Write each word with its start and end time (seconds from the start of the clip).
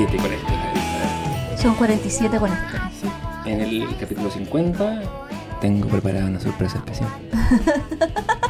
Son 0.00 0.06
47 0.08 0.18
con 0.22 0.32
este. 0.32 1.62
Son 1.62 1.74
47 1.74 2.38
con 2.38 2.50
este. 2.50 3.50
En 3.50 3.60
el 3.60 3.96
capítulo 3.98 4.30
50 4.30 5.02
tengo 5.60 5.88
preparada 5.88 6.24
una 6.26 6.40
sorpresa 6.40 6.78
especial. 6.78 7.10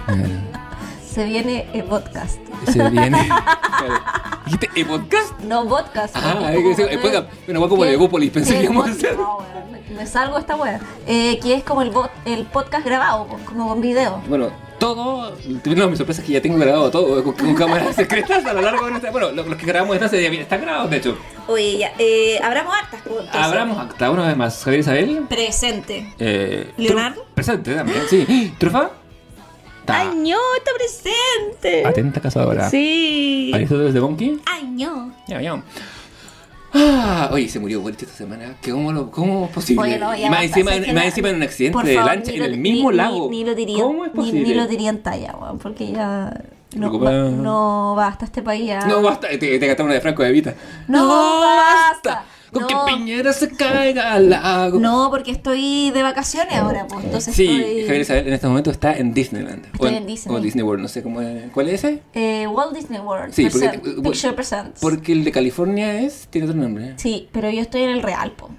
Se 1.04 1.24
viene 1.24 1.66
el 1.72 1.82
podcast. 1.84 2.38
Se 2.68 2.88
viene. 2.88 3.28
¿Dijiste 4.44 4.68
e 4.76 4.84
podcast? 4.84 5.40
No 5.40 5.66
podcast. 5.68 6.14
Ah, 6.16 6.38
hay 6.46 6.62
que 6.62 6.82
el 6.84 7.00
podcast. 7.00 7.28
Bueno, 7.46 7.60
va 7.62 7.68
como 7.68 7.84
de 7.84 7.96
Bópolis, 7.96 8.30
pensé 8.30 8.52
¿Qué 8.52 8.58
que 8.60 8.64
íbamos 8.66 8.86
a 8.86 8.92
hacer. 8.92 9.16
No, 9.16 9.38
me- 9.96 10.06
salgo 10.06 10.38
esta 10.38 10.54
wea. 10.54 10.78
Eh, 11.08 11.40
que 11.42 11.54
es 11.54 11.64
como 11.64 11.82
el, 11.82 11.92
bot- 11.92 12.10
el 12.26 12.46
podcast 12.46 12.84
grabado, 12.86 13.26
como 13.44 13.68
con 13.70 13.80
video. 13.80 14.22
Bueno, 14.28 14.50
todo. 14.80 15.36
No, 15.76 15.88
mi 15.88 15.96
sorpresa 15.96 16.20
es 16.22 16.26
que 16.26 16.32
ya 16.32 16.42
tengo 16.42 16.58
grabado 16.58 16.90
todo 16.90 17.22
con, 17.22 17.34
con 17.34 17.54
cámaras 17.54 17.94
secretas 17.96 18.44
a 18.44 18.52
lo 18.52 18.60
largo 18.62 18.86
de 18.86 18.90
nuestra. 18.90 19.12
Bueno, 19.12 19.30
lo- 19.30 19.44
los 19.44 19.56
que 19.56 19.66
grabamos 19.66 19.94
esta 19.94 20.08
serie 20.08 20.40
están 20.40 20.60
grabados, 20.62 20.90
de 20.90 20.96
hecho. 20.96 21.16
Oye, 21.46 21.78
ya, 21.78 21.92
eh, 21.98 22.40
abramos 22.42 22.74
hartas. 22.74 23.00
pues, 23.04 23.16
entonces. 23.20 23.40
Abramos 23.42 23.78
acta 23.78 24.10
una 24.10 24.26
vez 24.26 24.36
más. 24.36 24.64
Javier 24.64 24.80
Isabel. 24.80 25.26
Presente. 25.28 26.12
Eh, 26.18 26.72
Leonardo. 26.76 27.24
Presente 27.34 27.74
también, 27.76 28.02
sí. 28.10 28.52
¿Trufa? 28.58 28.90
Ta. 29.84 30.00
¡Ay, 30.00 30.08
no! 30.16 30.36
¡Está 30.58 30.70
presente! 30.76 31.86
Atenta 31.86 32.20
cazadora. 32.20 32.68
Sí. 32.68 33.50
Aristóteles 33.54 33.94
de 33.94 34.00
Monkey. 34.00 34.40
¡Ay, 34.46 34.64
no! 34.64 35.12
Ya, 35.28 35.40
ya. 35.40 35.62
Ah, 36.72 37.30
oye, 37.32 37.48
se 37.48 37.58
murió 37.58 37.80
Boric 37.80 38.02
esta 38.02 38.14
semana. 38.16 38.56
¿Qué, 38.62 38.70
cómo, 38.70 38.92
lo- 38.92 39.10
¿Cómo 39.10 39.46
es 39.46 39.50
posible? 39.50 39.82
Oye, 39.82 39.98
no, 39.98 40.14
ya 40.16 40.26
y 40.26 40.30
más 40.30 40.42
encima, 40.44 40.70
¿sabes 40.70 40.86
qué? 40.86 40.92
más 40.92 41.04
encima 41.04 41.28
en 41.30 41.36
un 41.36 41.42
accidente 41.42 41.72
Por 41.74 41.84
de 41.84 41.94
favor, 41.94 42.10
lancha 42.10 42.32
en 42.32 42.42
el 42.42 42.56
mismo 42.58 42.90
ni- 42.90 42.96
lago. 42.96 43.28
Ni, 43.30 43.38
ni 43.38 43.44
lo 43.44 43.54
diría, 43.54 43.82
¿Cómo 43.82 44.04
es 44.04 44.10
posible? 44.12 44.42
Ni, 44.48 44.54
lo 44.54 44.66
diría 44.68 44.90
en 44.90 45.02
talla, 45.02 45.34
weón, 45.40 45.58
porque 45.58 45.90
ya 45.90 46.32
no, 46.76 47.94
basta 47.96 48.24
este 48.24 48.42
país 48.42 48.66
ya. 48.68 48.86
No 48.86 49.02
basta, 49.02 49.28
te, 49.28 49.38
te 49.38 49.58
gastaron 49.66 49.86
una 49.86 49.94
de 49.94 50.00
Franco 50.00 50.22
de 50.22 50.30
Vita. 50.32 50.54
No 50.86 51.40
basta. 51.40 52.24
Con 52.52 52.62
No. 52.62 52.68
que 52.68 52.92
Piñera 52.94 53.32
se 53.32 53.48
caiga 53.50 54.12
al 54.12 54.30
lago. 54.30 54.78
No, 54.80 55.08
porque 55.10 55.30
estoy 55.30 55.90
de 55.90 56.02
vacaciones 56.02 56.54
ahora, 56.54 56.86
pues 56.88 57.04
entonces 57.04 57.34
Sí, 57.34 57.46
estoy... 57.46 57.82
Javier 57.82 58.00
Isabel 58.00 58.26
en 58.28 58.32
este 58.34 58.46
momento 58.48 58.70
está 58.70 58.96
en 58.96 59.14
Disneyland. 59.14 59.66
Estoy 59.72 59.94
o 59.94 59.96
en 59.96 60.06
Disney. 60.06 60.36
O 60.36 60.40
Disney 60.40 60.62
World, 60.64 60.82
no 60.82 60.88
sé 60.88 61.02
cómo 61.02 61.20
es. 61.20 61.50
¿Cuál 61.52 61.68
es 61.68 61.74
ese? 61.84 62.02
Eh, 62.14 62.46
Walt 62.48 62.74
Disney 62.74 63.00
World. 63.00 63.32
Sí, 63.32 63.48
porque- 63.50 63.68
porque- 63.78 64.02
Picture 64.10 64.32
Presents. 64.32 64.80
Porque 64.80 65.12
el 65.12 65.24
de 65.24 65.32
California 65.32 66.00
es. 66.00 66.26
Tiene 66.30 66.48
otro 66.48 66.60
nombre. 66.60 66.94
Sí, 66.96 67.28
pero 67.32 67.50
yo 67.50 67.60
estoy 67.60 67.82
en 67.82 67.90
el 67.90 68.02
Real, 68.02 68.32
po. 68.32 68.50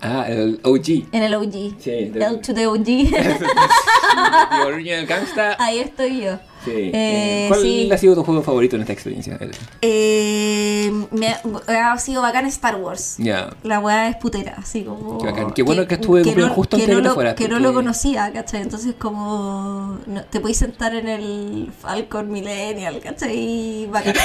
Ah, 0.00 0.26
el 0.28 0.60
OG. 0.62 1.06
En 1.12 1.22
el 1.22 1.34
OG. 1.34 1.76
Sí, 1.78 1.90
el 1.90 2.40
to 2.42 2.52
the 2.52 2.66
OG. 2.66 2.84
The 4.50 4.62
Original 4.66 5.06
Gangsta. 5.06 5.56
Ahí 5.58 5.78
estoy 5.78 6.20
yo. 6.22 6.38
Sí. 6.64 6.70
Eh, 6.70 6.90
Eh, 6.94 7.44
¿Cuál 7.48 7.60
sí. 7.60 7.90
ha 7.92 7.98
sido 7.98 8.14
tu 8.14 8.24
juego 8.24 8.42
favorito 8.42 8.76
en 8.76 8.82
esta 8.82 8.92
experiencia? 8.94 9.38
Eh, 9.82 10.90
me 11.10 11.28
ha, 11.28 11.92
ha 11.92 11.98
sido 11.98 12.22
bacán 12.22 12.46
Star 12.46 12.76
Wars. 12.76 13.16
Ya. 13.18 13.50
La 13.62 13.80
weá 13.80 14.08
es 14.08 14.16
putera, 14.16 14.54
así 14.58 14.82
como. 14.82 15.18
Qué 15.18 15.26
bacán. 15.26 15.52
Qué 15.52 15.62
bueno 15.62 15.86
que 15.86 15.94
estuve 15.94 16.22
cumpliendo 16.22 16.54
justo 16.54 16.76
antes 16.76 16.88
no 16.88 16.96
de 16.96 17.02
que 17.02 17.10
fuera, 17.14 17.34
Que 17.34 17.48
no 17.48 17.58
lo 17.58 17.72
conocía, 17.74 18.32
¿cachai? 18.32 18.62
Entonces, 18.62 18.94
como. 18.98 19.98
no- 20.06 20.24
te 20.24 20.40
podéis 20.40 20.58
sentar 20.58 20.94
en 20.94 21.08
el 21.08 21.70
Falcon 21.80 22.30
Millennial, 22.30 22.98
¿cachai? 23.00 23.36
Y 23.36 23.86
bacán. 23.86 24.14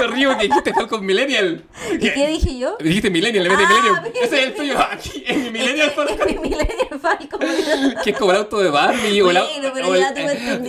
Me 0.00 0.06
río 0.08 0.36
que 0.38 0.44
dijiste 0.48 0.72
Falcon 0.74 1.04
Millennial. 1.04 1.64
¿Y 1.92 2.10
qué 2.10 2.26
dije 2.28 2.58
yo? 2.58 2.76
Dijiste 2.80 3.10
Millennial, 3.10 3.44
le 3.44 3.50
vez 3.50 3.58
de 3.58 3.64
Ah, 3.64 3.68
Millennium. 3.68 3.96
Ese 4.22 4.38
es 4.42 4.46
el 4.48 4.54
tuyo 4.54 4.78
aquí, 4.80 5.22
en 5.26 5.42
mi 5.44 5.50
Millennial 5.50 5.90
Falcon. 5.96 6.18
mi 6.26 6.38
Millennial 6.38 7.00
Falcon. 7.00 7.40
Que 8.04 8.10
es 8.10 8.16
como 8.18 8.30
el 8.32 8.38
auto 8.38 8.58
de 8.58 8.70
Barbie 8.70 9.22
o 9.22 9.30
el 9.30 9.36
au- 9.36 9.46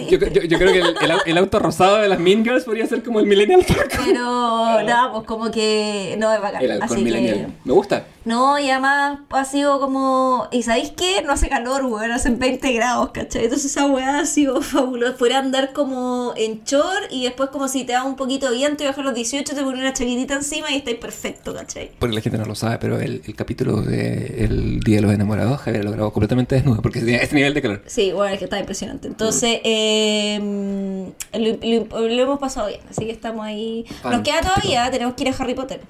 Yo, 0.10 0.18
yo- 0.20 0.42
yo 0.44 0.58
creo 0.58 0.72
que 0.74 0.80
el, 0.80 0.96
el 1.02 1.12
au- 1.12 1.22
el 1.26 1.38
auto 1.38 1.60
rosado 1.60 1.98
de 1.98 2.08
las 2.08 2.20
Mean 2.20 2.44
Girls 2.44 2.64
podría 2.66 2.86
ser 2.88 3.04
como 3.04 3.20
el 3.20 3.26
Millennial 3.26 3.64
Falcon. 3.64 3.88
Pero 4.06 4.84
nada, 4.84 5.12
pues 5.12 5.26
como 5.26 5.52
que 5.52 6.16
no 6.18 6.34
es 6.34 6.42
bacán. 6.42 6.62
El 6.62 6.82
Así 6.82 7.02
Millennial. 7.04 7.36
que. 7.48 7.48
Me 7.66 7.74
gusta. 7.74 8.06
No, 8.26 8.58
y 8.58 8.70
además 8.70 9.20
ha 9.32 9.44
sido 9.46 9.80
como. 9.82 10.48
¿Y 10.52 10.64
sabéis 10.64 10.92
qué? 10.96 11.22
No 11.24 11.34
hace 11.34 11.50
calor, 11.50 11.84
weón, 11.86 12.12
hacen 12.12 12.40
20 12.40 12.72
grados, 12.72 13.12
¿cachai? 13.12 13.44
Entonces 13.44 13.72
esa 13.72 13.86
weá 13.88 14.20
ha 14.20 14.26
sido 14.26 14.62
fabulosa. 14.62 15.18
Podría 15.18 15.40
andar 15.40 15.74
como 15.74 16.34
en 16.38 16.64
short 16.64 17.12
y 17.12 17.24
después, 17.26 17.50
como 17.50 17.68
si 17.68 17.84
te 17.84 17.92
da 17.94 18.04
un 18.06 18.16
poquito 18.16 18.50
de 18.50 18.56
viento 18.56 18.84
y 18.84 18.88
bajas 18.88 19.04
los 19.04 19.14
18, 19.14 19.54
te 19.54 19.62
pones 19.62 19.80
una 19.82 19.92
chaquitita 19.92 20.36
encima 20.36 20.72
y 20.72 20.78
estáis 20.78 20.98
perfecto, 20.98 21.54
¿cachai? 21.54 21.92
Porque 22.00 22.16
la 22.16 22.22
gente 22.22 22.38
no 22.38 22.46
lo 22.46 22.56
sabe, 22.56 22.78
pero 22.78 23.00
el, 23.00 23.22
el 23.26 23.36
capítulo 23.36 23.82
de 23.82 24.46
El 24.46 24.80
Día 24.80 24.98
de 24.98 25.02
los 25.02 25.14
Enamorados, 25.14 25.60
Javier 25.60 25.84
lo 25.84 25.92
grabó 25.92 26.14
completamente 26.14 26.56
desnudo 26.56 26.82
porque 26.82 27.00
tenía 27.02 27.18
ese 27.18 27.36
nivel 27.36 27.54
de 27.54 27.62
calor. 27.62 27.84
Sí, 27.88 28.14
bueno, 28.14 28.32
es 28.34 28.40
que 28.40 28.46
está 28.46 28.58
impresionante. 28.58 29.08
Entonces, 29.10 29.60
eh, 29.66 31.12
lo, 31.34 31.90
lo- 32.00 32.08
lo 32.08 32.24
hemos 32.24 32.40
pasado 32.40 32.68
bien, 32.68 32.80
así 32.90 33.06
que 33.06 33.12
estamos 33.12 33.46
ahí. 33.46 33.86
Nos 34.04 34.22
queda 34.22 34.42
todavía, 34.42 34.90
tenemos 34.92 35.14
que 35.16 35.24
ir 35.24 35.30
a 35.30 35.36
Harry 35.38 35.54
Potter. 35.56 35.82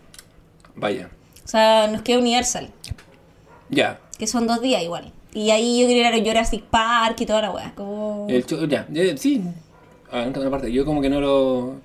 Vaya. 0.75 1.09
O 1.43 1.47
sea, 1.47 1.87
nos 1.87 2.01
queda 2.01 2.19
Universal, 2.19 2.69
Ya. 3.69 3.99
que 4.17 4.27
son 4.27 4.47
dos 4.47 4.61
días 4.61 4.81
igual. 4.83 5.11
Y 5.33 5.49
ahí 5.49 5.81
yo 5.81 5.87
quería 5.87 6.15
ir 6.15 6.21
a 6.21 6.25
Jurassic 6.31 6.63
Park 6.65 7.19
y 7.21 7.25
toda 7.25 7.41
la 7.41 7.51
weá. 7.51 7.73
Como... 7.75 8.27
El 8.29 8.45
ya, 8.69 8.87
eh, 8.93 9.15
sí. 9.17 9.41
Ah, 10.11 10.27
parte, 10.51 10.71
yo 10.71 10.85
como 10.85 11.01
que 11.01 11.09
no 11.09 11.19
lo. 11.19 11.75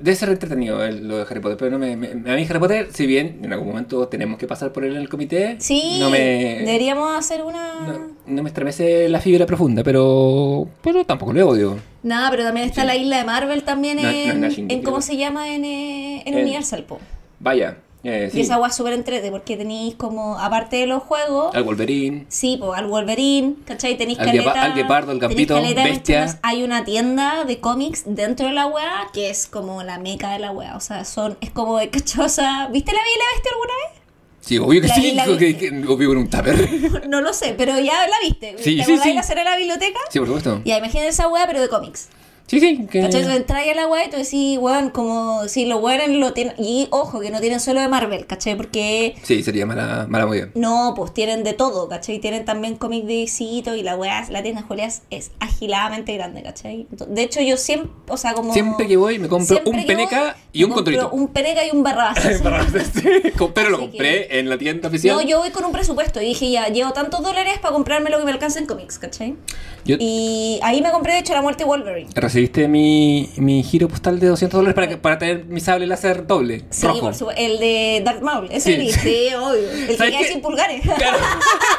Debe 0.00 0.16
ser 0.16 0.28
entretenido 0.30 0.82
el- 0.84 1.06
lo 1.06 1.18
de 1.18 1.22
Harry 1.28 1.40
Potter, 1.40 1.56
pero 1.56 1.70
no 1.72 1.78
me, 1.78 1.96
me- 1.96 2.08
A 2.30 2.34
mí 2.36 2.46
Harry 2.48 2.58
Potter, 2.58 2.88
si 2.92 3.06
bien 3.06 3.40
en 3.44 3.52
algún 3.52 3.68
momento 3.68 4.08
tenemos 4.08 4.38
que 4.38 4.46
pasar 4.48 4.72
por 4.72 4.84
él 4.84 4.94
en 4.96 5.02
el 5.02 5.08
comité, 5.08 5.56
Sí, 5.60 5.98
no 6.00 6.08
me. 6.10 6.18
deberíamos 6.18 7.16
hacer 7.16 7.42
una... 7.42 7.80
No, 7.80 8.10
no 8.26 8.42
me 8.42 8.48
estremece 8.48 9.08
la 9.08 9.20
fibra 9.20 9.44
profunda, 9.46 9.82
pero. 9.84 10.68
Pero 10.82 11.04
tampoco 11.04 11.32
le 11.32 11.42
odio. 11.42 11.78
Nada, 12.02 12.30
pero 12.30 12.44
también 12.44 12.66
está 12.66 12.80
Sí. 12.82 12.86
la 12.86 12.96
isla 12.96 13.18
de 13.18 13.24
Marvel 13.24 13.62
también 13.64 14.00
No, 14.02 14.08
en, 14.08 14.40
no, 14.40 14.46
en 14.48 14.82
cómo 14.82 15.00
se 15.02 15.16
llama 15.16 15.54
en, 15.54 15.64
eh, 15.64 16.22
en 16.26 16.34
En- 16.34 16.42
Universal, 16.44 16.84
po. 16.84 16.98
Vaya, 17.42 17.78
eh, 18.04 18.28
sí. 18.30 18.38
Y 18.38 18.40
esa 18.42 18.56
weá 18.58 18.68
es 18.68 18.76
súper 18.76 18.92
entrete 18.92 19.30
porque 19.32 19.56
tenéis 19.56 19.96
como, 19.96 20.38
aparte 20.38 20.76
de 20.76 20.86
los 20.86 21.02
juegos... 21.02 21.52
Al 21.54 21.64
Wolverine. 21.64 22.26
Sí, 22.28 22.56
pues 22.58 22.78
al 22.78 22.86
Wolverine, 22.86 23.56
¿cachai? 23.64 23.96
Tenéis 23.96 24.18
Al 24.20 24.26
caleta, 24.26 24.62
al 24.62 24.74
guepardo, 24.74 25.10
al 25.10 25.18
de 25.18 25.74
bestia. 25.74 26.38
Hay 26.42 26.62
una 26.62 26.84
tienda 26.84 27.44
de 27.44 27.58
cómics 27.60 28.04
dentro 28.06 28.46
de 28.46 28.52
la 28.52 28.66
wea 28.68 29.08
que 29.12 29.28
es 29.28 29.46
como 29.46 29.82
la 29.82 29.98
meca 29.98 30.30
de 30.32 30.38
la 30.38 30.52
wea. 30.52 30.76
O 30.76 30.80
sea, 30.80 31.04
son, 31.04 31.36
es 31.40 31.50
como 31.50 31.78
de 31.78 31.90
cachosa. 31.90 32.68
¿Viste 32.72 32.92
la 32.92 33.00
Bella 33.00 33.14
y 33.14 33.18
la 33.18 33.24
Bestia 33.34 33.50
alguna 33.52 33.72
vez? 33.88 34.02
Sí, 34.40 34.58
obvio 34.58 34.80
que 34.82 34.88
La- 34.88 34.94
sí, 34.94 35.12
la 35.12 35.24
que, 35.38 35.56
que- 35.56 35.84
obvio 35.88 36.08
con 36.08 36.18
un 36.18 36.28
tupper. 36.30 37.06
No 37.08 37.20
lo 37.20 37.32
sé, 37.32 37.54
pero 37.58 37.78
ya 37.78 38.06
la 38.08 38.16
viste. 38.22 38.56
Sí, 38.58 38.76
¿Te 38.78 38.84
sí, 38.84 38.98
sí. 38.98 39.14
la 39.14 39.22
cena 39.22 39.42
de 39.44 39.50
la 39.50 39.56
biblioteca? 39.56 40.00
Sí, 40.10 40.18
por 40.18 40.26
supuesto. 40.28 40.60
Ya, 40.64 40.78
imagínate 40.78 41.08
esa 41.08 41.28
wea, 41.28 41.46
pero 41.46 41.60
de 41.60 41.68
cómics. 41.68 42.08
Sí, 42.46 42.60
sí. 42.60 42.86
Que... 42.90 43.00
¿Cachai? 43.00 43.22
Entonces 43.22 43.46
a 43.48 43.74
la 43.74 44.04
y 44.06 44.10
tú 44.10 44.16
decís, 44.16 44.58
weón, 44.58 44.90
como 44.90 45.48
si 45.48 45.66
los 45.66 45.82
weones 45.82 46.10
lo 46.10 46.32
tienen. 46.32 46.54
Y 46.58 46.88
ojo, 46.90 47.20
que 47.20 47.30
no 47.30 47.40
tienen 47.40 47.60
solo 47.60 47.80
de 47.80 47.88
Marvel, 47.88 48.26
¿cachai? 48.26 48.56
Porque. 48.56 49.14
Sí, 49.22 49.42
sería 49.42 49.66
mala, 49.66 50.06
mala 50.08 50.26
movida. 50.26 50.48
No, 50.54 50.92
pues 50.96 51.14
tienen 51.14 51.44
de 51.44 51.52
todo, 51.54 51.88
¿cachai? 51.88 52.18
Tienen 52.18 52.44
también 52.44 52.76
cómics 52.76 53.06
de 53.06 53.14
visito 53.14 53.74
y 53.74 53.82
la 53.82 53.96
weá, 53.96 54.26
la 54.30 54.42
tienda 54.42 54.62
de 54.62 54.66
Juliás 54.66 55.02
es 55.10 55.30
agiladamente 55.40 56.14
grande, 56.14 56.42
¿cachai? 56.42 56.86
De 56.90 57.22
hecho, 57.22 57.40
yo 57.40 57.56
siempre, 57.56 57.90
o 58.08 58.16
sea, 58.16 58.34
como... 58.34 58.52
Siempre 58.52 58.86
que 58.86 58.96
voy 58.96 59.18
me 59.18 59.28
compro 59.28 59.60
un 59.64 59.86
peneca 59.86 60.20
voy, 60.20 60.32
y 60.52 60.64
un 60.64 60.70
controlito. 60.72 61.10
Un 61.10 61.28
peneca 61.28 61.64
y 61.66 61.70
un 61.70 61.82
barrabás. 61.82 62.18
Pero 63.54 63.70
lo 63.70 63.80
compré 63.80 64.38
en 64.38 64.48
la 64.48 64.58
tienda 64.58 64.88
oficial. 64.88 65.16
No, 65.16 65.22
yo 65.22 65.38
voy 65.38 65.50
con 65.50 65.64
un 65.64 65.72
presupuesto 65.72 66.20
y 66.20 66.26
dije, 66.26 66.50
ya, 66.50 66.68
llevo 66.68 66.92
tantos 66.92 67.22
dólares 67.22 67.58
para 67.60 67.74
comprarme 67.74 68.10
lo 68.10 68.18
que 68.18 68.24
me 68.24 68.32
alcance 68.32 68.58
en 68.58 68.66
cómics, 68.66 68.98
¿cachai? 68.98 69.36
Yo- 69.84 69.96
Y 69.98 70.60
ahí 70.62 70.80
me 70.82 70.90
compré, 70.90 71.14
de 71.14 71.20
hecho, 71.20 71.34
La 71.34 71.42
Muerte 71.42 71.64
de 71.64 71.68
Wolverine. 71.68 72.10
¿Recibiste 72.32 72.66
mi, 72.66 73.28
mi 73.36 73.62
giro 73.62 73.88
postal 73.88 74.18
de 74.18 74.26
200 74.28 74.56
dólares 74.58 74.74
para, 74.74 74.88
que- 74.88 74.96
para 74.96 75.18
tener 75.18 75.44
mi 75.44 75.60
sable 75.60 75.86
láser 75.86 76.26
doble? 76.26 76.62
Sí, 76.70 76.86
rojo. 76.86 77.00
por 77.00 77.14
supuesto. 77.14 77.42
El 77.42 77.58
de 77.60 78.00
Darth 78.02 78.22
Maul, 78.22 78.48
ese 78.50 78.74
Sí. 78.74 78.90
sí, 78.90 79.26
obvio. 79.38 79.70
El 79.70 79.86
que 79.88 79.96
¿Sabes 79.98 80.16
queda 80.16 80.28
sin 80.28 80.40
pulgares. 80.40 80.80
Claro. 80.80 81.18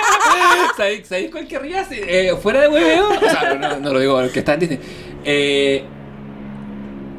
¿Sabéis, 0.77 1.07
¿Sabéis 1.07 1.31
cuál 1.31 1.47
querría? 1.47 1.83
Sí, 1.85 1.95
eh, 2.07 2.35
fuera 2.39 2.61
de 2.61 2.67
hueveo. 2.67 3.09
O 3.09 3.19
sea, 3.19 3.55
no, 3.55 3.79
no 3.79 3.94
lo 3.94 4.00
digo 4.00 4.13
porque 4.21 4.38
está 4.39 4.53
en 4.53 4.59
Disney. 4.59 4.79
Eh, 5.25 5.83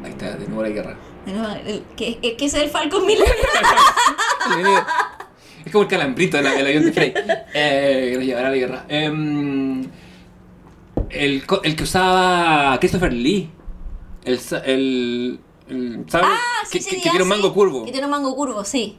ahí 0.05 0.11
está, 0.11 0.31
de 0.37 0.47
nuevo 0.47 0.61
la 0.63 0.69
guerra. 0.69 0.97
No, 1.25 1.55
el- 1.55 1.83
que, 1.97 2.17
es 2.21 2.33
que 2.35 2.45
es 2.45 2.53
el 2.53 2.69
Falcon 2.69 3.05
Miller. 3.05 3.27
Es 5.65 5.71
como 5.73 5.81
el 5.83 5.89
calambrito 5.89 6.37
del 6.37 6.47
avión 6.47 6.85
de 6.85 6.93
Frey. 6.93 7.13
Eh, 7.53 8.07
que 8.11 8.15
nos 8.17 8.25
llevará 8.25 8.47
a 8.47 8.51
la 8.51 8.55
guerra. 8.57 8.85
Em, 8.87 9.83
el, 11.15 11.43
el 11.63 11.75
que 11.75 11.83
usaba 11.83 12.77
Christopher 12.79 13.13
Lee. 13.13 13.49
El, 14.23 14.39
el, 14.65 15.39
el 15.69 16.05
¿sabes? 16.07 16.27
Ah, 16.31 16.65
sí, 16.69 16.77
que, 16.79 16.83
sí, 16.83 16.89
que- 16.89 16.95
ya, 16.97 17.03
que 17.03 17.09
tiene 17.11 17.23
un 17.23 17.29
mango 17.29 17.53
curvo. 17.53 17.85
Que 17.85 17.91
tiene 17.91 18.05
un 18.05 18.11
mango 18.11 18.35
curvo, 18.35 18.63
sí. 18.65 18.97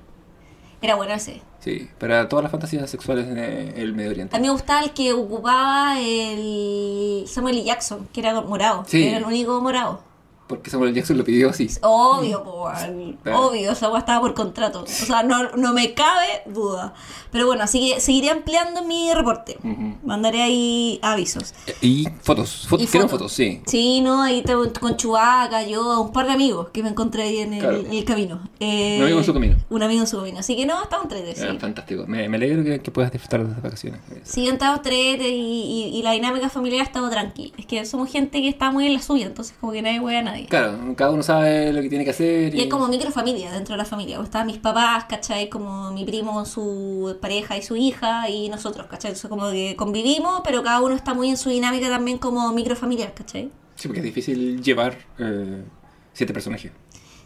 Era 0.82 0.94
bueno 0.94 1.14
ese. 1.14 1.40
Sí, 1.60 1.88
para 1.98 2.28
todas 2.28 2.44
las 2.44 2.52
fantasías 2.52 2.88
sexuales 2.88 3.26
en 3.26 3.38
el 3.38 3.92
Medio 3.94 4.10
Oriente. 4.10 4.36
A 4.36 4.38
mí 4.38 4.46
me 4.46 4.52
gustaba 4.52 4.82
el 4.84 4.92
que 4.92 5.12
ocupaba 5.12 5.98
el 5.98 7.24
Samuel 7.26 7.56
L. 7.56 7.64
Jackson, 7.64 8.06
que 8.12 8.20
era 8.20 8.40
morado. 8.40 8.84
Sí. 8.86 9.02
Era 9.04 9.18
el 9.18 9.24
único 9.24 9.60
morado. 9.60 10.04
Porque 10.46 10.70
Samuel 10.70 10.94
Jackson 10.94 11.18
lo 11.18 11.24
pidió 11.24 11.50
así. 11.50 11.68
Obvio, 11.82 12.42
po, 12.44 12.64
weón. 12.66 13.18
Claro. 13.22 13.46
obvio, 13.48 13.72
esa 13.72 13.88
weá 13.90 13.98
estaba 13.98 14.20
por 14.20 14.34
contrato. 14.34 14.82
O 14.82 14.86
sea, 14.86 15.22
no, 15.22 15.50
no 15.56 15.72
me 15.72 15.94
cabe 15.94 16.42
duda. 16.46 16.94
Pero 17.32 17.46
bueno, 17.46 17.64
así 17.64 17.92
que 17.92 18.00
seguiré 18.00 18.30
ampliando 18.30 18.82
mi 18.84 19.12
reporte. 19.12 19.56
Ujú. 19.62 19.96
Mandaré 20.04 20.42
ahí 20.42 20.98
avisos. 21.02 21.52
Y 21.82 22.06
fotos, 22.22 22.66
fotos, 22.68 22.88
quiero 22.90 23.08
fotos. 23.08 23.32
sí. 23.32 23.60
Sí, 23.66 24.00
no, 24.00 24.22
ahí 24.22 24.42
te, 24.42 24.54
con 24.80 24.96
Chubaca, 24.96 25.62
yo, 25.64 26.00
un 26.02 26.12
par 26.12 26.26
de 26.26 26.32
amigos 26.32 26.68
que 26.72 26.82
me 26.82 26.90
encontré 26.90 27.22
ahí 27.24 27.38
en 27.38 27.52
el, 27.54 27.60
Claro. 27.60 27.76
el 27.90 28.04
camino. 28.04 28.40
Eh, 28.60 28.96
Un 28.98 29.02
amigo 29.04 29.18
en 29.18 29.24
su 29.24 29.32
camino. 29.34 29.56
Un 29.68 29.82
amigo 29.82 30.00
en 30.02 30.06
su 30.06 30.16
camino. 30.18 30.38
Así 30.38 30.56
que 30.56 30.64
no, 30.66 30.82
estamos 30.82 31.08
tres, 31.08 31.36
sí. 31.38 31.44
Fantástico. 31.58 32.04
Me, 32.06 32.28
me 32.28 32.36
alegro 32.36 32.62
que, 32.64 32.80
que 32.80 32.90
puedas 32.90 33.10
disfrutar 33.12 33.42
de 33.44 33.50
las 33.52 33.62
vacaciones. 33.62 34.00
Sí, 34.22 34.46
estamos 34.48 34.82
tres 34.82 35.20
y, 35.20 35.24
y, 35.24 35.96
y 35.98 36.02
la 36.02 36.12
dinámica 36.12 36.48
familiar 36.48 36.80
ha 36.82 36.84
estado 36.84 37.10
tranqui. 37.10 37.52
Es 37.58 37.66
que 37.66 37.84
somos 37.84 38.10
gente 38.10 38.40
que 38.40 38.48
está 38.48 38.70
muy 38.70 38.86
en 38.86 38.94
la 38.94 39.02
suya, 39.02 39.26
entonces 39.26 39.54
como 39.60 39.72
que 39.72 39.82
nadie 39.82 39.98
huele 40.00 40.18
a 40.18 40.22
nadie. 40.22 40.35
Claro, 40.44 40.94
cada 40.96 41.10
uno 41.10 41.22
sabe 41.22 41.72
lo 41.72 41.80
que 41.80 41.88
tiene 41.88 42.04
que 42.04 42.10
hacer. 42.10 42.54
Y 42.54 42.60
hay 42.60 42.68
como 42.68 42.86
microfamilia 42.88 43.50
dentro 43.50 43.72
de 43.72 43.78
la 43.78 43.84
familia. 43.84 44.20
Estaban 44.22 44.46
mis 44.46 44.58
papás, 44.58 45.06
¿cachai? 45.06 45.48
Como 45.48 45.90
mi 45.92 46.04
primo 46.04 46.44
su 46.44 47.16
pareja 47.20 47.56
y 47.56 47.62
su 47.62 47.76
hija 47.76 48.28
y 48.28 48.48
nosotros, 48.48 48.86
¿cachai? 48.86 49.12
Entonces 49.12 49.30
como 49.30 49.50
que 49.50 49.74
convivimos, 49.76 50.42
pero 50.44 50.62
cada 50.62 50.80
uno 50.82 50.94
está 50.94 51.14
muy 51.14 51.30
en 51.30 51.36
su 51.36 51.48
dinámica 51.48 51.88
también 51.88 52.18
como 52.18 52.52
microfamiliar, 52.52 53.14
¿cachai? 53.14 53.50
Sí, 53.74 53.88
porque 53.88 54.00
es 54.00 54.04
difícil 54.04 54.62
llevar 54.62 54.96
eh, 55.18 55.64
siete 56.12 56.32
personajes. 56.32 56.72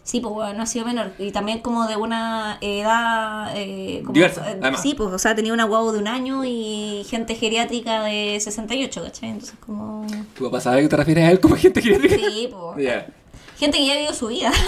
Sí, 0.02 0.20
pues 0.20 0.34
bueno, 0.34 0.54
no 0.54 0.62
ha 0.62 0.66
sido 0.66 0.86
menor. 0.86 1.12
Y 1.18 1.30
también 1.30 1.60
como 1.60 1.86
de 1.86 1.96
una 1.96 2.58
edad... 2.60 3.52
Eh, 3.54 4.00
como- 4.02 4.14
Diversa, 4.14 4.50
eh, 4.50 4.58
además. 4.60 4.82
Sí, 4.82 4.94
pues, 4.94 5.10
o 5.12 5.18
sea, 5.18 5.34
tenía 5.34 5.52
una 5.52 5.64
guagua 5.64 5.92
de 5.92 5.98
un 5.98 6.08
año 6.08 6.42
y 6.44 7.04
gente 7.08 7.34
geriátrica 7.36 8.02
de 8.04 8.38
68, 8.40 9.02
¿cachai? 9.04 9.28
Entonces 9.30 9.56
como... 9.64 10.06
¿Tu 10.36 10.44
papá 10.44 10.60
sabe 10.60 10.82
que 10.82 10.88
te 10.88 10.96
refieres 10.96 11.24
a 11.24 11.30
él 11.30 11.38
como 11.40 11.54
gente 11.56 11.80
que 11.82 11.94
Sí, 12.08 12.48
pues... 12.50 12.76
Gente 13.60 13.76
que 13.76 13.86
ya 13.86 13.94
vivió 13.96 14.14
su 14.14 14.28
vida. 14.28 14.50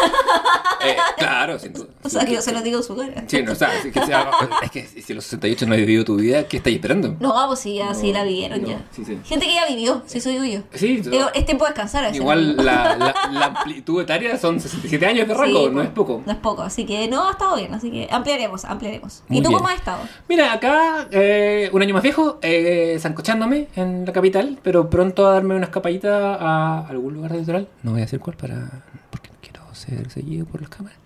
Eh, 0.85 0.97
claro, 1.17 1.61
sin 1.61 1.73
duda. 1.73 1.87
o 2.03 2.09
sea, 2.09 2.25
que 2.25 2.33
yo 2.33 2.43
se 2.43 2.51
lo 2.51 2.61
digo 2.61 2.79
en 2.79 2.83
su 2.83 2.97
cara. 2.97 3.23
Sí, 3.29 3.41
no, 3.45 3.53
o 3.53 3.55
sea, 3.55 3.73
es 3.73 3.93
que, 3.93 4.01
es 4.65 4.71
que 4.73 5.01
si 5.01 5.15
los 5.15 5.23
68 5.23 5.65
no 5.65 5.75
has 5.75 5.79
vivido 5.79 6.05
tu 6.05 6.17
vida, 6.17 6.49
¿qué 6.49 6.57
estáis 6.57 6.75
esperando? 6.75 7.15
No, 7.21 7.33
pues 7.47 7.61
sí, 7.61 7.77
ya 7.77 7.95
sí 7.95 8.13
la 8.13 8.25
vivieron 8.25 8.63
no, 8.63 8.69
ya. 8.69 8.85
sí, 8.91 9.05
sí. 9.05 9.17
Gente 9.25 9.47
que 9.47 9.55
ya 9.55 9.69
vivió, 9.69 10.03
sí 10.07 10.21
soy 10.21 10.55
yo. 10.55 10.63
Sí, 10.75 10.97
Digo, 10.97 11.29
es 11.35 11.47
tiempo 11.47 11.67
de 11.67 11.71
descansar. 11.71 12.03
a 12.03 12.07
veces, 12.09 12.21
igual 12.21 12.57
¿no? 12.57 12.65
la, 12.65 12.97
la, 12.97 13.15
la 13.31 13.45
amplitud 13.45 14.03
etaria 14.03 14.37
son 14.37 14.59
67 14.59 15.07
años 15.07 15.29
de 15.29 15.35
rango, 15.35 15.69
no 15.69 15.75
pues, 15.75 15.87
es 15.87 15.93
poco. 15.93 16.23
No 16.27 16.33
es 16.33 16.39
poco, 16.39 16.63
así 16.63 16.85
que 16.85 17.07
no, 17.07 17.29
ha 17.29 17.31
estado 17.31 17.55
bien, 17.55 17.73
así 17.73 17.93
que 17.93 18.09
ampliaremos, 18.11 18.65
ampliaremos. 18.65 19.23
Muy 19.29 19.39
¿Y 19.39 19.43
tú 19.43 19.51
bien. 19.51 19.59
cómo 19.59 19.69
has 19.69 19.77
estado? 19.77 20.01
Mira, 20.29 20.53
acá, 20.53 21.07
eh, 21.13 21.71
un 21.73 21.81
año 21.81 21.95
más 21.95 22.03
viejo, 22.03 22.41
eh, 22.43 22.99
zancochándome 22.99 23.69
en 23.77 24.05
la 24.05 24.13
capital, 24.13 24.59
pero 24.65 24.91
pronto 24.91 25.29
a 25.29 25.35
darme 25.35 25.55
una 25.55 25.67
escapadita 25.67 26.35
a 26.35 26.89
algún 26.89 27.15
lugar 27.15 27.31
del 27.31 27.43
litoral. 27.43 27.69
No 27.85 27.93
voy 27.93 28.01
a 28.01 28.05
decir 28.05 28.19
cuál 28.19 28.37
para 28.37 28.57
no 28.57 28.82
ser 29.83 30.11
seguido 30.11 30.47
por 30.47 30.61
las 30.61 30.71
cámaras. 30.71 30.99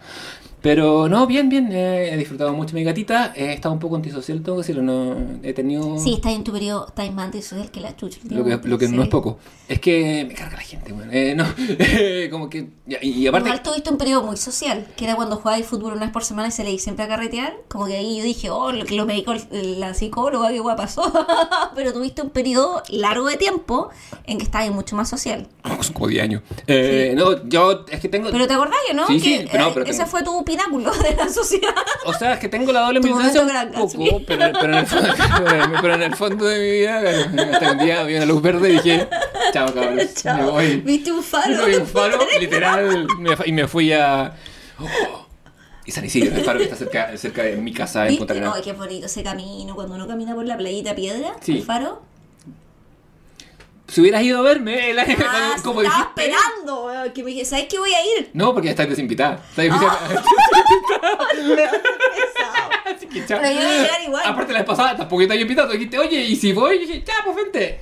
Pero 0.67 1.09
no, 1.09 1.29
bien, 1.29 1.49
bien, 1.49 1.71
eh, 1.71 2.11
he 2.13 2.17
disfrutado 2.17 2.53
mucho 2.53 2.75
mi 2.75 2.83
gatita, 2.83 3.33
he 3.37 3.53
estado 3.53 3.73
un 3.73 3.79
poco 3.79 3.95
antisocial, 3.95 4.43
tengo 4.43 4.57
que 4.57 4.63
decirlo, 4.63 4.83
no, 4.83 5.39
he 5.45 5.53
tenido... 5.53 5.97
Sí, 5.97 6.15
estás 6.15 6.33
en 6.33 6.43
tu 6.43 6.51
periodo, 6.53 6.89
estás 6.89 7.13
más 7.13 7.27
antisocial 7.27 7.71
que 7.71 7.79
la 7.79 7.95
chucha. 7.95 8.19
Lo 8.29 8.45
que, 8.45 8.59
lo 8.69 8.77
que 8.77 8.89
no 8.89 9.05
es 9.05 9.09
poco. 9.09 9.39
Es 9.69 9.79
que 9.79 10.25
me 10.29 10.35
carga 10.35 10.57
la 10.57 10.63
gente, 10.63 10.93
bueno. 10.93 11.13
Eh, 11.13 11.37
no, 11.37 11.45
como 12.33 12.51
que... 12.51 12.69
Y, 13.01 13.11
y 13.11 13.27
aparte... 13.29 13.49
Igual 13.49 13.63
tuviste 13.63 13.91
un 13.91 13.97
periodo 13.97 14.25
muy 14.25 14.37
social, 14.37 14.89
que 14.97 15.05
era 15.05 15.15
cuando 15.15 15.37
jugabas 15.37 15.65
fútbol 15.67 15.93
una 15.93 16.03
vez 16.03 16.11
por 16.11 16.25
semana 16.25 16.49
y 16.49 16.51
se 16.51 16.65
leí 16.65 16.81
siempre 16.81 17.05
a 17.05 17.09
carretear. 17.09 17.55
Como 17.69 17.87
que 17.87 17.97
ahí 17.97 18.19
yo 18.19 18.25
dije, 18.25 18.51
oh, 18.51 18.73
lo 18.73 18.85
que 18.87 18.97
lo 18.97 19.07
médico, 19.07 19.35
la 19.53 19.95
psicóloga, 19.95 20.49
qué 20.51 20.59
guapa 20.59 20.83
pasó. 20.83 21.13
Pero 21.77 21.93
tuviste 21.93 22.23
un 22.23 22.31
periodo 22.31 22.83
largo 22.91 23.29
de 23.29 23.37
tiempo 23.37 23.91
en 24.25 24.39
que 24.39 24.45
estabas 24.45 24.71
mucho 24.73 24.97
más 24.97 25.09
social. 25.09 25.47
Como 25.93 26.09
10 26.09 26.23
años. 26.25 26.43
Eh, 26.67 27.15
No, 27.17 27.47
yo 27.49 27.85
es 27.89 28.01
que 28.01 28.09
tengo... 28.09 28.31
Pero 28.33 28.47
te 28.49 28.55
acordás, 28.55 28.79
¿no? 28.95 29.07
Sí, 29.07 29.21
que 29.21 29.39
sí, 29.43 29.49
pero 29.51 29.65
no, 29.65 29.69
eh, 29.71 29.73
pero 29.75 29.87
ese 29.87 29.99
tengo- 29.99 30.11
fue 30.11 30.23
tu 30.23 30.45
pináculo 30.57 30.93
de 30.93 31.15
la 31.15 31.29
sociedad. 31.29 31.75
O 32.05 32.13
sea, 32.13 32.35
es 32.35 32.39
que 32.39 32.49
tengo 32.49 32.73
la 32.73 32.81
doble 32.81 33.01
militancia 33.01 33.43
un 33.43 33.73
poco, 33.73 34.23
pero, 34.27 34.53
pero, 34.61 34.73
en 34.73 34.79
el 34.79 34.87
fondo, 34.87 35.09
pero 35.83 35.95
en 35.95 36.03
el 36.03 36.17
fondo 36.17 36.45
de 36.47 36.59
mi 36.59 36.71
vida, 36.71 37.03
hasta 37.53 37.73
un 37.73 37.79
día 37.79 38.03
vi 38.05 38.17
una 38.17 38.27
luz 38.27 38.43
verde 38.43 38.71
y 38.71 38.73
dije, 38.73 39.09
chao 39.53 39.73
cabros, 39.73 40.25
me 40.25 40.45
voy. 40.45 40.77
Viste 40.81 41.13
un 41.13 41.23
faro. 41.23 41.67
Vi 41.67 41.75
un 41.75 41.87
faro, 41.87 42.19
literal, 42.41 43.07
y 43.45 43.53
me 43.53 43.67
fui 43.69 43.93
a... 43.93 44.35
oh, 44.79 45.27
y 45.85 45.93
San 45.93 46.05
Isidro, 46.05 46.37
el 46.37 46.45
faro 46.45 46.59
que 46.59 46.65
está 46.65 46.77
cerca, 46.77 47.17
cerca 47.17 47.45
de 47.45 47.57
mi 47.57 47.73
casa 47.73 48.09
en 48.09 48.17
Punta 48.17 48.35
¿Viste? 48.35 48.47
Arenas. 48.49 48.57
Ay, 48.57 48.63
qué 48.65 48.73
bonito 48.73 49.07
ese 49.07 49.23
camino, 49.23 49.75
cuando 49.77 49.95
uno 49.95 50.09
camina 50.09 50.35
por 50.35 50.45
la 50.45 50.57
playita 50.57 50.95
piedra, 50.97 51.37
Sí. 51.41 51.59
el 51.59 51.63
faro. 51.63 52.03
Si 53.89 54.01
hubieras 54.01 54.23
ido 54.23 54.39
a 54.41 54.43
verme, 54.43 54.91
el 54.91 54.99
año 54.99 55.17
Ah, 55.21 55.49
cuando- 55.55 55.63
como 55.63 55.83
estaba 55.83 56.13
dijiste... 56.15 56.31
esperando, 56.33 56.93
que 57.15 57.23
me 57.23 57.31
dije, 57.31 57.45
¿sabes 57.45 57.67
que 57.67 57.79
voy 57.79 57.93
a 57.95 58.05
ir? 58.19 58.31
No, 58.33 58.53
porque 58.53 58.71
estás 58.71 58.89
desinvitada. 58.89 59.35
Estás 59.51 59.57
desinvitada. 59.65 59.99
Así 62.97 63.07
que 63.07 63.27
chao. 63.27 63.39
Pero 63.41 63.53
yo 63.55 63.67
voy 63.67 63.77
a 63.77 63.83
llegar 63.83 64.03
igual. 64.05 64.23
Aparte 64.27 64.53
la 64.53 64.59
vez 64.61 64.69
pasada 64.69 64.97
tampoco 64.97 65.27
te 65.27 65.33
había 65.33 65.43
invitado. 65.43 65.73
Dijiste, 65.73 65.99
oye, 65.99 66.21
y 66.21 66.37
si 66.37 66.53
voy, 66.53 66.77
y 66.77 66.79
dije, 66.81 67.03
ya, 67.07 67.15
pues 67.25 67.37
vente. 67.37 67.81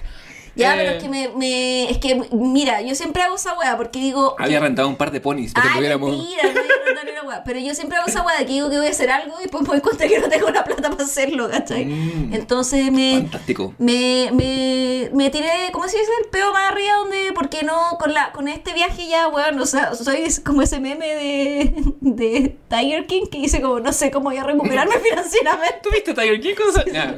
Ya, 0.57 0.75
Eh, 0.75 0.79
pero 0.79 0.91
es 0.97 1.03
que 1.03 1.09
me, 1.09 1.29
me- 1.37 1.91
es 1.91 1.99
que, 1.99 2.23
mira, 2.33 2.81
yo 2.83 2.95
siempre 2.95 3.23
hago 3.23 3.37
esa 3.37 3.55
weá 3.59 3.77
porque 3.77 3.99
digo... 3.99 4.37
Había 4.39 4.61
rentado 4.61 4.89
un 4.89 4.97
par 4.97 5.11
de 5.11 5.21
ponis 5.21 5.53
para 5.53 5.69
que 5.69 5.75
tuviéramos. 5.77 6.11
mentira, 6.11 6.43
no 6.45 6.49
había 6.51 6.73
rentado 6.87 7.13
una 7.13 7.23
weá. 7.29 7.45
Pero 7.45 7.59
yo 7.59 7.75
siempre 7.75 7.99
hago 7.99 8.07
esa 8.09 8.23
weá 8.23 8.39
de 8.39 8.47
que 8.47 8.53
digo 8.53 8.71
que 8.71 8.77
voy 8.79 8.87
a 8.87 8.91
hacer 8.91 9.11
algo 9.11 9.35
y 9.39 9.43
después 9.43 9.63
me 9.65 9.69
doy 9.71 9.81
cuenta 9.81 10.07
que 10.07 10.19
no 10.21 10.29
tengo 10.29 10.51
la 10.51 10.65
plata 10.65 10.91
para 10.91 11.05
hacerlo, 11.05 11.49
¿cachai? 11.51 11.85
Mm. 11.87 12.35
Entonces 12.35 12.91
me... 12.93 13.19
Fantástico. 13.23 13.75
Me, 13.79 14.31
me, 14.33 15.11
me 15.13 15.31
tiré, 15.31 15.51
¿cómo 15.73 15.89
se 15.89 15.99
dice? 15.99 16.11
El 16.23 16.29
peo 16.31 16.53
más 16.53 16.71
arriba 16.71 16.95
donde, 16.99 17.33
¿por 17.33 17.49
qué 17.49 17.63
no? 17.65 17.97
Con, 17.99 18.15
la, 18.15 18.31
con 18.33 18.47
este 18.49 18.73
viaje 18.75 19.09
ya, 19.09 19.29
weón, 19.29 19.59
o 19.59 19.67
sea, 19.67 19.95
soy 19.95 20.25
como 20.45 20.63
ese 20.63 20.79
meme 20.81 21.07
de, 21.15 21.75
de 22.01 22.57
Tiger 22.69 23.07
King 23.07 23.27
que 23.31 23.39
dice 23.39 23.61
como, 23.61 23.81
no 23.81 23.93
sé 23.93 24.11
cómo 24.11 24.31
voy 24.31 24.37
a 24.39 24.45
recuperarme 24.45 24.99
financieramente. 25.01 25.81
¿Tuviste 25.83 26.15
Tiger 26.15 26.41
King? 26.41 26.55
cosa? 26.55 26.85
Nah, 26.93 27.13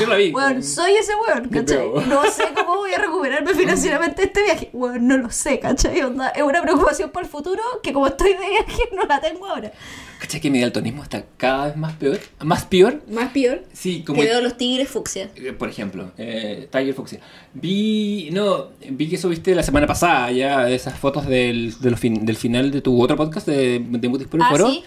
yo 0.00 0.06
la 0.06 0.16
vi. 0.16 0.32
Weón, 0.32 0.62
soy 0.62 0.94
ese 0.96 1.12
weón, 1.14 1.48
¿cachai? 1.48 1.88
No 2.08 2.24
sé 2.30 2.44
cómo 2.54 2.79
voy 2.80 2.92
a 2.92 2.98
recuperarme 2.98 3.54
financieramente 3.54 4.24
este 4.24 4.42
viaje. 4.42 4.70
Weón, 4.72 5.06
no 5.06 5.16
lo 5.16 5.30
sé, 5.30 5.58
¿cachai? 5.60 6.02
Onda, 6.02 6.28
es 6.30 6.42
una 6.42 6.60
preocupación 6.62 7.10
por 7.10 7.22
el 7.22 7.28
futuro 7.28 7.62
que 7.82 7.92
como 7.92 8.06
estoy 8.08 8.32
de 8.34 8.38
viaje 8.48 8.82
no 8.96 9.04
la 9.04 9.20
tengo 9.20 9.46
ahora. 9.46 9.72
¿Cachai 10.20 10.40
que 10.40 10.50
mi 10.50 10.60
daltonismo 10.60 11.02
está 11.02 11.24
cada 11.38 11.66
vez 11.68 11.76
más 11.76 11.94
peor? 11.94 12.18
¿Más 12.40 12.64
peor? 12.66 13.02
Más 13.10 13.30
peor. 13.32 13.62
Sí, 13.72 14.02
como. 14.04 14.20
Que 14.20 14.26
veo 14.28 14.40
los 14.42 14.56
tigres 14.58 14.88
fucsia. 14.88 15.30
Eh, 15.36 15.52
Por 15.54 15.68
ejemplo, 15.70 16.12
eh, 16.18 16.68
Tiger 16.70 16.92
Fuxia. 16.94 17.20
Vi, 17.54 18.28
no, 18.32 18.68
vi 18.90 19.08
que 19.08 19.16
subiste 19.16 19.54
la 19.54 19.62
semana 19.62 19.86
pasada 19.86 20.30
ya 20.30 20.68
esas 20.68 20.98
fotos 20.98 21.26
del, 21.26 21.78
de 21.80 21.90
los 21.90 21.98
fin- 21.98 22.26
del 22.26 22.36
final 22.36 22.70
de 22.70 22.80
tu 22.82 23.02
otro 23.02 23.16
podcast 23.16 23.46
de, 23.46 23.78
de 23.88 24.08
Mutis 24.08 24.26
por 24.28 24.40
el 24.40 24.46
Ah, 24.46 24.50
Foro. 24.50 24.68
¿sí? 24.68 24.84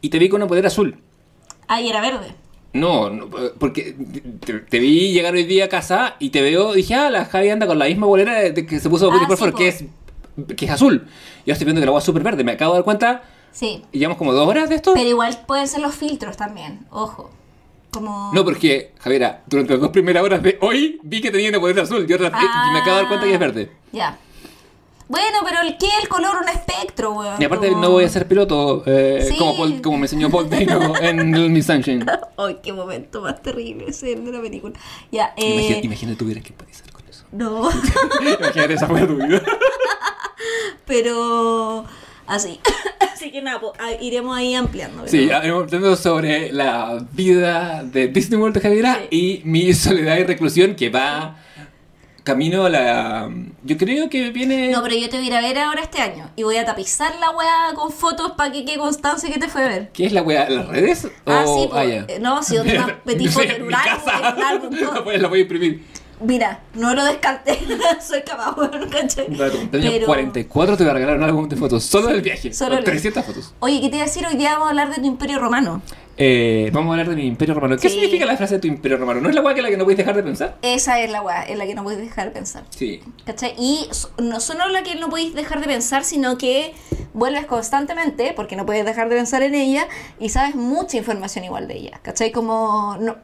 Y 0.00 0.08
te 0.08 0.18
vi 0.18 0.28
con 0.28 0.40
una 0.40 0.48
polera 0.48 0.68
azul. 0.68 0.96
Ay, 1.68 1.88
era 1.90 2.00
verde. 2.00 2.34
No, 2.74 3.10
no, 3.10 3.28
porque 3.58 3.94
te, 4.44 4.54
te 4.60 4.78
vi 4.78 5.12
llegar 5.12 5.34
hoy 5.34 5.44
día 5.44 5.66
a 5.66 5.68
casa 5.68 6.16
y 6.18 6.30
te 6.30 6.40
veo, 6.40 6.72
dije, 6.72 6.94
ah, 6.94 7.10
la 7.10 7.26
Javi 7.26 7.50
anda 7.50 7.66
con 7.66 7.78
la 7.78 7.84
misma 7.84 8.06
bolera 8.06 8.34
de, 8.40 8.64
que 8.66 8.80
se 8.80 8.88
puso 8.88 9.10
Ah, 9.12 9.26
por 9.28 9.30
el 9.48 9.52
sí, 9.52 9.56
que 9.58 9.68
es, 9.68 9.84
que 10.56 10.64
es 10.64 10.70
azul. 10.70 11.06
Yo 11.44 11.52
estoy 11.52 11.66
viendo 11.66 11.80
que 11.80 11.84
la 11.86 11.90
agua 11.90 11.98
es 11.98 12.04
súper 12.04 12.22
verde, 12.22 12.44
me 12.44 12.52
acabo 12.52 12.72
de 12.72 12.78
dar 12.78 12.84
cuenta, 12.84 13.22
Sí. 13.52 13.82
y 13.92 13.98
llevamos 13.98 14.16
como 14.16 14.32
dos 14.32 14.48
horas 14.48 14.70
de 14.70 14.76
esto. 14.76 14.94
Pero 14.94 15.06
igual 15.08 15.38
pueden 15.46 15.68
ser 15.68 15.80
los 15.82 15.94
filtros 15.94 16.38
también, 16.38 16.86
ojo. 16.90 17.30
Como... 17.90 18.30
No, 18.32 18.42
porque, 18.42 18.92
Javiera, 19.00 19.42
durante 19.46 19.74
las 19.74 19.82
dos 19.82 19.90
primeras 19.90 20.22
horas 20.22 20.42
de 20.42 20.56
hoy 20.62 20.98
vi 21.02 21.20
que 21.20 21.30
tenía 21.30 21.50
una 21.50 21.58
bolera 21.58 21.82
azul 21.82 22.06
y, 22.08 22.12
otra- 22.14 22.28
y 22.28 22.72
me 22.72 22.78
acabo 22.78 22.96
de 22.96 23.02
dar 23.02 23.08
cuenta 23.08 23.26
que 23.26 23.34
es 23.34 23.38
verde. 23.38 23.70
Ya. 23.92 24.16
Bueno, 25.08 25.38
pero 25.44 25.60
el 25.62 25.76
qué 25.78 25.86
el 26.02 26.08
color 26.08 26.36
un 26.42 26.48
espectro, 26.48 27.12
weón. 27.12 27.40
Y 27.40 27.44
aparte 27.44 27.70
no 27.70 27.90
voy 27.90 28.04
a 28.04 28.08
ser 28.08 28.26
piloto, 28.26 28.82
eh, 28.86 29.26
Sí. 29.28 29.36
como, 29.36 29.56
Paul- 29.56 29.82
como 29.82 29.98
me 29.98 30.04
enseñó 30.04 30.30
Paul 30.30 30.48
Dano 30.48 30.94
en 31.00 31.34
el 31.34 31.50
Miss 31.50 31.66
Sunshine. 31.66 32.06
Ay, 32.38 32.58
qué 32.62 32.72
momento 32.72 33.20
más 33.20 33.42
terrible 33.42 33.86
ese 33.88 34.14
de 34.16 34.32
la 34.32 34.40
película. 34.40 34.74
Ya, 35.10 35.34
eh... 35.36 35.80
imagina 35.82 36.14
tuvieras 36.16 36.42
que 36.42 36.50
empatizar 36.50 36.90
con 36.92 37.02
eso. 37.08 37.24
No, 37.32 37.68
Imagínate 38.40 38.74
esa 38.74 38.86
fue 38.86 39.06
tu 39.06 39.16
vida. 39.16 39.42
pero... 40.86 41.84
Así. 42.26 42.60
Así 43.12 43.30
que 43.30 43.42
nada, 43.42 43.60
pues, 43.60 43.72
ah, 43.78 43.90
iremos 44.00 44.36
ahí 44.36 44.54
ampliando. 44.54 45.06
Sí, 45.06 45.28
hemos 45.30 45.64
hablando 45.64 45.96
sobre 45.96 46.52
la 46.52 47.04
vida 47.12 47.82
de 47.84 48.08
Disney 48.08 48.40
World 48.40 48.54
de 48.56 48.60
Javiera 48.62 49.00
y 49.10 49.42
mi 49.44 49.72
soledad 49.74 50.16
y 50.18 50.24
reclusión 50.24 50.74
que 50.74 50.88
va 50.90 51.36
camino 52.24 52.64
a 52.66 52.68
la... 52.70 53.30
Yo 53.64 53.76
creo 53.76 54.08
que 54.08 54.30
viene... 54.30 54.70
No, 54.70 54.82
pero 54.82 54.94
yo 54.96 55.08
te 55.08 55.16
voy 55.16 55.24
a 55.26 55.28
ir 55.28 55.34
a 55.34 55.40
ver 55.40 55.58
ahora 55.58 55.82
este 55.82 56.00
año. 56.00 56.30
Y 56.36 56.42
voy 56.42 56.56
a 56.56 56.64
tapizar 56.64 57.12
la 57.20 57.30
weá 57.30 57.72
con 57.74 57.90
fotos 57.92 58.32
para 58.32 58.52
que 58.52 58.64
quede 58.64 58.78
constancia 58.78 59.30
que 59.32 59.38
te 59.38 59.48
fue 59.48 59.64
a 59.64 59.68
ver. 59.68 59.90
¿Qué 59.92 60.06
es 60.06 60.12
la 60.12 60.22
wea? 60.22 60.48
¿Las 60.48 60.68
redes? 60.68 61.08
Ah, 61.26 61.44
O- 61.46 61.62
sí, 61.62 61.68
pues, 61.70 61.88
ya. 61.88 62.04
eh, 62.08 62.18
no, 62.20 62.42
si 62.42 62.56
donde 62.56 62.78
más 62.78 62.92
petit 63.04 63.30
foto 63.30 63.52
en 63.52 63.62
un 63.64 63.74
álbum, 63.74 64.74
la 65.20 65.28
voy 65.28 65.38
a 65.38 65.42
imprimir. 65.42 65.84
Mira, 66.22 66.60
no 66.74 66.94
lo 66.94 67.04
descarté. 67.04 67.58
Soy 68.00 68.22
capaz, 68.22 68.56
weón, 68.56 68.88
¿cachai? 68.90 69.26
Pero- 69.70 70.06
44 70.06 70.76
te 70.76 70.84
va 70.84 70.90
a 70.90 70.94
regalar 70.94 71.16
un 71.18 71.22
álbum 71.24 71.48
de 71.48 71.56
fotos, 71.56 71.84
solo 71.84 72.08
del 72.08 72.22
viaje. 72.22 72.52
Solo 72.52 72.78
el- 72.78 72.84
300 72.84 73.24
fotos. 73.24 73.54
Oye, 73.60 73.80
¿qué 73.80 73.88
te 73.88 73.96
iba 73.96 74.04
a 74.04 74.06
decir? 74.08 74.26
Hoy 74.26 74.36
día 74.36 74.52
vamos 74.52 74.66
a 74.66 74.70
hablar 74.70 74.88
de 74.94 75.00
tu 75.00 75.06
imperio 75.06 75.38
romano. 75.38 75.82
Eh, 76.18 76.68
vamos 76.74 76.90
a 76.90 76.92
hablar 76.92 77.08
de 77.08 77.16
mi 77.16 77.26
imperio 77.26 77.54
romano. 77.54 77.76
¿Qué 77.80 77.88
Sí. 77.88 77.94
significa 77.94 78.26
la 78.26 78.36
frase 78.36 78.54
de 78.56 78.60
tu 78.60 78.66
imperio 78.68 78.98
romano? 78.98 79.20
¿No 79.22 79.30
es 79.30 79.34
la 79.34 79.40
weá 79.40 79.54
que 79.54 79.62
la 79.62 79.70
que 79.70 79.78
no 79.78 79.84
puedes 79.84 79.96
dejar 79.96 80.14
de 80.14 80.22
pensar? 80.22 80.58
Esa 80.60 81.00
es 81.00 81.10
la 81.10 81.22
weá 81.22 81.44
en 81.46 81.56
la 81.58 81.66
que 81.66 81.74
no 81.74 81.82
puedes 81.82 82.00
dejar 82.00 82.26
de 82.26 82.30
pensar. 82.32 82.64
Sí. 82.70 83.00
¿Cachai? 83.24 83.54
Y 83.58 83.88
no 84.18 84.38
solo 84.40 84.68
la 84.68 84.82
que 84.82 84.94
no 84.96 85.08
podéis 85.08 85.34
dejar 85.34 85.60
de 85.60 85.66
pensar, 85.66 86.04
sino 86.04 86.36
que 86.36 86.74
vuelves 87.14 87.46
constantemente, 87.46 88.34
porque 88.36 88.56
no 88.56 88.66
puedes 88.66 88.84
dejar 88.84 89.08
de 89.08 89.16
pensar 89.16 89.42
en 89.42 89.54
ella, 89.54 89.88
y 90.20 90.28
sabes 90.28 90.54
mucha 90.54 90.98
información 90.98 91.44
igual 91.44 91.66
de 91.66 91.76
ella. 91.78 92.00
¿Cachai? 92.02 92.30
Como. 92.30 92.96
No, 93.00 93.16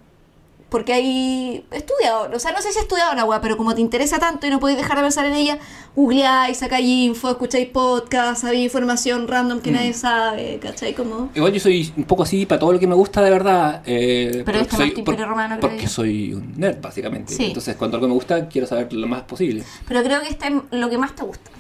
porque 0.69 0.93
hay 0.93 1.65
estudiado, 1.71 2.29
o 2.35 2.39
sea, 2.39 2.53
no 2.53 2.61
sé 2.61 2.73
si 2.73 2.79
he 2.79 2.83
estudiado 2.83 3.15
la 3.15 3.25
weá, 3.25 3.41
pero 3.41 3.57
como 3.57 3.75
te 3.75 3.81
interesa 3.81 4.19
tanto 4.19 4.47
y 4.47 4.51
no 4.51 4.61
podéis 4.61 4.77
dejar 4.79 4.97
de 4.99 5.03
pensar 5.03 5.25
en 5.25 5.33
ella, 5.35 5.59
googleáis, 5.97 6.59
sacáis 6.59 6.87
info, 6.87 7.31
escucháis 7.31 7.69
podcasts, 7.69 8.43
sabéis 8.43 8.65
información 8.65 9.27
random 9.29 9.61
que 9.61 9.71
nadie 9.71 9.95
sabe, 9.95 10.59
¿cachai? 10.61 10.93
Como. 10.95 11.31
Igual 11.35 11.53
yo 11.55 11.61
soy 11.61 11.91
un 11.97 12.05
poco 12.05 12.25
así 12.25 12.45
para 12.45 12.59
todo 12.59 12.73
lo 12.73 12.79
que 12.79 12.87
me 12.87 12.95
gusta 12.95 13.23
de 13.23 13.31
verdad. 13.31 13.83
eh, 13.87 14.43
Pero 14.45 14.59
porque 14.69 14.91
tu 14.91 14.99
imperio 15.01 15.27
romano, 15.27 15.57
Porque 15.61 15.83
yo. 15.83 15.89
soy 15.89 16.35
un 16.35 16.53
nerd, 16.59 16.81
básicamente. 16.83 17.33
Sí. 17.33 17.47
Entonces, 17.47 17.75
cuando 17.77 17.97
algo 17.97 18.07
me 18.09 18.15
gusta, 18.15 18.47
quiero 18.49 18.67
saber 18.67 18.93
lo 18.93 19.07
más 19.07 19.23
posible. 19.23 19.63
Pero 19.87 20.03
creo 20.03 20.21
que 20.21 20.29
este 20.29 20.49
es 20.49 20.55
lo 20.71 20.91
que 20.91 20.99
más 20.99 21.15
te 21.17 21.25
gusta. 21.25 21.51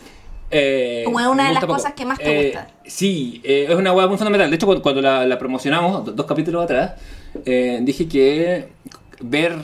Eh, 0.50 1.02
Como 1.04 1.20
es 1.20 1.26
una 1.26 1.48
de 1.48 1.54
las 1.54 1.64
cosas 1.66 1.92
que 1.92 2.06
más 2.06 2.18
te 2.18 2.24
Eh, 2.40 2.44
gusta. 2.52 2.68
Sí, 2.86 3.40
eh, 3.44 3.66
es 3.68 3.74
una 3.74 3.92
hueá 3.92 4.06
muy 4.06 4.16
fundamental. 4.16 4.48
De 4.50 4.56
hecho, 4.56 4.66
cuando, 4.66 4.82
cuando 4.82 5.02
la, 5.02 5.26
la 5.26 5.38
promocionamos, 5.38 6.06
do- 6.06 6.12
dos 6.12 6.24
capítulos 6.26 6.64
atrás, 6.64 6.92
eh, 7.44 7.80
dije 7.82 8.08
que 8.08 8.68
ver 9.20 9.56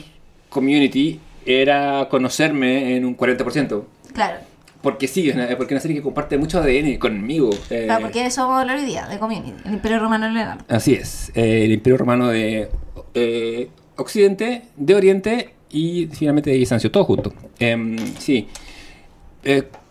Community 0.49 1.19
era 1.45 2.07
conocerme 2.09 2.95
en 2.95 3.05
un 3.05 3.15
40%. 3.17 3.83
Claro. 4.13 4.37
Porque 4.81 5.07
sí, 5.07 5.29
es 5.29 5.35
una, 5.35 5.47
porque 5.57 5.73
es 5.73 5.77
una 5.77 5.79
serie 5.81 5.97
que 5.97 6.03
comparte 6.03 6.37
mucho 6.37 6.59
ADN 6.59 6.97
conmigo. 6.97 7.49
eh, 7.69 7.83
Claro, 7.85 8.01
porque 8.01 8.25
eso 8.25 8.41
vamos 8.41 8.57
a 8.57 8.61
hablar 8.61 8.77
hoy 8.77 8.85
día, 8.85 9.07
de 9.07 9.17
Community, 9.17 9.53
el 9.65 9.73
imperio 9.73 9.99
romano 9.99 10.27
de 10.27 10.33
Leonardo. 10.33 10.63
Así 10.67 10.93
es, 10.93 11.31
eh, 11.33 11.65
el 11.65 11.71
imperio 11.71 11.97
romano 11.97 12.27
de 12.27 12.69
eh, 13.15 13.69
Occidente, 13.95 14.63
de 14.75 14.95
Oriente 14.95 15.53
y 15.71 16.07
finalmente 16.07 16.51
de 16.51 16.57
Bizancio, 16.57 16.91
todo 16.91 17.03
junto. 17.03 17.33
Em, 17.59 17.97
sí. 18.19 18.47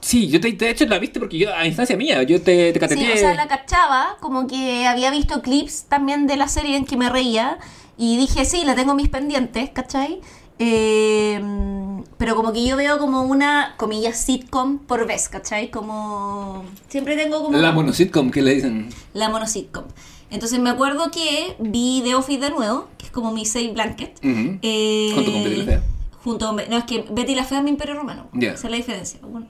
Eh, 0.05 0.07
sí, 0.07 0.29
yo 0.29 0.41
te, 0.41 0.53
de 0.53 0.71
hecho 0.71 0.87
la 0.87 0.99
viste 0.99 1.19
porque 1.19 1.39
yo, 1.39 1.55
a 1.55 1.67
instancia 1.67 1.97
mía, 1.97 2.23
yo 2.23 2.41
te, 2.43 2.73
te 2.73 2.89
Sí, 2.89 3.11
o 3.13 3.17
sea, 3.17 3.35
la 3.35 3.49
cachaba, 3.49 4.17
como 4.21 4.47
que 4.47 4.87
había 4.87 5.11
visto 5.11 5.43
clips 5.43 5.85
también 5.85 6.27
de 6.27 6.37
la 6.37 6.49
serie 6.49 6.77
en 6.77 6.85
que 6.85 6.97
me 6.97 7.09
reía 7.09 7.59
y 7.97 8.17
dije, 8.17 8.45
sí, 8.45 8.65
la 8.65 8.75
tengo 8.75 8.93
en 8.93 8.99
mis 8.99 9.09
pendientes, 9.09 9.71
¿cachai? 9.71 10.21
Eh, 10.59 11.41
pero 12.17 12.37
como 12.37 12.53
que 12.53 12.65
yo 12.65 12.77
veo 12.77 12.99
como 12.99 13.23
una, 13.23 13.75
comillas, 13.77 14.19
sitcom 14.19 14.79
por 14.79 15.07
vez, 15.07 15.29
¿cachai? 15.29 15.71
Como... 15.71 16.65
Siempre 16.89 17.17
tengo 17.17 17.43
como... 17.43 17.59
La 17.59 17.73
monositcom 17.73 18.31
que 18.31 18.43
le 18.43 18.55
dicen. 18.55 18.89
la 19.15 19.29
monositcom. 19.29 19.85
Entonces 20.31 20.59
me 20.59 20.71
acuerdo 20.71 21.11
que 21.11 21.57
vi 21.59 22.03
The 22.05 22.15
Office 22.15 22.41
de 22.41 22.51
nuevo, 22.51 22.89
que 22.99 23.07
es 23.07 23.13
como 23.13 23.33
mi 23.33 23.47
safe 23.47 23.73
blanket. 23.73 24.19
Ujú. 24.19 24.59
Eh, 24.63 25.13
Junto 25.15 25.33
con 25.33 25.45
Betty 25.45 25.57
la 25.57 25.65
Fea. 25.65 25.83
Junto 26.23 26.47
con 26.47 26.57
No, 26.57 26.79
es 26.79 26.85
que 26.85 27.05
Betty 27.11 27.35
la 27.35 27.45
Fea 27.45 27.59
es 27.59 27.65
mi 27.65 27.71
imperio 27.71 27.95
romano. 27.95 28.29
Ya. 28.33 28.53
Esa 28.53 28.67
es 28.67 28.71
la 28.71 28.77
diferencia. 28.77 29.21
Bueno. 29.23 29.47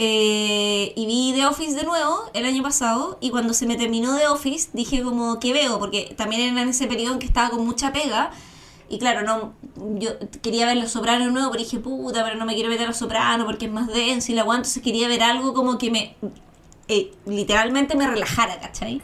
Eh, 0.00 0.92
y 0.94 1.06
vi 1.06 1.32
The 1.34 1.46
Office 1.46 1.74
de 1.74 1.82
nuevo 1.82 2.30
el 2.32 2.46
año 2.46 2.62
pasado 2.62 3.18
y 3.20 3.30
cuando 3.30 3.52
se 3.52 3.66
me 3.66 3.76
terminó 3.76 4.16
The 4.16 4.28
Office 4.28 4.70
dije 4.72 5.02
como, 5.02 5.40
¿qué 5.40 5.52
veo? 5.52 5.80
Porque 5.80 6.14
también 6.16 6.40
era 6.42 6.62
en 6.62 6.68
ese 6.68 6.86
periodo 6.86 7.14
en 7.14 7.18
que 7.18 7.26
estaba 7.26 7.50
con 7.50 7.66
mucha 7.66 7.92
pega 7.92 8.30
y 8.88 9.00
claro, 9.00 9.22
no 9.22 9.54
yo 9.98 10.10
quería 10.40 10.66
ver 10.66 10.76
Los 10.76 10.92
Sopranos 10.92 11.32
nuevo, 11.32 11.50
pero 11.50 11.64
dije, 11.64 11.80
puta, 11.80 12.22
pero 12.24 12.36
no 12.36 12.46
me 12.46 12.54
quiero 12.54 12.70
meter 12.70 12.84
a 12.84 12.88
Los 12.88 12.98
Sopranos 12.98 13.44
porque 13.44 13.66
es 13.66 13.72
más 13.72 13.88
denso 13.88 14.30
y 14.30 14.36
la 14.36 14.42
aguanto, 14.42 14.68
entonces 14.68 14.84
quería 14.84 15.08
ver 15.08 15.22
algo 15.24 15.52
como 15.52 15.78
que 15.78 15.90
me, 15.90 16.14
eh, 16.86 17.10
literalmente 17.26 17.96
me 17.96 18.06
relajara, 18.06 18.60
¿cachai? 18.60 19.00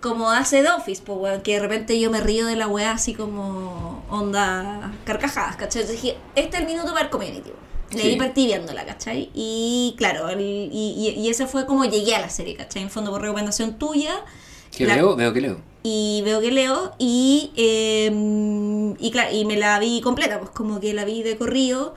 Como 0.00 0.30
hace 0.30 0.62
The 0.62 0.70
Office, 0.70 1.02
pues, 1.04 1.42
que 1.42 1.54
de 1.54 1.60
repente 1.60 1.98
yo 1.98 2.12
me 2.12 2.20
río 2.20 2.46
de 2.46 2.54
la 2.54 2.68
weá 2.68 2.92
así 2.92 3.12
como 3.12 4.04
onda 4.08 4.92
carcajadas, 5.04 5.56
¿cachai? 5.56 5.82
Entonces 5.82 6.00
dije, 6.02 6.16
este 6.36 6.58
es 6.58 6.62
el 6.62 6.68
minuto 6.68 6.92
para 6.92 7.06
el 7.06 7.10
community, 7.10 7.50
weón. 7.50 7.75
Sí. 7.90 8.16
partí 8.16 8.46
viéndola, 8.46 8.84
¿cachai? 8.84 9.30
Y 9.34 9.94
claro, 9.96 10.28
el- 10.28 10.40
y, 10.40 10.94
y- 10.96 11.14
y 11.20 11.28
ese 11.28 11.46
fue 11.46 11.66
como 11.66 11.84
llegué 11.84 12.14
a 12.16 12.20
la 12.20 12.28
serie, 12.28 12.54
¿cachai? 12.56 12.82
En 12.82 12.90
fondo 12.90 13.10
por 13.10 13.20
recomendación 13.22 13.78
tuya. 13.78 14.14
Que 14.76 14.86
La- 14.86 14.96
veo, 14.96 15.16
veo 15.16 15.32
que 15.32 15.40
leo. 15.40 15.60
Y 15.82 16.20
veo 16.24 16.40
que 16.40 16.50
leo 16.50 16.92
y, 16.98 17.52
eh, 17.56 18.94
y 18.98 19.10
claro, 19.10 19.34
y 19.34 19.44
me 19.44 19.56
la 19.56 19.78
vi 19.78 20.00
completa, 20.00 20.38
pues 20.40 20.50
como 20.50 20.80
que 20.80 20.92
la 20.94 21.04
vi 21.04 21.22
de 21.22 21.36
corrido, 21.36 21.94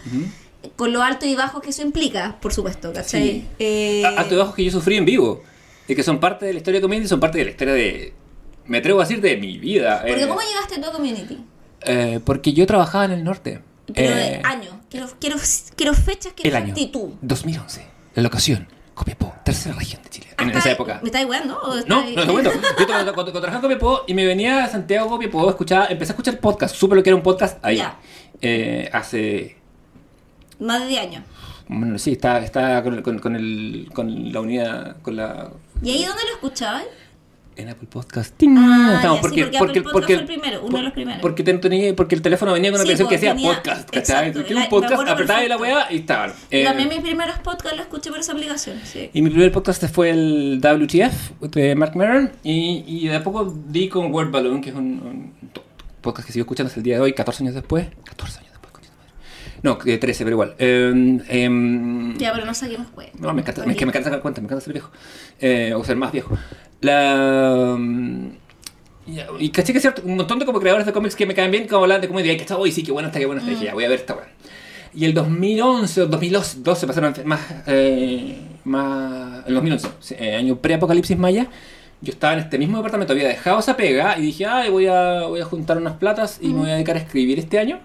con 0.75 0.93
lo 0.93 1.01
alto 1.01 1.25
y 1.25 1.35
bajo 1.35 1.61
que 1.61 1.69
eso 1.71 1.81
implica, 1.81 2.37
por 2.41 2.53
supuesto, 2.53 2.93
¿cachai? 2.93 3.23
Sí. 3.23 3.47
Eh, 3.59 4.03
A- 4.05 4.09
Altos 4.19 4.33
y 4.33 4.35
bajos 4.35 4.55
que 4.55 4.63
yo 4.65 4.71
sufrí 4.71 4.97
en 4.97 5.05
vivo. 5.05 5.41
Y 5.87 5.95
que 5.95 6.03
son 6.03 6.19
parte 6.19 6.45
de 6.45 6.53
la 6.53 6.59
historia 6.59 6.77
de 6.79 6.81
Community, 6.83 7.07
son 7.07 7.19
parte 7.19 7.39
de 7.39 7.45
la 7.45 7.49
historia 7.51 7.73
de. 7.73 8.13
Me 8.67 8.77
atrevo 8.77 8.99
a 9.01 9.03
decir 9.05 9.21
de 9.21 9.37
mi 9.37 9.57
vida. 9.57 10.03
porque 10.07 10.23
eh, 10.23 10.27
¿cómo 10.27 10.39
llegaste 10.41 10.79
tú 10.79 10.87
a 10.87 10.91
community? 10.91 11.39
eh, 11.81 12.19
porque 12.23 12.53
yo 12.53 12.67
trabajaba 12.67 13.05
en 13.05 13.11
el 13.11 13.23
norte. 13.23 13.61
Pero 13.91 14.11
Eh, 14.15 14.15
de 14.15 14.41
año. 14.43 14.78
Quiero, 14.89 15.07
quiero, 15.19 15.35
quiero 15.75 15.93
fechas, 15.93 16.33
quiero 16.35 16.49
el 16.57 16.63
año 16.63 16.73
actitud. 16.73 17.09
2011. 17.21 17.85
La 18.15 18.23
locación, 18.23 18.67
Copiapó, 18.95 19.33
tercera 19.45 19.75
región 19.75 20.01
de 20.03 20.09
Chile. 20.09 20.27
En 20.39 20.47
Hasta- 20.47 20.59
esa 20.59 20.71
época. 20.71 20.99
¿Me 21.01 21.07
estáis 21.09 21.27
weando? 21.27 21.57
¿O 21.59 21.75
No, 21.85 22.03
no, 22.03 22.05
te 22.25 22.31
cuento. 22.31 22.51
Yo 22.53 22.87
cuando, 22.87 23.13
cuando, 23.13 23.13
cuando 23.13 23.31
trabajaba 23.33 23.55
en 23.57 23.61
Copiapó 23.61 24.03
y 24.07 24.13
me 24.13 24.25
venía 24.25 24.63
a 24.63 24.67
Santiago 24.67 25.07
Copiapó, 25.09 25.49
escuchaba, 25.49 25.85
empecé 25.87 26.11
a 26.11 26.13
escuchar 26.13 26.39
podcast. 26.39 26.75
Supe 26.75 26.95
lo 26.95 27.03
que 27.03 27.09
era 27.09 27.15
un 27.17 27.23
podcast 27.23 27.63
ahí. 27.63 27.77
Ya. 27.77 27.99
Eh, 28.41 28.89
hace. 28.91 29.57
Más 30.59 30.81
de 30.81 30.87
10 30.87 31.01
años. 31.01 31.23
Bueno, 31.67 31.99
sí, 31.99 32.13
está, 32.13 32.39
está 32.39 32.81
con, 32.83 33.01
con, 33.03 33.19
con 33.19 33.35
el, 33.35 33.89
con 33.93 34.33
la 34.33 34.39
unidad. 34.41 34.97
Con 35.01 35.15
la, 35.17 35.51
¿Y 35.83 35.91
ahí 35.91 36.03
dónde 36.05 36.23
lo 36.23 36.31
escuchabas? 36.33 36.83
En 37.59 37.69
Apple 37.69 37.87
Podcast. 37.91 38.35
¡Ting! 38.37 38.55
Ah, 38.57 38.99
ya, 39.03 39.11
sí, 39.13 39.17
porque 39.21 39.41
Apple 39.43 39.81
Podcast 39.81 40.05
fue 40.05 40.13
el 40.15 40.25
primero, 40.25 40.61
uno 40.65 40.77
de 40.77 40.83
los 40.83 40.93
primeros. 40.93 41.21
Porque, 41.21 41.43
te- 41.43 41.53
tenía- 41.57 41.95
porque 41.95 42.15
el 42.15 42.21
teléfono 42.21 42.53
venía 42.53 42.71
con 42.71 42.79
una 42.81 42.85
Sí, 42.87 42.93
aplicación 42.93 43.09
que 43.09 43.35
decía 43.35 43.53
podcast, 43.55 43.89
¿cachai? 43.89 44.27
Entonces, 44.27 44.51
la- 44.51 44.61
un 44.63 44.69
podcast, 44.69 45.07
apretaba 45.07 45.43
la 45.43 45.57
weá 45.57 45.87
y 45.91 45.97
estaban. 45.97 46.33
Eh, 46.51 46.63
También 46.63 46.89
mis 46.89 46.99
primeros 46.99 47.37
podcasts 47.39 47.77
los 47.77 47.85
escuché 47.87 48.09
por 48.09 48.19
esa 48.19 48.31
aplicación. 48.33 48.77
Sí. 48.83 49.09
Y 49.13 49.21
mi 49.21 49.29
primer 49.29 49.51
podcast 49.51 49.83
fue 49.87 50.09
el 50.09 50.59
WTF 50.61 51.31
de 51.41 51.75
Mark 51.75 51.95
Maron 51.95 52.31
y, 52.43 52.83
y 52.87 53.07
de 53.07 53.15
a 53.17 53.23
poco 53.23 53.53
di 53.67 53.89
con 53.89 54.13
Word 54.13 54.31
Balloon, 54.31 54.61
que 54.61 54.69
es 54.69 54.75
un, 54.75 54.83
un 54.85 55.33
podcast 56.01 56.25
que 56.27 56.33
sigo 56.33 56.43
escuchando 56.43 56.67
hasta 56.69 56.79
el 56.79 56.83
día 56.83 56.95
de 56.95 57.01
hoy, 57.01 57.13
14 57.13 57.43
años 57.43 57.55
después. 57.55 57.87
14 58.05 58.39
años 58.39 58.51
después, 58.53 58.71
concha 58.73 58.89
tu 58.89 58.97
madre. 58.97 59.13
No, 59.61 59.77
eh, 59.85 59.97
13, 59.97 60.23
pero 60.23 60.35
igual. 60.35 60.55
Eh, 60.57 61.19
em, 61.27 62.17
Ya, 62.17 62.33
pero 62.33 62.45
no 62.45 62.53
saquemos 62.53 62.87
pues. 62.93 63.09
no, 63.19 63.33
me 63.33 63.41
encanta, 63.41 63.63
es 63.65 63.77
que 63.77 63.85
me 63.85 63.91
encanta 63.91 64.09
sacar 64.09 64.21
cuenta, 64.21 64.41
me 64.41 64.45
encanta 64.45 64.63
ser 64.63 64.73
viejo. 64.73 64.89
Eh, 65.39 65.73
o 65.75 65.83
ser 65.83 65.97
más 65.97 66.11
viejo. 66.11 66.37
La. 66.81 67.75
mm, 67.77 68.29
y, 69.39 69.49
caché 69.49 69.73
que 69.73 69.79
cierto, 69.79 70.03
un 70.05 70.17
montón 70.17 70.39
de 70.39 70.45
como 70.45 70.59
creadores 70.59 70.85
de 70.85 70.93
cómics 70.93 71.15
que 71.15 71.25
me 71.25 71.33
caen 71.33 71.51
bien, 71.51 71.67
como 71.67 71.83
hablan 71.83 72.01
de 72.01 72.07
comedia, 72.07 72.35
que 72.35 72.41
está 72.41 72.57
hoy 72.57 72.71
sí, 72.71 72.83
qué 72.83 72.91
bueno 72.91 73.07
está, 73.07 73.19
qué 73.19 73.25
bueno 73.25 73.41
está. 73.41 73.51
Dije, 73.51 73.65
ya, 73.65 73.73
voy 73.73 73.85
a 73.85 73.89
ver 73.89 73.99
esta 73.99 74.13
weá. 74.13 74.27
Y 74.93 75.05
el 75.05 75.13
2011 75.13 76.01
o 76.01 76.07
2012 76.07 76.87
pasaron 76.87 77.13
más. 77.25 77.41
Eh, 77.67 78.37
más 78.65 79.45
el 79.47 79.55
2011, 79.55 79.87
sí, 79.99 80.15
eh, 80.19 80.35
año 80.35 80.57
pre-apocalipsis 80.57 81.17
maya. 81.17 81.47
Yo 82.01 82.13
estaba 82.13 82.33
en 82.33 82.39
este 82.39 82.57
mismo 82.57 82.77
departamento, 82.77 83.11
había 83.11 83.27
dejado 83.27 83.59
esa 83.59 83.75
pega 83.75 84.17
y 84.17 84.21
dije, 84.21 84.45
ay, 84.45 84.69
voy 84.69 84.87
a, 84.87 85.23
voy 85.23 85.41
a 85.41 85.45
juntar 85.45 85.77
unas 85.77 85.95
platas 85.95 86.39
y 86.41 86.47
me 86.47 86.59
voy 86.59 86.69
a 86.69 86.73
dedicar 86.75 86.95
a 86.95 86.99
escribir 86.99 87.39
este 87.39 87.59
año. 87.59 87.79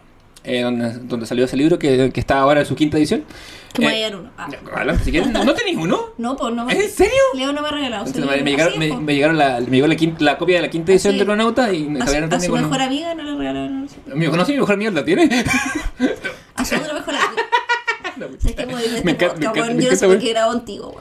Eh, 0.44 0.62
donde, 0.62 0.90
donde 1.00 1.26
salió 1.26 1.44
ese 1.46 1.56
libro 1.56 1.78
que, 1.78 2.10
que 2.12 2.20
está 2.20 2.38
ahora 2.38 2.60
en 2.60 2.66
su 2.66 2.74
quinta 2.76 2.96
edición. 2.98 3.24
Eh, 3.76 4.08
uno. 4.14 4.30
Ah. 4.38 4.46
ya, 4.52 4.60
adelante, 4.76 5.02
si 5.04 5.10
quieres. 5.10 5.30
¿No 5.32 5.52
tenéis 5.52 5.76
uno? 5.78 6.00
No, 6.16 6.36
pues 6.36 6.54
no. 6.54 6.70
¿En 6.70 6.88
serio? 6.88 7.12
Leo 7.34 7.52
no 7.52 7.60
me 7.60 7.68
ha 7.68 7.72
regalado. 7.72 8.06
Entonces, 8.06 8.42
me, 8.44 8.50
llegaron, 8.50 8.78
me, 8.78 8.86
es, 8.86 8.92
po. 8.94 9.00
me 9.00 9.14
llegaron 9.14 9.36
la, 9.36 9.58
me 9.60 9.76
llegó 9.76 9.86
la, 9.88 9.96
quinta- 9.96 10.22
la 10.24 10.38
copia 10.38 10.56
de 10.56 10.62
la 10.62 10.70
quinta 10.70 10.92
edición 10.92 11.12
Así- 11.14 11.18
de 11.18 11.24
Cronauta 11.24 11.72
y 11.72 11.84
me 11.88 12.00
A 12.00 12.06
su, 12.06 12.14
a 12.16 12.40
su 12.40 12.52
mejor 12.52 12.80
amiga 12.82 13.14
no 13.16 13.22
le 13.24 13.34
regalaron. 13.36 13.82
Mi 13.82 13.88
no, 14.06 14.14
mi 14.14 14.54
mejor 14.54 14.72
amiga 14.74 14.90
la 14.92 15.04
tiene. 15.04 15.24
A 16.54 16.64
su 16.64 16.76
otra 16.76 16.94
mejor 16.94 17.14
amiga. 17.14 17.42
¿Sabes 18.38 18.54
qué 18.54 18.66
morir 18.66 18.90
de 18.90 18.96
este 18.98 19.04
Me 19.04 19.12
encanta- 19.12 19.34
me 19.40 19.46
encanta- 19.46 19.60
weón? 19.60 19.76
me 19.76 19.82
Yo 19.84 19.90
no 19.90 19.96
sé 19.96 20.04
encanta, 20.04 20.06
por 20.06 20.08
weón. 20.10 20.20
qué 20.22 20.30
grabo 20.30 20.52
contigo. 20.52 20.94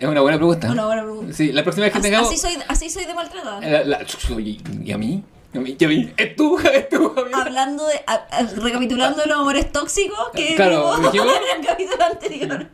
Es 0.00 0.08
una 0.08 0.20
buena 0.22 0.36
pregunta. 0.38 0.70
Una 0.72 0.86
buena 0.86 1.02
pregunta. 1.02 1.32
Sí, 1.34 1.52
la 1.52 1.62
próxima 1.62 1.84
vez 1.84 1.92
que 1.92 1.98
Así, 1.98 2.08
tengamos. 2.08 2.28
así 2.30 2.38
soy, 2.38 2.52
así 2.68 2.90
soy 2.90 3.04
de 3.04 3.14
maltratada. 3.14 3.60
La- 3.60 3.84
la- 3.84 4.06
y, 4.38 4.60
y 4.84 4.92
a 4.92 4.98
mí, 4.98 5.22
a 5.58 5.60
mí, 5.60 5.76
y 5.78 5.84
a 5.84 5.88
mí, 5.88 6.12
es 6.16 6.36
tú, 6.36 6.58
es 6.58 6.88
tú, 6.88 7.12
Javier. 7.14 7.34
Hablando 7.34 7.86
de. 7.86 7.94
a- 8.06 8.26
a- 8.30 8.42
recapitulando 8.42 9.20
de 9.22 9.28
los 9.28 9.38
amores 9.38 9.70
tóxicos 9.72 10.18
que 10.34 10.54
Claro, 10.54 10.96
en 10.98 11.60
el 11.60 11.66
capítulo 11.66 12.04
anterior. 12.04 12.68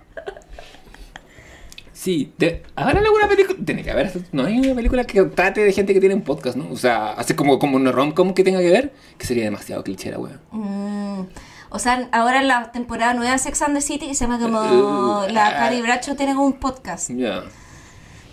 Sí, 1.93 2.33
de, 2.37 2.65
¿habrá 2.75 2.99
alguna 2.99 3.29
película? 3.29 3.57
Tiene 3.65 3.85
que 3.85 3.91
haber, 3.93 4.11
no 4.33 4.45
hay 4.45 4.59
una 4.59 4.75
película 4.75 5.05
que 5.05 5.23
trate 5.23 5.61
de 5.63 5.73
gente 5.73 5.95
que 5.95 6.01
tiene 6.01 6.17
un 6.17 6.23
podcast, 6.23 6.57
¿no? 6.57 6.69
O 6.73 6.77
sea, 6.77 7.13
hace 7.13 7.37
como, 7.37 7.61
como 7.61 7.77
una 7.77 7.93
rom-com 7.93 8.35
que 8.35 8.43
tenga 8.43 8.59
que 8.59 8.71
ver, 8.71 8.93
que 9.19 9.25
sería 9.25 9.45
demasiado 9.45 9.85
cliché 9.85 10.11
la 10.11 10.19
wea. 10.19 10.41
Mm, 10.51 11.27
o 11.71 11.79
sea, 11.79 12.09
ahora 12.11 12.41
en 12.41 12.49
la 12.49 12.73
temporada 12.73 13.15
nueva 13.15 13.31
de 13.33 13.39
Sex 13.39 13.63
and 13.63 13.77
the 13.77 13.81
City, 13.81 14.09
que 14.09 14.15
se 14.17 14.25
llama 14.25 14.41
como. 14.41 14.61
Uh, 14.61 15.29
la 15.29 15.47
ah. 15.47 15.53
Cari 15.53 15.81
Bracho 15.81 16.17
tiene 16.17 16.35
como 16.35 16.47
un 16.47 16.55
podcast. 16.55 17.11
Ya. 17.11 17.45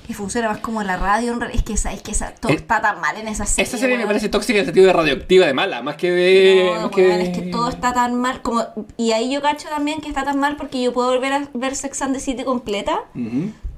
Que 0.10 0.16
funciona 0.16 0.50
más 0.50 0.58
como 0.58 0.82
la 0.82 0.98
radio. 0.98 1.38
Es 1.54 1.62
que 1.62 1.78
sabes 1.78 2.02
que 2.02 2.12
esa, 2.12 2.32
todo 2.32 2.52
Es- 2.52 2.62
está 2.62 2.82
tan 2.82 3.00
mal 3.00 3.16
en 3.16 3.28
esa 3.28 3.46
serie. 3.46 3.68
Esa 3.68 3.78
serie 3.78 3.96
me 3.96 4.08
parece 4.08 4.28
tóxica 4.28 4.58
en 4.58 4.62
el 4.62 4.66
sentido 4.66 4.88
de 4.88 4.94
radioactiva, 4.94 5.46
de 5.46 5.54
mala, 5.54 5.84
más 5.84 5.98
que 5.98 6.10
de. 6.12 6.72
No, 6.76 6.82
más 6.82 6.92
que 6.92 7.04
de- 7.04 7.22
es 7.22 7.30
que 7.38 7.42
todo 7.52 7.70
está 7.70 7.94
tan 7.94 8.16
mal 8.16 8.42
como 8.42 8.66
y 8.98 9.12
ahí 9.12 9.32
yo 9.32 9.42
cacho 9.42 9.70
también 9.70 10.02
que 10.02 10.08
está 10.08 10.24
tan 10.24 10.40
mal 10.40 10.58
porque 10.58 10.82
yo 10.82 10.92
puedo 10.94 11.10
volver 11.10 11.32
a 11.32 11.48
ver 11.54 11.76
Sex 11.76 12.02
and 12.02 12.16
the 12.16 12.20
City 12.20 12.44
completa 12.44 13.02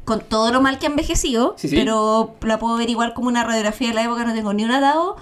con 0.06 0.22
todo 0.22 0.52
lo 0.52 0.62
mal 0.62 0.80
que 0.80 0.88
ha 0.88 0.90
envejecido 0.90 1.54
Sí, 1.58 1.68
sí. 1.68 1.76
pero 1.76 2.36
la 2.42 2.58
puedo 2.60 2.76
ver 2.78 2.90
igual 2.90 3.14
como 3.14 3.28
una 3.28 3.44
radiografía 3.44 3.90
de 3.90 3.94
la 3.94 4.04
época 4.04 4.24
no 4.26 4.34
tengo 4.34 4.54
ni 4.54 4.64
un 4.64 4.72
atado 4.72 5.18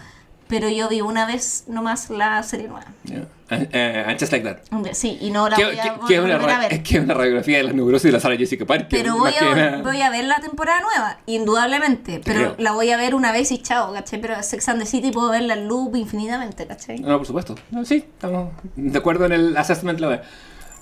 pero 0.50 0.68
yo 0.68 0.90
vi 0.90 1.00
una 1.02 1.26
vez 1.26 1.64
nomás 1.68 2.10
la 2.10 2.44
serie 2.44 2.68
nueva 2.68 2.88
Yeah. 3.06 3.28
Eh, 3.52 4.16
just 4.20 4.32
like 4.32 4.44
that. 4.48 4.58
Sí 4.94 5.18
y 5.22 5.32
no 5.32 5.50
la 5.50 5.56
¿Qué, 5.56 5.64
voy 5.66 5.80
a, 5.80 6.22
volver 6.22 6.50
a 6.52 6.60
ver 6.60 6.74
es 6.74 6.80
que 6.82 6.98
es 6.98 7.04
una 7.04 7.14
radiografía 7.16 7.58
de 7.58 7.64
las 7.64 7.74
neurosis 7.74 8.04
de 8.04 8.12
la 8.12 8.20
Sarah 8.20 8.36
Jessica 8.38 8.66
Parker. 8.66 8.88
pero 8.90 9.18
voy 9.18 9.32
a, 9.40 9.82
voy 9.82 10.02
a 10.02 10.10
ver 10.12 10.26
la 10.26 10.40
temporada 10.40 10.82
nueva, 10.82 11.18
indudablemente. 11.26 12.22
Pero 12.24 12.54
la 12.60 12.74
voy 12.74 12.92
a 12.92 12.98
ver 12.98 13.16
una 13.16 13.32
vez 13.32 13.52
y 13.52 13.58
chao, 13.60 13.92
¿cachai? 13.94 14.22
Pero 14.22 14.42
Sex 14.44 14.70
and 14.70 14.80
the 14.82 14.86
City 14.86 15.10
puedo 15.12 15.30
verla 15.30 15.56
en 15.56 15.68
loop 15.68 15.96
infinitamente, 15.96 16.68
¿cachai? 16.68 17.00
No, 17.00 17.18
por 17.18 17.26
supuesto. 17.26 17.56
No, 17.72 17.84
sí, 17.86 17.96
estamos 17.96 18.52
de 18.76 18.98
acuerdo 19.00 19.26
en 19.26 19.32
el 19.32 19.58
assessment. 19.58 20.00
La. 20.00 20.22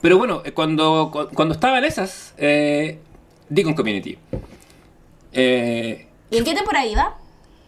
Pero 0.02 0.18
bueno, 0.18 0.42
eh, 0.44 0.52
cuando, 0.52 1.10
cu- 1.12 1.30
cuando 1.34 1.54
estaba 1.54 1.78
en 1.78 1.86
esas, 1.86 2.34
eh, 2.38 3.00
Deacon 3.48 3.76
Community, 3.76 4.18
eh, 5.32 6.08
¿Y 6.32 6.38
en 6.38 6.44
qué 6.44 6.54
temporada 6.54 6.86
iba? 6.86 7.16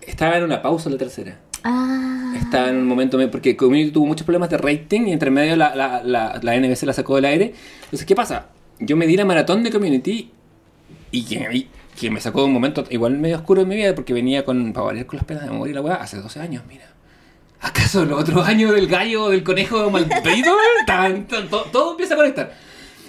estaba 0.02 0.38
en 0.38 0.44
una 0.44 0.62
pausa 0.62 0.90
la 0.90 0.98
tercera. 0.98 1.38
Ah. 1.64 2.34
Estaba 2.38 2.70
en 2.70 2.78
un 2.78 2.88
momento, 2.88 3.18
me- 3.18 3.28
porque 3.28 3.56
Community 3.58 3.92
tuvo 3.92 4.06
muchos 4.06 4.26
problemas 4.26 4.50
de 4.50 4.58
rating 4.58 5.02
y 5.08 5.12
entre 5.12 5.30
medio 5.32 5.56
la, 5.56 5.76
la, 5.76 6.02
la, 6.04 6.40
la 6.42 6.60
NBC 6.60 6.84
la 6.84 6.94
sacó 6.94 7.16
del 7.16 7.26
aire. 7.26 7.54
Entonces, 7.86 8.06
¿qué 8.06 8.16
pasa? 8.16 8.48
Yo 8.80 8.96
me 8.96 9.08
di 9.08 9.18
la 9.18 9.26
maratón 9.26 9.64
de 9.64 9.72
Community 9.72 10.32
y 11.12 11.24
que, 11.26 12.10
me 12.10 12.22
sacó 12.22 12.46
un 12.46 12.54
momento 12.54 12.86
igual 12.92 13.18
medio 13.18 13.36
oscuro 13.38 13.62
en 13.64 13.68
mi 13.68 13.76
vida 13.76 13.94
porque 13.94 14.14
venía 14.14 14.46
con, 14.46 14.72
para 14.74 14.86
variar 14.86 15.06
con 15.06 15.18
las 15.18 15.26
penas 15.26 15.44
de 15.44 15.50
memoria 15.50 15.72
y 15.72 15.76
la 15.76 15.82
weá, 15.82 15.96
hace 15.96 16.18
12 16.18 16.40
años, 16.40 16.64
mira. 16.68 16.86
¿Acaso 17.62 18.06
los 18.06 18.22
otros 18.22 18.48
años 18.48 18.74
del 18.74 18.88
gallo, 18.88 19.28
del 19.30 19.44
conejo 19.44 19.90
maldito? 19.92 20.16
Tan, 20.88 21.28
tan, 21.28 21.50
to- 21.50 21.68
todo 21.72 21.92
empieza 21.92 22.14
a 22.14 22.18
conectar. 22.18 22.54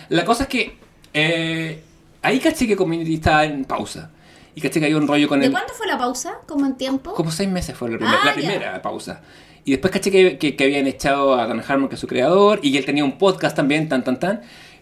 La 0.08 0.24
cosa 0.24 0.42
es 0.44 0.48
que 0.48 0.76
eh, 1.14 1.80
ahí 2.22 2.40
caché 2.40 2.66
que 2.66 2.74
Community 2.74 3.14
estaba 3.14 3.44
en 3.44 3.64
pausa. 3.64 4.10
Y 4.54 4.60
caché 4.60 4.80
que 4.80 4.86
había 4.86 4.96
un 4.98 5.06
rollo 5.06 5.28
con 5.28 5.40
¿De 5.40 5.46
el... 5.46 5.52
cuánto 5.52 5.72
fue 5.74 5.86
la 5.86 5.96
pausa? 5.98 6.38
¿Como 6.46 6.66
en 6.66 6.76
tiempo? 6.76 7.14
Como 7.14 7.30
seis 7.30 7.48
meses 7.48 7.76
fue 7.76 7.90
la, 7.90 7.98
primer- 7.98 8.14
Ah, 8.14 8.26
la 8.26 8.34
primera 8.34 8.82
pausa. 8.82 9.22
Y 9.64 9.72
después 9.72 9.92
caché 9.92 10.10
que, 10.10 10.38
que, 10.38 10.56
que 10.56 10.64
habían 10.64 10.86
echado 10.86 11.34
a 11.34 11.46
Dan 11.46 11.62
Harmon, 11.66 11.88
que 11.88 11.94
es 11.94 12.00
su 12.00 12.06
creador, 12.06 12.60
y 12.62 12.76
él 12.76 12.84
tenía 12.84 13.04
un 13.04 13.18
podcast 13.18 13.54
también, 13.54 13.88
tan, 13.88 14.02
tan, 14.04 14.18
tan. 14.18 14.40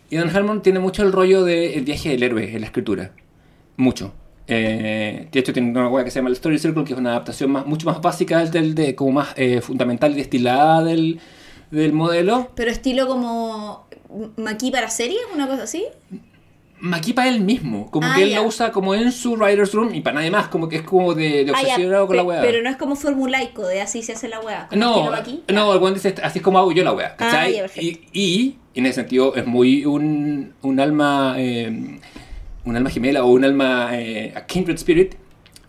Y 0.08 0.16
Dan 0.16 0.34
Harmon 0.34 0.62
tiene 0.62 0.78
mucho 0.78 1.02
el 1.02 1.12
rollo 1.12 1.44
del 1.44 1.84
viaje 1.84 2.10
del 2.10 2.22
héroe 2.22 2.54
en 2.54 2.60
la 2.60 2.66
escritura. 2.66 3.10
Mucho. 3.76 4.14
Eh, 4.46 5.28
de 5.30 5.38
hecho, 5.40 5.52
tiene 5.52 5.70
una 5.70 5.88
web 5.88 6.04
que 6.04 6.10
se 6.10 6.20
llama 6.20 6.28
el 6.30 6.34
Story 6.34 6.58
Circle, 6.58 6.84
que 6.84 6.94
es 6.94 6.98
una 6.98 7.10
adaptación 7.10 7.50
más, 7.50 7.66
mucho 7.66 7.86
más 7.86 8.00
básica, 8.00 8.42
del, 8.46 8.74
de, 8.74 8.94
como 8.94 9.12
más 9.12 9.34
eh, 9.36 9.60
fundamental 9.60 10.12
y 10.12 10.14
destilada 10.16 10.82
del, 10.82 11.20
del 11.70 11.92
modelo. 11.92 12.48
Pero 12.54 12.70
estilo 12.70 13.06
como 13.06 13.86
Maki 14.36 14.70
para 14.70 14.88
series, 14.88 15.20
una 15.34 15.46
cosa 15.46 15.64
así. 15.64 15.84
Maquipa 16.80 17.26
él 17.28 17.40
mismo, 17.40 17.90
como 17.90 18.06
Ah, 18.06 18.14
que 18.16 18.22
él 18.24 18.34
lo 18.34 18.44
usa 18.44 18.70
como 18.72 18.94
en 18.94 19.10
su 19.12 19.34
writer's 19.36 19.72
room 19.72 19.94
y 19.94 20.00
para 20.00 20.14
nadie 20.16 20.30
más, 20.30 20.48
como 20.48 20.68
que 20.68 20.76
es 20.76 20.82
como 20.82 21.14
de, 21.14 21.44
de 21.44 21.52
Ah, 21.54 21.60
obsesionado 21.60 22.06
con 22.06 22.16
la 22.16 22.22
weá. 22.22 22.40
Pero 22.40 22.62
no 22.62 22.70
es 22.70 22.76
como 22.76 22.94
formulaico 22.96 23.66
de 23.66 23.80
así 23.80 24.02
se 24.02 24.12
hace 24.12 24.28
la 24.28 24.40
weá. 24.40 24.68
No, 24.72 25.10
Maki. 25.10 25.44
no, 25.52 25.88
el 25.88 25.94
dice, 25.94 26.14
así 26.22 26.38
es 26.38 26.42
como 26.44 26.58
hago 26.58 26.72
yo 26.72 26.84
la 26.84 26.92
¿cachai? 27.16 27.56
Ah, 27.58 27.60
perfecto. 27.62 28.08
y, 28.12 28.18
y, 28.20 28.56
en 28.74 28.86
ese 28.86 28.96
sentido 28.96 29.34
es 29.34 29.46
muy 29.46 29.84
un, 29.86 30.54
un 30.62 30.80
alma, 30.80 31.34
eh, 31.38 31.98
un 32.64 32.76
alma 32.76 32.90
gemela 32.90 33.24
o 33.24 33.28
un 33.32 33.44
alma 33.44 33.88
eh, 33.92 34.32
a 34.36 34.46
kindred 34.46 34.76
spirit. 34.76 35.14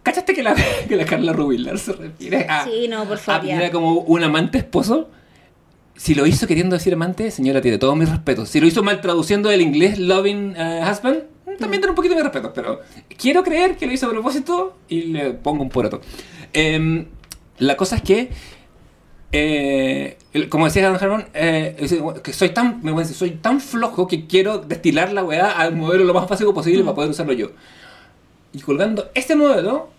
¿Cachaste 0.04 0.34
que 0.34 0.44
la, 0.44 0.56
que 0.88 0.96
la 0.96 1.06
Carla 1.06 1.34
Rubilar 1.34 1.78
se 1.78 1.94
refiere 1.94 2.46
a, 2.48 2.64
Sí, 2.66 2.88
no, 2.88 3.04
por 3.06 3.18
a 3.18 3.20
favor. 3.20 3.72
como 3.72 3.94
un 4.02 4.24
amante 4.24 4.60
esposo? 4.60 5.10
Si 6.00 6.16
lo 6.16 6.26
hizo 6.26 6.48
queriendo 6.48 6.78
decir 6.78 6.94
amante, 6.94 7.30
señora, 7.30 7.60
tiene 7.60 7.78
todos 7.78 7.94
mis 7.98 8.10
respetos. 8.10 8.48
Si 8.48 8.62
lo 8.62 8.68
hizo 8.68 8.82
mal 8.84 9.02
traduciendo 9.02 9.50
del 9.50 9.60
inglés 9.60 10.00
loving 10.00 10.56
eh, 10.56 10.82
husband, 10.90 11.24
también 11.60 11.82
tiene 11.82 11.90
un 11.90 11.96
poquito 11.96 12.16
de 12.16 12.24
respeto. 12.24 12.54
Pero 12.54 12.80
quiero 13.18 13.44
creer 13.44 13.76
que 13.76 13.86
lo 13.86 13.92
hizo 13.92 14.08
a 14.08 14.10
propósito 14.10 14.78
y 14.88 15.02
le 15.02 15.32
pongo 15.32 15.62
un 15.62 15.68
poroto. 15.68 16.00
Em, 16.54 17.08
la 17.58 17.76
cosa 17.76 17.98
es 17.98 18.02
que, 18.04 18.30
eh, 19.34 20.18
como 20.48 20.68
decía 20.68 20.90
Dan 20.90 21.04
Harmon, 21.04 21.26
eh, 21.34 21.76
que 22.24 22.32
soy 22.32 22.52
tan, 22.52 22.82
me 22.82 22.94
voy 22.94 23.02
a 23.02 23.04
decir, 23.04 23.18
soy 23.18 23.32
tan 23.32 23.60
flojo 23.60 24.08
que 24.08 24.26
quiero 24.26 24.60
destilar 24.60 25.12
la 25.12 25.26
weá 25.26 25.52
al 25.52 25.76
modelo 25.76 26.06
lo 26.06 26.14
más 26.14 26.30
básico 26.30 26.54
posible 26.54 26.82
para 26.86 26.96
poder 26.96 27.10
usarlo 27.10 27.34
yo. 27.34 27.52
Y 28.54 28.62
colgando 28.62 29.12
este 29.16 29.36
modelo, 29.36 29.90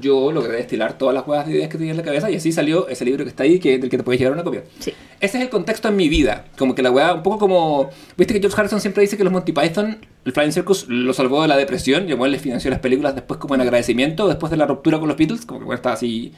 yo 0.00 0.30
logré 0.32 0.56
destilar 0.56 0.96
todas 0.98 1.14
las 1.14 1.26
weas 1.26 1.46
de 1.46 1.52
ideas 1.54 1.68
que 1.68 1.76
tenía 1.78 1.90
en 1.90 1.96
la 1.96 2.02
cabeza 2.02 2.30
y 2.30 2.36
así 2.36 2.52
salió 2.52 2.86
ese 2.88 3.04
libro 3.04 3.24
que 3.24 3.30
está 3.30 3.42
ahí, 3.42 3.58
que, 3.58 3.78
del 3.78 3.90
que 3.90 3.96
te 3.96 4.02
puedes 4.04 4.20
llevar 4.20 4.34
una 4.34 4.44
copia. 4.44 4.62
Sí. 4.78 4.92
Ese 5.20 5.38
es 5.38 5.44
el 5.44 5.50
contexto 5.50 5.88
en 5.88 5.96
mi 5.96 6.08
vida. 6.08 6.46
Como 6.56 6.74
que 6.74 6.82
la 6.82 6.90
weá, 6.90 7.14
un 7.14 7.22
poco 7.22 7.38
como. 7.38 7.90
Viste 8.16 8.34
que 8.34 8.40
George 8.40 8.56
Harrison 8.60 8.80
siempre 8.80 9.00
dice 9.02 9.16
que 9.16 9.24
los 9.24 9.32
Monty 9.32 9.52
Python, 9.52 9.98
el 10.24 10.32
Flying 10.32 10.52
Circus, 10.52 10.86
lo 10.88 11.12
salvó 11.12 11.42
de 11.42 11.48
la 11.48 11.56
depresión 11.56 12.08
y 12.08 12.12
weón 12.14 12.30
les 12.32 12.40
financió 12.42 12.70
las 12.70 12.80
películas 12.80 13.14
después 13.14 13.38
como 13.40 13.54
en 13.54 13.60
agradecimiento, 13.60 14.28
después 14.28 14.50
de 14.50 14.56
la 14.56 14.66
ruptura 14.66 14.98
con 14.98 15.08
los 15.08 15.16
Beatles, 15.16 15.44
como 15.46 15.60
que 15.60 15.66
weón 15.66 15.76
estaba 15.76 15.94
así 15.94 16.32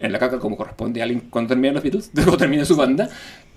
en 0.00 0.12
la 0.12 0.18
caca 0.18 0.38
como 0.38 0.56
corresponde 0.56 1.00
a 1.00 1.04
alguien 1.04 1.28
cuando 1.30 1.48
terminan 1.48 1.74
los 1.74 1.82
Beatles, 1.82 2.10
cuando 2.14 2.36
termina 2.36 2.64
su 2.64 2.76
banda. 2.76 3.08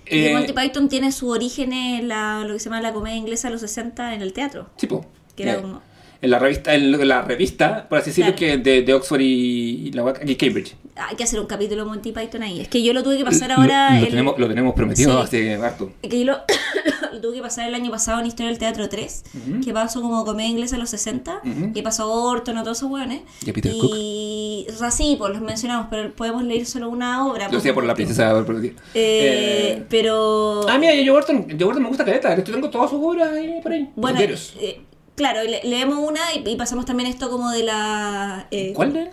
Y 0.06 0.26
Eh, 0.26 0.32
Monty 0.32 0.52
Python 0.54 0.88
tiene 0.88 1.12
su 1.12 1.28
origen 1.28 1.72
en 1.72 2.08
la, 2.08 2.44
lo 2.46 2.54
que 2.54 2.60
se 2.60 2.66
llama 2.66 2.80
la 2.80 2.92
comedia 2.92 3.16
inglesa 3.16 3.48
de 3.48 3.52
los 3.52 3.60
60 3.60 4.14
en 4.14 4.22
el 4.22 4.32
teatro. 4.32 4.70
tipo, 4.78 5.04
Que 5.36 5.42
era 5.42 5.54
eh, 5.54 5.60
como- 5.60 5.82
en 6.20 6.30
la 6.30 6.38
revista, 6.38 6.74
en 6.74 7.08
la 7.08 7.22
revista, 7.22 7.88
por 7.88 7.98
así 7.98 8.10
decirlo, 8.10 8.34
Claro. 8.34 8.62
que 8.62 8.70
de, 8.70 8.82
de 8.82 8.94
Oxford 8.94 9.20
y, 9.20 9.88
y 9.88 9.92
la 9.92 10.02
weá- 10.04 10.20
y 10.28 10.34
Cambridge. 10.36 10.74
Hay 10.96 11.14
que 11.14 11.22
hacer 11.22 11.38
un 11.38 11.46
capítulo 11.46 11.84
de 11.84 11.88
Monty 11.90 12.10
Python 12.10 12.42
ahí. 12.42 12.60
Es 12.60 12.68
que 12.68 12.82
yo 12.82 12.92
lo 12.92 13.04
tuve 13.04 13.16
que 13.18 13.24
pasar 13.24 13.52
ahora. 13.52 13.90
Lo, 13.90 14.00
lo 14.00 14.04
el- 14.06 14.10
tenemos, 14.10 14.38
lo 14.38 14.48
tenemos 14.48 14.74
prometido 14.74 15.12
Sí. 15.12 15.24
hace 15.24 15.54
harto. 15.54 15.92
Es 16.02 16.10
que 16.10 16.18
yo 16.18 16.24
lo, 16.24 16.38
lo 17.12 17.20
tuve 17.20 17.36
que 17.36 17.40
pasar 17.42 17.68
el 17.68 17.74
año 17.76 17.90
pasado 17.92 18.18
en 18.20 18.26
Historia 18.26 18.48
del 18.50 18.58
Teatro 18.58 18.88
3, 18.88 19.24
que 19.64 19.72
pasó 19.72 20.02
como 20.02 20.24
comedia 20.24 20.50
inglesa 20.50 20.74
en 20.74 20.80
los 20.80 20.90
60, 20.90 21.40
Ujú. 21.44 21.70
y 21.72 21.82
pasó 21.82 22.10
Orton, 22.12 22.58
a 22.58 22.64
todos 22.64 22.78
esos 22.78 22.90
hueones. 22.90 23.22
Y 23.46 23.52
Peter 23.52 23.72
y, 23.72 24.66
O 24.74 24.76
sea, 24.76 24.90
sí, 24.90 25.14
pues 25.18 25.32
los 25.32 25.40
mencionamos, 25.40 25.86
pero 25.88 26.12
podemos 26.14 26.42
leer 26.42 26.66
solo 26.66 26.88
una 26.88 27.26
obra. 27.28 27.46
Lo 27.48 27.58
decía 27.58 27.72
por 27.74 27.84
la 27.84 27.94
princesa 27.94 28.44
prometida. 28.44 28.72
Eh, 28.94 29.76
Eh, 29.78 29.84
pero. 29.88 30.68
Ah, 30.68 30.78
mira, 30.78 30.94
yo 30.94 31.14
Orton, 31.14 31.46
yo 31.56 31.68
Orton 31.68 31.82
me 31.82 31.88
gusta 31.88 32.04
caleta. 32.04 32.34
Yo 32.36 32.42
tengo 32.42 32.68
todas 32.70 32.90
sus 32.90 32.98
obras 33.00 33.30
ahí 33.32 33.60
por 33.62 33.70
ahí. 33.72 33.88
Bueno, 33.94 34.18
eh, 34.20 34.80
claro, 35.18 35.42
le- 35.42 35.62
leemos 35.64 35.98
una 35.98 36.20
y, 36.34 36.48
y 36.48 36.56
pasamos 36.56 36.86
también 36.86 37.10
esto 37.10 37.28
como 37.28 37.50
de 37.50 37.62
la. 37.64 38.46
eh, 38.50 38.72
¿Cuál 38.74 38.94
de? 38.94 39.10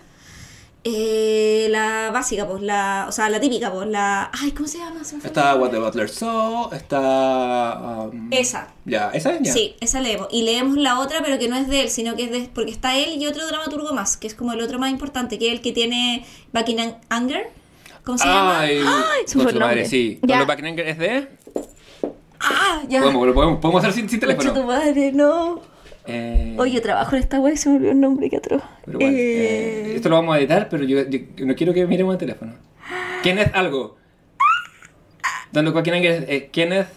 eh, 0.88 1.66
la 1.70 2.10
básica, 2.12 2.46
pues, 2.46 2.62
la. 2.62 3.06
O 3.08 3.12
sea, 3.12 3.28
la 3.28 3.40
típica, 3.40 3.72
pues, 3.72 3.88
la. 3.88 4.30
Ay, 4.40 4.52
¿cómo 4.52 4.68
se 4.68 4.78
llama? 4.78 5.02
Se 5.04 5.16
Está 5.16 5.56
What 5.56 5.70
the 5.70 5.78
Butler 5.78 6.08
Saw, 6.08 6.70
está... 6.72 8.08
um, 8.12 8.28
Esa. 8.32 8.68
Ya, 8.84 9.10
¿esa 9.12 9.32
es? 9.34 9.42
Ya. 9.42 9.52
Sí, 9.52 9.74
esa 9.80 10.00
leemos. 10.00 10.28
Y 10.30 10.42
leemos 10.42 10.76
la 10.76 11.00
otra, 11.00 11.20
pero 11.24 11.38
que 11.40 11.48
no 11.48 11.56
es 11.56 11.68
de 11.68 11.80
él, 11.82 11.90
sino 11.90 12.14
que 12.14 12.24
es 12.24 12.30
de. 12.30 12.48
Porque 12.54 12.70
está 12.70 12.96
él 12.96 13.20
y 13.20 13.26
otro 13.26 13.46
dramaturgo 13.46 13.92
más, 13.94 14.16
que 14.16 14.28
es 14.28 14.34
como 14.34 14.52
el 14.52 14.60
otro 14.60 14.78
más 14.78 14.90
importante, 14.90 15.38
que 15.38 15.48
es 15.48 15.52
el 15.54 15.60
que 15.60 15.72
tiene 15.72 16.24
Buckingham 16.52 16.94
Anger. 17.08 17.50
¿Cómo 18.04 18.16
se 18.18 18.24
llama? 18.24 18.60
Ay, 18.60 18.78
su 19.26 19.38
madre, 19.38 19.58
nombre. 19.58 19.84
sí. 19.88 20.20
Ya. 20.22 20.36
¿Cuando 20.44 20.52
Buckingham 20.54 20.78
es 20.86 20.98
de? 20.98 21.28
Ah, 22.38 22.82
ya. 22.88 23.00
Podemos, 23.00 23.26
lo 23.26 23.34
podemos, 23.34 23.58
podemos 23.60 23.82
hacer 23.82 23.94
sin, 23.94 24.08
sin 24.08 24.20
teléfono. 24.20 24.52
tu 24.52 24.62
madre, 24.62 25.10
no. 25.10 25.60
Eh, 26.08 26.54
Oye, 26.58 26.80
trabajo 26.80 27.16
en 27.16 27.22
esta 27.22 27.40
web 27.40 27.54
y 27.54 27.56
se 27.56 27.68
me 27.68 27.76
olvidó 27.76 27.90
el 27.92 28.00
nombre, 28.00 28.30
qué 28.30 28.36
atroz. 28.36 28.62
pero 28.84 28.98
bueno, 28.98 29.16
Eh, 29.16 29.20
eh, 29.90 29.92
esto 29.96 30.08
lo 30.08 30.16
vamos 30.16 30.34
a 30.36 30.38
editar, 30.38 30.68
pero 30.68 30.84
yo, 30.84 31.00
yo 31.08 31.46
no 31.46 31.54
quiero 31.54 31.72
que 31.74 31.86
miremos 31.86 32.14
el 32.14 32.18
teléfono. 32.18 32.54
Kenneth 33.22 33.54
algo. 33.54 33.96
Buckingham 35.52 36.02
es 36.04 36.24
eh, 36.28 36.48
Kenneth... 36.52 36.88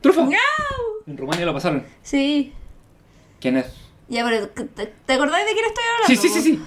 ¡Trufo! 0.00 0.24
¡No! 0.24 0.36
En 1.06 1.16
Rumania 1.16 1.46
lo 1.46 1.54
pasaron. 1.54 1.84
Sí. 2.02 2.52
Kenneth... 3.40 3.66
Ya, 4.08 4.24
pero 4.24 4.48
¿te, 4.48 4.64
te 4.86 5.12
acordáis 5.12 5.46
de 5.46 5.52
quién 5.52 5.64
estoy 5.66 5.84
hablando? 5.94 6.06
Sí, 6.08 6.16
sí, 6.16 6.28
sí, 6.28 6.40
sí. 6.42 6.62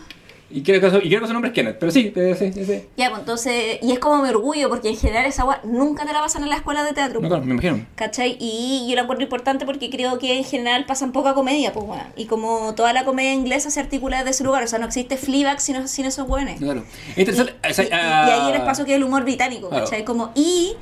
Y 0.52 0.62
creo 0.62 0.80
que 0.80 0.88
y 1.06 1.10
creo 1.10 1.22
que 1.22 1.28
su 1.28 1.34
nombre 1.34 1.50
es 1.50 1.56
Kenneth, 1.56 1.78
pero 1.80 1.92
sí, 1.92 2.14
sí, 2.16 2.52
sí, 2.54 2.66
sí. 2.66 2.84
Ya, 2.98 3.10
pues 3.10 3.22
entonces, 3.22 3.80
y 3.82 3.92
es 3.92 3.98
como 4.00 4.22
mi 4.22 4.30
orgullo, 4.30 4.70
porque 4.70 4.90
en 4.90 4.96
general 4.96 5.26
esa 5.26 5.42
agua 5.42 5.60
nunca 5.64 6.06
te 6.06 6.14
la 6.14 6.22
pasan 6.22 6.44
en 6.44 6.50
la 6.50 6.58
escuela 6.58 6.84
de 6.84 6.94
teatro. 6.94 7.20
No, 7.20 7.28
claro, 7.28 7.44
me 7.44 7.54
imagino. 7.54 7.84
¿Cachai? 7.96 8.38
Y 8.40 8.86
yo 8.88 8.96
la 8.96 9.02
encuentro 9.02 9.24
importante 9.24 9.66
porque 9.66 9.90
creo 9.90 10.20
que 10.20 10.38
en 10.38 10.44
general 10.44 10.86
pasan 10.86 11.12
poca 11.12 11.34
comedia, 11.34 11.74
pues 11.74 11.88
bueno. 11.88 12.04
Y 12.16 12.26
como 12.26 12.76
toda 12.76 12.94
la 12.94 13.06
comedia 13.06 13.34
inglesa 13.34 13.72
se 13.72 13.80
articula 13.80 14.18
desde 14.20 14.30
ese 14.32 14.44
lugar, 14.44 14.64
o 14.64 14.68
sea, 14.68 14.78
no 14.78 14.86
existe 14.86 15.18
Fleabag 15.18 15.60
sin, 15.60 15.88
sin 15.88 16.06
esos 16.06 16.28
buenos. 16.28 16.60
Claro. 16.60 16.84
Interesante. 17.18 17.54
Y, 17.68 17.72
o 17.72 17.74
sea, 17.74 17.84
y- 17.86 17.88
y 17.88 17.92
ah, 17.94 18.26
ahí 18.46 18.52
el 18.54 18.58
espacio 18.58 18.86
que 18.86 18.92
es 18.92 18.98
el 18.98 19.04
humor 19.04 19.24
británico, 19.24 19.70
Claro. 19.70 19.86
¿cachai? 19.86 20.06
Como, 20.06 20.32
y 20.36 20.74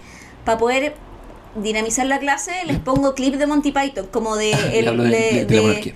para 0.43 0.57
poder 0.57 0.93
dinamizar 1.55 2.05
la 2.07 2.19
clase, 2.19 2.51
les 2.65 2.79
pongo 2.79 3.13
clips 3.15 3.39
de 3.39 3.47
Monty 3.47 3.71
Python, 3.71 4.07
como 4.11 4.35
de... 4.35 4.51
el- 4.79 4.97
de, 4.97 5.03
de- 5.03 5.09
de- 5.09 5.45
de 5.45 5.55
la 5.55 5.61
monarquía. 5.61 5.93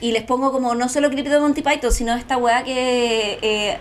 Y 0.00 0.12
les 0.12 0.22
pongo 0.24 0.52
como 0.52 0.74
no 0.74 0.88
solo 0.88 1.10
clips 1.10 1.30
de 1.30 1.40
Monty 1.40 1.62
Python, 1.62 1.92
sino 1.92 2.14
esta 2.14 2.36
weá 2.36 2.64
que... 2.64 3.32
eh, 3.34 3.38
eh, 3.42 3.78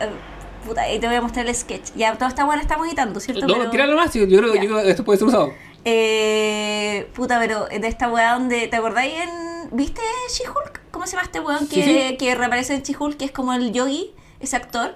puta, 0.65 0.82
ahí 0.82 0.99
te 0.99 1.08
voy 1.08 1.15
a 1.15 1.21
mostrar 1.21 1.47
el 1.47 1.55
sketch. 1.55 1.91
Ya, 1.95 2.13
toda 2.15 2.27
esta 2.29 2.45
weá 2.45 2.58
la 2.58 2.62
estamos 2.62 2.88
editando, 2.88 3.19
¿cierto? 3.19 3.47
No, 3.47 3.53
Pero- 3.55 3.69
tíralo 3.71 3.95
más, 3.95 4.13
yo 4.13 4.25
creo, 4.27 4.53
Ya. 4.53 4.62
yo 4.62 4.69
creo 4.69 4.84
que 4.84 4.89
esto 4.91 5.03
puede 5.05 5.17
ser 5.19 5.27
usado. 5.27 5.53
Eh, 5.86 7.10
puta, 7.15 7.39
pero 7.39 7.65
de 7.67 7.88
esta 7.88 8.10
weá 8.10 8.34
donde... 8.34 8.67
¿Te 8.67 8.75
acordáis 8.75 9.13
en... 9.13 9.29
¿Viste 9.71 10.01
She-Hulk? 10.34 10.82
cómo 10.91 11.05
se 11.05 11.12
llama 11.13 11.23
este 11.23 11.39
weón 11.39 11.60
Sí, 11.67 11.75
que, 11.75 11.84
sí. 12.10 12.17
que 12.17 12.36
reaparece 12.36 12.73
en 12.75 12.82
She-Hulk, 12.84 13.17
que 13.17 13.25
es 13.25 13.32
como 13.32 13.53
el 13.53 13.71
yogi, 13.71 14.13
ese 14.39 14.55
actor? 14.55 14.95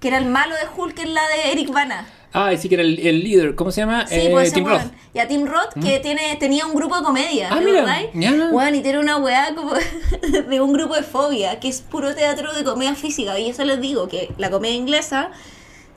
Que 0.00 0.08
era 0.08 0.18
el 0.18 0.26
malo 0.26 0.54
de 0.54 0.62
Hulk 0.76 0.98
en 0.98 1.14
la 1.14 1.22
de 1.28 1.52
Eric 1.52 1.72
Bana. 1.72 2.06
Ah, 2.32 2.52
y 2.52 2.58
sí 2.58 2.68
que 2.68 2.74
era 2.74 2.84
el, 2.84 2.98
el 2.98 3.24
líder. 3.24 3.54
¿Cómo 3.54 3.70
se 3.72 3.80
llama? 3.80 4.06
Sí, 4.06 4.14
Eh, 4.16 4.28
pues 4.30 4.52
Tim. 4.52 4.66
Roth. 4.66 4.82
Y 5.14 5.18
a 5.18 5.26
Tim 5.28 5.46
Roth, 5.46 5.72
que 5.82 5.98
tiene, 6.00 6.36
tenía 6.38 6.66
un 6.66 6.74
grupo 6.74 6.96
de 6.96 7.02
comedia, 7.02 7.48
Ah, 7.50 7.58
¿te 7.58 7.64
mira, 7.64 8.02
ya. 8.14 8.50
Weón, 8.52 8.74
y 8.74 8.80
tiene 8.82 8.98
una 8.98 9.16
weá 9.16 9.54
como 9.54 9.72
de 10.48 10.60
un 10.60 10.72
grupo 10.72 10.94
de 10.94 11.02
fobia, 11.02 11.58
que 11.58 11.68
es 11.68 11.80
puro 11.80 12.14
teatro 12.14 12.52
de 12.52 12.64
comedia 12.64 12.94
física. 12.94 13.38
Y 13.38 13.48
eso 13.48 13.64
les 13.64 13.80
digo, 13.80 14.08
que 14.08 14.30
la 14.36 14.50
comedia 14.50 14.74
inglesa, 14.76 15.30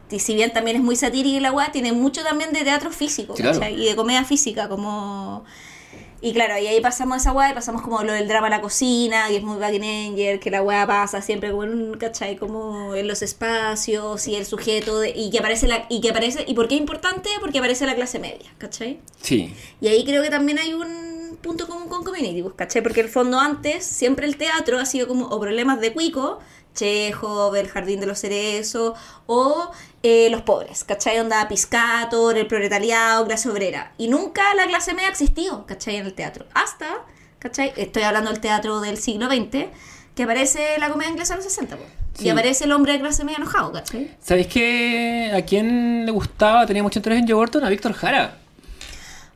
y 0.09 0.19
si 0.19 0.33
bien 0.33 0.51
también 0.53 0.77
es 0.77 0.83
muy 0.83 0.95
satírica 0.95 1.37
y 1.37 1.39
la 1.41 1.51
weá, 1.51 1.71
tiene 1.71 1.91
mucho 1.91 2.23
también 2.23 2.53
de 2.53 2.63
teatro 2.63 2.91
físico, 2.91 3.35
Sí, 3.35 3.43
claro. 3.43 3.67
Y 3.69 3.85
de 3.85 3.95
comedia 3.95 4.23
física, 4.23 4.69
como... 4.69 5.43
Y 6.23 6.33
claro, 6.33 6.55
y 6.59 6.67
ahí 6.67 6.79
pasamos 6.81 7.17
esa 7.17 7.31
weá 7.31 7.49
y 7.49 7.53
pasamos 7.55 7.81
como 7.81 8.03
lo 8.03 8.13
del 8.13 8.27
drama 8.27 8.45
en 8.47 8.51
la 8.51 8.61
cocina, 8.61 9.27
que 9.27 9.37
es 9.37 9.43
muy 9.43 9.57
Angel, 9.63 10.39
que 10.39 10.51
la 10.51 10.61
weá 10.61 10.85
pasa 10.85 11.19
siempre 11.21 11.49
como 11.49 11.63
en 11.63 11.73
un, 11.73 11.97
¿cachai? 11.97 12.37
Como 12.37 12.93
en 12.93 13.07
los 13.07 13.23
espacios 13.23 14.27
y 14.27 14.35
el 14.35 14.45
sujeto, 14.45 14.99
de- 14.99 15.09
y 15.15 15.31
que 15.31 15.39
aparece 15.39 15.67
la, 15.67 15.87
y 15.89 15.99
que 15.99 16.11
aparece, 16.11 16.45
¿y 16.47 16.53
por 16.53 16.67
qué 16.67 16.75
es 16.75 16.81
importante? 16.81 17.29
Porque 17.39 17.57
aparece 17.57 17.87
la 17.87 17.95
clase 17.95 18.19
media, 18.19 18.53
¿cachai? 18.59 18.99
Sí. 19.21 19.55
Y 19.81 19.87
ahí 19.87 20.05
creo 20.05 20.21
que 20.21 20.29
también 20.29 20.59
hay 20.59 20.73
un 20.75 21.37
punto 21.41 21.67
común 21.67 21.89
con 21.89 22.03
Community, 22.03 22.43
pues, 22.43 22.53
¿cachai? 22.55 22.83
Porque 22.83 22.99
en 22.99 23.07
el 23.07 23.11
fondo 23.11 23.39
antes, 23.39 23.83
siempre 23.83 24.27
el 24.27 24.37
teatro 24.37 24.77
ha 24.77 24.85
sido 24.85 25.07
como 25.07 25.25
o 25.25 25.39
problemas 25.39 25.81
de 25.81 25.91
cuico, 25.91 26.37
Chekhov, 26.75 27.55
el 27.55 27.67
Jardín 27.67 27.99
de 27.99 28.05
los 28.05 28.19
Cerezos, 28.21 28.97
o 29.25 29.71
eh, 30.03 30.29
los 30.31 30.41
pobres, 30.41 30.83
¿cachai? 30.83 31.19
Onda 31.19 31.47
Piscator, 31.47 32.37
el 32.37 32.47
proletariado, 32.47 33.25
clase 33.25 33.49
obrera. 33.49 33.93
Y 33.97 34.07
nunca 34.07 34.53
la 34.55 34.65
clase 34.67 34.93
media 34.93 35.09
existió, 35.09 35.65
¿cachai? 35.65 35.97
En 35.97 36.05
el 36.05 36.13
teatro. 36.13 36.45
Hasta, 36.53 36.87
¿cachai? 37.39 37.73
Estoy 37.77 38.03
hablando 38.03 38.31
del 38.31 38.39
teatro 38.39 38.81
del 38.81 38.97
siglo 38.97 39.27
XX, 39.27 39.67
que 40.15 40.23
aparece 40.23 40.79
la 40.79 40.89
comedia 40.89 41.11
inglesa 41.11 41.33
en 41.33 41.37
los 41.37 41.45
60, 41.45 41.77
pues. 41.77 41.89
Sí. 42.13 42.25
Y 42.25 42.29
aparece 42.29 42.65
el 42.65 42.71
hombre 42.71 42.93
de 42.93 42.99
clase 42.99 43.23
media 43.23 43.37
enojado, 43.37 43.71
¿cachai? 43.71 44.11
¿Sabéis 44.19 44.47
que 44.47 45.31
a 45.35 45.45
quién 45.45 46.05
le 46.05 46.11
gustaba, 46.11 46.65
tenía 46.65 46.83
mucho 46.83 46.99
interés 46.99 47.19
en 47.19 47.27
Joe 47.27 47.35
Orton? 47.35 47.63
A 47.63 47.69
Víctor 47.69 47.93
Jara. 47.93 48.37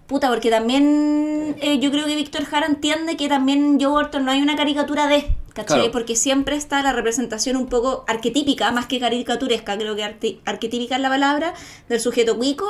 Puta, 0.07 0.29
porque 0.29 0.49
también 0.49 1.55
eh, 1.61 1.79
yo 1.79 1.89
creo 1.89 2.05
que 2.05 2.15
Víctor 2.15 2.45
Jara 2.45 2.67
entiende 2.67 3.17
que 3.17 3.27
también 3.27 3.79
Joe 3.79 3.91
Orton 3.91 4.25
no 4.25 4.31
hay 4.31 4.41
una 4.41 4.55
caricatura 4.55 5.07
de, 5.07 5.27
¿cachai? 5.55 5.77
Claro. 5.79 5.91
Porque 5.91 6.15
siempre 6.15 6.55
está 6.55 6.83
la 6.83 6.93
representación 6.93 7.55
un 7.57 7.65
poco 7.67 8.03
arquetípica, 8.07 8.69
más 8.71 8.85
que 8.85 8.99
caricaturesca, 8.99 9.75
creo 9.77 9.95
que 9.95 10.37
arquetípica 10.45 10.95
es 10.97 11.01
la 11.01 11.09
palabra, 11.09 11.53
del 11.89 11.99
sujeto 11.99 12.37
cuico, 12.37 12.67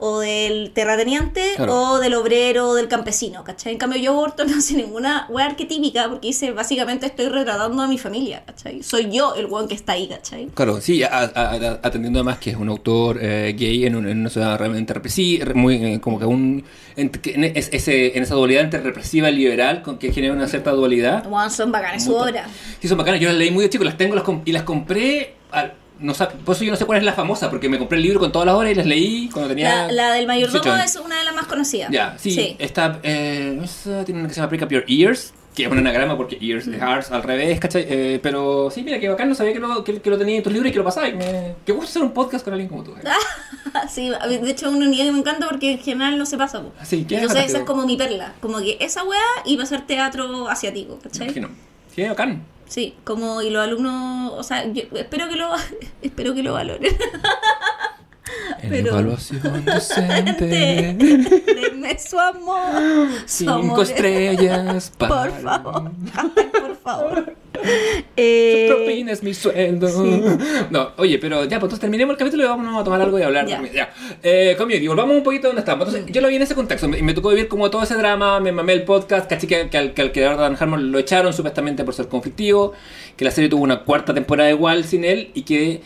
o 0.00 0.20
del 0.20 0.70
terrateniente, 0.70 1.54
Claro. 1.56 1.74
o 1.74 1.98
del 1.98 2.14
obrero, 2.14 2.68
o 2.68 2.74
del 2.76 2.86
campesino, 2.86 3.42
¿cachai? 3.42 3.72
En 3.72 3.78
cambio 3.78 3.98
Joe 4.00 4.22
Orton 4.22 4.48
no 4.48 4.56
hace 4.58 4.74
ninguna 4.74 5.26
wea 5.28 5.46
arquetípica, 5.46 6.08
porque 6.08 6.28
dice, 6.28 6.52
básicamente 6.52 7.06
estoy 7.06 7.26
retratando 7.28 7.82
a 7.82 7.88
mi 7.88 7.98
familia, 7.98 8.44
¿cachai? 8.46 8.84
Soy 8.84 9.10
yo 9.10 9.34
el 9.34 9.46
weón 9.46 9.66
que 9.66 9.74
está 9.74 9.94
ahí, 9.94 10.06
¿cachai? 10.06 10.46
Claro, 10.54 10.80
sí, 10.80 11.02
a- 11.02 11.08
a- 11.08 11.24
a- 11.34 11.80
atendiendo 11.82 12.20
además 12.20 12.38
que 12.38 12.50
es 12.50 12.56
un 12.56 12.68
autor 12.68 13.18
eh, 13.20 13.56
gay 13.58 13.86
en, 13.86 13.96
un- 13.96 14.08
en 14.08 14.20
una 14.20 14.30
ciudad 14.30 14.56
realmente 14.56 14.94
represiva, 14.94 15.52
muy, 15.54 15.74
eh, 15.84 16.00
como 16.00 16.20
que 16.20 16.26
un, 16.26 16.64
en, 16.94 17.10
en 17.24 17.44
es- 17.56 17.68
ese, 17.72 18.16
en 18.16 18.22
esa 18.22 18.36
dualidad 18.36 18.62
entre 18.62 18.80
represiva 18.80 19.28
y 19.30 19.34
liberal, 19.34 19.82
con 19.82 19.98
que 19.98 20.12
genera 20.12 20.32
una 20.32 20.46
cierta 20.46 20.70
dualidad. 20.70 21.26
Weón, 21.28 21.50
son 21.50 21.72
bacanas 21.72 22.04
su 22.04 22.12
obra. 22.30 22.46
Sí, 22.80 22.88
son 22.88 22.98
bacanas. 22.98 23.20
Yo 23.20 23.28
las 23.28 23.38
leí 23.38 23.50
muy 23.50 23.64
de 23.64 23.70
chico, 23.70 23.84
las 23.84 23.96
tengo 23.96 24.14
las 24.14 24.24
y 24.44 24.52
las 24.52 24.62
compré. 24.62 25.34
al- 25.50 25.74
no 26.00 26.14
sé, 26.14 26.26
por 26.44 26.54
eso 26.54 26.62
yo 26.64 26.70
no 26.70 26.76
sé 26.76 26.84
cuál 26.84 26.98
es 26.98 27.04
la 27.04 27.12
famosa, 27.12 27.50
porque 27.50 27.68
me 27.68 27.76
compré 27.76 27.96
el 27.98 28.04
libro 28.04 28.20
con 28.20 28.30
todas 28.30 28.46
las 28.46 28.54
horas 28.54 28.70
y 28.70 28.74
las 28.76 28.86
leí 28.86 29.28
cuando 29.32 29.48
tenía. 29.48 29.86
La, 29.88 29.92
la 29.92 30.12
del 30.12 30.28
mayordomo 30.28 30.62
18 30.62 30.72
años. 30.80 30.94
es 30.94 30.96
una 31.04 31.18
de 31.18 31.24
las 31.24 31.34
más 31.34 31.46
conocidas. 31.46 31.90
Ya, 31.90 32.14
sí. 32.18 32.54
Esta, 32.60 33.00
eh, 33.02 33.60
tiene 34.04 34.20
una 34.20 34.28
que 34.28 34.34
se 34.34 34.40
llama 34.40 34.48
Prick 34.48 34.62
Up 34.62 34.68
Your 34.70 34.84
Ears, 34.86 35.34
que 35.56 35.64
es 35.64 35.72
un 35.72 35.78
anagrama 35.78 36.16
porque 36.16 36.38
ears 36.40 36.68
Mm. 36.68 36.74
es 36.74 36.80
hearts 36.80 37.10
al 37.10 37.24
revés, 37.24 37.58
¿cachai? 37.58 37.84
Eh, 37.88 38.20
pero 38.22 38.70
sí, 38.70 38.84
mira, 38.84 39.00
que 39.00 39.08
bacán, 39.08 39.28
no 39.28 39.34
sabía 39.34 39.52
que 39.54 39.58
lo, 39.58 39.82
que, 39.82 40.00
que 40.00 40.08
lo 40.10 40.16
tenía 40.16 40.36
en 40.36 40.42
tus 40.44 40.52
libros 40.52 40.68
y 40.68 40.72
que 40.72 40.78
lo 40.78 40.84
pasaba. 40.84 41.08
Y 41.08 41.14
me, 41.14 41.56
que 41.66 41.72
gusta 41.72 41.90
hacer 41.90 42.02
un 42.02 42.12
podcast 42.12 42.44
con 42.44 42.52
alguien 42.54 42.68
como 42.68 42.84
tú. 42.84 42.92
eh. 42.92 43.02
Sí, 43.90 44.08
de 44.10 44.50
hecho 44.50 44.70
una 44.70 44.86
unidad 44.86 45.04
que 45.04 45.12
me 45.12 45.18
encanta 45.18 45.48
porque 45.48 45.72
en 45.72 45.78
general 45.80 46.16
no 46.16 46.26
se 46.26 46.38
pasa. 46.38 46.62
po. 46.62 46.72
Sí, 46.84 47.04
¿qué 47.08 47.16
Entonces 47.16 47.40
es 47.40 47.46
esa 47.50 47.58
es 47.58 47.64
como 47.64 47.84
mi 47.86 47.96
perla. 47.96 48.34
Como 48.40 48.58
que 48.60 48.76
esa 48.80 49.02
weá 49.02 49.20
iba 49.46 49.64
a 49.64 49.66
ser 49.66 49.80
teatro 49.82 50.48
asiático, 50.48 50.98
¿cachai? 51.02 51.24
imagino. 51.26 51.48
Sí, 51.98 52.04
bacán. 52.08 52.44
Sí, 52.68 52.94
como 53.02 53.42
y 53.42 53.50
los 53.50 53.64
alumnos, 53.64 54.32
o 54.36 54.42
sea, 54.44 54.64
yo 54.72 54.82
espero 54.94 55.28
que 55.28 55.34
lo 55.34 55.50
espero 56.02 56.32
que 56.32 56.44
lo 56.44 56.52
valoren. 56.52 56.96
Pero- 58.68 58.90
Evaluación 58.90 59.64
docente. 59.64 60.94
Denme 60.96 61.98
su 61.98 62.18
amor. 62.20 63.08
Cinco 63.26 63.52
amor. 63.52 63.82
estrellas. 63.82 64.92
Por 64.96 65.08
favor. 65.42 65.90
Favor. 66.88 67.36
Eh, 68.16 68.66
Propina 68.68 69.10
es 69.12 69.22
mi 69.22 69.34
sueldo. 69.34 69.88
No, 70.70 70.92
oye, 70.96 71.18
pero 71.18 71.42
ya, 71.44 71.58
pues 71.58 71.64
entonces 71.64 71.80
terminemos 71.80 72.12
el 72.14 72.18
capítulo 72.18 72.44
y 72.44 72.46
vamos 72.46 72.80
a 72.80 72.84
tomar 72.84 73.00
algo 73.00 73.18
y 73.18 73.22
hablar. 73.22 73.46
Ya. 73.46 73.60
Ya. 73.72 73.92
Eh, 74.22 74.54
community, 74.56 74.86
volvamos 74.86 75.16
un 75.16 75.22
poquito 75.24 75.46
a 75.46 75.50
donde 75.50 75.60
estábamos. 75.60 75.88
Entonces, 75.88 76.12
yo 76.14 76.20
lo 76.20 76.28
vi 76.28 76.36
en 76.36 76.42
ese 76.42 76.54
contexto. 76.54 76.86
Me, 76.88 77.02
me 77.02 77.14
tocó 77.14 77.30
vivir 77.30 77.48
como 77.48 77.68
todo 77.68 77.82
ese 77.82 77.94
drama. 77.96 78.38
Me 78.38 78.52
mamé 78.52 78.74
el 78.74 78.84
podcast. 78.84 79.28
Caché 79.28 79.48
que, 79.48 79.68
que 79.70 79.76
al, 79.76 79.92
que 79.92 80.02
al 80.02 80.12
creador 80.12 80.36
Dan 80.38 80.56
Harmon 80.58 80.92
lo 80.92 80.98
echaron 81.00 81.32
supuestamente 81.32 81.84
por 81.84 81.94
ser 81.94 82.06
conflictivo. 82.06 82.74
Que 83.16 83.24
la 83.24 83.32
serie 83.32 83.50
tuvo 83.50 83.62
una 83.64 83.80
cuarta 83.82 84.14
temporada 84.14 84.50
igual 84.50 84.84
sin 84.84 85.04
él. 85.04 85.30
Y 85.34 85.42
que 85.42 85.80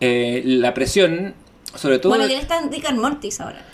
eh, 0.00 0.42
la 0.44 0.74
presión, 0.74 1.34
sobre 1.76 1.98
todo. 2.00 2.10
bueno, 2.10 2.26
que 2.26 2.34
él 2.34 2.40
está 2.40 2.58
en 2.58 2.72
Rick 2.72 2.86
and 2.86 2.98
Mortis 2.98 3.40
ahora. 3.40 3.64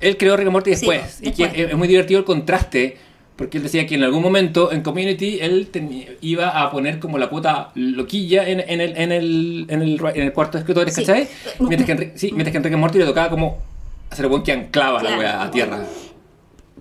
Él 0.00 0.16
creó 0.16 0.36
Rick 0.36 0.46
and 0.46 0.52
Morty 0.52 0.74
Sí, 0.74 0.86
después. 0.86 1.18
y 1.20 1.32
que 1.32 1.44
es, 1.44 1.70
es 1.70 1.76
muy 1.76 1.88
divertido 1.88 2.20
el 2.20 2.24
contraste. 2.24 2.96
Porque 3.38 3.56
él 3.58 3.62
decía 3.62 3.86
que 3.86 3.94
en 3.94 4.02
algún 4.02 4.20
momento 4.22 4.72
en 4.72 4.82
Community 4.82 5.38
él 5.40 5.68
tenía- 5.70 6.08
iba 6.20 6.48
a 6.60 6.70
poner 6.72 6.98
como 6.98 7.16
la 7.18 7.28
cuota 7.28 7.70
loquilla 7.76 8.46
en, 8.48 8.58
en 8.60 8.80
el, 8.80 8.96
en, 8.98 9.12
el, 9.12 9.66
en, 9.68 9.80
el, 9.82 10.00
en 10.14 10.22
el 10.24 10.32
cuarto 10.32 10.58
de 10.58 10.62
escritores, 10.62 10.92
Sí. 10.94 11.04
¿cachai? 11.06 11.28
Mientras 11.60 11.86
que, 11.86 11.92
Enrique, 11.92 12.12
sí, 12.18 12.32
mientras 12.32 12.50
que 12.50 12.56
Enrique 12.58 12.76
Morty 12.76 12.98
le 12.98 13.04
tocaba 13.06 13.30
como 13.30 13.58
hacer 14.10 14.24
el 14.24 14.30
buen 14.30 14.42
que 14.42 14.50
anclaba 14.52 15.02
la 15.02 15.16
wea 15.16 15.42
a 15.42 15.50
tierra. 15.52 15.86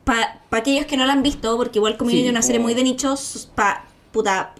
Para 0.03 0.41
aquellos 0.51 0.85
que 0.87 0.97
no 0.97 1.05
la 1.05 1.13
han 1.13 1.21
visto, 1.21 1.55
porque 1.57 1.77
igual 1.79 1.95
Community 1.95 2.21
Sí, 2.23 2.27
es 2.27 2.31
una 2.31 2.41
serie 2.41 2.59
muy 2.59 2.73
de 2.73 2.83
nichos, 2.83 3.51
para 3.53 3.85
puta 4.11 4.53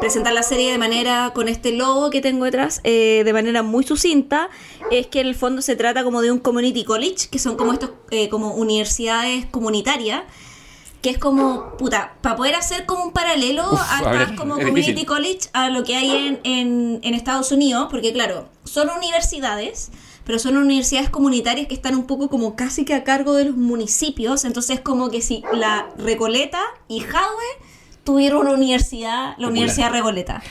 presentar 0.00 0.32
la 0.32 0.42
serie 0.42 0.70
de 0.72 0.78
manera 0.78 1.32
con 1.34 1.48
este 1.48 1.72
logo 1.72 2.10
que 2.10 2.20
tengo 2.20 2.44
detrás 2.46 2.80
eh, 2.82 3.22
de 3.24 3.32
manera 3.32 3.62
muy 3.62 3.84
sucinta 3.84 4.48
es 4.90 5.06
que 5.06 5.20
en 5.20 5.28
el 5.28 5.36
fondo 5.36 5.62
se 5.62 5.76
trata 5.76 6.02
como 6.02 6.20
de 6.20 6.32
un 6.32 6.40
community 6.40 6.82
college 6.84 7.28
que 7.30 7.38
son 7.38 7.56
como 7.56 7.72
estos 7.72 7.90
eh, 8.10 8.28
como 8.28 8.54
universidades 8.54 9.46
comunitarias 9.46 10.24
que 11.02 11.10
es 11.10 11.18
como 11.18 11.76
puta 11.78 12.14
para 12.20 12.36
poder 12.36 12.54
hacer 12.54 12.84
como 12.86 13.04
un 13.04 13.12
paralelo 13.12 13.72
Uf, 13.72 13.80
a 13.80 13.94
a 13.94 13.96
estas 13.98 14.28
ver, 14.28 14.36
como 14.36 14.56
es 14.58 14.64
community 14.64 14.92
difícil. 14.92 15.06
college 15.06 15.40
a 15.52 15.68
lo 15.70 15.82
que 15.84 15.96
hay 15.96 16.10
en, 16.10 16.40
en, 16.44 17.00
en 17.02 17.14
Estados 17.14 17.52
Unidos 17.52 17.88
porque 17.90 18.12
claro 18.12 18.48
son 18.64 18.88
universidades 18.90 19.90
pero 20.24 20.38
son 20.38 20.56
universidades 20.58 21.08
comunitarias 21.10 21.66
que 21.66 21.74
están 21.74 21.94
un 21.96 22.06
poco 22.06 22.28
como 22.28 22.54
casi 22.54 22.84
que 22.84 22.94
a 22.94 23.02
cargo 23.02 23.34
de 23.34 23.46
los 23.46 23.56
municipios 23.56 24.44
entonces 24.44 24.80
como 24.80 25.10
que 25.10 25.22
si 25.22 25.42
la 25.52 25.88
Recoleta 25.96 26.60
y 26.88 27.00
Jadwe 27.00 27.44
tuvieron 28.04 28.42
una 28.42 28.52
universidad 28.52 29.10
la 29.10 29.30
Popular. 29.30 29.50
Universidad 29.50 29.90
Recoleta 29.92 30.42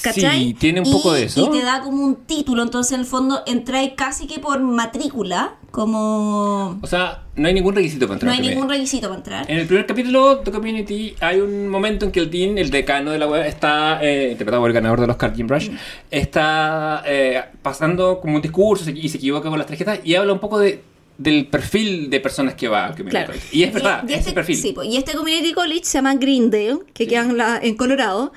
¿Cachai? 0.00 0.38
Sí, 0.38 0.54
tiene 0.54 0.80
un 0.80 0.90
poco 0.90 1.14
Y- 1.16 1.20
de 1.20 1.26
eso. 1.26 1.44
Y 1.46 1.58
te 1.58 1.64
da 1.64 1.80
como 1.82 2.02
un 2.04 2.16
título, 2.24 2.62
entonces 2.62 2.92
en 2.92 3.00
el 3.00 3.06
fondo 3.06 3.42
entráis 3.46 3.92
casi 3.96 4.26
que 4.26 4.38
por 4.38 4.58
matrícula, 4.60 5.56
como... 5.70 6.78
O 6.82 6.86
sea, 6.86 7.24
no 7.36 7.48
hay 7.48 7.54
ningún 7.54 7.74
requisito 7.74 8.06
para 8.06 8.10
No 8.10 8.14
entrar. 8.14 8.32
hay 8.32 8.38
primero. 8.38 8.54
ningún 8.56 8.70
requisito 8.70 9.08
para 9.08 9.18
entrar. 9.18 9.50
En 9.50 9.58
el 9.58 9.66
primer 9.66 9.86
capítulo 9.86 10.36
de 10.36 10.50
Community 10.50 11.14
hay 11.20 11.40
un 11.40 11.68
momento 11.68 12.04
en 12.06 12.12
que 12.12 12.20
el 12.20 12.30
Dean, 12.30 12.58
el 12.58 12.70
decano 12.70 13.10
de 13.10 13.18
la 13.18 13.26
web, 13.26 13.44
está, 13.46 13.98
eh, 14.02 14.30
interpretado 14.32 14.62
por 14.62 14.70
el 14.70 14.74
ganador 14.74 15.00
del 15.00 15.10
Oscar, 15.10 15.34
Jim 15.34 15.48
Rush, 15.48 15.70
está 16.10 17.02
eh, 17.06 17.42
pasando 17.62 18.20
como 18.20 18.36
un 18.36 18.42
discurso 18.42 18.90
y 18.90 19.08
se 19.08 19.16
equivoca 19.18 19.48
con 19.48 19.58
las 19.58 19.66
tarjetas 19.66 20.00
y 20.04 20.14
habla 20.14 20.32
un 20.32 20.38
poco 20.40 20.58
de, 20.58 20.82
del 21.18 21.46
perfil 21.46 22.08
de 22.10 22.20
personas 22.20 22.54
que 22.54 22.68
va 22.68 22.86
al 22.86 22.90
Community 22.92 23.10
Claro. 23.10 23.26
College. 23.32 23.48
Y 23.56 23.62
es 23.64 23.72
verdad, 23.72 24.04
y 24.08 24.12
es 24.12 24.18
este, 24.18 24.30
el 24.30 24.34
perfil. 24.34 24.56
sí, 24.56 24.74
y 24.84 24.96
este 24.96 25.12
Community 25.14 25.52
College 25.52 25.84
se 25.84 25.98
llama 25.98 26.14
Greendale, 26.14 26.78
que 26.94 27.06
queda 27.06 27.22
en, 27.22 27.36
la- 27.36 27.58
en 27.62 27.76
Colorado. 27.76 28.32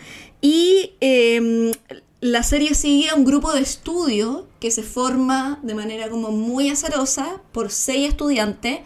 Y 0.45 0.93
eh, 1.01 1.71
la 2.21 2.43
serie 2.43 2.75
sigue 2.75 3.09
a 3.09 3.15
un 3.15 3.25
grupo 3.25 3.51
de 3.51 3.61
estudio 3.61 4.45
que 4.59 4.69
se 4.69 4.83
forma 4.83 5.57
de 5.63 5.73
manera 5.73 6.07
como 6.07 6.29
muy 6.29 6.69
azarosa 6.69 7.41
por 7.51 7.71
seis 7.71 8.09
estudiantes 8.09 8.81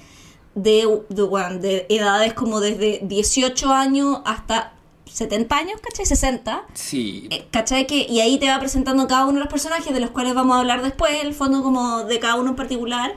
de, 0.55 1.03
de, 1.09 1.21
bueno, 1.23 1.59
de 1.59 1.85
edades 1.89 2.33
como 2.33 2.61
desde 2.61 3.01
18 3.03 3.73
años 3.73 4.21
hasta 4.23 4.71
70 5.11 5.57
años, 5.57 5.81
¿cachai? 5.81 6.05
60. 6.05 6.65
Sí. 6.75 7.27
Eh, 7.29 7.45
¿Cachai? 7.51 7.85
Que, 7.87 8.07
y 8.09 8.21
ahí 8.21 8.39
te 8.39 8.47
va 8.47 8.57
presentando 8.57 9.05
cada 9.09 9.25
uno 9.25 9.33
de 9.33 9.39
los 9.41 9.49
personajes 9.49 9.93
de 9.93 9.99
los 9.99 10.11
cuales 10.11 10.35
vamos 10.35 10.55
a 10.55 10.59
hablar 10.59 10.81
después, 10.81 11.11
el 11.21 11.33
fondo 11.33 11.61
como 11.61 12.05
de 12.05 12.19
cada 12.19 12.35
uno 12.35 12.51
en 12.51 12.55
particular. 12.55 13.13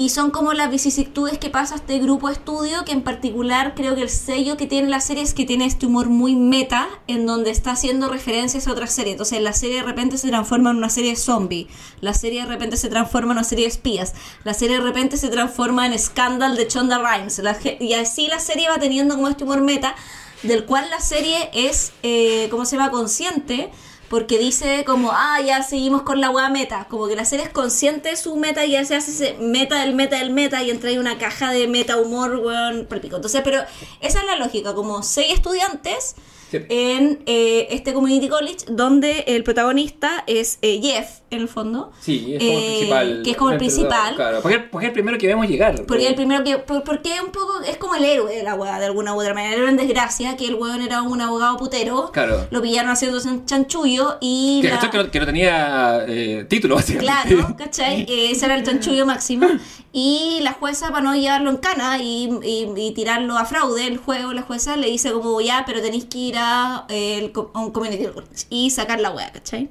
Y 0.00 0.08
son 0.08 0.30
como 0.30 0.54
las 0.54 0.70
vicisitudes 0.70 1.36
que 1.36 1.50
pasa 1.50 1.74
este 1.74 1.98
grupo 1.98 2.30
estudio, 2.30 2.86
que 2.86 2.92
en 2.92 3.02
particular 3.02 3.74
creo 3.74 3.94
que 3.94 4.00
el 4.00 4.08
sello 4.08 4.56
que 4.56 4.66
tiene 4.66 4.88
la 4.88 5.02
serie 5.02 5.22
es 5.22 5.34
que 5.34 5.44
tiene 5.44 5.66
este 5.66 5.84
humor 5.84 6.08
muy 6.08 6.34
meta, 6.34 6.88
en 7.06 7.26
donde 7.26 7.50
está 7.50 7.72
haciendo 7.72 8.08
referencias 8.08 8.66
a 8.66 8.72
otras 8.72 8.94
series. 8.94 9.12
Entonces 9.16 9.42
la 9.42 9.52
serie 9.52 9.76
de 9.76 9.82
repente 9.82 10.16
se 10.16 10.28
transforma 10.28 10.70
en 10.70 10.78
una 10.78 10.88
serie 10.88 11.10
de 11.10 11.16
zombie, 11.16 11.68
la 12.00 12.14
serie 12.14 12.40
de 12.40 12.46
repente 12.46 12.78
se 12.78 12.88
transforma 12.88 13.32
en 13.32 13.38
una 13.40 13.44
serie 13.44 13.66
de 13.66 13.72
espías, 13.72 14.14
la 14.42 14.54
serie 14.54 14.78
de 14.78 14.82
repente 14.82 15.18
se 15.18 15.28
transforma 15.28 15.84
en 15.84 15.98
Scandal 15.98 16.56
de 16.56 16.66
Chonda 16.66 16.96
Rhimes, 16.96 17.38
la 17.40 17.58
y 17.78 17.92
así 17.92 18.26
la 18.26 18.40
serie 18.40 18.70
va 18.70 18.78
teniendo 18.78 19.16
como 19.16 19.28
este 19.28 19.44
humor 19.44 19.60
meta, 19.60 19.94
del 20.42 20.64
cual 20.64 20.88
la 20.88 21.00
serie 21.00 21.50
es, 21.52 21.92
eh, 22.02 22.48
¿cómo 22.50 22.64
se 22.64 22.76
llama? 22.78 22.90
Consciente, 22.90 23.70
porque 24.10 24.38
dice 24.38 24.82
como, 24.84 25.12
ah, 25.12 25.40
ya 25.40 25.62
seguimos 25.62 26.02
con 26.02 26.20
la 26.20 26.30
weá 26.30 26.50
meta, 26.50 26.88
como 26.90 27.06
que 27.06 27.14
la 27.14 27.24
serie 27.24 27.46
es 27.46 27.52
consciente 27.52 28.08
de 28.08 28.16
su 28.16 28.34
meta 28.34 28.66
y 28.66 28.72
ya 28.72 28.84
se 28.84 28.96
hace 28.96 29.12
ese 29.12 29.38
meta 29.38 29.82
del 29.82 29.94
meta 29.94 30.18
del 30.18 30.30
meta 30.30 30.60
y 30.64 30.70
entra 30.70 30.90
ahí 30.90 30.98
una 30.98 31.16
caja 31.16 31.52
de 31.52 31.68
meta 31.68 31.96
humor, 31.96 32.34
weón, 32.34 32.86
por 32.86 32.96
el 32.96 33.02
pico. 33.02 33.14
Entonces, 33.14 33.40
pero 33.44 33.62
esa 34.00 34.18
es 34.18 34.26
la 34.26 34.34
lógica, 34.34 34.74
como 34.74 35.04
seis 35.04 35.32
estudiantes 35.32 36.16
Sí. 36.50 36.58
en 36.68 37.20
eh, 37.26 37.68
este 37.70 37.92
community 37.92 38.28
college 38.28 38.58
donde 38.68 39.24
el 39.28 39.44
protagonista 39.44 40.24
es 40.26 40.58
eh, 40.62 40.80
Jeff, 40.82 41.20
en 41.30 41.42
el 41.42 41.48
fondo. 41.48 41.92
Sí, 42.00 42.34
es 42.34 42.40
como 42.42 42.50
el 42.50 42.58
Eh, 42.58 42.66
principal. 42.78 43.22
que 43.24 43.30
es 43.30 43.36
como 43.36 43.50
el 43.52 43.58
principal. 43.58 44.14
Claro, 44.16 44.40
porque, 44.42 44.58
porque 44.58 44.86
es 44.86 44.88
el 44.90 44.92
primero 44.94 45.16
que 45.18 45.26
vemos 45.28 45.46
llegar. 45.48 45.84
Porque 45.86 46.08
el 46.08 46.14
primero 46.16 46.42
que. 46.42 46.58
por- 46.58 46.82
Porque 46.82 47.12
un 47.24 47.30
poco. 47.30 47.60
Es 47.66 47.76
como 47.76 47.94
el 47.94 48.04
héroe 48.04 48.34
de 48.36 48.42
la 48.42 48.54
weá, 48.54 48.78
de 48.80 48.86
alguna 48.86 49.14
u 49.14 49.20
otra 49.20 49.32
manera. 49.34 49.54
Héroe 49.54 49.68
en 49.70 49.76
desgracia, 49.76 50.36
que 50.36 50.46
el 50.46 50.54
weón 50.56 50.82
era 50.82 51.02
un 51.02 51.20
abogado 51.20 51.56
putero. 51.56 52.10
Claro. 52.12 52.46
Lo 52.50 52.60
pillaron 52.62 52.90
haciéndose 52.90 53.28
un 53.28 53.46
chanchullo 53.46 54.16
y. 54.20 54.60
Que, 54.62 54.68
la- 54.70 54.90
que, 54.90 54.98
no, 54.98 55.10
que 55.10 55.20
no 55.20 55.26
tenía 55.26 56.04
eh, 56.08 56.46
título, 56.48 56.74
básicamente. 56.74 57.06
Claro, 57.36 57.54
¿cachai? 57.58 58.02
Eh, 58.08 58.30
Ese 58.32 58.46
era 58.46 58.56
el 58.56 58.64
chanchullo 58.64 59.06
máximo. 59.06 59.46
Y 59.92 60.38
la 60.42 60.52
jueza, 60.52 60.88
para 60.90 61.00
no 61.02 61.14
llevarlo 61.16 61.50
en 61.50 61.56
cana 61.56 61.98
y, 62.02 62.28
y- 62.44 62.72
y 62.76 62.92
tirarlo 62.92 63.36
a 63.36 63.44
fraude, 63.44 63.86
el 63.86 63.98
juego, 63.98 64.32
la 64.32 64.42
jueza 64.42 64.76
le 64.76 64.88
dice 64.88 65.10
como, 65.12 65.40
ya, 65.40 65.64
pero 65.66 65.80
tenéis 65.80 66.04
que 66.04 66.18
ir 66.18 66.38
a, 66.38 66.39
eh, 66.88 67.18
el 67.18 67.32
un 67.54 67.70
community 67.70 68.06
y 68.48 68.70
sacar 68.70 69.00
la 69.00 69.10
wea, 69.10 69.30
¿cachai? 69.32 69.68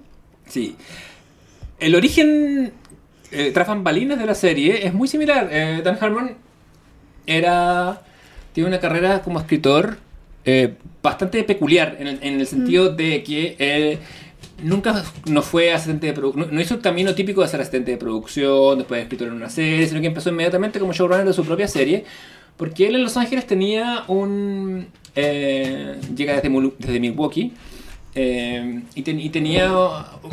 Sí. 0.48 0.76
El 1.80 1.96
origen 1.96 2.74
eh, 3.32 3.52
tras 3.54 3.68
bambalinas 3.68 4.18
de 4.18 4.26
la 4.26 4.36
serie 4.36 4.86
es 4.86 4.94
muy 4.94 5.08
similar. 5.08 5.50
Eh, 5.52 5.82
Dan 5.84 5.98
Harmon 6.00 6.36
era. 7.26 8.02
Tiene 8.54 8.70
una 8.70 8.80
carrera 8.80 9.22
como 9.22 9.40
escritor 9.40 9.98
eh, 10.44 10.76
bastante 11.04 11.44
peculiar 11.44 11.98
en 12.00 12.08
el, 12.08 12.20
en 12.24 12.40
el 12.40 12.48
sentido 12.48 12.94
de 12.94 13.24
que 13.24 13.56
él 13.60 14.00
nunca 14.64 15.04
no 15.26 15.42
fue 15.44 15.72
asistente 15.72 16.08
de 16.08 16.14
producción. 16.14 16.48
No, 16.48 16.52
no 16.56 16.62
hizo 16.62 16.74
el 16.74 16.82
camino 16.82 17.14
típico 17.14 17.42
de 17.42 17.48
ser 17.48 17.62
asistente 17.62 17.92
de 17.92 17.98
producción, 17.98 18.80
después 18.80 18.98
de 18.98 19.04
escritor 19.04 19.28
en 19.28 19.36
una 19.36 19.50
serie, 19.50 19.88
sino 19.88 20.02
que 20.02 20.08
empezó 20.08 20.30
inmediatamente 20.30 20.80
como 20.80 20.92
showrunner 20.92 21.26
de 21.26 21.34
su 21.34 21.46
propia 21.46 21.68
serie. 21.68 22.06
Porque 22.58 22.88
él 22.88 22.96
en 22.96 23.04
Los 23.04 23.16
Ángeles 23.16 23.46
tenía 23.46 24.04
un. 24.08 24.88
Eh, 25.22 25.96
llega 26.16 26.34
desde, 26.40 26.50
desde 26.80 27.00
Milwaukee. 27.00 27.54
eh, 28.16 28.82
y, 28.96 29.02
ten- 29.04 29.20
y 29.20 29.30
tenía 29.30 29.70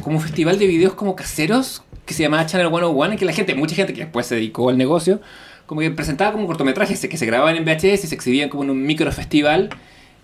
como 0.02 0.16
un 0.16 0.22
festival 0.22 0.58
de 0.58 0.66
videos 0.66 0.94
como 0.94 1.14
caseros 1.14 1.82
que 2.06 2.14
se 2.14 2.22
llamaba 2.22 2.46
Channel 2.46 2.68
101 2.68 3.12
en 3.12 3.18
que 3.18 3.24
la 3.24 3.32
gente, 3.32 3.54
mucha 3.54 3.74
gente 3.74 3.92
que 3.92 4.00
después 4.02 4.26
se 4.26 4.36
dedicó 4.36 4.68
al 4.70 4.78
negocio, 4.78 5.20
como 5.66 5.80
que 5.80 5.90
presentaba 5.90 6.32
como 6.32 6.46
cortometrajes 6.46 7.04
que 7.06 7.16
se 7.16 7.26
grababan 7.26 7.56
en 7.56 7.64
VHS 7.64 8.04
y 8.04 8.06
se 8.06 8.14
exhibían 8.14 8.48
como 8.48 8.62
en 8.64 8.70
un 8.70 8.82
micro 8.86 9.10
festival 9.12 9.70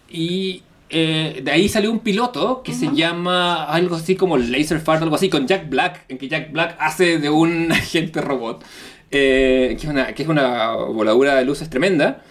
y 0.09 0.62
eh, 0.90 1.40
de 1.42 1.51
ahí 1.51 1.68
salió 1.68 1.90
un 1.90 1.98
piloto 2.01 2.62
que 2.62 2.72
se 2.75 2.87
llama 2.94 3.64
algo 3.64 3.96
así 3.96 4.14
como 4.14 4.37
Laser 4.37 4.79
Fart, 4.81 5.03
algo 5.03 5.16
así, 5.16 5.29
con 5.29 5.46
Jack 5.46 5.68
Black, 5.70 6.05
en 6.09 6.18
que 6.18 6.29
Jack 6.29 6.53
Black 6.53 6.77
hace 6.79 7.18
de 7.18 7.31
un 7.31 7.72
agente 7.72 8.20
robot, 8.20 8.62
eh, 9.11 9.77
que, 9.79 9.87
es 9.87 9.90
una, 9.92 10.12
que 10.14 10.22
es 10.22 10.29
una 10.29 10.72
voladura 10.75 11.35
de 11.35 11.44
luces 11.44 11.68
tremenda, 11.70 12.22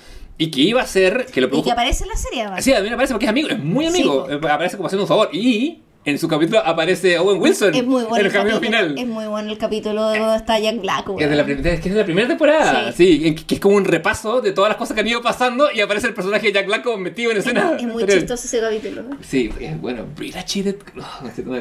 y 0.44 0.50
que 0.52 0.62
iba 0.62 0.82
a 0.82 0.88
ser, 0.88 1.26
que 1.28 1.40
lo 1.42 1.48
Y 1.48 1.50
produjo... 1.50 1.66
que 1.66 1.72
aparece 1.72 2.04
en 2.04 2.10
la 2.10 2.16
serie, 2.16 2.42
además. 2.42 2.64
Sí, 2.64 2.74
a 2.74 2.82
mí 2.82 2.90
me 2.90 2.96
parece 2.96 3.14
porque 3.14 3.26
es 3.26 3.30
amigo, 3.30 3.50
es 3.50 3.60
muy 3.60 3.86
amigo, 3.86 4.26
Sí, 4.28 4.34
eh, 4.34 4.40
aparece 4.50 4.76
como 4.78 4.88
haciendo 4.88 5.04
un 5.04 5.08
favor, 5.08 5.30
y 5.32 5.80
en 6.04 6.18
su 6.18 6.28
capítulo 6.28 6.60
aparece 6.66 7.20
Owen 7.20 7.40
Wilson 7.40 7.76
Es 7.76 7.86
muy 7.86 8.02
bueno 8.06 8.16
en 8.16 8.22
el 8.22 8.26
el 8.26 8.32
capítulo. 8.34 8.60
final. 8.60 8.96
Es 8.98 9.06
muy 9.08 9.26
bueno 9.28 9.52
el 9.52 9.58
capítulo 9.60 10.10
de 10.10 10.18
donde 10.18 10.36
está 10.38 10.58
Jack 10.58 10.82
Black, 10.82 11.06
es, 11.20 11.30
de 11.30 11.36
la, 11.36 11.46
prim- 11.46 11.62
que 11.62 11.70
es 11.76 11.84
de 11.84 11.94
la 11.94 12.04
primera 12.06 12.28
temporada, 12.28 12.92
sí, 12.92 13.22
en 13.28 13.36
que, 13.36 13.46
que 13.46 13.54
es 13.56 13.62
como 13.62 13.76
un 13.76 13.86
repaso 13.86 14.42
de 14.42 14.52
todas 14.52 14.70
las 14.70 14.78
cosas 14.78 14.96
que 14.96 15.02
han 15.02 15.08
ido 15.08 15.22
pasando 15.22 15.72
y 15.72 15.80
aparece 15.82 16.08
el 16.08 16.16
personaje 16.16 16.48
de 16.48 16.54
Jack 16.54 16.66
Black 16.66 16.84
como 16.84 16.98
metido 16.98 17.30
en 17.32 17.38
escena. 17.38 17.74
Es 17.78 17.84
muy 17.84 18.02
anterior. 18.02 18.20
chistoso 18.20 18.46
ese 18.48 18.60
capítulo. 18.62 19.04
Sí, 19.22 19.52
es 19.60 19.80
bueno. 19.80 20.06
Brilla 20.16 20.44
Cheated. 20.44 20.78
Oh. 20.98 21.56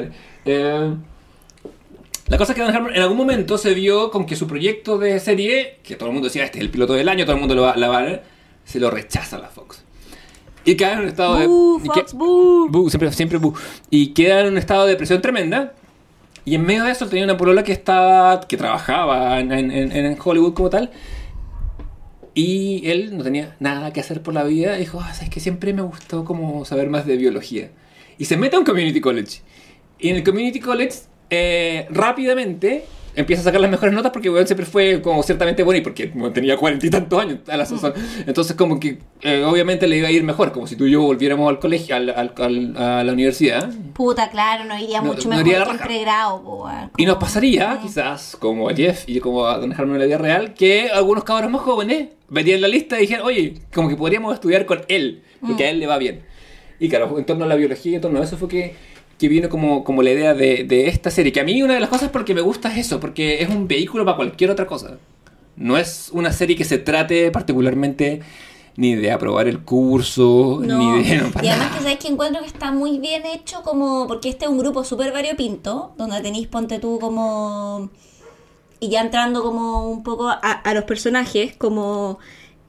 Eh, 0.45 0.93
la 2.29 2.37
cosa 2.37 2.53
es 2.53 2.55
que 2.57 2.63
Dan 2.63 2.73
Harmon 2.75 2.95
en 2.95 3.01
algún 3.01 3.17
momento 3.17 3.57
se 3.57 3.73
vio 3.73 4.09
con 4.09 4.25
que 4.25 4.35
su 4.35 4.47
proyecto 4.47 4.97
de 4.97 5.19
serie, 5.19 5.79
que 5.83 5.95
todo 5.97 6.07
el 6.07 6.13
mundo 6.13 6.29
decía, 6.29 6.45
este 6.45 6.59
es 6.59 6.63
el 6.63 6.69
piloto 6.71 6.93
del 6.93 7.09
año, 7.09 7.25
todo 7.25 7.35
el 7.35 7.39
mundo 7.41 7.55
lo 7.55 7.63
va, 7.63 7.75
la 7.75 7.89
va 7.89 7.97
a 7.99 8.01
ver, 8.03 8.23
se 8.65 8.79
lo 8.79 8.89
rechaza 8.91 9.37
la 9.37 9.47
Fox. 9.49 9.83
Y 10.63 10.75
queda 10.75 10.93
en 10.93 10.99
un 10.99 11.07
estado 11.07 11.35
de. 11.37 11.45
Fox, 11.85 12.11
que- 12.11 12.17
boo. 12.17 12.67
boo, 12.69 12.89
siempre, 12.89 13.11
siempre 13.11 13.37
boo. 13.39 13.53
Y 13.89 14.07
queda 14.13 14.41
en 14.41 14.47
un 14.47 14.57
estado 14.57 14.85
de 14.85 14.91
depresión 14.91 15.21
tremenda. 15.21 15.73
Y 16.45 16.55
en 16.55 16.65
medio 16.65 16.83
de 16.83 16.91
eso 16.91 17.07
tenía 17.07 17.23
una 17.25 17.37
polola 17.37 17.63
que 17.63 17.71
estaba. 17.71 18.41
que 18.41 18.57
trabajaba 18.57 19.39
en, 19.39 19.51
en- 19.51 19.71
en- 19.71 19.91
en 19.91 20.17
Hollywood 20.23 20.53
como 20.53 20.69
tal. 20.69 20.91
Y 22.33 22.83
él 22.89 23.17
no 23.17 23.23
tenía 23.23 23.55
nada 23.59 23.91
que 23.91 23.99
hacer 23.99 24.21
por 24.21 24.33
la 24.33 24.43
vida. 24.43 24.75
Dijo, 24.75 24.99
ah, 25.01 25.11
es 25.21 25.29
que 25.29 25.39
siempre 25.39 25.73
me 25.73 25.81
gustó 25.81 26.23
como 26.23 26.63
saber 26.65 26.89
más 26.89 27.05
de 27.05 27.17
biología. 27.17 27.71
Y 28.17 28.25
se 28.25 28.37
mete 28.37 28.55
a 28.55 28.59
un 28.59 28.65
community 28.65 29.01
college. 29.01 29.41
Y 29.99 30.09
en 30.09 30.15
el 30.17 30.23
community 30.23 30.59
college, 30.59 30.95
eh, 31.29 31.87
rápidamente, 31.89 32.85
empieza 33.15 33.41
a 33.41 33.45
sacar 33.45 33.59
las 33.61 33.69
mejores 33.69 33.93
notas 33.93 34.11
porque 34.11 34.29
weón 34.29 34.47
siempre 34.47 34.65
fue 34.65 35.01
como 35.01 35.21
ciertamente 35.23 35.63
bueno 35.63 35.79
y 35.79 35.81
porque 35.81 36.11
como, 36.11 36.31
tenía 36.31 36.55
cuarenta 36.57 36.85
y 36.85 36.89
tantos 36.89 37.19
años 37.21 37.39
a 37.47 37.57
la 37.57 37.65
sazón. 37.65 37.93
Entonces 38.25 38.55
como 38.55 38.79
que 38.79 38.99
eh, 39.21 39.43
obviamente 39.43 39.87
le 39.87 39.97
iba 39.97 40.07
a 40.07 40.11
ir 40.11 40.23
mejor, 40.23 40.51
como 40.51 40.67
si 40.67 40.75
tú 40.75 40.85
y 40.85 40.91
yo 40.91 41.01
volviéramos 41.01 41.49
al 41.49 41.59
colegio, 41.59 41.95
al- 41.95 42.09
al- 42.09 42.33
al- 42.37 42.77
a 42.77 43.03
la 43.03 43.13
universidad. 43.13 43.69
Puta, 43.93 44.29
claro, 44.29 44.63
no 44.65 44.77
iría 44.77 45.01
No- 45.01 45.13
mucho 45.13 45.29
no 45.29 45.37
mejor 45.37 45.67
la 45.67 45.77
que 45.77 45.83
pregrado, 45.85 46.37
weón. 46.37 46.91
Y 46.97 47.05
nos 47.05 47.15
Como- 47.15 47.25
pasaría, 47.25 47.79
quizás, 47.81 48.35
como 48.39 48.69
a 48.69 48.73
Jeff 48.73 49.03
y 49.07 49.19
como 49.19 49.45
a 49.45 49.57
Don 49.57 49.71
Harmon 49.73 49.95
en 49.95 49.99
la 49.99 50.05
vida 50.05 50.17
real, 50.17 50.53
que 50.53 50.89
algunos 50.89 51.23
cabros 51.23 51.51
más 51.51 51.61
jóvenes 51.61 52.09
verían 52.29 52.61
la 52.61 52.67
lista 52.67 52.97
y 52.97 53.01
dijeran, 53.01 53.25
oye, 53.25 53.55
como 53.73 53.89
que 53.89 53.95
podríamos 53.95 54.33
estudiar 54.33 54.65
con 54.65 54.81
él, 54.87 55.21
porque 55.45 55.65
a 55.65 55.69
él 55.69 55.79
le 55.79 55.87
va 55.87 55.97
bien. 55.97 56.21
Y 56.79 56.89
claro, 56.89 57.15
en 57.19 57.25
torno 57.25 57.45
a 57.45 57.47
la 57.47 57.55
biología 57.55 57.91
y 57.91 57.95
en 57.95 58.01
torno 58.01 58.19
a 58.19 58.23
eso 58.23 58.37
fue 58.37 58.47
que, 58.47 58.75
que 59.21 59.29
vino 59.29 59.47
como, 59.49 59.83
como 59.83 60.01
la 60.01 60.09
idea 60.11 60.33
de, 60.33 60.63
de 60.65 60.87
esta 60.89 61.11
serie. 61.11 61.31
Que 61.31 61.39
a 61.39 61.43
mí 61.43 61.61
una 61.61 61.75
de 61.75 61.79
las 61.79 61.89
cosas 61.89 62.09
porque 62.09 62.33
me 62.33 62.41
gusta 62.41 62.71
es 62.73 62.87
eso, 62.87 62.99
porque 62.99 63.41
es 63.43 63.49
un 63.49 63.67
vehículo 63.67 64.03
para 64.03 64.17
cualquier 64.17 64.49
otra 64.49 64.65
cosa. 64.65 64.97
No 65.55 65.77
es 65.77 66.09
una 66.11 66.31
serie 66.33 66.55
que 66.55 66.65
se 66.65 66.79
trate 66.79 67.29
particularmente 67.29 68.21
ni 68.77 68.95
de 68.95 69.11
aprobar 69.11 69.47
el 69.47 69.59
curso, 69.59 70.59
No. 70.63 70.77
ni 70.97 71.03
de... 71.03 71.17
no, 71.21 71.29
y 71.43 71.47
además 71.49 71.67
nada. 71.67 71.71
que 71.77 71.83
sabes 71.83 71.97
que 71.99 72.07
encuentro 72.07 72.41
que 72.41 72.47
está 72.47 72.71
muy 72.71 72.97
bien 72.99 73.25
hecho 73.25 73.61
como 73.63 74.07
porque 74.07 74.29
este 74.29 74.45
es 74.45 74.51
un 74.51 74.57
grupo 74.57 74.83
súper 74.83 75.11
variopinto 75.11 75.93
donde 75.97 76.19
tenéis 76.21 76.47
ponte 76.47 76.79
tú 76.79 76.97
como 76.99 77.89
y 78.79 78.89
ya 78.89 79.01
entrando 79.01 79.43
como 79.43 79.89
un 79.91 80.01
poco 80.03 80.29
a, 80.29 80.37
a 80.39 80.73
los 80.73 80.85
personajes 80.85 81.55
como 81.57 82.17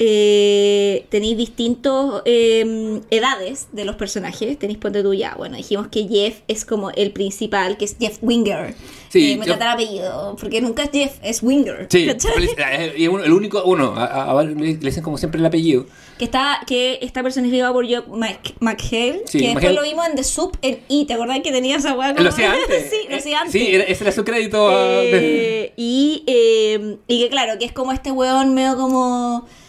eh, 0.05 1.07
tenéis 1.11 1.37
distintos 1.37 2.23
eh, 2.25 3.01
edades 3.11 3.69
de 3.71 3.85
los 3.85 3.95
personajes 3.95 4.59
tenéis 4.59 4.79
ponte 4.79 5.01
tú 5.03 5.15
ya 5.15 5.35
bueno 5.37 5.57
dijimos 5.57 5.87
que 5.89 6.09
Jeff 6.09 6.41
es 6.49 6.65
como 6.65 6.91
el 6.91 7.13
principal 7.13 7.77
que 7.77 7.85
es 7.85 7.97
Jeff 8.01 8.19
Winger 8.21 8.75
Sí, 9.11 9.33
Eh, 9.33 9.37
me 9.37 9.45
yo- 9.47 9.57
trata 9.59 9.67
el 9.67 9.73
apellido 9.85 10.37
porque 10.41 10.61
nunca 10.63 10.85
es 10.85 10.91
Jeff 10.93 11.13
es 11.23 11.43
Winger 11.43 11.87
Sí, 11.91 12.07
feliz- 12.35 12.51
eh, 12.59 12.95
y 12.97 13.05
el 13.05 13.33
único, 13.33 13.63
uno, 13.65 13.95
a, 13.95 14.05
a- 14.07 14.41
a- 14.41 14.43
le 14.43 14.75
dicen 14.75 15.03
como 15.03 15.19
siempre 15.19 15.39
el 15.39 15.45
apellido. 15.47 15.85
Que 16.19 16.25
está, 16.25 16.61
que 16.67 16.99
está 17.03 17.23
personificado 17.23 17.73
por 17.75 17.85
Mc- 17.87 18.55
McHale, 18.61 19.23
Sí, 19.27 19.39
que 19.39 19.45
después 19.49 19.55
McHale. 19.65 19.75
lo 19.75 19.83
vimos 19.83 20.07
en 20.09 20.15
The 20.17 20.25
Soup 20.25 20.57
en 20.63 20.81
E, 20.89 21.05
¿te 21.05 21.13
acordás 21.15 21.41
que 21.45 21.53
tenía 21.53 21.77
esa 21.77 21.95
weá? 21.95 22.13
Lo 22.15 22.29
hacía 22.31 22.53
antes. 22.53 22.87
sí, 22.91 22.97
lo 23.11 23.17
hacía 23.17 23.33
Eh, 23.37 23.41
antes. 23.41 23.53
Sí, 23.53 23.69
ese 23.87 24.05
era 24.05 24.13
su 24.13 24.25
crédito. 24.25 24.69
ah, 24.71 24.79
de- 25.03 25.65
Eh, 25.65 25.73
y, 25.77 26.23
eh, 26.27 26.97
y 27.07 27.23
que 27.23 27.29
claro, 27.29 27.59
que 27.59 27.67
es 27.67 27.73
como 27.73 27.93
este 27.93 28.11
weón 28.13 28.55
medio 28.55 28.77
como 28.79 29.47
eh, 29.47 29.62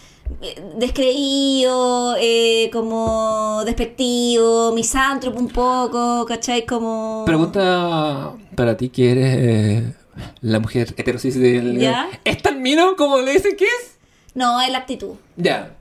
descreído, 0.78 2.16
eh, 2.20 2.70
como 2.72 3.64
despectivo, 3.66 4.72
misántropo 4.74 5.40
un 5.40 5.50
poco, 5.50 6.26
¿cachai? 6.28 6.66
Como... 6.66 7.24
Pregunta 7.26 8.34
para 8.56 8.78
ti 8.78 8.90
que 8.90 9.12
eres 9.12 9.36
eh, 9.40 9.94
la 10.42 10.60
mujer 10.60 10.94
heterosis 10.98 11.40
del... 11.40 11.78
Ya. 11.80 12.10
¿Es 12.24 12.42
tan 12.42 12.62
mino 12.62 12.96
como 12.96 13.20
le 13.20 13.34
dicen 13.34 13.56
que 13.58 13.66
es? 13.66 13.98
No, 14.36 14.62
es 14.62 14.70
la 14.70 14.80
actitud. 14.80 15.16
Ya. 15.38 15.76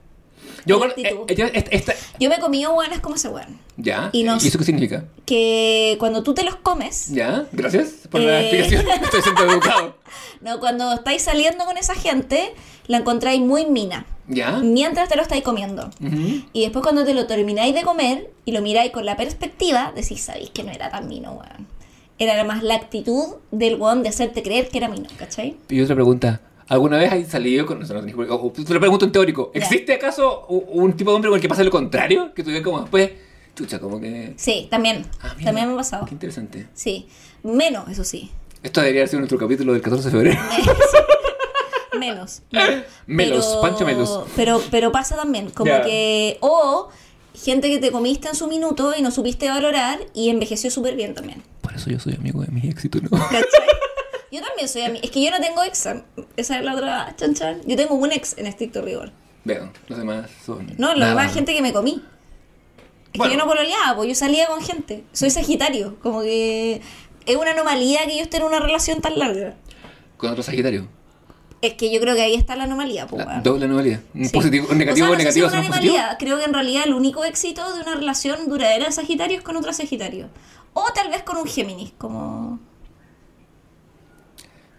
Yo, 0.65 0.79
con- 0.79 0.91
eh, 0.95 1.25
yo- 1.35 1.45
esta- 1.47 1.71
esta- 1.71 1.93
Yo 2.19 2.29
me 2.29 2.39
comí 2.39 2.65
buenas 2.65 2.99
como 2.99 3.15
ese 3.15 3.29
weón. 3.29 3.59
Ya. 3.77 4.09
Y 4.13 4.23
nos- 4.23 4.43
eso 4.45 4.57
qué 4.57 4.63
significa? 4.65 5.05
Que 5.25 5.95
cuando 5.99 6.23
tú 6.23 6.33
te 6.33 6.43
los 6.43 6.55
comes, 6.57 7.07
Ya, 7.09 7.45
gracias 7.51 8.07
por 8.09 8.21
la 8.21 8.41
Eh. 8.41 8.59
explicación. 8.61 8.85
Estoy 9.03 9.21
siendo 9.21 9.43
educado. 9.45 9.97
no, 10.41 10.59
cuando 10.59 10.93
estáis 10.93 11.21
saliendo 11.21 11.65
con 11.65 11.77
esa 11.77 11.95
gente, 11.95 12.53
la 12.87 12.97
encontráis 12.97 13.41
muy 13.41 13.65
mina. 13.65 14.05
Ya. 14.27 14.59
Mientras 14.59 15.09
te 15.09 15.15
lo 15.17 15.21
estáis 15.21 15.43
comiendo. 15.43 15.89
Ujú. 16.01 16.45
Y 16.53 16.61
después 16.61 16.81
cuando 16.83 17.03
te 17.03 17.13
lo 17.13 17.25
termináis 17.27 17.73
de 17.75 17.81
comer 17.83 18.31
y 18.45 18.51
lo 18.53 18.61
miráis 18.61 18.91
con 18.91 19.05
la 19.05 19.17
perspectiva, 19.17 19.91
decís, 19.95 20.21
sabéis 20.21 20.49
que 20.51 20.63
no 20.63 20.71
era 20.71 20.89
tan 20.89 21.07
mino, 21.09 21.31
weón. 21.33 21.67
Era 22.19 22.41
más 22.45 22.63
la 22.63 22.75
actitud 22.75 23.35
del 23.51 23.75
weón 23.75 24.01
de 24.03 24.09
hacerte 24.09 24.43
creer 24.43 24.69
que 24.69 24.77
era 24.77 24.87
mino, 24.87 25.07
¿cachai? 25.17 25.57
Y 25.67 25.81
otra 25.81 25.95
pregunta. 25.95 26.39
¿Alguna 26.69 26.97
vez 26.97 27.11
has 27.11 27.27
salido 27.27 27.65
con... 27.65 27.81
eso 27.83 27.93
no 27.93 27.99
tenés 27.99 28.15
o- 28.15 28.51
te 28.51 28.73
lo 28.73 28.79
pregunto 28.79 29.03
en 29.05 29.11
teórico. 29.11 29.51
¿Existe 29.53 29.93
acaso 29.93 30.45
u- 30.47 30.63
un 30.81 30.93
tipo 30.93 31.09
de 31.11 31.15
hombre 31.15 31.29
con 31.29 31.37
el 31.37 31.41
que 31.41 31.49
pasa 31.49 31.63
lo 31.63 31.71
contrario? 31.71 32.33
Que 32.33 32.43
tú 32.43 32.51
como 32.63 32.79
después... 32.81 33.11
Chucha, 33.55 33.79
como 33.79 33.99
que... 33.99 34.33
Sí, 34.37 34.67
también. 34.71 35.05
Ah, 35.21 35.33
mira. 35.37 35.45
también 35.49 35.67
me 35.67 35.73
ha 35.73 35.77
pasado. 35.77 36.05
Qué 36.05 36.13
interesante. 36.13 36.67
Sí. 36.73 37.07
Menos, 37.43 37.87
eso 37.89 38.03
sí. 38.03 38.31
Esto 38.63 38.81
debería 38.81 39.05
sido 39.07 39.19
nuestro 39.19 39.37
capítulo 39.37 39.73
del 39.73 39.81
14 39.81 40.05
de 40.05 40.11
febrero. 40.11 40.39
Menos. 41.99 42.41
Melos, 43.07 43.45
Pero- 43.47 43.61
Pancho 43.61 43.85
Melos. 43.85 44.25
Pero, 44.35 44.61
pero 44.71 44.91
pasa 44.91 45.15
también, 45.15 45.49
como 45.51 45.71
que. 45.83 46.37
O 46.41 46.89
gente 47.35 47.69
que 47.69 47.79
te 47.79 47.91
comiste 47.91 48.27
en 48.27 48.35
su 48.35 48.47
minuto 48.47 48.93
y 48.97 49.01
no 49.01 49.11
supiste 49.11 49.47
valorar 49.49 49.99
y 50.13 50.29
envejeció 50.29 50.69
súper 50.71 50.95
bien 50.95 51.13
también. 51.13 51.43
Por 51.61 51.73
eso 51.75 51.89
yo 51.89 51.99
soy 51.99 52.15
amigo 52.15 52.41
de 52.41 52.51
mi 52.51 52.67
éxito, 52.69 52.99
¿no? 53.01 53.09
¿Cachai? 53.09 53.41
Yo 54.31 54.41
también 54.41 54.67
soy 54.67 54.81
amiga. 54.81 55.03
Es 55.05 55.11
que 55.11 55.23
yo 55.23 55.29
no 55.29 55.39
tengo 55.39 55.61
ex. 55.61 55.87
Esa 56.37 56.57
es 56.57 56.65
la 56.65 56.73
otra 56.73 57.13
chan 57.17 57.35
chan. 57.35 57.61
Yo 57.67 57.75
tengo 57.75 57.93
un 57.93 58.11
ex 58.11 58.35
en 58.39 58.47
estricto 58.47 58.81
rigor. 58.81 59.11
Veo, 59.43 59.71
los 59.87 59.99
demás 59.99 60.27
son. 60.43 60.73
No, 60.79 60.95
nada. 60.95 61.09
demás 61.11 61.31
gente 61.35 61.53
que 61.53 61.61
me 61.61 61.71
comí. 61.71 62.03
Es 63.13 63.17
Bueno. 63.19 63.31
que 63.31 63.37
yo 63.37 63.43
no 63.43 63.49
pololeaba, 63.49 63.95
pues 63.95 64.09
yo 64.09 64.15
salía 64.15 64.47
con 64.47 64.61
gente. 64.61 65.03
Soy 65.13 65.29
sagitario. 65.29 65.97
Como 66.01 66.21
que 66.21 66.81
es 67.25 67.35
una 67.35 67.51
anomalía 67.51 68.05
que 68.07 68.17
yo 68.17 68.23
esté 68.23 68.37
en 68.37 68.43
una 68.43 68.59
relación 68.59 69.01
tan 69.01 69.17
larga. 69.17 69.53
Con 70.17 70.31
otro 70.31 70.41
Sagitario. 70.43 70.87
Es 71.61 71.73
que 71.75 71.93
yo 71.93 72.01
creo 72.01 72.15
que 72.15 72.21
ahí 72.21 72.33
está 72.35 72.55
la 72.55 72.63
anomalía, 72.65 73.07
pues. 73.07 73.23
La 73.25 73.31
weón. 73.33 73.43
doble 73.43 73.65
anomalía. 73.65 74.01
Un 74.13 74.25
Sí. 74.25 74.31
positivo, 74.33 74.67
un 74.69 74.77
negativo, 74.77 75.07
O 75.07 75.09
sea, 75.09 75.17
no 75.17 75.23
sé 75.23 75.31
si 75.31 75.39
negativo, 75.39 75.47
es 75.47 75.53
una 75.53 75.61
¿son 75.63 75.71
positivo? 75.71 75.97
Creo 76.19 76.37
que 76.39 76.43
en 76.45 76.53
realidad 76.53 76.83
el 76.87 76.93
único 76.93 77.23
éxito 77.23 77.73
de 77.73 77.81
una 77.81 77.95
relación 77.95 78.49
duradera 78.49 78.85
de 78.85 78.91
Sagitario 78.91 79.37
es 79.37 79.43
con 79.43 79.55
otro 79.57 79.71
Sagitario. 79.73 80.29
O 80.73 80.85
tal 80.93 81.09
vez 81.09 81.23
con 81.23 81.37
un 81.37 81.45
Géminis, 81.45 81.93
como... 81.97 82.59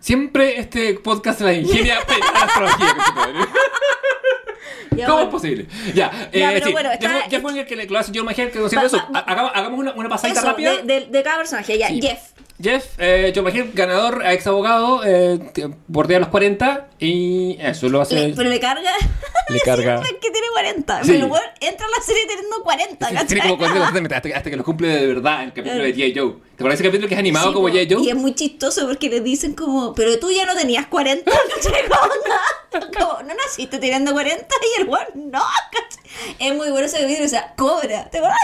Siempre 0.00 0.58
este 0.60 0.94
podcast 0.94 1.40
la 1.40 1.52
ingenia 1.54 1.98
pega 2.06 2.32
la 2.32 2.42
astrología. 2.44 2.96
Ya, 4.96 5.06
¿Cómo 5.06 5.16
bueno. 5.18 5.28
es 5.28 5.32
posible? 5.32 5.66
Ya, 5.94 6.10
Ya, 6.32 6.50
eh, 6.50 6.50
pero 6.54 6.66
sí. 6.66 6.72
bueno, 6.72 6.92
está- 6.92 7.08
fue 7.40 7.50
el 7.58 7.66
que 7.66 7.76
le 7.76 7.86
lo 7.86 7.98
hace 7.98 8.12
que 8.52 8.60
eso. 8.86 8.96
va- 9.14 9.18
Hagamos, 9.20 9.50
hagamos 9.54 9.78
una, 9.80 9.92
una 9.94 10.08
pasadita 10.08 10.38
Eso, 10.40 10.48
rápida. 10.48 10.76
de, 10.76 10.82
de- 11.00 11.06
de 11.06 11.22
cada 11.22 11.38
personaje. 11.38 11.76
Ya, 11.78 11.88
Sí. 11.88 12.00
Jeff. 12.00 12.18
Jeff, 12.62 12.84
eh, 12.98 13.32
John 13.34 13.44
McHale, 13.44 13.70
ganador, 13.74 14.22
ex 14.26 14.46
abogado, 14.46 15.02
eh, 15.04 15.40
bordea 15.88 16.20
los 16.20 16.28
40 16.28 16.86
y 17.04 17.56
eso 17.60 17.88
lo 17.88 18.00
hace. 18.00 18.14
Le- 18.28 18.34
pero 18.34 18.48
le 18.48 18.58
carga. 18.60 18.90
Le 19.50 19.60
carga. 19.60 20.00
Que 20.00 20.30
tiene 20.30 20.46
40. 20.54 21.04
Sí. 21.04 21.12
Pero 21.12 21.26
el 21.26 21.30
weón 21.30 21.44
entra 21.60 21.86
a 21.86 21.90
la 21.90 22.02
serie 22.02 22.22
teniendo 22.26 22.62
40, 22.62 23.08
Sí, 23.08 23.14
¿cachai? 23.14 23.26
Tiene 23.26 23.42
como 23.42 23.58
40 23.58 23.84
hasta, 23.86 24.16
hasta, 24.16 24.36
hasta 24.38 24.50
que 24.50 24.56
lo 24.56 24.64
cumple 24.64 24.88
de 24.88 25.06
verdad 25.06 25.42
el 25.44 25.52
capítulo 25.52 25.84
de 25.84 25.94
G.I. 25.94 26.14
Joe. 26.18 26.32
¿Te 26.32 26.62
acuerdas 26.62 26.74
ese 26.80 26.84
capítulo 26.88 27.08
que 27.08 27.14
es 27.14 27.20
animado 27.20 27.48
Sí, 27.48 27.54
como 27.54 27.68
G.I. 27.68 27.94
Joe? 27.94 28.02
Y 28.04 28.08
es 28.08 28.16
muy 28.16 28.34
chistoso 28.34 28.86
porque 28.86 29.10
le 29.10 29.20
dicen 29.20 29.52
como, 29.54 29.94
pero 29.94 30.18
tú 30.18 30.30
ya 30.30 30.46
no 30.46 30.54
tenías 30.56 30.86
40, 30.86 31.30
¿cachai? 31.54 31.82
Como, 31.88 32.12
no, 32.80 32.90
como, 32.98 33.22
no 33.22 33.34
naciste 33.34 33.78
teniendo 33.78 34.12
40 34.12 34.46
y 34.78 34.80
el 34.80 34.88
weón, 34.88 35.06
no, 35.30 35.42
¿cachai? 35.72 36.36
Es 36.38 36.54
muy 36.54 36.70
bueno 36.70 36.86
ese 36.86 37.00
capítulo, 37.00 37.26
o 37.26 37.28
sea, 37.28 37.52
cobra, 37.54 38.08
¿te 38.10 38.18
acuerdas? 38.18 38.38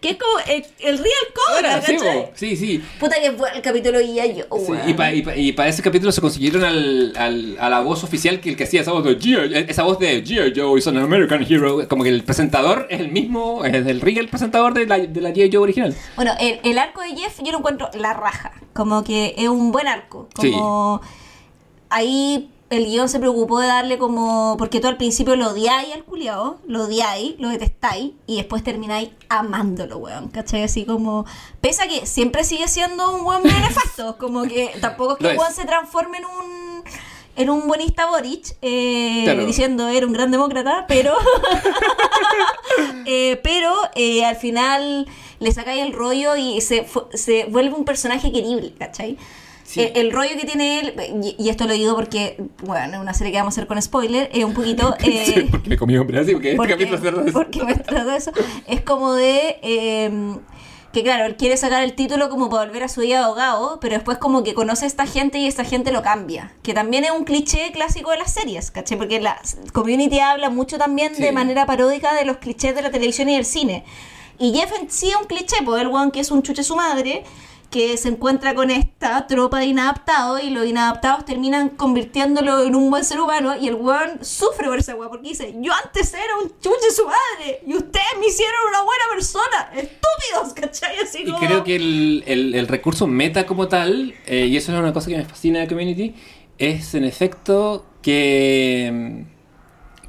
Que 0.00 0.10
es 0.10 0.16
como 0.16 0.38
el, 0.46 0.64
el 0.80 0.98
real 0.98 1.12
cobra, 1.34 1.82
sí, 1.82 1.96
sí, 2.34 2.56
sí. 2.56 2.84
Puta 3.00 3.16
que 3.20 3.32
fue 3.32 3.48
el 3.54 3.62
capítulo 3.62 4.00
y 4.00 4.14
ya 4.14 4.26
yo, 4.26 4.44
Sí, 4.58 4.72
y, 4.86 4.94
para 4.94 5.12
y, 5.14 5.22
pa- 5.22 5.36
y 5.36 5.52
para 5.52 5.68
ese 5.68 5.82
capítulo 5.82 6.12
se 6.12 6.20
consiguieron 6.20 6.64
al, 6.64 7.12
al- 7.16 7.56
a 7.58 7.68
la 7.68 7.80
voz 7.80 8.04
oficial 8.04 8.40
que 8.40 8.50
el 8.50 8.56
que 8.56 8.64
hacía 8.64 8.80
esa 8.82 8.92
voz 8.92 9.04
de 9.04 9.18
G.I. 9.18 9.66
esa 9.68 9.82
voz 9.82 9.98
de 9.98 10.22
G.I. 10.24 10.52
Joe 10.58 10.78
is 10.78 10.86
an 10.86 10.96
American 10.98 11.44
hero. 11.48 11.86
Como 11.88 12.02
que 12.04 12.10
el 12.10 12.22
presentador 12.22 12.86
es 12.90 13.00
el 13.00 13.10
mismo, 13.10 13.64
es 13.64 13.74
el 13.74 14.00
real 14.00 14.28
presentador 14.28 14.74
de 14.74 14.86
la, 14.86 14.98
de 14.98 15.20
la 15.20 15.30
G.I. 15.30 15.50
Joe 15.52 15.62
original. 15.62 15.94
Bueno, 16.16 16.32
el, 16.40 16.60
el 16.62 16.78
arco 16.78 17.00
de 17.02 17.16
Jeff 17.16 17.40
yo 17.42 17.52
lo 17.52 17.58
encuentro 17.58 17.90
la 17.94 18.12
raja. 18.14 18.52
Como 18.72 19.02
que 19.04 19.34
es 19.36 19.48
un 19.48 19.72
buen 19.72 19.86
arco. 19.88 20.28
Como 20.34 21.00
ahí 21.90 22.50
el 22.76 22.86
guion 22.86 23.08
se 23.08 23.18
preocupó 23.18 23.60
de 23.60 23.66
darle 23.66 23.98
como. 23.98 24.56
Porque 24.58 24.80
tú 24.80 24.88
al 24.88 24.96
principio 24.96 25.36
lo 25.36 25.50
odiáis 25.50 25.92
al 25.94 26.04
culiao, 26.04 26.58
lo 26.66 26.84
odiáis, 26.84 27.34
lo 27.38 27.48
detestáis, 27.48 28.12
y 28.26 28.36
después 28.36 28.62
termináis 28.62 29.10
amándolo, 29.28 29.98
weón. 29.98 30.28
¿Cachai? 30.28 30.62
Así 30.62 30.84
como. 30.84 31.24
Pese 31.60 31.82
a 31.82 31.88
que 31.88 32.06
siempre 32.06 32.44
sigue 32.44 32.68
siendo 32.68 33.14
un 33.14 33.24
buen 33.24 33.42
nefasto. 33.42 34.16
Como 34.18 34.42
que 34.44 34.70
tampoco 34.80 35.12
es 35.14 35.18
que 35.18 35.30
el 35.32 35.38
weón 35.38 35.52
se 35.52 35.64
transforme 35.64 36.18
en 36.18 36.24
un. 36.24 36.84
En 37.36 37.50
un 37.50 37.66
buenista 37.66 38.06
Boric, 38.06 38.54
eh, 38.62 39.22
Claro. 39.24 39.44
diciendo 39.44 39.88
era 39.88 40.06
un 40.06 40.12
gran 40.12 40.30
demócrata, 40.30 40.84
pero 40.86 41.16
Eh, 43.06 43.40
pero 43.42 43.72
eh, 43.94 44.24
al 44.24 44.36
final 44.36 45.06
le 45.40 45.52
sacáis 45.52 45.82
el 45.82 45.92
rollo 45.92 46.36
y 46.36 46.60
se, 46.60 46.86
se 47.12 47.44
vuelve 47.46 47.74
un 47.74 47.84
personaje 47.84 48.32
querible, 48.32 48.72
¿cachai? 48.78 49.18
Sí. 49.74 49.80
Eh, 49.80 49.92
el 49.96 50.12
rollo 50.12 50.36
que 50.38 50.44
tiene 50.46 50.80
él, 50.80 50.94
y, 51.22 51.36
y 51.42 51.48
esto 51.48 51.66
lo 51.66 51.72
digo 51.74 51.94
porque, 51.96 52.36
bueno, 52.62 52.94
es 52.94 53.00
una 53.00 53.12
serie 53.14 53.32
que 53.32 53.38
vamos 53.38 53.54
a 53.54 53.60
hacer 53.60 53.66
con 53.66 53.80
spoiler, 53.82 54.30
es 54.32 54.44
un 54.44 54.54
poquito... 54.54 54.94
eh, 55.04 55.24
Sí, 55.26 55.48
porque 55.50 55.68
me 55.68 55.76
comí 55.76 55.96
hombre 55.96 56.20
así, 56.20 56.32
porque 56.32 56.50
este 56.52 56.56
porque, 56.56 56.72
capítulo 56.74 57.32
porque 57.32 57.64
me 57.64 57.74
trata 57.74 58.04
de 58.12 58.16
eso. 58.16 58.30
Es 58.66 58.80
como 58.82 59.14
de... 59.14 59.58
eh, 59.62 60.36
que 60.92 61.02
claro, 61.02 61.24
él 61.24 61.34
quiere 61.34 61.56
sacar 61.56 61.82
el 61.82 61.94
título 61.94 62.28
como 62.30 62.48
para 62.48 62.66
volver 62.66 62.84
a 62.84 62.88
su 62.88 63.00
vida 63.00 63.18
de 63.18 63.24
abogado, 63.24 63.80
pero 63.80 63.94
después 63.94 64.16
como 64.18 64.44
que 64.44 64.54
conoce 64.54 64.84
a 64.84 64.86
esta 64.86 65.06
gente 65.06 65.38
y 65.38 65.48
esta 65.48 65.64
gente 65.64 65.90
lo 65.90 66.02
cambia. 66.02 66.52
Que 66.62 66.72
también 66.72 67.02
es 67.04 67.10
un 67.10 67.24
cliché 67.24 67.72
clásico 67.72 68.12
de 68.12 68.18
las 68.18 68.32
series, 68.32 68.70
¿cachai? 68.70 68.96
Porque 68.96 69.20
la 69.20 69.40
community 69.72 70.20
habla 70.20 70.50
mucho 70.50 70.78
también 70.78 71.12
Sí. 71.16 71.20
de 71.20 71.32
manera 71.32 71.66
paródica 71.66 72.14
de 72.14 72.24
los 72.24 72.36
clichés 72.36 72.76
de 72.76 72.82
la 72.82 72.92
televisión 72.92 73.28
y 73.28 73.34
del 73.34 73.44
cine. 73.44 73.82
Y 74.38 74.52
Jeff 74.54 74.70
en 74.80 74.88
sí 74.88 75.08
es 75.08 75.16
un 75.16 75.24
cliché, 75.26 75.56
pues 75.64 75.82
el 75.82 75.88
one 75.88 76.12
que 76.12 76.20
es 76.20 76.30
un 76.30 76.44
chuche 76.44 76.62
su 76.62 76.76
madre, 76.76 77.24
que 77.74 77.96
se 77.96 78.08
encuentra 78.08 78.54
con 78.54 78.70
esta 78.70 79.26
tropa 79.26 79.58
de 79.58 79.64
inadaptados 79.66 80.40
y 80.44 80.50
los 80.50 80.64
inadaptados 80.64 81.24
terminan 81.24 81.70
convirtiéndolo 81.70 82.62
en 82.62 82.76
un 82.76 82.88
buen 82.88 83.04
ser 83.04 83.18
humano 83.20 83.56
y 83.60 83.66
el 83.66 83.74
weón 83.74 84.24
sufre 84.24 84.68
por 84.68 84.78
esa 84.78 84.94
weá 84.94 85.08
porque 85.08 85.30
dice, 85.30 85.52
yo 85.60 85.72
antes 85.84 86.14
era 86.14 86.36
un 86.40 86.50
chuche 86.60 86.90
su 86.94 87.04
madre 87.04 87.58
y 87.66 87.74
ustedes 87.74 88.06
me 88.20 88.26
hicieron 88.28 88.60
una 88.68 88.82
buena 88.82 89.04
persona, 89.12 89.70
estúpidos, 89.74 90.54
¿cachai? 90.54 90.98
Así 91.02 91.22
Y 91.22 91.32
como... 91.32 91.40
creo 91.40 91.64
que 91.64 91.74
el, 91.74 92.22
el- 92.28 92.54
el 92.54 92.68
recurso 92.68 93.08
meta 93.08 93.44
como 93.44 93.66
tal, 93.66 94.14
eh, 94.26 94.46
y 94.46 94.56
eso 94.56 94.72
es 94.72 94.78
una 94.78 94.92
cosa 94.92 95.08
que 95.10 95.16
me 95.16 95.24
fascina 95.24 95.58
de 95.58 95.66
Community, 95.66 96.14
es 96.58 96.94
en 96.94 97.02
efecto 97.02 97.84
que, 98.02 99.24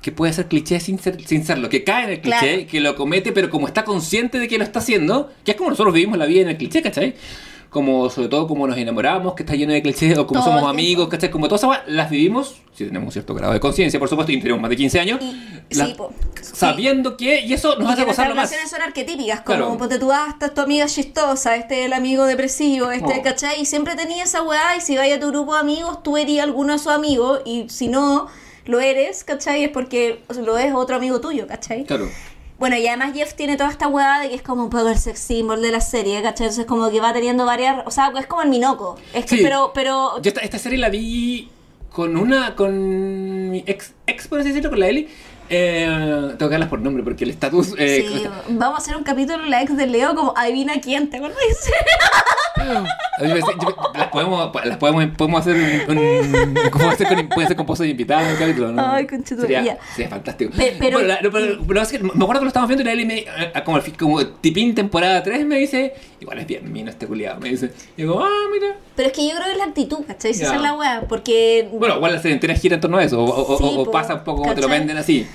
que 0.04 0.12
puede 0.12 0.34
ser 0.34 0.48
cliché 0.48 0.80
sin, 0.80 1.00
ser, 1.00 1.20
sin 1.26 1.44
serlo, 1.44 1.68
que 1.70 1.84
cae 1.84 2.04
en 2.04 2.10
el 2.12 2.22
cliché, 2.22 2.54
Claro. 2.58 2.68
que 2.70 2.80
lo 2.80 2.96
comete, 2.96 3.32
pero 3.32 3.50
como 3.50 3.66
está 3.66 3.84
consciente 3.84 4.38
de 4.38 4.48
que 4.48 4.60
lo 4.60 4.64
está 4.64 4.78
haciendo, 4.78 5.32
que 5.44 5.52
es 5.52 5.58
como 5.58 5.72
nosotros 5.72 5.96
vivimos 5.96 6.20
la 6.20 6.28
vida 6.28 6.42
en 6.42 6.50
el 6.50 6.58
cliché, 6.58 6.84
¿cachai? 6.84 7.16
Como 7.76 8.10
sobre 8.10 8.30
todo 8.30 8.48
como 8.48 8.66
nos 8.68 8.78
enamoramos, 8.78 9.34
que 9.34 9.44
está 9.44 9.54
lleno 9.54 9.74
de 9.74 9.82
clichés, 9.82 10.18
o 10.18 10.26
como 10.26 10.40
Todo 10.40 10.54
somos 10.54 10.70
amigos. 10.70 11.10
¿cachai? 11.10 11.30
Como 11.30 11.50
todas 11.50 11.62
esas 11.62 11.80
las 11.88 12.10
vivimos, 12.10 12.56
si 12.74 12.86
tenemos 12.86 13.08
un 13.08 13.12
cierto 13.12 13.34
grado 13.36 13.52
de 13.52 13.60
conciencia, 13.60 14.00
por 14.00 14.08
supuesto, 14.08 14.32
y 14.32 14.40
tenemos 14.40 14.62
más 14.62 14.70
de 14.70 14.78
15 14.78 14.98
años, 15.02 15.20
Y- 15.22 15.76
las- 15.76 15.90
sí, 15.90 15.94
po. 15.96 16.14
sabiendo 16.42 17.18
que, 17.18 17.42
y 17.42 17.52
eso 17.54 17.76
nos 17.78 17.90
Y 17.90 17.92
hace 17.94 18.06
gozarlo 18.06 18.34
más. 18.34 18.50
relaciones 18.50 18.72
son 18.72 18.82
arquetípicas, 18.82 19.42
como 19.42 19.58
Claro. 19.58 19.78
ponte 19.78 20.00
tú, 20.00 20.10
ah, 20.10 20.28
esta 20.30 20.46
es 20.46 20.54
tu 20.54 20.62
amiga 20.62 20.86
chistosa, 20.86 21.58
este 21.58 21.82
es 21.82 21.86
el 21.88 21.92
amigo 21.94 22.24
depresivo, 22.26 22.92
este, 22.92 23.20
Oh. 23.20 23.22
¿cachai? 23.22 23.60
Y 23.62 23.66
siempre 23.66 23.96
tenías 23.96 24.30
esa 24.30 24.42
weá, 24.42 24.78
y 24.78 24.80
si 24.82 24.96
vaya 24.96 25.16
a 25.16 25.20
tu 25.20 25.28
grupo 25.28 25.54
de 25.56 25.60
amigos, 25.60 26.02
tú 26.02 26.16
eres 26.16 26.40
alguno 26.40 26.72
de 26.72 26.80
sus 26.80 26.94
amigos, 26.94 27.42
y 27.46 27.66
si 27.68 27.90
no 27.90 28.28
lo 28.68 28.80
eres, 28.80 29.26
¿cachai? 29.26 29.66
Es 29.66 29.70
porque 29.70 30.22
lo 30.46 30.58
es 30.58 30.74
otro 30.74 30.96
amigo 30.96 31.20
tuyo, 31.20 31.46
¿cachai? 31.46 31.84
Claro. 31.84 32.08
Bueno, 32.58 32.78
y 32.78 32.88
además 32.88 33.12
Jeff 33.14 33.34
tiene 33.34 33.58
toda 33.58 33.70
esta 33.70 33.88
weá 33.88 34.20
de 34.20 34.30
que 34.30 34.36
es 34.36 34.42
como 34.42 34.64
un 34.64 34.70
poco 34.70 34.88
el 34.88 34.98
sex 34.98 35.20
symbol 35.20 35.62
de 35.62 35.72
la 35.72 35.82
serie, 35.82 36.22
¿cachai? 36.22 36.48
Entonces 36.48 36.66
como 36.66 36.90
que 36.90 37.02
va 37.02 37.12
teniendo 37.14 37.46
varias, 37.46 37.84
o 37.86 37.92
sea, 37.92 38.12
es 38.18 38.28
como 38.28 38.44
el 38.44 38.50
Minoco. 38.50 38.98
Es 39.14 39.26
que, 39.26 39.38
Sí. 39.38 39.44
pero, 39.44 39.72
pero, 39.74 40.22
Yo 40.22 40.30
esta, 40.30 40.40
esta 40.42 40.58
serie 40.58 40.78
la 40.78 40.90
vi 40.90 41.50
con 41.92 42.16
una. 42.18 42.56
con 42.56 43.50
mi 43.52 43.64
ex, 43.68 43.94
ex 44.08 44.28
por 44.28 44.40
así 44.40 44.50
decirlo, 44.50 44.70
con 44.70 44.80
la 44.80 44.88
Eli. 44.88 45.08
Eh, 45.50 46.36
darlas 46.52 46.70
por 46.70 46.80
nombre 46.82 47.04
porque 47.04 47.24
el 47.24 47.30
estatus. 47.30 47.74
Eh, 47.78 48.06
sí, 48.08 48.28
vamos 48.50 48.80
a 48.80 48.82
hacer 48.82 48.96
un 48.98 49.04
capítulo 49.04 49.46
la 49.46 49.62
ex 49.62 49.76
de 49.78 49.88
Leo 49.88 50.16
como 50.16 50.34
adivina 50.36 50.74
quién, 50.82 51.10
¿te 51.10 51.18
acuerdas? 51.18 51.38
Las 53.96 54.08
podemos, 54.10 54.52
las 54.66 54.78
podemos, 54.78 55.06
podemos 55.18 55.42
hacer 55.42 55.86
un. 55.88 55.98
un- 55.98 56.56
¿Cómo 56.72 56.90
hacer 56.90 57.08
con, 57.08 57.30
puede 57.30 57.48
ser 57.48 57.56
pose 57.66 57.84
de 57.84 57.90
invitado 57.90 58.22
en 58.26 58.32
un 58.34 58.38
capítulo, 58.38 58.72
¿no? 58.72 58.92
Ay, 58.92 59.06
sería, 59.42 59.78
sería 59.94 60.10
fantástico. 60.10 60.52
Pe- 60.56 60.76
pero- 60.80 60.98
Bueno, 61.00 61.08
la- 61.08 61.20
me 62.02 62.24
acuerdo 62.24 62.40
que 62.42 62.46
lo 62.46 62.48
estábamos 62.48 62.70
viendo 62.70 62.82
y 62.82 62.86
la 62.86 62.92
Eli 62.94 63.06
me. 63.06 63.20
eh, 63.20 63.28
Como, 63.64 63.80
como 63.98 64.26
tipín 64.28 64.74
temporada 64.74 65.22
3 65.24 65.46
me 65.46 65.58
dice. 65.58 65.94
Igual 66.26 66.40
es 66.40 66.48
bien 66.48 66.74
mino 66.74 66.90
este 66.90 67.06
culiado, 67.06 67.40
me 67.40 67.50
dice. 67.50 67.72
Y 67.96 68.02
digo, 68.02 68.20
ah, 68.20 68.30
mira. 68.52 68.76
Pero 68.96 69.10
es 69.10 69.14
que 69.14 69.28
yo 69.28 69.36
creo 69.36 69.46
que 69.46 69.52
es 69.52 69.58
la 69.60 69.66
actitud, 69.66 70.00
¿cachai? 70.08 70.34
Si 70.34 70.40
Ya. 70.40 70.48
esa 70.48 70.56
es 70.56 70.62
la 70.64 70.74
weá, 70.74 71.04
porque... 71.08 71.70
Bueno, 71.72 71.98
igual 71.98 72.14
la 72.14 72.20
serie 72.20 72.34
entera 72.34 72.56
gira 72.56 72.74
en 72.76 72.82
torno 72.82 72.98
a 72.98 73.04
eso, 73.04 73.24
o, 73.24 73.54
o- 73.54 73.58
Sí, 73.60 73.64
o- 73.64 73.82
o 73.82 73.86
po, 73.86 73.92
pasa 73.92 74.16
un 74.16 74.24
poco 74.24 74.42
como 74.42 74.56
te 74.56 74.62
lo 74.62 74.68
venden 74.68 74.98
así. 74.98 75.28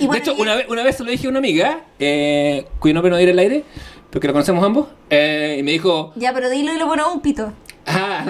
Y 0.00 0.06
bueno, 0.08 0.12
de 0.14 0.18
hecho, 0.18 0.36
y- 0.36 0.42
una 0.42 0.56
vez, 0.56 0.66
una 0.68 0.82
vez 0.82 0.96
se 0.96 1.04
lo 1.04 1.10
dije 1.12 1.28
a 1.28 1.30
una 1.30 1.38
amiga, 1.38 1.82
eh, 2.00 2.66
cuyo 2.80 2.92
nombre 2.92 3.10
no 3.10 3.18
diré 3.18 3.30
al 3.30 3.38
aire, 3.38 3.62
porque 4.10 4.26
lo 4.26 4.32
conocemos 4.32 4.64
ambos, 4.64 4.88
eh, 5.10 5.58
y 5.60 5.62
me 5.62 5.70
dijo, 5.70 6.12
Ya, 6.16 6.32
pero 6.34 6.50
dilo 6.50 6.72
y 6.74 6.78
lo 6.78 6.88
ponemos 6.88 7.14
un 7.14 7.20
pito. 7.22 7.52
ah, 7.86 8.24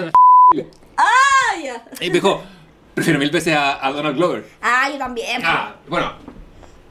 ¡Ah, 0.97 1.57
ya! 1.63 1.83
y 1.99 2.09
me 2.09 2.13
dijo, 2.13 2.43
prefiero 2.93 3.17
mil 3.17 3.31
veces 3.31 3.55
a, 3.55 3.83
a 3.85 3.91
Donald 3.91 4.15
Glover. 4.17 4.45
Ah, 4.61 4.87
yo 4.91 4.99
también. 4.99 5.41
Ah, 5.43 5.77
bueno, 5.89 6.13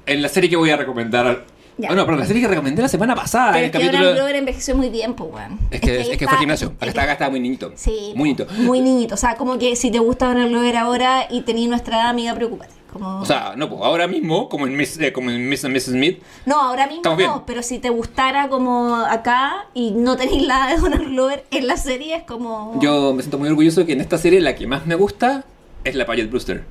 en 0.04 0.20
la 0.20 0.28
serie 0.28 0.50
que 0.50 0.56
voy 0.56 0.70
a 0.70 0.76
recomendar, 0.76 1.44
Ya. 1.82 1.88
bueno, 1.88 2.04
pero 2.06 2.16
la 2.16 2.24
serie 2.26 2.40
que 2.42 2.48
recomendé 2.48 2.80
la 2.82 2.88
semana 2.88 3.14
pasada, 3.14 3.52
Pero 3.52 3.58
es 3.58 3.64
el 3.66 3.70
que 3.72 3.78
capítulo... 3.78 3.98
Donald 3.98 4.16
Glover 4.16 4.36
envejeció 4.36 4.74
muy 4.76 4.88
bien, 4.88 5.14
pues, 5.14 5.30
weón. 5.32 5.58
Es 5.70 5.80
que, 5.80 6.00
es 6.00 6.06
que 6.08 6.12
está- 6.14 6.28
fue 6.30 6.38
gimnasio, 6.38 6.68
acá 6.68 6.76
es 6.82 6.88
estaba, 6.88 7.04
acá 7.04 7.12
estaba 7.12 7.30
muy 7.30 7.40
niñito. 7.40 7.72
Sí. 7.74 8.12
Muy 8.14 8.32
niñito. 8.34 8.46
Muy 8.58 8.80
niñito. 8.80 9.14
O 9.14 9.18
sea, 9.18 9.36
como 9.36 9.58
que 9.58 9.76
si 9.76 9.90
te 9.90 9.98
gusta 9.98 10.26
Donald 10.28 10.50
Glover 10.50 10.76
ahora 10.76 11.26
y 11.28 11.42
tenías 11.42 11.68
nuestra 11.68 11.96
edad, 12.00 12.08
amiga, 12.10 12.34
preocúpate. 12.34 12.72
Como... 12.92 13.20
O 13.20 13.24
sea, 13.24 13.54
no, 13.56 13.70
pues 13.70 13.80
ahora 13.82 14.06
mismo, 14.06 14.48
como 14.50 14.66
en 14.66 14.76
Miss, 14.76 14.98
eh, 15.00 15.12
como 15.14 15.30
en 15.30 15.48
Miss 15.48 15.64
and 15.64 15.74
Mrs. 15.74 15.84
Smith, 15.92 16.22
no, 16.44 16.60
ahora 16.60 16.84
mismo 16.86 16.98
estamos 16.98 17.16
bien. 17.18 17.30
no, 17.30 17.46
pero 17.46 17.62
si 17.62 17.78
te 17.78 17.88
gustara 17.88 18.48
como 18.50 18.96
acá 18.96 19.64
y 19.72 19.92
no 19.92 20.16
tenéis 20.18 20.42
la 20.46 20.66
de 20.66 20.76
Donald 20.76 21.08
Glover 21.08 21.44
en 21.50 21.66
la 21.66 21.78
serie, 21.78 22.16
es 22.16 22.22
como... 22.24 22.78
yo 22.82 23.14
me 23.14 23.22
siento 23.22 23.38
muy 23.38 23.48
orgulloso 23.48 23.80
de 23.80 23.86
que 23.86 23.92
en 23.94 24.02
esta 24.02 24.18
serie 24.18 24.40
la 24.42 24.54
que 24.54 24.66
más 24.66 24.84
me 24.86 24.94
gusta 24.94 25.44
es 25.84 25.94
la 25.94 26.04
Paget 26.04 26.28
Brewster. 26.28 26.64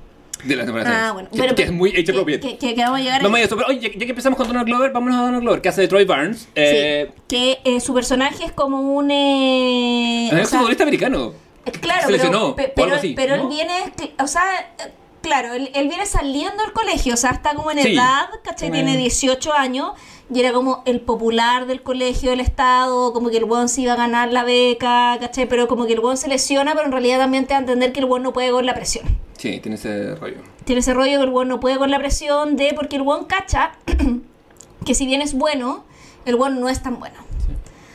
De 0.43 0.55
la 0.55 0.63
temporada 0.65 1.09
Ah, 1.09 1.11
bueno. 1.13 1.29
Que, 1.31 1.55
que 1.55 1.63
es 1.63 1.71
muy 1.71 1.91
que, 1.91 2.11
appropriate. 2.11 2.47
que, 2.47 2.57
que- 2.57 2.75
que 2.75 2.81
vamos 2.81 2.99
a 2.99 3.01
llegar 3.03 3.19
a 3.21 3.23
Vamos 3.23 3.39
a 3.39 3.43
eso, 3.43 3.55
pero 3.55 3.67
oye, 3.69 3.79
ya, 3.79 3.89
ya 3.91 3.99
que 4.05 4.09
empezamos 4.09 4.37
con 4.37 4.47
Donald 4.47 4.67
Glover, 4.67 4.91
vámonos 4.91 5.17
a 5.19 5.21
Donald 5.23 5.41
Glover, 5.43 5.61
que 5.61 5.69
hace 5.69 5.81
de 5.81 5.87
Troy 5.87 6.05
Barnes. 6.05 6.47
Eh, 6.55 7.09
Sí, 7.11 7.21
que 7.27 7.59
eh, 7.63 7.79
su 7.79 7.93
personaje 7.93 8.43
es 8.45 8.51
como 8.51 8.79
un... 8.81 9.09
Eh, 9.11 10.27
es 10.27 10.33
un 10.33 10.45
sea, 10.45 10.59
futbolista 10.59 10.83
americano. 10.83 11.33
eh, 11.65 11.71
claro, 11.71 12.05
se 12.07 12.11
lesionó, 12.11 12.55
pero, 12.55 12.69
o 12.69 12.73
pero, 12.75 12.85
algo 12.85 12.97
así, 12.97 13.13
pero 13.15 13.37
¿no? 13.37 13.43
él 13.43 13.47
viene, 13.49 13.73
o 14.19 14.27
sea, 14.27 14.43
eh, 14.79 14.91
claro, 15.21 15.53
él, 15.53 15.69
él 15.73 15.87
viene 15.87 16.05
saliendo 16.05 16.63
del 16.63 16.73
colegio, 16.73 17.13
o 17.13 17.17
sea, 17.17 17.31
está 17.31 17.53
como 17.53 17.71
en 17.71 17.79
Sí. 17.79 17.93
edad, 17.93 18.25
¿cachai? 18.43 18.71
Tiene 18.71 18.97
18 18.97 19.53
años 19.53 19.91
y 20.33 20.39
era 20.39 20.53
como 20.53 20.81
el 20.85 21.01
popular 21.01 21.67
del 21.67 21.81
colegio 21.83 22.29
del 22.31 22.39
estado, 22.39 23.11
como 23.13 23.29
que 23.29 23.37
el 23.37 23.43
weón 23.43 23.67
se 23.69 23.81
iba 23.81 23.93
a 23.93 23.97
ganar 23.97 24.31
la 24.31 24.43
beca, 24.43 25.17
¿cachai? 25.19 25.45
Pero 25.47 25.67
como 25.67 25.85
que 25.85 25.93
el 25.93 25.99
weón 25.99 26.17
se 26.17 26.27
lesiona, 26.29 26.73
pero 26.73 26.85
en 26.85 26.91
realidad 26.91 27.19
también 27.19 27.45
te 27.45 27.53
da 27.53 27.57
a 27.57 27.59
entender 27.61 27.91
que 27.91 27.99
el 27.99 28.05
weón 28.05 28.23
no 28.23 28.33
puede 28.33 28.49
con 28.51 28.65
la 28.65 28.73
presión. 28.73 29.05
Sí, 29.41 29.59
tiene 29.59 29.73
ese 29.73 30.13
rollo. 30.13 30.37
Tiene 30.65 30.81
ese 30.81 30.93
rollo 30.93 31.17
que 31.17 31.23
el 31.23 31.29
weón 31.29 31.47
no 31.47 31.59
puede 31.59 31.79
con 31.79 31.89
la 31.89 31.97
presión 31.97 32.55
de, 32.57 32.73
porque 32.75 32.97
el 32.97 33.01
weón 33.01 33.25
cacha 33.25 33.71
que 34.85 34.93
si 34.93 35.07
bien 35.07 35.19
es 35.23 35.33
bueno, 35.33 35.83
el 36.25 36.35
weón 36.35 36.59
no 36.59 36.69
es 36.69 36.83
tan 36.83 36.99
bueno. 36.99 37.15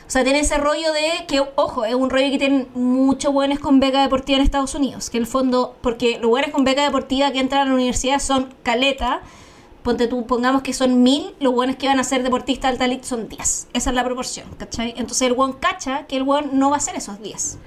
O 0.05 0.09
sea, 0.09 0.25
tiene 0.25 0.41
ese 0.41 0.57
rollo 0.57 0.91
de 0.91 1.25
que, 1.25 1.41
ojo, 1.55 1.85
es 1.85 1.95
un 1.95 2.09
rollo 2.09 2.29
que 2.31 2.37
tienen 2.37 2.67
muchos 2.73 3.31
buenos 3.31 3.59
con 3.59 3.79
beca 3.79 4.01
deportiva 4.01 4.39
en 4.39 4.43
Estados 4.43 4.75
Unidos. 4.75 5.09
Que 5.09 5.19
en 5.19 5.23
el 5.23 5.27
fondo, 5.27 5.77
porque 5.79 6.19
los 6.19 6.29
buenos 6.29 6.51
con 6.51 6.65
beca 6.65 6.83
deportiva 6.83 7.31
que 7.31 7.39
entran 7.39 7.61
a 7.61 7.65
la 7.69 7.75
universidad 7.75 8.19
son 8.19 8.53
caleta. 8.63 9.21
Ponte 9.83 10.07
tú, 10.07 10.27
pongamos 10.27 10.63
que 10.63 10.73
son 10.73 11.01
mil, 11.01 11.33
los 11.39 11.53
buenos 11.53 11.77
que 11.77 11.87
van 11.87 11.97
a 11.97 12.03
ser 12.03 12.23
deportistas 12.23 12.71
alta 12.71 12.83
elite 12.83 13.07
son 13.07 13.29
10. 13.29 13.69
Esa 13.71 13.89
es 13.89 13.95
la 13.95 14.03
proporción, 14.03 14.49
¿cachai? 14.57 14.89
Entonces 14.97 15.21
el 15.21 15.33
buen 15.33 15.53
cacha 15.53 16.07
que 16.07 16.17
el 16.17 16.23
buen 16.23 16.59
no 16.59 16.71
va 16.71 16.75
a 16.75 16.81
ser 16.81 16.97
esos 16.97 17.21
10. 17.21 17.57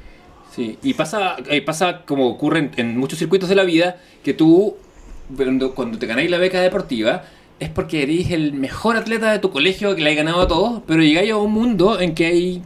Sí, 0.61 0.79
y 0.83 0.93
pasa, 0.95 1.37
eh, 1.49 1.63
pasa 1.63 2.03
como 2.05 2.29
ocurre 2.29 2.59
en, 2.59 2.71
en 2.77 2.99
muchos 2.99 3.19
circuitos 3.19 3.49
de 3.49 3.55
la 3.55 3.65
vida, 3.65 3.97
que 4.23 4.35
tú, 4.35 4.77
cuando, 5.35 5.75
cuando 5.75 5.99
te 5.99 6.07
ganáis 6.07 6.31
la 6.31 6.37
beca 6.37 6.61
deportiva, 6.61 7.25
es 7.59 7.71
porque 7.71 8.03
eres 8.03 8.31
el 8.31 8.53
mejor 8.53 8.97
atleta 8.99 9.33
de 9.33 9.39
tu 9.39 9.51
colegio 9.51 9.95
que 9.97 10.03
le 10.03 10.11
hay 10.11 10.17
ganado 10.17 10.43
a 10.43 10.49
todos, 10.49 10.83
pero 10.87 11.03
llegáis 11.03 11.31
a 11.33 11.37
un 11.37 11.51
mundo 11.53 11.99
en 11.99 12.15
que 12.15 12.27
hay 12.27 12.63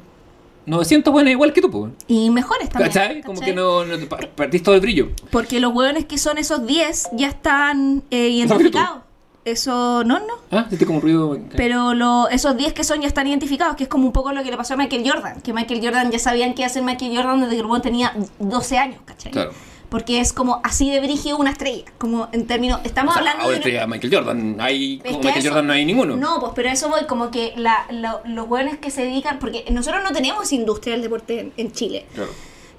900 0.67 1.13
buenos 1.13 1.31
igual 1.31 1.53
que 1.53 1.61
tú, 1.61 1.71
pues. 1.71 1.93
Y 2.09 2.31
mejores 2.31 2.69
también. 2.69 2.91
¿Cachai? 2.93 3.23
Como 3.23 3.39
¿cachai? 3.39 3.55
que 3.55 3.61
no, 3.61 3.85
no 3.85 3.97
te 3.99 4.07
pa- 4.07 4.17
perdís 4.35 4.63
todo 4.65 4.75
el 4.75 4.81
brillo. 4.81 5.11
Porque 5.31 5.61
los 5.61 5.73
hueones 5.73 6.05
que 6.07 6.19
son 6.19 6.39
esos 6.39 6.67
10 6.67 7.11
ya 7.13 7.29
están 7.29 8.03
eh, 8.11 8.29
identificados. 8.29 9.04
Eso, 9.45 10.05
no, 10.05 10.19
no. 10.21 10.35
Ah, 10.51 10.67
sentí 10.69 10.85
como 10.87 10.99
un 10.99 11.03
ruido. 11.03 11.39
Pero 11.57 11.93
lo, 11.95 12.29
esos 12.29 12.57
10 12.57 12.73
que 12.73 12.83
son 12.85 13.01
ya 13.03 13.09
están 13.09 13.27
identificados, 13.27 13.77
que 13.77 13.85
es 13.85 13.89
como 13.89 14.07
un 14.07 14.13
poco 14.13 14.33
lo 14.33 14.43
que 14.43 14.51
le 14.51 14.57
pasó 14.57 14.75
a 14.75 14.77
Michael 14.79 15.03
Jordan. 15.09 15.41
Que 15.43 15.53
Michael 15.53 15.81
Jordan 15.85 16.11
ya 16.11 16.19
sabían 16.19 16.55
que 16.55 16.63
iba 16.63 16.67
a 16.67 16.71
ser 16.71 16.83
Michael 16.83 17.15
Jordan 17.15 17.41
desde 17.43 17.57
que 17.57 17.61
el 17.61 17.67
tenía 17.83 18.15
12 18.39 18.79
años, 18.79 19.01
¿cachai? 19.05 19.33
Claro. 19.33 19.53
Porque 19.91 20.19
es 20.19 20.33
como 20.33 20.61
así 20.65 20.91
de 20.91 20.99
brígido 21.01 21.37
una 21.37 21.51
estrella. 21.51 21.85
Como 21.99 22.29
en 22.33 22.47
términos. 22.47 22.81
Estamos 22.85 23.13
O 23.15 23.19
sea, 23.19 23.21
hablando 23.21 23.45
ahora 23.45 23.59
de. 23.59 23.87
Michael 23.87 24.15
Jordan. 24.15 24.57
Hay, 24.61 24.99
como 24.99 25.19
Michael 25.19 25.39
eso- 25.39 25.49
Jordan 25.51 25.67
no 25.67 25.73
hay 25.75 25.85
ninguno. 25.85 26.17
No, 26.17 26.41
pues 26.41 26.53
pero 26.57 26.71
eso 26.71 26.89
voy, 26.89 27.05
como 27.05 27.31
que 27.31 27.53
la, 27.57 27.85
la- 27.91 28.21
los 28.25 28.49
buenos 28.49 28.79
que 28.79 28.91
se 28.91 29.03
dedican, 29.03 29.39
porque 29.39 29.65
nosotros 29.71 30.03
no 30.03 30.11
tenemos 30.13 30.53
industria 30.53 30.95
del 30.95 31.03
deporte 31.03 31.39
en, 31.39 31.53
en 31.59 31.71
Chile. 31.73 32.07
Claro. 32.15 32.31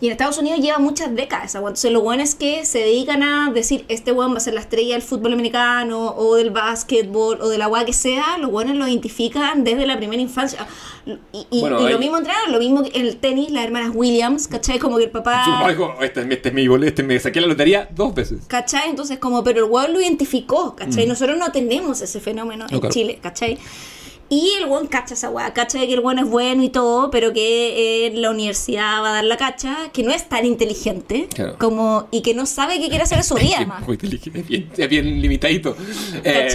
Y 0.02 0.08
en 0.08 0.12
Estados 0.12 0.38
Unidos 0.38 0.60
lleva 0.60 0.78
muchas 0.78 1.16
décadas. 1.16 1.56
Entonces, 1.56 1.92
los 1.92 2.04
buenos 2.04 2.36
que 2.36 2.66
se 2.66 2.80
dedican 2.80 3.24
a 3.24 3.52
decir, 3.52 3.86
este 3.88 4.12
weón 4.12 4.34
va 4.34 4.38
a 4.38 4.40
ser 4.42 4.54
la 4.54 4.60
estrella 4.62 4.94
del 4.94 5.02
fútbol 5.02 5.34
americano, 5.34 6.14
o 6.18 6.36
del 6.36 6.50
básquetbol, 6.52 7.40
o 7.42 7.48
de 7.50 7.58
la 7.58 7.68
weá 7.68 7.86
que 7.86 7.94
sea, 7.94 8.38
los 8.38 8.52
buenos 8.52 8.76
lo 8.76 8.88
identifican 8.88 9.64
desde 9.64 9.86
la 9.88 9.98
primera 9.98 10.22
infancia. 10.22 10.68
Y, 11.06 11.48
y- 11.50 11.62
Bueno, 11.62 11.82
y 11.82 11.86
hay- 11.86 11.94
lo 11.94 12.00
mismo 12.00 12.18
entrenar, 12.18 12.50
lo 12.50 12.60
mismo 12.60 12.84
el 12.94 13.18
tenis, 13.18 13.52
las 13.52 13.64
hermanas 13.64 13.92
Williams, 13.94 14.48
¿cachai? 14.48 14.80
Como 14.80 14.98
que 14.98 15.06
el 15.06 15.12
papá. 15.12 15.46
Este, 16.02 16.22
este 16.34 16.50
es 16.50 16.56
mi 16.56 16.68
boleto, 16.68 16.90
este 16.90 17.04
me 17.04 17.20
saqué 17.20 17.40
la 17.40 17.48
lotería 17.48 17.88
dos 17.96 18.14
veces. 18.14 18.40
¿Cachai? 18.48 18.90
Entonces, 18.90 19.18
como, 19.20 19.44
pero 19.44 19.66
el 19.66 19.72
weón 19.72 19.94
lo 19.94 20.02
identificó, 20.02 20.76
¿cachai? 20.76 21.06
Mm. 21.06 21.10
Nosotros 21.10 21.38
no 21.38 21.52
tenemos 21.52 22.02
ese 22.02 22.20
fenómeno 22.20 22.66
No, 22.70 22.78
en. 22.84 22.90
Chile, 22.90 23.20
¿cachai? 23.22 23.58
Y 24.28 24.54
el 24.60 24.66
weón 24.66 24.88
cacha 24.88 25.14
esa 25.14 25.30
weá, 25.30 25.54
cacha 25.54 25.80
de 25.80 25.86
que 25.88 25.94
el 25.94 26.00
weón 26.00 26.18
es 26.18 26.26
bueno 26.28 26.64
y 26.64 26.70
todo, 26.70 27.12
pero 27.12 27.32
que 27.32 28.08
en 28.08 28.22
la 28.24 28.32
universidad 28.32 29.04
va 29.04 29.10
a 29.12 29.14
dar 29.14 29.24
la 29.24 29.38
cacha, 29.38 29.78
que 29.94 30.02
no 30.02 30.12
es 30.12 30.28
tan 30.28 30.46
inteligente 30.48 31.28
Claro. 31.34 31.58
como 31.60 32.08
y 32.10 32.22
que 32.22 32.34
no 32.34 32.48
sabe 32.48 32.80
qué 32.80 32.88
quiere 32.90 33.04
hacer 33.04 33.20
en 33.20 33.24
su 33.24 33.36
vida, 33.36 33.58
Es 33.82 33.86
muy 33.88 33.94
inteligente, 33.94 34.40
es 34.40 34.48
bien, 34.48 34.70
es 34.76 34.90
bien 34.90 35.22
limitadito. 35.22 35.76
Eh, 36.24 36.48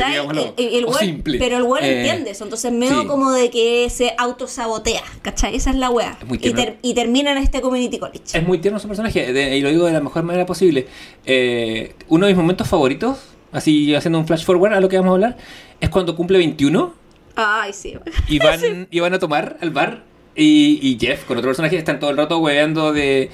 pero 1.38 1.56
el 1.58 1.62
weón 1.62 1.84
Eh, 1.84 1.98
entiende 2.00 2.30
eso, 2.30 2.44
entonces 2.44 2.72
medio 2.72 3.02
sí. 3.02 3.06
como 3.06 3.30
de 3.30 3.50
que 3.50 3.88
se 3.90 4.14
autosabotea, 4.18 5.02
¿cachai? 5.22 5.54
Esa 5.54 5.70
es 5.70 5.76
la 5.76 5.90
weá. 5.90 6.18
Es 6.40 6.46
Y, 6.46 6.52
ter- 6.52 6.78
y 6.82 6.94
termina 6.94 7.32
en 7.32 7.38
este 7.38 7.60
community 7.60 7.98
college. 7.98 8.22
Es 8.36 8.46
muy 8.46 8.58
tierno 8.58 8.78
su 8.80 8.88
personaje, 8.88 9.32
de- 9.32 9.56
y 9.56 9.60
lo 9.60 9.68
digo 9.70 9.86
de 9.86 9.92
la 9.92 10.00
mejor 10.00 10.22
manera 10.24 10.44
posible. 10.46 10.86
Eh, 11.24 11.94
uno 12.08 12.26
de 12.26 12.32
mis 12.32 12.40
momentos 12.40 12.66
favoritos, 12.68 13.18
así 13.52 13.94
haciendo 13.94 14.18
un 14.18 14.26
flash 14.26 14.44
forward 14.44 14.72
a 14.74 14.80
lo 14.80 14.88
que 14.88 14.96
vamos 14.96 15.10
a 15.10 15.14
hablar, 15.14 15.36
es 15.80 15.88
cuando 15.88 16.16
cumple 16.16 16.38
21 16.38 16.98
Ay, 17.36 17.72
sí. 17.72 17.94
y 18.28 18.38
van, 18.40 18.88
y 18.90 19.00
van 19.00 19.14
a 19.14 19.18
tomar 19.18 19.56
al 19.60 19.70
bar 19.70 20.02
y, 20.34 20.78
y 20.82 20.98
Jeff 21.00 21.24
con 21.24 21.36
otro 21.38 21.48
personaje 21.50 21.76
están 21.76 21.98
todo 22.00 22.10
el 22.10 22.16
rato 22.16 22.38
hueveando 22.38 22.92
de 22.92 23.30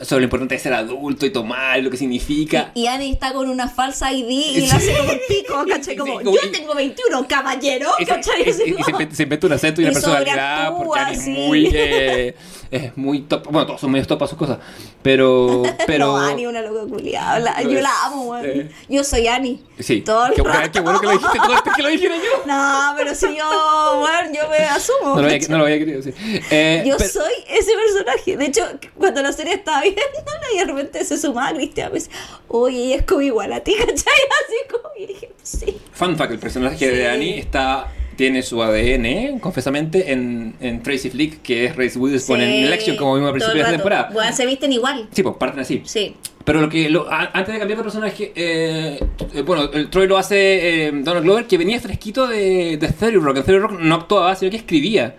sobre 0.00 0.20
lo 0.20 0.24
importante 0.26 0.54
de 0.54 0.60
ser 0.60 0.72
adulto 0.74 1.26
y 1.26 1.30
tomar, 1.30 1.80
lo 1.82 1.90
que 1.90 1.96
significa. 1.96 2.70
Y 2.76 2.86
Annie 2.86 3.10
está 3.10 3.32
con 3.32 3.48
una 3.50 3.66
falsa 3.68 4.12
ID 4.12 4.28
y 4.28 4.66
la 4.68 4.76
hace 4.76 4.96
como 4.96 5.10
el 5.10 5.20
pico, 5.26 5.64
¿cachai? 5.68 5.94
Sí, 5.94 5.96
Como, 5.98 6.20
yo 6.22 6.50
tengo 6.52 6.72
21, 6.72 7.26
caballero, 7.26 7.90
Y 7.98 8.04
¿cachai? 8.06 8.46
y- 8.46 8.50
Así 8.50 8.62
y- 8.64 8.70
y 8.80 8.84
se, 8.84 9.16
se 9.16 9.22
inventa 9.24 9.46
un 9.48 9.52
acento 9.54 9.80
y 9.80 9.84
una 9.86 9.90
Y 9.90 9.94
personalidad 9.94 10.72
porque 10.76 11.00
Annie 11.00 11.14
es 11.16 11.24
sí. 11.24 11.30
muy 11.30 11.70
eh, 11.74 12.34
es 12.70 12.96
muy 12.96 13.22
top 13.22 13.44
bueno 13.50 13.66
todos 13.66 13.80
son 13.80 13.90
medio 13.90 14.06
top 14.06 14.22
a 14.24 14.26
sus 14.26 14.36
cosas 14.38 14.58
pero 15.02 15.62
pero 15.86 16.06
no, 16.18 16.28
es 16.28 16.46
una 16.46 16.60
loca 16.60 16.86
culiada. 16.88 17.38
la- 17.38 17.62
yo 17.62 17.80
la 17.80 17.90
amo, 18.04 18.24
weón. 18.30 18.44
eh. 18.44 18.70
Yo 18.88 19.02
soy 19.04 19.26
Annie. 19.26 19.60
sí 19.78 20.02
Todo 20.02 20.26
el 20.26 20.34
qué, 20.34 20.42
rato. 20.42 20.70
qué 20.72 20.80
bueno 20.80 21.00
que 21.00 21.06
lo 21.06 21.12
dijiste 21.12 21.38
tú 21.38 21.52
antes 21.52 21.72
que 21.74 21.82
lo 21.82 21.88
dijera 21.88 22.16
yo 22.16 22.46
No, 22.46 22.94
pero 22.96 23.14
si 23.14 23.36
yo, 23.36 23.96
bueno, 24.00 24.30
yo 24.34 24.48
me 24.50 24.56
asumo. 24.58 25.14
no 25.14 25.20
lo 25.22 25.26
había, 25.26 25.38
¿cachai? 25.38 25.50
no 25.50 25.58
lo 25.58 25.64
había 25.64 25.78
querido 25.78 26.02
decir 26.02 26.14
Eh, 26.50 26.84
Yo 26.86 26.96
pero- 26.98 27.10
soy 27.10 27.32
ese 27.48 27.72
personaje. 27.74 28.36
De 28.36 28.44
hecho, 28.46 28.62
cuando 28.98 29.22
la 29.22 29.32
serie 29.32 29.54
estaba 29.54 29.80
viendo, 29.82 30.00
y 30.54 30.58
de 30.58 30.64
repente 30.64 31.04
se 31.04 31.16
sumaba 31.18 31.52
Cristian, 31.54 31.90
me 31.92 31.98
dice, 31.98 32.10
oye, 32.48 32.84
ella 32.84 32.96
es 32.96 33.02
como 33.04 33.20
igual 33.22 33.52
a 33.52 33.60
ti, 33.60 33.74
¿cachai? 33.78 33.94
Así 33.96 34.56
como, 34.70 34.90
y 34.98 35.06
dije, 35.06 35.32
sí. 35.42 35.78
Fun 35.92 36.16
fact, 36.16 36.32
el 36.32 36.38
personaje 36.38 36.76
Sí. 36.78 36.86
de 36.86 37.08
Annie 37.08 37.38
está, 37.38 37.86
tiene 38.18 38.42
su 38.42 38.60
ADN, 38.60 39.38
confesamente, 39.38 40.10
en, 40.12 40.54
en 40.60 40.82
Tracy 40.82 41.08
Flick, 41.08 41.40
que 41.40 41.66
es 41.66 41.76
Reese 41.76 42.00
Witherspoon 42.00 42.40
en 42.40 42.50
Sí, 42.50 42.64
Election, 42.64 42.96
como 42.96 43.14
vimos 43.14 43.28
al 43.28 43.32
principio 43.34 43.58
de 43.58 43.62
rato. 43.62 43.74
temporada. 43.76 44.10
Bueno, 44.12 44.32
se 44.34 44.44
visten 44.44 44.72
igual. 44.72 45.06
Sí, 45.12 45.22
pues 45.22 45.36
parten 45.38 45.60
así. 45.60 45.82
Sí. 45.84 46.16
Pero 46.44 46.60
lo 46.60 46.68
que 46.68 46.90
lo- 46.90 47.08
a- 47.08 47.30
antes 47.32 47.52
de 47.54 47.60
cambiar 47.60 47.78
de 47.78 47.84
personaje, 47.84 48.32
eh, 48.34 48.98
eh, 49.34 49.42
bueno, 49.42 49.70
el 49.72 49.88
Troy 49.88 50.08
lo 50.08 50.18
hace 50.18 50.88
eh, 50.88 50.90
Donald 50.92 51.24
Glover, 51.24 51.46
que 51.46 51.56
venía 51.58 51.78
fresquito 51.78 52.26
de, 52.26 52.76
de 52.76 52.88
30 52.88 53.20
Rock. 53.20 53.36
En 53.36 53.44
30 53.44 53.66
Rock 53.68 53.78
no 53.80 53.94
actuaba, 53.94 54.34
sino 54.34 54.50
que 54.50 54.56
escribía. 54.56 55.14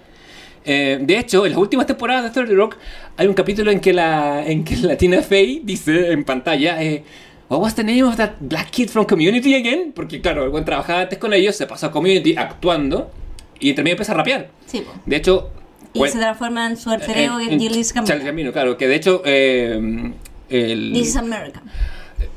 Eh, 0.66 0.97
de 1.02 1.18
hecho, 1.18 1.45
en 1.45 1.54
las 1.54 1.60
últimas 1.62 1.86
temporadas 1.88 2.26
de 2.26 2.30
30 2.32 2.54
Rock 2.54 2.76
hay 3.16 3.28
un 3.28 3.34
capítulo 3.34 3.72
en 3.72 3.80
que 3.80 3.93
la, 3.93 4.45
en 4.45 4.66
que 4.66 4.76
la 4.76 4.97
Tina 4.97 5.22
Fey 5.22 5.62
dice 5.64 6.12
en 6.12 6.26
pantalla, 6.26 6.84
eh, 6.84 7.04
What 7.50 7.62
was 7.62 7.76
the 7.76 7.84
name 7.84 8.04
of 8.08 8.16
that 8.18 8.34
black 8.39 8.70
kid 8.72 8.89
from 8.89 9.06
Community 9.06 9.56
again? 9.56 9.91
Porque 9.93 10.22
claro, 10.22 10.43
el 10.43 10.50
buen 10.50 10.66
trabajaba 10.66 11.02
antes 11.02 11.18
con 11.18 11.34
ellos, 11.34 11.56
se 11.56 11.66
pasó 11.66 11.88
a 11.88 11.91
Community 11.91 12.36
actuando 12.38 13.10
y 13.60 13.74
medio 13.74 13.91
empieza 13.93 14.12
a 14.14 14.16
rapear. 14.16 14.50
Sí. 14.68 14.84
De 15.06 15.16
hecho, 15.16 15.50
Y 15.93 16.00
cuen- 16.00 16.12
se 16.12 16.20
transforma 16.20 16.68
en 16.68 16.78
su 16.78 16.91
alter 16.91 17.18
ego, 17.18 17.39
en- 17.39 17.54
en 17.54 17.60
Gilles 17.60 17.91
Charles. 17.93 18.24
Gambino, 18.24 18.52
claro, 18.52 18.78
que 18.78 18.88
de 18.88 18.95
hecho 18.95 19.24
eh, 19.26 19.80
el, 20.50 20.91
This 20.93 21.08
is 21.10 21.16
American. 21.16 21.64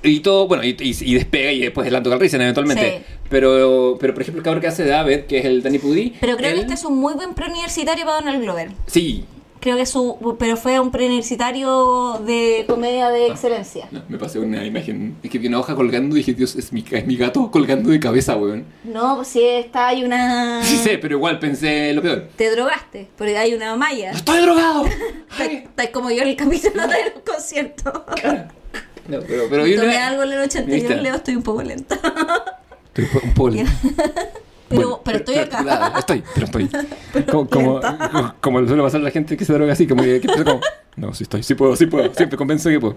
y 0.02 0.20
todo, 0.20 0.48
bueno, 0.48 0.64
y, 0.64 0.70
y- 0.80 0.96
y 1.10 1.14
despega 1.14 1.52
y 1.52 1.60
después 1.60 1.86
el 1.86 1.92
Lando 1.92 2.08
Calrissian 2.08 2.40
eventualmente. 2.42 2.98
Sí. 2.98 3.04
Pero, 3.28 3.98
pero 4.00 4.14
por 4.14 4.22
ejemplo, 4.22 4.40
el 4.40 4.44
cabrón 4.44 4.60
que 4.62 4.68
hace 4.68 4.90
Abbott, 4.92 5.26
que 5.26 5.38
es 5.40 5.44
el 5.44 5.62
Danny 5.62 5.78
Pudi. 5.78 6.14
Pero 6.20 6.36
creo 6.38 6.48
él- 6.50 6.54
que 6.56 6.60
este 6.62 6.74
es 6.74 6.84
un 6.86 6.96
muy 6.98 7.12
buen 7.14 7.34
preuniversitario 7.34 8.04
para 8.06 8.16
Donald 8.16 8.42
Glover. 8.42 8.70
Sí. 8.86 9.24
Creo 9.62 9.76
que 9.76 9.86
su. 9.86 10.36
Pero 10.40 10.56
fue 10.56 10.80
un 10.80 10.90
preuniversitario 10.90 12.20
de 12.26 12.64
comedia 12.68 13.10
de 13.10 13.28
excelencia. 13.28 13.86
No, 13.92 14.02
me 14.08 14.18
pasé 14.18 14.40
una 14.40 14.66
imagen. 14.66 15.16
Es 15.22 15.30
que 15.30 15.38
vi 15.38 15.46
una 15.46 15.60
hoja 15.60 15.76
colgando 15.76 16.16
y 16.16 16.18
dije, 16.18 16.34
Dios, 16.34 16.56
es 16.56 16.72
mi, 16.72 16.84
es 16.90 17.06
mi 17.06 17.16
gato 17.16 17.48
colgando 17.48 17.90
de 17.90 18.00
cabeza, 18.00 18.34
weón. 18.36 18.64
No, 18.82 19.14
pues 19.16 19.28
si 19.28 19.40
está, 19.44 19.86
hay 19.86 20.02
una. 20.02 20.62
Sí 20.64 20.76
sé, 20.78 20.98
pero 20.98 21.14
igual 21.16 21.38
pensé 21.38 21.92
lo 21.92 22.02
peor. 22.02 22.28
Te 22.34 22.50
drogaste, 22.50 23.08
porque 23.16 23.38
hay 23.38 23.54
una 23.54 23.76
malla. 23.76 24.10
¡Estoy 24.10 24.40
drogado! 24.40 24.84
Estás 25.38 25.90
como 25.90 26.10
yo 26.10 26.22
en 26.22 26.28
el 26.30 26.36
capítulo 26.36 26.82
del 26.88 27.12
concierto. 27.24 28.04
No, 29.06 29.20
pero, 29.20 29.44
pero 29.48 29.62
vi 29.62 29.76
Tomé 29.76 29.88
una- 29.90 30.06
algo 30.08 30.22
en 30.24 30.32
anterior, 30.32 30.66
¿Viste? 30.68 30.96
Leo, 30.96 31.14
estoy 31.14 31.36
un 31.36 31.42
poco 31.44 31.62
lenta. 31.62 31.94
Estoy 32.94 33.20
un 33.22 33.34
poco 33.34 33.50
lento. 33.54 33.70
Pero, 34.72 34.88
Bueno, 34.88 35.00
pero 35.04 35.18
estoy 35.18 35.36
acá. 35.36 35.92
estoy, 35.98 36.22
pero 36.34 36.46
estoy. 36.46 36.68
como, 37.30 37.48
como, 37.48 37.80
como 38.40 38.60
le 38.60 38.66
suele 38.66 38.82
pasar 38.82 39.00
a 39.00 39.04
la 39.04 39.10
gente 39.10 39.36
que 39.36 39.44
se 39.44 39.52
droga 39.52 39.72
así, 39.72 39.86
como 39.86 40.02
que, 40.02 40.20
como, 40.20 40.60
no, 40.96 41.14
sí 41.14 41.24
estoy, 41.24 41.42
sí 41.42 41.54
puedo, 41.54 41.76
sí 41.76 41.86
puedo, 41.86 42.12
siempre 42.14 42.36
convenzo 42.36 42.68
que 42.70 42.80
puedo. 42.80 42.96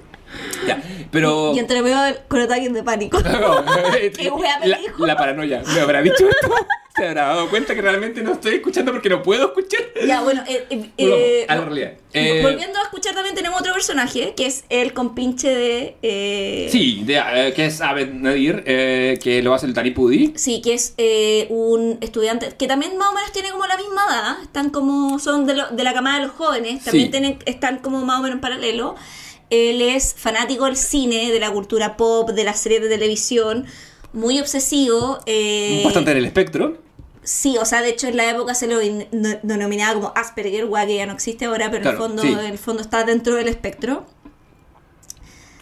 Ya, 0.68 0.82
pero... 1.12 1.54
Y 1.54 1.60
entre 1.60 1.82
medio 1.82 1.98
con 2.28 2.42
ataques 2.42 2.74
de 2.74 2.84
pánico. 2.84 3.18
¿Qué 4.18 4.30
wea 4.30 4.60
me 4.60 4.68
la, 4.68 4.78
dijo? 4.78 5.06
la 5.06 5.16
paranoia, 5.18 5.62
¿me 5.74 5.80
habrá 5.82 6.02
dicho 6.02 6.28
esto? 6.28 6.56
Se 6.96 7.06
habrá 7.08 7.26
dado 7.28 7.50
cuenta 7.50 7.76
que 7.76 7.82
realmente 7.82 8.22
no 8.22 8.34
estoy 8.34 8.56
escuchando 8.56 8.92
porque 8.94 9.10
no 9.10 9.22
puedo 9.22 9.48
escuchar. 9.48 9.82
Ya, 10.08 10.22
bueno, 10.22 10.44
eh, 10.48 10.66
eh, 10.70 10.90
eh, 10.98 11.46
a 11.50 11.56
la 11.56 11.66
realidad. 11.66 11.94
Volviendo 12.42 12.80
a 12.80 12.84
escuchar 12.84 13.14
también 13.14 13.36
tenemos 13.36 13.60
otro 13.60 13.74
personaje, 13.74 14.34
que 14.38 14.46
es 14.46 14.64
el 14.70 14.94
compinche 14.94 15.50
de... 15.50 15.98
eh, 16.02 16.70
Sí, 16.72 17.02
de- 17.04 17.52
que 17.56 17.66
es 17.66 17.82
Abed 17.82 18.14
Nadir, 18.14 18.64
eh, 18.66 19.20
que 19.22 19.42
lo 19.44 19.54
hace 19.54 19.66
el 19.66 19.74
Tani 19.74 19.92
Pudi. 19.92 20.34
Sí, 20.38 20.62
que 20.62 20.74
es 20.74 20.94
eh, 20.98 21.48
un 21.50 21.98
estudiante 22.00 22.54
que 22.58 22.68
también 22.68 22.98
más 22.98 23.10
o 23.10 23.14
menos 23.14 23.32
tiene 23.34 23.50
como 23.52 23.66
la 23.66 23.76
misma 23.76 24.06
edad, 24.10 24.42
están 24.42 24.70
como, 24.70 25.20
son 25.20 25.46
de, 25.46 25.56
lo- 25.56 25.70
de 25.72 25.84
la 25.84 25.94
camada 25.94 26.20
de 26.20 26.28
los 26.28 26.36
jóvenes, 26.36 26.84
también 26.86 27.06
Sí. 27.08 27.12
tienen, 27.12 27.40
están 27.46 27.80
como 27.80 28.06
más 28.06 28.20
o 28.20 28.24
menos 28.24 28.36
en 28.36 28.42
paralelo. 28.42 28.96
Él 29.50 29.82
es 29.82 30.14
fanático 30.18 30.64
del 30.66 30.78
cine, 30.78 31.32
de 31.32 31.40
la 31.42 31.52
cultura 31.52 31.98
pop, 31.98 32.30
de 32.30 32.44
las 32.46 32.60
series 32.62 32.82
de 32.82 32.88
televisión, 32.90 33.66
muy 34.14 34.40
obsesivo. 34.40 35.20
Bastante 35.84 36.12
en 36.12 36.18
el 36.18 36.26
espectro. 36.26 36.85
Sí, 37.26 37.58
o 37.58 37.66
sea, 37.66 37.82
de 37.82 37.90
hecho 37.90 38.08
en 38.08 38.16
la 38.18 38.30
época 38.30 38.54
se 38.56 38.68
lo 38.68 38.82
in- 38.82 39.08
no- 39.12 39.38
denominaba 39.44 39.94
como 39.96 40.14
Asperger, 40.16 40.66
guay, 40.68 40.88
que 40.88 40.96
ya 40.96 41.06
no 41.08 41.14
existe 41.14 41.46
ahora, 41.46 41.70
pero 41.72 41.84
en 41.84 41.90
el 41.92 41.98
fondo, 41.98 42.22
sí. 42.22 42.32
en 42.32 42.40
el 42.40 42.58
fondo 42.58 42.82
está 42.82 43.04
dentro 43.04 43.36
del 43.36 43.48
espectro. 43.50 44.06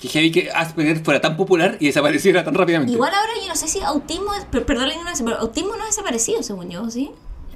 Que 0.02 0.10
heavy 0.10 0.32
que 0.32 0.52
Asperger 0.52 1.02
fuera 1.04 1.22
tan 1.22 1.38
popular 1.38 1.78
y 1.80 1.88
desapareciera 1.88 2.44
tan 2.44 2.54
rápidamente. 2.54 2.92
Igual 2.94 3.14
ahora 3.14 3.32
yo 3.42 3.48
no 3.48 3.56
sé 3.56 3.68
si 3.70 3.80
autismo, 3.80 4.32
perdón 4.52 4.88
la 4.90 4.94
ignorancia, 4.94 5.26
pero 5.26 5.38
autismo 5.40 5.76
no 5.78 5.84
ha 5.84 5.88
desaparecido, 5.88 6.44
según 6.44 6.70
yo, 6.70 6.90
¿sí? 6.90 7.12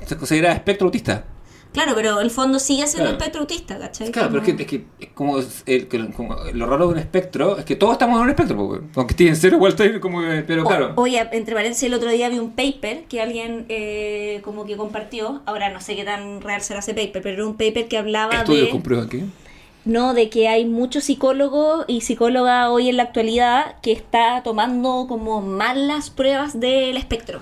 Se 0.06 0.16
considera 0.16 0.54
espectro 0.54 0.86
autista. 0.88 1.26
Claro, 1.74 1.92
pero 1.96 2.20
el 2.22 2.32
fondo 2.32 2.58
sigue 2.60 2.88
siendo 2.88 3.10
Claro. 3.10 3.18
espectro 3.18 3.42
autista, 3.42 3.78
¿cachai? 3.78 4.12
Claro, 4.12 4.30
pero 4.32 4.42
es 4.44 4.56
que, 4.56 4.62
es 4.64 4.68
que 4.68 4.86
es 5.00 5.10
como, 5.14 5.38
el- 5.38 5.88
que- 5.88 6.12
como 6.12 6.36
lo 6.54 6.66
raro 6.66 6.88
de 6.88 6.94
un 6.94 7.00
espectro 7.00 7.58
es 7.58 7.66
que 7.66 7.76
todos 7.76 7.94
estamos 7.94 8.18
en 8.18 8.24
un 8.24 8.30
espectro, 8.30 8.58
po, 8.58 8.64
weón. 8.66 8.90
aunque 8.96 9.12
estés 9.14 9.28
en 9.30 9.36
cero, 9.36 9.58
igual 9.58 9.72
estoy 9.74 10.00
como. 10.00 10.24
eh, 10.24 10.44
Pero 10.48 10.64
O- 10.64 10.68
claro. 10.68 10.94
Oye, 10.96 11.28
entre 11.32 11.54
paréntesis, 11.54 11.84
el 11.84 11.94
otro 11.94 12.10
día 12.10 12.30
vi 12.30 12.40
un 12.40 12.52
paper 12.52 13.04
que 13.10 13.22
alguien 13.22 13.66
eh, 13.70 14.42
como 14.44 14.66
que 14.66 14.76
compartió. 14.78 15.42
Ahora 15.46 15.70
no 15.70 15.80
sé 15.82 15.96
qué 15.96 16.04
tan 16.04 16.42
real 16.42 16.62
será 16.62 16.80
ese 16.80 16.94
paper, 16.94 17.22
pero 17.22 17.30
era 17.36 17.46
un 17.46 17.54
paper 17.58 17.88
que 17.88 17.98
hablaba 17.98 18.34
Estudios 18.38 18.66
de. 18.66 18.72
comprueban 18.72 19.10
que. 19.10 19.24
No, 19.86 20.14
de 20.14 20.30
que 20.30 20.50
hay 20.50 20.66
muchos 20.66 21.06
psicólogos 21.06 21.86
y 21.88 22.02
psicólogas 22.02 22.68
hoy 22.70 22.90
en 22.90 22.98
la 22.98 23.04
actualidad 23.04 23.76
que 23.82 23.94
está 23.94 24.42
tomando 24.44 25.06
como 25.08 25.42
malas 25.42 26.10
pruebas 26.10 26.60
del 26.60 26.98
espectro. 26.98 27.40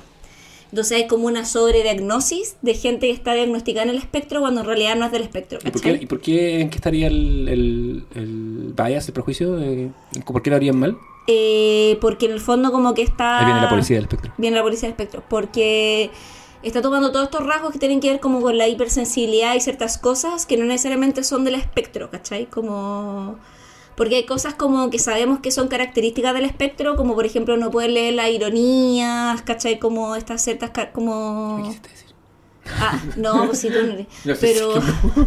Entonces 0.72 0.98
hay 0.98 1.08
como 1.08 1.28
una 1.28 1.46
sobrediagnosis 1.46 2.58
de 2.62 2.74
gente 2.74 3.08
que 3.08 3.14
está 3.14 3.34
diagnosticada 3.34 3.84
en 3.84 3.90
el 3.92 3.98
espectro 3.98 4.42
cuando 4.42 4.62
en 4.62 4.68
realidad 4.68 4.96
no 4.96 5.06
es 5.06 5.12
del 5.12 5.24
espectro. 5.24 5.60
¿Y 5.64 5.72
por 5.72 5.82
qué, 5.82 6.00
y 6.02 6.06
por 6.06 6.20
qué 6.20 6.62
en 6.62 6.70
qué 6.70 6.76
estaría 6.76 7.08
el, 7.08 7.48
el, 7.48 8.06
el 8.16 8.74
bias, 8.76 9.08
el 9.08 9.14
prejuicio? 9.14 9.60
Eh, 9.60 9.92
¿Por 10.26 10.42
qué 10.42 10.50
lo 10.50 10.56
harían 10.56 10.78
mal? 10.78 10.98
Eh, 11.28 11.98
porque 12.02 12.26
en 12.26 12.34
el 12.34 12.40
fondo 12.40 12.72
como 12.72 12.94
que 12.94 13.02
está... 13.02 13.40
Ahí 13.40 13.46
viene 13.46 13.62
la 13.62 13.70
policía 13.70 13.96
del 13.96 14.06
espectro. 14.06 14.34
Viene 14.38 14.58
la 14.58 14.64
policía 14.64 14.90
del 14.90 14.94
espectro. 14.94 15.24
Porque 15.30 16.10
está 16.62 16.82
tomando 16.82 17.12
todos 17.12 17.26
estos 17.26 17.46
rasgos 17.46 17.72
que 17.72 17.80
tienen 17.80 18.00
que 18.00 18.10
ver 18.10 18.20
como 18.20 18.42
con 18.42 18.58
la 18.58 18.68
hipersensibilidad 18.68 19.56
y 19.56 19.62
ciertas 19.62 19.98
cosas 19.98 20.46
que 20.46 20.58
no 20.58 20.66
necesariamente 20.66 21.24
son 21.24 21.44
del 21.46 21.56
espectro, 21.56 22.10
¿cachai? 22.10 22.48
Como... 22.48 23.38
Porque 23.96 24.16
hay 24.18 24.26
cosas 24.26 24.54
como 24.56 24.90
que 24.90 25.00
sabemos 25.00 25.40
que 25.40 25.52
son 25.52 25.68
características 25.70 26.34
del 26.34 26.44
espectro, 26.46 26.96
como 26.98 27.16
por 27.16 27.26
ejemplo 27.26 27.56
no 27.58 27.72
poder 27.72 27.92
leer 27.92 28.14
las 28.16 28.30
ironías, 28.30 29.42
¿cachai? 29.44 29.80
Como 29.80 30.16
estas 30.16 30.42
ciertas... 30.44 30.72
ca- 30.72 30.88
¿Qué 30.88 30.92
como... 30.94 31.58
decir? 31.64 31.82
Ah, 32.80 33.02
no, 33.16 33.46
pues 33.46 33.60
sí, 33.60 33.70
tú 33.70 33.76
no 33.86 33.94
eres. 33.94 34.08
No 34.26 34.34
Pero, 34.42 34.74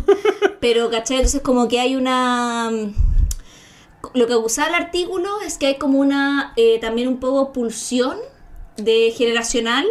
pero, 0.61 0.91
¿cachai? 0.91 1.16
Entonces 1.19 1.41
como 1.43 1.69
que 1.69 1.81
hay 1.81 1.97
una... 1.97 2.71
Lo 4.14 4.27
que 4.27 4.37
usaba 4.37 4.69
el 4.69 4.75
artículo 4.75 5.41
es 5.45 5.59
que 5.59 5.66
hay 5.66 5.77
como 5.79 5.99
una, 5.99 6.53
eh, 6.57 6.79
también 6.81 7.09
un 7.09 7.19
poco 7.21 7.53
pulsión 7.53 8.16
de 8.77 9.12
generacional 9.16 9.87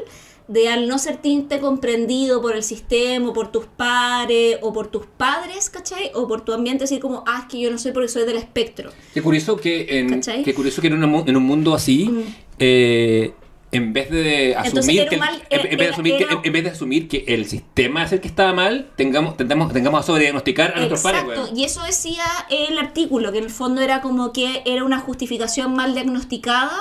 de 0.48 0.70
al 0.70 0.88
no 0.88 0.98
sentirte 0.98 1.60
comprendido 1.60 2.42
por 2.42 2.56
el 2.56 2.64
sistema 2.64 3.30
o 3.30 3.34
por 3.34 3.52
tus 3.52 3.66
pares 3.66 4.58
o 4.62 4.74
por 4.74 4.88
tus 4.88 5.06
padres, 5.06 5.70
¿cachai? 5.70 6.12
O 6.14 6.28
por 6.28 6.42
tu 6.42 6.54
ambiente, 6.54 6.86
así 6.86 7.00
como, 7.00 7.24
ah, 7.28 7.42
es 7.44 7.52
que 7.52 7.60
yo 7.60 7.70
no 7.72 7.78
soy 7.78 7.92
porque 7.92 8.08
soy 8.08 8.26
del 8.26 8.38
espectro. 8.38 8.92
Qué 9.14 9.22
curioso 9.22 9.58
que 9.58 10.00
en, 10.00 10.22
curioso 10.54 10.82
que 10.82 10.88
en, 10.88 11.04
una 11.04 11.24
en 11.26 11.36
un 11.36 11.44
mundo 11.44 11.74
así, 11.74 12.08
Mm. 12.08 12.24
eh, 12.60 13.34
en 13.72 13.92
vez 13.92 14.10
de 14.10 14.56
asumir 14.56 15.08
que 15.10 15.16
en, 15.16 15.78
vez 15.78 16.64
de 16.64 16.70
asumir 16.70 17.08
que, 17.08 17.26
el 17.28 17.46
sistema 17.46 18.04
es 18.04 18.14
el 18.14 18.22
que 18.22 18.28
estaba 18.28 18.54
mal, 18.54 18.90
tengamos 18.96 19.36
tengamos, 19.36 19.74
tengamos 19.74 20.00
a 20.00 20.04
sobrediagnosticar 20.04 20.74
a 20.74 20.78
nuestros 20.78 21.02
pares, 21.02 21.24
Exacto, 21.24 21.52
y 21.54 21.66
eso 21.66 21.84
decía 21.84 22.24
el 22.50 22.78
artículo, 22.78 23.32
que 23.32 23.40
en 23.40 23.44
el 23.44 23.50
fondo 23.50 23.82
era 23.82 24.02
como 24.02 24.32
que 24.32 24.64
era 24.66 24.86
una 24.86 25.00
justificación 25.00 25.76
mal 25.76 25.94
diagnosticada 25.94 26.80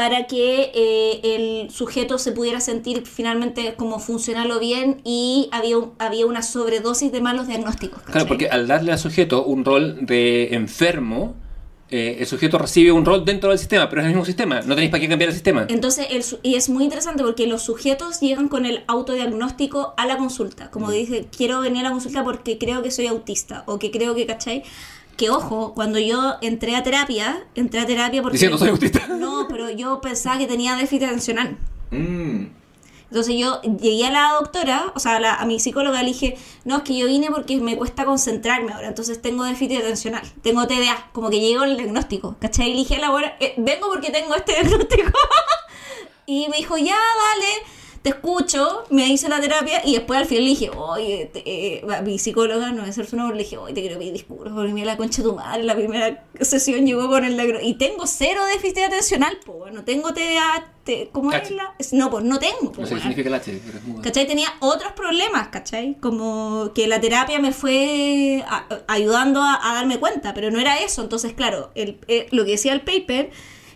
para 0.00 0.26
que 0.26 0.70
eh, 0.74 1.20
el 1.34 1.70
sujeto 1.70 2.16
se 2.16 2.32
pudiera 2.32 2.58
sentir 2.60 3.02
finalmente 3.06 3.74
como 3.74 3.98
funcional 3.98 4.50
o 4.50 4.58
bien 4.58 5.02
y 5.04 5.50
había, 5.52 5.76
un- 5.76 5.92
había 5.98 6.24
una 6.24 6.40
sobredosis 6.40 7.12
de 7.12 7.20
malos 7.20 7.48
diagnósticos. 7.48 8.00
Claro, 8.04 8.26
porque 8.26 8.48
al 8.48 8.66
darle 8.66 8.92
al 8.92 8.98
sujeto 8.98 9.44
un 9.44 9.62
rol 9.62 9.98
de 10.06 10.54
enfermo, 10.54 11.34
eh, 11.90 12.16
el 12.20 12.26
sujeto 12.26 12.56
recibe 12.56 12.92
un 12.92 13.04
rol 13.04 13.26
dentro 13.26 13.50
del 13.50 13.58
sistema, 13.58 13.90
pero 13.90 14.00
es 14.00 14.06
el 14.06 14.12
mismo 14.12 14.24
sistema, 14.24 14.62
no 14.62 14.74
tenéis 14.74 14.90
para 14.90 15.02
qué 15.02 15.08
cambiar 15.08 15.28
el 15.28 15.34
sistema. 15.34 15.66
Entonces, 15.68 16.06
el 16.10 16.24
y 16.42 16.54
es 16.54 16.70
muy 16.70 16.84
interesante 16.84 17.22
porque 17.22 17.46
los 17.46 17.60
sujetos 17.62 18.20
llegan 18.20 18.48
con 18.48 18.64
el 18.64 18.84
autodiagnóstico 18.86 19.92
a 19.98 20.06
la 20.06 20.16
consulta. 20.16 20.70
Como 20.70 20.86
Mm. 20.86 20.92
dice, 20.92 21.28
quiero 21.36 21.60
venir 21.60 21.80
a 21.80 21.88
la 21.88 21.90
consulta 21.90 22.24
porque 22.24 22.56
creo 22.56 22.82
que 22.82 22.90
soy 22.90 23.06
autista 23.06 23.64
o 23.66 23.78
que 23.78 23.90
creo 23.90 24.14
que, 24.14 24.24
¿cachai? 24.24 24.62
Que 25.20 25.28
ojo, 25.28 25.74
cuando 25.74 25.98
yo 25.98 26.36
entré 26.40 26.74
a 26.76 26.82
terapia, 26.82 27.44
entré 27.54 27.80
a 27.80 27.84
terapia 27.84 28.22
porque... 28.22 28.36
Diciendo, 28.36 28.56
"Soy 28.56 28.70
autista". 28.70 29.06
No, 29.18 29.48
pero 29.50 29.68
yo 29.68 30.00
pensaba 30.00 30.38
que 30.38 30.46
tenía 30.46 30.76
déficit 30.76 31.02
atencional. 31.02 31.58
Mm. 31.90 32.46
Entonces 33.10 33.34
yo 33.36 33.60
llegué 33.60 34.06
a 34.06 34.10
la 34.12 34.32
doctora, 34.40 34.92
o 34.94 34.98
sea, 34.98 35.16
a, 35.16 35.20
la- 35.20 35.34
a 35.34 35.44
mi 35.44 35.60
psicóloga, 35.60 36.00
le 36.02 36.08
dije, 36.08 36.38
no, 36.64 36.78
es 36.78 36.82
que 36.84 36.96
yo 36.96 37.06
vine 37.06 37.26
porque 37.30 37.58
me 37.58 37.76
cuesta 37.76 38.06
concentrarme 38.06 38.72
ahora, 38.72 38.88
entonces 38.88 39.20
tengo 39.20 39.44
déficit 39.44 39.80
atencional, 39.80 40.22
tengo 40.42 40.66
TDA, 40.66 41.10
como 41.12 41.28
que 41.28 41.38
llego 41.40 41.64
el 41.64 41.76
diagnóstico, 41.76 42.36
¿cachai? 42.40 42.68
Y 42.70 42.72
le 42.72 42.78
dije 42.78 42.96
a 42.96 43.00
la 43.00 43.10
hora, 43.10 43.36
"Eh, 43.40 43.52
vengo 43.58 43.88
porque 43.88 44.10
tengo 44.10 44.34
este 44.36 44.52
diagnóstico. 44.62 45.10
y 46.26 46.48
me 46.48 46.56
dijo, 46.58 46.78
ya, 46.78 46.96
dale, 46.96 47.52
te 48.02 48.10
escucho, 48.10 48.84
me 48.90 49.06
hice 49.08 49.28
la 49.28 49.40
terapia 49.40 49.82
y 49.84 49.92
después 49.94 50.18
al 50.18 50.24
final 50.26 50.44
le 50.44 50.50
dije, 50.50 50.70
oye, 50.70 51.30
te- 51.32 51.42
eh, 51.44 51.84
mi 52.04 52.18
psicóloga, 52.18 52.70
no 52.72 52.90
ser 52.92 53.06
su 53.06 53.16
nombre, 53.16 53.36
le 53.36 53.42
dije, 53.42 53.58
oye, 53.58 53.74
te 53.74 53.82
quiero 53.82 53.98
pedir 53.98 54.14
disculpas 54.14 54.52
porque 54.54 54.72
me 54.72 54.84
la 54.86 54.96
concha 54.96 55.22
de 55.22 55.28
tu 55.28 55.34
madre, 55.34 55.64
la 55.64 55.74
primera 55.74 56.24
sesión 56.40 56.86
llegó 56.86 57.08
con 57.08 57.24
el 57.24 57.34
diagnóstico. 57.34 57.68
Y 57.68 57.74
tengo 57.74 58.06
cero 58.06 58.40
déficit 58.46 58.84
atencional, 58.84 59.38
pues, 59.44 59.74
no 59.74 59.84
tengo 59.84 60.14
TDA, 60.14 60.72
te- 60.84 61.10
¿cómo 61.12 61.30
es 61.32 61.50
la...? 61.50 61.74
es- 61.78 61.92
No, 61.92 62.10
pues 62.10 62.24
no 62.24 62.38
tengo, 62.38 62.56
No 62.62 62.72
pues, 62.72 62.88
sé 62.88 62.94
qué 62.94 63.00
significa 63.02 63.28
el 63.28 63.34
H, 63.34 63.60
pero 63.66 63.78
es 63.78 63.84
mudo. 63.84 64.02
¿Cachai? 64.02 64.26
Tenía 64.26 64.48
otros 64.60 64.92
problemas, 64.92 65.48
¿cachai? 65.48 65.96
Como 66.00 66.72
que 66.74 66.86
la 66.88 67.00
terapia 67.02 67.38
me 67.38 67.52
fue 67.52 68.42
a- 68.48 68.66
ayudando 68.88 69.42
a, 69.42 69.60
a 69.70 69.74
darme 69.74 69.98
cuenta, 69.98 70.32
pero 70.32 70.50
no 70.50 70.58
era 70.58 70.78
eso. 70.80 71.02
Entonces, 71.02 71.34
claro, 71.34 71.70
el, 71.74 71.98
eh, 72.08 72.28
lo 72.30 72.46
que 72.46 72.52
decía 72.52 72.72
el 72.72 72.80
paper 72.80 73.30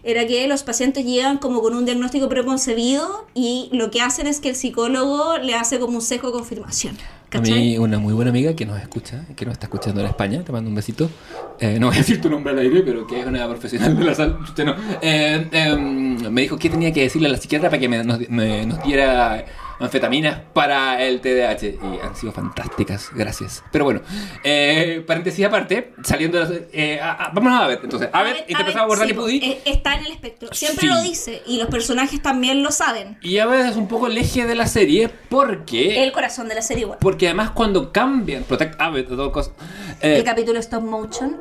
era 0.04 0.26
que 0.26 0.46
los 0.46 0.62
pacientes 0.62 1.04
llegan 1.04 1.38
como 1.38 1.62
con 1.62 1.74
un 1.74 1.86
diagnóstico 1.86 2.28
preconcebido 2.28 3.26
y 3.34 3.70
lo 3.72 3.90
que 3.90 4.02
hacen 4.02 4.26
es 4.26 4.40
que 4.40 4.50
el 4.50 4.56
psicólogo 4.56 5.38
le 5.38 5.54
hace 5.54 5.80
como 5.80 5.96
un 5.96 6.02
sesgo 6.02 6.28
de 6.28 6.34
confirmación. 6.34 6.96
A 7.34 7.38
¿Cachai? 7.42 7.60
mí, 7.60 7.78
una 7.78 7.98
muy 7.98 8.12
buena 8.14 8.30
amiga 8.30 8.54
que 8.54 8.64
nos 8.64 8.80
escucha, 8.80 9.24
que 9.34 9.44
nos 9.44 9.52
está 9.54 9.66
escuchando 9.66 10.00
en 10.00 10.06
España, 10.06 10.42
te 10.44 10.52
mando 10.52 10.68
un 10.68 10.74
besito. 10.76 11.10
Eh, 11.58 11.78
no 11.80 11.88
voy 11.88 11.96
a 11.96 11.98
decir 11.98 12.20
tu 12.20 12.30
nombre 12.30 12.52
al 12.52 12.58
aire, 12.60 12.82
pero 12.82 13.06
que 13.06 13.20
es 13.20 13.26
una 13.26 13.48
profesional 13.48 13.96
de 13.98 14.04
la 14.04 14.14
salud. 14.14 14.36
Usted 14.42 14.64
no. 14.64 14.74
Eh, 15.02 15.48
em, 15.52 16.30
me 16.30 16.42
dijo 16.42 16.56
que 16.58 16.70
tenía 16.70 16.92
que 16.92 17.02
decirle 17.02 17.28
a 17.28 17.32
la 17.32 17.38
psiquiatra 17.38 17.70
para 17.70 17.80
que 17.80 17.88
me- 17.88 18.04
nos, 18.04 18.20
me- 18.28 18.66
nos 18.66 18.82
diera 18.84 19.44
anfetaminas 19.80 20.38
para 20.52 21.02
el 21.02 21.20
TDAH. 21.20 21.66
Y 21.66 21.98
han 22.06 22.14
sido 22.14 22.32
fantásticas, 22.32 23.10
gracias. 23.14 23.62
Pero 23.72 23.84
bueno, 23.84 24.00
eh, 24.44 25.02
paréntesis 25.06 25.44
aparte, 25.44 25.92
saliendo 26.04 26.38
de 26.38 26.44
las- 26.44 26.62
eh, 26.72 27.00
a- 27.00 27.12
a- 27.12 27.30
vámonos 27.30 27.60
a 27.60 27.66
ver. 27.66 27.80
Entonces, 27.82 28.08
a 28.12 28.22
ver, 28.22 28.44
interpretado 28.48 28.86
por 28.88 29.04
sí, 29.06 29.12
Pudi. 29.12 29.36
eh, 29.42 29.60
Está 29.64 29.96
en 29.96 30.06
el 30.06 30.12
espectro. 30.12 30.48
Siempre 30.52 30.82
Sí. 30.82 30.86
lo 30.94 31.02
dice 31.02 31.42
y 31.46 31.58
los 31.58 31.66
personajes 31.68 32.22
también 32.22 32.62
lo 32.62 32.70
saben. 32.70 33.18
Y 33.22 33.38
a 33.38 33.46
veces 33.46 33.72
es 33.72 33.76
un 33.76 33.88
poco 33.88 34.06
el 34.06 34.16
eje 34.16 34.46
de 34.46 34.54
la 34.54 34.66
serie 34.68 35.10
porque. 35.28 36.02
El 36.04 36.12
corazón 36.12 36.48
de 36.48 36.54
la 36.54 36.62
serie 36.62 36.82
igual. 36.84 36.98
Porque 37.00 37.23
además 37.26 37.50
cuando 37.50 37.92
cambian, 37.92 38.42
Protect 38.44 38.80
Abbott, 38.80 39.08
todo 39.08 39.32
cosas. 39.32 39.52
eh, 40.00 40.18
El 40.18 40.24
capítulo 40.24 40.58
stop 40.60 40.82
motion. 40.82 41.36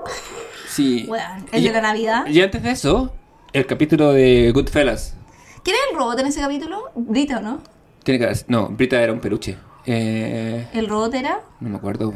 Sí. 0.67 1.05
Weón, 1.07 1.45
el 1.51 1.61
Y- 1.63 1.67
de 1.67 1.73
la 1.73 1.81
Navidad. 1.81 2.25
Y 2.27 2.41
antes 2.41 2.63
de 2.63 2.71
eso, 2.71 3.13
el 3.53 3.65
capítulo 3.65 4.11
de 4.13 4.51
Goodfellas. 4.53 5.15
¿Quién 5.63 5.75
es 5.75 5.81
el 5.91 5.97
robot 5.97 6.19
en 6.19 6.27
ese 6.27 6.41
capítulo? 6.41 6.91
Brita, 6.95 7.37
¿o 7.37 7.41
no? 7.41 7.61
Tiene 8.03 8.19
que 8.19 8.25
haber- 8.25 8.45
No, 8.47 8.67
Brita 8.69 9.01
era 9.01 9.13
un 9.13 9.19
peluche. 9.19 9.57
Eh, 9.85 10.67
El 10.73 10.87
robot 10.87 11.13
era. 11.13 11.41
no 11.59 11.69
me 11.69 11.77
acuerdo. 11.77 12.13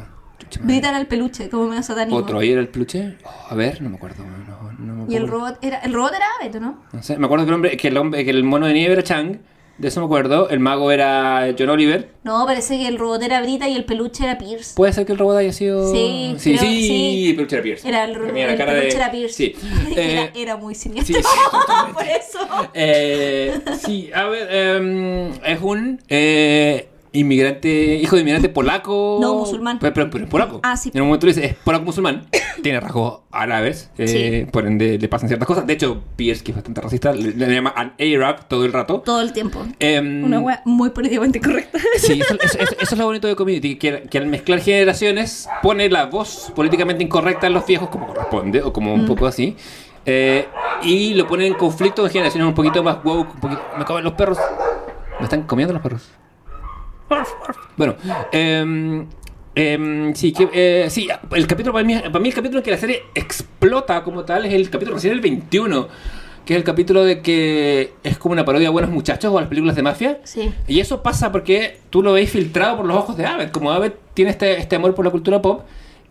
Brita 0.62 0.90
era 0.90 1.00
el 1.00 1.08
peluche, 1.08 1.50
como 1.50 1.68
medio 1.68 1.84
satánico. 1.84 2.16
¿Otro 2.18 2.40
ahí 2.40 2.52
era 2.52 2.62
el 2.62 2.70
peluche? 2.70 3.18
Oh, 3.26 3.30
a 3.50 3.56
ver, 3.56 3.82
no 3.82 3.90
me 3.90 3.98
acuerdo. 3.98 4.24
No, 4.26 4.72
no 4.96 5.06
me 5.06 5.14
Y 5.14 5.18
el 5.18 5.26
acuerdo. 5.26 5.46
robot 5.46 5.60
era. 5.64 5.78
El 5.80 5.94
robot 5.94 6.14
era 6.16 6.26
Abeto, 6.40 6.60
¿no? 6.60 6.82
No 6.94 7.04
sé, 7.04 7.18
me 7.18 7.26
acuerdo 7.26 7.46
que 7.46 7.50
el, 7.50 7.56
hombre, 7.56 7.78
que 7.78 7.88
el 7.90 7.98
hombre, 7.98 8.24
que 8.24 8.32
el 8.32 8.44
mono 8.44 8.66
de 8.66 8.74
nieve 8.74 8.94
era 8.94 9.04
Chang 9.04 9.40
de 9.78 9.88
eso 9.88 10.00
me 10.00 10.06
acuerdo. 10.06 10.50
El 10.50 10.60
mago 10.60 10.92
era 10.92 11.54
John 11.58 11.70
Oliver. 11.70 12.10
No, 12.24 12.46
parece 12.46 12.78
que 12.78 12.88
el 12.88 12.98
robot 12.98 13.22
era 13.24 13.42
Brita 13.42 13.68
y 13.70 13.76
el 13.76 13.86
peluche 13.86 14.24
era 14.24 14.38
Pierce. 14.38 14.74
Puede 14.76 14.94
ser 14.94 15.06
que 15.06 15.12
el 15.14 15.18
robot 15.20 15.38
haya 15.38 15.54
sido. 15.54 15.92
Sí, 15.94 16.36
sí, 16.38 16.52
creo- 16.58 16.62
sí, 16.62 16.88
sí. 16.88 17.30
el 17.30 17.36
peluche 17.36 17.56
era 17.56 17.64
Pierce. 17.64 17.88
Era 17.88 18.04
el, 18.06 18.14
Tenía 18.18 18.46
la 18.48 18.52
el 18.54 18.58
cara 18.58 18.72
peluche 18.74 18.90
de- 18.90 18.96
era 19.04 19.12
Pierce. 19.12 19.34
Sí. 19.36 19.56
era, 19.96 20.24
Eh, 20.26 20.32
era 20.36 20.58
muy 20.58 20.76
siniestro. 20.76 21.16
sí. 21.18 21.24
Por 21.94 22.04
eso. 22.04 22.40
Eh, 22.74 23.60
sí, 23.86 24.10
a 24.14 24.26
ver, 24.26 24.48
em, 24.52 25.32
es 25.46 25.60
un 25.62 26.02
eh, 26.10 26.88
inmigrante, 27.20 27.96
hijo 27.96 28.16
de 28.16 28.22
inmigrante 28.22 28.50
polaco. 28.50 29.20
No, 29.22 29.36
musulmán. 29.36 29.80
Pero, 29.80 29.94
pero- 29.94 30.10
pero 30.10 30.24
es 30.26 30.30
polaco. 30.30 30.60
Ah, 30.64 30.78
sí. 30.78 30.92
En 30.94 31.02
un 31.02 31.08
momento 31.08 31.28
dice, 31.28 31.46
es 31.46 31.56
polaco 31.56 31.86
musulmán. 31.86 32.28
Tiene 32.64 32.80
rasgos 32.80 33.22
árabes. 33.32 33.92
eh, 33.98 34.08
Sí. 34.46 34.52
Por 34.52 34.66
ende, 34.66 34.98
le 34.98 35.08
pasan 35.08 35.28
ciertas 35.30 35.48
cosas. 35.48 35.68
De 35.68 35.74
hecho, 35.74 36.02
Pierce, 36.16 36.44
que 36.44 36.52
es 36.52 36.56
bastante 36.56 36.82
racista, 36.82 37.12
le, 37.14 37.32
le 37.34 37.54
llama 37.54 37.74
an 37.76 37.94
Arab 38.00 38.48
todo 38.48 38.66
el 38.66 38.74
rato. 38.74 39.02
Todo 39.06 39.22
el 39.22 39.34
tiempo. 39.34 39.66
Em, 39.80 40.24
Una 40.24 40.40
wea 40.40 40.62
muy 40.66 40.90
políticamente 40.90 41.40
correcta. 41.40 41.78
Sí, 41.98 42.20
eso, 42.22 42.36
eso- 42.42 42.58
eso- 42.60 42.76
eso 42.80 42.96
es 42.96 42.98
lo 42.98 43.06
bonito 43.06 43.28
de 43.28 43.36
Community, 43.36 43.76
que, 43.78 44.04
que 44.10 44.18
al 44.18 44.28
mezclar 44.28 44.60
generaciones 44.60 45.48
pone 45.62 45.90
la 45.90 46.06
voz 46.08 46.52
políticamente 46.56 47.04
incorrecta 47.04 47.48
en 47.48 47.54
los 47.54 47.66
viejos, 47.66 47.90
como 47.90 48.08
corresponde, 48.08 48.62
o 48.62 48.72
como 48.74 48.94
un 48.94 49.04
Mm. 49.04 49.08
poco 49.08 49.26
así, 49.28 49.56
eh, 50.06 50.48
y 50.84 51.14
lo 51.16 51.28
pone 51.28 51.46
en 51.48 51.54
conflicto 51.56 52.04
de 52.04 52.10
generaciones 52.10 52.48
un 52.48 52.54
poquito 52.56 52.82
más 52.84 52.98
woke, 53.04 53.34
un 53.36 53.40
poquito... 53.40 53.62
Me 53.78 53.86
comen 53.86 54.04
los 54.04 54.14
perros. 54.14 54.38
Me 55.20 55.24
están 55.26 55.44
comiendo 55.44 55.74
los 55.74 55.82
perros. 55.82 56.10
Bueno, 57.76 57.96
em, 58.32 59.06
em, 59.56 60.16
sí, 60.16 60.34
que, 60.34 60.50
eh, 60.54 60.90
sí, 60.90 61.08
el 61.32 61.48
capítulo 61.48 61.74
para 61.74 61.86
mí, 61.86 61.96
para 61.96 62.20
mí 62.20 62.30
el 62.30 62.36
capítulo 62.36 62.60
en 62.60 62.64
que 62.64 62.72
la 62.72 62.78
serie 62.78 63.04
explota 63.16 64.04
como 64.04 64.24
tal 64.24 64.46
es 64.46 64.54
el 64.54 64.70
capítulo 64.70 64.96
recién 64.96 65.14
el 65.14 65.22
21, 65.22 65.88
que 66.46 66.54
es 66.54 66.58
el 66.58 66.64
capítulo 66.64 67.04
de 67.04 67.22
que 67.22 67.94
es 68.04 68.18
como 68.18 68.34
una 68.34 68.46
parodia 68.46 68.70
a 68.70 68.72
Buenos 68.72 68.92
Muchachos 68.92 69.32
o 69.32 69.38
a 69.38 69.42
las 69.42 69.50
películas 69.50 69.76
de 69.76 69.84
mafia. 69.84 70.20
Sí. 70.24 70.52
Y 70.68 70.80
eso 70.80 71.04
pasa 71.04 71.32
porque 71.32 71.80
tú 71.90 72.02
lo 72.02 72.14
veis 72.14 72.32
filtrado 72.32 72.78
por 72.78 72.86
los 72.86 72.98
ojos 72.98 73.18
de 73.18 73.26
Abed. 73.26 73.52
Como 73.52 73.72
Abed 73.72 73.94
tiene 74.14 74.32
este, 74.32 74.60
este 74.60 74.76
amor 74.76 74.96
por 74.96 75.06
la 75.06 75.12
cultura 75.12 75.42
pop, 75.42 75.62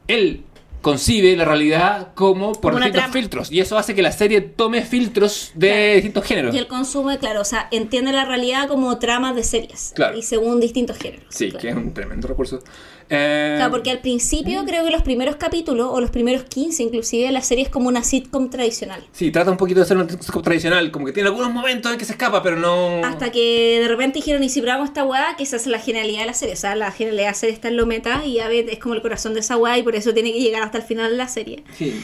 él 0.09 0.45
concibe 0.87 1.35
la 1.35 1.45
realidad 1.45 2.15
como 2.15 2.53
por 2.53 2.73
Como 2.73 2.85
distintos 2.85 3.11
filtros. 3.11 3.51
Y 3.51 3.59
eso 3.59 3.77
hace 3.77 3.93
que 3.97 4.03
la 4.03 4.13
serie 4.13 4.41
tome 4.41 4.83
filtros 4.83 5.51
de 5.57 5.67
Claro. 5.69 5.95
distintos 5.95 6.25
géneros. 6.25 6.55
Y 6.55 6.59
el 6.59 6.69
consumo, 6.69 7.11
claro, 7.19 7.41
o 7.41 7.45
sea, 7.45 7.67
entiende 7.73 8.13
la 8.13 8.25
realidad 8.25 8.69
como 8.69 8.97
tramas 9.01 9.35
de 9.35 9.43
series. 9.43 9.91
Claro. 9.97 10.17
Y 10.17 10.23
según 10.23 10.61
distintos 10.61 10.97
géneros. 10.97 11.27
Sí, 11.31 11.49
claro. 11.49 11.61
que 11.61 11.69
es 11.71 11.75
un 11.75 11.93
tremendo 11.93 12.29
recurso. 12.29 12.61
Eh, 13.09 13.55
Claro, 13.57 13.71
porque 13.71 13.91
al 13.91 14.01
principio 14.01 14.65
creo 14.65 14.85
que 14.85 14.91
los 14.91 15.03
primeros 15.03 15.37
capítulos, 15.37 15.89
o 15.91 16.01
los 16.01 16.11
primeros 16.11 16.45
15 16.45 16.83
inclusive, 16.83 17.31
la 17.31 17.41
serie 17.41 17.65
es 17.65 17.71
como 17.71 17.89
una 17.89 18.03
sitcom 18.03 18.51
tradicional. 18.51 19.05
Sí, 19.13 19.31
trata 19.31 19.51
un 19.51 19.57
poquito 19.57 19.81
de 19.81 19.87
ser 19.87 19.97
un 19.97 20.09
sitcom 20.09 20.43
tradicional, 20.43 20.91
como 20.91 21.07
que 21.07 21.13
tiene 21.13 21.29
algunos 21.29 21.53
momentos 21.53 21.93
en 21.93 21.99
que 21.99 22.05
se 22.05 22.13
escapa, 22.13 22.43
pero 22.43 22.57
no... 22.57 23.05
Hasta 23.05 23.31
que 23.31 23.79
de 23.81 23.89
repente 23.89 24.19
dijeron, 24.19 24.43
y 24.43 24.49
si 24.49 24.61
probamos 24.61 24.89
esta 24.89 25.05
weá, 25.05 25.37
que 25.37 25.45
esa 25.45 25.57
es 25.57 25.67
la 25.67 25.79
genialidad 25.79 26.21
de 26.21 26.27
la 26.27 26.35
serie. 26.35 26.55
O 26.55 26.59
sea, 26.59 26.75
la 26.75 26.91
genialidad 26.91 27.25
de 27.25 27.31
la 27.31 27.35
serie 27.35 27.55
está 27.55 27.69
en 27.69 27.77
lo 27.77 27.87
meta 27.87 28.25
y 28.25 28.41
Abed 28.41 28.69
es 28.69 28.79
como 28.79 28.95
el 28.95 29.03
corazón 29.03 29.35
de 29.35 29.41
esa 29.41 29.57
weá 29.57 29.79
y 29.79 29.83
por 29.83 29.95
eso 29.95 30.13
tiene 30.13 30.33
que 30.33 30.41
llegar 30.41 30.63
hasta 30.63 30.79
el 30.79 30.85
final 30.85 31.11
de 31.11 31.17
la 31.17 31.29
serie. 31.29 31.63
Sí. 31.77 31.95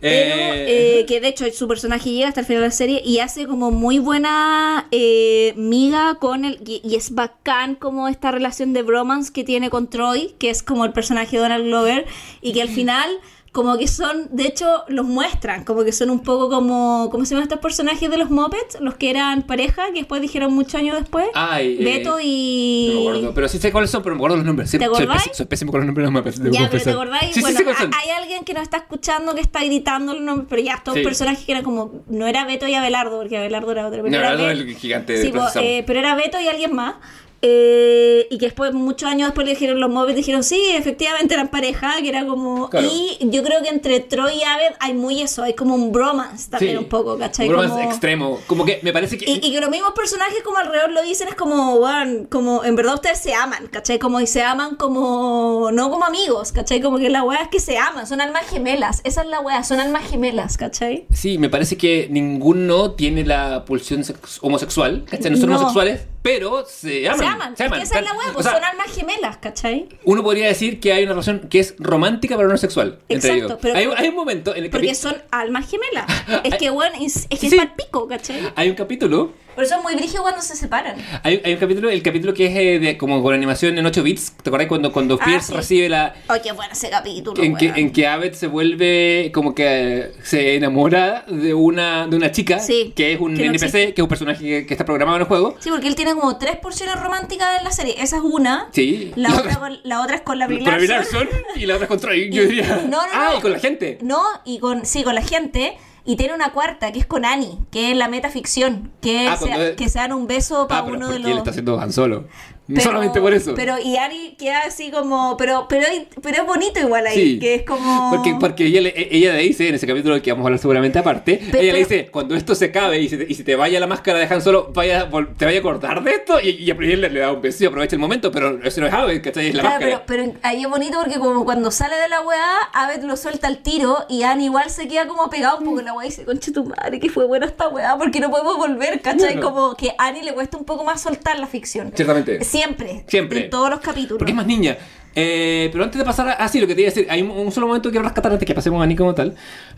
Pero, 0.00 0.34
Eh, 0.34 1.00
eh, 1.00 1.06
que 1.06 1.20
de 1.20 1.28
hecho 1.28 1.44
su 1.52 1.66
personaje 1.66 2.10
llega 2.10 2.28
hasta 2.28 2.40
el 2.40 2.46
final 2.46 2.62
de 2.62 2.68
la 2.68 2.72
serie 2.72 3.02
y 3.04 3.18
hace 3.18 3.46
como 3.46 3.70
muy 3.70 3.98
buena 3.98 4.86
eh, 4.90 5.54
miga 5.56 6.16
con 6.20 6.44
el. 6.44 6.60
Y, 6.66 6.80
y 6.84 6.94
es 6.94 7.14
bacán 7.14 7.74
como 7.74 8.08
esta 8.08 8.30
relación 8.30 8.72
de 8.72 8.82
bromance 8.82 9.32
que 9.32 9.44
tiene 9.44 9.70
con 9.70 9.88
Troy, 9.88 10.34
que 10.38 10.50
es 10.50 10.62
como 10.62 10.84
el 10.84 10.92
personaje 10.92 11.36
de 11.36 11.42
Donald 11.42 11.64
Glover, 11.64 12.06
y 12.40 12.52
que 12.52 12.62
al 12.62 12.68
final. 12.68 13.08
Como 13.50 13.78
que 13.78 13.88
son, 13.88 14.28
de 14.30 14.44
hecho, 14.46 14.84
los 14.88 15.06
muestran, 15.06 15.64
como 15.64 15.82
que 15.82 15.90
son 15.92 16.10
un 16.10 16.20
poco 16.20 16.50
como, 16.50 17.08
¿cómo 17.10 17.24
se 17.24 17.30
llaman 17.30 17.44
estos 17.44 17.58
personajes 17.60 18.10
de 18.10 18.18
los 18.18 18.30
Muppets? 18.30 18.78
Los 18.80 18.94
que 18.96 19.08
eran 19.10 19.42
pareja, 19.42 19.86
que 19.86 20.00
después 20.00 20.20
dijeron 20.20 20.52
muchos 20.52 20.74
años 20.74 20.96
después. 20.98 21.26
Ay, 21.34 21.78
eh, 21.80 21.84
Beto 21.84 22.18
y... 22.22 22.90
No 22.92 23.00
me 23.00 23.08
acuerdo, 23.08 23.34
pero 23.34 23.48
sí 23.48 23.58
sé 23.58 23.72
cuáles 23.72 23.90
son, 23.90 24.02
pero 24.02 24.14
me 24.14 24.18
acuerdo 24.20 24.36
los 24.36 24.44
nombres. 24.44 24.70
Sí, 24.70 24.78
¿Te 24.78 24.84
soy, 24.84 24.94
acordáis? 24.96 25.20
pésimo, 25.22 25.34
soy 25.34 25.46
pésimo 25.46 25.72
con 25.72 25.80
los 25.86 25.86
nombres 26.12 26.38
de 26.38 26.44
los 26.44 26.52
debo 26.52 26.52
Ya, 26.54 26.60
pero 26.70 26.70
¿te 26.70 26.72
confesar. 26.72 26.94
acordáis? 26.94 27.34
Sí, 27.34 27.40
bueno, 27.40 27.58
sí 27.58 27.64
hay 28.04 28.10
alguien 28.10 28.44
que 28.44 28.52
nos 28.54 28.62
está 28.64 28.76
escuchando 28.76 29.34
que 29.34 29.40
está 29.40 29.64
gritando 29.64 30.12
el 30.12 30.24
nombre, 30.24 30.46
pero 30.48 30.62
ya, 30.62 30.74
estos 30.74 30.94
personajes 30.98 31.44
que 31.44 31.52
eran 31.52 31.64
como, 31.64 32.02
no 32.06 32.26
era 32.26 32.44
Beto 32.44 32.66
y 32.68 32.74
Abelardo, 32.74 33.18
porque 33.18 33.38
Abelardo 33.38 33.72
era 33.72 33.86
otro, 33.86 34.02
pero 34.02 34.10
No, 34.10 34.18
era 34.18 34.28
Abelardo 34.28 34.54
Be- 34.54 34.60
era 34.60 34.70
el 34.70 34.76
gigante 34.76 35.12
de 35.14 35.22
Sí, 35.22 35.32
eh, 35.62 35.84
pero 35.86 35.98
era 36.00 36.14
Beto 36.14 36.38
y 36.38 36.48
alguien 36.48 36.74
más. 36.74 36.96
Eh, 37.42 38.26
y 38.30 38.38
que 38.38 38.46
después, 38.46 38.72
muchos 38.74 39.08
años 39.08 39.28
después 39.28 39.46
le 39.46 39.52
dijeron 39.54 39.80
los 39.80 39.90
móviles, 39.90 40.16
dijeron, 40.16 40.42
sí, 40.42 40.60
efectivamente 40.74 41.34
eran 41.34 41.48
pareja, 41.48 41.94
que 42.02 42.08
era 42.08 42.26
como... 42.26 42.68
Claro. 42.68 42.88
Y 42.90 43.18
yo 43.30 43.42
creo 43.44 43.62
que 43.62 43.68
entre 43.68 44.00
Troy 44.00 44.36
y 44.38 44.42
Abed 44.42 44.74
hay 44.80 44.94
muy 44.94 45.22
eso, 45.22 45.42
hay 45.42 45.54
como 45.54 45.74
un 45.74 45.92
bromance 45.92 46.50
también 46.50 46.72
Sí. 46.72 46.78
un 46.78 46.88
poco, 46.88 47.16
¿cachai? 47.16 47.46
Un 47.46 47.52
bromance 47.52 47.74
Como- 47.76 47.88
extremo. 47.90 48.38
Como 48.46 48.64
que 48.64 48.80
me 48.82 48.92
parece 48.92 49.16
que... 49.18 49.30
y, 49.30 49.34
y 49.42 49.52
que 49.52 49.60
los 49.60 49.70
mismos 49.70 49.92
personajes 49.92 50.42
como 50.44 50.58
alrededor 50.58 50.90
lo 50.90 51.02
dicen 51.02 51.28
es 51.28 51.34
como, 51.36 51.74
weón, 51.76 52.26
como 52.30 52.64
en 52.64 52.74
verdad 52.76 52.94
ustedes 52.94 53.18
se 53.18 53.34
aman, 53.34 53.68
¿cachai? 53.68 53.98
Como 53.98 54.20
y 54.20 54.26
se 54.26 54.42
aman 54.42 54.76
como, 54.76 55.70
no 55.72 55.90
como 55.90 56.04
amigos, 56.04 56.52
¿cachai? 56.52 56.80
Como 56.80 56.98
que 56.98 57.08
la 57.08 57.22
weá 57.22 57.42
es 57.42 57.48
que 57.48 57.60
se 57.60 57.78
aman, 57.78 58.06
son 58.06 58.20
almas 58.20 58.46
gemelas, 58.48 59.00
esa 59.04 59.22
es 59.22 59.28
la 59.28 59.40
weá, 59.40 59.62
son 59.64 59.80
almas 59.80 60.08
gemelas, 60.08 60.56
¿cachai? 60.56 61.06
Sí, 61.12 61.38
me 61.38 61.48
parece 61.48 61.76
que 61.76 62.08
ninguno 62.10 62.92
tiene 62.92 63.24
la 63.24 63.64
pulsión 63.64 64.02
sex- 64.04 64.38
homosexual. 64.42 65.04
¿cachai? 65.08 65.30
No 65.30 65.36
son 65.36 65.50
No. 65.50 65.56
homosexuales, 65.56 66.02
pero 66.28 66.64
se 66.66 67.08
aman. 67.08 67.18
se 67.18 67.24
aman, 67.26 67.54
es 67.56 67.56
que 67.72 67.82
esa 67.84 67.98
es 68.00 68.04
la 68.04 68.12
weá, 68.12 68.30
O 68.30 68.32
pues 68.34 68.44
sea, 68.44 68.54
son 68.54 68.64
almas 68.64 68.86
gemelas, 68.94 69.36
¿cachai? 69.38 69.88
Uno 70.04 70.22
podría 70.22 70.46
decir 70.48 70.78
que 70.80 70.92
hay 70.92 71.04
una 71.04 71.12
relación 71.12 71.48
que 71.48 71.60
es 71.60 71.74
romántica 71.78 72.36
pero 72.36 72.48
no 72.48 72.56
sexual 72.58 72.98
entre 73.08 73.30
Exacto, 73.30 73.46
ellos. 73.54 73.58
pero- 73.62 73.78
hay, 73.78 73.88
hay 74.04 74.08
un 74.08 74.14
momento 74.14 74.50
en 74.52 74.64
el 74.64 74.70
que 74.70 74.70
Porque 74.70 74.94
son 74.94 75.16
almas 75.30 75.70
gemelas. 75.70 76.04
Es 76.44 76.54
que, 76.56 76.70
weón, 76.70 76.92
es, 77.00 77.26
es 77.30 77.40
que 77.40 77.48
Sí. 77.48 77.56
es 77.56 77.56
pal 77.56 77.74
pico, 77.74 78.06
¿cachai? 78.06 78.52
hay 78.54 78.68
un 78.68 78.74
capítulo 78.76 79.32
Por 79.58 79.64
eso 79.64 79.74
es 79.74 79.82
muy 79.82 79.96
brígido 79.96 80.22
cuando 80.22 80.40
se 80.40 80.54
separan. 80.54 80.94
hay, 81.24 81.42
hay 81.44 81.54
un 81.54 81.58
capítulo 81.58 81.90
el 81.90 82.00
capítulo 82.00 82.32
que 82.32 82.46
es 82.46 82.56
eh, 82.56 82.78
de 82.78 82.96
como 82.96 83.20
con 83.24 83.34
animación 83.34 83.76
en 83.76 83.84
8 83.84 84.04
bits 84.04 84.30
¿te 84.40 84.50
acuerdas 84.50 84.68
cuando 84.68 84.92
cuando 84.92 85.18
Ah, 85.20 85.24
Pierce 85.24 85.48
sí. 85.48 85.52
recibe 85.54 85.88
la 85.88 86.14
Ay, 86.28 86.40
qué 86.44 86.52
bueno 86.52 86.72
ese 86.72 86.88
capítulo, 86.90 87.42
en 87.42 87.56
que, 87.56 87.66
weón. 87.66 87.78
en 87.78 87.92
que 87.92 88.06
Abed 88.06 88.34
se 88.34 88.46
vuelve 88.46 89.32
como 89.34 89.56
que 89.56 90.12
se 90.22 90.54
enamora 90.54 91.24
de 91.26 91.54
una 91.54 92.06
de 92.06 92.16
una 92.16 92.30
chica 92.30 92.60
Sí, 92.60 92.92
que 92.94 93.14
es 93.14 93.20
un 93.20 93.34
que 93.34 93.46
no 93.46 93.50
NPC 93.50 93.62
existe. 93.64 93.94
que 93.94 94.00
es 94.00 94.02
un 94.04 94.08
personaje 94.08 94.44
que, 94.44 94.66
que 94.66 94.74
está 94.74 94.84
programado 94.84 95.16
en 95.16 95.22
el 95.22 95.26
juego 95.28 95.56
Sí, 95.58 95.70
porque 95.70 95.88
él 95.88 95.96
tiene 95.96 96.14
como 96.14 96.38
tres 96.38 96.54
porciones 96.58 96.94
románticas 97.00 97.58
en 97.58 97.64
la 97.64 97.72
serie. 97.72 97.96
Esa 97.98 98.18
es 98.18 98.22
una. 98.22 98.68
Sí. 98.72 99.12
La, 99.16 99.30
La 99.34 99.36
otra, 99.40 99.56
con- 99.58 99.78
la 99.82 100.02
otra 100.02 100.14
es 100.16 100.22
con 100.22 100.38
la 100.38 100.46
Brie 100.46 100.58
Con 100.60 100.70
la 100.70 100.76
Brie 100.76 100.86
Larson. 100.88 101.24
Larson 101.24 101.42
y 101.56 101.66
la 101.66 101.74
otra 101.74 101.84
es 101.86 101.88
con 101.88 101.98
Troy. 102.00 102.30
Yo 102.32 102.42
diría. 102.44 102.82
No, 102.88 102.98
no, 103.06 103.12
ah, 103.12 103.30
no. 103.32 103.38
y 103.38 103.42
con 103.42 103.50
la 103.52 103.58
gente. 103.58 103.98
No, 104.02 104.22
y 104.44 104.58
con, 104.60 104.86
sí, 104.86 105.02
con 105.02 105.14
la 105.16 105.22
gente. 105.22 105.76
Y 106.08 106.16
tiene 106.16 106.34
una 106.34 106.52
cuarta, 106.52 106.90
que 106.90 107.00
es 107.00 107.04
con 107.06 107.26
Annie, 107.26 107.58
que 107.70 107.90
es 107.90 107.96
la 107.98 108.08
metaficción. 108.08 108.90
Que, 109.02 109.28
Ah, 109.28 109.36
se, 109.36 109.76
que 109.76 109.88
se 109.90 109.98
dan 109.98 110.14
un 110.14 110.26
beso 110.26 110.66
para 110.66 110.80
Ah, 110.80 110.84
uno 110.90 111.08
de 111.10 111.16
él 111.16 111.22
los. 111.22 111.36
está 111.36 111.50
haciendo 111.50 111.78
Han 111.78 111.92
Solo. 111.92 112.24
Pero- 112.68 112.82
Solamente 112.82 113.20
por 113.20 113.32
eso. 113.32 113.54
Pero, 113.54 113.78
y 113.78 113.96
Annie 113.96 114.36
queda 114.36 114.60
así 114.66 114.90
como. 114.90 115.36
Pero, 115.38 115.66
pero, 115.68 115.86
pero 116.22 116.42
es 116.42 116.46
bonito 116.46 116.78
igual 116.80 117.06
ahí. 117.06 117.14
Sí. 117.16 117.38
Que 117.38 117.54
es 117.56 117.62
como. 117.62 118.10
Porque, 118.14 118.36
porque 118.38 118.66
ella, 118.66 118.82
le, 118.82 118.92
ella 119.10 119.32
le 119.32 119.40
dice, 119.42 119.68
en 119.68 119.74
ese 119.74 119.86
capítulo 119.86 120.20
que 120.20 120.30
vamos 120.32 120.44
a 120.44 120.46
hablar 120.48 120.58
seguramente 120.60 120.98
aparte, 120.98 121.40
ella 121.58 121.72
le 121.72 121.78
dice, 121.78 122.08
cuando 122.10 122.34
esto 122.34 122.54
se 122.54 122.66
acabe 122.66 123.00
y 123.00 123.08
se 123.08 123.16
te, 123.16 123.26
y 123.26 123.34
se 123.34 123.42
te 123.44 123.56
vaya 123.56 123.80
la 123.80 123.86
máscara 123.86 124.18
de 124.18 124.26
Han 124.26 124.42
Solo, 124.42 124.70
vaya, 124.74 125.08
te 125.38 125.44
vaya 125.46 125.56
a 125.58 125.60
acordar 125.60 126.02
de 126.04 126.10
esto, 126.12 126.38
y, 126.40 126.50
y 126.50 126.70
a 126.70 126.74
le, 126.74 126.96
le 127.08 127.20
da 127.20 127.32
un 127.32 127.40
beso 127.40 127.64
y 127.64 127.66
aprovecha 127.66 127.96
el 127.96 128.00
momento, 128.00 128.30
pero 128.30 128.62
eso 128.62 128.80
no 128.82 128.86
es 128.86 128.92
Abed, 128.92 129.22
¿cachai? 129.22 129.48
Es 129.48 129.54
la 129.54 129.62
Claro, 129.62 129.76
máscara. 129.80 130.04
pero, 130.06 130.28
pero 130.28 130.38
ahí 130.42 130.62
es 130.62 130.68
bonito 130.68 130.98
porque 131.02 131.18
como 131.18 131.44
cuando 131.46 131.70
sale 131.70 131.96
de 131.96 132.08
la 132.08 132.20
weá, 132.20 132.58
Abed 132.74 133.02
lo 133.04 133.16
suelta 133.16 133.46
al 133.46 133.58
tiro 133.62 134.04
y 134.10 134.24
Annie 134.24 134.44
igual 134.46 134.68
se 134.70 134.86
queda 134.88 135.06
como 135.08 135.30
pegado 135.30 135.58
un 135.58 135.64
poco 135.64 135.78
en 135.80 135.86
la 135.86 135.94
weá 135.94 136.06
y 136.06 136.10
dice, 136.10 136.24
conche 136.26 136.52
tu 136.52 136.64
madre, 136.64 137.00
que 137.00 137.08
fue 137.08 137.24
buena 137.24 137.46
esta 137.46 137.68
weá, 137.68 137.96
porque 137.96 138.20
no 138.20 138.30
podemos 138.30 138.56
volver, 138.58 139.00
¿cachai? 139.00 139.40
Como 139.40 139.74
que 139.74 139.90
a 139.96 140.08
Annie 140.08 140.22
le 140.22 140.34
cuesta 140.34 140.58
un 140.58 140.64
poco 140.64 140.84
más 140.84 141.00
soltar 141.00 141.38
la 141.38 141.46
ficción. 141.46 141.92
Ciertamente. 141.94 142.44
Siempre. 142.58 143.04
Siempre. 143.06 143.44
En 143.44 143.50
todos 143.50 143.70
los 143.70 143.80
capítulos. 143.80 144.18
Porque 144.18 144.32
es 144.32 144.36
más 144.36 144.46
niña. 144.46 144.76
Eh, 145.14 145.68
pero 145.72 145.84
antes 145.84 145.98
de 145.98 146.04
pasar 146.04 146.28
a. 146.28 146.32
Ah, 146.32 146.48
sí, 146.48 146.60
lo 146.60 146.66
que 146.66 146.74
te 146.74 146.82
iba 146.82 146.90
a 146.90 146.94
decir. 146.94 147.06
Hay 147.10 147.22
un, 147.22 147.30
un 147.30 147.52
solo 147.52 147.66
momento 147.66 147.88
que 147.88 147.92
quiero 147.92 148.04
rescatar 148.04 148.32
antes 148.32 148.46
que 148.46 148.54
pasemos 148.54 148.82
a 148.82 148.86
Nick 148.86 148.98
como 148.98 149.14
tal. 149.14 149.34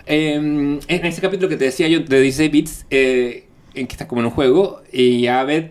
Eh, 0.06 0.34
en 0.34 0.80
ese 0.88 1.20
capítulo 1.20 1.48
que 1.48 1.56
te 1.56 1.64
decía 1.64 1.88
yo 1.88 2.00
de 2.00 2.20
16 2.20 2.50
bits, 2.50 2.86
eh, 2.90 3.46
en 3.74 3.86
que 3.86 3.92
estás 3.92 4.08
como 4.08 4.20
en 4.20 4.26
un 4.26 4.32
juego 4.32 4.82
y 4.92 5.26
Abed 5.26 5.70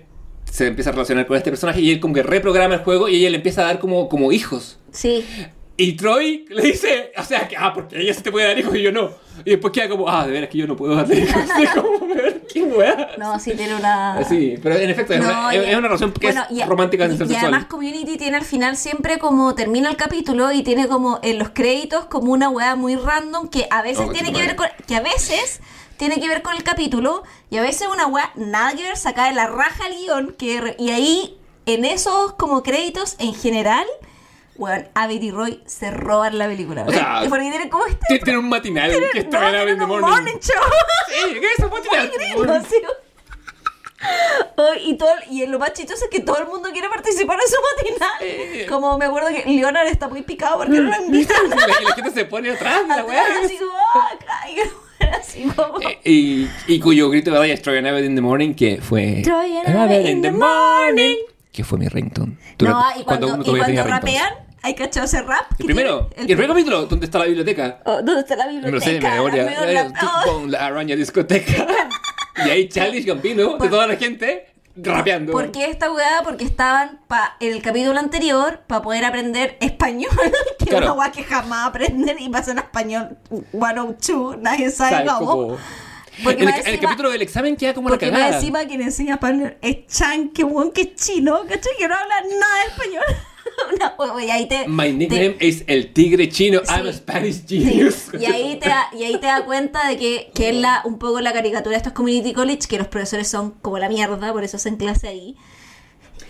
se 0.49 0.67
empieza 0.67 0.89
a 0.89 0.93
relacionar 0.93 1.27
con 1.27 1.37
este 1.37 1.51
personaje 1.51 1.81
y 1.81 1.91
él 1.91 1.99
como 1.99 2.13
que 2.13 2.23
reprograma 2.23 2.75
el 2.75 2.81
juego 2.81 3.07
y 3.07 3.15
ella 3.17 3.29
le 3.29 3.37
empieza 3.37 3.61
a 3.61 3.65
dar 3.65 3.79
como, 3.79 4.09
como 4.09 4.31
hijos. 4.31 4.79
Sí. 4.91 5.23
Y 5.81 5.93
Troy 5.93 6.45
le 6.49 6.61
dice, 6.61 7.13
o 7.17 7.23
sea, 7.23 7.47
que, 7.47 7.55
ah, 7.55 7.71
porque 7.73 8.01
ella 8.01 8.13
se 8.13 8.21
te 8.21 8.31
puede 8.31 8.47
dar 8.47 8.59
hijos 8.59 8.75
y 8.75 8.81
yo 8.81 8.91
no. 8.91 9.11
Y 9.45 9.51
después 9.51 9.71
queda 9.71 9.87
como, 9.87 10.09
ah, 10.09 10.25
de 10.25 10.31
veras 10.33 10.49
que 10.49 10.57
yo 10.57 10.67
no 10.67 10.75
puedo 10.75 10.93
darle 10.93 11.19
hijos. 11.19 11.41
Es 11.63 11.69
como, 11.69 11.89
qué 12.51 12.63
weá. 12.63 13.11
No, 13.17 13.39
sí 13.39 13.53
tiene 13.55 13.75
una... 13.75 14.21
Sí, 14.27 14.55
pero 14.61 14.75
en 14.75 14.89
efecto 14.89 15.13
es, 15.13 15.21
No, 15.21 15.27
una, 15.29 15.55
y- 15.55 15.57
es 15.59 15.77
una 15.77 15.87
relación 15.87 16.11
que 16.11 16.27
bueno, 16.27 16.43
es 16.49 16.57
y- 16.57 16.63
romántica 16.63 17.05
y, 17.07 17.11
y 17.31 17.35
además 17.35 17.65
Community 17.65 18.17
tiene 18.17 18.35
al 18.37 18.43
final 18.43 18.75
siempre 18.75 19.19
como 19.19 19.55
termina 19.55 19.89
el 19.89 19.95
capítulo 19.95 20.51
y 20.51 20.63
tiene 20.63 20.87
como 20.89 21.19
en 21.23 21.39
los 21.39 21.49
créditos 21.51 22.05
como 22.05 22.33
una 22.33 22.49
weá 22.49 22.75
muy 22.75 22.95
random 22.97 23.47
que 23.47 23.65
a 23.71 23.81
veces 23.81 24.05
Oh, 24.09 24.11
tiene 24.11 24.33
que 24.33 24.41
ver 24.41 24.55
con 24.57 24.67
que 24.85 24.95
a 24.97 25.01
veces 25.01 25.61
tiene 25.95 26.19
que 26.19 26.27
ver 26.27 26.41
con 26.41 26.55
el 26.57 26.63
capítulo 26.63 27.23
y 27.49 27.55
a 27.57 27.61
veces 27.61 27.87
una 27.89 28.05
weá 28.07 28.31
nada 28.35 28.73
que 28.75 28.83
ver 28.83 28.97
saca 28.97 29.27
de 29.27 29.33
la 29.33 29.47
raja 29.47 29.87
el 29.87 29.95
guion 29.97 30.35
que 30.37 30.75
y 30.77 30.89
ahí 30.89 31.37
en 31.65 31.85
esos 31.85 32.33
como 32.33 32.63
créditos 32.63 33.15
en 33.19 33.33
general 33.33 33.85
weón, 34.59 34.87
Abby 34.93 35.15
y 35.15 35.31
Roy 35.31 35.63
se 35.65 35.89
roban 35.89 36.37
la 36.37 36.47
película. 36.47 36.83
O 36.87 36.91
sea, 36.91 37.21
porque 37.29 37.49
tienen 37.49 37.69
como 37.69 37.85
este 37.87 37.99
Tiene- 38.07 38.23
Tiene 38.23 38.39
un 38.39 38.49
matinal 38.49 38.91
que 39.11 39.19
está 39.19 39.49
en 39.49 39.55
Abed 39.55 39.77
the 39.77 39.85
tienen 39.85 39.87
Morning. 40.01 40.33
Sí, 40.41 40.51
¿qué 41.39 41.47
es 41.57 41.63
un 41.63 41.69
matinal? 41.71 42.11
Oh, 44.55 44.69
y, 44.81 44.93
todo, 44.97 45.09
y 45.29 45.45
lo 45.45 45.59
más 45.59 45.73
chistoso 45.73 46.05
es 46.05 46.09
que 46.09 46.21
todo 46.21 46.37
el 46.37 46.45
mundo 46.47 46.69
quiere 46.71 46.87
participar 46.87 47.37
en 47.41 47.47
su 47.49 47.55
matinal. 47.97 48.67
Como 48.69 48.97
me 48.97 49.05
acuerdo 49.05 49.27
que 49.29 49.43
Leonard 49.49 49.87
está 49.87 50.07
muy 50.07 50.21
picado 50.21 50.57
porque 50.57 50.79
no 50.79 50.89
lo 50.89 51.05
invitan. 51.05 51.37
Y 51.47 51.49
la 51.85 51.95
gente 51.95 52.11
se 52.11 52.25
pone 52.25 52.49
atrás 52.51 52.81
de 52.87 52.95
la 52.95 53.03
weá. 53.03 53.21
Atrás, 53.23 53.37
así 53.45 53.57
como, 53.57 53.71
"Ah, 53.95 54.09
acá", 54.13 54.49
y 54.49 55.05
así 55.19 55.43
como- 55.53 55.79
Eh, 55.81 55.99
Y, 56.05 56.49
y 56.67 56.79
cuyo 56.79 57.09
grito 57.09 57.31
de 57.31 57.37
batalla 57.37 57.53
es 57.53 57.61
Troy 57.61 57.77
Abbott 57.85 58.03
in 58.05 58.15
the 58.15 58.21
Morning, 58.21 58.53
que 58.53 58.79
fue. 58.81 59.21
Troy 59.23 59.57
Abbott 59.57 60.05
in 60.05 60.21
the 60.21 60.31
morning. 60.31 61.15
Que 61.51 61.63
fue 61.65 61.77
mi 61.77 61.87
ringtone. 61.89 62.37
No, 62.59 62.85
y 62.97 63.03
cuando, 63.03 63.33
uno 63.33 63.43
y 63.45 63.57
cuando 63.57 63.83
rapean, 63.83 64.33
hay 64.61 64.75
cachado 64.75 65.05
ese 65.05 65.21
rap. 65.21 65.51
El 65.59 65.65
primero, 65.65 66.07
tiene- 66.07 66.21
el, 66.21 66.37
primer 66.37 66.47
capítulo, 66.49 66.85
¿dónde 66.85 67.05
está 67.05 67.19
la 67.19 67.25
biblioteca? 67.25 67.79
Oh, 67.85 67.95
¿Dónde 68.01 68.19
está 68.21 68.35
la 68.35 68.45
Me 68.47 68.53
biblioteca? 68.53 68.75
lo 68.75 68.81
sé 68.81 68.91
de 68.93 68.99
memoria. 69.01 69.91
Con 70.25 70.51
la 70.51 70.65
araña 70.65 70.95
discoteca. 70.95 71.67
y 72.45 72.49
ahí 72.49 72.69
Charlie 72.69 73.01
Gambino, 73.03 73.57
de 73.57 73.69
toda 73.69 73.87
la 73.87 73.95
gente, 73.95 74.47
rapeando. 74.75 75.31
¿Por 75.33 75.51
qué 75.51 75.65
esta 75.69 75.91
weá? 75.91 76.21
Porque 76.23 76.43
estaban 76.45 77.01
pa, 77.07 77.35
en 77.39 77.53
el 77.53 77.61
capítulo 77.61 77.99
anterior 77.99 78.61
para 78.67 78.81
poder 78.81 79.05
aprender 79.05 79.57
español, 79.59 80.11
que 80.57 80.65
es 80.65 80.69
Claro. 80.69 80.85
una 80.87 80.93
weá 80.93 81.11
que 81.11 81.23
jamás 81.23 81.67
aprenden 81.67 82.17
y 82.19 82.29
pasan 82.29 82.57
a 82.59 82.61
español 82.61 83.17
102, 83.51 84.37
nadie 84.39 84.69
sabe 84.71 85.05
cómo. 85.19 85.57
Porque 86.21 86.43
En 86.43 86.49
el, 86.49 86.53
más 86.53 86.59
en 86.61 86.67
el 86.67 86.73
encima- 86.75 86.89
capítulo 86.89 87.09
del 87.11 87.21
examen 87.21 87.55
queda 87.55 87.73
como 87.73 87.87
la 87.87 87.93
Porque 87.93 88.11
cagada. 88.11 88.35
encima 88.35 88.65
quien 88.65 88.81
enseña 88.81 89.13
español 89.13 89.57
es 89.61 89.87
Chan, 89.87 90.29
que 90.29 90.43
weón 90.43 90.71
que 90.71 90.81
es 90.81 90.95
chino, 90.95 91.43
¿cachai? 91.47 91.71
Que 91.77 91.87
no 91.87 91.95
habla 91.95 92.15
nada 92.39 92.55
de 92.63 92.67
español. 92.71 93.03
Weá, 93.99 94.25
y 94.25 94.31
ahí 94.31 94.47
te... 94.47 94.67
My 94.67 94.87
te- 94.87 94.93
nickname 94.93 95.35
es 95.39 95.63
el 95.67 95.93
tigre 95.93 96.29
chino. 96.29 96.61
Sí. 96.63 96.73
I'm 96.73 96.87
a 96.87 96.93
Spanish 96.93 97.45
Sí, 97.45 97.63
genius. 97.63 98.05
y 98.19 98.25
ahí 98.25 98.57
te 98.59 98.69
da, 98.69 98.89
y 98.93 99.03
ahí 99.03 99.17
te 99.19 99.27
da 99.27 99.45
cuenta 99.45 99.87
de 99.87 99.97
que, 99.97 100.31
que 100.33 100.49
es 100.49 100.55
la, 100.55 100.81
un 100.85 100.99
poco 100.99 101.19
la 101.21 101.33
caricatura 101.33 101.71
de 101.71 101.77
estos 101.77 101.93
community 101.93 102.33
college, 102.33 102.67
que 102.67 102.77
los 102.77 102.87
profesores 102.87 103.27
son 103.27 103.51
como 103.61 103.77
la 103.79 103.89
mierda, 103.89 104.31
por 104.33 104.43
eso 104.43 104.57
hacen 104.57 104.77
clase 104.77 105.07
ahí. 105.07 105.35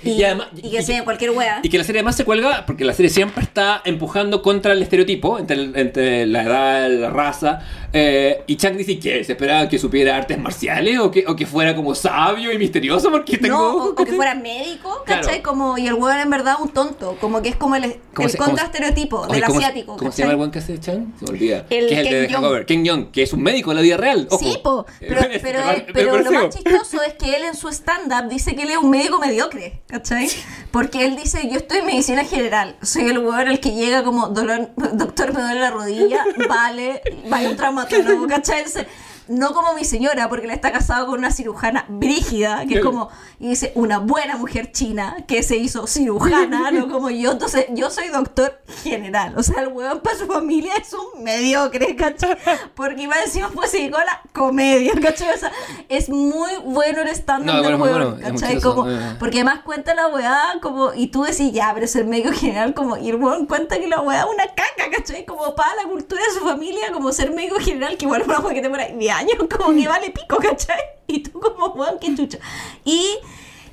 Y, 0.03 0.11
Y 0.11 0.23
además- 0.23 0.47
y 0.55 0.67
y- 0.67 0.85
que 0.85 1.03
cualquier 1.03 1.31
wea. 1.31 1.59
Y 1.63 1.69
que 1.69 1.77
la 1.77 1.83
serie 1.83 1.99
además 1.99 2.15
se 2.15 2.25
cuelga 2.25 2.65
porque 2.65 2.85
la 2.85 2.93
serie 2.93 3.09
siempre 3.09 3.43
está 3.43 3.81
empujando 3.85 4.41
contra 4.41 4.73
el 4.73 4.81
estereotipo, 4.81 5.39
entre, 5.39 5.55
el- 5.57 5.75
entre 5.75 6.25
la 6.25 6.43
edad, 6.43 6.89
la 6.89 7.09
raza. 7.09 7.59
eh, 7.91 8.43
y 8.45 8.55
Chang 8.55 8.77
dice 8.77 8.99
que 8.99 9.23
se 9.23 9.31
esperaba 9.31 9.67
que 9.67 9.79
supiera 9.79 10.15
artes 10.15 10.37
marciales 10.37 10.99
o 10.99 11.09
que, 11.09 11.25
o 11.27 11.35
que 11.35 11.47
fuera 11.47 11.75
como 11.75 11.95
sabio 11.95 12.51
y 12.53 12.57
misterioso 12.59 13.09
porque 13.09 13.37
tengo... 13.39 13.57
No, 13.57 13.73
o, 13.77 13.89
o 13.89 13.95
que 13.95 14.05
fuera 14.13 14.35
médico, 14.35 15.03
¿cachai? 15.07 15.41
Claro. 15.41 15.43
Como, 15.43 15.77
y 15.77 15.87
el 15.87 15.95
weón 15.95 16.19
en 16.19 16.29
verdad 16.29 16.57
un 16.61 16.69
tonto, 16.69 17.17
como 17.19 17.41
que 17.41 17.49
es 17.49 17.55
como 17.55 17.75
el, 17.75 17.95
¿Cómo 18.13 18.27
el 18.27 18.37
contraestereotipo 18.37 19.25
del 19.27 19.43
¿cómo 19.43 19.59
se- 19.59 19.65
asiático. 19.65 19.97
¿Cómo 19.97 20.11
se 20.11 20.21
llama 20.21 20.31
el 20.33 20.37
buen 20.37 20.51
que 20.51 20.59
hace 20.59 20.79
Chang? 20.79 21.13
Se 21.17 21.25
me 21.25 21.31
olvida. 21.31 21.65
El 21.71 21.87
que 21.87 21.93
es 21.93 21.99
el 21.99 22.03
de 22.05 22.09
Ken 22.11 22.29
Jeong. 22.29 22.43
Hangover. 22.43 22.65
Ken 22.67 22.85
Young, 22.85 23.11
que 23.11 23.23
es 23.23 23.33
un 23.33 23.41
médico 23.41 23.71
en 23.71 23.77
la 23.77 23.81
vida 23.81 23.97
real. 23.97 24.27
Ojo. 24.29 24.39
Sí, 24.45 24.59
po, 24.63 24.85
pero, 24.99 25.21
pero, 25.41 25.59
pero 25.91 26.17
lo 26.19 26.31
más 26.31 26.49
chistoso 26.55 27.01
es 27.01 27.13
que 27.15 27.35
él 27.35 27.43
en 27.43 27.55
su 27.55 27.69
stand-up 27.69 28.29
dice 28.29 28.55
que 28.55 28.63
él 28.63 28.69
es 28.69 28.77
un 28.77 28.89
médico 28.91 29.17
mediocre, 29.19 29.81
¿cachai? 29.89 30.29
Porque 30.71 31.05
él 31.05 31.15
dice, 31.15 31.49
yo 31.49 31.57
estoy 31.57 31.79
en 31.79 31.87
medicina 31.87 32.23
general, 32.23 32.75
soy 32.81 33.07
el 33.07 33.17
weón 33.17 33.47
el 33.47 33.59
que 33.59 33.71
llega 33.71 34.03
como, 34.03 34.27
dolor, 34.27 34.69
doctor 34.93 35.33
me 35.33 35.41
duele 35.41 35.59
la 35.59 35.71
rodilla, 35.71 36.23
vale, 36.47 37.01
vaya 37.27 37.49
un 37.49 37.55
traumatólogo, 37.57 38.27
¿cachai? 38.27 38.63
Dice, 38.65 38.87
no 39.29 39.53
como 39.53 39.73
mi 39.75 39.85
señora, 39.85 40.27
porque 40.27 40.45
él 40.45 40.51
está 40.51 40.71
casado 40.71 41.05
con 41.05 41.19
una 41.19 41.31
cirujana 41.31 41.85
brígida, 41.87 42.65
que 42.67 42.79
es 42.79 42.83
como, 42.83 43.09
y 43.39 43.49
dice, 43.49 43.71
una 43.75 43.99
buena 43.99 44.37
mujer 44.37 44.71
china 44.71 45.17
que 45.27 45.43
se 45.43 45.55
hizo 45.55 45.85
cirujana, 45.85 46.71
no 46.71 46.89
como 46.89 47.11
yo. 47.11 47.31
Entonces, 47.31 47.67
yo 47.69 47.91
soy 47.91 48.07
doctor 48.07 48.59
general. 48.83 49.35
O 49.37 49.43
sea, 49.43 49.61
el 49.61 49.67
weón 49.67 49.99
para 49.99 50.17
su 50.17 50.25
familia 50.25 50.73
es 50.81 50.91
un 50.93 51.23
mediocre, 51.23 51.95
¿cachai? 51.95 52.37
Porque 52.73 53.03
iba 53.03 53.15
pues 53.53 53.69
se 53.69 53.77
dedicó 53.77 53.97
a 53.97 54.05
la 54.05 54.21
comedia, 54.33 54.93
¿cachai? 54.99 55.29
O 55.29 55.37
sea, 55.37 55.51
es 55.89 56.09
muy 56.09 56.49
bueno 56.65 57.01
el 57.01 57.09
stand-up 57.09 57.45
No, 57.45 57.61
del 57.61 57.77
bueno, 57.77 57.83
weón, 57.83 58.19
bueno, 58.19 58.39
¿cachai? 58.39 58.59
Como, 58.59 58.89
eh. 58.89 59.15
porque 59.19 59.37
además 59.37 59.59
cuenta 59.63 59.93
la 59.93 60.07
weá 60.07 60.57
como, 60.59 60.93
y 60.95 61.07
tú 61.07 61.23
decís, 61.23 61.51
ya, 61.51 61.71
pero 61.73 61.85
es 61.85 61.95
el 61.95 62.07
médico 62.07 62.31
general, 62.33 62.73
como, 62.73 62.97
y 62.97 63.09
el 63.09 63.17
weón 63.17 63.45
cuenta 63.45 63.79
que 63.79 63.87
la 63.87 64.01
weá 64.01 64.21
es 64.21 64.25
una 64.25 64.47
caca, 64.47 64.89
¿cachai? 64.91 65.25
Como 65.25 65.53
para 65.55 65.75
la 65.75 65.83
cultura 65.83 66.21
de 66.23 66.31
su 66.31 66.39
familia, 66.39 66.91
como 66.91 67.11
ser 67.11 67.31
médico 67.31 67.57
general, 67.59 67.95
que 67.95 68.05
igual 68.05 68.23
una 68.23 68.49
que 68.49 68.61
te 68.61 68.69
ahí 68.79 69.18
10 69.18 69.18
años, 69.19 69.33
como 69.57 69.73
que 69.79 69.87
vale 69.87 70.09
pico, 70.11 70.37
¿cachai? 70.37 70.79
Y 71.07 71.19
tú 71.23 71.39
como, 71.39 71.67
weón, 71.73 71.97
qué 71.99 72.13
chucha. 72.15 72.39
Y 72.85 73.17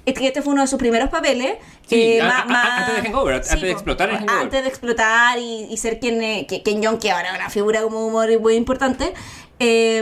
es 0.05 0.15
que 0.15 0.27
este 0.29 0.41
fue 0.43 0.53
uno 0.53 0.63
de 0.63 0.69
sus 0.69 0.79
primeros 0.79 1.09
papeles. 1.11 1.57
Sí, 1.89 1.95
eh, 2.19 2.21
a- 2.23 2.45
a- 2.49 2.77
antes 2.79 2.97
de 2.97 3.03
Hangover, 3.09 3.35
antes 3.35 3.61
de 3.61 3.71
explotar 3.71 4.09
en 4.11 4.17
Hangover. 4.19 4.41
Antes 4.43 4.63
de 4.63 4.69
explotar 4.69 5.39
y, 5.39 5.65
y 5.71 5.77
ser 5.77 5.99
quien, 6.01 6.23
eh, 6.23 6.47
que- 6.49 6.63
Ken 6.63 6.81
Jeong, 6.83 6.99
que 6.99 7.11
ahora 7.11 7.31
es 7.31 7.35
una 7.39 7.51
figura 7.51 7.83
como 7.83 8.07
humor 8.07 8.29
muy 8.41 8.55
importante. 8.55 9.15
Eh, 9.59 9.99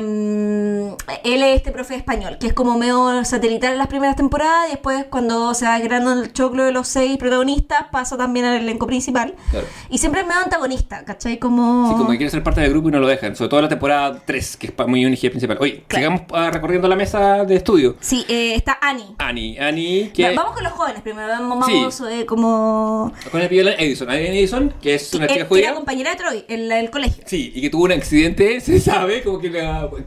él 1.24 1.42
es 1.42 1.56
este 1.56 1.70
profe 1.72 1.94
español, 1.94 2.38
que 2.38 2.46
es 2.48 2.52
como 2.52 2.76
medio 2.78 3.24
satelital 3.24 3.72
en 3.72 3.78
las 3.78 3.86
primeras 3.88 4.16
temporadas 4.16 4.68
y 4.68 4.72
después 4.72 5.04
cuando 5.10 5.54
se 5.54 5.64
va 5.66 5.80
creando 5.80 6.12
el 6.12 6.32
choclo 6.32 6.64
de 6.64 6.72
los 6.72 6.88
seis 6.88 7.16
protagonistas 7.18 7.86
pasa 7.90 8.16
también 8.16 8.46
al 8.46 8.60
elenco 8.60 8.86
principal. 8.86 9.34
Claro. 9.50 9.66
Y 9.90 9.98
siempre 9.98 10.22
es 10.22 10.26
medio 10.26 10.40
antagonista, 10.42 11.04
¿cachai? 11.04 11.38
Como... 11.38 11.88
Sí, 11.90 11.94
como 11.96 12.10
que 12.10 12.16
quiere 12.18 12.30
ser 12.30 12.42
parte 12.42 12.60
del 12.60 12.70
grupo 12.70 12.88
y 12.88 12.92
no 12.92 13.00
lo 13.00 13.06
dejan. 13.06 13.36
Sobre 13.36 13.48
todo 13.48 13.62
la 13.62 13.68
temporada 13.68 14.22
3, 14.24 14.56
que 14.56 14.66
es 14.68 14.86
muy 14.86 15.04
unigida 15.04 15.30
principal. 15.30 15.58
Oye, 15.60 15.84
Claro. 15.86 16.00
sigamos 16.08 16.22
ah, 16.32 16.50
recorriendo 16.52 16.88
la 16.88 16.96
mesa 16.96 17.44
de 17.44 17.56
estudio. 17.56 17.96
Sí, 18.00 18.24
eh, 18.28 18.54
está 18.54 18.78
Annie. 18.80 19.14
Annie, 19.18 19.58
Annie, 19.60 20.10
que... 20.12 20.34
Vamos 20.34 20.54
con 20.54 20.64
los 20.64 20.72
jóvenes 20.72 21.02
primero, 21.02 21.28
vamos, 21.28 21.66
Sí. 21.66 22.04
eh, 22.10 22.26
como... 22.26 23.12
Con 23.30 23.40
el 23.40 23.48
Viola 23.48 23.72
Edison. 23.74 24.10
Annie 24.10 24.28
Edison, 24.38 24.74
que 24.82 24.94
es 24.94 25.12
una 25.14 25.26
chica 25.26 25.34
que 25.34 25.40
era 25.40 25.48
judía. 25.48 25.74
compañera 25.74 26.10
de 26.10 26.16
Troy 26.16 26.44
en 26.48 26.68
la- 26.68 26.80
el 26.80 26.90
colegio. 26.90 27.22
Sí, 27.26 27.52
y 27.54 27.60
que 27.60 27.70
tuvo 27.70 27.84
un 27.84 27.92
accidente, 27.92 28.60
se 28.60 28.80
sabe, 28.80 29.22
como 29.22 29.38
que, 29.40 29.43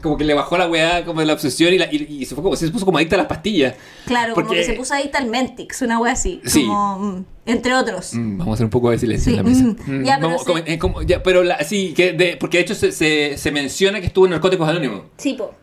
como 0.02 0.16
que 0.16 0.24
le 0.24 0.34
bajó 0.34 0.56
la 0.58 0.66
weá 0.68 1.04
como 1.04 1.20
de 1.20 1.26
la 1.26 1.32
obsesión 1.34 1.72
y, 1.74 1.78
la- 1.78 1.88
y- 1.92 2.06
y 2.08 2.24
se, 2.26 2.34
fue 2.34 2.42
como, 2.44 2.56
se 2.56 2.70
puso 2.70 2.84
como 2.84 2.98
adicta 2.98 3.16
a 3.16 3.18
las 3.18 3.26
pastillas. 3.26 3.74
Claro, 4.06 4.34
como 4.34 4.46
Porque- 4.46 4.60
que 4.60 4.66
se 4.66 4.72
puso 4.74 4.94
adicta 4.94 5.18
al 5.18 5.26
Mentix, 5.26 5.82
una 5.82 5.98
wea 5.98 6.12
así. 6.12 6.40
Sí. 6.44 6.66
Como, 6.66 6.98
mm, 6.98 7.24
entre 7.46 7.74
otros. 7.74 8.14
Mm, 8.14 8.38
vamos 8.38 8.52
a 8.52 8.54
hacer 8.54 8.64
un 8.64 8.70
poco 8.70 8.90
de 8.90 8.98
silencio 8.98 9.32
Sí, 9.32 9.38
en 9.38 9.44
la 9.44 9.50
mesa. 9.50 9.62
mm, 9.64 10.00
Mm, 10.00 10.04
ya, 10.04 10.14
pero 10.16 10.26
vamos, 10.28 10.40
sí. 10.42 10.46
como- 10.46 10.58
eh, 10.66 10.78
como- 10.78 11.02
ya, 11.02 11.22
pero 11.22 11.42
la- 11.44 11.62
sí, 11.64 11.92
que 11.94 12.12
de- 12.12 12.36
porque 12.36 12.58
de 12.58 12.62
hecho 12.64 12.74
se, 12.74 12.92
se, 12.92 13.36
se 13.36 13.50
menciona 13.52 14.00
que 14.00 14.06
estuvo 14.06 14.24
en 14.26 14.32
Narcóticos 14.32 14.68
Anónimos, 14.68 15.02
Sí, 15.16 15.34
po. 15.34 15.54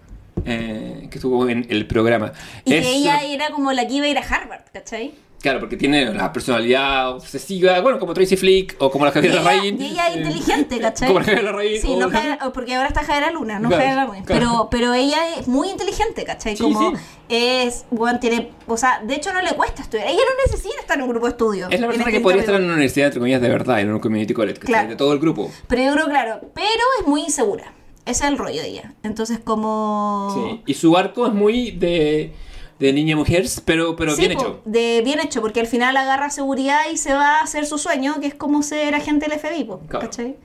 eh, 0.45 1.07
que 1.09 1.17
estuvo 1.17 1.47
en 1.49 1.65
el 1.69 1.87
programa. 1.87 2.33
Y 2.65 2.73
Es 2.73 2.85
que 2.85 2.95
ella 2.95 3.23
era 3.23 3.49
como 3.51 3.71
la 3.71 3.87
que 3.87 3.93
iba 3.95 4.05
a 4.05 4.09
ir 4.09 4.17
a 4.17 4.21
Harvard, 4.21 4.61
¿cachai? 4.73 5.13
Claro, 5.45 5.59
porque 5.59 5.77
tiene 5.77 6.11
la 6.11 6.33
personalidad 6.33 7.11
obsesiva, 7.11 7.79
bueno, 7.81 7.99
como 7.99 8.15
Tracy 8.15 8.35
Flick 8.35 8.75
o 8.79 8.89
como 8.89 9.05
la 9.05 9.11
ella, 9.13 9.35
Larraín. 9.35 9.79
y 9.79 9.91
ella 9.91 10.07
es 10.07 10.15
eh, 10.15 10.19
inteligente, 10.21 10.79
¿cachai? 10.81 11.07
Como 11.07 11.19
la 11.19 11.25
Javiera 11.25 11.51
Larraín. 11.51 11.79
Sí, 11.81 11.87
o- 11.91 11.99
no 11.99 12.09
Javiera- 12.09 12.51
porque 12.51 12.73
ahora 12.73 12.87
está 12.87 13.03
Javiera 13.03 13.29
Luna, 13.29 13.59
no 13.59 13.67
Claro, 13.69 13.83
Javiera 13.83 14.03
Larraín. 14.05 14.23
claro. 14.23 14.41
Pero, 14.41 14.67
pero 14.71 14.93
ella 14.95 15.17
es 15.37 15.47
muy 15.47 15.69
inteligente, 15.69 16.23
¿cachai? 16.25 16.57
Sí, 16.57 16.63
Como 16.63 16.91
sí. 16.95 16.97
es, 17.29 17.85
bueno, 17.91 18.19
tiene, 18.19 18.49
o 18.65 18.75
sea, 18.75 19.01
de 19.05 19.13
hecho 19.13 19.31
no 19.33 19.41
le 19.43 19.51
cuesta 19.53 19.83
estudiar. 19.83 20.07
Ella 20.07 20.17
no 20.17 20.51
necesita 20.51 20.79
estar 20.81 20.97
en 20.97 21.03
un 21.03 21.09
grupo 21.09 21.27
de 21.27 21.31
estudio. 21.33 21.67
Es 21.69 21.79
la 21.79 21.85
persona 21.85 22.05
este 22.09 22.17
que 22.17 22.23
podría 22.23 22.41
estar 22.41 22.55
en 22.55 22.63
una 22.63 22.73
universidad, 22.73 23.05
entre 23.07 23.19
comillas, 23.19 23.41
de 23.41 23.49
verdad, 23.49 23.79
en 23.81 23.93
un 23.93 23.99
community 23.99 24.33
college, 24.33 24.55
¿cachai? 24.59 24.73
Claro. 24.73 24.89
de 24.89 24.95
todo 24.95 25.13
el 25.13 25.19
grupo. 25.19 25.51
Pero 25.67 25.83
yo 25.83 25.93
creo, 25.93 26.05
claro, 26.07 26.41
pero 26.55 26.83
es 26.99 27.07
muy 27.07 27.21
insegura. 27.21 27.71
Ese 28.05 28.23
es 28.25 28.29
el 28.31 28.37
rollo 28.39 28.61
de 28.61 28.67
ella. 28.67 28.93
Entonces, 29.03 29.39
como... 29.43 30.31
Sí. 30.33 30.61
Y 30.65 30.73
su 30.75 30.95
arco 30.97 31.27
es 31.27 31.33
muy 31.33 31.71
de, 31.71 32.33
de 32.79 32.91
niña 32.93 33.15
mujer, 33.15 33.45
pero, 33.63 33.95
pero 33.95 34.15
Sí, 34.15 34.21
bien 34.27 34.33
hecho. 34.33 34.61
De 34.65 35.01
bien 35.05 35.19
hecho, 35.19 35.41
porque 35.41 35.59
al 35.61 35.67
final 35.67 35.95
agarra 35.97 36.29
seguridad 36.29 36.81
y 36.91 36.97
se 36.97 37.13
va 37.13 37.39
a 37.39 37.41
hacer 37.43 37.65
su 37.65 37.77
sueño, 37.77 38.19
que 38.19 38.27
es 38.27 38.33
como 38.35 38.63
ser 38.63 38.93
agente 38.95 39.27
del 39.27 39.39
FBI, 39.39 39.63
po, 39.63 39.79
Claro. 39.87 40.05
¿cachai? 40.09 40.35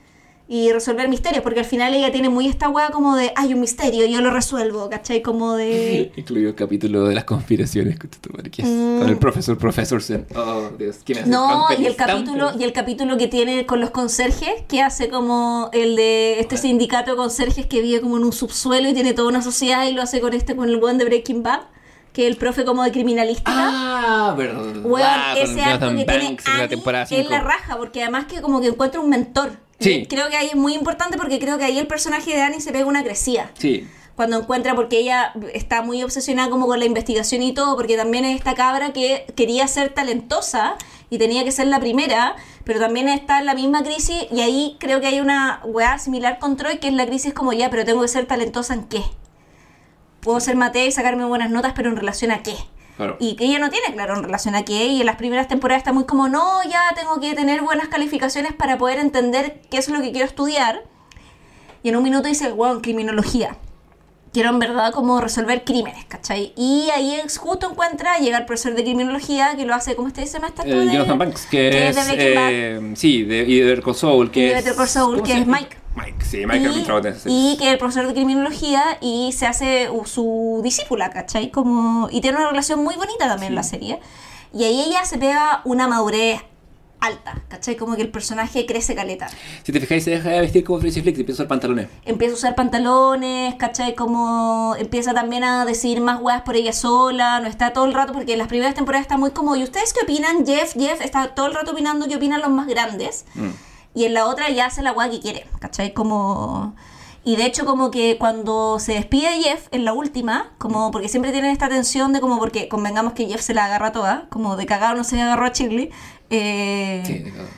Y 0.47 0.69
resolver 0.73 1.07
misterios, 1.07 1.43
porque 1.43 1.59
al 1.61 1.65
final 1.65 1.93
ella 1.93 2.11
tiene 2.11 2.27
muy 2.27 2.45
esta 2.45 2.67
weá 2.67 2.89
como 2.89 3.15
de, 3.15 3.31
hay 3.37 3.53
un 3.53 3.61
misterio, 3.61 4.05
yo 4.05 4.19
lo 4.19 4.31
resuelvo, 4.31 4.89
¿cachai? 4.89 5.21
Como 5.21 5.55
de... 5.55 6.11
Incluido 6.17 6.49
el 6.49 6.55
capítulo 6.55 7.05
de 7.05 7.15
las 7.15 7.23
conspiraciones 7.23 7.97
con, 7.97 8.09
es 8.09 8.65
con 8.65 9.09
el 9.09 9.17
profesor 9.17 9.57
Professor 9.57 10.03
Zen. 10.03 10.25
Oh, 10.35 10.69
Dios, 10.77 10.97
¿quién 11.05 11.19
hace 11.19 11.27
Mm. 11.29 11.31
No, 11.31 11.67
y 11.79 11.85
el 11.85 11.95
capítulo, 11.95 12.51
y 12.59 12.63
el 12.65 12.73
capítulo 12.73 13.17
que 13.17 13.27
tiene 13.29 13.65
con 13.65 13.79
los 13.79 13.91
conserjes, 13.91 14.51
que 14.67 14.81
hace 14.81 15.07
como 15.07 15.69
el 15.71 15.95
de 15.95 16.41
este 16.41 16.57
sindicato 16.57 17.11
de 17.11 17.17
conserjes 17.17 17.65
que 17.65 17.81
vive 17.81 18.01
como 18.01 18.17
en 18.17 18.25
un 18.25 18.33
subsuelo 18.33 18.89
y 18.89 18.93
tiene 18.93 19.13
toda 19.13 19.29
una 19.29 19.41
sociedad 19.41 19.87
y 19.87 19.93
lo 19.93 20.01
hace 20.01 20.19
con 20.19 20.33
este, 20.33 20.55
con 20.57 20.67
el 20.67 20.77
buen 20.81 20.97
de 20.97 21.05
Breaking 21.05 21.43
Bad, 21.43 21.61
que 22.13 22.27
el 22.27 22.35
profe 22.37 22.65
como 22.65 22.83
de 22.83 22.91
criminalística. 22.91 23.51
Ah, 23.53 24.33
verdad. 24.37 24.63
Weón, 24.83 25.09
con 25.33 25.43
ese 25.43 25.61
arco 25.61 25.89
que 25.95 26.05
tiene 26.05 26.25
Banks 26.25 26.45
en 26.45 26.51
la 26.53 26.57
Annie 26.59 26.67
temporada 26.69 27.03
es 27.03 27.09
5. 27.09 27.29
la 27.29 27.41
raja, 27.41 27.77
porque 27.77 28.01
además 28.01 28.25
que 28.25 28.41
como 28.41 28.61
que 28.61 28.67
encuentra 28.67 28.99
un 28.99 29.09
mentor. 29.09 29.51
Sí. 29.79 29.91
Y 29.91 30.05
Creo 30.05 30.29
que 30.29 30.37
ahí 30.37 30.47
es 30.47 30.55
muy 30.55 30.73
importante 30.73 31.17
porque 31.17 31.39
creo 31.39 31.57
que 31.57 31.63
ahí 31.63 31.79
el 31.79 31.87
personaje 31.87 32.31
de 32.35 32.41
Annie 32.41 32.61
se 32.61 32.71
pega 32.71 32.85
una 32.85 33.03
crecida. 33.03 33.51
Sí. 33.57 33.87
Cuando 34.15 34.37
encuentra, 34.37 34.75
porque 34.75 34.99
ella 34.99 35.33
está 35.53 35.81
muy 35.81 36.03
obsesionada 36.03 36.49
como 36.49 36.67
con 36.67 36.77
la 36.77 36.85
investigación 36.85 37.41
y 37.41 37.53
todo, 37.53 37.75
porque 37.75 37.95
también 37.95 38.25
es 38.25 38.35
esta 38.35 38.53
cabra 38.53 38.93
que 38.93 39.25
quería 39.35 39.67
ser 39.67 39.93
talentosa 39.93 40.75
y 41.09 41.17
tenía 41.17 41.43
que 41.43 41.51
ser 41.51 41.67
la 41.67 41.79
primera, 41.79 42.35
pero 42.63 42.79
también 42.79 43.07
está 43.09 43.39
en 43.39 43.45
la 43.45 43.55
misma 43.55 43.83
crisis 43.83 44.27
y 44.31 44.41
ahí 44.41 44.75
creo 44.79 44.99
que 45.01 45.07
hay 45.07 45.21
una 45.21 45.61
weá 45.63 45.97
similar 45.97 46.39
con 46.39 46.57
Troy, 46.57 46.77
que 46.77 46.89
es 46.89 46.93
la 46.93 47.05
crisis 47.07 47.33
como 47.33 47.53
ya, 47.53 47.69
pero 47.69 47.85
tengo 47.85 48.01
que 48.01 48.09
ser 48.09 48.25
talentosa 48.25 48.73
en 48.73 48.83
qué. 48.83 49.01
Puedo 50.21 50.39
ser 50.39 50.55
mate 50.55 50.85
y 50.85 50.91
sacarme 50.91 51.25
buenas 51.25 51.49
notas, 51.49 51.73
pero 51.75 51.89
en 51.89 51.95
relación 51.95 52.31
a 52.31 52.43
qué. 52.43 52.55
Claro. 52.97 53.17
Y 53.19 53.35
que 53.35 53.45
ella 53.45 53.57
no 53.57 53.69
tiene 53.69 53.93
claro 53.93 54.15
en 54.15 54.23
relación 54.23 54.53
a 54.53 54.63
qué, 54.63 54.85
y 54.87 54.99
en 54.99 55.05
las 55.07 55.15
primeras 55.15 55.47
temporadas 55.47 55.81
está 55.81 55.91
muy 55.93 56.05
como, 56.05 56.29
no, 56.29 56.63
ya 56.63 56.93
tengo 56.95 57.19
que 57.19 57.33
tener 57.33 57.61
buenas 57.61 57.87
calificaciones 57.87 58.53
para 58.53 58.77
poder 58.77 58.99
entender 58.99 59.61
qué 59.71 59.77
es 59.77 59.89
lo 59.89 60.01
que 60.01 60.11
quiero 60.11 60.27
estudiar. 60.27 60.83
Y 61.83 61.89
en 61.89 61.95
un 61.95 62.03
minuto 62.03 62.27
dice, 62.27 62.51
wow, 62.51 62.81
criminología. 62.81 63.57
quiero 64.33 64.49
en 64.49 64.59
verdad 64.59 64.91
como 64.93 65.19
resolver 65.19 65.63
crímenes, 65.63 66.05
¿cachai? 66.05 66.53
Y 66.55 66.89
ahí 66.93 67.15
es 67.15 67.37
justo 67.37 67.69
encuentra, 67.69 68.17
llega 68.19 68.37
el 68.37 68.45
profesor 68.45 68.75
de 68.75 68.83
criminología 68.83 69.55
que 69.57 69.65
lo 69.65 69.73
hace, 69.73 69.95
¿cómo 69.95 70.07
usted 70.07 70.21
esta 70.23 70.39
Eh, 70.63 70.89
Jonathan 70.91 71.17
Banks, 71.17 71.47
que, 71.47 71.69
que 71.69 71.89
es. 71.89 71.97
es 71.97 72.07
de 72.07 72.15
eh, 72.17 72.93
sí, 72.95 73.23
de, 73.23 73.43
y 73.47 73.59
de 73.59 73.81
que 74.31 74.39
Y 74.39 74.43
de 74.43 74.49
es. 74.49 74.63
Better 74.63 74.75
Call 74.75 74.87
Saul, 74.87 75.15
¿cómo 75.15 75.23
que 75.23 75.39
es? 75.39 75.47
Mike. 75.47 75.80
Mike, 75.95 76.23
sí, 76.23 76.45
Mike 76.45 76.65
es 76.65 76.75
mi 76.75 76.83
trabajo 76.83 77.05
en 77.05 77.13
esa 77.13 77.23
serie. 77.23 77.37
y 77.37 77.57
que 77.57 77.67
es 77.67 77.73
el 77.73 77.77
profesor 77.77 78.07
de 78.07 78.13
criminología 78.13 78.97
y 79.01 79.31
se 79.33 79.45
hace 79.45 79.89
su 80.05 80.61
discípula, 80.63 81.09
¿cachai? 81.09 81.51
Como, 81.51 82.07
y 82.11 82.21
tiene 82.21 82.37
una 82.37 82.49
relación 82.49 82.83
muy 82.83 82.95
bonita 82.95 83.27
también 83.27 83.55
la 83.55 83.63
serie. 83.63 83.99
Y 84.53 84.63
ahí 84.63 84.81
ella 84.81 85.05
se 85.05 85.17
pega 85.17 85.61
una 85.65 85.87
madurez 85.87 86.41
alta, 87.01 87.41
¿cachai? 87.47 87.75
Como 87.75 87.95
que 87.95 88.03
el 88.03 88.09
personaje 88.09 88.65
crece 88.65 88.95
caleta. 88.95 89.27
Si 89.63 89.71
te 89.71 89.79
fijáis, 89.79 90.03
se 90.03 90.11
deja 90.11 90.29
de 90.29 90.39
vestir 90.39 90.63
como 90.63 90.79
Tracy 90.79 91.01
Flick 91.01 91.17
y 91.17 91.21
empieza 91.21 91.41
a 91.41 91.43
usar 91.43 91.47
pantalones. 91.47 91.87
Empieza 92.05 92.33
a 92.33 92.37
usar 92.37 92.55
pantalones, 92.55 93.55
¿cachai? 93.55 93.95
Como 93.95 94.75
empieza 94.77 95.13
también 95.13 95.43
a 95.43 95.65
decir 95.65 95.99
más 95.99 96.21
weas 96.21 96.43
por 96.43 96.55
ella 96.55 96.73
sola, 96.73 97.39
no 97.39 97.47
está 97.47 97.73
todo 97.73 97.85
el 97.85 97.93
rato, 97.93 98.13
porque 98.13 98.33
en 98.33 98.37
las 98.37 98.47
primeras 98.47 98.75
temporadas 98.75 99.03
está 99.03 99.17
muy 99.17 99.31
como, 99.31 99.55
¿y 99.55 99.63
ustedes 99.63 99.93
qué 99.93 100.01
opinan? 100.03 100.45
Jeff, 100.45 100.73
Jeff 100.73 101.01
está 101.01 101.33
todo 101.33 101.47
el 101.47 101.55
rato 101.55 101.71
opinando 101.71 102.07
qué 102.07 102.15
opinan 102.15 102.39
los 102.39 102.51
más 102.51 102.67
grandes. 102.67 103.25
Mm. 103.33 103.49
Y 103.93 104.05
en 104.05 104.13
la 104.13 104.25
otra 104.27 104.49
ya 104.49 104.67
hace 104.67 104.81
la 104.81 104.93
wea 104.93 105.09
que 105.09 105.19
quiere, 105.19 105.45
¿cachai? 105.59 105.93
Como... 105.93 106.75
Y 107.23 107.35
de 107.35 107.45
hecho 107.45 107.65
como 107.65 107.91
que 107.91 108.17
cuando 108.17 108.79
se 108.79 108.93
despide 108.93 109.29
Jeff 109.43 109.67
en 109.71 109.85
la 109.85 109.93
última, 109.93 110.53
como 110.57 110.89
porque 110.89 111.07
siempre 111.07 111.31
tienen 111.31 111.51
esta 111.51 111.69
tensión 111.69 112.13
de 112.13 112.19
como 112.19 112.39
porque 112.39 112.67
convengamos 112.67 113.13
que 113.13 113.27
Jeff 113.27 113.41
se 113.41 113.53
la 113.53 113.65
agarra 113.65 113.91
toda, 113.91 114.25
como 114.29 114.55
de 114.57 114.65
cagado 114.65 114.95
no 114.95 115.03
se 115.03 115.17
le 115.17 115.21
agarró 115.21 115.45
a 115.45 115.49
Shirley. 115.49 115.91
eh, 116.31 117.03
Sí, 117.05 117.19
de 117.19 117.29
cagado. 117.31 117.49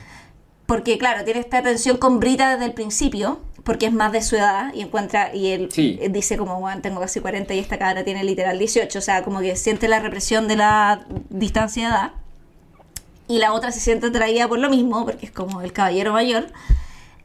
porque 0.66 0.98
claro, 0.98 1.24
tiene 1.24 1.40
esta 1.40 1.62
tensión 1.62 1.96
con 1.96 2.20
Brita 2.20 2.50
desde 2.50 2.66
el 2.66 2.72
principio, 2.74 3.40
porque 3.62 3.86
es 3.86 3.92
más 3.94 4.12
de 4.12 4.20
su 4.20 4.36
edad 4.36 4.70
y 4.74 4.82
encuentra, 4.82 5.34
y 5.34 5.46
él 5.52 5.68
Sí. 5.72 5.98
dice 6.10 6.36
como, 6.36 6.60
bueno, 6.60 6.82
tengo 6.82 7.00
casi 7.00 7.20
40 7.20 7.54
y 7.54 7.58
esta 7.60 7.78
cabra 7.78 8.04
tiene 8.04 8.22
literal 8.22 8.58
18, 8.58 8.98
o 8.98 9.02
sea, 9.02 9.22
como 9.24 9.40
que 9.40 9.56
siente 9.56 9.88
la 9.88 9.98
represión 10.00 10.46
de 10.46 10.56
la 10.56 11.06
distancia 11.30 11.84
de 11.84 11.94
edad. 11.94 12.12
Y 13.26 13.38
la 13.38 13.52
otra 13.52 13.72
se 13.72 13.80
siente 13.80 14.08
atraída 14.08 14.48
por 14.48 14.58
lo 14.58 14.68
mismo, 14.68 15.04
porque 15.04 15.26
es 15.26 15.32
como 15.32 15.62
el 15.62 15.72
caballero 15.72 16.12
mayor. 16.12 16.46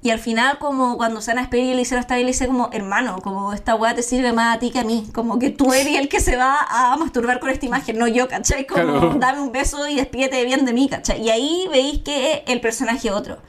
Y 0.01 0.11
al 0.11 0.19
final, 0.19 0.59
como 0.59 0.95
cuando 0.95 1.19
se 1.19 1.31
van 1.31 1.39
a 1.39 1.41
despedir 1.41 1.75
y 1.75 1.83
le 1.83 1.83
le 1.83 2.25
dice 2.25 2.47
como, 2.47 2.69
hermano, 2.71 3.19
como 3.21 3.51
esta 3.51 3.75
weá 3.75 3.93
te 3.93 4.01
sirve 4.01 4.31
más 4.31 4.55
a 4.55 4.59
ti 4.59 4.71
que 4.71 4.79
a 4.79 4.85
mí. 4.85 5.09
Como 5.13 5.39
que 5.39 5.49
tú 5.49 5.73
eres 5.73 5.97
el 5.97 6.07
que 6.07 6.21
se 6.21 6.37
va 6.37 6.57
a 6.69 6.95
masturbar 6.95 7.41
con 7.41 7.49
esta 7.49 7.65
imagen, 7.65 7.97
no 7.97 8.07
yo, 8.07 8.29
¿cachai? 8.29 8.65
Como 8.65 8.81
Claro. 8.83 9.15
dame 9.19 9.41
un 9.41 9.51
beso 9.51 9.89
y 9.89 9.95
despídete 9.95 10.45
bien 10.45 10.63
de 10.63 10.71
mí, 10.71 10.87
¿cachai? 10.87 11.21
Y 11.21 11.29
ahí 11.29 11.67
veis 11.69 11.99
que 11.99 12.45
el 12.47 12.61
personaje 12.61 13.09
es 13.09 13.13
otro. 13.13 13.39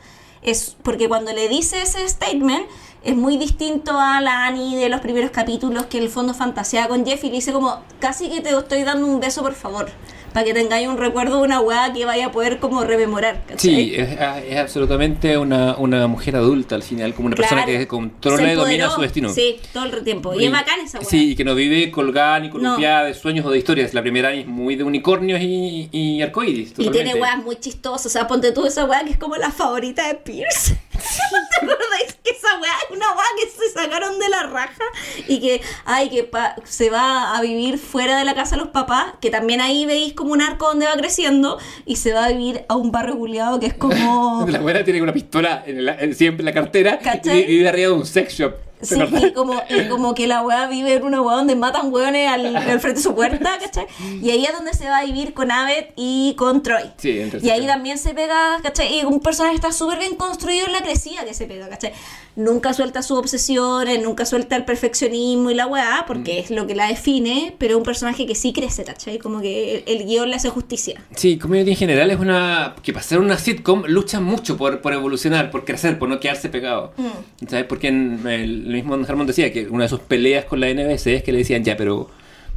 Es 0.43 0.77
porque 0.83 1.09
cuando 1.09 1.33
le 1.33 1.49
dice 1.49 1.83
ese 1.83 2.09
statement 2.09 2.67
es 3.05 3.15
muy 3.15 3.37
distinto 3.37 3.99
a 3.99 4.21
la 4.21 4.47
Annie 4.47 4.77
de 4.77 4.89
los 4.89 5.01
primeros 5.01 5.31
capítulos 5.31 5.87
que 5.87 5.99
en 5.99 6.05
el 6.05 6.11
fondo 6.11 6.35
fantaseaba 6.35 6.89
con 6.89 7.07
Jeff 7.07 7.23
y 7.25 7.29
le 7.29 7.35
dice 7.35 7.53
como 7.53 7.79
casi 7.99 8.29
que 8.29 8.41
te 8.41 8.51
estoy 8.51 8.83
dando 8.83 9.07
un 9.07 9.21
beso 9.21 9.43
por 9.43 9.55
favor 9.55 9.91
para 10.33 10.45
que 10.45 10.55
tengáis 10.55 10.87
un 10.89 10.97
recuerdo 10.99 11.37
de 11.39 11.43
una 11.43 11.61
weá 11.61 11.93
que 11.93 12.05
vaya 12.05 12.27
a 12.27 12.33
poder 12.33 12.59
como 12.59 12.85
rememorar 12.85 13.43
¿cachai? 13.47 13.59
Sí, 13.59 13.95
es, 13.95 14.09
es 14.49 14.59
absolutamente 14.59 15.37
una, 15.39 15.77
una 15.77 16.07
mujer 16.07 16.37
adulta 16.37 16.75
al 16.75 16.83
final, 16.83 17.15
como 17.15 17.27
una 17.29 17.37
persona 17.37 17.65
que 17.67 17.87
controla 17.87 18.53
y 18.53 18.57
domina 18.57 18.91
su 18.91 19.01
destino. 19.01 19.29
Sí, 19.31 19.61
todo 19.73 19.85
el 19.85 20.05
tiempo. 20.05 20.35
Y, 20.39 20.47
es 20.47 20.53
bacán 20.53 20.81
esa 20.81 20.99
weá. 20.99 21.09
Sí, 21.09 21.33
y 21.33 21.37
que 21.37 21.45
no 21.45 21.55
vive 21.55 21.91
colgada 21.91 22.39
ni 22.41 22.49
No. 22.49 22.53
columpiada 22.53 23.05
de 23.05 23.15
sueños 23.15 23.45
o 23.47 23.51
de 23.51 23.59
historias. 23.59 23.95
La 23.95 24.03
primera 24.03 24.33
es 24.33 24.47
muy 24.47 24.77
de 24.77 24.85
unicornios 24.85 25.41
y, 25.41 25.89
y 25.93 26.23
arcoíris. 26.23 26.75
Y 26.79 26.91
tiene 26.91 27.15
weas 27.15 27.39
muy 27.39 27.57
chistosas. 27.57 28.07
O 28.07 28.09
sea, 28.11 28.27
ponte 28.27 28.53
tú 28.53 28.67
esa 28.67 28.85
wea 28.85 29.05
que 29.05 29.11
es 29.11 29.19
como 29.19 29.37
la 29.37 29.51
favorita 29.51 30.07
de 30.07 30.15
Pierce. 30.15 30.77
¿Te 30.93 31.57
acordáis 31.67 32.15
que 32.23 32.31
esa 32.31 32.49
wea 32.61 32.73
es 32.89 32.97
una 32.97 33.07
wea 33.13 33.27
que 33.41 33.49
se 33.49 33.73
sacaron 33.73 34.19
de 34.19 34.29
la 34.29 34.43
raja? 34.45 34.83
Y 35.29 35.41
que, 35.41 35.61
ay, 35.85 36.09
que 36.11 36.25
pa- 36.25 36.55
se 36.65 36.91
va 36.91 37.37
a 37.37 37.41
vivir 37.43 37.79
fuera 37.79 38.19
de 38.19 38.25
la 38.25 38.35
casa 38.35 38.57
de 38.57 38.63
los 38.63 38.71
papás. 38.71 39.15
Que 39.21 39.31
también 39.31 39.61
ahí 39.61 39.87
veis 39.87 40.13
como 40.21 40.33
un 40.33 40.43
arco 40.43 40.67
donde 40.69 40.87
va 40.87 40.93
creciendo. 40.93 41.59
Y 41.87 41.97
se 41.97 42.13
va 42.13 42.27
a 42.27 42.29
vivir 42.29 42.65
a 42.69 42.77
un 42.77 42.93
barrio 42.93 43.17
culiado 43.19 43.59
que 43.59 43.67
es 43.67 43.75
como. 43.75 44.47
La 44.49 44.59
abuela 44.59 44.85
tiene 44.85 45.03
una 45.03 45.13
pistola 45.13 45.65
en 45.67 45.85
la- 45.85 45.95
en- 45.99 46.15
siempre 46.15 46.43
en 46.43 46.47
la 46.47 46.53
cartera 46.53 46.99
¿Cachai? 46.99 47.41
y 47.43 47.47
vive 47.47 47.69
arriba 47.69 47.89
de 47.89 47.95
un 47.95 48.07
sex 48.07 48.35
shop. 48.35 48.53
¿te 48.81 48.87
Sí, 48.87 48.97
y 48.99 49.33
como, 49.33 49.63
y 49.69 49.89
como 49.89 50.15
que 50.15 50.27
la 50.27 50.41
weá 50.41 50.67
vive 50.67 50.95
en 50.95 51.03
una 51.03 51.21
weá 51.21 51.37
donde 51.37 51.55
matan 51.55 51.93
weones 51.93 52.27
al, 52.31 52.57
al 52.57 52.81
frente 52.81 52.99
de 52.99 53.03
su 53.03 53.15
puerta, 53.15 53.59
¿cachai? 53.61 53.85
Y 54.23 54.31
ahí 54.31 54.43
es 54.47 54.53
donde 54.55 54.73
se 54.73 54.89
va 54.89 55.01
a 55.01 55.05
vivir 55.05 55.35
con 55.35 55.51
Abed 55.51 55.89
y 55.97 56.33
con 56.39 56.63
Troy. 56.63 56.85
Sí, 56.97 57.21
y 57.43 57.51
ahí 57.51 57.67
también 57.67 57.99
se 57.99 58.15
pega, 58.15 58.59
¿cachai? 58.63 59.01
Y 59.01 59.05
un 59.05 59.21
personaje 59.21 59.55
está 59.55 59.71
súper 59.71 59.99
bien 59.99 60.15
construido 60.17 60.65
en 60.67 60.73
la 60.73 60.81
crecida 60.81 61.27
que 61.27 61.35
se 61.35 61.45
pega, 61.45 61.69
¿cachai? 61.69 61.93
Nunca 62.41 62.73
suelta 62.73 63.03
sus 63.03 63.19
obsesiones, 63.19 64.03
nunca 64.03 64.25
suelta 64.25 64.57
el 64.57 64.65
perfeccionismo 64.65 65.51
y 65.51 65.55
la 65.55 65.67
weá, 65.67 66.05
porque 66.07 66.39
es 66.39 66.51
lo 66.51 66.67
que 66.67 66.75
la 66.75 66.89
define, 66.89 67.55
pero 67.59 67.73
es 67.73 67.77
un 67.77 67.83
personaje 67.83 68.27
que 68.27 68.35
sí 68.35 68.55
crece, 68.55 68.83
¿cachai? 68.83 69.19
Como 69.19 69.43
que 69.43 69.85
el, 69.87 70.01
el 70.01 70.07
guion 70.07 70.31
le 70.31 70.37
hace 70.37 70.49
justicia. 70.49 71.03
Sí, 71.15 71.37
Community 71.39 71.73
en 71.73 71.77
general 71.77 72.11
es 72.11 72.19
una. 72.19 72.75
que 72.83 72.95
para 72.95 73.03
ser 73.03 73.19
una 73.19 73.37
sitcom 73.37 73.85
lucha 73.87 74.21
mucho 74.21 74.57
por, 74.57 74.81
por 74.81 74.95
evolucionar, 74.95 75.51
por 75.51 75.67
crecer, 75.67 75.99
por 75.99 76.09
no 76.09 76.19
quedarse 76.19 76.49
pegado. 76.49 76.95
Mm. 76.97 77.47
¿Sabes? 77.47 77.67
Porque 77.67 77.89
en 77.89 78.27
el, 78.27 78.67
el 78.67 78.73
mismo 78.73 78.95
Harmon 78.95 79.27
decía 79.27 79.53
que 79.53 79.69
una 79.69 79.85
de 79.85 79.91
sus 79.91 80.01
peleas 80.01 80.47
con 80.47 80.61
la 80.61 80.73
NBC 80.73 81.07
es 81.09 81.23
que 81.23 81.33
le 81.33 81.39
decían, 81.39 81.63
ya, 81.63 81.77
pero 81.77 82.09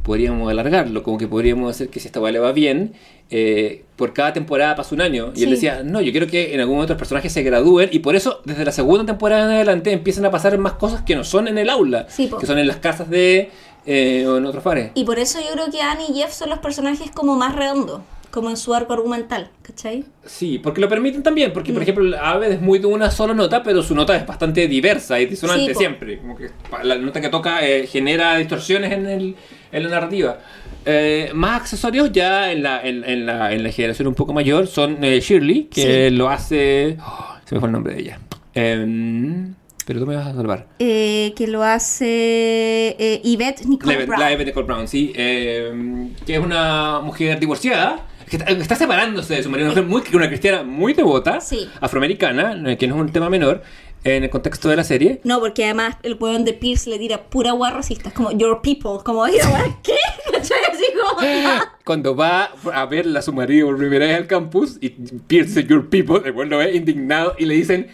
podríamos 0.04 0.48
alargarlo, 0.50 1.02
como 1.02 1.18
que 1.18 1.26
podríamos 1.26 1.70
hacer 1.70 1.88
que 1.88 1.98
si 1.98 2.06
esta 2.06 2.20
le 2.30 2.38
va 2.38 2.52
bien, 2.52 2.92
eh, 3.30 3.82
por 3.96 4.12
cada 4.12 4.32
temporada 4.32 4.76
pasa 4.76 4.94
un 4.94 5.00
año. 5.00 5.32
Y 5.34 5.42
él 5.44 5.50
decía, 5.50 5.82
no, 5.82 6.00
yo 6.00 6.12
quiero 6.12 6.26
que 6.26 6.54
en 6.54 6.60
algún 6.60 6.76
momento 6.76 6.92
los 6.92 6.98
personajes 6.98 7.32
se 7.32 7.42
gradúen 7.42 7.88
y 7.90 7.98
por 8.00 8.14
eso 8.14 8.40
desde 8.44 8.64
la 8.64 8.70
segunda 8.72 9.06
temporada 9.06 9.46
en 9.46 9.50
adelante 9.56 9.90
empiezan 9.92 10.24
a 10.26 10.30
pasar 10.30 10.56
más 10.58 10.74
cosas 10.74 11.02
que 11.02 11.16
no 11.16 11.24
son 11.24 11.48
en 11.48 11.58
el 11.58 11.70
aula, 11.70 12.06
Sí, 12.08 12.30
que 12.38 12.46
son 12.46 12.58
en 12.58 12.66
las 12.68 12.76
casas 12.76 13.08
de. 13.10 13.50
eh, 13.86 14.24
o 14.28 14.36
en 14.36 14.46
otros 14.46 14.62
bares. 14.62 14.90
Y 14.94 15.04
por 15.04 15.18
eso 15.18 15.40
yo 15.40 15.52
creo 15.54 15.70
que 15.70 15.80
Annie 15.80 16.06
y 16.10 16.14
Jeff 16.20 16.32
son 16.32 16.50
los 16.50 16.58
personajes 16.60 17.10
como 17.10 17.36
más 17.36 17.54
redondos, 17.56 18.00
como 18.30 18.50
en 18.50 18.56
su 18.56 18.74
arco 18.74 18.92
argumental, 18.94 19.50
¿cachai? 19.62 20.04
Sí, 20.26 20.58
porque 20.58 20.80
lo 20.80 20.88
permiten 20.88 21.22
también, 21.22 21.52
porque 21.52 21.70
Mm. 21.70 21.74
por 21.74 21.82
ejemplo 21.82 22.16
Aved 22.20 22.52
es 22.52 22.60
muy 22.60 22.78
de 22.78 22.86
una 22.86 23.10
sola 23.10 23.32
nota, 23.34 23.62
pero 23.62 23.82
su 23.82 23.94
nota 23.94 24.16
es 24.16 24.26
bastante 24.26 24.66
diversa 24.68 25.20
y 25.20 25.26
disonante 25.26 25.72
Sí, 25.72 25.78
siempre. 25.78 26.18
Como 26.18 26.36
que 26.36 26.50
la 26.82 26.96
nota 26.96 27.20
que 27.20 27.28
toca 27.28 27.64
eh, 27.66 27.86
genera 27.86 28.36
distorsiones 28.38 28.90
en, 28.92 29.06
el, 29.06 29.36
en 29.74 29.82
la 29.84 29.90
narrativa. 29.90 30.38
Eh, 30.86 31.30
más 31.34 31.62
accesorios 31.62 32.12
ya 32.12 32.52
en 32.52 32.62
la, 32.62 32.82
en, 32.82 33.04
en 33.04 33.26
la, 33.26 33.52
en 33.52 33.62
la 33.62 33.70
generación 33.70 34.08
un 34.08 34.14
poco 34.14 34.32
mayor 34.32 34.66
son 34.66 35.02
eh, 35.02 35.20
Shirley, 35.20 35.64
que 35.64 36.10
lo 36.10 36.28
hace... 36.28 36.96
oh, 37.00 37.36
se 37.44 37.54
me 37.54 37.60
fue 37.60 37.68
el 37.68 37.72
nombre 37.72 37.94
de 37.94 38.00
ella. 38.00 38.18
Em, 38.54 39.54
pero 39.86 40.00
tú 40.00 40.06
me 40.06 40.16
vas 40.16 40.28
a 40.28 40.34
salvar. 40.34 40.66
Eh, 40.78 41.32
que 41.36 41.46
lo 41.46 41.62
hace 41.62 42.96
eh, 42.98 43.20
Yvette 43.24 43.66
Nicole 43.66 43.98
La, 43.98 44.06
Brown. 44.06 44.20
la 44.20 44.32
Eve 44.32 44.44
Nicole 44.44 44.66
Brown, 44.66 44.88
sí. 44.88 45.12
eh, 45.14 46.08
que 46.24 46.34
es 46.34 46.38
una 46.40 47.00
mujer 47.00 47.38
divorciada. 47.40 48.06
Que 48.28 48.36
está, 48.38 48.46
que 48.46 48.62
está 48.62 48.74
separándose 48.74 49.34
de 49.34 49.42
su 49.42 49.50
marido. 49.50 49.70
Una, 49.70 49.82
mujer 49.82 50.10
muy, 50.10 50.16
una 50.16 50.28
cristiana 50.28 50.62
muy 50.62 50.94
devota. 50.94 51.42
Sí. 51.42 51.68
Afroamericana, 51.80 52.70
eh, 52.70 52.78
que 52.78 52.86
no 52.86 52.94
es 52.94 53.00
un 53.02 53.12
tema 53.12 53.28
menor 53.28 53.62
en 54.04 54.22
el 54.24 54.30
contexto 54.30 54.68
de 54.68 54.76
la 54.76 54.84
serie. 54.84 55.20
No, 55.24 55.40
porque 55.40 55.64
además 55.64 55.96
el 56.02 56.16
hueón 56.20 56.44
de 56.44 56.52
Pierce 56.52 56.88
le 56.90 56.98
tira 56.98 57.24
pura 57.24 57.52
guay 57.52 57.72
racista. 57.72 58.10
Es 58.10 58.14
como, 58.14 58.30
your 58.32 58.60
people. 58.62 59.02
Como, 59.04 59.20
"Oye, 59.20 59.38
weón, 59.44 59.76
¿qué? 59.82 59.94
Así 60.38 60.84
como. 61.00 61.20
Cuando 61.84 62.14
va 62.14 62.50
a 62.72 62.86
ver 62.86 63.06
a 63.16 63.22
su 63.22 63.32
marido 63.32 63.66
por 63.68 63.78
primera 63.78 64.06
vez 64.06 64.16
al 64.16 64.26
campus 64.26 64.78
y 64.80 64.90
Pierce 64.90 65.64
Your 65.64 65.88
People, 65.88 66.20
el 66.24 66.32
güey 66.32 66.48
lo 66.48 66.58
ve 66.58 66.74
indignado 66.76 67.34
y 67.38 67.46
le 67.46 67.54
dicen. 67.54 67.88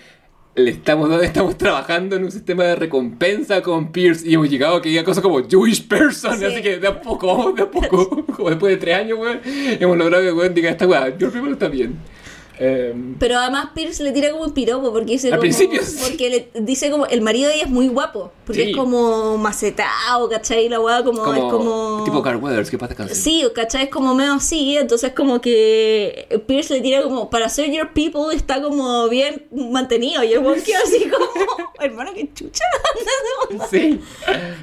Le 0.56 0.72
estamos, 0.72 1.08
estamos 1.22 1.56
trabajando 1.56 2.16
en 2.16 2.24
un 2.24 2.32
sistema 2.32 2.64
de 2.64 2.74
recompensa 2.74 3.62
con 3.62 3.92
Pierce 3.92 4.28
y 4.28 4.34
hemos 4.34 4.50
llegado 4.50 4.76
a 4.76 4.82
que 4.82 4.88
diga 4.88 5.04
cosas 5.04 5.22
como 5.22 5.48
Jewish 5.48 5.86
person, 5.86 6.36
Sí. 6.40 6.44
así 6.44 6.60
que 6.60 6.78
de 6.80 6.88
a 6.88 7.00
poco, 7.00 7.52
de 7.52 7.62
a 7.62 7.70
poco, 7.70 8.26
como 8.26 8.50
después 8.50 8.72
de 8.72 8.76
tres 8.78 8.96
años, 8.96 9.16
weón, 9.20 9.40
hemos 9.44 9.96
logrado 9.96 10.22
que 10.24 10.28
el 10.30 10.34
weón 10.34 10.52
diga 10.52 10.70
esta 10.70 10.88
weá, 10.88 11.16
Your 11.16 11.30
People 11.32 11.52
está 11.52 11.68
bien. 11.68 11.96
Em, 12.60 13.16
Pero 13.18 13.38
además 13.38 13.70
Pierce 13.74 14.02
le 14.02 14.12
tira 14.12 14.30
como 14.30 14.44
un 14.44 14.52
piropo 14.52 14.92
porque 14.92 15.12
dice 15.12 15.28
Al 15.28 15.32
como, 15.32 15.40
principio, 15.40 15.82
sí. 15.82 15.96
porque 16.02 16.28
le 16.54 16.60
dice 16.62 16.90
como 16.90 17.06
el 17.06 17.22
marido 17.22 17.48
de 17.48 17.54
ella 17.56 17.64
es 17.64 17.70
muy 17.70 17.88
guapo, 17.88 18.32
porque 18.44 18.64
Sí. 18.64 18.70
es 18.72 18.76
como 18.76 19.38
macetado, 19.38 20.28
¿cachai? 20.28 20.68
La 20.68 20.78
weá 20.78 21.02
como, 21.02 21.22
como, 21.24 21.34
es 21.34 21.52
como 21.52 22.04
tipo 22.04 22.22
Carl 22.22 22.36
Weathers, 22.36 22.70
que 22.70 22.76
pasa 22.76 22.94
canción. 22.94 23.18
Sí, 23.18 23.44
¿cachai? 23.54 23.84
Es 23.84 23.88
como 23.90 24.14
medio 24.14 24.34
así, 24.34 24.76
entonces 24.76 25.12
como 25.14 25.40
que 25.40 26.42
Pierce 26.46 26.74
le 26.74 26.80
tira 26.82 27.02
como, 27.02 27.30
para 27.30 27.48
ser 27.48 27.70
your 27.72 27.92
people 27.94 28.34
está 28.34 28.60
como 28.60 29.08
bien 29.08 29.46
mantenido, 29.50 30.22
y 30.22 30.32
el 30.34 30.40
weón 30.40 30.60
queda 30.62 30.80
así 30.84 31.08
como, 31.08 31.26
hermano, 31.80 32.12
qué 32.14 32.28
chucha. 32.34 32.64
Sí. 33.70 34.00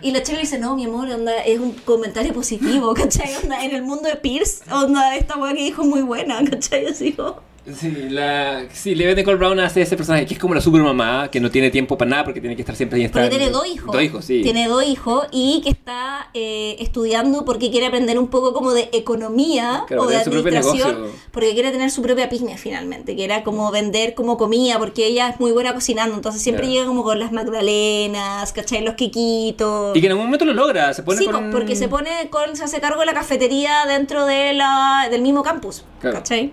Y 0.02 0.12
la 0.12 0.24
chica 0.24 0.40
dice, 0.40 0.58
no, 0.60 0.76
mi 0.76 0.86
amor, 0.86 1.10
onda, 1.10 1.36
es 1.44 1.60
un 1.60 1.72
comentario 1.74 2.34
positivo, 2.34 2.94
¿cachai? 2.96 3.36
Onda, 3.44 3.64
en 3.66 3.76
el 3.76 3.82
mundo 3.82 4.08
de 4.08 4.16
Pierce, 4.16 4.64
onda, 4.72 5.16
esta 5.16 5.36
weá 5.38 5.54
que 5.54 5.64
dijo 5.64 5.84
muy 5.84 6.02
buena, 6.02 6.42
¿cachai? 6.50 6.86
Así 6.86 7.12
como... 7.14 7.47
Sí, 7.76 7.92
la, 8.10 8.66
sí, 8.72 8.96
Levin 8.96 9.16
Nicole 9.18 9.36
Brown 9.38 9.60
hace 9.60 9.82
ese 9.82 9.98
personaje 9.98 10.26
que 10.26 10.36
es 10.36 10.40
como 10.40 10.54
la 10.54 10.62
super 10.62 10.82
mamá, 10.82 11.30
que 11.30 11.40
no 11.42 11.52
tiene 11.52 11.70
tiempo 11.70 11.98
para 11.98 12.10
nada 12.10 12.24
porque 12.24 12.40
tiene 12.40 12.56
que 12.56 12.62
estar 12.62 12.76
siempre 12.76 13.00
ahí. 13.02 13.10
Porque 13.10 13.30
tiene 13.30 13.50
dos 13.50 13.68
hijos. 13.68 13.92
Dos 13.94 14.02
hijos, 14.02 14.24
sí. 14.26 14.42
Tiene 14.42 14.68
dos 14.68 14.86
hijos 14.86 15.28
y 15.32 15.60
que 15.64 15.70
está 15.70 16.30
eh, 16.34 16.78
estudiando 16.80 17.44
porque 17.44 17.70
quiere 17.70 17.88
aprender 17.88 18.18
un 18.20 18.28
poco 18.30 18.54
como 18.54 18.72
de 18.72 18.90
economía 18.94 19.84
Claro, 19.88 20.04
o 20.04 20.08
de 20.08 20.16
administración. 20.18 21.08
Porque 21.32 21.54
quiere 21.54 21.72
tener 21.72 21.92
su 21.92 22.02
propia 22.02 22.30
pyme 22.30 22.58
finalmente, 22.58 23.16
que 23.18 23.26
era 23.26 23.44
como 23.44 23.70
vender 23.72 24.14
como 24.14 24.38
comida, 24.38 24.80
porque 24.80 25.06
ella 25.06 25.28
es 25.30 25.40
muy 25.40 25.52
buena 25.52 25.74
cocinando, 25.74 26.16
entonces 26.16 26.42
siempre 26.42 26.64
Claro. 26.64 26.74
llega 26.74 26.86
como 26.88 27.04
con 27.04 27.20
las 27.20 27.32
magdalenas, 27.34 28.54
¿cachai? 28.54 28.82
Los 28.84 28.96
quequitos. 28.96 29.96
Y 29.96 30.00
que 30.00 30.06
en 30.08 30.12
algún 30.14 30.26
momento 30.28 30.46
lo 30.46 30.54
logra, 30.54 30.94
se 30.94 31.04
pone 31.04 31.20
Sí, 31.20 31.26
con... 31.26 31.52
porque 31.52 31.76
se 31.76 31.88
pone 31.90 32.30
con, 32.30 32.56
se 32.56 32.64
hace 32.64 32.80
cargo 32.80 33.02
de 33.02 33.08
la 33.08 33.14
cafetería 33.14 33.86
dentro 33.88 34.26
de 34.26 34.54
la, 34.54 35.08
del 35.12 35.22
mismo 35.22 35.44
campus, 35.44 35.84
Claro. 36.00 36.18
¿cachai? 36.18 36.52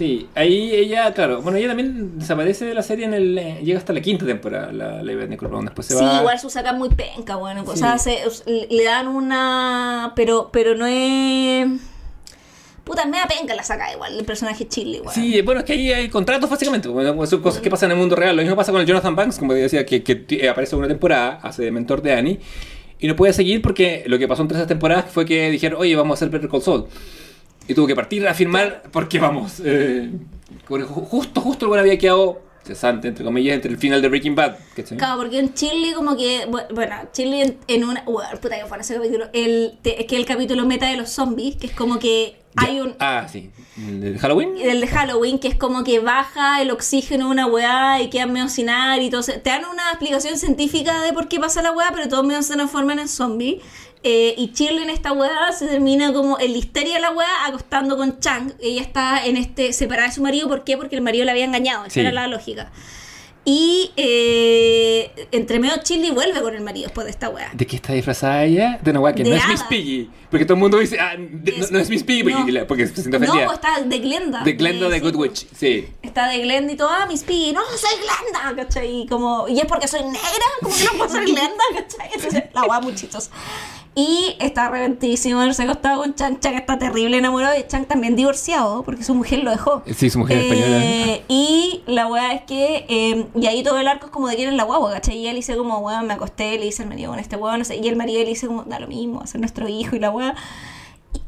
Sí, 0.00 0.28
ahí 0.34 0.72
ella, 0.74 1.12
claro, 1.12 1.42
bueno, 1.42 1.58
ella 1.58 1.68
también 1.68 2.18
desaparece 2.18 2.64
de 2.64 2.72
la 2.72 2.82
serie 2.82 3.04
en 3.04 3.12
el... 3.12 3.36
eh, 3.36 3.60
llega 3.62 3.78
hasta 3.78 3.92
la 3.92 4.00
quinta 4.00 4.24
temporada, 4.24 4.72
la 4.72 5.02
Nicole 5.02 5.50
Brown, 5.50 5.66
después 5.66 5.88
se 5.88 5.94
Sí, 5.94 6.02
va... 6.02 6.20
igual 6.20 6.40
su 6.40 6.48
saca 6.48 6.72
muy 6.72 6.88
penca, 6.88 7.36
bueno, 7.36 7.64
o 7.66 7.72
Sí. 7.74 7.80
sea, 7.80 7.98
se- 7.98 8.22
le 8.46 8.82
dan 8.84 9.08
una, 9.08 10.14
pero, 10.16 10.48
pero 10.50 10.74
no 10.74 10.86
es, 10.86 11.66
puta, 12.82 13.02
es 13.02 13.08
media 13.10 13.26
penca 13.28 13.54
la 13.54 13.62
saca 13.62 13.92
igual, 13.92 14.18
el 14.18 14.24
personaje 14.24 14.66
chile, 14.66 14.96
igual. 14.96 15.14
Sí, 15.14 15.42
bueno, 15.42 15.60
es 15.60 15.66
que 15.66 15.74
ahí 15.74 15.92
hay 15.92 16.08
contratos 16.08 16.48
básicamente, 16.48 16.88
bueno, 16.88 17.26
son 17.26 17.42
cosas 17.42 17.60
que 17.60 17.68
pasan 17.68 17.90
en 17.90 17.98
el 17.98 18.00
mundo 18.00 18.16
real. 18.16 18.34
Lo 18.34 18.40
mismo 18.40 18.56
pasa 18.56 18.72
con 18.72 18.80
el 18.80 18.86
Jonathan 18.86 19.14
Banks, 19.14 19.36
como 19.38 19.52
decía, 19.52 19.84
que, 19.84 20.02
que 20.02 20.14
t- 20.14 20.48
aparece 20.48 20.76
una 20.76 20.88
temporada, 20.88 21.40
hace 21.42 21.62
de 21.62 21.72
mentor 21.72 22.00
de 22.00 22.14
Annie, 22.14 22.40
y 22.98 23.06
no 23.06 23.16
puede 23.16 23.34
seguir 23.34 23.60
porque 23.60 24.04
lo 24.06 24.18
que 24.18 24.26
pasó 24.26 24.40
entre 24.40 24.56
esas 24.56 24.66
temporadas 24.66 25.04
fue 25.10 25.26
que 25.26 25.50
dijeron, 25.50 25.78
oye, 25.78 25.94
vamos 25.94 26.12
a 26.12 26.16
hacer 26.18 26.30
Better 26.30 26.48
Call 26.48 26.62
Saul. 26.62 26.86
Y 27.70 27.74
tuvo 27.74 27.86
que 27.86 27.94
partir 27.94 28.26
a 28.26 28.34
firmar 28.34 28.82
porque 28.90 29.20
vamos, 29.20 29.62
eh, 29.64 30.10
justo, 30.68 31.40
justo 31.40 31.64
el 31.66 31.68
bueno 31.68 31.82
había 31.82 31.96
quedado 31.98 32.42
cesante, 32.64 33.06
entre 33.08 33.24
comillas, 33.24 33.54
entre 33.54 33.70
el 33.70 33.78
final 33.78 34.02
de 34.02 34.08
Breaking 34.08 34.34
Bad. 34.34 34.56
¿cachai? 34.74 34.98
Claro, 34.98 35.18
porque 35.18 35.38
en 35.38 35.54
Chile 35.54 35.92
como 35.94 36.16
que, 36.16 36.46
bu- 36.48 36.66
bueno, 36.74 36.96
Chile 37.12 37.42
en, 37.42 37.58
en 37.68 37.84
una, 37.84 38.02
bueno, 38.02 38.28
puta 38.40 38.58
que 38.58 38.66
fue 38.66 38.78
ese 38.78 38.94
capítulo, 38.96 39.26
el, 39.32 39.78
te- 39.82 40.00
es 40.00 40.06
que 40.06 40.16
el 40.16 40.26
capítulo 40.26 40.66
meta 40.66 40.88
de 40.88 40.96
los 40.96 41.10
zombies, 41.10 41.56
que 41.56 41.68
es 41.68 41.72
como 41.72 41.98
que 42.00 42.36
Ya. 42.60 42.66
hay 42.68 42.80
un, 42.80 42.94
Ah, 42.98 43.26
sí. 43.30 43.50
¿De 43.76 44.18
Halloween? 44.18 44.54
el 44.60 44.80
de 44.80 44.86
Halloween, 44.88 45.38
que 45.38 45.46
es 45.48 45.54
como 45.54 45.84
que 45.84 46.00
baja 46.00 46.60
el 46.60 46.70
oxígeno 46.72 47.26
de 47.26 47.30
una 47.30 47.46
weá 47.46 48.02
y 48.02 48.10
quedan 48.10 48.32
medio 48.32 48.48
sin 48.48 48.68
aire 48.68 49.04
y 49.06 49.10
todo. 49.10 49.22
se- 49.22 49.38
Te 49.38 49.50
dan 49.50 49.64
una 49.64 49.90
explicación 49.90 50.36
científica 50.36 51.00
de 51.02 51.12
por 51.12 51.28
qué 51.28 51.38
pasa 51.40 51.62
la 51.62 51.70
weá, 51.72 51.92
pero 51.94 52.08
todos 52.08 52.26
medio 52.26 52.42
se 52.42 52.54
transforman 52.54 52.98
en 52.98 53.06
zombies. 53.08 53.62
Eh, 54.02 54.34
y 54.38 54.52
Shirley 54.54 54.82
en 54.84 54.90
esta 54.90 55.12
weá 55.12 55.52
se 55.52 55.66
termina 55.66 56.12
como 56.12 56.38
en 56.40 56.52
la 56.52 56.58
histeria 56.58 56.94
de 56.94 57.00
la 57.00 57.10
weá 57.10 57.46
acostando 57.46 57.96
con 57.98 58.18
Chang. 58.18 58.52
Ella 58.60 58.80
está 58.80 59.24
en 59.26 59.36
este 59.36 59.72
separada 59.74 60.08
de 60.08 60.14
su 60.14 60.22
marido. 60.22 60.48
¿Por 60.48 60.64
qué? 60.64 60.76
Porque 60.78 60.96
el 60.96 61.02
marido 61.02 61.24
la 61.26 61.32
había 61.32 61.44
engañado. 61.44 61.84
Esa 61.84 61.94
Sí. 61.94 62.00
era 62.00 62.12
la 62.12 62.26
lógica. 62.26 62.70
Y 63.44 63.90
eh, 63.96 65.10
entre 65.32 65.58
medio 65.58 65.74
Shirley 65.82 66.10
vuelve 66.10 66.40
con 66.42 66.54
el 66.54 66.60
marido 66.60 66.84
después 66.86 67.06
de 67.06 67.10
esta 67.10 67.30
weá. 67.30 67.50
¿De 67.54 67.66
qué 67.66 67.76
está 67.76 67.94
disfrazada 67.94 68.44
ella? 68.44 68.78
De 68.82 68.90
una 68.90 69.00
weá 69.00 69.14
que 69.14 69.24
De 69.24 69.30
no 69.30 69.36
es 69.36 69.48
Miss. 69.48 69.62
Piggy. 69.64 70.10
Porque 70.30 70.44
todo 70.44 70.54
el 70.54 70.60
mundo 70.60 70.78
dice, 70.78 70.98
ah, 71.00 71.14
de- 71.18 71.52
no, 71.52 71.64
Es- 71.64 71.70
no 71.72 71.78
es 71.78 71.88
Miss 71.88 72.04
Piggy 72.04 72.22
porque, 72.22 72.52
no. 72.52 72.66
porque 72.66 72.86
se 72.86 72.94
siente 72.96 73.18
No, 73.18 73.24
ofendida. 73.24 73.46
pues 73.46 73.58
está 73.58 73.80
de 73.82 73.98
Glenda. 73.98 74.44
de 74.44 74.52
Glenda 74.52 74.88
de 74.88 74.94
sí, 74.96 75.00
Good. 75.02 75.14
Witch, 75.16 75.46
sí. 75.56 75.88
Está 76.02 76.28
de 76.28 76.38
Glenda 76.40 76.72
y 76.72 76.76
todo, 76.76 76.90
ah, 76.90 77.06
Miss 77.06 77.24
Piggy, 77.24 77.52
no, 77.52 77.60
soy 77.76 77.98
Glenda, 77.98 78.62
¿cachai? 78.62 79.00
Y, 79.02 79.06
como, 79.06 79.48
y 79.48 79.58
es 79.58 79.64
porque 79.66 79.88
soy 79.88 80.02
negra, 80.02 80.20
como 80.62 80.76
que 80.76 80.84
no 80.84 80.90
puedo 80.92 81.08
ser 81.10 81.24
Glenda, 81.24 81.64
¿cachai? 81.74 82.10
Entonces, 82.14 82.44
la 82.54 82.60
guapa 82.62 82.80
muy 82.82 82.94
chistosa. 82.94 83.30
Y 84.00 84.34
está 84.38 84.70
reventísimo, 84.70 85.52
se 85.52 85.62
ha 85.62 85.64
acostado 85.66 86.00
con 86.00 86.14
Chang, 86.14 86.40
Chang 86.40 86.54
está 86.54 86.78
terrible 86.78 87.18
enamorado 87.18 87.58
y 87.58 87.66
Chang 87.66 87.84
también 87.84 88.16
divorciado, 88.16 88.82
porque 88.82 89.04
su 89.04 89.14
mujer 89.14 89.44
lo 89.44 89.50
dejó. 89.50 89.82
Sí, 89.94 90.08
su 90.08 90.18
mujer 90.20 90.38
española. 90.38 90.78
Eh, 90.82 91.22
y 91.28 91.82
la 91.86 92.06
weá 92.06 92.32
es 92.32 92.42
que, 92.44 92.86
eh, 92.88 93.26
y 93.34 93.46
ahí 93.46 93.62
todo 93.62 93.78
el 93.78 93.86
arco 93.88 94.06
es 94.06 94.12
como 94.12 94.28
de 94.28 94.36
quién 94.36 94.48
es 94.48 94.54
la 94.54 94.64
guagua, 94.64 94.92
¿cachai? 94.92 95.18
Y 95.18 95.26
él 95.26 95.36
dice 95.36 95.54
como, 95.56 95.78
weón, 95.80 96.06
me 96.06 96.14
acosté, 96.14 96.58
le 96.58 96.66
hice 96.66 96.82
el 96.84 96.88
marido 96.88 97.10
con 97.10 97.18
este 97.18 97.36
weón, 97.36 97.58
no 97.58 97.64
sé, 97.64 97.76
y 97.76 97.88
el 97.88 97.96
marido 97.96 98.20
le 98.22 98.28
dice 98.30 98.46
como, 98.46 98.62
da 98.64 98.80
lo 98.80 98.86
mismo, 98.88 99.18
va 99.18 99.24
a 99.24 99.26
ser 99.26 99.40
nuestro 99.40 99.68
hijo 99.68 99.96
y 99.96 99.98
la 99.98 100.10
weá. 100.10 100.34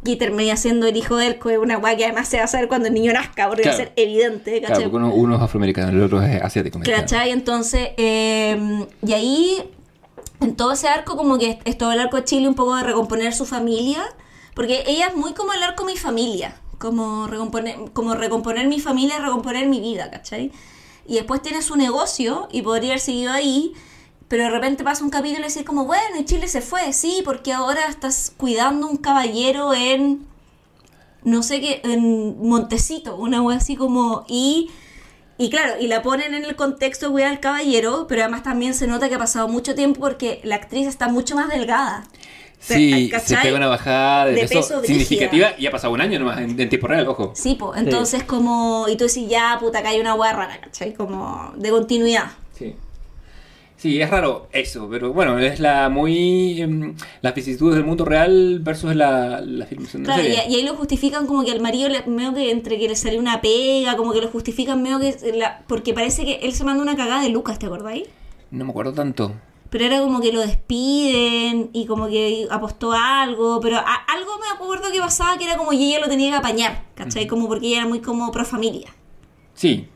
Y 0.05 0.17
termina 0.17 0.57
siendo 0.57 0.87
el 0.87 0.97
hijo 0.97 1.17
de 1.17 1.27
él, 1.29 1.39
una 1.61 1.77
weá 1.79 1.97
que 1.97 2.05
además 2.05 2.27
se 2.29 2.39
va 2.39 2.45
a 2.45 2.49
saber 2.49 2.69
cuando 2.69 2.89
el 2.89 2.95
niño 2.95 3.13
nazca, 3.13 3.49
porque 3.49 3.65
va 3.65 3.73
a 3.73 3.75
Claro. 3.77 3.91
ser 3.91 4.03
evidente, 4.03 4.59
Claro, 4.61 4.75
¿cachai? 4.75 4.91
porque 4.91 4.97
uno, 5.05 5.15
uno 5.15 5.37
es 5.37 5.43
afroamericano, 5.43 5.91
el 5.91 6.03
otro 6.03 6.23
es 6.23 6.43
asiático. 6.43 6.81
¿Cachai? 6.81 7.31
Entonces, 7.31 7.91
eh, 7.97 8.87
y 9.07 9.13
ahí, 9.13 9.59
en 10.43 10.57
todo 10.57 10.73
ese 10.73 10.89
arco, 10.89 11.17
como 11.17 11.39
que 11.39 11.59
es 11.65 11.79
todo 11.79 11.93
el 11.93 12.01
arco 12.01 12.17
de 12.17 12.25
Chile, 12.25 12.49
un 12.49 12.55
poco 12.55 12.77
de 12.77 12.83
recomponer 12.83 13.35
su 13.35 13.47
familia, 13.47 14.03
porque 14.55 14.85
ella 14.87 15.09
es 15.09 15.17
muy 15.17 15.33
como 15.33 15.53
el 15.53 15.63
arco 15.63 15.85
mi 15.85 15.97
familia, 15.97 16.57
como 16.79 17.27
recomponer, 17.27 17.93
como 17.93 18.15
recomponer 18.15 18.67
mi 18.69 18.81
familia, 18.81 19.19
recomponer 19.19 19.67
mi 19.69 19.81
vida, 19.81 20.11
¿cachai? 20.11 20.53
Y 21.07 21.15
después 21.15 21.43
tiene 21.43 21.63
su 21.63 21.77
negocio 21.77 22.49
y 22.53 22.63
podría 22.63 22.91
haber 22.91 23.01
seguido 23.01 23.33
ahí, 23.33 23.73
pero 24.29 24.45
de 24.45 24.51
repente 24.51 24.85
pasa 24.85 25.05
un 25.05 25.11
capítulo 25.11 25.41
y 25.41 25.45
decir 25.45 25.65
como, 25.65 25.85
bueno, 25.85 26.19
y 26.19 26.25
Chile 26.25 26.49
se 26.49 26.61
fue, 26.61 26.93
sí, 26.93 27.23
porque 27.25 27.53
ahora 27.53 27.87
estás 27.89 28.33
cuidando 28.37 28.89
un 28.89 28.97
caballero 28.97 29.75
en 29.75 30.27
no 31.25 31.43
sé 31.43 31.61
qué, 31.61 31.81
en 31.85 32.49
Montecito, 32.49 33.17
una 33.17 33.43
wea 33.43 33.59
así 33.59 33.77
como, 33.77 34.25
y, 34.29 34.71
y 35.43 35.51
claro, 35.51 35.75
y 35.81 35.89
la 35.89 36.03
ponen 36.03 36.35
en 36.35 36.45
el 36.45 36.55
contexto 36.55 37.07
de 37.07 37.13
cuidar 37.13 37.33
al 37.33 37.41
caballero, 37.41 38.07
pero 38.09 38.23
además 38.23 38.45
también 38.45 38.75
se 38.75 38.87
nota 38.87 39.09
que 39.09 39.17
ha 39.17 39.19
pasado 39.19 39.49
mucho 39.49 39.75
tiempo 39.75 39.99
porque 39.99 40.41
la 40.45 40.55
actriz 40.55 40.87
está 40.87 41.09
mucho 41.09 41.35
más 41.35 41.49
delgada. 41.49 42.05
Sí, 42.61 43.11
se 43.25 43.37
pega 43.39 43.57
una 43.57 43.67
bajada 43.67 44.27
de, 44.27 44.35
De 44.35 44.47
peso, 44.47 44.85
significativa 44.85 45.49
y 45.59 45.67
ha 45.67 45.73
pasado 45.73 45.93
un 45.93 46.01
año 46.01 46.21
nomás 46.21 46.39
en, 46.39 46.59
en 46.61 46.69
tiempo 46.69 46.87
real, 46.87 47.09
ojo. 47.09 47.33
Sí, 47.35 47.57
pues, 47.59 47.81
entonces 47.81 48.23
como, 48.23 48.87
y 48.89 48.95
tú 48.95 49.09
decís, 49.09 49.29
ya, 49.29 49.57
puta, 49.59 49.81
acá 49.81 49.89
hay 49.89 49.99
una 49.99 50.15
wea 50.15 50.33
rara, 50.33 50.61
¿cachai? 50.61 50.95
Como 50.95 51.53
de 51.57 51.71
continuidad. 51.71 52.31
Sí. 52.57 52.77
Sí, 53.83 54.01
es 54.01 54.09
raro 54.11 54.47
eso, 54.53 54.89
pero 54.89 55.13
bueno, 55.13 55.41
es 55.41 55.59
la 55.59 55.89
muy. 55.89 56.61
em, 56.63 56.95
las 57.21 57.35
vicisitudes 57.35 57.75
del 57.75 57.85
mundo 57.85 58.05
real 58.05 58.61
versus 58.63 58.95
la, 58.95 59.41
la 59.41 59.67
filmación 59.67 60.05
de 60.05 60.09
la 60.09 60.15
Claro, 60.15 60.29
y, 60.29 60.35
serie. 60.37 60.51
y 60.53 60.55
ahí 60.61 60.63
lo 60.65 60.75
justifican 60.77 61.27
como 61.27 61.45
que 61.45 61.51
al 61.51 61.61
marido, 61.61 61.89
le, 61.89 62.05
medio 62.07 62.33
que 62.33 62.53
entre 62.53 62.79
que 62.79 62.87
le 62.87 62.95
salió 62.95 63.19
una 63.19 63.41
pega, 63.41 63.97
como 63.97 64.13
que 64.13 64.21
lo 64.21 64.29
justifican 64.29 64.81
medio 64.85 65.01
que, 65.01 65.33
la- 65.37 65.65
porque 65.67 65.93
parece 65.95 66.25
que 66.25 66.35
él 66.45 66.53
se 66.53 66.63
manda 66.63 66.81
una 66.81 66.95
cagada 66.95 67.23
de 67.23 67.31
Lucas, 67.31 67.59
¿te 67.59 67.67
acordáis? 67.67 68.05
No 68.53 68.65
me 68.65 68.71
acuerdo 68.71 68.93
tanto. 68.93 69.35
Pero 69.69 69.85
era 69.87 70.01
como 70.01 70.21
que 70.21 70.33
lo 70.33 70.43
despiden 70.43 71.71
y 71.73 71.87
como 71.87 72.07
que 72.07 72.47
apostó 72.53 72.93
a 72.93 73.23
algo, 73.23 73.59
pero 73.61 73.79
a- 73.79 74.05
algo 74.15 74.31
me 74.39 74.47
acuerdo 74.55 74.93
que 74.93 75.01
pasaba 75.01 75.37
que 75.39 75.45
era 75.45 75.57
como 75.57 75.73
y 75.73 75.87
ella 75.89 75.99
lo 76.01 76.09
tenía 76.09 76.31
que 76.31 76.37
apañar, 76.37 76.85
¿cachai? 76.95 77.27
Como 77.27 77.49
porque 77.49 77.67
ella 77.67 77.79
era 77.79 77.87
muy 77.89 78.01
como 78.01 78.31
pro 78.31 78.45
familia, 78.45 78.95
Sí. 79.55 79.89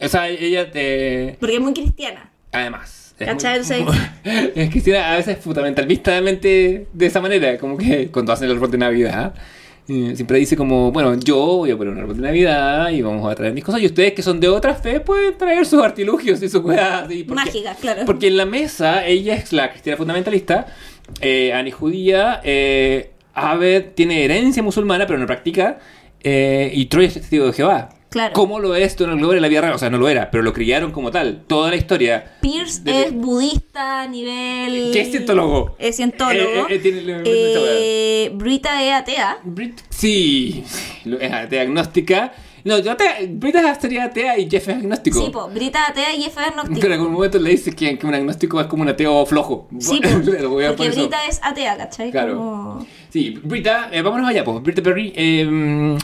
O 0.00 0.08
sea, 0.08 0.28
ella 0.28 0.70
te. 0.70 1.36
porque 1.40 1.56
es 1.56 1.60
muy 1.60 1.72
cristiana. 1.72 2.30
Además. 2.52 3.00
Es 3.18 3.26
¿Cachai? 3.26 3.60
Entonces- 3.60 4.50
Es 4.54 4.70
Cristina 4.70 5.12
a 5.12 5.16
veces 5.16 5.38
fundamentalmente 5.38 6.86
de 6.92 7.06
esa 7.06 7.20
manera, 7.20 7.58
como 7.58 7.76
que 7.76 8.08
cuando 8.12 8.32
hacen 8.32 8.48
el 8.48 8.56
árbol 8.56 8.70
de 8.70 8.78
Navidad, 8.78 9.34
eh, 9.88 10.12
siempre 10.14 10.38
dice 10.38 10.56
como, 10.56 10.92
bueno, 10.92 11.14
yo 11.18 11.36
voy 11.36 11.70
a 11.72 11.76
poner 11.76 11.92
un 11.92 12.00
árbol 12.00 12.16
de 12.16 12.22
Navidad 12.22 12.90
y 12.90 13.02
vamos 13.02 13.30
a 13.30 13.34
traer 13.34 13.52
mis 13.52 13.64
cosas, 13.64 13.80
y 13.82 13.86
ustedes 13.86 14.12
que 14.12 14.22
son 14.22 14.38
de 14.38 14.48
otra 14.48 14.74
fe 14.74 15.00
pueden 15.00 15.36
traer 15.36 15.66
sus 15.66 15.82
artilugios 15.82 16.40
y 16.42 16.48
sus 16.48 16.62
cosas 16.62 17.08
Mágicas, 17.28 17.76
claro. 17.80 18.02
Porque 18.06 18.28
en 18.28 18.36
la 18.36 18.46
mesa 18.46 19.04
ella 19.06 19.34
es 19.34 19.52
la 19.52 19.70
cristiana 19.70 19.96
fundamentalista, 19.96 20.66
eh, 21.20 21.52
Annie 21.52 21.72
judía, 21.72 22.40
eh, 22.44 23.10
Abed 23.34 23.86
tiene 23.94 24.24
herencia 24.24 24.62
musulmana 24.62 25.06
pero 25.06 25.18
no 25.18 25.26
practica, 25.26 25.78
eh, 26.22 26.70
y 26.72 26.86
Troy 26.86 27.06
es 27.06 27.14
testigo 27.14 27.46
de 27.46 27.52
Jehová. 27.52 27.88
Claro. 28.12 28.32
¿Cómo 28.34 28.60
lo 28.60 28.74
es 28.76 28.96
Donald 28.96 29.18
Glover 29.18 29.36
en 29.38 29.42
la 29.42 29.48
vida 29.48 29.62
real? 29.62 29.72
O 29.74 29.78
sea, 29.78 29.90
no 29.90 29.98
lo 29.98 30.08
era, 30.08 30.30
pero 30.30 30.42
lo 30.44 30.52
criaron 30.52 30.92
como 30.92 31.10
tal. 31.10 31.42
Toda 31.46 31.70
la 31.70 31.76
historia. 31.76 32.36
Pierce 32.40 32.82
de- 32.82 33.02
es 33.06 33.12
budista 33.14 34.02
a 34.02 34.06
nivel... 34.06 34.90
¿Qué 34.92 35.00
es 35.00 35.10
cientólogo? 35.10 35.74
Es 35.78 35.96
cientólogo. 35.96 36.68
Eh, 36.68 36.74
eh, 36.74 36.78
tiene- 36.78 37.22
Eh, 37.24 38.30
Brita 38.34 38.82
es 38.84 38.92
atea. 38.92 39.38
Brit- 39.44 39.80
Sí, 39.90 40.62
es 41.20 41.32
atea 41.32 41.62
agnóstica. 41.62 42.32
No, 42.64 42.78
yo 42.78 42.92
atea, 42.92 43.16
Brita 43.28 43.74
sería 43.80 44.04
atea 44.04 44.38
y 44.38 44.48
Jeff 44.48 44.68
es 44.68 44.76
agnóstico. 44.76 45.20
Sí, 45.24 45.30
po, 45.32 45.48
Brita 45.48 45.84
atea 45.88 46.14
y 46.14 46.22
Jeff 46.22 46.38
es 46.38 46.46
agnóstico. 46.46 46.78
Pero 46.80 46.94
en 46.94 47.00
algún 47.00 47.12
momento 47.14 47.38
le 47.40 47.50
dice 47.50 47.72
que, 47.72 47.98
que 47.98 48.06
un 48.06 48.14
agnóstico 48.14 48.60
es 48.60 48.68
como 48.68 48.82
un 48.84 48.88
ateo 48.88 49.26
flojo. 49.26 49.68
Sí, 49.80 50.00
po, 50.02 50.08
Lo 50.40 50.50
voy 50.50 50.64
a 50.66 50.68
porque 50.68 50.86
eso. 50.86 51.00
Brita 51.00 51.26
es 51.28 51.40
atea, 51.42 51.76
¿cachai? 51.76 52.10
Claro. 52.12 52.36
Como- 52.36 52.86
Sí, 53.10 53.38
Brita, 53.42 53.88
eh, 53.92 54.00
vámonos 54.00 54.28
allá, 54.28 54.44
pues. 54.44 54.62
Brita 54.62 54.80
Perry 54.80 55.12
eh, 55.16 55.98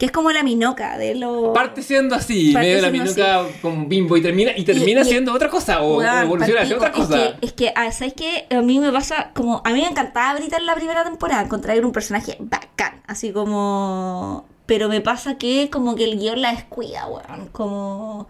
Que 0.00 0.06
es 0.06 0.12
como 0.12 0.32
la 0.32 0.42
minoca 0.42 0.96
de 0.96 1.14
los... 1.14 1.52
parte 1.52 1.82
siendo 1.82 2.14
así, 2.14 2.54
Parte 2.54 2.68
medio 2.68 2.80
la 2.80 2.88
siendo 2.90 3.04
minuca 3.04 3.44
como 3.60 3.86
bimbo 3.86 4.16
y 4.16 4.22
termina, 4.22 4.52
y 4.56 4.64
termina 4.64 5.02
y- 5.02 5.04
siendo 5.04 5.34
otra 5.34 5.50
cosa 5.50 5.82
o, 5.82 5.98
o 5.98 6.02
evoluciona 6.02 6.62
hacia 6.62 6.76
otra 6.76 6.90
cosa. 6.90 7.22
Es 7.22 7.34
que, 7.34 7.46
es 7.46 7.52
que 7.52 7.72
ah, 7.76 7.92
¿sabes 7.92 8.14
qué? 8.14 8.46
A 8.50 8.62
mí 8.62 8.80
me 8.80 8.90
pasa 8.90 9.30
como... 9.34 9.60
A 9.62 9.70
mí 9.74 9.82
me 9.82 9.88
encantaba 9.88 10.38
Brita 10.38 10.56
en 10.56 10.64
la 10.64 10.74
primera 10.74 11.04
temporada. 11.04 11.42
Encontrar 11.42 11.84
un 11.84 11.92
personaje 11.92 12.36
bacán. 12.40 13.02
Así 13.06 13.30
como... 13.30 14.46
Pero 14.64 14.88
me 14.88 15.02
pasa 15.02 15.36
que 15.36 15.68
como 15.70 15.94
que 15.96 16.04
el 16.04 16.18
guion 16.18 16.40
la 16.40 16.52
descuida, 16.52 17.06
weón. 17.06 17.48
Como... 17.52 18.26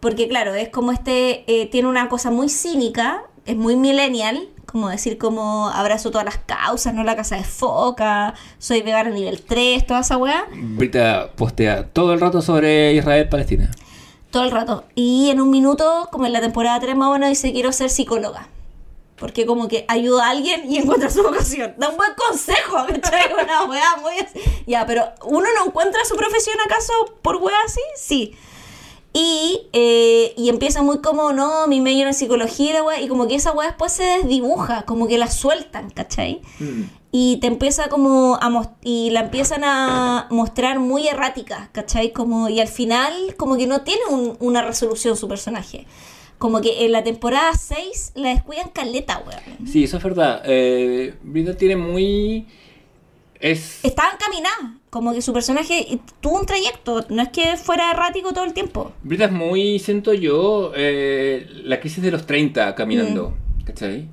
Porque 0.00 0.26
claro, 0.26 0.54
es 0.54 0.70
como 0.70 0.90
este... 0.90 1.44
eh, 1.48 1.66
tiene 1.66 1.88
una 1.88 2.08
cosa 2.08 2.30
muy 2.30 2.48
cínica. 2.48 3.24
Es 3.44 3.56
muy 3.56 3.76
millennial. 3.76 4.48
Como 4.66 4.88
decir 4.88 5.18
como 5.18 5.68
abrazo 5.68 6.10
todas 6.10 6.24
las 6.24 6.38
causas, 6.38 6.94
no 6.94 7.04
la 7.04 7.16
casa 7.16 7.36
de 7.36 7.44
foca, 7.44 8.34
soy 8.58 8.82
vegana 8.82 9.10
nivel 9.10 9.42
3, 9.42 9.86
toda 9.86 10.00
esa 10.00 10.16
weá. 10.16 10.46
Brita 10.52 11.30
postea 11.36 11.86
todo 11.88 12.12
el 12.12 12.20
rato 12.20 12.42
sobre 12.42 12.92
Israel-Palestina. 12.94 13.70
Todo 14.30 14.44
el 14.44 14.50
rato. 14.50 14.84
Y 14.94 15.30
en 15.30 15.40
un 15.40 15.50
minuto, 15.50 16.08
como 16.10 16.26
en 16.26 16.32
la 16.32 16.40
temporada 16.40 16.80
3 16.80 16.96
más 16.96 17.08
o 17.08 17.12
menos, 17.12 17.28
dice 17.28 17.52
quiero 17.52 17.72
ser 17.72 17.90
psicóloga. 17.90 18.48
Porque 19.16 19.46
como 19.46 19.68
que 19.68 19.84
ayuda 19.86 20.26
a 20.26 20.30
alguien 20.30 20.70
y 20.70 20.78
encuentra 20.78 21.08
su 21.08 21.22
vocación. 21.22 21.74
Da 21.78 21.88
un 21.88 21.96
buen 21.96 22.12
consejo, 22.14 22.78
¿cachai? 22.88 23.32
Una 23.32 23.64
weá 23.64 23.96
muy. 24.02 24.14
Ya, 24.66 24.84
pero 24.86 25.04
¿uno 25.24 25.46
no 25.56 25.66
encuentra 25.66 26.04
su 26.04 26.16
profesión 26.16 26.56
acaso 26.64 26.92
por 27.22 27.36
weá 27.36 27.56
así? 27.64 27.80
Sí. 27.96 28.36
Y, 29.16 29.68
eh, 29.72 30.34
y 30.36 30.48
empieza 30.48 30.82
muy 30.82 30.98
como, 31.00 31.32
no, 31.32 31.68
mi 31.68 31.80
medio 31.80 32.04
en 32.08 32.14
psicología, 32.14 32.70
y 32.70 32.72
la 32.72 32.82
weá, 32.82 33.00
y 33.00 33.06
como 33.06 33.28
que 33.28 33.36
esa 33.36 33.52
weá 33.52 33.68
después 33.68 33.92
se 33.92 34.02
desdibuja, 34.02 34.82
como 34.86 35.06
que 35.06 35.18
la 35.18 35.30
sueltan, 35.30 35.90
¿cachai? 35.90 36.42
Y 37.12 37.36
te 37.36 37.46
empieza 37.46 37.88
como 37.88 38.34
a 38.42 38.72
y 38.82 39.10
la 39.10 39.20
empiezan 39.20 39.62
a 39.62 40.26
mostrar 40.30 40.80
muy 40.80 41.06
errática, 41.06 41.68
¿cachai? 41.70 42.12
Como, 42.12 42.48
y 42.48 42.58
al 42.60 42.66
final, 42.66 43.12
como 43.36 43.56
que 43.56 43.68
no 43.68 43.82
tiene 43.82 44.02
un- 44.10 44.36
una 44.40 44.62
resolución 44.62 45.16
su 45.16 45.28
personaje. 45.28 45.86
Como 46.38 46.60
que 46.60 46.84
en 46.84 46.90
la 46.90 47.04
temporada 47.04 47.52
6 47.56 48.10
la 48.16 48.30
descuidan 48.30 48.68
caleta, 48.70 49.22
weón. 49.24 49.68
Sí, 49.68 49.84
eso 49.84 49.98
es 49.98 50.02
verdad. 50.02 50.42
Eh, 50.44 51.14
Brita 51.22 51.56
tiene 51.56 51.76
muy... 51.76 52.48
Es... 53.44 53.84
Estaba 53.84 54.08
encaminada, 54.14 54.78
como 54.88 55.12
que 55.12 55.20
su 55.20 55.34
personaje 55.34 55.98
tuvo 56.20 56.40
un 56.40 56.46
trayecto, 56.46 57.04
no 57.10 57.20
es 57.22 57.28
que 57.28 57.56
fuera 57.58 57.90
errático 57.90 58.32
todo 58.32 58.44
el 58.44 58.54
tiempo. 58.54 58.92
Brita 59.02 59.26
es 59.26 59.32
muy, 59.32 59.78
siento 59.78 60.14
yo, 60.14 60.72
eh, 60.74 61.46
la 61.64 61.78
crisis 61.78 62.02
de 62.02 62.10
los 62.10 62.24
30 62.24 62.74
caminando, 62.74 63.34
¿cachai? 63.66 64.08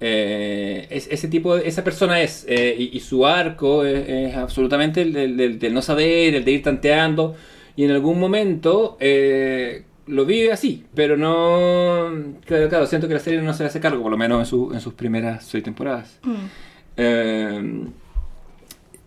Eh, 0.00 0.86
es, 0.90 1.08
ese 1.10 1.28
tipo, 1.28 1.56
de- 1.56 1.66
esa 1.66 1.82
persona 1.82 2.20
es, 2.20 2.44
eh, 2.46 2.76
y, 2.78 2.94
y 2.94 3.00
su 3.00 3.26
arco 3.26 3.86
es, 3.86 4.06
es 4.06 4.36
absolutamente 4.36 5.00
el 5.00 5.14
del, 5.14 5.36
del- 5.38 5.58
del 5.58 5.72
no 5.72 5.80
saber, 5.80 6.34
el 6.34 6.44
de 6.44 6.50
ir 6.50 6.62
tanteando, 6.62 7.34
y 7.76 7.84
en 7.84 7.90
algún 7.90 8.20
momento 8.20 8.98
eh, 9.00 9.84
lo 10.08 10.26
vive 10.26 10.52
así, 10.52 10.84
pero 10.94 11.16
no, 11.16 12.10
claro, 12.44 12.68
claro, 12.68 12.86
siento 12.86 13.08
que 13.08 13.14
la 13.14 13.20
serie 13.20 13.40
no 13.40 13.54
se 13.54 13.64
hace 13.64 13.80
cargo, 13.80 14.02
por 14.02 14.10
lo 14.10 14.18
menos 14.18 14.40
en, 14.40 14.46
su- 14.46 14.72
en 14.74 14.80
sus 14.82 14.92
primeras 14.92 15.44
seis 15.46 15.64
temporadas. 15.64 16.18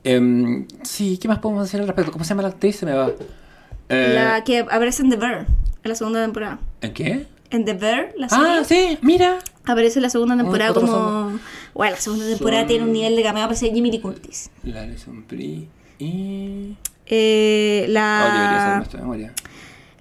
Eh, 0.07 0.15
em, 0.15 0.67
sí, 0.83 1.17
¿qué 1.17 1.27
más 1.27 1.39
podemos 1.39 1.63
decir 1.65 1.79
al 1.81 1.87
respecto? 1.87 2.11
¿Cómo 2.11 2.23
se 2.23 2.29
llama 2.29 2.43
la 2.43 2.49
actriz? 2.49 2.77
Se 2.77 2.85
me 2.85 2.93
va. 2.93 3.11
Eh, 3.89 4.11
La 4.15 4.43
que 4.43 4.59
aparece 4.59 5.01
en 5.03 5.09
The 5.09 5.17
Bear, 5.17 5.39
en 5.83 5.89
la 5.89 5.95
segunda 5.95 6.21
temporada. 6.23 6.59
¿En 6.81 6.93
qué? 6.93 7.25
En 7.49 7.65
The 7.65 7.73
Bear, 7.73 8.13
la 8.17 8.29
serie. 8.29 8.45
Ah, 8.47 8.63
sí, 8.65 8.97
mira. 9.01 9.39
Aparece 9.65 9.99
en 9.99 10.03
la 10.03 10.09
segunda 10.09 10.35
temporada 10.37 10.73
como... 10.73 11.39
Bueno, 11.73 11.95
la 11.95 12.01
segunda 12.01 12.25
temporada 12.25 12.61
Son- 12.61 12.67
tiene 12.67 12.83
un 12.85 12.93
nivel 12.93 13.15
de 13.15 13.23
cameo, 13.23 13.43
aparece 13.43 13.71
Jimmy 13.71 13.91
Lee 13.91 13.99
Curtis. 13.99 14.49
La 14.63 14.81
Alison 14.83 15.25
Brie 15.27 15.67
y... 15.99 16.75
Eh, 17.05 17.85
Oh, 17.87 17.91
la... 17.91 18.83
de 18.91 18.97
memoria. 18.97 19.33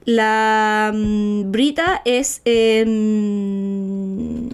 La 0.04 0.92
mm, 0.94 1.50
Brita 1.52 2.02
es. 2.04 2.40
Em, 2.44 4.48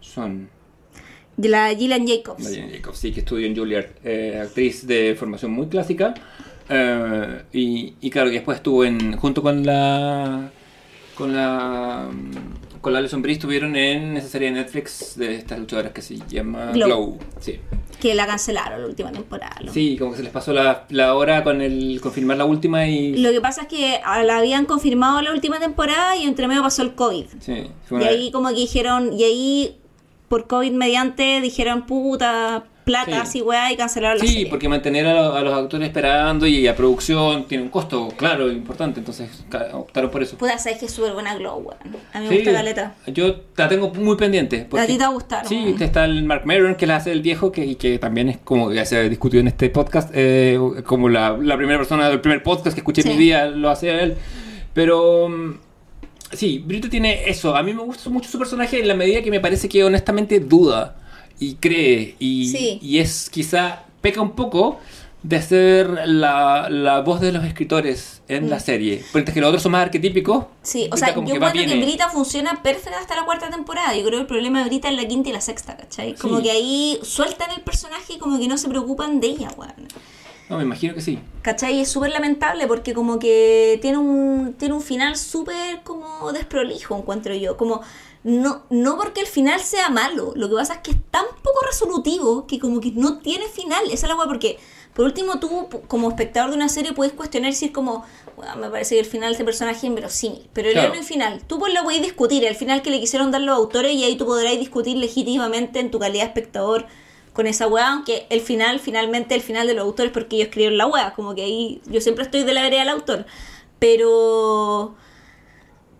son... 0.00 0.48
de 1.36 1.48
la 1.48 1.74
Gillian 1.74 2.06
Jacobs. 2.06 2.50
Diane 2.50 2.72
Jacobs, 2.76 2.98
sí, 2.98 3.12
que 3.12 3.20
estudió 3.20 3.46
en 3.46 3.56
Juilliard. 3.56 3.86
eh, 4.04 4.40
actriz 4.42 4.86
de 4.86 5.14
formación 5.18 5.52
muy 5.52 5.66
clásica. 5.66 6.14
eh, 6.68 7.42
y, 7.52 7.94
y 8.00 8.10
claro, 8.10 8.28
que 8.28 8.36
después 8.36 8.56
estuvo 8.56 8.84
en... 8.84 9.16
Junto 9.16 9.42
con 9.42 9.64
la... 9.64 10.50
Con 11.14 11.34
la... 11.34 12.08
Con 12.80 12.92
la 12.92 13.00
Alison 13.00 13.20
Brie 13.20 13.34
estuvieron 13.34 13.74
en 13.74 14.16
esa 14.16 14.28
serie 14.28 14.48
de 14.48 14.54
Netflix 14.60 15.16
de 15.16 15.34
estas 15.34 15.58
luchadoras 15.58 15.90
que 15.92 16.02
se 16.02 16.18
llama 16.28 16.70
Glow. 16.72 16.86
Glow. 16.86 17.18
Sí. 17.40 17.58
Que 18.00 18.14
la 18.14 18.26
cancelaron 18.28 18.80
la 18.82 18.86
última 18.86 19.10
temporada. 19.10 19.56
¿no? 19.64 19.72
Sí, 19.72 19.96
como 19.98 20.12
que 20.12 20.18
se 20.18 20.22
les 20.22 20.30
pasó 20.30 20.52
la, 20.52 20.84
la 20.90 21.14
hora 21.14 21.42
con 21.42 21.62
el 21.62 22.00
confirmar 22.00 22.36
la 22.36 22.44
última 22.44 22.86
y... 22.86 23.16
Lo 23.16 23.32
que 23.32 23.40
pasa 23.40 23.62
es 23.62 23.68
que 23.68 23.98
la 24.24 24.38
habían 24.38 24.66
confirmado 24.66 25.20
la 25.20 25.32
última 25.32 25.58
temporada 25.58 26.16
y 26.16 26.24
entre 26.24 26.46
medio 26.46 26.62
pasó 26.62 26.82
el 26.82 26.94
COVID. 26.94 27.24
Sí, 27.40 27.64
fue 27.88 28.02
Y 28.02 28.06
ahí 28.06 28.30
como 28.30 28.50
que 28.50 28.54
dijeron, 28.54 29.12
y 29.18 29.24
ahí 29.24 29.76
por 30.28 30.46
COVID 30.46 30.72
mediante 30.72 31.40
dijeron 31.40 31.86
puta, 31.86 32.64
plata, 32.84 33.06
Sí. 33.06 33.12
así 33.14 33.42
weá, 33.42 33.72
y 33.72 33.76
cancelaron 33.76 34.18
la 34.18 34.24
Sí, 34.24 34.30
serie. 34.32 34.46
porque 34.46 34.68
mantener 34.68 35.06
a, 35.08 35.14
lo- 35.14 35.34
a 35.34 35.40
los 35.42 35.54
actores 35.54 35.88
esperando 35.88 36.46
y 36.46 36.68
a 36.68 36.76
producción 36.76 37.44
tiene 37.48 37.64
un 37.64 37.68
costo, 37.70 38.08
claro, 38.16 38.48
importante, 38.52 39.00
entonces 39.00 39.28
optaron 39.72 40.08
por 40.10 40.22
eso. 40.22 40.36
Puta, 40.38 40.56
sabes 40.58 40.78
que 40.78 40.86
es 40.86 40.92
súper 40.92 41.12
buena 41.12 41.34
Glow, 41.34 41.58
weón. 41.58 41.78
A 42.12 42.20
mí 42.20 42.26
me 42.26 42.30
Sí, 42.30 42.36
gusta 42.36 42.52
Caleta. 42.52 42.94
Yo 43.08 43.34
la 43.56 43.68
tengo 43.68 43.92
muy 43.94 44.16
pendiente. 44.16 44.66
porque- 44.70 44.84
A 44.84 44.86
ti 44.86 44.92
te 44.92 44.98
va 45.00 45.06
a 45.06 45.12
gustar, 45.12 45.48
Sí, 45.48 45.74
está 45.80 46.04
el 46.04 46.22
Mark 46.22 46.42
Maron 46.46 46.76
que 46.76 46.86
la 46.86 46.96
hace 46.96 47.10
el 47.10 47.22
viejo, 47.22 47.50
que, 47.50 47.64
y 47.66 47.74
que 47.74 47.98
también 47.98 48.28
es 48.28 48.38
como 48.38 48.72
ya 48.72 48.84
se 48.84 48.96
ha 48.98 49.02
discutido 49.08 49.40
en 49.40 49.48
este 49.48 49.68
podcast, 49.70 50.10
eh, 50.14 50.56
como 50.84 51.08
la, 51.08 51.36
la 51.36 51.56
primera 51.56 51.78
persona 51.78 52.08
del 52.08 52.20
primer 52.20 52.44
podcast 52.44 52.74
que 52.74 52.80
escuché 52.80 53.02
en 53.02 53.08
mi 53.08 53.16
vida 53.16 53.46
lo 53.46 53.68
hace 53.68 54.00
él. 54.00 54.14
Pero 54.74 55.28
mm, 55.28 55.54
sí, 56.32 56.58
Brito 56.64 56.88
tiene 56.88 57.28
eso. 57.28 57.54
A 57.56 57.62
mí 57.62 57.72
me 57.72 57.82
gusta 57.82 58.10
mucho 58.10 58.28
su 58.30 58.38
personaje 58.38 58.80
en 58.80 58.88
la 58.88 58.94
medida 58.94 59.22
que 59.22 59.30
me 59.30 59.40
parece 59.40 59.68
que 59.68 59.84
honestamente 59.84 60.40
duda 60.40 60.96
y 61.38 61.54
cree. 61.54 62.16
Y, 62.18 62.48
Sí. 62.48 62.78
y 62.82 62.98
es 62.98 63.28
quizá, 63.30 63.84
peca 64.00 64.20
un 64.22 64.32
poco 64.32 64.78
de 65.22 65.42
ser 65.42 65.88
la, 66.06 66.68
la 66.70 67.00
voz 67.00 67.20
de 67.20 67.32
los 67.32 67.44
escritores 67.44 68.22
en 68.28 68.48
la 68.48 68.60
serie. 68.60 69.02
Mientras 69.12 69.34
que 69.34 69.40
los 69.40 69.48
otros 69.48 69.62
son 69.62 69.72
más 69.72 69.82
arquetípicos. 69.82 70.38
Mm. 70.44 70.46
Sí, 70.62 70.88
o 70.92 70.96
sea, 70.96 71.08
yo 71.08 71.14
que 71.24 71.32
encuentro 71.32 71.52
que 71.60 71.66
viene. 71.66 71.84
Brita 71.84 72.08
funciona 72.10 72.62
perfecta 72.62 73.00
hasta 73.00 73.16
la 73.16 73.24
cuarta 73.24 73.50
temporada. 73.50 73.94
Yo 73.96 74.04
creo 74.04 74.18
que 74.18 74.20
el 74.22 74.26
problema 74.26 74.60
de 74.62 74.66
Brita 74.68 74.88
es 74.88 74.94
la 74.96 75.08
quinta 75.08 75.30
y 75.30 75.32
la 75.32 75.40
sexta, 75.40 75.76
¿cachai? 75.76 76.14
Como 76.14 76.36
Sí. 76.38 76.44
que 76.44 76.50
ahí 76.52 76.98
sueltan 77.02 77.50
el 77.50 77.60
personaje 77.62 78.12
y 78.14 78.18
como 78.18 78.38
que 78.38 78.46
no 78.46 78.56
se 78.56 78.68
preocupan 78.68 79.18
de 79.20 79.26
ella, 79.28 79.48
weón. 79.56 79.72
No, 80.48 80.58
me 80.58 80.62
imagino 80.62 80.94
que 80.94 81.00
sí. 81.00 81.18
¿Cachai? 81.42 81.76
Y 81.76 81.80
es 81.80 81.88
súper 81.88 82.10
lamentable 82.12 82.66
porque 82.68 82.94
como 82.94 83.18
que 83.18 83.78
tiene 83.82 83.98
un, 83.98 84.54
tiene 84.58 84.74
un 84.74 84.80
final 84.80 85.16
súper 85.16 85.82
como 85.82 86.32
desprolijo, 86.32 86.96
encuentro 86.96 87.34
yo. 87.34 87.56
Como, 87.56 87.80
no, 88.22 88.62
no 88.70 88.96
porque 88.96 89.20
el 89.20 89.26
final 89.26 89.60
sea 89.60 89.88
malo, 89.88 90.32
lo 90.36 90.48
que 90.48 90.54
pasa 90.54 90.74
es 90.74 90.80
que 90.80 90.90
es 90.92 90.96
tan 91.10 91.24
poco 91.42 91.60
resolutivo 91.66 92.46
que 92.46 92.58
como 92.60 92.80
que 92.80 92.92
no 92.92 93.18
tiene 93.18 93.46
final. 93.48 93.84
Esa 93.86 94.06
es 94.06 94.08
la 94.08 94.14
weá 94.16 94.26
porque, 94.26 94.58
por 94.94 95.04
último, 95.04 95.40
tú 95.40 95.68
como 95.88 96.08
espectador 96.10 96.50
de 96.50 96.56
una 96.56 96.68
serie 96.68 96.92
puedes 96.92 97.12
cuestionar 97.12 97.50
y 97.50 97.52
decir 97.54 97.72
como, 97.72 98.04
"Weón, 98.36 98.60
me 98.60 98.70
parece 98.70 98.94
que 98.94 99.00
el 99.00 99.06
final 99.06 99.30
de 99.30 99.32
este 99.32 99.44
personaje 99.44 99.78
es 99.78 99.84
inverosímil. 99.84 100.48
Pero 100.52 100.68
el 100.68 100.74
Claro. 100.74 100.94
no 100.94 101.02
final. 101.02 101.42
Tú 101.46 101.58
pues 101.58 101.74
lo 101.74 101.82
podés 101.82 102.02
discutir, 102.02 102.44
el 102.44 102.54
final 102.54 102.82
que 102.82 102.90
le 102.90 103.00
quisieron 103.00 103.32
dar 103.32 103.40
los 103.40 103.56
autores 103.56 103.92
y 103.94 104.04
ahí 104.04 104.16
tú 104.16 104.26
podrás 104.26 104.56
discutir 104.60 104.96
legítimamente 104.96 105.80
en 105.80 105.90
tu 105.90 105.98
calidad 105.98 106.22
de 106.22 106.28
espectador 106.28 106.86
con 107.36 107.46
esa 107.46 107.68
weá, 107.68 107.92
aunque 107.92 108.26
el 108.30 108.40
final, 108.40 108.80
finalmente 108.80 109.34
el 109.34 109.42
final 109.42 109.66
de 109.66 109.74
los 109.74 109.84
autores 109.84 110.10
porque 110.10 110.36
ellos 110.36 110.46
escribieron 110.48 110.78
la 110.78 110.86
weá, 110.86 111.12
como 111.14 111.34
que 111.34 111.42
ahí 111.42 111.82
yo 111.86 112.00
siempre 112.00 112.24
estoy 112.24 112.42
de 112.44 112.54
la 112.54 112.62
vereda 112.62 112.80
del 112.80 112.88
autor. 112.88 113.26
Pero 113.78 114.96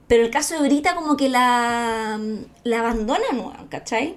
pero 0.08 0.24
el 0.24 0.30
caso 0.30 0.54
de 0.54 0.66
Brita 0.68 0.94
como 0.94 1.16
que 1.16 1.28
la, 1.28 2.18
la 2.64 2.78
abandonan, 2.80 3.38
weón, 3.38 3.66
¿cachai? 3.68 4.16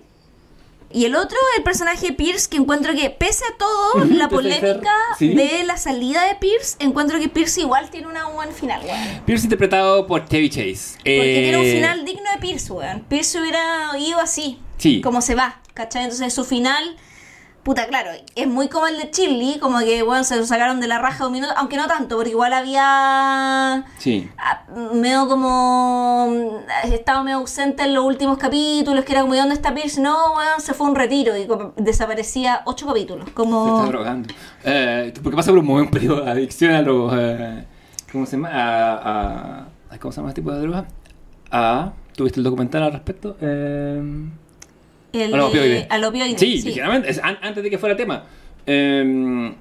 Y 0.91 1.05
el 1.05 1.15
otro, 1.15 1.37
el 1.57 1.63
personaje 1.63 2.13
Pierce, 2.13 2.49
que 2.49 2.57
encuentro 2.57 2.93
que 2.95 3.09
pese 3.11 3.43
a 3.45 3.57
todo, 3.57 4.05
la 4.05 4.27
polémica 4.29 4.91
sí. 5.19 5.35
de 5.35 5.63
la 5.63 5.77
salida 5.77 6.23
de 6.25 6.35
Pierce, 6.35 6.77
encuentro 6.79 7.19
que 7.19 7.29
Pierce 7.29 7.61
igual 7.61 7.89
tiene 7.91 8.07
una 8.07 8.27
buen 8.29 8.51
final, 8.51 8.81
weón. 8.85 9.21
Pierce 9.25 9.45
interpretado 9.45 10.07
por 10.07 10.27
Chevy 10.27 10.49
Chase. 10.49 10.93
Porque 10.97 11.39
Eh, 11.39 11.43
tiene 11.43 11.57
un 11.57 11.65
final 11.65 12.05
digno 12.05 12.31
de 12.33 12.39
Pierce, 12.39 12.71
weón. 12.71 13.01
Pierce 13.01 13.39
hubiera 13.39 13.91
ido 13.99 14.19
así. 14.19 14.59
Sí. 14.77 15.01
Como 15.01 15.21
se 15.21 15.35
va, 15.35 15.59
¿cachai? 15.75 16.03
Entonces 16.05 16.33
su 16.33 16.43
final, 16.43 16.97
puta, 17.69 17.85
claro, 17.87 18.09
es 18.35 18.47
muy 18.47 18.67
como 18.67 18.87
el 18.87 18.97
de 18.97 19.11
Chili, 19.11 19.59
como 19.59 19.77
que, 19.79 20.01
weón, 20.01 20.25
se 20.25 20.35
lo 20.37 20.43
sacaron 20.43 20.79
de 20.79 20.87
la 20.87 20.97
raja 20.97 21.27
un 21.27 21.33
minuto, 21.33 21.53
aunque 21.55 21.77
no 21.77 21.85
tanto, 21.87 22.15
porque 22.15 22.31
igual 22.31 22.51
había 22.51 23.85
Sí. 23.99 24.27
ah, 24.39 24.63
medio 24.95 25.27
como 25.27 26.61
estaba 26.85 27.21
medio 27.21 27.37
ausente 27.37 27.83
en 27.83 27.93
los 27.93 28.03
últimos 28.05 28.39
capítulos, 28.39 29.05
que 29.05 29.11
era 29.11 29.21
como, 29.21 29.35
¿y 29.35 29.37
dónde 29.37 29.53
está 29.53 29.71
Pierce? 29.75 30.01
No, 30.01 30.33
weón, 30.33 30.59
se 30.61 30.73
fue 30.73 30.87
a 30.87 30.89
un 30.89 30.95
retiro 30.95 31.37
y 31.37 31.45
como 31.45 31.73
desaparecía 31.77 32.61
ocho 32.65 32.87
capítulos. 32.87 33.25
Se 33.25 33.29
está 33.29 33.35
Como... 33.35 33.85
drogando. 33.85 34.33
Eh, 34.63 35.13
porque 35.21 35.35
pasa 35.35 35.51
por 35.51 35.59
un 35.59 35.65
momento 35.67 35.91
periodo 35.91 36.21
de 36.25 36.31
adicción 36.31 36.73
a 36.73 36.81
los. 36.81 37.13
eh, 37.15 37.65
¿Cómo 38.11 38.25
se 38.25 38.31
llama? 38.37 38.49
A, 38.49 38.93
a- 38.95 39.65
a- 39.91 39.99
¿Cómo 39.99 40.11
se 40.11 40.17
llama 40.17 40.29
este 40.29 40.41
tipo 40.41 40.51
de 40.53 40.61
droga? 40.61 40.85
A. 41.51 41.91
¿Tuviste 42.15 42.39
el 42.39 42.43
documental 42.45 42.81
al 42.81 42.93
respecto? 42.93 43.37
Eh, 43.39 44.01
El, 45.13 45.33
a 45.33 45.37
los 45.37 45.49
opioides. 45.49 45.87
al 45.89 46.03
opioide, 46.03 46.37
Sí, 46.37 46.61
ligeramente. 46.61 47.09
es 47.09 47.19
an- 47.23 47.39
antes 47.41 47.63
de 47.63 47.69
que 47.69 47.77
fuera 47.77 47.95
tema. 47.95 48.25
Eh, 48.65 49.53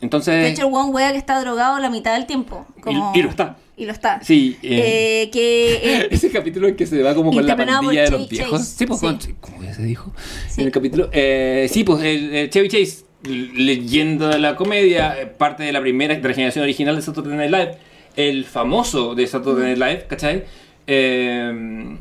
entonces. 0.00 0.34
De 0.34 0.48
hecho, 0.50 0.68
el 0.68 0.74
one 0.74 0.90
wea 0.90 1.12
que 1.12 1.18
está 1.18 1.40
drogado 1.40 1.78
la 1.78 1.90
mitad 1.90 2.14
del 2.14 2.26
tiempo. 2.26 2.66
Como... 2.80 3.12
Y- 3.14 3.18
y 3.18 3.22
lo 3.22 3.30
está. 3.30 3.56
Y 3.76 3.86
lo 3.86 3.92
está. 3.92 4.20
Sí, 4.22 4.56
eh, 4.62 5.22
Eh, 5.24 5.30
que 5.30 5.74
eh, 6.02 6.08
Ese 6.12 6.30
capítulo 6.30 6.66
en 6.68 6.76
que 6.76 6.86
se 6.86 7.02
va 7.02 7.14
como 7.14 7.32
con 7.32 7.46
la 7.46 7.56
pandilla 7.56 8.02
de 8.04 8.10
los 8.10 8.28
viejos. 8.28 8.60
Chase, 8.60 8.76
Sí, 8.78 8.86
pues, 8.86 9.00
sí. 9.20 9.34
¿cómo 9.40 9.62
ya 9.62 9.72
se 9.74 9.82
dijo? 9.82 10.12
Sí. 10.48 10.60
En 10.60 10.66
el 10.66 10.72
capítulo. 10.72 11.10
Sí, 11.12 11.84
pues 11.84 12.02
el, 12.04 12.50
Chevy 12.50 12.68
Chase, 12.68 13.04
leyenda 13.24 14.28
de 14.28 14.38
la 14.38 14.54
comedia, 14.56 15.32
parte 15.38 15.62
de 15.64 15.72
la 15.72 15.80
primera, 15.80 16.14
de 16.14 16.20
la 16.28 16.34
generación 16.34 16.62
original 16.64 16.96
de 16.96 17.02
Saturday 17.02 17.36
Night 17.36 17.50
Live, 17.50 17.78
el 18.16 18.44
famoso 18.44 19.14
de 19.14 19.26
Saturday 19.26 19.74
Night 19.76 19.78
Live, 19.78 20.06
¿cachai? 20.08 20.44
Eh, 20.86 21.96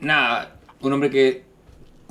nada, 0.00 0.56
un 0.82 0.92
hombre 0.92 1.10
que 1.10 1.44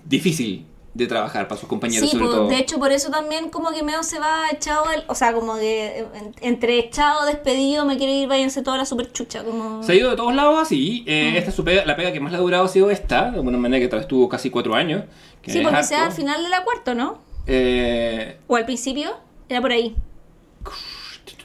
difícil 0.05 0.65
de 0.93 1.05
trabajar 1.07 1.47
para 1.47 1.59
sus 1.59 1.69
compañeros, 1.69 2.09
Sí, 2.09 2.15
sobre 2.17 2.25
pues, 2.25 2.37
todo. 2.37 2.47
de 2.49 2.57
hecho 2.57 2.79
por 2.79 2.91
eso 2.91 3.09
también 3.11 3.49
como 3.49 3.69
que 3.71 3.83
medio 3.83 4.01
se 4.03 4.19
va 4.19 4.49
echado, 4.51 4.85
el- 4.91 5.03
o 5.07 5.13
sea, 5.15 5.33
como 5.33 5.55
que 5.55 5.99
en- 5.99 6.33
entre 6.41 6.79
echado, 6.79 7.25
despedido, 7.25 7.85
me 7.85 7.97
quiere 7.97 8.13
ir, 8.13 8.27
váyanse 8.27 8.63
toda 8.63 8.77
la 8.77 8.85
super 8.85 9.11
chucha, 9.13 9.43
como... 9.43 9.83
Se 9.83 9.91
ha 9.91 9.95
ido 9.95 10.09
de 10.09 10.15
todos 10.17 10.33
lados 10.33 10.57
así. 10.59 11.03
Mm. 11.05 11.09
Eh, 11.09 11.37
Esta 11.37 11.51
es 11.51 11.55
su 11.55 11.63
pega, 11.63 11.85
la 11.85 11.95
pega 11.95 12.11
que 12.11 12.19
más 12.19 12.31
le 12.31 12.37
ha 12.39 12.41
durado 12.41 12.65
ha 12.65 12.67
sido 12.67 12.89
esta, 12.89 13.29
de 13.31 13.37
alguna 13.37 13.57
manera 13.59 13.79
que 13.79 13.87
tal 13.87 13.99
vez 13.99 14.07
tuvo 14.07 14.27
casi 14.27 14.49
cuatro 14.49 14.73
años. 14.75 15.03
que 15.41 15.53
Sí, 15.53 15.59
porque 15.61 15.83
sea 15.83 16.05
al 16.07 16.11
final 16.11 16.43
de 16.43 16.49
la 16.49 16.63
cuarta, 16.63 16.93
¿no? 16.95 17.19
Eh, 17.47 18.37
O 18.47 18.55
al 18.55 18.65
principio, 18.65 19.11
era 19.47 19.61
por 19.61 19.71
ahí. 19.71 19.95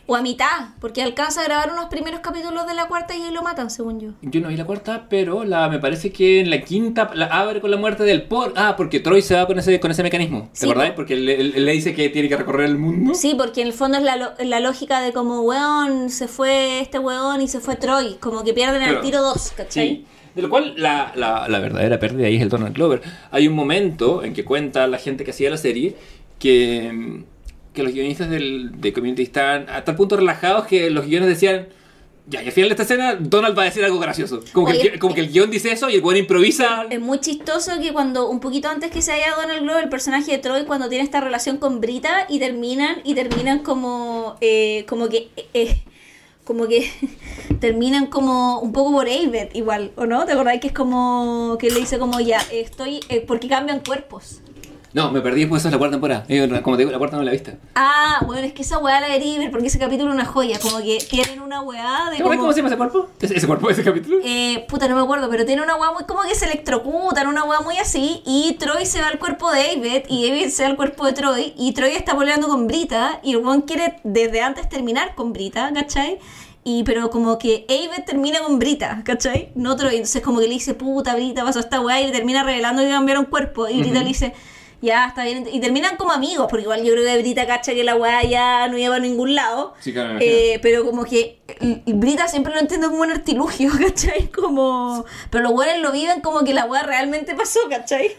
O 0.07 0.15
a 0.17 0.21
mitad, 0.23 0.69
porque 0.81 1.03
alcanza 1.03 1.41
a 1.41 1.45
grabar 1.45 1.73
unos 1.73 1.87
primeros 1.87 2.21
capítulos 2.21 2.67
de 2.67 2.75
la 2.75 2.89
cuarta 2.89 3.17
y 3.17 3.23
ahí 3.23 3.33
lo 3.33 3.43
matan, 3.43 3.71
según 3.71 4.01
yo. 4.01 4.11
yo 4.21 4.41
no 4.41 4.49
vi 4.49 4.57
la 4.57 4.67
cuarta, 4.67 5.07
pero 5.09 5.45
la, 5.45 5.69
me 5.71 5.79
parece 5.79 6.13
que 6.13 6.41
en 6.41 6.51
la 6.51 6.61
quinta 6.61 7.11
la 7.15 7.27
abre 7.27 7.61
con 7.63 7.71
la 7.71 7.77
muerte 7.79 8.03
del 8.05 8.23
por. 8.25 8.53
Ah, 8.57 8.75
porque 8.77 9.01
Troy 9.01 9.23
se 9.23 9.35
va 9.35 9.47
con 9.47 9.59
ese, 9.59 9.81
con 9.81 9.91
ese 9.91 10.03
mecanismo. 10.03 10.51
¿Te 10.53 10.67
Sí. 10.67 10.73
Porque 10.95 11.15
él 11.15 11.65
le 11.65 11.73
dice 11.73 11.95
que 11.95 12.11
tiene 12.11 12.29
que 12.29 12.37
recorrer 12.37 12.67
el 12.67 12.77
mundo. 12.77 13.15
Sí, 13.15 13.35
porque 13.37 13.63
en 13.63 13.69
el 13.69 13.73
fondo 13.73 13.97
es 13.99 14.05
la, 14.05 14.35
la 14.39 14.61
lógica 14.61 15.01
de 15.01 15.13
como, 15.13 15.41
weón, 15.43 16.11
se 16.11 16.29
fue 16.29 16.81
este 16.81 16.99
weón 16.99 17.41
y 17.41 17.49
se 17.49 17.61
fue 17.61 17.77
Troy. 17.77 18.17
Como 18.21 18.45
que 18.45 18.53
pierden 18.53 18.83
el 18.83 18.89
Claro. 18.91 19.01
tiro 19.01 19.23
dos, 19.23 19.53
¿cachai? 19.57 19.89
Sí. 19.89 20.07
De 20.35 20.43
lo 20.43 20.51
cual, 20.51 20.75
la, 20.77 21.13
la, 21.15 21.49
la 21.49 21.59
verdadera 21.61 21.99
pérdida 21.99 22.27
ahí 22.27 22.37
es 22.37 22.43
el 22.43 22.49
Donald 22.49 22.75
Glover. 22.75 23.01
Hay 23.31 23.47
un 23.49 23.55
momento 23.55 24.23
en 24.25 24.35
que 24.35 24.45
cuenta 24.45 24.87
la 24.89 24.99
gente 24.99 25.25
que 25.25 25.31
hacía 25.31 25.49
la 25.49 25.57
serie 25.57 25.97
que, 26.39 27.23
que 27.75 27.83
los 27.83 27.93
guionistas 27.93 28.31
del, 28.31 28.81
de 28.81 28.93
Community 28.93 29.23
estaban 29.23 29.69
a 29.69 29.85
tal 29.85 29.97
punto 29.97 30.17
relajados 30.17 30.67
que 30.67 30.89
los 30.91 31.07
guiones 31.07 31.29
decían. 31.29 31.69
Ya, 32.27 32.43
y 32.43 32.47
al 32.47 32.53
final 32.53 32.71
de 32.71 32.73
esta 32.73 32.85
escena, 32.85 33.17
Donald 33.17 33.59
va 33.59 33.63
a 33.63 33.65
decir 33.67 33.85
algo 33.85 33.99
gracioso. 33.99 34.41
Como, 34.55 34.69
que, 34.69 34.81
el, 34.81 34.99
como 34.99 35.15
que 35.15 35.21
el 35.21 35.31
guion 35.31 35.51
dice 35.51 35.71
eso 35.73 35.91
y 35.91 35.97
el 35.97 36.01
guion 36.01 36.17
improvisa. 36.17 36.87
Es 36.89 37.01
muy 37.01 37.21
chistoso 37.21 37.73
que 37.83 37.93
cuando, 37.93 38.31
un 38.31 38.41
poquito 38.41 38.71
antes 38.71 38.91
que 38.91 39.03
se 39.03 39.13
haya 39.13 39.35
Donald 39.37 39.61
Glover, 39.63 39.85
el 39.85 39.91
personaje 39.91 40.33
de 40.33 40.39
Troy, 40.39 40.65
cuando 40.65 40.89
tiene 40.89 41.05
esta 41.05 41.21
relación 41.21 41.59
con 41.59 41.83
Brita 41.83 42.25
y 42.31 42.39
terminan, 42.39 43.03
y 43.05 43.15
terminan 43.15 43.59
como, 43.59 44.37
eh, 44.41 44.87
como 44.89 45.11
que, 45.11 45.29
eh, 45.53 45.83
como 46.45 46.67
que 46.67 46.91
terminan 47.61 48.07
como 48.07 48.61
un 48.61 48.73
poco 48.73 48.93
por 48.93 49.07
Aved 49.07 49.51
igual, 49.53 49.93
¿o 49.97 50.07
no? 50.07 50.25
¿Te 50.25 50.33
acordás 50.33 50.61
que 50.61 50.69
es 50.69 50.73
como, 50.73 51.59
que 51.61 51.69
le 51.69 51.81
dice 51.81 51.99
como 51.99 52.21
ya, 52.21 52.41
estoy, 52.51 53.01
eh, 53.11 53.21
porque 53.21 53.49
cambian 53.49 53.81
cuerpos? 53.81 54.41
No, 54.95 55.11
me 55.11 55.21
perdí 55.21 55.41
después 55.41 55.61
de 55.65 55.73
la 55.73 55.77
cuarta 55.77 55.97
temporada. 55.97 56.25
Eh, 56.29 56.61
Como 56.63 56.77
te 56.77 56.83
digo, 56.83 56.93
la 56.93 56.99
cuarta 56.99 57.17
no 57.17 57.25
la 57.25 57.33
he 57.33 57.35
visto. 57.35 57.51
Ah, 57.75 58.21
bueno, 58.25 58.47
es 58.47 58.53
que 58.53 58.63
esa 58.63 58.79
weá 58.79 59.01
la 59.01 59.09
debería 59.09 59.41
ver 59.41 59.51
porque 59.51 59.67
ese 59.67 59.81
capítulo 59.81 60.11
es 60.11 60.15
una 60.15 60.25
joya, 60.25 60.61
como 60.61 60.79
que 60.79 60.99
tienen 61.11 61.41
una 61.41 61.63
weá 61.63 62.11
de 62.11 62.17
¿Te 62.19 62.23
acuerdas 62.23 62.23
como... 62.23 62.43
cómo 62.43 62.53
se 62.53 62.59
llama 62.59 62.69
ese 62.69 62.77
cuerpo? 62.77 63.09
¿Ese, 63.21 63.37
ese 63.37 63.47
cuerpo, 63.49 63.71
ese 63.71 63.83
capítulo? 63.83 64.19
Eh, 64.25 64.65
puta, 64.69 64.87
no 64.87 64.95
me 64.95 65.03
acuerdo, 65.03 65.29
pero 65.29 65.45
tiene 65.45 65.63
una 65.63 65.75
weá 65.75 65.91
muy 65.91 66.05
como 66.05 66.23
que 66.23 66.37
se 66.37 66.45
electrocutan, 66.45 67.27
una 67.27 67.43
weá 67.43 67.59
muy 67.61 67.77
así, 67.79 68.23
y 68.25 68.53
Troy 68.61 68.87
se 68.87 69.01
va 69.01 69.09
al 69.09 69.19
cuerpo 69.19 69.51
de 69.51 69.65
David, 69.67 70.05
y 70.09 70.29
David 70.29 70.49
se 70.51 70.63
va 70.63 70.69
al 70.69 70.77
cuerpo 70.77 71.07
de 71.07 71.13
Troy, 71.13 71.55
y 71.59 71.73
Troy 71.73 71.91
está 71.91 72.17
peleando 72.17 72.47
con 72.47 72.69
Brita, 72.69 73.19
y 73.25 73.33
el 73.33 73.39
weón 73.39 73.63
quiere 73.63 73.97
desde 74.05 74.43
antes 74.43 74.69
terminar 74.69 75.17
con 75.17 75.33
Brita, 75.33 75.73
¿cachai? 75.75 76.21
Y 76.63 76.85
pero 76.85 77.11
como 77.11 77.37
que 77.41 77.67
David 77.69 78.05
termina 78.07 78.39
con 78.39 78.61
Brita, 78.61 79.03
¿cachai? 79.05 79.51
No 79.57 79.75
Troy, 79.75 79.97
entonces 79.97 80.23
como 80.23 80.39
que 80.39 80.47
le 80.47 80.55
dice, 80.55 80.75
puta, 80.75 81.17
Brita, 81.17 81.45
pasó 81.45 81.59
esta 81.59 81.81
weá, 81.81 82.01
y 82.01 82.07
le 82.07 82.13
termina 82.13 82.45
revelando 82.45 82.81
que 82.81 82.91
cambiaron 82.91 83.25
cuerpo, 83.25 83.69
y 83.69 83.81
Brita 83.81 83.99
le 83.99 84.07
dice... 84.07 84.33
Ya, 84.85 85.07
está 85.07 85.25
bien. 85.25 85.47
Y 85.51 85.61
terminan 85.61 85.97
como 85.97 86.13
amigos, 86.13 86.47
porque 86.51 86.65
igual 86.65 86.85
yo 86.85 86.93
creo 86.93 87.05
que 87.05 87.19
Brita 87.23 87.47
cacha 87.47 87.73
que 87.73 87.83
la 87.85 87.97
weá 87.97 88.23
ya 88.23 88.69
no 88.69 88.77
iba 88.77 88.95
a 88.95 88.99
ningún 88.99 89.35
lado. 89.35 89.73
Sí, 89.81 89.95
claro. 89.95 90.19
Eh, 90.21 90.59
pero 90.61 90.85
como 90.85 91.07
que 91.07 91.39
Brita 91.87 92.29
siempre 92.29 92.53
lo 92.53 92.61
entiendo 92.61 92.91
como 92.91 93.01
un 93.01 93.11
artilugio, 93.11 93.71
¿cachai? 93.81 94.29
Como... 94.29 95.07
Pero 95.31 95.45
los 95.45 95.53
buenos 95.55 95.79
lo 95.79 95.91
viven 95.91 96.21
como 96.21 96.45
que 96.45 96.53
la 96.53 96.67
weá 96.67 96.83
realmente 96.83 97.35
pasó, 97.35 97.61
¿cachai? 97.71 98.11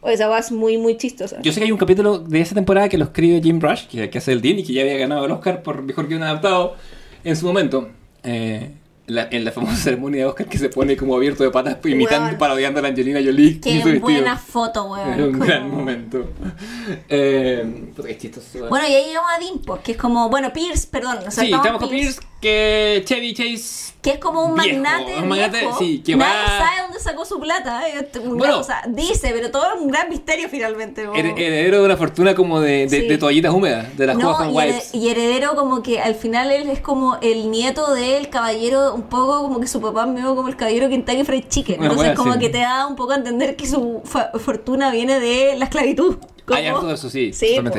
o 0.00 0.08
esa 0.08 0.30
weá 0.30 0.38
es 0.38 0.50
muy, 0.50 0.78
muy 0.78 0.96
chistosa. 0.96 1.42
Yo 1.42 1.52
sé 1.52 1.60
que 1.60 1.66
hay 1.66 1.72
un 1.72 1.78
capítulo 1.78 2.18
de 2.18 2.40
esa 2.40 2.54
temporada 2.54 2.88
que 2.88 2.96
lo 2.96 3.04
escribe 3.04 3.42
Jim 3.42 3.60
Rush, 3.60 3.88
que, 3.88 4.08
que 4.08 4.16
hace 4.16 4.32
el 4.32 4.40
Dean 4.40 4.60
y 4.60 4.64
que 4.64 4.72
ya 4.72 4.80
había 4.80 4.96
ganado 4.96 5.26
el 5.26 5.30
Oscar 5.32 5.62
por 5.62 5.82
mejor 5.82 6.08
guion 6.08 6.22
adaptado 6.22 6.76
en 7.22 7.36
su 7.36 7.44
momento. 7.44 7.90
Eh, 8.22 8.70
la- 9.14 9.28
en 9.30 9.44
la 9.44 9.52
famosa 9.52 9.76
ceremonia 9.82 10.20
de 10.20 10.26
Oscar 10.26 10.46
que 10.46 10.58
se 10.58 10.68
pone 10.68 10.96
como 10.96 11.14
abierto 11.16 11.42
de 11.44 11.50
patas 11.50 11.76
imitando, 11.84 12.26
Weón. 12.26 12.38
parodiando 12.38 12.78
a 12.80 12.82
la 12.82 12.88
Angelina 12.88 13.20
Jolie. 13.24 13.60
Qué 13.60 13.98
buena 14.00 14.36
foto, 14.38 14.84
weón. 14.84 15.12
Era 15.12 15.24
un 15.24 15.32
Como- 15.32 15.44
gran 15.44 15.70
momento. 15.70 16.24
Eh, 17.08 17.92
chistoso. 18.18 18.68
Bueno, 18.68 18.86
y 18.88 18.94
ahí 18.94 19.04
llegamos 19.06 19.30
a 19.34 19.38
Dean, 19.38 19.58
pues, 19.64 19.80
que 19.82 19.92
es 19.92 19.98
como, 19.98 20.28
bueno, 20.28 20.52
Pierce, 20.52 20.86
perdón, 20.90 21.16
nos 21.24 21.34
sí, 21.34 21.40
saltamos 21.42 21.66
estamos 21.66 21.80
con 21.82 21.90
Pierce, 21.90 22.20
que 22.40 23.02
Chevy 23.04 23.34
Chase. 23.34 23.92
Que 24.02 24.10
es 24.10 24.18
como 24.18 24.44
un 24.44 24.56
Viejo, 24.56 24.80
magnate, 24.80 25.16
un 25.18 25.28
magnate, 25.28 25.58
viejo. 25.60 25.78
sí, 25.78 26.02
que 26.04 26.16
Nadie 26.16 26.32
va- 26.34 26.58
sabe 26.58 26.82
dónde 26.82 26.98
sacó 26.98 27.24
su 27.24 27.38
plata. 27.38 27.86
eh, 27.88 27.92
este, 28.00 28.18
Bueno. 28.18 28.36
gran- 28.42 28.54
o 28.54 28.64
sea, 28.64 28.82
dice, 28.88 29.30
pero 29.32 29.50
todo 29.52 29.64
es 29.76 29.80
un 29.80 29.86
gran 29.88 30.08
misterio 30.08 30.48
finalmente. 30.48 31.04
como- 31.04 31.16
her- 31.16 31.38
Heredero 31.38 31.78
de 31.78 31.84
una 31.84 31.96
fortuna 31.96 32.34
como 32.34 32.60
de, 32.60 32.86
de, 32.88 33.00
Sí. 33.02 33.06
de 33.06 33.18
toallitas 33.18 33.52
húmedas, 33.52 33.96
de 33.96 34.06
las 34.06 34.16
No, 34.16 34.32
Hoffman 34.32 34.74
y, 34.92 34.98
y 34.98 35.08
heredero 35.08 35.54
como 35.54 35.82
que 35.84 36.00
al 36.00 36.16
final 36.16 36.50
él 36.50 36.68
es 36.68 36.80
como 36.80 37.16
el 37.22 37.48
nieto 37.52 37.94
del 37.94 38.28
caballero, 38.28 39.01
un 39.02 39.08
poco 39.08 39.42
como 39.42 39.60
que 39.60 39.66
su 39.66 39.80
papá 39.80 40.06
me 40.06 40.22
como 40.22 40.48
el 40.48 40.56
caballero 40.56 40.88
Kentucky 40.88 41.24
Fried 41.24 41.44
Chicken. 41.48 41.80
Una 41.80 41.88
Entonces 41.90 42.14
como 42.16 42.38
que 42.38 42.48
te 42.48 42.58
da 42.58 42.86
un 42.86 42.96
poco 42.96 43.12
a 43.12 43.16
entender 43.16 43.56
que 43.56 43.66
su 43.66 44.00
fa- 44.04 44.30
fortuna 44.38 44.90
viene 44.90 45.20
de 45.20 45.56
la 45.56 45.64
esclavitud. 45.66 46.16
Hay 46.48 46.66
harto 46.66 46.86
de 46.86 46.94
eso, 46.94 47.08
sí, 47.10 47.32
Sí, 47.32 47.56
todo 47.62 47.74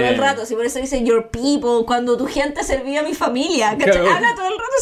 el 0.00 0.14
Eh, 0.14 0.16
rato, 0.16 0.42
así 0.42 0.54
por 0.54 0.64
eso 0.66 0.78
dice 0.80 1.04
your 1.04 1.28
people, 1.30 1.84
cuando 1.86 2.16
tu 2.16 2.26
gente 2.26 2.64
servía 2.64 3.00
a 3.00 3.02
mi 3.02 3.14
familia. 3.14 3.76
¿cachai? 3.78 3.92
Claro. 4.00 4.10
Habla 4.10 4.34
todo 4.34 4.46
el 4.48 4.54
rato 4.58 4.74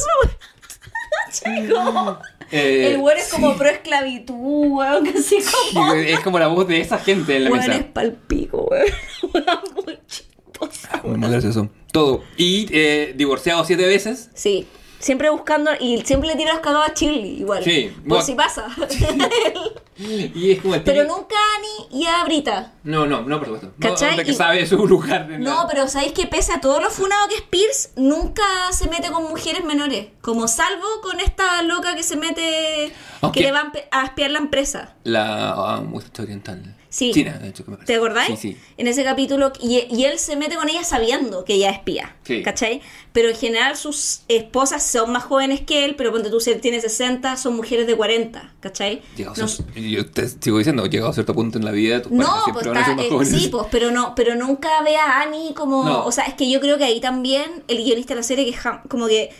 Eh, 2.55 2.93
el 2.93 2.99
güey 2.99 3.17
es 3.19 3.29
como 3.29 3.57
pro 3.57 3.69
esclavitud, 3.71 4.35
weón, 4.37 5.05
que 5.05 5.19
así 5.19 5.39
como... 5.73 5.95
Es 5.95 6.21
como 6.21 6.39
la 6.39 6.49
voz 6.49 6.69
de 6.69 6.81
esa 6.83 6.99
gente 6.99 7.37
en 7.37 7.45
la 7.45 7.51
Weón 7.51 7.67
mesa. 7.67 7.79
es 7.79 7.85
palpico, 7.87 8.69
weón. 8.71 8.87
Muy 9.87 9.99
chistoso. 10.07 10.89
Muy 11.17 11.31
gracioso. 11.31 11.71
Todo. 11.93 12.23
Y 12.37 12.69
eh, 12.73 13.15
divorciado 13.17 13.65
siete 13.65 13.87
veces. 13.87 14.29
Sí, 14.35 14.67
siempre 15.03 15.29
buscando 15.31 15.73
y 15.79 16.01
siempre 16.03 16.31
le 16.31 16.37
tira 16.37 16.53
los 16.55 16.63
cagados 16.63 16.89
a 16.89 16.95
Shirley, 16.95 17.41
igual. 17.41 17.63
Sí, 17.63 17.93
por 17.99 18.09
bueno. 18.09 18.25
si 18.25 18.35
pasa. 18.35 18.67
Y 19.99 20.53
es 20.53 20.63
como 20.63 20.75
el 20.75 20.83
pero 20.83 21.05
nunca 21.05 21.37
a 21.37 21.59
Annie 21.59 22.03
y 22.03 22.07
a 22.07 22.25
Brita. 22.25 22.73
No, 22.83 23.07
no, 23.07 23.23
no, 23.23 23.39
por 23.39 23.45
supuesto. 23.47 23.73
No, 23.77 23.89
¿Cachai? 23.91 24.09
hombre 24.11 24.25
que 24.25 24.33
Y- 24.33 24.35
sabe 24.35 24.67
su 24.67 24.87
lugar. 24.87 25.29
No, 25.29 25.67
pero 25.69 25.87
¿sabéis 25.87 26.13
que 26.13 26.27
pese 26.27 26.53
a 26.53 26.61
todo 26.61 26.81
lo 26.81 26.91
funado 26.91 27.29
que 27.29 27.37
es 27.37 27.43
Pierce, 27.43 27.91
nunca 27.97 28.43
se 28.73 28.89
mete 28.89 29.13
con 29.13 29.25
mujeres 29.25 29.65
menores? 29.65 30.07
Como 30.23 30.49
salvo 30.49 30.87
con 31.03 31.21
esta 31.21 31.63
loca 31.63 31.95
que 31.95 32.03
se 32.03 32.17
mete, 32.17 32.93
que 33.33 33.41
le 33.41 33.53
va 33.53 33.71
a 33.91 34.05
espiar 34.07 34.31
la 34.31 34.39
empresa. 34.39 34.95
La 35.05 35.51
ah, 35.53 35.83
muchacha 35.87 36.23
oriental. 36.23 36.75
Sí. 36.93 37.11
China, 37.11 37.39
de 37.39 37.49
hecho, 37.49 37.65
que 37.65 37.71
me 37.71 37.77
parece. 37.79 37.91
¿Te 37.91 37.97
acordáis? 37.97 38.39
Sí, 38.39 38.53
sí. 38.53 38.57
En 38.77 38.87
ese 38.87 39.03
capítulo, 39.03 39.51
y, 39.61 39.87
y 39.91 40.05
él 40.05 40.19
se 40.19 40.37
mete 40.37 40.57
con 40.57 40.69
ella 40.69 40.85
sabiendo 40.85 41.43
que 41.47 41.55
ella 41.55 41.71
es 41.71 41.79
espía, 41.79 42.17
Sí. 42.23 42.43
¿cachai? 42.43 42.83
Pero 43.15 43.31
en 43.31 43.35
general 43.35 43.77
sus 43.77 44.21
esposas 44.29 44.85
son 44.85 45.11
más 45.11 45.25
jóvenes 45.25 45.63
que 45.63 45.87
él, 45.87 45.95
pero 45.97 46.13
ponte 46.13 46.29
tú, 46.29 46.39
si 46.39 46.51
él 46.51 46.61
tiene 46.61 46.83
60, 46.83 47.39
son 47.39 47.57
mujeres 47.57 47.87
de 47.87 47.97
40, 47.97 48.53
¿cachai? 48.61 49.01
Llegado 49.17 49.37
No- 49.41 49.49
cier- 49.49 49.91
yo 49.91 50.05
te 50.11 50.29
sigo 50.29 50.59
diciendo, 50.59 50.85
llegado 50.85 51.11
a 51.11 51.15
cierto 51.15 51.33
punto 51.35 51.57
en 51.59 51.65
la 51.65 51.71
vida, 51.71 52.03
tus 52.03 52.13
No, 52.13 52.27
pues 52.53 52.67
está, 52.67 52.85
ser 52.85 53.01
eh, 53.01 53.25
sí, 53.25 53.49
pues, 53.51 53.67
pero 53.71 53.91
no, 53.91 54.15
pero 54.15 54.35
nunca 54.35 54.69
ve 54.83 54.97
a 54.97 55.23
Annie 55.23 55.55
como, 55.55 55.85
No. 55.85 56.05
o 56.05 56.13
sea, 56.13 56.25
es 56.25 56.35
que 56.35 56.51
yo 56.51 56.61
creo 56.61 56.77
que 56.77 56.85
ahí 56.85 57.01
también 57.01 57.65
el 57.69 57.79
guionista 57.83 58.13
de 58.15 58.21
la 58.21 58.23
serie 58.23 58.45
que 58.45 58.55
como 58.89 59.07
que 59.07 59.31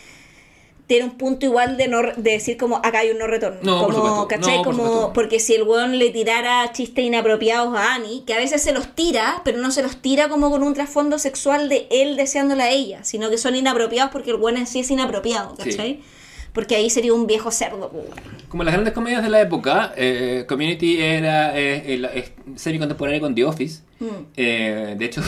tiene 0.87 1.05
un 1.05 1.11
punto 1.17 1.45
igual 1.45 1.77
de 1.77 1.87
no 1.87 2.01
de 2.01 2.31
decir 2.31 2.57
como 2.57 2.77
acá 2.77 2.99
hay 2.99 3.11
un 3.11 3.17
no 3.17 3.27
retorno, 3.27 3.59
No, 3.63 3.85
por 3.85 3.93
como, 3.95 4.07
supuesto. 4.07 4.27
¿cachai? 4.27 4.57
No, 4.57 4.63
por 4.63 4.75
como 4.75 5.13
porque 5.13 5.39
si 5.39 5.53
el 5.55 5.63
weón 5.63 5.97
le 5.97 6.09
tirara 6.09 6.71
chistes 6.73 7.05
inapropiados 7.05 7.75
a 7.77 7.95
Annie, 7.95 8.23
que 8.27 8.33
a 8.33 8.37
veces 8.37 8.61
se 8.61 8.73
los 8.73 8.93
tira, 8.93 9.41
pero 9.45 9.57
no 9.59 9.71
se 9.71 9.81
los 9.81 9.97
tira 9.97 10.27
como 10.29 10.51
con 10.51 10.61
un 10.61 10.73
trasfondo 10.73 11.17
sexual 11.19 11.69
de 11.69 11.87
él 11.89 12.17
deseándola 12.17 12.65
a 12.65 12.69
ella, 12.71 13.03
sino 13.03 13.29
que 13.29 13.37
son 13.37 13.55
inapropiados 13.55 14.11
porque 14.11 14.31
el 14.31 14.35
weón 14.37 14.57
en 14.57 14.67
sí 14.67 14.79
es 14.81 14.91
inapropiado, 14.91 15.55
Sí. 15.61 15.69
¿cachai? 15.69 15.99
Porque 16.51 16.75
ahí 16.75 16.89
sería 16.91 17.13
un 17.15 17.25
viejo 17.25 17.49
cerdo, 17.49 17.89
pues. 17.89 18.05
Como 18.47 18.63
las 18.63 18.73
grandes 18.73 18.93
comedias 18.93 19.23
de 19.23 19.29
la 19.29 19.41
época, 19.41 19.91
eh, 19.97 20.45
Community 20.47 21.01
era 21.01 21.57
eh, 21.57 21.93
el- 21.95 22.05
es 22.05 22.31
semi-contemporánea 22.55 23.19
con 23.21 23.33
The 23.33 23.45
Office. 23.45 23.81
Mm. 23.99 24.05
Eh, 24.37 24.95
de 24.97 25.05
hecho, 25.05 25.21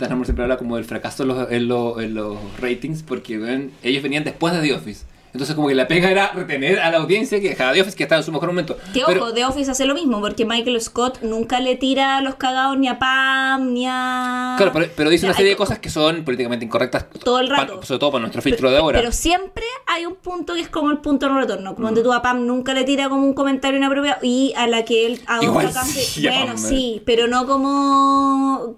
Harmon 0.00 0.24
siempre 0.24 0.44
habla 0.44 0.56
como 0.56 0.76
del 0.76 0.84
fracaso 0.84 1.22
en 1.24 1.28
los, 1.28 1.50
en 1.52 1.68
los- 1.68 2.02
en 2.02 2.14
los 2.14 2.36
ratings 2.60 3.02
porque 3.02 3.38
weón, 3.38 3.70
ellos 3.82 4.02
venían 4.02 4.24
después 4.24 4.54
de 4.54 4.60
The 4.60 4.74
Office. 4.74 5.04
Entonces 5.32 5.56
como 5.56 5.66
que 5.66 5.74
la 5.74 5.88
pega 5.88 6.12
era 6.12 6.30
retener 6.32 6.78
a 6.78 6.92
la 6.92 6.98
audiencia 6.98 7.40
que 7.40 7.48
dejaba 7.48 7.72
The 7.72 7.80
Office 7.80 7.96
que 7.96 8.04
estaba 8.04 8.20
en 8.20 8.24
su 8.24 8.30
mejor 8.30 8.50
momento. 8.50 8.76
Que 8.92 9.02
ojo, 9.02 9.32
The 9.34 9.44
Office 9.44 9.68
hace 9.68 9.84
lo 9.84 9.92
mismo, 9.92 10.20
porque 10.20 10.44
Michael 10.44 10.80
Scott 10.80 11.22
nunca 11.22 11.58
le 11.58 11.74
tira 11.74 12.20
los 12.20 12.36
cagados 12.36 12.78
ni 12.78 12.86
a 12.86 13.00
Pam, 13.00 13.72
ni 13.72 13.84
a... 13.88 14.54
Claro, 14.56 14.70
pero, 14.72 14.86
pero 14.96 15.10
dice 15.10 15.22
O 15.22 15.26
sea, 15.26 15.30
una 15.30 15.36
serie 15.36 15.50
de 15.50 15.56
cosas 15.56 15.80
que 15.80 15.90
son 15.90 16.22
políticamente 16.24 16.64
incorrectas. 16.64 17.06
Todo 17.24 17.40
el 17.40 17.48
pa- 17.48 17.56
rato. 17.56 17.82
sobre 17.82 17.98
todo 17.98 18.12
para 18.12 18.20
nuestro 18.20 18.42
Pero, 18.42 18.54
filtro 18.54 18.70
de 18.70 18.78
ahora. 18.78 19.00
pero 19.00 19.10
siempre 19.10 19.64
hay 19.88 20.06
un 20.06 20.14
punto 20.14 20.54
que 20.54 20.60
es 20.60 20.68
como 20.68 20.92
el 20.92 20.98
punto 20.98 21.26
de 21.26 21.32
no 21.32 21.40
retorno. 21.40 21.74
Como 21.74 21.90
Mm. 21.90 21.94
que 21.94 22.02
tú 22.02 22.12
a 22.12 22.22
Pam 22.22 22.46
nunca 22.46 22.72
le 22.72 22.84
tira 22.84 23.08
como 23.08 23.26
un 23.26 23.34
comentario 23.34 23.76
inapropiado 23.78 24.20
y 24.22 24.52
a 24.56 24.68
la 24.68 24.84
que 24.84 25.04
él 25.06 25.20
adopta 25.26 25.46
Igual 25.46 25.72
sí, 25.84 26.28
a 26.28 26.30
Bueno, 26.30 26.46
Pam, 26.54 26.64
eh. 26.64 26.68
sí, 26.68 27.02
pero 27.04 27.26
no 27.26 27.44
como... 27.44 28.76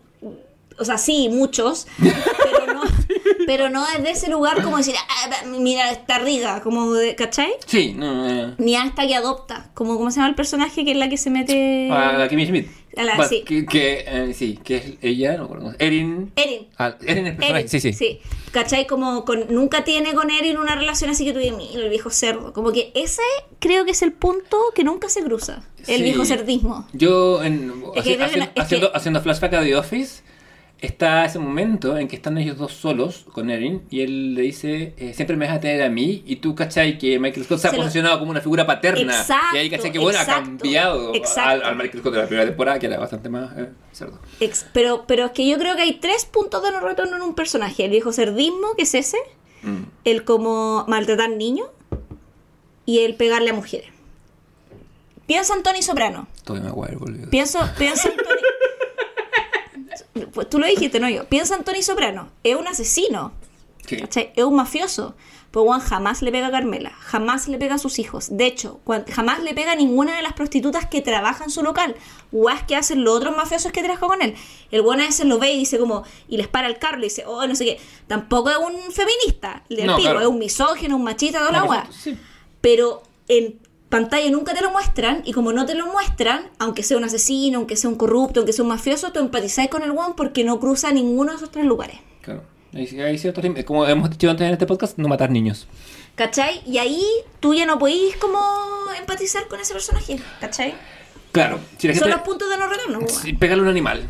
O 0.78 0.84
sea, 0.84 0.98
sí, 0.98 1.28
muchos, 1.30 1.86
pero 1.98 2.74
no, 2.74 2.82
Pero 3.46 3.70
no 3.70 3.86
desde 3.86 4.10
ese 4.10 4.28
lugar 4.30 4.60
como 4.62 4.76
decir, 4.78 4.94
ah, 4.98 5.30
mira, 5.46 5.90
está 5.92 6.18
riga, 6.18 6.60
como 6.62 6.92
de, 6.94 7.14
¿cachai? 7.14 7.52
Sí, 7.66 7.92
no. 7.96 8.28
eh, 8.28 8.54
Ni 8.58 8.74
hasta 8.74 9.06
que 9.06 9.14
adopta, 9.14 9.70
como 9.74 9.96
¿cómo 9.96 10.10
se 10.10 10.16
llama 10.16 10.28
el 10.30 10.34
personaje 10.34 10.84
que 10.84 10.90
es 10.92 10.96
la 10.96 11.08
que 11.08 11.16
se 11.16 11.30
mete... 11.30 11.88
a 11.92 12.14
la 12.18 12.28
Kimmy 12.28 12.44
Schmidt. 12.46 12.66
A 12.96 13.04
la- 13.04 13.14
Bueno, 13.16 13.28
sí. 13.28 13.42
Que, 13.46 13.64
que, 13.66 14.04
eh, 14.06 14.34
sí, 14.34 14.58
que 14.64 14.76
es 14.76 14.84
ella, 15.00 15.36
no 15.36 15.44
recuerdo. 15.44 15.74
Erin. 15.78 16.32
Erin. 16.34 16.66
Ah, 16.78 16.96
Erin 17.06 17.26
es 17.26 17.32
el 17.32 17.36
personaje. 17.36 17.66
Erin, 17.66 17.68
Sí, 17.80 17.92
sí. 17.92 18.20
¿Cachai? 18.50 18.86
Como 18.88 19.24
con, 19.24 19.44
nunca 19.50 19.84
tiene 19.84 20.12
con 20.14 20.30
Erin 20.30 20.56
una 20.58 20.74
relación 20.74 21.10
así 21.10 21.24
que 21.24 21.32
digas, 21.38 21.56
"Mira, 21.56 21.84
el 21.84 21.90
viejo 21.90 22.10
cerdo. 22.10 22.52
Como 22.52 22.72
que 22.72 22.90
ese 22.96 23.22
creo 23.60 23.84
que 23.84 23.90
es 23.92 24.02
el 24.02 24.12
punto 24.12 24.56
que 24.74 24.82
nunca 24.82 25.08
se 25.08 25.22
cruza. 25.22 25.62
El 25.86 25.98
Sí. 25.98 26.02
viejo 26.02 26.24
cerdismo. 26.24 26.88
Yo, 26.94 27.44
en, 27.44 27.72
haciendo, 27.96 28.24
haciendo, 28.56 28.96
haciendo 28.96 29.20
flashback 29.20 29.52
a 29.54 29.62
The 29.62 29.76
Office, 29.76 30.22
está 30.80 31.24
ese 31.24 31.38
momento 31.38 31.96
en 31.96 32.06
que 32.06 32.16
están 32.16 32.36
ellos 32.38 32.58
dos 32.58 32.72
solos 32.72 33.24
con 33.32 33.50
Erin 33.50 33.82
y 33.90 34.02
él 34.02 34.34
le 34.34 34.42
dice, 34.42 34.94
eh, 34.98 35.14
siempre 35.14 35.36
me 35.36 35.46
vas 35.46 35.56
a 35.56 35.60
tener 35.60 35.82
a 35.82 35.88
mí 35.88 36.22
y 36.26 36.36
tú, 36.36 36.54
¿cachai? 36.54 36.98
Que 36.98 37.18
Michael 37.18 37.44
Scott 37.46 37.58
se 37.60 37.68
ha 37.68 37.72
lo- 37.72 37.78
posicionado 37.78 38.18
como 38.18 38.30
una 38.30 38.40
figura 38.40 38.66
paterna. 38.66 39.16
Exacto, 39.18 39.56
y 39.56 39.58
ahí, 39.58 39.70
¿cachai? 39.70 39.90
Que 39.92 39.98
bueno, 39.98 40.18
ha 40.18 40.26
cambiado 40.26 41.12
al, 41.38 41.62
al 41.62 41.76
Michael 41.76 42.00
Scott 42.00 42.12
de 42.14 42.20
la 42.20 42.26
primera 42.26 42.46
temporada, 42.46 42.78
que 42.78 42.86
era 42.86 42.98
bastante 42.98 43.28
más 43.28 43.56
eh, 43.56 43.70
cerdo. 43.92 44.18
Ex- 44.40 44.66
pero, 44.72 45.04
pero 45.06 45.26
es 45.26 45.30
que 45.32 45.48
yo 45.48 45.56
creo 45.58 45.76
que 45.76 45.82
hay 45.82 45.94
tres 45.94 46.24
puntos 46.26 46.62
de 46.62 46.70
no 46.72 46.80
retorno 46.80 47.16
en 47.16 47.22
un 47.22 47.34
personaje. 47.34 47.84
El 47.86 47.90
viejo 47.90 48.12
cerdismo, 48.12 48.74
que 48.76 48.82
es 48.82 48.94
ese. 48.94 49.18
Mm. 49.62 49.84
El 50.04 50.24
como 50.24 50.84
maltratar 50.88 51.30
niños. 51.30 51.68
Y 52.84 53.00
el 53.00 53.16
pegarle 53.16 53.50
a 53.50 53.52
mujeres. 53.54 53.88
Piensa 55.26 55.56
en 55.56 55.64
Tony 55.64 55.82
Soprano. 55.82 56.28
Acuerdo, 56.68 57.00
boludo. 57.00 57.28
Pienso, 57.30 57.58
piensa 57.78 58.08
en 58.08 58.16
Tony... 58.16 58.26
Pues 60.36 60.48
tú 60.50 60.58
lo 60.60 60.66
dijiste, 60.66 61.00
no 61.00 61.08
yo. 61.08 61.24
Piensa 61.28 61.56
en 61.56 61.64
Tony 61.64 61.82
Soprano. 61.82 62.28
Es 62.44 62.54
un 62.56 62.68
asesino. 62.68 63.32
Es 63.88 64.44
un 64.44 64.54
mafioso. 64.54 65.16
Pero 65.50 65.64
Juan 65.64 65.80
jamás 65.80 66.20
le 66.20 66.30
pega 66.32 66.48
a 66.48 66.50
Carmela, 66.50 66.90
jamás 67.00 67.48
le 67.48 67.56
pega 67.56 67.76
a 67.76 67.78
sus 67.78 67.98
hijos. 67.98 68.36
De 68.36 68.44
hecho, 68.44 68.80
jamás 69.10 69.42
le 69.42 69.54
pega 69.54 69.72
a 69.72 69.74
ninguna 69.74 70.14
de 70.14 70.20
las 70.20 70.34
prostitutas 70.34 70.84
que 70.86 71.00
trabaja 71.00 71.44
en 71.44 71.50
su 71.50 71.62
local. 71.62 71.94
Guas 72.30 72.64
que 72.64 72.76
hacen 72.76 73.04
los 73.04 73.16
otros 73.16 73.34
mafiosos 73.34 73.72
que 73.72 73.82
trabajan 73.82 74.08
con 74.08 74.20
él. 74.22 74.34
El 74.70 74.82
buen 74.82 75.00
a 75.00 75.04
veces 75.06 75.24
lo 75.24 75.38
ve 75.38 75.52
y 75.54 75.58
dice 75.60 75.78
como, 75.78 76.02
y 76.28 76.36
les 76.36 76.48
para 76.48 76.66
el 76.68 76.78
carro 76.78 76.98
y 76.98 77.04
dice, 77.04 77.24
oh, 77.26 77.46
no 77.46 77.54
sé 77.54 77.64
qué. 77.64 77.80
Tampoco 78.06 78.50
es 78.50 78.58
un 78.58 78.92
feminista, 78.92 79.62
No, 79.70 79.96
pico, 79.96 80.10
claro. 80.10 80.20
es 80.20 80.26
un 80.26 80.38
misógino, 80.38 80.96
un 80.96 81.04
machista, 81.04 81.38
toda 81.38 81.52
la 81.52 81.62
guas. 81.62 81.88
sí. 81.94 82.18
Pero 82.60 83.02
en 83.28 83.58
pantalla 83.88 84.30
nunca 84.30 84.52
te 84.54 84.60
lo 84.62 84.70
muestran 84.70 85.22
y 85.24 85.32
como 85.32 85.52
no 85.52 85.64
te 85.66 85.74
lo 85.74 85.86
muestran, 85.86 86.48
aunque 86.58 86.82
sea 86.82 86.96
un 86.96 87.04
asesino, 87.04 87.58
aunque 87.58 87.76
sea 87.76 87.88
un 87.90 87.96
corrupto, 87.96 88.40
aunque 88.40 88.52
sea 88.52 88.62
un 88.64 88.68
mafioso, 88.70 89.12
tú 89.12 89.20
empatizás 89.20 89.68
con 89.68 89.82
el 89.82 89.90
one 89.90 90.14
porque 90.16 90.44
no 90.44 90.58
cruza 90.60 90.90
ninguno 90.92 91.30
de 91.32 91.36
esos 91.36 91.50
tres 91.50 91.64
lugares. 91.64 91.98
Claro. 92.22 92.42
Hay, 92.74 92.86
hay 93.00 93.18
ciertos. 93.18 93.44
Como 93.64 93.86
hemos 93.86 94.10
dicho 94.10 94.28
antes 94.28 94.46
en 94.46 94.52
este 94.52 94.66
podcast, 94.66 94.98
no 94.98 95.08
matar 95.08 95.30
niños. 95.30 95.66
¿Cachai? 96.14 96.62
Y 96.66 96.78
ahí 96.78 97.02
tú 97.40 97.54
ya 97.54 97.64
no 97.66 97.78
podís 97.78 98.16
como 98.16 98.38
empatizar 98.98 99.46
con 99.48 99.60
ese 99.60 99.72
personaje, 99.72 100.18
¿cachai? 100.40 100.74
Claro. 101.32 101.60
Si 101.78 101.88
la 101.88 101.94
Son 101.94 102.10
los 102.10 102.20
puntos 102.22 102.48
de 102.50 102.56
no 102.58 102.66
retorno. 102.68 103.00
pegarle 103.38 103.62
a 103.62 103.64
un 103.64 103.70
animal. 103.70 104.06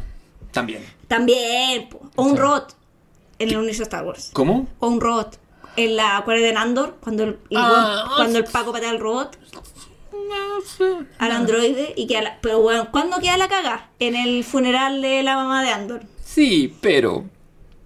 También. 0.52 0.84
También, 1.08 1.88
po. 1.88 2.00
o 2.16 2.22
un 2.24 2.30
Sí. 2.32 2.36
robot 2.38 2.76
en 3.38 3.48
el 3.50 3.56
universo 3.56 3.80
de 3.80 3.84
Star 3.84 4.04
Wars. 4.04 4.30
¿Cómo? 4.32 4.66
O 4.78 4.88
un 4.88 5.00
robot 5.00 5.38
en 5.76 5.96
la 5.96 6.22
cual 6.24 6.38
de 6.40 6.54
Andor, 6.56 6.96
cuando 7.00 7.24
el, 7.24 7.28
el 7.50 7.56
Ah, 7.56 8.04
weón- 8.06 8.16
cuando 8.16 8.38
el 8.38 8.44
Paco 8.44 8.72
patea 8.72 8.90
al 8.90 8.98
robot, 9.00 9.36
al 11.18 11.30
androide, 11.30 11.92
y 11.96 12.06
queda 12.06 12.22
la, 12.22 12.38
pero 12.40 12.60
bueno, 12.60 12.88
¿cuándo 12.90 13.18
queda 13.20 13.36
la 13.36 13.48
caga? 13.48 13.90
En 13.98 14.14
el 14.16 14.42
funeral 14.44 15.00
de 15.02 15.22
la 15.22 15.36
mamá 15.36 15.62
de 15.62 15.70
Andor. 15.70 16.02
Sí, 16.24 16.76
pero 16.80 17.24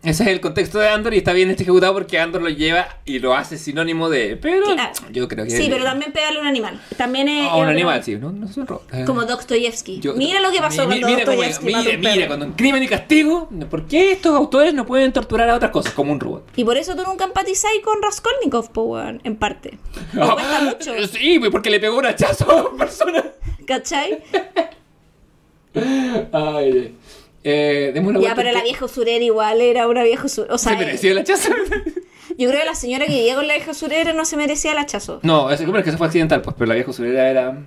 ese 0.02 0.22
es 0.22 0.28
el 0.30 0.40
contexto 0.40 0.78
de 0.78 0.88
Andor 0.88 1.12
y 1.12 1.18
está 1.18 1.34
bien 1.34 1.50
este 1.50 1.64
ejecutado 1.64 1.92
porque 1.92 2.18
Andor 2.18 2.40
lo 2.40 2.48
lleva 2.48 2.88
y 3.04 3.18
lo 3.18 3.34
hace 3.34 3.58
sinónimo 3.58 4.08
de. 4.08 4.36
Pero 4.36 4.64
Claro. 4.74 4.92
yo 5.12 5.28
creo 5.28 5.44
que. 5.44 5.50
Sí, 5.50 5.66
pero 5.70 5.84
también 5.84 6.10
pegarle 6.12 6.38
a 6.38 6.42
un 6.42 6.48
animal. 6.48 6.80
También 6.96 7.28
es. 7.28 7.46
A 7.50 7.56
un 7.56 7.68
animal, 7.68 7.98
otro- 8.00 8.04
sí, 8.06 8.16
no, 8.16 8.32
no 8.32 8.46
es 8.46 8.56
un 8.56 8.66
robot. 8.66 8.94
Eh, 8.94 9.04
Como 9.04 9.26
Dostoyevsky. 9.26 10.00
yo- 10.00 10.14
mira 10.14 10.40
lo 10.40 10.50
que 10.52 10.58
pasó 10.58 10.86
mi- 10.86 10.94
mi- 10.94 11.00
cuando 11.02 11.18
mira, 11.18 11.26
Dostoyevsky 11.26 11.64
mira, 11.66 11.82
mira, 11.98 12.14
perro. 12.14 12.26
cuando 12.28 12.46
en 12.46 12.52
crimen 12.52 12.82
y 12.82 12.88
castigo, 12.88 13.50
¿por 13.68 13.86
qué 13.86 14.12
estos 14.12 14.34
autores 14.34 14.72
no 14.72 14.86
pueden 14.86 15.12
torturar 15.12 15.50
a 15.50 15.54
otras 15.56 15.70
cosas 15.70 15.92
como 15.92 16.12
un 16.12 16.20
robot? 16.20 16.48
Y 16.56 16.64
por 16.64 16.78
eso 16.78 16.96
tú 16.96 17.02
nunca 17.06 17.24
empatizáis 17.26 17.82
con 17.82 18.00
Raskolnikov, 18.02 18.72
po, 18.72 18.82
weón, 18.84 19.20
en 19.24 19.36
parte. 19.36 19.78
Me 20.14 20.26
cuesta 20.28 20.60
mucho. 20.62 20.94
Sí, 21.12 21.38
pues, 21.38 21.50
porque 21.50 21.68
le 21.68 21.78
pegó 21.78 21.98
un 21.98 22.06
hachazo 22.06 22.50
a 22.50 22.68
una 22.70 22.78
persona. 22.78 23.22
¿Cachai? 23.66 24.22
Ay, 26.32 26.94
eh, 27.42 27.90
demos 27.94 28.10
una 28.10 28.20
Ya, 28.20 28.34
pero 28.34 28.52
la 28.52 28.62
vieja 28.62 28.84
usurera 28.84 29.24
igual 29.24 29.60
era 29.60 29.88
una 29.88 30.02
vieja 30.02 30.26
usurera. 30.26 30.54
O 30.54 30.58
sea, 30.58 30.72
¿Se 30.72 30.78
mereció 30.78 31.12
el 31.12 31.18
hachazo? 31.18 31.50
yo 32.38 32.48
creo 32.48 32.60
que 32.60 32.66
la 32.66 32.74
señora 32.74 33.06
que 33.06 33.14
vivía 33.14 33.34
con 33.34 33.46
la 33.46 33.54
vieja 33.54 33.70
usurera 33.70 34.12
no 34.12 34.24
se 34.24 34.36
merecía 34.36 34.72
el 34.72 34.78
hachazo. 34.78 35.20
No, 35.22 35.50
es 35.50 35.60
es 35.60 35.66
que 35.66 35.88
eso 35.88 35.98
fue 35.98 36.06
accidental, 36.06 36.42
pues, 36.42 36.54
pero 36.58 36.68
la 36.68 36.74
vieja 36.74 36.90
usurera 36.90 37.30
era. 37.30 37.58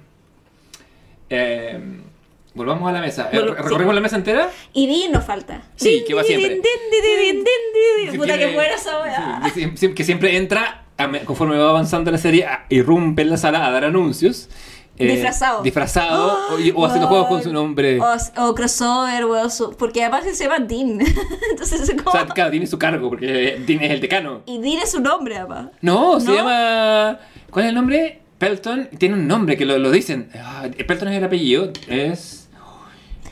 Eh, 1.29 1.79
volvamos 2.53 2.87
a 2.87 2.91
la 2.91 3.01
mesa. 3.01 3.29
Eh, 3.31 3.39
¿Recorrimos 3.39 3.93
sí. 3.93 3.95
la 3.95 4.01
mesa 4.01 4.15
entera? 4.15 4.49
Y 4.73 4.87
Dean 4.87 5.11
nos 5.11 5.25
falta. 5.25 5.63
Sí, 5.75 6.03
que 6.07 6.13
va 6.13 6.23
siempre. 6.23 6.61
Puta 8.15 8.37
que 8.37 8.49
fuera 8.49 8.75
esa 8.75 9.01
weá. 9.01 9.41
siempre 10.03 10.37
entra, 10.37 10.85
conforme 11.25 11.57
va 11.57 11.69
avanzando 11.69 12.11
la 12.11 12.19
serie, 12.19 12.47
irrumpe 12.69 13.23
en 13.23 13.31
la 13.31 13.37
sala 13.37 13.65
a 13.65 13.71
dar 13.71 13.85
anuncios. 13.85 14.49
Eh, 14.97 15.07
Disfrazado. 15.07 15.63
Disfrazado 15.63 16.37
o, 16.51 16.81
o 16.81 16.85
haciendo 16.85 17.07
juegos 17.07 17.27
con 17.27 17.43
su 17.43 17.51
nombre. 17.51 17.99
O, 17.99 18.15
o 18.47 18.55
crossover, 18.55 19.25
weón. 19.25 19.49
Porque 19.77 20.03
además 20.03 20.23
se 20.35 20.43
llama 20.43 20.59
Dean. 20.59 20.99
Entonces 21.51 21.81
es 21.81 21.89
O 21.89 21.95
como. 22.03 22.11
sea, 22.11 22.25
claro, 22.27 22.51
tiene 22.51 22.67
su 22.67 22.77
cargo, 22.77 23.09
porque 23.09 23.61
Dean 23.65 23.81
es 23.83 23.91
el 23.91 24.01
decano. 24.01 24.41
Y 24.45 24.59
Dean 24.59 24.79
es 24.83 24.91
su 24.91 24.99
nombre, 24.99 25.37
además. 25.37 25.67
No, 25.81 26.19
se 26.19 26.27
¿No? 26.27 26.35
llama. 26.35 27.19
¿Cuál 27.49 27.65
es 27.65 27.69
el 27.69 27.75
nombre? 27.75 28.21
Pelton. 28.37 28.89
Tiene 28.97 29.15
un 29.15 29.27
nombre 29.27 29.57
que 29.57 29.65
lo, 29.65 29.77
lo 29.77 29.89
dicen. 29.91 30.29
Ah, 30.35 30.65
Pelton 30.87 31.07
es 31.09 31.17
el 31.17 31.23
apellido. 31.23 31.71
Es. 31.87 32.42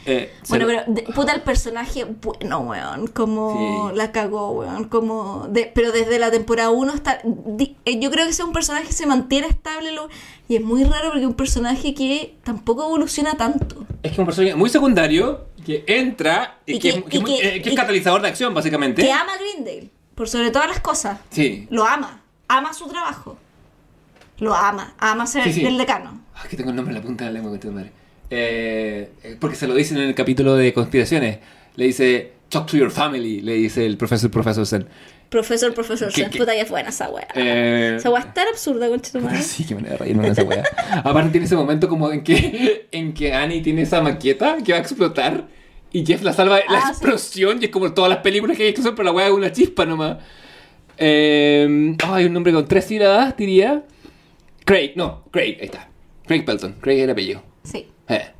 Eh, 0.06 0.34
Bueno, 0.50 0.66
lo- 0.66 0.72
pero 0.72 0.84
de- 0.94 1.02
puta 1.14 1.32
el 1.34 1.42
personaje, 1.42 2.06
bueno, 2.06 2.60
weón, 2.62 3.08
como 3.08 3.90
Sí. 3.92 3.96
la 3.98 4.12
cagó, 4.12 4.52
weón, 4.52 4.86
como 4.86 5.48
de, 5.50 5.72
pero 5.74 5.92
desde 5.92 6.18
la 6.20 6.32
temporada 6.32 6.70
1 6.72 6.92
hasta 6.94 7.20
di- 7.24 7.78
eh, 7.86 8.00
yo 8.00 8.10
creo 8.12 8.26
que 8.26 8.32
ese 8.32 8.42
es 8.42 8.48
un 8.48 8.54
personaje 8.54 8.88
que 8.88 8.94
se 8.94 9.06
mantiene 9.06 9.48
estable 9.48 9.92
lo- 9.92 10.10
y 10.48 10.56
es 10.56 10.62
muy 10.64 10.84
raro 10.84 11.10
porque 11.10 11.22
es 11.22 11.28
un 11.28 11.34
personaje 11.36 11.94
que 11.94 12.36
tampoco 12.44 12.84
evoluciona 12.86 13.36
tanto. 13.36 13.86
Es 14.04 14.10
que 14.12 14.16
es 14.16 14.20
un 14.20 14.26
personaje 14.26 14.56
muy 14.56 14.70
secundario 14.70 15.46
que 15.66 15.84
entra 15.88 16.58
y, 16.66 16.74
Y 16.76 16.80
que, 16.80 16.94
que- 16.94 17.04
que- 17.04 17.18
y 17.18 17.24
que- 17.24 17.48
eh, 17.58 17.62
que 17.62 17.70
es 17.70 17.74
y- 17.74 17.76
catalizador 17.76 18.22
de 18.24 18.28
acción, 18.30 18.54
básicamente. 18.54 19.02
Que 19.04 19.12
ama 19.12 19.34
a 19.34 19.38
Greendale, 19.38 19.90
por 20.16 20.28
sobre 20.28 20.50
todas 20.52 20.68
las 20.68 20.80
cosas. 20.80 21.20
Sí. 21.30 21.68
Lo 21.70 21.86
ama, 21.86 22.22
ama 22.48 22.74
su 22.74 22.88
trabajo. 22.88 23.38
Lo 24.40 24.56
ama, 24.56 24.96
ama 24.98 25.28
ser 25.28 25.44
Sí, 25.44 25.54
sí. 25.54 25.66
el 25.66 25.78
decano. 25.78 26.20
Ah, 26.36 26.48
que 26.50 26.58
tengo 26.58 26.72
el 26.72 26.76
nombre 26.76 26.96
en 26.96 27.00
la 27.00 27.06
punta 27.06 27.26
de 27.26 27.30
la 27.32 27.40
lengua, 27.40 27.56
de 27.56 27.70
madre. 27.70 27.92
Eh, 28.32 29.10
eh, 29.24 29.38
porque 29.40 29.56
se 29.58 29.68
lo 29.68 29.76
dicen 29.76 29.98
en 29.98 30.04
el 30.06 30.16
capítulo 30.16 30.56
de 30.56 30.72
conspiraciones. 30.74 31.40
Le 31.76 31.86
dice, 31.86 32.32
talk 32.50 32.66
to 32.68 32.78
your 32.78 32.90
family, 32.92 33.42
le 33.42 33.54
dice 33.54 33.86
el 33.86 33.98
profesor, 33.98 34.32
profesor 34.32 34.66
Sen. 34.66 34.88
Profesor, 35.30 35.74
profesor, 35.74 36.10
¿Qué- 36.10 36.22
Sen, 36.24 36.30
qué? 36.32 36.38
puta 36.40 36.52
que 36.54 36.62
es 36.62 36.70
buena 36.70 36.90
esa 36.90 37.10
weá. 37.10 37.28
Eh, 37.36 37.94
Esa 37.98 38.10
weá 38.10 38.22
es 38.22 38.34
tan 38.34 38.48
absurda, 38.50 38.88
concha 38.90 39.12
tu 39.14 39.20
madre. 39.22 39.42
Sí, 39.42 39.64
que 39.66 39.76
manera 39.76 39.94
de 39.94 39.98
reírme 40.00 40.24
con 40.24 40.32
esa 40.32 40.44
weá. 40.44 40.64
Aparte 41.04 41.30
tiene 41.32 41.46
ese 41.46 41.56
momento 41.56 41.88
como 41.88 42.12
en 42.12 42.24
que, 42.24 42.88
en 42.92 43.14
que 43.14 43.34
Annie 43.34 43.62
tiene 43.62 43.84
esa 43.84 44.02
maqueta 44.02 44.58
que 44.64 44.72
va 44.74 44.80
a 44.80 44.82
explotar 44.82 45.48
y 45.94 46.06
Jeff 46.06 46.22
la 46.24 46.34
salva 46.34 46.58
de 46.58 46.64
la 46.70 46.80
Ah, 46.80 46.82
sí. 46.88 46.92
explosión 46.92 47.60
y 47.62 47.66
es 47.66 47.72
como 47.72 47.94
todas 47.94 48.10
las 48.10 48.20
películas 48.20 48.58
que 48.58 48.64
hay 48.64 48.74
que 48.74 48.82
pero 48.82 49.04
la 49.04 49.12
weá 49.12 49.28
es 49.28 49.34
una 49.34 49.52
chispa 49.54 49.86
nomás. 49.86 50.18
Eh, 50.98 51.96
oh, 52.08 52.14
hay 52.14 52.26
un 52.26 52.34
nombre 52.34 52.52
con 52.54 52.66
tres 52.68 52.86
sílabas, 52.86 53.36
diría. 53.38 53.84
Craig, 54.66 54.94
no, 54.96 55.24
Craig, 55.32 55.58
ahí 55.60 55.66
está. 55.66 55.90
Craig 56.28 56.44
Pelton, 56.46 56.74
Craig 56.82 57.00
el 57.00 57.10
apellido. 57.10 57.42
Sí. 57.64 57.88
Eh. 58.12 58.32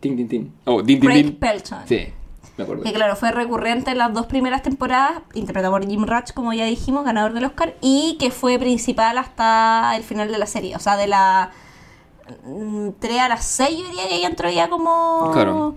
Tin, 0.00 0.16
tin, 0.16 0.28
tin. 0.28 0.54
Oh, 0.64 0.82
din, 0.82 1.00
din, 1.00 1.08
Craig 1.08 1.24
din. 1.24 1.36
Pelton. 1.36 1.78
Sí, 1.86 2.12
me 2.56 2.64
acuerdo. 2.64 2.82
Que 2.82 2.92
claro, 2.92 3.16
fue 3.16 3.32
recurrente 3.32 3.90
en 3.90 3.98
las 3.98 4.12
dos 4.12 4.26
primeras 4.26 4.62
temporadas, 4.62 5.22
interpretado 5.34 5.72
por 5.72 5.86
Jim 5.86 6.04
Ratch, 6.04 6.32
como 6.32 6.52
ya 6.52 6.66
dijimos, 6.66 7.04
ganador 7.04 7.32
del 7.32 7.44
Oscar, 7.44 7.74
y 7.80 8.16
que 8.20 8.30
fue 8.30 8.58
principal 8.58 9.18
hasta 9.18 9.96
el 9.96 10.02
final 10.02 10.30
de 10.30 10.38
la 10.38 10.46
serie. 10.46 10.76
O 10.76 10.78
sea, 10.78 10.96
de 10.96 11.06
la 11.06 11.50
3 13.00 13.20
a 13.20 13.28
las 13.28 13.44
6 13.44 13.78
yo 13.78 13.88
diría 13.88 14.08
que 14.08 14.20
ya 14.20 14.28
entró 14.28 14.50
ya 14.50 14.68
como... 14.68 15.30
Claro. 15.32 15.76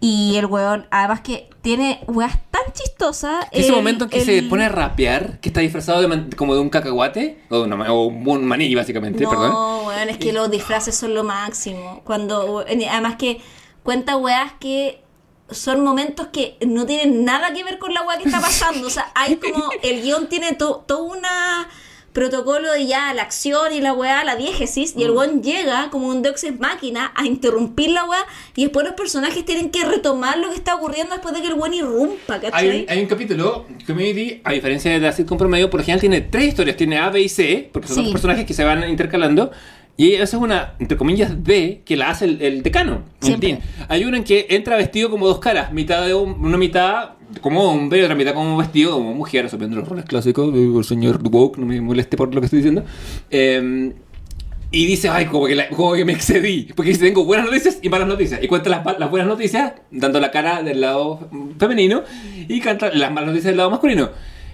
Y 0.00 0.36
el 0.36 0.46
weón, 0.46 0.86
además 0.90 1.22
que 1.22 1.50
tiene 1.60 2.00
weas 2.06 2.38
tan 2.50 2.72
chistosas. 2.72 3.46
Ese 3.50 3.68
el- 3.68 3.74
momento 3.74 4.04
en 4.04 4.10
que 4.10 4.18
el- 4.18 4.24
se 4.24 4.42
pone 4.44 4.64
a 4.64 4.68
rapear, 4.68 5.40
que 5.40 5.48
está 5.48 5.60
disfrazado 5.60 6.00
de 6.00 6.06
man- 6.08 6.30
como 6.36 6.54
de 6.54 6.60
un 6.60 6.70
cacahuate, 6.70 7.40
o, 7.50 7.66
no, 7.66 7.94
o 7.94 8.06
un 8.06 8.44
maní, 8.44 8.72
básicamente, 8.74 9.24
no, 9.24 9.30
perdón. 9.30 9.86
weón, 9.86 10.08
es 10.08 10.18
que 10.18 10.32
los 10.32 10.50
disfraces 10.50 10.94
son 10.94 11.14
lo 11.14 11.24
máximo. 11.24 12.02
Cuando, 12.04 12.64
además 12.68 13.16
que 13.16 13.40
cuenta 13.82 14.16
weas 14.16 14.52
que 14.60 15.02
son 15.50 15.82
momentos 15.82 16.28
que 16.28 16.58
no 16.66 16.84
tienen 16.86 17.24
nada 17.24 17.52
que 17.54 17.64
ver 17.64 17.78
con 17.78 17.92
la 17.94 18.02
wea 18.02 18.18
que 18.18 18.24
está 18.24 18.40
pasando. 18.40 18.86
O 18.86 18.90
sea, 18.90 19.10
hay 19.14 19.36
como, 19.36 19.70
el 19.82 20.02
guion 20.02 20.28
tiene 20.28 20.52
to- 20.52 20.84
toda 20.86 21.02
una 21.02 21.68
protocolo 22.12 22.72
de 22.72 22.86
ya 22.86 23.12
la 23.14 23.22
acción 23.22 23.72
y 23.72 23.80
la 23.80 23.92
weá, 23.92 24.24
la 24.24 24.34
diégesis, 24.36 24.94
y 24.96 25.02
el 25.04 25.12
Mm. 25.12 25.16
weón 25.16 25.42
llega 25.42 25.88
como 25.90 26.08
un 26.08 26.22
Deus 26.22 26.44
máquina 26.58 27.12
a 27.14 27.26
interrumpir 27.26 27.90
la 27.90 28.04
weá, 28.04 28.24
y 28.56 28.62
después 28.64 28.84
los 28.86 28.94
personajes 28.94 29.44
tienen 29.44 29.70
que 29.70 29.84
retomar 29.84 30.38
lo 30.38 30.48
que 30.48 30.56
está 30.56 30.74
ocurriendo 30.74 31.14
después 31.14 31.34
de 31.34 31.42
que 31.42 31.48
el 31.48 31.54
weón 31.54 31.74
irrumpa, 31.74 32.40
¿cachai? 32.40 32.68
Hay 32.70 32.80
un, 32.82 32.90
hay 32.90 33.00
un 33.02 33.06
capítulo, 33.06 33.66
Community, 33.86 34.40
a 34.44 34.52
diferencia 34.52 34.90
de 34.90 34.98
la 34.98 35.12
sitcom 35.12 35.38
promedio, 35.38 35.70
por 35.70 35.80
lo 35.80 35.84
general 35.84 36.00
tiene 36.00 36.20
tres 36.22 36.44
historias. 36.48 36.76
Tiene 36.76 36.98
A, 36.98 37.10
B 37.10 37.20
y 37.20 37.28
C, 37.28 37.70
porque 37.72 37.88
son 37.88 37.96
Sí. 37.98 38.02
dos 38.04 38.12
personajes 38.12 38.46
que 38.46 38.54
se 38.54 38.64
van 38.64 38.88
intercalando. 38.88 39.50
Y 39.96 40.12
esa 40.14 40.36
es 40.36 40.42
una, 40.42 40.74
entre 40.78 40.96
comillas, 40.96 41.42
D, 41.42 41.82
que 41.84 41.96
la 41.96 42.10
hace 42.10 42.24
el, 42.26 42.40
el 42.40 42.62
decano. 42.62 43.02
Hay 43.88 44.04
una 44.04 44.18
en 44.18 44.22
que 44.24 44.46
entra 44.50 44.76
vestido 44.76 45.10
como 45.10 45.26
dos 45.26 45.40
caras. 45.40 45.72
Mitad 45.72 46.06
de 46.06 46.14
un- 46.14 46.44
una 46.44 46.56
mitad 46.56 47.10
como 47.40 47.62
hombre 47.64 48.02
otra 48.02 48.14
mitad 48.14 48.34
como 48.34 48.56
vestido 48.56 48.92
como 48.92 49.14
mujer, 49.14 49.46
asumiendo 49.46 49.76
los 49.76 49.88
roles 49.88 50.04
clásicos. 50.04 50.52
Digo, 50.52 50.82
señor 50.82 51.20
Woke, 51.30 51.58
no 51.58 51.66
me 51.66 51.80
moleste 51.80 52.16
por 52.16 52.34
lo 52.34 52.40
que 52.40 52.46
estoy 52.46 52.58
diciendo. 52.58 52.84
Eh, 53.30 53.92
y 54.70 54.84
dice, 54.84 55.08
ay, 55.08 55.24
como 55.26 55.46
que, 55.46 55.54
la- 55.54 55.68
como 55.70 55.94
que 55.94 56.04
me 56.04 56.12
excedí. 56.12 56.68
Porque 56.76 56.90
dice, 56.90 57.06
tengo 57.06 57.24
buenas 57.24 57.46
noticias 57.46 57.78
y 57.80 57.88
malas 57.88 58.06
noticias. 58.06 58.42
Y 58.42 58.48
cuenta 58.48 58.68
las, 58.68 58.84
las 58.98 59.10
buenas 59.10 59.26
noticias, 59.28 59.72
dando 59.90 60.20
la 60.20 60.30
cara 60.30 60.62
del 60.62 60.80
lado 60.82 61.28
femenino, 61.58 62.02
y 62.48 62.60
canta 62.60 62.90
las 62.92 63.10
malas 63.10 63.28
noticias 63.28 63.50
del 63.52 63.56
lado 63.56 63.70
masculino. 63.70 64.10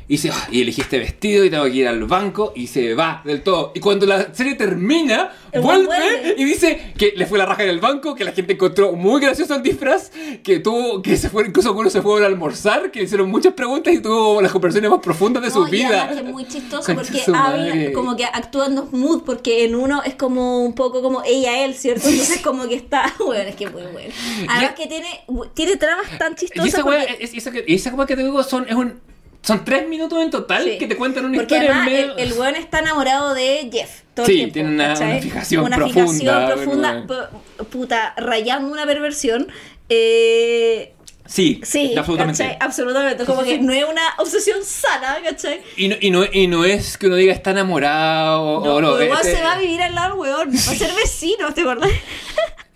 Y 0.07 0.15
dice, 0.15 0.31
"Ah, 0.33 0.49
y 0.51 0.61
elegí 0.61 0.83
este 0.83 0.99
vestido 0.99 1.45
y 1.45 1.51
tengo 1.51 1.65
que 1.65 1.71
ir 1.71 1.89
al 1.89 2.05
banco 2.05 2.53
y 2.55 2.67
se 2.67 2.93
va 2.95 3.23
del 3.25 3.43
todo. 3.43 3.73
Y 3.75 3.81
cuando 3.81 4.05
la 4.05 4.35
serie 4.35 4.55
termina, 4.55 5.33
El 5.51 5.63
vuelve, 5.63 5.87
vuelve. 5.87 6.35
y 6.37 6.45
dice 6.45 6.93
que 6.99 7.15
le 7.17 7.25
fue 7.27 7.39
la 7.39 7.47
raja 7.47 7.63
en 7.63 7.71
el 7.71 7.81
banco, 7.81 8.15
que 8.15 8.23
la 8.25 8.33
gente 8.33 8.53
encontró 8.53 8.93
muy 8.93 9.21
gracioso 9.23 9.55
el 9.55 9.63
disfraz, 9.63 10.11
que 10.43 10.59
tuvo, 10.59 11.01
que 11.01 11.17
se 11.17 11.31
fue, 11.31 11.47
incluso 11.47 11.71
algunos 11.71 11.91
se 11.93 12.03
fueron 12.03 12.25
a 12.25 12.27
almorzar, 12.27 12.91
que 12.91 12.99
le 12.99 13.07
hicieron 13.07 13.31
muchas 13.31 13.55
preguntas 13.55 13.95
y 13.95 14.01
tuvo 14.01 14.43
las 14.43 14.53
conversaciones 14.53 14.91
más 14.91 15.01
profundas 15.01 15.43
de 15.43 15.51
su 15.51 15.61
No, 15.61 15.69
y 15.69 15.71
vida. 15.71 16.11
es 16.13 16.23
muy 16.23 16.45
chistoso 16.47 16.83
Concha 16.95 16.95
porque 17.03 17.25
su 17.25 17.35
habla, 17.35 17.93
como 17.95 18.15
que 18.15 18.25
actúa 18.27 18.67
en 18.67 18.75
dos 18.75 18.93
moods, 18.93 19.23
porque 19.25 19.65
en 19.65 19.75
uno 19.75 20.03
es 20.03 20.17
como 20.17 20.65
un 20.65 20.75
poco 20.75 21.01
como 21.01 21.23
ella, 21.25 21.65
él, 21.65 21.75
¿cierto? 21.75 22.09
Entonces 22.11 22.41
como 22.43 22.69
que 22.69 22.75
está, 22.75 23.11
bueno, 23.25 23.49
es 23.49 23.57
que 23.57 23.71
muy 23.71 23.83
bueno. 23.91 24.13
Además 24.49 24.61
Ya- 24.61 24.75
que 24.75 24.87
tiene, 24.87 25.09
tiene 25.55 25.77
tramas 25.77 26.19
tan 26.19 26.33
Y 26.33 26.37
chistosas. 26.37 26.75
esa 26.75 26.85
weá, 26.85 27.07
porque- 27.07 27.25
es- 27.25 27.33
esa, 27.35 27.51
esa 27.67 28.07
que 28.07 28.17
te 28.17 28.23
digo 28.23 28.43
son, 28.43 28.67
es 28.69 28.75
un, 28.75 29.01
son 29.45 29.65
tres 29.65 29.87
minutos 29.89 30.23
en 30.23 30.31
total 30.31 30.65
Sí. 30.65 30.79
que 30.79 30.87
te 30.87 30.97
cuentan 30.97 31.27
una 31.27 31.37
Porque 31.39 31.55
historia 31.55 31.71
además 31.77 31.91
medio. 31.91 32.17
el, 32.17 32.33
el 32.33 32.39
weón 32.39 32.57
está 32.57 32.79
enamorado 32.81 33.35
de 33.35 33.69
Jeff. 33.73 34.01
Todo 34.15 34.27
Sí, 34.27 34.35
tiempo, 34.37 34.53
tiene 34.55 34.69
una- 34.71 34.95
una 34.95 35.19
fijación 35.21 35.65
Una 35.65 35.77
profunda, 35.77 36.09
fijación 36.09 36.47
profunda, 36.53 37.05
bueno, 37.07 37.29
puta, 37.71 38.15
rayando 38.17 38.73
una 38.73 38.87
perversión. 38.87 39.49
Eh, 39.89 40.95
Sí, 41.27 41.61
sí, 41.65 41.95
absolutamente. 41.97 42.43
¿cachai? 42.43 42.59
Absolutamente. 42.61 43.25
Como 43.25 43.43
que 43.43 43.59
no 43.59 43.73
es 43.73 43.85
una 43.85 44.03
obsesión 44.19 44.63
sana, 44.65 45.19
¿cachai? 45.25 45.63
Y 45.77 45.89
no, 45.89 45.97
y, 45.99 46.11
no, 46.11 46.25
y 46.31 46.47
no 46.47 46.65
es 46.65 46.99
que 46.99 47.07
uno 47.07 47.17
diga 47.17 47.33
está 47.33 47.53
enamorado 47.53 48.61
No, 48.65 48.75
o 48.75 48.81
no. 48.81 49.03
igual 49.03 49.21
este- 49.23 49.37
se 49.37 49.43
va 49.43 49.53
a 49.55 49.59
vivir 49.59 49.81
al 49.83 49.95
lado, 49.95 50.17
weón. 50.17 50.51
Va 50.51 50.55
a 50.73 50.75
ser 50.77 50.93
vecino, 51.03 51.53
¿te 51.55 51.63
acordás? 51.63 51.91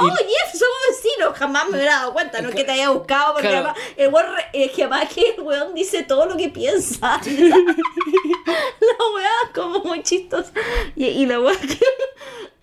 Oh, 0.00 0.08
Jeff, 0.08 0.52
somos 0.52 0.76
vecinos. 1.02 1.36
Jamás 1.36 1.64
me 1.68 1.76
hubiera 1.76 1.96
dado 1.96 2.12
cuenta, 2.12 2.40
no 2.40 2.48
es 2.50 2.54
que 2.54 2.64
te 2.64 2.70
haya 2.72 2.88
buscado, 2.90 3.32
porque 3.34 3.48
Claro. 3.48 3.70
además, 3.70 3.82
el 3.96 4.08
weón, 4.14 4.26
eh, 4.52 4.70
que 4.74 4.82
además 4.84 5.08
que 5.12 5.30
el 5.36 5.40
weón 5.42 5.74
dice 5.74 6.04
todo 6.04 6.26
lo 6.26 6.36
que 6.36 6.48
piensa. 6.48 7.20
la 7.26 8.86
es 9.44 9.50
como 9.54 9.80
muy 9.80 10.02
chistosa. 10.02 10.52
Y, 10.96 11.04
y 11.06 11.26
la 11.26 11.36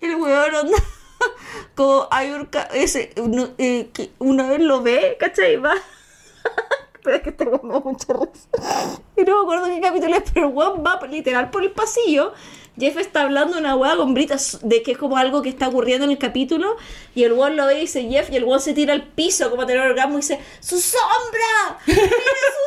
que 0.00 0.06
el 0.08 0.16
weón 0.16 0.54
onda. 0.54 0.78
Como 1.74 2.08
hay 2.10 2.30
un. 2.30 2.48
Ese, 2.74 3.12
eh, 3.58 3.90
que 3.92 4.10
una 4.18 4.48
vez 4.48 4.60
lo 4.60 4.82
ve, 4.82 5.16
¿cachai? 5.18 5.56
Va. 5.56 5.74
Pero 7.02 7.16
es 7.16 7.22
que 7.22 7.32
da 7.32 7.58
mucha 7.62 8.12
risa. 8.12 8.48
Y 9.16 9.22
no 9.22 9.36
me 9.36 9.42
acuerdo 9.42 9.66
qué 9.66 9.80
capítulo 9.80 10.16
es, 10.16 10.30
pero 10.32 10.48
weón 10.48 10.82
va 10.84 11.00
literal 11.06 11.50
por 11.50 11.62
el 11.62 11.70
pasillo. 11.70 12.32
Jeff 12.78 12.98
está 12.98 13.22
hablando 13.22 13.56
una 13.56 13.74
weá 13.74 13.96
con 13.96 14.12
britas 14.12 14.58
de 14.62 14.82
que 14.82 14.92
es 14.92 14.98
como 14.98 15.16
algo 15.16 15.40
que 15.40 15.48
está 15.48 15.68
ocurriendo 15.68 16.04
en 16.04 16.10
el 16.10 16.18
capítulo. 16.18 16.76
Y 17.14 17.24
el 17.24 17.32
weón 17.32 17.56
lo 17.56 17.66
ve 17.66 17.78
y 17.78 17.80
dice 17.82 18.06
Jeff. 18.08 18.30
Y 18.30 18.36
el 18.36 18.44
weón 18.44 18.60
se 18.60 18.74
tira 18.74 18.92
al 18.92 19.04
piso 19.04 19.48
como 19.48 19.62
a 19.62 19.66
tener 19.66 19.82
orgasmo 19.82 20.18
y 20.18 20.20
dice: 20.20 20.38
¡Su 20.60 20.78
sombra! 20.78 21.78
¡Mira 21.86 22.00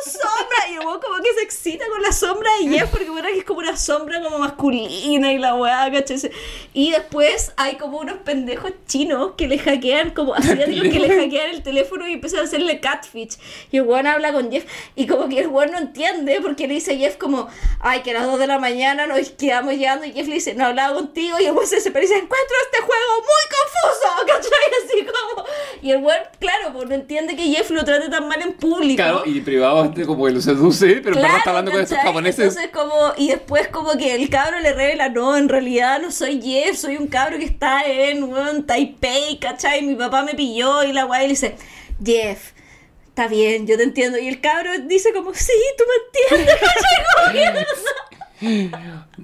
su 0.04 0.10
sombra! 0.18 0.68
Y 0.70 0.74
el 0.74 0.80
weón 0.80 1.00
como 1.00 1.22
que 1.22 1.32
se 1.34 1.42
excita 1.42 1.84
con 1.88 2.02
la 2.02 2.12
sombra 2.12 2.50
de 2.60 2.68
Jeff 2.68 2.90
porque 2.90 3.08
bueno, 3.08 3.28
que 3.28 3.38
es 3.38 3.44
como 3.44 3.60
una 3.60 3.76
sombra 3.76 4.20
como 4.20 4.38
masculina 4.38 5.32
y 5.32 5.38
la 5.38 5.54
weá, 5.54 5.90
¿cachai? 5.92 6.30
Y 6.74 6.90
después 6.90 7.52
hay 7.56 7.76
como 7.76 7.98
unos 7.98 8.18
pendejos 8.18 8.72
chinos 8.86 9.32
que 9.36 9.46
le 9.46 9.58
hackean, 9.58 10.10
como 10.10 10.34
asiáticos 10.34 10.88
que 10.92 10.98
le 10.98 11.08
hackean 11.08 11.50
el 11.50 11.62
teléfono 11.62 12.08
y 12.08 12.14
empiezan 12.14 12.40
a 12.40 12.44
hacerle 12.44 12.80
catfish. 12.80 13.38
Y 13.70 13.76
el 13.76 13.82
weón 13.84 14.08
habla 14.08 14.32
con 14.32 14.50
Jeff 14.50 14.64
y 14.96 15.06
como 15.06 15.28
que 15.28 15.38
el 15.38 15.46
weón 15.46 15.70
no 15.70 15.78
entiende 15.78 16.40
porque 16.40 16.66
le 16.66 16.74
dice 16.74 16.94
a 16.94 16.96
Jeff 16.96 17.16
como, 17.16 17.48
ay, 17.78 18.00
que 18.02 18.10
a 18.10 18.14
las 18.14 18.26
2 18.26 18.38
de 18.40 18.46
la 18.48 18.58
mañana 18.58 19.06
nos 19.06 19.30
quedamos 19.30 19.74
y 20.04 20.12
Jeff 20.12 20.28
le 20.28 20.34
dice, 20.34 20.54
no 20.54 20.66
hablaba 20.66 20.94
contigo 20.94 21.38
y 21.40 21.46
el 21.46 21.52
weón 21.52 21.66
se 21.66 21.76
desespera 21.76 22.04
y 22.04 22.08
dice, 22.08 22.18
encuentro 22.18 22.56
este 22.64 22.78
juego 22.82 23.12
muy 23.20 23.44
confuso, 23.56 24.26
¿cachai? 24.26 24.84
Así 24.84 25.06
como... 25.06 25.48
Y 25.82 25.90
el 25.92 26.02
weón, 26.02 26.20
claro, 26.38 26.72
pues 26.72 26.88
no 26.88 26.94
entiende 26.94 27.36
que 27.36 27.44
Jeff 27.44 27.70
lo 27.70 27.84
trate 27.84 28.08
tan 28.08 28.28
mal 28.28 28.40
en 28.42 28.52
público. 28.52 28.96
Claro, 28.96 29.22
y 29.24 29.40
privado 29.40 29.84
este 29.84 30.04
como 30.04 30.26
que 30.26 30.32
lo 30.32 30.40
seduce, 30.40 30.96
pero 31.02 31.16
verdad 31.16 31.38
está 31.38 31.50
hablando 31.50 31.72
con 31.72 31.80
estos 31.80 31.98
japoneses. 31.98 32.56
Entonces 32.56 32.70
como, 32.70 33.12
y 33.16 33.28
después 33.28 33.68
como 33.68 33.96
que 33.96 34.14
el 34.14 34.28
cabro 34.28 34.60
le 34.60 34.72
revela, 34.72 35.08
no, 35.08 35.36
en 35.36 35.48
realidad 35.48 36.00
no 36.00 36.10
soy 36.10 36.40
Jeff, 36.42 36.76
soy 36.76 36.96
un 36.96 37.06
cabro 37.06 37.38
que 37.38 37.44
está 37.44 37.84
en 37.84 38.24
weón, 38.24 38.66
Taipei, 38.66 39.38
¿cachai? 39.38 39.82
Mi 39.82 39.94
papá 39.94 40.22
me 40.22 40.34
pilló 40.34 40.82
y 40.82 40.92
la 40.92 41.04
guay 41.04 41.22
le 41.22 41.28
dice, 41.28 41.56
Jeff, 42.04 42.52
está 43.08 43.28
bien, 43.28 43.66
yo 43.66 43.76
te 43.76 43.82
entiendo. 43.82 44.18
Y 44.18 44.28
el 44.28 44.40
cabro 44.40 44.70
dice 44.80 45.12
como, 45.12 45.34
sí, 45.34 45.52
tú 45.76 45.84
me 45.88 46.38
entiendes, 46.38 46.56
¿cachai? 47.24 47.66
Que 48.40 48.70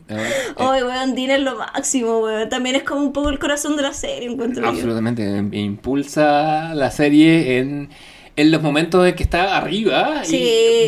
Eh, 0.09 0.27
Ay, 0.59 0.83
weón, 0.83 1.15
Dean 1.15 1.31
es 1.31 1.41
lo 1.41 1.57
máximo, 1.57 2.19
weón. 2.21 2.49
También 2.49 2.77
es 2.77 2.83
como 2.85 3.01
un 3.03 3.13
poco 3.13 3.31
el 3.31 3.39
corazón 3.39 3.77
de 3.77 3.83
la 3.83 3.93
serie, 3.93 4.31
encuentro 4.31 4.63
yo. 4.63 4.69
Absolutamente, 4.69 5.25
impulsa 5.59 6.75
la 6.75 6.91
serie 6.91 7.59
en, 7.59 7.89
en 8.37 8.51
los 8.51 8.61
momentos 8.63 9.07
en 9.07 9.15
que 9.15 9.23
está 9.23 9.57
arriba 9.57 10.23
y- 10.25 10.27
Sí. 10.27 10.37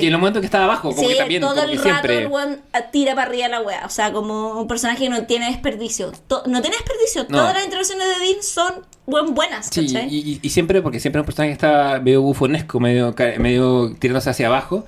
y, 0.02 0.06
en 0.06 0.12
los 0.12 0.20
momentos 0.20 0.38
en 0.38 0.42
que 0.42 0.46
está 0.46 0.64
abajo, 0.64 0.90
como 0.94 1.00
sí, 1.08 1.14
que 1.14 1.18
también, 1.20 1.40
todo 1.40 1.54
como 1.54 1.62
el 1.64 1.70
que 1.70 1.76
rato 1.76 1.88
siempre. 1.88 2.18
el 2.18 2.26
weón 2.28 2.60
tira 2.92 3.14
para 3.14 3.28
arriba 3.28 3.48
la 3.48 3.62
wea. 3.62 3.86
O 3.86 3.90
sea, 3.90 4.12
como 4.12 4.60
un 4.60 4.68
personaje 4.68 5.04
que 5.04 5.08
no 5.08 5.24
tiene 5.24 5.46
desperdicio. 5.46 6.12
To- 6.26 6.42
no 6.46 6.60
tiene 6.60 6.76
desperdicio. 6.76 7.22
No. 7.28 7.38
Todas 7.38 7.54
las 7.54 7.64
intervenciones 7.64 8.06
de 8.06 8.26
Dean 8.26 8.42
son 8.42 8.72
buen, 9.06 9.34
buenas, 9.34 9.68
Sí, 9.72 9.86
y, 10.10 10.16
y- 10.32 10.40
y 10.42 10.50
siempre, 10.50 10.82
porque 10.82 11.00
siempre 11.00 11.20
es 11.20 11.22
un 11.22 11.26
personaje 11.26 11.48
que 11.50 11.54
está 11.54 11.98
medio 12.00 12.20
bufonesco, 12.20 12.78
medio, 12.78 13.14
medio 13.38 13.94
tirándose 13.98 14.28
hacia 14.30 14.48
abajo. 14.48 14.84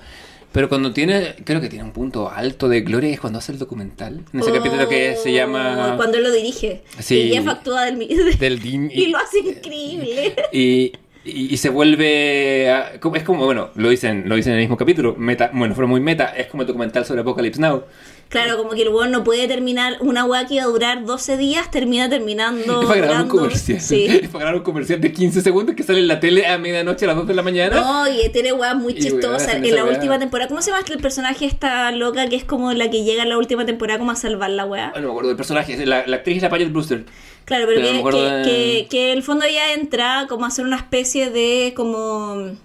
Pero 0.51 0.67
cuando 0.67 0.91
tiene, 0.91 1.35
creo 1.45 1.61
que 1.61 1.69
tiene 1.69 1.85
un 1.85 1.91
punto 1.91 2.29
alto 2.29 2.67
de 2.67 2.81
gloria 2.81 3.11
es 3.13 3.19
cuando 3.19 3.39
hace 3.39 3.53
el 3.53 3.59
documental. 3.59 4.23
En 4.33 4.39
ese 4.41 4.51
Oh, 4.51 4.53
capítulo 4.53 4.87
que 4.89 5.15
se 5.15 5.31
llama. 5.31 5.93
Cuando 5.95 6.17
él 6.17 6.23
lo 6.23 6.31
dirige. 6.31 6.83
Sí. 6.99 7.15
Y 7.19 7.31
Jeff 7.33 7.47
actúa 7.47 7.85
del, 7.85 8.37
Del 8.37 8.61
Dean 8.61 8.91
y 8.93 9.07
lo 9.07 9.17
hace 9.17 9.39
increíble. 9.39 10.35
Y, 10.51 10.91
y, 11.23 11.53
y 11.53 11.57
se 11.57 11.69
vuelve. 11.69 12.69
a- 12.71 12.91
es 13.15 13.23
como, 13.23 13.45
bueno, 13.45 13.69
lo 13.75 13.89
dicen, 13.89 14.23
lo 14.27 14.35
dicen 14.35 14.53
en 14.53 14.59
el 14.59 14.63
mismo 14.63 14.77
capítulo. 14.77 15.15
Meta, 15.17 15.51
bueno, 15.53 15.75
fue 15.75 15.85
muy 15.85 15.99
meta. 16.01 16.25
Es 16.35 16.47
como 16.47 16.61
el 16.63 16.67
documental 16.67 17.05
sobre 17.05 17.21
Apocalypse 17.21 17.61
Now. 17.61 17.83
Claro, 18.29 18.57
como 18.57 18.69
que 18.69 18.83
el 18.83 18.87
weón 18.89 19.11
no 19.11 19.25
puede 19.25 19.45
terminar 19.49 19.97
una 19.99 20.23
weá 20.23 20.47
que 20.47 20.53
iba 20.53 20.63
a 20.63 20.67
durar 20.67 21.03
12 21.03 21.35
días, 21.35 21.69
termina 21.69 22.09
terminando. 22.09 22.81
Es 22.81 22.87
para 22.87 23.01
grabar 23.01 23.23
un 23.23 23.27
comercial. 23.27 23.81
Sí. 23.81 24.05
Es 24.23 24.29
para 24.29 24.45
grabar 24.45 24.55
un 24.55 24.63
comercial 24.63 25.01
de 25.01 25.11
15 25.11 25.41
segundos 25.41 25.75
que 25.75 25.83
sale 25.83 25.99
en 25.99 26.07
la 26.07 26.21
tele 26.21 26.47
a 26.47 26.57
medianoche 26.57 27.03
a 27.03 27.09
las 27.09 27.17
2 27.17 27.27
de 27.27 27.33
la 27.33 27.41
mañana. 27.43 27.75
No, 27.75 28.07
y 28.07 28.29
tiene 28.29 28.53
weas 28.53 28.73
muy 28.75 28.93
hacen 28.93 29.65
En 29.65 29.75
la 29.75 29.83
última 29.83 30.17
temporada, 30.17 30.47
¿cómo 30.47 30.61
se 30.61 30.71
llama 30.71 30.83
el 30.89 30.99
personaje 31.01 31.45
esta 31.45 31.91
loca 31.91 32.29
que 32.29 32.37
es 32.37 32.45
como 32.45 32.71
la 32.71 32.89
que 32.89 33.03
llega 33.03 33.23
en 33.23 33.29
la 33.29 33.37
última 33.37 33.65
temporada 33.65 33.99
como 33.99 34.11
a 34.11 34.15
salvar 34.15 34.49
la 34.51 34.65
wea? 34.65 34.93
Ah, 34.95 34.99
No 35.01 35.07
me 35.07 35.09
acuerdo 35.09 35.27
del 35.27 35.37
personaje. 35.37 35.85
La, 35.85 36.07
la 36.07 36.15
actriz 36.15 36.37
es 36.37 36.43
la 36.43 36.49
Paget 36.49 36.71
Brewster. 36.71 37.03
Claro, 37.45 37.65
pero, 37.67 37.81
Pero 37.81 37.93
que, 37.93 38.11
que, 38.13 38.21
de- 38.21 38.43
que- 38.43 38.87
que 38.89 39.11
el 39.13 39.23
fondo 39.23 39.45
ella 39.45 39.73
entra 39.73 40.25
como 40.29 40.45
a 40.45 40.47
hacer 40.49 40.65
una 40.65 40.77
especie 40.77 41.29
de 41.29 41.73
como... 41.75 42.55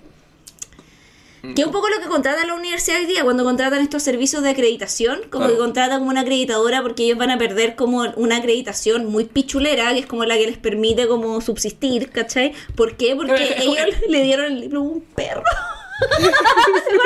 Que 1.55 1.61
es 1.63 1.67
un 1.67 1.73
poco 1.73 1.89
lo 1.89 2.01
que 2.01 2.09
contrata 2.09 2.45
la 2.45 2.55
universidad 2.55 2.99
hoy 2.99 3.07
día 3.07 3.23
cuando 3.23 3.45
contratan 3.45 3.81
estos 3.81 4.03
servicios 4.03 4.43
de 4.43 4.51
acreditación, 4.51 5.21
como 5.31 5.45
Claro. 5.45 5.53
que 5.55 5.59
contratan 5.61 5.99
como 6.01 6.11
una 6.11 6.23
acreditadora 6.23 6.83
porque 6.83 7.05
ellos 7.05 7.19
van 7.19 7.31
a 7.31 7.39
perder 7.39 7.77
como 7.77 7.99
una 8.17 8.39
acreditación 8.39 9.07
muy 9.07 9.27
pichulera, 9.27 9.93
que 9.93 10.01
es 10.01 10.07
como 10.07 10.25
la 10.25 10.37
que 10.37 10.47
les 10.47 10.59
permite 10.59 11.07
como 11.07 11.41
subsistir, 11.41 12.11
¿cachai? 12.11 12.53
¿Por 12.75 12.97
qué? 12.97 13.15
Porque 13.15 13.35
ellos 13.61 13.87
le 14.09 14.23
dieron 14.23 14.47
el 14.47 14.61
libro 14.61 14.81
a 14.81 14.83
un 14.83 15.01
perro. 15.03 15.43
¿Se 16.09 16.97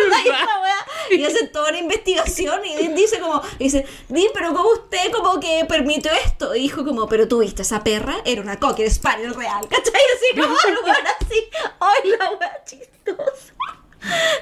Y 1.20 1.24
hacen 1.24 1.50
toda 1.50 1.70
una 1.70 1.78
investigación 1.78 2.60
y 2.64 2.88
dice 2.88 3.18
como, 3.18 3.42
dice, 3.58 3.84
Dean, 4.08 4.28
pero 4.32 4.54
¿cómo 4.54 4.70
usted 4.70 5.10
como 5.12 5.40
que 5.40 5.64
permitió 5.68 6.10
esto? 6.24 6.54
Y 6.54 6.62
dijo 6.62 6.84
como, 6.84 7.08
pero 7.08 7.26
tú 7.28 7.38
viste, 7.38 7.62
esa 7.62 7.82
perra 7.82 8.16
era 8.24 8.40
una 8.40 8.58
cocker 8.58 8.90
spaniel 8.90 9.34
real, 9.34 9.66
¿cachai? 9.68 10.00
Así 10.16 10.40
como, 10.40 10.54
así, 10.54 11.44
ay, 11.80 12.10
la 12.10 12.30
wea 12.38 12.64
chistosa. 12.64 13.54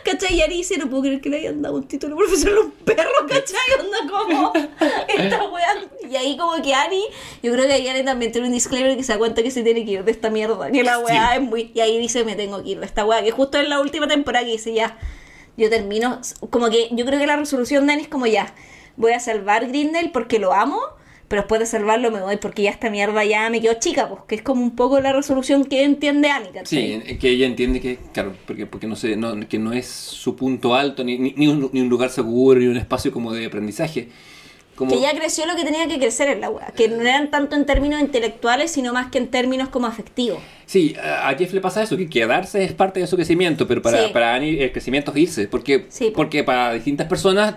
¿Cachai? 0.04 0.36
Y 0.36 0.42
Ari 0.42 0.58
dice, 0.58 0.78
no 0.78 0.88
puedo 0.88 1.02
creer 1.02 1.20
que 1.20 1.28
le 1.30 1.38
hayan 1.38 1.60
dado 1.60 1.76
un 1.76 1.88
título 1.88 2.16
profesor 2.16 2.56
a 2.56 2.60
un 2.60 2.70
perro, 2.70 3.26
¿cachai? 3.28 3.58
Onda 3.80 3.98
como, 4.08 4.52
esta 5.08 5.44
wea. 5.48 5.84
Y 6.08 6.16
ahí 6.16 6.36
como 6.36 6.62
que 6.62 6.74
Ari, 6.74 7.02
yo 7.42 7.52
creo 7.52 7.66
que 7.66 7.72
ahí 7.72 7.88
Ari 7.88 8.04
también 8.04 8.30
tiene 8.30 8.46
un 8.46 8.52
disclaimer 8.52 8.96
que 8.96 9.02
se 9.02 9.12
da 9.12 9.18
cuenta 9.18 9.42
que 9.42 9.50
se 9.50 9.62
tiene 9.62 9.84
que 9.84 9.92
ir 9.92 10.04
de 10.04 10.12
esta 10.12 10.30
mierda, 10.30 10.70
que 10.70 10.84
la 10.84 11.00
wea 11.00 11.34
es 11.36 11.42
muy... 11.42 11.72
Y 11.74 11.80
ahí 11.80 11.98
dice, 11.98 12.24
me 12.24 12.36
tengo 12.36 12.62
que 12.62 12.70
ir 12.70 12.80
de 12.80 12.86
esta 12.86 13.04
wea, 13.04 13.22
que 13.22 13.32
justo 13.32 13.58
en 13.58 13.68
la 13.68 13.80
última 13.80 14.06
temporada 14.06 14.44
que 14.44 14.52
dice, 14.52 14.72
ya, 14.72 14.96
yo 15.58 15.68
termino, 15.68 16.20
como 16.50 16.70
que 16.70 16.88
yo 16.92 17.04
creo 17.04 17.18
que 17.18 17.26
la 17.26 17.36
resolución 17.36 17.86
de 17.86 17.94
es 17.94 18.08
como 18.08 18.26
ya, 18.26 18.54
voy 18.96 19.12
a 19.12 19.20
salvar 19.20 19.66
Grindel 19.66 20.10
porque 20.12 20.38
lo 20.38 20.54
amo, 20.54 20.80
pero 21.26 21.42
después 21.42 21.58
de 21.60 21.66
salvarlo 21.66 22.10
me 22.10 22.20
voy 22.20 22.36
porque 22.36 22.62
ya 22.62 22.70
esta 22.70 22.88
mierda 22.88 23.24
ya 23.24 23.50
me 23.50 23.60
quedó 23.60 23.74
chica, 23.74 24.08
pues 24.08 24.22
que 24.26 24.34
es 24.36 24.42
como 24.42 24.62
un 24.62 24.74
poco 24.76 25.00
la 25.00 25.12
resolución 25.12 25.64
que 25.64 25.82
entiende 25.82 26.30
¿cachai? 26.54 27.02
Sí, 27.04 27.16
que 27.18 27.28
ella 27.30 27.46
entiende 27.46 27.80
que, 27.80 27.98
claro, 28.12 28.34
porque, 28.46 28.66
porque 28.66 28.86
no 28.86 28.96
sé, 28.96 29.16
no, 29.16 29.36
que 29.48 29.58
no 29.58 29.72
es 29.72 29.86
su 29.86 30.36
punto 30.36 30.74
alto, 30.74 31.04
ni, 31.04 31.18
ni, 31.18 31.34
ni 31.36 31.48
un, 31.48 31.68
ni 31.72 31.80
un 31.80 31.88
lugar 31.88 32.10
seguro, 32.10 32.60
ni 32.60 32.66
un 32.66 32.76
espacio 32.76 33.12
como 33.12 33.32
de 33.32 33.46
aprendizaje. 33.46 34.08
Como, 34.78 34.92
Que 34.92 35.00
ya 35.00 35.10
creció 35.18 35.44
lo 35.44 35.56
que 35.56 35.64
tenía 35.64 35.88
que 35.88 35.98
crecer 35.98 36.28
en 36.28 36.40
la 36.40 36.50
wea, 36.50 36.68
que 36.76 36.88
no 36.88 37.00
eran 37.02 37.30
tanto 37.32 37.56
en 37.56 37.66
términos 37.66 38.00
intelectuales, 38.00 38.70
sino 38.70 38.92
más 38.92 39.10
que 39.10 39.18
en 39.18 39.26
términos 39.26 39.68
como 39.70 39.88
afectivos. 39.88 40.38
Sí, 40.66 40.94
a 41.02 41.34
Jeff 41.36 41.52
le 41.52 41.60
pasa 41.60 41.82
eso, 41.82 41.96
que 41.96 42.08
quedarse 42.08 42.62
es 42.62 42.72
parte 42.74 43.00
de 43.00 43.08
su 43.08 43.16
crecimiento, 43.16 43.66
pero 43.66 43.82
para, 43.82 44.04
Sí. 44.06 44.10
para 44.12 44.34
Annie 44.34 44.62
el 44.62 44.70
crecimiento 44.70 45.10
es 45.10 45.16
irse, 45.18 45.48
porque, 45.48 45.86
Sí. 45.88 46.12
porque 46.14 46.44
para 46.44 46.72
distintas 46.72 47.08
personas 47.08 47.56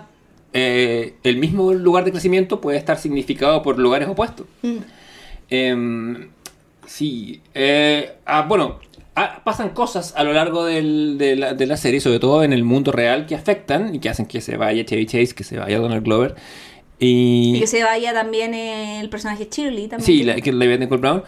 eh, 0.54 1.14
el 1.22 1.38
mismo 1.38 1.72
lugar 1.72 2.04
de 2.04 2.10
crecimiento 2.10 2.60
puede 2.60 2.76
estar 2.76 2.98
significado 2.98 3.62
por 3.62 3.78
lugares 3.78 4.06
opuestos. 4.08 4.46
Mm. 4.62 4.76
Em, 5.50 6.28
sí, 6.86 7.40
eh, 7.54 8.16
ah, 8.26 8.42
bueno, 8.48 8.78
ah, 9.14 9.40
pasan 9.44 9.70
cosas 9.70 10.14
a 10.16 10.24
lo 10.24 10.32
largo 10.32 10.64
del- 10.64 11.16
de, 11.18 11.36
la, 11.36 11.54
de 11.54 11.66
la 11.66 11.76
serie, 11.76 12.00
sobre 12.00 12.18
todo 12.18 12.42
en 12.44 12.52
el 12.52 12.64
mundo 12.64 12.92
real, 12.92 13.26
que 13.26 13.34
afectan 13.34 13.94
y 13.94 13.98
que 13.98 14.08
hacen 14.08 14.26
que 14.26 14.40
se 14.40 14.56
vaya 14.56 14.84
Chevy 14.84 15.06
Chase, 15.06 15.34
que 15.34 15.44
se 15.44 15.58
vaya 15.58 15.78
Donald 15.78 16.04
Glover. 16.04 16.34
Y, 17.02 17.56
Y 17.56 17.60
que 17.60 17.66
se 17.66 17.82
vaya 17.82 18.12
también 18.14 18.54
el 18.54 19.08
personaje 19.08 19.48
Shirley 19.50 19.88
también. 19.88 20.06
Sí, 20.06 20.22
la, 20.22 20.36
que 20.36 20.52
la 20.52 20.64
de 20.66 20.78
Nicole 20.78 21.00
Brown. 21.00 21.22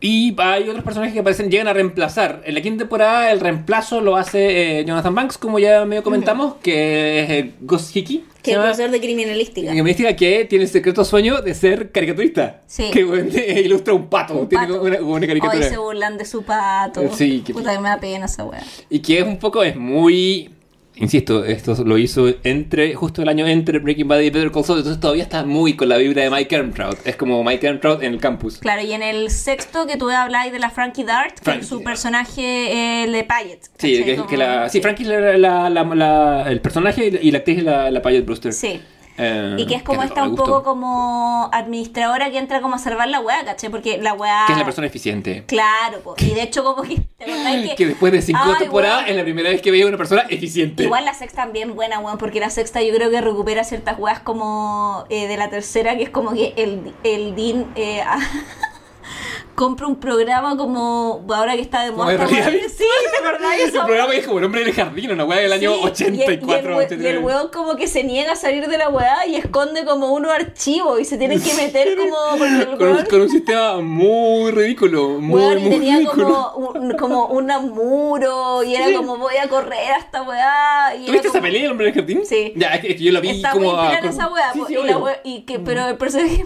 Y 0.00 0.34
hay 0.38 0.68
otros 0.68 0.82
personajes 0.82 1.14
que 1.14 1.20
aparecen, 1.20 1.48
llegan 1.48 1.68
a 1.68 1.72
reemplazar. 1.72 2.42
En 2.44 2.54
la 2.54 2.60
quinta 2.60 2.80
temporada 2.80 3.30
el 3.30 3.38
reemplazo 3.38 4.00
lo 4.00 4.16
hace 4.16 4.80
eh, 4.80 4.84
Jonathan 4.84 5.14
Banks, 5.14 5.38
como 5.38 5.60
ya 5.60 5.84
medio 5.84 6.02
comentamos, 6.02 6.54
que 6.56 7.20
es 7.20 7.30
eh, 7.30 7.50
Gus 7.60 7.94
Hickey. 7.94 8.24
que 8.42 8.50
es 8.50 8.56
profesor 8.58 8.90
de 8.90 8.98
criminalística. 9.00 9.70
diga 9.70 10.16
que 10.16 10.44
tiene 10.46 10.64
el 10.64 10.70
secreto 10.70 11.04
sueño 11.04 11.40
de 11.40 11.54
ser 11.54 11.92
caricaturista. 11.92 12.62
Sí. 12.66 12.90
Que 12.92 13.00
ilustra 13.64 13.94
un 13.94 14.08
pato. 14.08 14.34
Un 14.34 14.48
tiene 14.48 14.66
pato. 14.66 14.82
una, 14.82 15.00
una 15.00 15.26
caricatura. 15.28 15.64
Hoy 15.64 15.70
se 15.70 15.78
burlan 15.78 16.18
de 16.18 16.24
su 16.24 16.42
pato. 16.42 17.08
Sí, 17.14 17.44
que- 17.46 17.52
Puta 17.52 17.72
que 17.72 17.78
me 17.78 17.88
da 17.88 18.00
pena 18.00 18.26
esa 18.26 18.44
wea. 18.44 18.64
Y 18.90 18.98
que 18.98 19.20
es 19.20 19.24
un 19.24 19.38
poco, 19.38 19.62
es 19.62 19.76
muy... 19.76 20.50
Insisto, 20.96 21.44
esto 21.44 21.74
lo 21.84 21.96
hizo 21.96 22.28
entre 22.44 22.94
justo 22.94 23.22
el 23.22 23.28
año 23.28 23.46
entre 23.46 23.78
Breaking 23.78 24.06
Bad 24.08 24.20
y 24.20 24.30
Better 24.30 24.50
Call 24.52 24.64
Saul, 24.64 24.78
entonces 24.80 25.00
todavía 25.00 25.22
está 25.22 25.42
muy 25.44 25.74
con 25.74 25.88
la 25.88 25.96
vibra 25.96 26.22
de 26.22 26.30
Mike 26.30 26.54
Ehrmantraut. 26.54 26.98
Es 27.06 27.16
como 27.16 27.42
Mike 27.42 27.66
Ehrmantraut 27.66 28.02
en 28.02 28.12
el 28.12 28.20
campus. 28.20 28.58
Claro, 28.58 28.82
y 28.82 28.92
en 28.92 29.02
el 29.02 29.30
sexto 29.30 29.86
que 29.86 29.96
tú 29.96 30.10
habláis 30.10 30.52
de 30.52 30.58
la 30.58 30.68
Frankie 30.70 31.04
Dart, 31.04 31.34
que 31.38 31.44
Frankie, 31.44 31.66
su 31.66 31.82
personaje 31.82 33.04
eh, 33.04 33.10
de 33.10 33.24
Payet. 33.24 33.60
Sí, 33.78 34.04
que, 34.04 34.16
Como- 34.16 34.28
que 34.28 34.36
la, 34.36 34.68
sí, 34.68 34.80
Frankie 34.82 35.04
es 35.04 35.08
la, 35.08 35.38
la- 35.38 35.70
la- 35.70 35.84
la- 35.94 36.44
el 36.50 36.60
personaje 36.60 37.06
y 37.06 37.10
la, 37.10 37.22
y 37.22 37.34
actriz 37.34 37.58
es 37.58 37.64
la, 37.64 37.90
la 37.90 38.02
Payette 38.02 38.24
Brewster. 38.26 38.52
Sí. 38.52 38.80
Eh, 39.18 39.56
Y 39.58 39.66
que 39.66 39.74
es 39.74 39.82
como 39.82 40.02
esta 40.02 40.22
me 40.22 40.30
un 40.30 40.36
poco 40.36 40.62
como 40.62 41.50
administradora 41.52 42.30
que 42.30 42.38
entra 42.38 42.60
como 42.60 42.76
a 42.76 42.78
salvar 42.78 43.08
la 43.08 43.20
weá, 43.20 43.44
¿cachai? 43.44 43.70
Porque 43.70 43.98
la 43.98 44.14
weá... 44.14 44.44
Que 44.46 44.52
es 44.52 44.58
la 44.58 44.64
persona 44.64 44.86
eficiente. 44.86 45.44
Claro, 45.46 46.00
po. 46.00 46.14
y 46.18 46.30
de 46.30 46.42
hecho 46.42 46.64
como 46.64 46.82
que... 46.82 47.02
¿te 47.18 47.24
acordás 47.24 47.56
que, 47.68 47.74
Que 47.76 47.86
después 47.88 48.12
de 48.12 48.22
cinco 48.22 48.40
Ay, 48.42 48.54
temporadas 48.58 49.08
es 49.08 49.16
la 49.16 49.22
primera 49.22 49.50
vez 49.50 49.60
que 49.60 49.70
veía 49.70 49.86
una 49.86 49.98
persona 49.98 50.22
eficiente. 50.30 50.84
Igual 50.84 51.04
la 51.04 51.14
sexta 51.14 51.42
también 51.42 51.74
buena, 51.74 51.98
weón, 51.98 52.18
porque 52.18 52.40
la 52.40 52.50
sexta 52.50 52.82
yo 52.82 52.94
creo 52.94 53.10
que 53.10 53.20
recupera 53.20 53.64
ciertas 53.64 53.98
weas 53.98 54.20
como 54.20 55.04
eh, 55.10 55.26
de 55.26 55.36
la 55.36 55.50
tercera, 55.50 55.96
que 55.96 56.04
es 56.04 56.10
como 56.10 56.32
que 56.32 56.54
el, 56.56 56.94
el 57.02 57.34
Dean 57.34 57.66
eh, 57.74 58.02
compra 59.62 59.86
un 59.86 59.96
programa 60.00 60.56
como 60.56 61.24
ahora 61.32 61.54
que 61.54 61.60
está 61.62 61.84
de 61.84 61.90
¿Como 61.92 62.02
moda. 62.04 62.16
reality? 62.26 62.68
Sí, 62.68 62.84
¿te 62.84 63.62
el 63.62 63.68
eso? 63.68 63.84
programa 63.84 64.12
es 64.14 64.26
como 64.26 64.38
el 64.40 64.44
hombre 64.46 64.64
del 64.64 64.72
jardín, 64.74 65.12
una 65.12 65.24
weá 65.24 65.38
del 65.40 65.52
año 65.52 65.72
Sí, 65.94 66.04
y 66.04 66.22
el- 66.22 66.30
84. 66.40 66.42
Y 66.42 66.54
el, 66.54 66.66
y 66.66 66.66
el 66.66 66.74
89. 66.86 67.18
weón 67.24 67.48
como 67.50 67.76
que 67.76 67.86
se 67.86 68.02
niega 68.02 68.32
a 68.32 68.36
salir 68.36 68.66
de 68.66 68.76
la 68.78 68.88
weá 68.88 69.26
y 69.26 69.36
esconde 69.36 69.84
como 69.84 70.12
unos 70.12 70.32
archivos 70.32 71.00
y 71.00 71.04
se 71.04 71.16
tienen 71.16 71.40
que 71.40 71.54
meter 71.62 71.96
como... 71.96 72.16
Con, 72.82 72.88
un, 72.88 73.04
con 73.06 73.20
un 73.20 73.28
sistema 73.28 73.80
muy 73.80 74.50
ridículo. 74.50 75.10
Muy, 75.20 75.40
Weón, 75.40 75.58
y 75.58 75.60
muy 75.62 75.70
tenía 75.70 75.96
ridículo. 75.98 76.24
como 76.26 76.70
un, 76.78 76.96
como 76.96 77.28
muro 77.60 78.62
y 78.62 78.74
era 78.74 78.86
Sí. 78.86 78.94
como 78.94 79.16
voy 79.16 79.36
a 79.36 79.48
correr 79.48 79.92
a 79.92 79.98
esta 79.98 80.22
weá. 80.22 80.94
Y 80.96 81.06
¿Tuviste 81.06 81.28
esa 81.28 81.38
como- 81.38 81.42
pelea, 81.50 81.64
el 81.64 81.70
hombre 81.70 81.86
del 81.86 81.94
jardín? 81.94 82.22
Sí. 82.24 82.52
Ya, 82.56 82.68
es 82.74 82.80
que, 82.80 82.94
yo 82.98 83.12
la 83.12 83.20
vi 83.20 83.30
Está 83.30 83.52
como. 83.52 83.72
a- 83.72 83.96
con- 83.98 84.08
esa 84.08 84.28
wea, 84.28 84.52
Sí, 84.52 84.60
y 84.70 84.86
la 84.86 84.98
wea- 84.98 85.20
y 85.24 85.42
que, 85.42 85.58
pero 85.58 85.86
el 85.88 85.96
personaje 85.96 86.44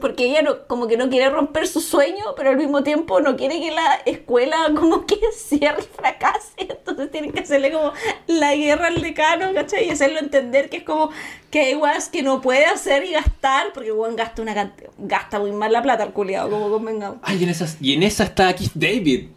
porque 0.00 0.26
ella 0.26 0.42
no, 0.42 0.66
como 0.66 0.86
que 0.86 0.96
no 0.96 1.08
quiere 1.08 1.30
romper 1.30 1.66
su 1.66 1.80
sueño, 1.80 2.33
pero 2.36 2.50
al 2.50 2.56
mismo 2.56 2.82
tiempo 2.82 3.20
no 3.20 3.36
quiere 3.36 3.60
que 3.60 3.70
la 3.70 3.94
escuela 4.06 4.56
como 4.74 5.06
que 5.06 5.18
cierre 5.36 5.82
y 5.82 5.96
fracase, 5.96 6.52
entonces 6.58 7.10
tienen 7.10 7.32
que 7.32 7.40
hacerle 7.40 7.72
como 7.72 7.92
la 8.26 8.54
guerra 8.54 8.88
al 8.88 9.00
decano, 9.02 9.52
¿cachai? 9.54 9.86
Y 9.86 9.90
hacerlo 9.90 10.18
entender 10.18 10.68
que 10.70 10.78
es 10.78 10.82
como 10.84 11.10
que 11.50 11.60
hay 11.60 11.74
weas 11.74 12.08
que 12.08 12.22
no 12.22 12.40
puede 12.40 12.66
hacer 12.66 13.04
y 13.04 13.12
gastar, 13.12 13.72
porque 13.72 13.92
weón 13.92 14.16
gasta 14.16 14.42
una 14.42 14.72
gasta 14.98 15.38
muy 15.38 15.52
mal 15.52 15.72
la 15.72 15.82
plata 15.82 16.04
el 16.04 16.12
culiado, 16.12 16.50
como 16.50 16.68
convengamos. 16.70 17.18
Ay, 17.22 17.38
y 17.40 17.44
en, 17.44 17.50
esas, 17.50 17.76
y 17.80 17.94
en 17.94 18.02
esa 18.02 18.24
está 18.24 18.54
Keith 18.54 18.72
David. 18.74 19.28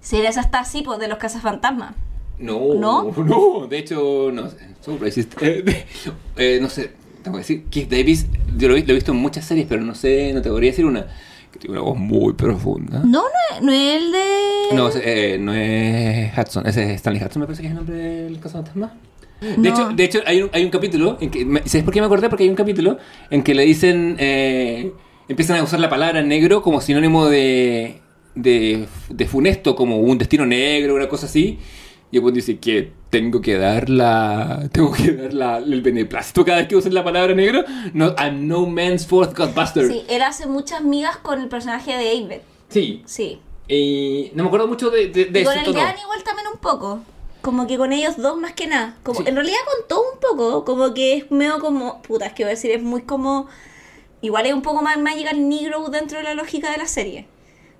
Si 0.00 0.20
esa 0.20 0.40
está 0.40 0.60
así, 0.60 0.82
pues 0.82 0.98
de 0.98 1.08
los 1.08 1.18
cazafantasmas. 1.18 1.94
No, 2.38 2.74
¿No? 2.74 3.12
no, 3.24 3.66
de 3.68 3.78
hecho, 3.78 4.30
no 4.32 4.50
sé. 4.50 4.56
Eh, 5.40 5.84
eh, 6.36 6.58
no 6.60 6.68
sé, 6.68 6.90
tengo 7.22 7.36
que 7.36 7.42
decir, 7.42 7.64
Keith 7.70 7.88
Davis, 7.88 8.26
yo 8.56 8.68
lo, 8.68 8.74
he- 8.76 8.80
lo 8.84 8.90
he 8.90 8.94
visto 8.94 9.12
en 9.12 9.18
muchas 9.18 9.44
series, 9.44 9.66
pero 9.68 9.82
no 9.82 9.94
sé, 9.94 10.32
no 10.32 10.42
te 10.42 10.48
podría 10.50 10.70
decir 10.72 10.84
una, 10.86 11.06
que 11.52 11.58
tiene 11.58 11.76
una 11.78 11.82
voz 11.82 11.98
muy 11.98 12.32
profunda. 12.32 13.00
No, 13.04 13.22
no 13.22 13.28
es, 13.56 13.62
no 13.62 13.72
es 13.72 13.96
el 14.02 14.12
de... 14.12 14.74
No, 14.74 14.90
eh, 14.94 15.36
no 15.38 15.52
es 15.54 16.32
Hudson, 16.38 16.66
ese 16.66 16.84
es 16.84 16.90
Stanley 16.96 17.22
Hudson, 17.22 17.40
me 17.40 17.46
parece 17.46 17.62
que 17.62 17.68
es 17.68 17.72
el 17.72 17.76
nombre 17.76 17.96
del 17.96 18.40
cazafantasma. 18.40 18.94
De 19.40 19.56
No. 19.58 19.68
hecho, 19.68 19.88
de 19.90 20.04
hecho 20.04 20.20
hay, 20.24 20.42
un, 20.42 20.50
hay 20.52 20.64
un 20.64 20.70
capítulo, 20.70 21.18
en 21.20 21.30
que, 21.30 21.44
¿sabes 21.66 21.82
por 21.84 21.92
qué 21.92 22.00
me 22.00 22.06
acordé? 22.06 22.28
Porque 22.28 22.44
hay 22.44 22.48
un 22.50 22.54
capítulo 22.56 22.96
en 23.30 23.42
que 23.42 23.54
le 23.54 23.64
dicen, 23.64 24.16
eh, 24.18 24.92
empiezan 25.28 25.58
a 25.58 25.62
usar 25.64 25.80
la 25.80 25.90
palabra 25.90 26.22
negro 26.22 26.62
como 26.62 26.80
sinónimo 26.80 27.26
de, 27.26 27.98
de, 28.34 28.86
de 29.10 29.26
funesto, 29.26 29.74
como 29.74 29.98
un 29.98 30.16
destino 30.16 30.46
negro, 30.46 30.94
una 30.94 31.08
cosa 31.08 31.26
así. 31.26 31.58
Y 32.12 32.18
buen 32.18 32.34
dice 32.34 32.58
que 32.58 32.92
tengo 33.08 33.40
que 33.40 33.56
dar 33.56 33.88
la, 33.88 34.68
tengo 34.70 34.92
que 34.92 35.12
dar 35.12 35.32
la, 35.32 35.56
el 35.56 35.80
beneplácito 35.80 36.44
cada 36.44 36.58
vez 36.58 36.68
que 36.68 36.76
usen 36.76 36.92
la 36.92 37.02
palabra 37.02 37.34
negro. 37.34 37.64
No, 37.94 38.14
I'm 38.18 38.46
no 38.46 38.66
man's 38.66 39.06
fourth 39.06 39.34
godbuster. 39.34 39.88
Sí, 39.88 40.04
él 40.08 40.20
hace 40.20 40.46
muchas 40.46 40.82
migas 40.82 41.16
con 41.16 41.40
el 41.40 41.48
personaje 41.48 41.96
de 41.96 42.04
David. 42.04 42.42
Sí. 42.68 43.02
Sí. 43.06 43.40
Y 43.66 44.30
no 44.34 44.42
me 44.42 44.48
acuerdo 44.48 44.68
mucho 44.68 44.90
de, 44.90 45.08
de, 45.08 45.24
de 45.24 45.40
y 45.40 45.44
con 45.44 45.56
el. 45.56 45.74
Jan 45.74 45.98
igual 45.98 46.22
también 46.22 46.48
un 46.52 46.58
poco. 46.60 47.00
Como 47.40 47.66
que 47.66 47.78
con 47.78 47.92
ellos 47.92 48.18
dos 48.18 48.36
más 48.38 48.52
que 48.52 48.66
nada. 48.66 48.94
Como, 49.02 49.20
Sí. 49.20 49.24
En 49.26 49.34
realidad 49.34 49.56
con 49.64 49.88
todo 49.88 50.04
un 50.12 50.20
poco. 50.20 50.64
Como 50.66 50.92
que 50.92 51.16
es 51.16 51.30
medio 51.30 51.60
como. 51.60 52.02
Puta, 52.02 52.26
es 52.26 52.34
que 52.34 52.44
voy 52.44 52.50
a 52.50 52.54
decir, 52.56 52.72
es 52.72 52.82
muy 52.82 53.02
como. 53.02 53.46
Igual 54.20 54.44
es 54.44 54.52
un 54.52 54.60
poco 54.60 54.82
más 54.82 54.98
Magical 54.98 55.48
Negro 55.48 55.88
dentro 55.88 56.18
de 56.18 56.24
la 56.24 56.34
lógica 56.34 56.70
de 56.70 56.76
la 56.76 56.86
serie. 56.86 57.26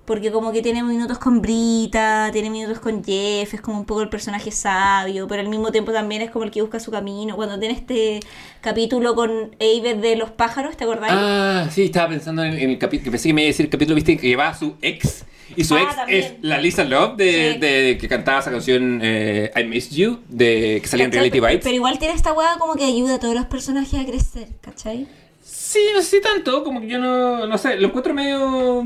Porque 0.05 0.33
como 0.33 0.51
que 0.51 0.61
tiene 0.61 0.83
minutos 0.83 1.17
con 1.17 1.41
Brita, 1.41 2.29
tiene 2.33 2.49
minutos 2.49 2.79
con 2.79 3.01
Jeff, 3.05 3.53
es 3.53 3.61
como 3.61 3.79
un 3.79 3.85
poco 3.85 4.01
el 4.01 4.09
personaje 4.09 4.51
sabio, 4.51 5.29
pero 5.29 5.41
al 5.41 5.47
mismo 5.47 5.71
tiempo 5.71 5.93
también 5.93 6.21
es 6.21 6.29
como 6.29 6.43
el 6.43 6.51
que 6.51 6.61
busca 6.61 6.77
su 6.81 6.91
camino. 6.91 7.37
Cuando 7.37 7.57
tiene 7.57 7.73
este 7.73 8.19
capítulo 8.59 9.15
con 9.15 9.55
Aves 9.61 10.01
de 10.01 10.17
los 10.17 10.29
pájaros, 10.31 10.75
¿te 10.75 10.83
acordás? 10.83 11.09
Ah, 11.13 11.69
sí, 11.71 11.83
estaba 11.83 12.09
pensando 12.09 12.43
en, 12.43 12.53
en 12.53 12.71
el 12.71 12.77
capítulo. 12.77 13.11
Pensé 13.11 13.29
que 13.29 13.33
me 13.33 13.43
iba 13.43 13.47
a 13.47 13.51
decir 13.51 13.65
el 13.65 13.69
capítulo, 13.71 13.95
viste, 13.95 14.17
que 14.17 14.27
llevaba 14.27 14.49
a 14.49 14.57
su 14.57 14.75
ex. 14.81 15.23
Y 15.55 15.63
su 15.63 15.75
Ah, 15.75 15.83
ex 15.83 15.95
también. 15.95 16.19
es 16.23 16.33
la 16.41 16.57
Lisa 16.57 16.83
Love, 16.83 17.15
de, 17.15 17.53
Sí. 17.53 17.59
de- 17.59 17.97
que 18.01 18.07
cantaba 18.09 18.39
esa 18.39 18.51
canción 18.51 18.99
eh, 19.01 19.51
I 19.55 19.63
Missed 19.63 19.95
You, 19.95 20.19
de, 20.27 20.79
que 20.81 20.87
salía 20.89 21.05
en. 21.05 21.13
Reality 21.13 21.39
Bites. 21.39 21.59
Pero 21.63 21.75
igual 21.75 21.97
tiene 21.97 22.13
esta 22.13 22.33
hueá 22.33 22.57
como 22.59 22.75
que 22.75 22.83
ayuda 22.83 23.15
a 23.15 23.19
todos 23.19 23.35
los 23.35 23.45
personajes 23.45 23.97
a 24.01 24.05
crecer, 24.05 24.49
¿cachai? 24.59 25.07
Sí, 25.41 25.79
no 25.95 26.01
sé 26.01 26.19
tanto, 26.19 26.61
como 26.65 26.81
que 26.81 26.87
yo 26.87 26.99
no, 26.99 27.47
no 27.47 27.57
sé, 27.57 27.77
lo 27.77 27.87
encuentro 27.87 28.13
medio... 28.13 28.85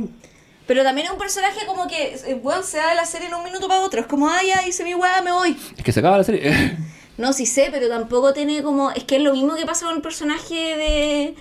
Pero 0.67 0.83
también 0.83 1.07
es 1.07 1.13
un 1.13 1.17
personaje 1.19 1.65
como 1.65 1.87
que, 1.87 2.13
eh, 2.25 2.39
weón, 2.43 2.63
se 2.63 2.77
da 2.77 2.89
de 2.89 2.95
la 2.95 3.05
serie 3.05 3.27
en 3.29 3.33
un 3.33 3.43
minuto 3.43 3.67
para 3.67 3.81
otro. 3.81 4.01
Es 4.01 4.07
como, 4.07 4.27
ah, 4.29 4.41
ya 4.45 4.67
hice 4.67 4.83
mi 4.83 4.93
weá, 4.95 5.21
me 5.21 5.31
voy. 5.31 5.57
Es 5.77 5.83
que 5.83 5.91
se 5.91 5.99
acaba 6.01 6.17
la 6.17 6.23
serie. 6.23 6.77
No, 7.17 7.33
sí 7.33 7.47
sé, 7.47 7.69
pero 7.71 7.89
tampoco 7.89 8.31
tiene 8.31 8.61
como. 8.61 8.91
Es 8.91 9.03
que 9.03 9.15
es 9.15 9.23
lo 9.23 9.33
mismo 9.33 9.55
que 9.55 9.65
pasa 9.65 9.87
con 9.87 9.95
el 9.95 10.03
personaje 10.03 10.53
de. 10.53 11.35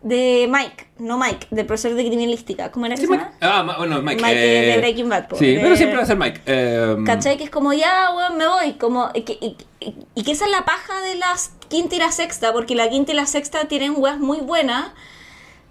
de 0.00 0.48
Mike. 0.50 0.86
No 1.00 1.18
Mike, 1.18 1.48
del 1.50 1.66
profesor 1.66 1.92
de 1.94 2.00
criminalística. 2.06 2.70
¿Cómo 2.70 2.86
era 2.86 2.96
Sí, 2.96 3.06
Mike. 3.06 3.26
Ah, 3.42 3.74
bueno, 3.76 4.00
Mike. 4.00 4.22
Mike 4.22 4.68
eh, 4.68 4.70
de 4.72 4.78
Breaking 4.78 5.08
Bad. 5.10 5.26
Sí, 5.38 5.54
De- 5.54 5.60
pero 5.60 5.76
siempre 5.76 5.98
va 5.98 6.04
a 6.04 6.06
ser 6.06 6.16
Mike. 6.16 6.40
eh, 6.46 6.96
¿Cachai? 7.04 7.36
Que 7.36 7.44
es 7.44 7.50
como, 7.50 7.74
ya, 7.74 8.08
weón, 8.16 8.38
me 8.38 8.46
voy. 8.48 8.72
Como, 8.78 9.10
y, 9.12 9.20
que, 9.20 9.34
y, 9.38 9.56
y- 9.80 9.94
y 10.14 10.22
que 10.24 10.32
esa 10.32 10.46
es 10.46 10.50
la 10.50 10.64
paja 10.64 10.98
de 11.02 11.16
las 11.16 11.50
quinta 11.68 11.96
y 11.96 11.98
la 11.98 12.10
sexta, 12.10 12.54
porque 12.54 12.74
la 12.74 12.88
quinta 12.88 13.12
y 13.12 13.14
la 13.14 13.26
sexta 13.26 13.66
tienen 13.68 13.92
weas 13.98 14.18
muy 14.18 14.38
buenas, 14.38 14.92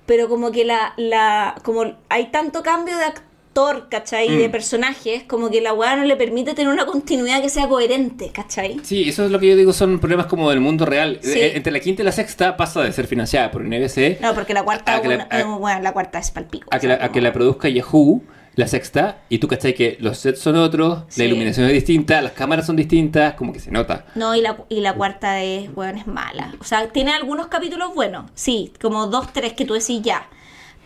pero 0.08 0.28
como 0.28 0.52
que 0.52 0.66
la, 0.66 0.94
la, 0.98 1.54
como 1.64 1.94
hay 2.10 2.26
tanto 2.32 2.64
cambio 2.64 2.98
de 2.98 3.04
actor, 3.04 3.88
¿cachai? 3.90 4.30
De 4.38 4.48
Mm. 4.48 4.52
personajes, 4.52 5.24
como 5.24 5.50
que 5.50 5.62
la 5.62 5.74
wea 5.74 5.96
no 5.96 6.04
le 6.06 6.16
permite 6.16 6.54
tener 6.54 6.72
una 6.72 6.86
continuidad 6.86 7.42
que 7.42 7.50
sea 7.50 7.68
coherente, 7.68 8.32
¿cachai? 8.32 8.80
Sí, 8.84 9.10
eso 9.10 9.26
es 9.26 9.32
lo 9.32 9.40
que 9.40 9.48
yo 9.48 9.56
digo, 9.56 9.74
son 9.74 10.00
problemas 10.00 10.28
como 10.28 10.50
del 10.50 10.60
mundo 10.60 10.86
real. 10.86 11.20
Sí. 11.22 11.40
Eh, 11.40 11.58
Entre 11.58 11.72
la 11.72 11.80
quinta 11.80 12.02
y 12.02 12.06
la 12.06 12.12
sexta 12.12 12.56
pasa 12.58 12.82
de 12.84 12.92
ser 12.92 13.08
financiada 13.08 13.52
por 13.52 13.64
NBC 13.64 14.20
No, 14.22 14.34
porque 14.36 14.54
la 14.54 14.64
cuarta, 14.64 14.96
A 14.96 15.02
que 15.02 15.08
la- 15.10 15.16
una- 15.16 15.24
a- 15.26 15.44
bueno, 15.58 15.82
la 15.82 15.92
cuarta 15.94 16.20
es 16.20 16.32
palpico. 16.32 16.68
a 16.72 16.80
que, 16.80 16.88
la, 16.88 17.04
a 17.04 17.12
que 17.12 17.20
la 17.22 17.34
produzca 17.34 17.68
Yahoo, 17.68 18.22
la 18.58 18.68
sexta, 18.68 19.20
y 19.30 19.38
tú 19.38 19.48
cachai 19.48 19.74
que 19.74 19.96
los 20.02 20.18
sets 20.18 20.40
son 20.42 20.58
otros, 20.58 21.04
Sí. 21.08 21.22
la 21.22 21.28
iluminación 21.28 21.68
es 21.68 21.74
distinta, 21.74 22.22
las 22.22 22.34
cámaras 22.34 22.66
son 22.66 22.76
distintas, 22.76 23.36
como 23.36 23.54
que 23.54 23.60
se 23.60 23.72
nota. 23.72 24.06
No, 24.16 24.36
y 24.36 24.42
la, 24.42 24.58
y 24.68 24.82
la 24.82 24.94
cuarta 24.94 25.42
es, 25.42 25.70
weón, 25.76 25.98
es 25.98 26.08
mala. 26.08 26.54
O 26.60 26.64
sea, 26.66 26.90
tiene 26.90 27.12
algunos 27.14 27.48
capítulos 27.48 27.94
buenos, 27.96 28.30
sí, 28.36 28.74
como 28.82 29.08
dos, 29.08 29.32
tres 29.32 29.54
que 29.54 29.64
tú 29.64 29.74
decís 29.76 30.02
ya. 30.02 30.28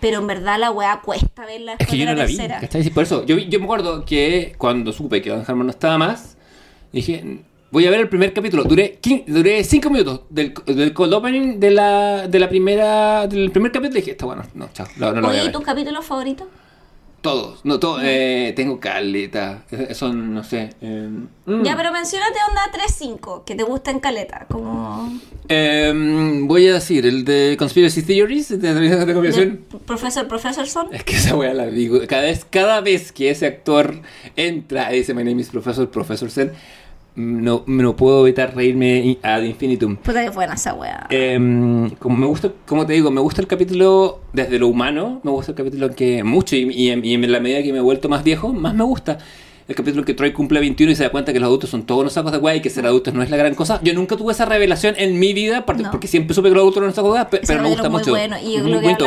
Pero 0.02 0.20
en 0.20 0.28
verdad 0.28 0.60
la 0.60 0.72
weá 0.72 1.00
cuesta 1.04 1.46
verla 1.46 1.76
Es 1.80 1.88
que 1.88 1.98
yo 1.98 2.06
no 2.06 2.14
la 2.14 2.26
vi. 2.26 2.36
¿cachai? 2.38 2.84
Sí, 2.84 2.90
por 2.90 3.04
eso, 3.04 3.26
yo, 3.26 3.36
vi- 3.36 3.48
yo 3.50 3.60
me 3.60 3.66
acuerdo 3.66 4.04
que 4.04 4.54
cuando 4.58 4.92
supe 4.94 5.22
que 5.22 5.30
Don 5.30 5.44
Harmon 5.48 5.68
no 5.68 5.72
estaba 5.72 5.98
más, 6.00 6.38
dije, 6.92 7.40
voy 7.70 7.86
a 7.86 7.92
ver 7.92 8.00
el 8.02 8.10
primer 8.10 8.34
capítulo. 8.34 8.64
Duré, 8.64 9.00
quin- 9.02 9.24
duré 9.28 9.64
cinco 9.64 9.90
minutos 9.92 10.22
del, 10.30 10.54
del 10.66 10.92
cold 10.94 11.14
opening 11.14 11.60
de 11.60 11.72
la, 11.72 12.28
de 12.28 12.40
la 12.40 12.50
primera, 12.50 13.28
del 13.28 13.52
primer 13.52 13.72
capítulo 13.72 14.00
y 14.00 14.02
dije, 14.02 14.12
está 14.12 14.26
bueno, 14.26 14.44
no, 14.56 14.70
chao, 14.74 14.88
no, 14.98 15.14
no 15.14 15.22
lo 15.22 15.28
voy 15.28 15.30
a 15.30 15.30
Oye, 15.30 15.40
¿y 15.42 15.44
ver. 15.46 15.52
tus 15.54 15.64
capítulos 15.64 16.04
favoritos? 16.06 16.48
Todos, 17.22 17.64
no, 17.66 17.80
todos, 17.80 18.02
eh, 18.04 18.52
tengo 18.56 18.80
caleta, 18.80 19.64
eh, 19.70 19.94
son, 19.94 20.34
no 20.34 20.44
sé. 20.44 20.72
eh, 20.82 21.08
mm. 21.46 21.62
Ya, 21.64 21.78
pero 21.78 21.92
mencionate 21.92 22.34
onda 22.50 22.62
3-5, 22.74 23.44
que 23.44 23.54
te 23.54 23.62
gusta 23.62 23.92
en 23.92 24.00
caleta, 24.00 24.48
como... 24.50 25.20
Em, 25.48 26.48
voy 26.48 26.68
a 26.68 26.74
decir, 26.74 27.06
el 27.06 27.24
de 27.24 27.58
Conspiracy 27.60 28.02
Theories, 28.02 28.50
de 28.50 28.58
teorías 28.58 29.00
de 29.00 29.06
de 29.06 29.14
conspiración. 29.14 29.66
Profesor 29.86 30.28
Professorson. 30.28 30.88
Es 30.92 31.04
que 31.04 31.16
esa 31.16 31.36
wea 31.36 31.54
la 31.54 31.68
digo. 31.68 32.00
Cada 32.08 32.24
vez, 32.24 32.44
cada 32.50 32.82
vez 32.82 33.12
que 33.12 33.30
ese 33.30 33.46
actor 33.46 34.02
entra 34.36 34.92
y 34.92 35.00
dice 35.00 35.14
My 35.14 35.24
name 35.24 35.42
is 35.42 35.50
Professor, 35.50 35.92
Professor 35.92 36.32
Sen, 36.32 36.54
no, 37.16 37.64
no 37.68 37.96
puedo 37.96 38.26
evitar 38.26 38.56
reírme 38.56 39.18
ad 39.22 39.42
infinitum. 39.44 39.98
Puta 39.98 40.24
que 40.24 40.30
buena 40.30 40.54
esa 40.54 40.74
weá. 40.74 41.08
Em, 41.10 41.90
como 41.92 42.16
me 42.18 42.26
gusta, 42.26 42.52
como 42.66 42.86
te 42.86 42.94
digo, 42.94 43.12
me 43.12 43.22
gusta 43.22 43.42
el 43.42 43.48
capítulo 43.48 44.22
desde 44.34 44.58
lo 44.60 44.68
humano, 44.70 45.20
me 45.24 45.32
gusta 45.32 45.52
el 45.52 45.58
capítulo 45.58 45.90
que 45.96 46.24
mucho 46.24 46.56
y, 46.56 46.72
y 46.72 46.90
en- 46.90 47.04
y 47.04 47.14
en 47.14 47.32
la 47.32 47.40
medida 47.40 47.62
que 47.64 47.72
me 47.74 47.80
he 47.80 47.82
vuelto 47.82 48.08
más 48.10 48.24
viejo, 48.24 48.54
más 48.54 48.74
me 48.74 48.84
gusta. 48.84 49.18
El 49.68 49.76
capítulo 49.76 50.02
en 50.02 50.06
que 50.06 50.14
Troy 50.16 50.34
cumple 50.34 50.60
21 50.60 50.92
y 50.92 50.96
se 50.96 51.04
da 51.04 51.12
cuenta 51.12 51.32
que 51.32 51.40
los 51.40 51.48
adultos 51.48 51.70
son 51.70 51.84
todos 51.84 52.02
unos 52.02 52.12
sacos 52.14 52.32
de 52.34 52.40
weá 52.40 52.56
y 52.56 52.62
que 52.62 52.70
ser 52.70 52.86
adultos 52.86 53.14
no 53.14 53.24
es 53.24 53.30
la 53.30 53.38
gran 53.38 53.56
cosa. 53.56 53.80
Yo 53.84 53.94
nunca 53.94 54.18
tuve 54.18 54.34
esa 54.34 54.44
revelación 54.46 54.96
en 54.98 55.18
mi 55.18 55.32
vida, 55.34 55.66
porque, 55.66 55.84
No. 55.84 55.92
porque 55.92 56.08
siempre 56.08 56.34
supe 56.34 56.50
que 56.50 56.56
los 56.56 56.62
adultos 56.62 56.78
eran 56.82 56.88
unos 56.88 56.96
sacos 56.96 57.14
de 57.32 57.38
Ese 57.38 57.48
pero 57.54 57.64
me 57.64 57.70
gusta 57.70 57.90
muy 57.90 58.00
mucho. 58.00 58.12
bueno. 58.12 58.36
Y 58.42 58.58
muy 58.58 58.72
lo 58.72 58.80
que 58.80 58.86
bonito. 58.88 59.06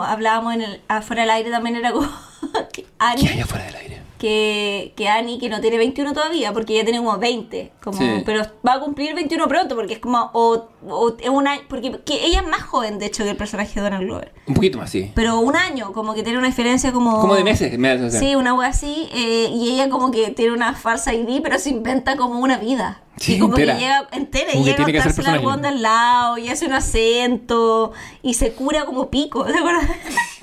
hablábamos, 0.00 0.54
en 0.54 0.62
el, 0.62 0.80
afuera 0.88 1.22
del 1.22 1.30
aire 1.30 1.50
también 1.50 1.76
era 1.76 1.92
como 1.92 2.06
¿Qué 2.72 2.84
hay 2.98 3.40
afuera 3.40 3.64
del 3.66 3.76
aire? 3.76 3.99
Que, 4.20 4.92
que 4.96 5.08
Annie, 5.08 5.38
que 5.38 5.48
no 5.48 5.62
tiene 5.62 5.78
21 5.78 6.12
todavía, 6.12 6.52
porque 6.52 6.74
ella 6.74 6.84
tiene 6.84 6.98
como 6.98 7.16
20, 7.16 7.72
como, 7.82 7.96
Sí. 7.96 8.22
pero 8.26 8.42
va 8.66 8.74
a 8.74 8.80
cumplir 8.80 9.14
21 9.14 9.48
pronto, 9.48 9.74
porque 9.74 9.94
es 9.94 9.98
como, 9.98 10.30
o, 10.34 10.68
o 10.86 11.16
un 11.32 11.48
año, 11.48 11.62
porque 11.68 12.00
que 12.04 12.26
ella 12.26 12.40
es 12.40 12.46
más 12.46 12.62
joven, 12.62 12.98
de 12.98 13.06
hecho, 13.06 13.24
que 13.24 13.30
el 13.30 13.36
personaje 13.38 13.72
de 13.74 13.80
Donald 13.80 14.04
Glover. 14.04 14.34
Un 14.46 14.52
poquito 14.54 14.76
más, 14.76 14.90
sí. 14.90 15.10
Pero 15.14 15.40
un 15.40 15.56
año, 15.56 15.94
como 15.94 16.12
que 16.12 16.22
tiene 16.22 16.38
una 16.38 16.48
diferencia 16.48 16.92
como... 16.92 17.18
Como 17.18 17.34
de 17.34 17.44
meses, 17.44 17.78
me 17.78 17.96
da. 17.96 18.10
Sí, 18.10 18.34
una 18.34 18.52
wea 18.52 18.68
así, 18.68 19.08
eh, 19.14 19.48
y 19.54 19.70
ella 19.70 19.88
como 19.88 20.10
que 20.10 20.30
tiene 20.32 20.52
una 20.52 20.74
falsa 20.74 21.14
ID, 21.14 21.40
pero 21.42 21.58
se 21.58 21.70
inventa 21.70 22.16
como 22.16 22.40
una 22.40 22.58
vida. 22.58 23.02
Sí, 23.16 23.36
y 23.36 23.38
como 23.38 23.54
entera. 23.54 23.74
que 23.74 23.80
llega 23.80 24.08
entera, 24.12 24.52
Como 24.52 24.62
y 24.62 24.66
llega 24.66 24.84
a 24.84 24.88
estarse 25.08 25.22
la 25.22 25.68
al 25.68 25.82
lado, 25.82 26.36
y 26.36 26.48
hace 26.48 26.66
un 26.66 26.74
acento, 26.74 27.92
y 28.22 28.34
se 28.34 28.52
cura 28.52 28.84
como 28.84 29.08
pico, 29.08 29.44
¿te 29.50 29.56
acuerdas? 29.58 29.88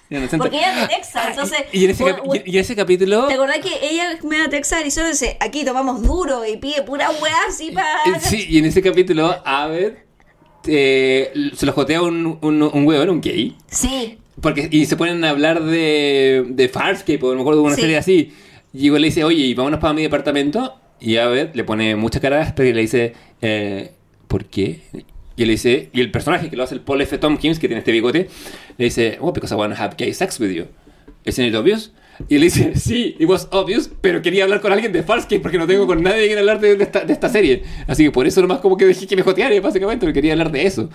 Porque 0.37 0.57
ella 0.57 0.73
es 0.83 0.89
de 0.89 0.95
Texas, 0.95 1.13
Ah, 1.25 1.29
entonces... 1.31 1.57
y, 1.73 1.79
y 1.81 1.85
en 1.85 1.91
ese, 1.91 2.03
weón, 2.03 2.17
capi- 2.17 2.27
weón, 2.27 2.43
y- 2.45 2.51
y 2.51 2.55
en 2.55 2.61
ese 2.61 2.75
capítulo... 2.75 3.27
¿Te 3.27 3.33
acordás 3.33 3.59
que 3.59 3.69
ella 3.89 4.11
es 4.13 4.23
media 4.23 4.49
Texas, 4.49 4.79
Arizona, 4.81 5.09
dice, 5.09 5.37
aquí 5.39 5.65
tomamos 5.65 6.01
duro, 6.03 6.45
y 6.45 6.57
pide 6.57 6.81
pura 6.83 7.09
weá 7.21 7.35
así 7.49 7.71
para... 7.71 8.19
Sí, 8.19 8.45
y 8.49 8.57
en 8.59 8.65
ese 8.65 8.81
capítulo, 8.81 9.35
Abed 9.45 9.93
eh, 10.65 11.31
se 11.55 11.65
lo 11.65 11.71
jotea 11.73 12.01
un, 12.01 12.37
un, 12.41 12.61
un 12.61 12.87
huevón, 12.87 13.09
un 13.09 13.21
gay. 13.21 13.55
Sí, 13.69 14.17
Porque, 14.41 14.67
y 14.71 14.85
se 14.85 14.95
ponen 14.97 15.23
a 15.23 15.29
hablar 15.29 15.63
de, 15.63 16.45
de 16.49 16.69
Farscape, 16.69 17.19
o 17.23 17.33
me 17.35 17.41
acuerdo 17.41 17.61
de 17.61 17.67
una 17.67 17.75
Sí. 17.75 17.81
serie 17.81 17.97
así. 17.97 18.33
Y 18.73 18.85
igual 18.87 19.01
le 19.01 19.07
dice, 19.07 19.23
oye, 19.23 19.43
y 19.43 19.53
vámonos 19.53 19.79
para 19.79 19.93
mi 19.93 20.03
departamento. 20.03 20.75
Y 20.99 21.17
Abed 21.17 21.53
le 21.53 21.63
pone 21.63 21.95
mucha 21.95 22.19
cara, 22.19 22.53
pero 22.55 22.73
le 22.73 22.81
dice, 22.81 23.13
eh, 23.41 23.91
¿por 24.27 24.45
qué? 24.45 24.81
Y 25.37 25.43
él 25.43 25.49
dice, 25.49 25.89
y 25.93 26.01
el 26.01 26.11
personaje 26.11 26.49
que 26.49 26.57
lo 26.57 26.63
hace 26.63 26.75
el 26.75 26.81
Paul 26.81 27.01
F. 27.01 27.17
Tompkins, 27.19 27.59
que 27.59 27.67
tiene 27.67 27.79
este 27.79 27.91
bigote, 27.91 28.27
le 28.77 28.85
dice, 28.85 29.17
oh, 29.21 29.31
because 29.31 29.53
I 29.53 29.57
want 29.57 29.73
to 29.73 29.81
have 29.81 29.95
gay 29.95 30.13
sex 30.13 30.39
with 30.39 30.51
you. 30.51 30.65
¿Isn't 31.23 31.47
it 31.47 31.55
obvious? 31.55 31.93
Y 32.27 32.35
él 32.35 32.41
dice, 32.41 32.75
sí, 32.79 33.15
it 33.19 33.29
was 33.29 33.47
obvious, 33.51 33.89
pero 34.01 34.21
quería 34.21 34.43
hablar 34.43 34.61
con 34.61 34.73
alguien 34.73 34.91
de 34.91 35.03
Farscape 35.03 35.39
porque 35.39 35.59
no 35.59 35.67
tengo 35.67 35.85
con 35.85 36.01
nadie 36.01 36.27
que 36.27 36.37
hablar 36.37 36.59
de, 36.59 36.75
de 36.75 36.83
esta, 36.83 37.01
de 37.01 37.13
esta 37.13 37.29
serie. 37.29 37.63
Así 37.85 38.03
que 38.03 38.11
por 38.11 38.25
eso 38.25 38.41
nomás 38.41 38.59
como 38.59 38.75
que 38.77 38.85
dejé 38.85 39.05
que 39.05 39.15
me 39.15 39.21
joteara, 39.21 39.59
básicamente, 39.61 40.05
porque 40.05 40.15
quería 40.15 40.33
hablar 40.33 40.51
de 40.51 40.65
eso. 40.65 40.89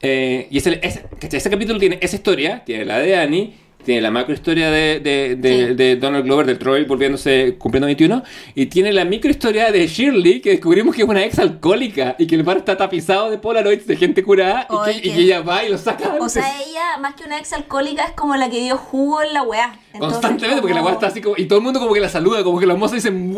Eh, 0.00 0.48
y 0.50 0.58
ese, 0.58 0.80
ese, 0.82 1.04
ese 1.20 1.50
capítulo 1.50 1.78
tiene 1.78 1.98
esa 2.00 2.16
historia, 2.16 2.62
tiene 2.64 2.84
la 2.84 2.98
de 2.98 3.16
Annie, 3.16 3.54
tiene 3.84 4.00
la 4.00 4.10
macro 4.10 4.34
historia 4.34 4.70
de, 4.70 5.00
de, 5.00 5.36
de- 5.36 5.68
Sí. 5.68 5.74
de 5.74 5.96
Donald 5.96 6.24
Glover, 6.24 6.46
del 6.46 6.58
Troy 6.58 6.84
volviéndose, 6.84 7.56
cumpliendo 7.58 7.86
21, 7.86 8.22
y 8.54 8.66
tiene 8.66 8.92
la 8.92 9.04
micro 9.04 9.30
historia 9.30 9.70
de 9.70 9.86
Shirley, 9.86 10.40
que 10.40 10.50
descubrimos 10.50 10.94
que 10.94 11.02
es 11.02 11.08
una 11.08 11.24
ex 11.24 11.38
alcohólica 11.38 12.16
y 12.18 12.26
que 12.26 12.34
el 12.34 12.42
bar 12.42 12.56
está 12.56 12.76
tapizado 12.76 13.30
de 13.30 13.38
Polaroids 13.38 13.86
de 13.86 13.96
gente 13.96 14.22
curada 14.22 14.66
y, 14.70 14.84
que, 14.84 14.98
y 14.98 15.00
qué- 15.02 15.12
que 15.14 15.20
ella 15.20 15.40
va 15.42 15.64
y 15.64 15.68
lo 15.70 15.78
saca 15.78 16.08
o 16.08 16.12
antes. 16.14 16.32
sea, 16.32 16.60
ella, 16.62 16.96
más 17.00 17.14
que 17.14 17.24
una 17.24 17.38
ex 17.38 17.52
alcohólica, 17.52 18.04
es 18.04 18.12
como 18.12 18.34
la 18.36 18.50
que 18.50 18.60
dio 18.60 18.76
jugo 18.76 19.22
en 19.22 19.32
la 19.34 19.42
weá. 19.42 19.78
Entonces, 19.92 20.14
Constantemente, 20.18 20.60
porque 20.60 20.74
la 20.74 20.82
weá 20.82 20.94
está 20.94 21.06
así 21.06 21.20
como. 21.20 21.36
Y 21.38 21.44
todo 21.46 21.58
el 21.60 21.64
mundo 21.64 21.78
como 21.78 21.92
que 21.94 22.00
la 22.00 22.08
saluda, 22.08 22.42
como 22.42 22.58
que 22.58 22.66
los 22.66 22.76
mozos 22.76 22.96
dicen. 22.96 23.32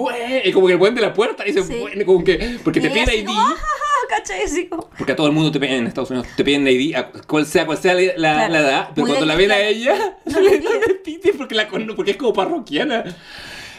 Y 0.44 0.52
como 0.52 0.66
que 0.66 0.72
el 0.72 0.78
buen 0.78 0.94
de 0.94 1.02
la 1.02 1.12
puerta 1.12 1.44
dice, 1.44 1.62
Sí. 1.62 2.04
Como 2.06 2.24
que. 2.24 2.58
Porque 2.64 2.78
Y 2.78 2.82
te 2.82 3.00
así 3.02 3.16
ID. 3.18 3.26
como, 3.26 3.38
"Ah, 3.40 3.54
ja, 3.54 3.56
ja", 3.56 3.85
¿cachai? 4.08 4.42
Así 4.42 4.66
como- 4.68 4.88
Porque 4.96 5.12
a 5.12 5.16
todo 5.16 5.26
el 5.26 5.32
mundo 5.32 5.50
te 5.52 5.58
piden 5.60 5.76
en 5.80 5.86
Estados 5.86 6.10
Unidos, 6.10 6.26
te 6.36 6.44
piden 6.44 6.66
ID, 6.66 6.94
a 6.96 7.10
cual 7.26 7.46
sea, 7.46 7.66
cual 7.66 7.78
sea 7.78 7.94
la, 7.94 8.00
la- 8.00 8.12
Claro. 8.16 8.52
la 8.52 8.60
edad, 8.60 8.88
pero 8.94 9.06
Muy 9.06 9.10
cuando 9.16 9.26
la 9.26 9.34
ven 9.36 9.50
a 9.52 9.60
ella, 9.60 10.16
No 10.24 10.40
le 10.40 10.60
le 10.60 10.94
piden 11.04 11.36
porque, 11.36 11.54
la 11.54 11.68
porque 11.68 12.12
es 12.12 12.16
como 12.16 12.32
parroquiana. 12.32 13.04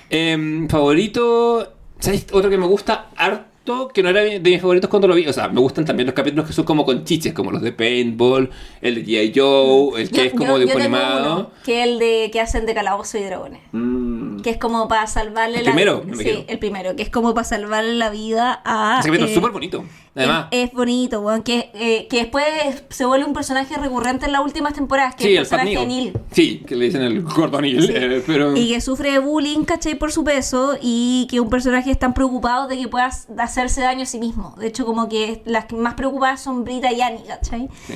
Em, 0.09 0.67
favorito, 0.69 1.73
¿sabes? 1.99 2.27
Otro 2.31 2.49
que 2.49 2.57
me 2.57 2.65
gusta 2.65 3.09
harto, 3.17 3.89
que 3.89 4.01
no 4.01 4.09
era 4.09 4.21
de 4.21 4.39
mis 4.39 4.61
favoritos 4.61 4.89
cuando 4.89 5.09
lo 5.09 5.15
vi, 5.15 5.27
o 5.27 5.33
sea, 5.33 5.49
me 5.49 5.59
gustan 5.59 5.83
también 5.83 6.05
los 6.07 6.15
capítulos 6.15 6.47
que 6.47 6.53
son 6.53 6.63
como 6.63 6.85
con 6.85 7.03
chiches, 7.03 7.33
como 7.33 7.51
los 7.51 7.61
de 7.61 7.73
Paintball, 7.73 8.49
el 8.81 8.95
de 8.95 9.03
G.I. 9.05 9.33
Joe, 9.35 10.01
el 10.01 10.09
que 10.09 10.15
Yo- 10.17 10.23
es 10.23 10.31
como 10.31 10.53
yo- 10.53 10.59
de 10.59 10.65
tengo 10.67 10.79
animado. 10.79 11.51
que 11.65 11.83
el 11.83 11.99
de 11.99 12.29
que 12.31 12.39
hacen 12.39 12.65
de 12.65 12.73
calabozo 12.73 13.17
y 13.17 13.23
dragones. 13.23 13.59
Mm. 13.73 14.06
Que 14.41 14.49
es 14.51 14.57
como 14.57 14.87
para 14.87 15.07
salvarle 15.07 15.59
¿El 15.59 15.65
la 15.65 15.71
primero? 15.71 16.03
Me 16.05 16.15
Sí, 16.15 16.45
el 16.47 16.59
primero, 16.59 16.95
que 16.95 17.03
es 17.03 17.09
como 17.09 17.33
para 17.33 17.45
salvarle 17.45 17.95
la 17.95 18.09
vida 18.09 18.61
a. 18.65 18.97
Ese 18.99 19.09
capítulo 19.09 19.25
es 19.25 19.31
eh, 19.31 19.35
súper 19.35 19.51
bonito, 19.51 19.83
además. 20.15 20.47
Es, 20.51 20.69
es 20.69 20.73
bonito, 20.73 21.21
weón. 21.21 21.43
Que, 21.43 21.71
eh, 21.73 22.07
que 22.09 22.17
después 22.17 22.45
se 22.89 23.05
vuelve 23.05 23.25
un 23.25 23.33
personaje 23.33 23.75
recurrente 23.77 24.25
en 24.25 24.31
las 24.31 24.41
últimas 24.41 24.73
temporadas, 24.73 25.15
que 25.15 25.23
sí, 25.23 25.29
es 25.35 25.39
el 25.39 25.47
personaje 25.47 25.85
Neil. 25.85 26.13
Sí, 26.31 26.63
que 26.67 26.75
le 26.75 26.85
dicen 26.85 27.01
el 27.01 27.21
gordo 27.23 27.61
Neil, 27.61 27.81
Sí. 27.83 27.91
eh, 27.95 28.23
pero... 28.25 28.55
Y 28.55 28.69
que 28.69 28.81
sufre 28.81 29.11
de 29.11 29.19
bullying, 29.19 29.63
¿cachai? 29.63 29.95
Por 29.95 30.11
su 30.11 30.23
peso 30.23 30.77
y 30.81 31.27
que 31.29 31.39
un 31.39 31.49
personaje 31.49 31.91
están 31.91 32.13
preocupados 32.13 32.67
de 32.69 32.77
que 32.77 32.87
pueda 32.87 33.09
hacerse 33.37 33.81
daño 33.81 34.03
a 34.03 34.05
sí 34.05 34.19
mismo. 34.19 34.55
De 34.57 34.67
hecho, 34.67 34.85
como 34.85 35.09
que 35.09 35.41
las 35.45 35.65
que 35.65 35.75
más 35.75 35.93
preocupadas 35.95 36.41
son 36.41 36.63
Brita 36.63 36.91
y 36.91 37.01
Annie, 37.01 37.23
¿cachai? 37.27 37.69
Sí. 37.87 37.93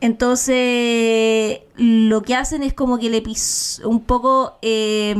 Entonces, 0.00 1.60
lo 1.76 2.22
que 2.22 2.34
hacen 2.34 2.62
es 2.62 2.72
como 2.74 2.98
que 2.98 3.10
le 3.10 3.22
pis 3.22 3.80
un 3.84 4.00
poco... 4.00 4.58
eh, 4.62 5.14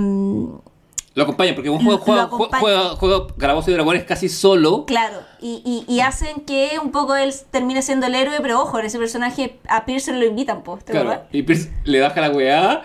Lo 1.15 1.23
acompañan, 1.25 1.55
porque 1.55 1.71
un 1.71 1.83
juego, 1.85 1.99
juega, 1.99 2.27
juega, 2.29 2.89
juega 2.97 3.27
Calabozo 3.39 3.71
y 3.71 3.75
Dragones 3.75 4.05
casi 4.05 4.29
solo. 4.29 4.87
Claro, 4.87 5.19
y, 5.41 5.63
y, 5.89 5.93
y 5.93 6.01
hacen 6.01 6.41
que 6.47 6.73
un 6.83 6.93
poco 6.93 7.17
él 7.17 7.33
termine 7.51 7.83
siendo 7.83 8.07
el 8.07 8.15
héroe, 8.15 8.39
pero 8.41 8.61
ojo, 8.61 8.79
en 8.79 8.87
ese 8.87 8.99
personaje 8.99 9.59
a 9.69 9.85
Pearson 9.85 10.19
lo 10.21 10.27
invitan, 10.27 10.63
pues, 10.63 10.85
¿te 10.85 10.93
Claro, 10.93 11.23
y 11.33 11.43
Pierce 11.43 11.71
le 11.85 12.01
baja 12.01 12.21
la 12.21 12.31
weá, 12.31 12.83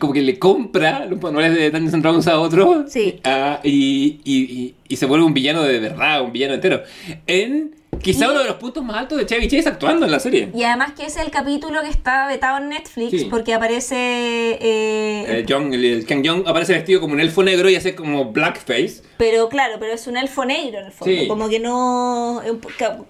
como 0.00 0.12
que 0.12 0.22
le 0.22 0.38
compra 0.38 1.04
los 1.06 1.20
manuales 1.22 1.54
de 1.54 1.70
Dungeons 1.70 1.94
and 1.94 2.02
Dragons 2.02 2.26
a 2.28 2.40
otro. 2.40 2.84
Sí. 2.88 3.20
ah, 3.24 3.60
y, 3.62 4.20
y, 4.24 4.36
y, 4.42 4.74
y 4.88 4.96
se 4.96 5.06
vuelve 5.06 5.24
un 5.24 5.34
villano 5.34 5.62
de 5.62 5.78
verdad, 5.78 6.22
un 6.22 6.32
villano 6.32 6.54
entero. 6.54 6.82
En 7.26 7.74
quizá 8.02 8.26
Y- 8.26 8.28
uno 8.30 8.40
de 8.40 8.46
los 8.46 8.56
puntos 8.56 8.84
más 8.84 8.96
altos 8.98 9.18
de 9.18 9.26
Chevy 9.26 9.48
Chase 9.48 9.68
actuando 9.68 10.06
en 10.06 10.12
la 10.12 10.20
serie. 10.20 10.50
Y 10.54 10.62
además 10.64 10.92
que 10.92 11.06
es 11.06 11.16
el 11.16 11.30
capítulo 11.30 11.82
que 11.82 11.88
está 11.88 12.26
vetado 12.26 12.58
en 12.58 12.68
Netflix 12.68 13.10
Sí. 13.10 13.26
porque 13.30 13.54
aparece... 13.54 13.96
eh, 14.60 15.24
El 15.38 15.46
Young, 15.46 15.74
el, 15.74 15.84
el 15.84 16.06
Kang 16.06 16.22
Young 16.22 16.44
aparece 16.46 16.72
vestido 16.72 17.00
como 17.00 17.14
un 17.14 17.20
elfo 17.20 17.42
negro 17.42 17.68
y 17.70 17.76
hace 17.76 17.94
como 17.94 18.32
blackface. 18.32 19.02
Pero 19.18 19.48
claro, 19.48 19.76
pero 19.78 19.92
es 19.92 20.06
un 20.06 20.16
elfo 20.16 20.44
negro 20.44 20.80
en 20.80 20.86
el 20.86 20.92
fondo. 20.92 21.14
Sí. 21.20 21.28
Como 21.28 21.48
que 21.48 21.58
no. 21.60 22.42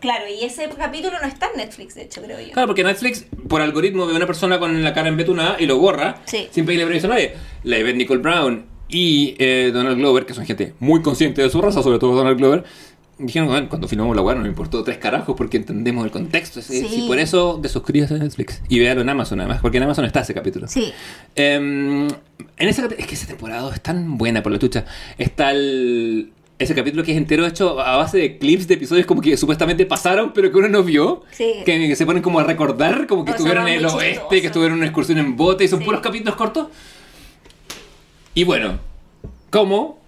Claro, 0.00 0.24
y 0.28 0.44
ese 0.44 0.68
capítulo 0.76 1.16
no 1.20 1.26
está 1.26 1.48
en 1.52 1.58
Netflix, 1.58 1.94
de 1.94 2.02
hecho, 2.02 2.22
creo 2.22 2.40
yo. 2.40 2.52
Claro, 2.52 2.66
porque 2.68 2.84
Netflix, 2.84 3.26
por 3.48 3.60
algoritmo, 3.60 4.06
ve 4.06 4.12
a 4.12 4.16
una 4.16 4.26
persona 4.26 4.58
con 4.58 4.82
la 4.82 4.92
cara 4.94 5.08
embetunada 5.08 5.56
y 5.58 5.66
lo 5.66 5.78
borra 5.78 6.20
Sí. 6.26 6.48
sin 6.50 6.64
pedirle 6.66 6.86
permiso 6.86 7.06
a 7.06 7.10
nadie. 7.10 7.34
La 7.64 7.78
Nicole 7.78 8.20
Brown 8.20 8.66
y 8.88 9.34
eh, 9.38 9.70
Donald 9.74 9.98
Glover, 9.98 10.26
que 10.26 10.34
son 10.34 10.46
gente 10.46 10.74
muy 10.78 11.02
consciente 11.02 11.42
de 11.42 11.50
su 11.50 11.60
raza, 11.60 11.82
sobre 11.82 11.98
todo 11.98 12.14
Donald 12.14 12.38
Glover, 12.38 12.64
dijeron, 13.18 13.48
bueno, 13.48 13.68
cuando 13.68 13.88
filmamos 13.88 14.14
la 14.14 14.22
weá 14.22 14.34
no 14.34 14.42
me 14.42 14.48
importó 14.48 14.82
tres 14.84 14.98
carajos 14.98 15.34
porque 15.36 15.56
entendemos 15.56 16.04
el 16.04 16.10
contexto. 16.10 16.60
Sí. 16.62 16.80
Sí. 16.80 16.88
sí, 16.88 17.04
por 17.06 17.18
eso 17.18 17.58
desuscríbase 17.60 18.14
a 18.14 18.18
Netflix 18.18 18.60
y 18.68 18.78
véalo 18.78 19.00
en 19.00 19.08
Amazon 19.08 19.40
además, 19.40 19.60
porque 19.62 19.78
en 19.78 19.84
Amazon 19.84 20.04
está 20.04 20.20
ese 20.20 20.34
capítulo. 20.34 20.68
Sí. 20.68 20.92
Em, 21.34 22.06
en 22.08 22.68
ese, 22.68 22.86
es 22.98 23.06
que 23.06 23.14
esa 23.14 23.26
temporada 23.26 23.72
es 23.74 23.80
tan 23.80 24.18
buena 24.18 24.42
por 24.42 24.52
la 24.52 24.58
chucha. 24.58 24.84
Está 25.18 25.50
el, 25.52 26.32
ese 26.58 26.74
capítulo 26.74 27.04
que 27.04 27.12
es 27.12 27.18
entero 27.18 27.46
hecho 27.46 27.80
a 27.80 27.96
base 27.96 28.18
de 28.18 28.38
clips 28.38 28.66
de 28.68 28.74
episodios 28.74 29.06
como 29.06 29.20
que 29.20 29.36
supuestamente 29.36 29.86
pasaron, 29.86 30.32
pero 30.32 30.50
que 30.52 30.58
uno 30.58 30.68
no 30.68 30.82
vio. 30.82 31.22
Sí. 31.30 31.52
Que, 31.64 31.86
que 31.88 31.96
se 31.96 32.04
ponen 32.06 32.22
como 32.22 32.38
a 32.40 32.44
recordar, 32.44 33.06
como 33.06 33.24
que 33.24 33.32
estuvieron 33.32 33.66
en 33.68 33.74
el 33.78 33.86
oeste, 33.86 34.40
que 34.40 34.46
estuvieron 34.46 34.74
en 34.74 34.78
una 34.80 34.86
excursión 34.86 35.18
en 35.18 35.36
bote 35.36 35.64
y 35.64 35.68
son 35.68 35.78
Sí. 35.80 35.84
puros 35.84 36.00
capítulos 36.00 36.34
cortos. 36.36 36.68
Y 38.34 38.44
bueno, 38.44 38.78
¿cómo? 39.50 39.98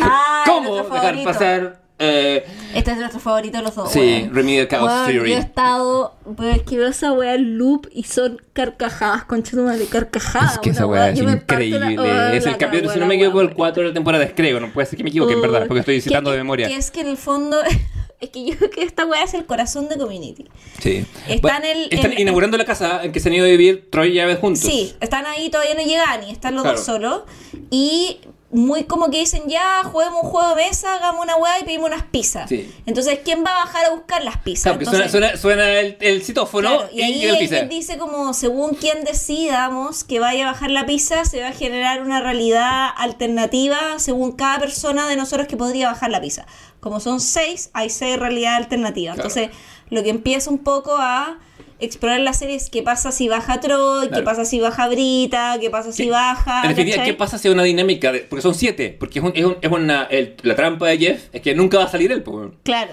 Ah, 0.00 0.42
¿Cómo 0.46 0.76
dejar 0.76 0.98
favorito. 0.98 1.24
pasar? 1.24 1.80
Eh, 2.00 2.44
Este 2.74 2.90
es 2.92 2.96
nuestro 2.98 3.20
favorito 3.20 3.58
de 3.58 3.62
los 3.62 3.74
dos. 3.74 3.92
sí, 3.92 3.98
weón. 4.00 4.34
Remedial 4.34 4.68
Chaos 4.68 4.88
Weón, 4.90 5.06
Theory. 5.06 5.30
Yo 5.30 5.36
he 5.36 5.40
estado, 5.40 6.16
pero 6.36 6.50
es 6.50 6.62
que 6.62 6.76
veo 6.78 6.88
esa 6.88 7.12
weá 7.12 7.34
en 7.34 7.58
loop 7.58 7.86
y 7.92 8.02
son 8.04 8.40
carcajadas, 8.52 9.24
conchetumare, 9.24 9.78
de 9.78 9.86
carcajadas. 9.86 10.54
Es 10.54 10.58
que 10.60 10.70
esa 10.70 10.86
weá 10.86 11.10
es 11.10 11.18
yo 11.18 11.24
me 11.24 11.36
parto 11.36 11.54
la- 11.58 11.64
increíble. 11.64 11.98
oh, 12.00 12.28
es 12.32 12.46
el 12.46 12.56
capítulo, 12.56 12.90
si 12.90 12.96
weá, 12.98 13.04
no 13.04 13.06
me 13.06 13.14
equivoco, 13.14 13.38
weá, 13.38 13.48
el 13.48 13.54
4 13.54 13.82
de 13.82 13.88
la 13.90 13.94
temporada 13.94 14.24
3, 14.24 14.34
creo. 14.36 14.60
No 14.60 14.72
puede 14.72 14.86
ser 14.86 14.96
que 14.96 15.04
me 15.04 15.10
equivoque, 15.10 15.34
en 15.34 15.42
verdad, 15.42 15.66
porque 15.68 15.80
estoy 15.80 16.00
citando 16.00 16.30
de 16.30 16.38
memoria. 16.38 16.66
Que 16.68 16.76
es 16.76 16.90
que 16.90 17.00
en 17.02 17.08
el 17.08 17.16
fondo, 17.16 17.58
es 18.20 18.30
que 18.30 18.44
yo 18.46 18.56
creo 18.56 18.70
que 18.70 18.82
esta 18.82 19.04
weá 19.06 19.22
es 19.24 19.34
el 19.34 19.44
corazón 19.46 19.88
de 19.88 19.96
Community. 19.98 20.46
Sí. 20.78 21.04
Están 21.28 21.40
Bueno, 21.60 21.66
el- 21.66 21.88
están 21.90 22.12
en- 22.12 22.20
inaugurando 22.20 22.56
la 22.56 22.64
casa 22.64 23.02
en 23.04 23.12
que 23.12 23.20
se 23.20 23.28
han 23.28 23.34
ido 23.34 23.44
a 23.44 23.48
vivir 23.48 23.88
Troy 23.90 24.10
y 24.16 24.20
Abed 24.20 24.38
juntos. 24.38 24.62
Sí, 24.62 24.94
están 25.00 25.26
ahí, 25.26 25.50
todavía 25.50 25.74
no 25.74 25.82
llegan 25.82 26.24
y 26.26 26.30
están 26.30 26.54
los 26.54 26.62
Claro. 26.62 26.76
dos 26.78 26.86
solos. 26.86 27.22
Y 27.70 28.18
muy 28.52 28.84
como 28.84 29.10
que 29.10 29.20
dicen, 29.20 29.44
ya, 29.46 29.82
juguemos 29.84 30.24
un 30.24 30.30
juego 30.30 30.48
de 30.50 30.56
mesa, 30.56 30.94
hagamos 30.94 31.22
una 31.22 31.36
weá 31.36 31.60
y 31.60 31.64
pedimos 31.64 31.86
unas 31.88 32.02
pizzas. 32.02 32.48
Sí. 32.48 32.72
Entonces, 32.84 33.20
¿quién 33.24 33.44
va 33.44 33.50
a 33.52 33.64
bajar 33.64 33.86
a 33.86 33.90
buscar 33.90 34.24
las 34.24 34.38
pizzas? 34.38 34.76
Claro, 34.76 34.90
suena, 34.90 35.08
suena, 35.08 35.36
suena 35.36 35.72
el, 35.78 35.96
el 36.00 36.22
citófono 36.22 36.68
Claro, 36.68 36.88
y, 36.92 37.02
ahí 37.02 37.24
el 37.24 37.38
pizza. 37.38 37.56
David 37.56 37.70
dice 37.70 37.96
como 37.96 38.34
según 38.34 38.74
quien 38.74 39.04
decidamos 39.04 40.02
que 40.02 40.18
vaya 40.18 40.48
a 40.48 40.52
bajar 40.52 40.70
la 40.70 40.84
pizza, 40.84 41.24
se 41.24 41.40
va 41.40 41.48
a 41.48 41.52
generar 41.52 42.02
una 42.02 42.20
realidad 42.20 42.88
alternativa 42.96 43.98
según 43.98 44.32
cada 44.32 44.58
persona 44.58 45.08
de 45.08 45.16
nosotros 45.16 45.46
que 45.46 45.56
podría 45.56 45.88
bajar 45.88 46.10
la 46.10 46.20
pizza. 46.20 46.44
Como 46.80 46.98
son 46.98 47.20
seis, 47.20 47.70
hay 47.72 47.88
seis 47.88 48.18
realidades 48.18 48.64
alternativas. 48.64 49.14
Claro. 49.14 49.28
Entonces, 49.28 49.56
lo 49.90 50.02
que 50.02 50.10
empieza 50.10 50.50
un 50.50 50.58
poco 50.58 50.96
a 50.98 51.38
explorar 51.80 52.20
la 52.20 52.32
serie 52.32 52.56
es 52.56 52.70
qué 52.70 52.82
pasa 52.82 53.12
si 53.12 53.28
baja 53.28 53.60
Troy, 53.60 54.04
qué 54.04 54.08
Claro. 54.08 54.24
pasa 54.24 54.44
si 54.44 54.60
baja 54.60 54.88
Brita, 54.88 55.56
qué 55.60 55.70
pasa 55.70 55.92
si 55.92 56.04
Sí. 56.04 56.08
baja. 56.10 56.62
En 56.62 56.68
definitiva. 56.70 57.04
¿qué 57.04 57.14
pasa 57.14 57.38
si 57.38 57.48
hay 57.48 57.54
una 57.54 57.62
dinámica? 57.64 58.12
de- 58.12 58.20
porque 58.20 58.42
son 58.42 58.54
siete. 58.54 58.96
Porque 58.98 59.18
es, 59.20 59.24
un- 59.24 59.32
es, 59.34 59.44
un- 59.44 59.56
es 59.60 59.70
una. 59.70 60.04
el- 60.04 60.34
la 60.42 60.54
trampa 60.54 60.88
de 60.88 60.98
Jeff 60.98 61.24
es 61.32 61.40
que 61.40 61.54
nunca 61.54 61.78
va 61.78 61.84
a 61.84 61.88
salir 61.88 62.10
él. 62.12 62.22
po. 62.22 62.50
Claro. 62.62 62.92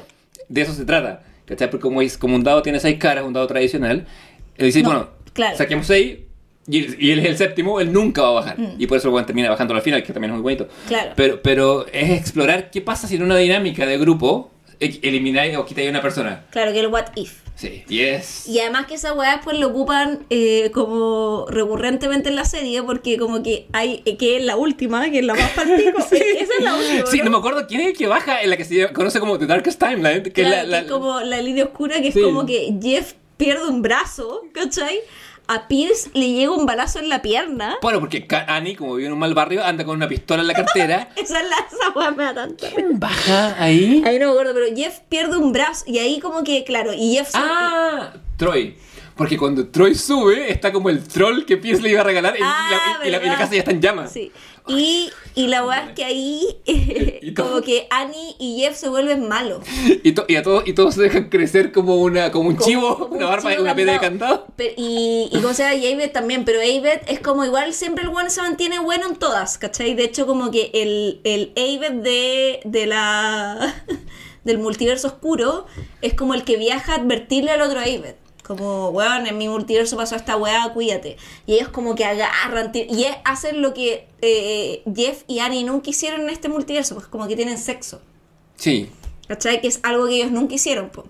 De 0.50 0.62
eso 0.62 0.74
se 0.74 0.86
trata. 0.86 1.24
¿Cachai? 1.46 1.70
Porque 1.70 1.82
como, 1.84 2.02
es, 2.02 2.18
como 2.18 2.36
un 2.36 2.44
dado 2.44 2.62
tiene 2.62 2.80
seis 2.80 2.98
caras, 2.98 3.24
un 3.26 3.34
dado 3.34 3.48
tradicional. 3.48 4.06
Él 4.58 4.66
dice, 4.66 4.82
No, 4.82 4.90
bueno, 4.90 5.10
claro. 5.34 5.58
saquemos 5.58 5.88
seis. 5.88 6.18
Y, 6.70 7.12
él- 7.12 7.20
es 7.20 7.26
el 7.26 7.38
séptimo, 7.38 7.80
él 7.80 7.94
nunca 7.94 8.22
va 8.24 8.28
a 8.28 8.32
bajar. 8.34 8.58
Y 8.78 8.88
por 8.88 8.98
eso 8.98 9.10
bueno, 9.10 9.26
termina 9.26 9.50
bajando 9.50 9.74
al 9.74 9.82
final, 9.82 10.04
que 10.04 10.12
también 10.12 10.32
es 10.32 10.36
muy 10.36 10.44
bonito. 10.44 10.66
Mm. 10.66 10.88
Claro. 10.90 11.12
Pero, 11.16 11.42
pero 11.42 11.86
es 11.94 12.10
explorar 12.12 12.70
qué 12.72 12.82
pasa 12.82 13.08
si 13.08 13.16
en 13.16 13.24
una 13.24 13.38
dinámica 13.38 13.86
de 13.86 13.98
grupo 13.98 14.52
elimináis 14.80 15.56
o 15.56 15.66
quitáis 15.66 15.88
a 15.88 15.92
una 15.92 16.02
persona. 16.02 16.44
Claro 16.50 16.74
que 16.74 16.80
el 16.82 16.88
what 16.88 17.06
if. 17.16 17.40
Sí, 17.58 17.84
y 17.90 18.02
es. 18.02 18.48
Y 18.48 18.60
además 18.60 18.86
que 18.86 18.94
esa 18.96 19.14
weá 19.14 19.38
después 19.38 19.58
lo 19.58 19.68
ocupan 19.70 20.26
eh, 20.30 20.70
como 20.74 21.48
recurrentemente 21.50 22.30
en 22.30 22.36
la 22.36 22.46
serie, 22.46 22.84
porque 22.84 23.18
como 23.18 23.42
que 23.42 23.66
hay, 23.74 24.04
eh, 24.06 24.16
que 24.16 24.38
es 24.38 24.44
la 24.46 24.56
última, 24.58 25.10
que 25.10 25.20
es 25.20 25.26
la 25.26 25.34
más 25.34 25.50
partico. 25.56 25.98
Esa 26.00 26.16
es 26.16 26.50
la 26.64 26.76
última. 26.76 27.06
Sí, 27.08 27.18
¿no? 27.18 27.24
no 27.26 27.32
me 27.32 27.38
acuerdo 27.38 27.66
quién 27.68 27.82
es 27.82 27.88
el 27.88 27.98
que 27.98 28.06
baja 28.08 28.42
en 28.44 28.52
la 28.52 28.58
que 28.58 28.64
se 28.66 28.94
conoce 28.94 29.20
como 29.20 29.40
The 29.40 29.48
Darkest 29.48 29.80
Timeline. 29.80 30.22
Que 30.24 30.32
Claro, 30.32 30.56
la, 30.56 30.62
que 30.64 30.68
la- 30.68 30.80
es 30.82 30.86
como 30.92 31.20
la 31.22 31.42
línea 31.42 31.64
oscura, 31.66 32.00
que 32.00 32.10
es 32.10 32.14
Sí. 32.14 32.22
como 32.22 32.46
que 32.46 32.76
Jeff 32.82 33.14
pierde 33.38 33.66
un 33.68 33.82
brazo, 33.82 34.44
¿cachai? 34.54 35.00
A 35.48 35.68
Pierce 35.68 36.10
le 36.14 36.32
llega 36.34 36.52
un 36.52 36.66
balazo 36.66 37.00
en 37.00 37.10
la 37.10 37.22
pierna. 37.22 37.76
Bueno, 37.82 38.00
porque 38.00 38.28
Annie, 38.48 38.76
como 38.76 38.96
vive 38.96 39.08
en 39.08 39.14
un 39.14 39.20
mal 39.20 39.34
barrio, 39.34 39.64
anda 39.64 39.86
con 39.86 39.96
una 39.96 40.08
pistola 40.08 40.42
en 40.42 40.48
la 40.48 40.54
cartera. 40.54 41.10
Esa 41.16 41.40
es 41.42 41.50
la 41.50 41.56
esa 42.02 42.12
me 42.12 42.24
da 42.24 42.34
tanta 42.34 42.70
risa. 42.70 42.88
baja 42.94 43.56
ahí? 43.64 44.04
Ahí 44.06 44.20
no 44.20 44.26
me 44.28 44.32
acuerdo, 44.34 44.54
pero 44.54 44.76
Jeff 44.76 45.00
pierde 45.10 45.38
un 45.38 45.54
brazo 45.54 45.86
y 45.88 46.00
ahí 46.00 46.20
como 46.20 46.44
que, 46.44 46.64
claro, 46.64 46.92
y 46.94 47.16
Jeff... 47.16 47.30
Ah, 47.34 48.14
Troy. 48.38 48.76
Porque 49.16 49.36
cuando 49.38 49.68
Troy 49.70 49.96
sube, 49.96 50.52
está 50.52 50.72
como 50.72 50.90
el 50.90 51.02
troll 51.08 51.44
que 51.46 51.58
Pierce 51.58 51.82
le 51.82 51.90
iba 51.90 52.02
a 52.02 52.04
regalar 52.04 52.36
y, 52.38 52.42
Ah, 52.44 52.68
la, 52.70 52.78
y 52.78 53.00
la- 53.00 53.08
y 53.08 53.12
la 53.12 53.20
verdad. 53.20 53.38
casa 53.40 53.54
ya 53.54 53.60
está 53.60 53.72
en 53.72 53.82
llamas. 53.82 54.12
Sí. 54.12 54.32
Y, 54.70 55.10
y 55.36 55.48
la 55.48 55.66
weá 55.66 55.88
es 55.88 55.94
que 55.96 56.04
ahí 56.04 56.46
Y 57.22 57.34
como 57.34 57.62
que 57.62 57.88
Annie 57.90 58.36
y 58.40 58.60
Jeff 58.60 58.76
se 58.76 58.90
vuelven 58.90 59.28
malos. 59.28 59.64
Y, 60.04 60.12
to- 60.14 60.26
y 60.28 60.36
a 60.36 60.44
todos, 60.44 60.68
y 60.68 60.74
todos 60.74 60.96
se 60.96 61.02
dejan 61.04 61.30
crecer 61.30 61.72
como, 61.72 61.96
una, 61.98 62.32
como 62.32 62.50
un 62.50 62.56
Como- 62.56 62.66
chivo, 62.68 62.98
como 62.98 63.16
una 63.16 63.26
un 63.26 63.32
barba, 63.32 63.52
chivo 63.52 63.64
una 63.64 63.76
piedra 63.76 63.94
de 63.94 64.00
candado. 64.00 64.48
Pe- 64.56 64.74
y, 64.78 65.30
y 65.32 65.40
como 65.42 65.54
sea, 65.54 65.74
y 65.76 65.92
Aved 65.92 66.12
también, 66.12 66.46
pero 66.46 66.60
Aved 66.60 67.02
es 67.08 67.20
como 67.20 67.46
igual 67.46 67.74
siempre 67.74 68.04
el 68.04 68.10
bueno 68.10 68.30
se 68.30 68.42
mantiene 68.42 68.80
bueno 68.80 69.08
en 69.08 69.16
todas, 69.16 69.58
¿cachai? 69.58 69.94
De 69.96 70.04
hecho, 70.04 70.26
como 70.28 70.52
que 70.52 70.72
el, 70.74 71.22
el 71.24 71.52
de, 72.04 72.60
de 72.66 72.86
la 72.88 73.84
del 74.44 74.58
multiverso 74.60 75.08
oscuro 75.08 75.66
es 76.02 76.14
como 76.14 76.34
el 76.34 76.44
que 76.44 76.58
viaja 76.58 76.94
a 76.94 76.96
advertirle 76.98 77.52
al 77.52 77.62
otro 77.62 77.80
Aved. 77.80 78.16
Como, 78.48 78.92
weón, 78.92 79.28
en 79.28 79.38
mi 79.38 79.50
multiverso 79.50 79.98
pasó 79.98 80.16
esta 80.16 80.38
weá, 80.38 80.72
cuídate. 80.74 81.18
Y 81.46 81.56
ellos 81.56 81.68
como 81.68 81.96
que 81.96 82.06
agarran, 82.06 82.72
y 82.74 83.06
hacen 83.26 83.62
lo 83.62 83.74
que 83.74 84.08
eh, 84.22 84.84
Jeff 84.96 85.24
y 85.28 85.40
Annie 85.40 85.66
nunca 85.66 85.90
hicieron 85.90 86.22
en 86.22 86.30
este 86.30 86.48
multiverso, 86.48 86.96
pues 86.96 87.08
como 87.08 87.28
que 87.28 87.36
tienen 87.36 87.58
sexo. 87.58 88.02
Sí, 88.56 88.90
¿Cachai? 89.28 89.60
Que 89.60 89.68
es 89.68 89.82
algo 89.84 90.08
que 90.08 90.16
ellos 90.16 90.32
nunca 90.32 90.56
hicieron, 90.56 90.90
pues. 90.90 91.08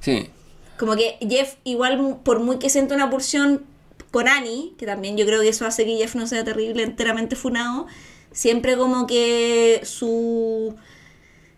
sí. 0.00 0.30
Como 0.78 0.96
que 0.96 1.18
Jeff, 1.20 1.56
igual 1.62 2.20
por 2.24 2.40
muy 2.40 2.58
que 2.58 2.68
sienta 2.70 2.94
una 2.94 3.08
pulsión 3.10 3.64
con 4.10 4.26
Annie, 4.26 4.72
que 4.78 4.86
también 4.86 5.16
yo 5.16 5.26
creo 5.26 5.42
que 5.42 5.48
eso 5.48 5.66
hace 5.66 5.84
que 5.84 5.96
Jeff 5.96 6.16
no 6.16 6.26
sea 6.26 6.42
terrible, 6.42 6.82
enteramente 6.82 7.36
funado, 7.36 7.86
siempre 8.32 8.76
como 8.76 9.06
que 9.06 9.82
su 9.84 10.74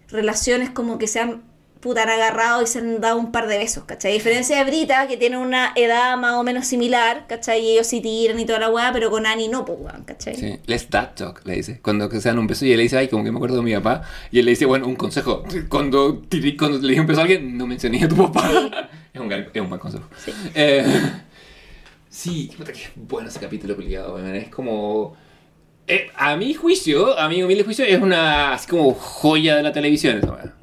relación 0.08 0.60
es 0.60 0.70
como 0.70 0.98
que 0.98 1.06
se 1.06 1.20
han 1.20 1.42
puta 1.84 2.02
han 2.04 2.08
agarrado 2.08 2.62
y 2.62 2.66
se 2.66 2.78
han 2.78 2.98
dado 2.98 3.18
un 3.18 3.30
par 3.30 3.46
de 3.46 3.58
besos, 3.58 3.84
¿cachai? 3.84 4.12
A 4.12 4.14
diferencia 4.14 4.56
de 4.56 4.64
Brita, 4.64 5.06
que 5.06 5.18
tiene 5.18 5.36
una 5.36 5.72
edad 5.76 6.16
más 6.16 6.32
o 6.32 6.42
menos 6.42 6.66
similar, 6.66 7.26
¿cachai? 7.28 7.60
Y 7.60 7.72
ellos 7.72 7.86
sí 7.86 8.00
tiran 8.00 8.40
y 8.40 8.46
toda 8.46 8.58
la 8.58 8.70
weá, 8.70 8.90
pero 8.90 9.10
con 9.10 9.26
Annie 9.26 9.48
no, 9.48 9.66
pues 9.66 9.78
weón, 9.78 10.02
¿cachai? 10.04 10.34
Sí, 10.34 10.58
let's 10.64 10.88
dad 10.88 11.10
talk, 11.14 11.42
le 11.44 11.56
dice. 11.56 11.80
Cuando 11.82 12.10
se 12.10 12.26
dan 12.26 12.38
un 12.38 12.46
beso 12.46 12.64
y 12.64 12.72
él 12.72 12.78
le 12.78 12.84
dice, 12.84 12.96
ay, 12.96 13.08
como 13.08 13.22
que 13.22 13.30
me 13.30 13.36
acuerdo 13.36 13.56
de 13.56 13.62
mi 13.62 13.74
papá. 13.74 14.00
Y 14.30 14.38
él 14.38 14.46
le 14.46 14.52
dice, 14.52 14.64
bueno, 14.64 14.86
un 14.86 14.96
consejo. 14.96 15.44
Cuando, 15.68 16.22
cuando 16.58 16.78
le 16.78 16.88
dije 16.88 17.00
un 17.02 17.06
beso 17.06 17.20
a 17.20 17.24
alguien, 17.24 17.58
no 17.58 17.66
mencioné 17.66 18.02
a 18.02 18.08
tu 18.08 18.16
papá. 18.16 18.50
es, 19.12 19.20
un, 19.20 19.30
es 19.30 19.60
un 19.60 19.68
buen 19.68 19.80
consejo. 19.80 20.04
Sí. 20.16 20.32
Eh, 20.54 20.86
sí, 22.08 22.50
puta 22.56 22.72
que 22.72 22.80
bueno 22.96 23.28
ese 23.28 23.40
capítulo 23.40 23.76
peleado, 23.76 24.18
Es 24.32 24.48
como... 24.48 25.14
eh, 25.86 26.08
a 26.16 26.34
mi 26.36 26.54
juicio, 26.54 27.18
a 27.18 27.28
mi 27.28 27.42
humilde 27.42 27.62
juicio, 27.62 27.84
es 27.84 28.00
una 28.00 28.54
así 28.54 28.68
como 28.68 28.94
joya 28.94 29.56
de 29.56 29.62
la 29.62 29.72
televisión 29.72 30.16
esa 30.16 30.32
weá. 30.32 30.54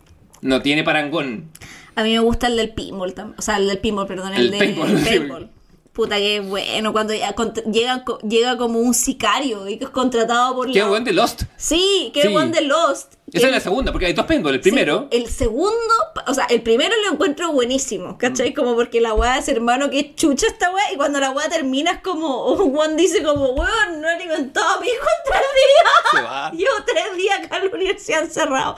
No 0.42 0.62
tiene 0.62 0.84
parangón. 0.84 1.50
A 1.96 2.04
mí 2.04 2.14
me 2.14 2.20
gusta 2.20 2.48
el 2.48 2.58
del 2.58 2.70
pinball. 2.70 3.14
O 3.38 3.42
sea, 3.42 3.58
el 3.58 3.68
del 3.68 3.80
pinball, 3.80 4.08
perdón, 4.08 4.34
el, 4.34 4.42
El 4.46 4.52
de 4.52 4.58
paintball, 4.58 4.94
paintball. 5.04 5.50
Puta 5.94 6.16
que 6.18 6.40
bueno, 6.40 6.94
cuando 6.94 7.14
llega, 7.14 8.06
llega 8.24 8.58
como 8.58 8.80
un 8.80 8.94
sicario 8.94 9.68
y 9.68 9.78
que 9.78 9.84
es 9.84 9.90
contratado 9.90 10.56
por 10.56 10.70
es 10.76 10.88
buen 10.88 11.04
de 11.04 11.12
Lost. 11.12 11.44
Sí, 11.58 12.12
que 12.14 12.22
Sí. 12.22 12.28
one 12.36 12.52
de 12.52 12.62
Lost. 12.62 13.16
Esa 13.34 13.48
es 13.48 13.54
la 13.54 13.60
segunda, 13.60 13.92
porque 13.92 14.06
hay 14.08 14.14
dos 14.14 14.26
paintball. 14.26 14.54
El 14.56 14.62
primero... 14.62 15.08
Sí, 15.12 15.18
el 15.18 15.28
segundo, 15.30 15.94
o 16.28 16.34
sea, 16.34 16.46
el 16.46 16.62
primero 16.62 16.94
lo 17.06 17.14
encuentro 17.14 17.52
buenísimo, 17.54 18.18
¿cachai? 18.18 18.54
Como 18.54 18.76
porque 18.76 19.00
la 19.00 19.14
weá 19.14 19.38
es 19.38 19.48
hermano 19.48 19.90
que 19.90 20.16
chucha 20.16 20.48
esta 20.48 20.70
weá 20.74 20.92
y 20.94 20.98
cuando 20.98 21.20
la 21.20 21.32
weá 21.32 21.48
termina 21.50 21.92
es 21.92 22.02
como, 22.02 22.56
Juan 22.56 22.98
dice 22.98 23.24
como, 23.24 23.52
weón, 23.52 24.02
no 24.02 24.08
he 24.10 24.14
alimentado 24.16 24.78
a 24.78 24.82
mi 24.82 24.88
hijo 24.88 24.96
en 25.04 25.32
tres 25.32 25.44
días. 25.56 25.92
Se 26.12 26.22
va. 26.22 26.52
Llevo 26.52 26.86
tres 26.86 27.18
días 27.18 27.40
acá 27.46 27.58
en 27.58 27.70
la 27.70 27.76
universidad 27.76 28.24
encerrado. 28.24 28.76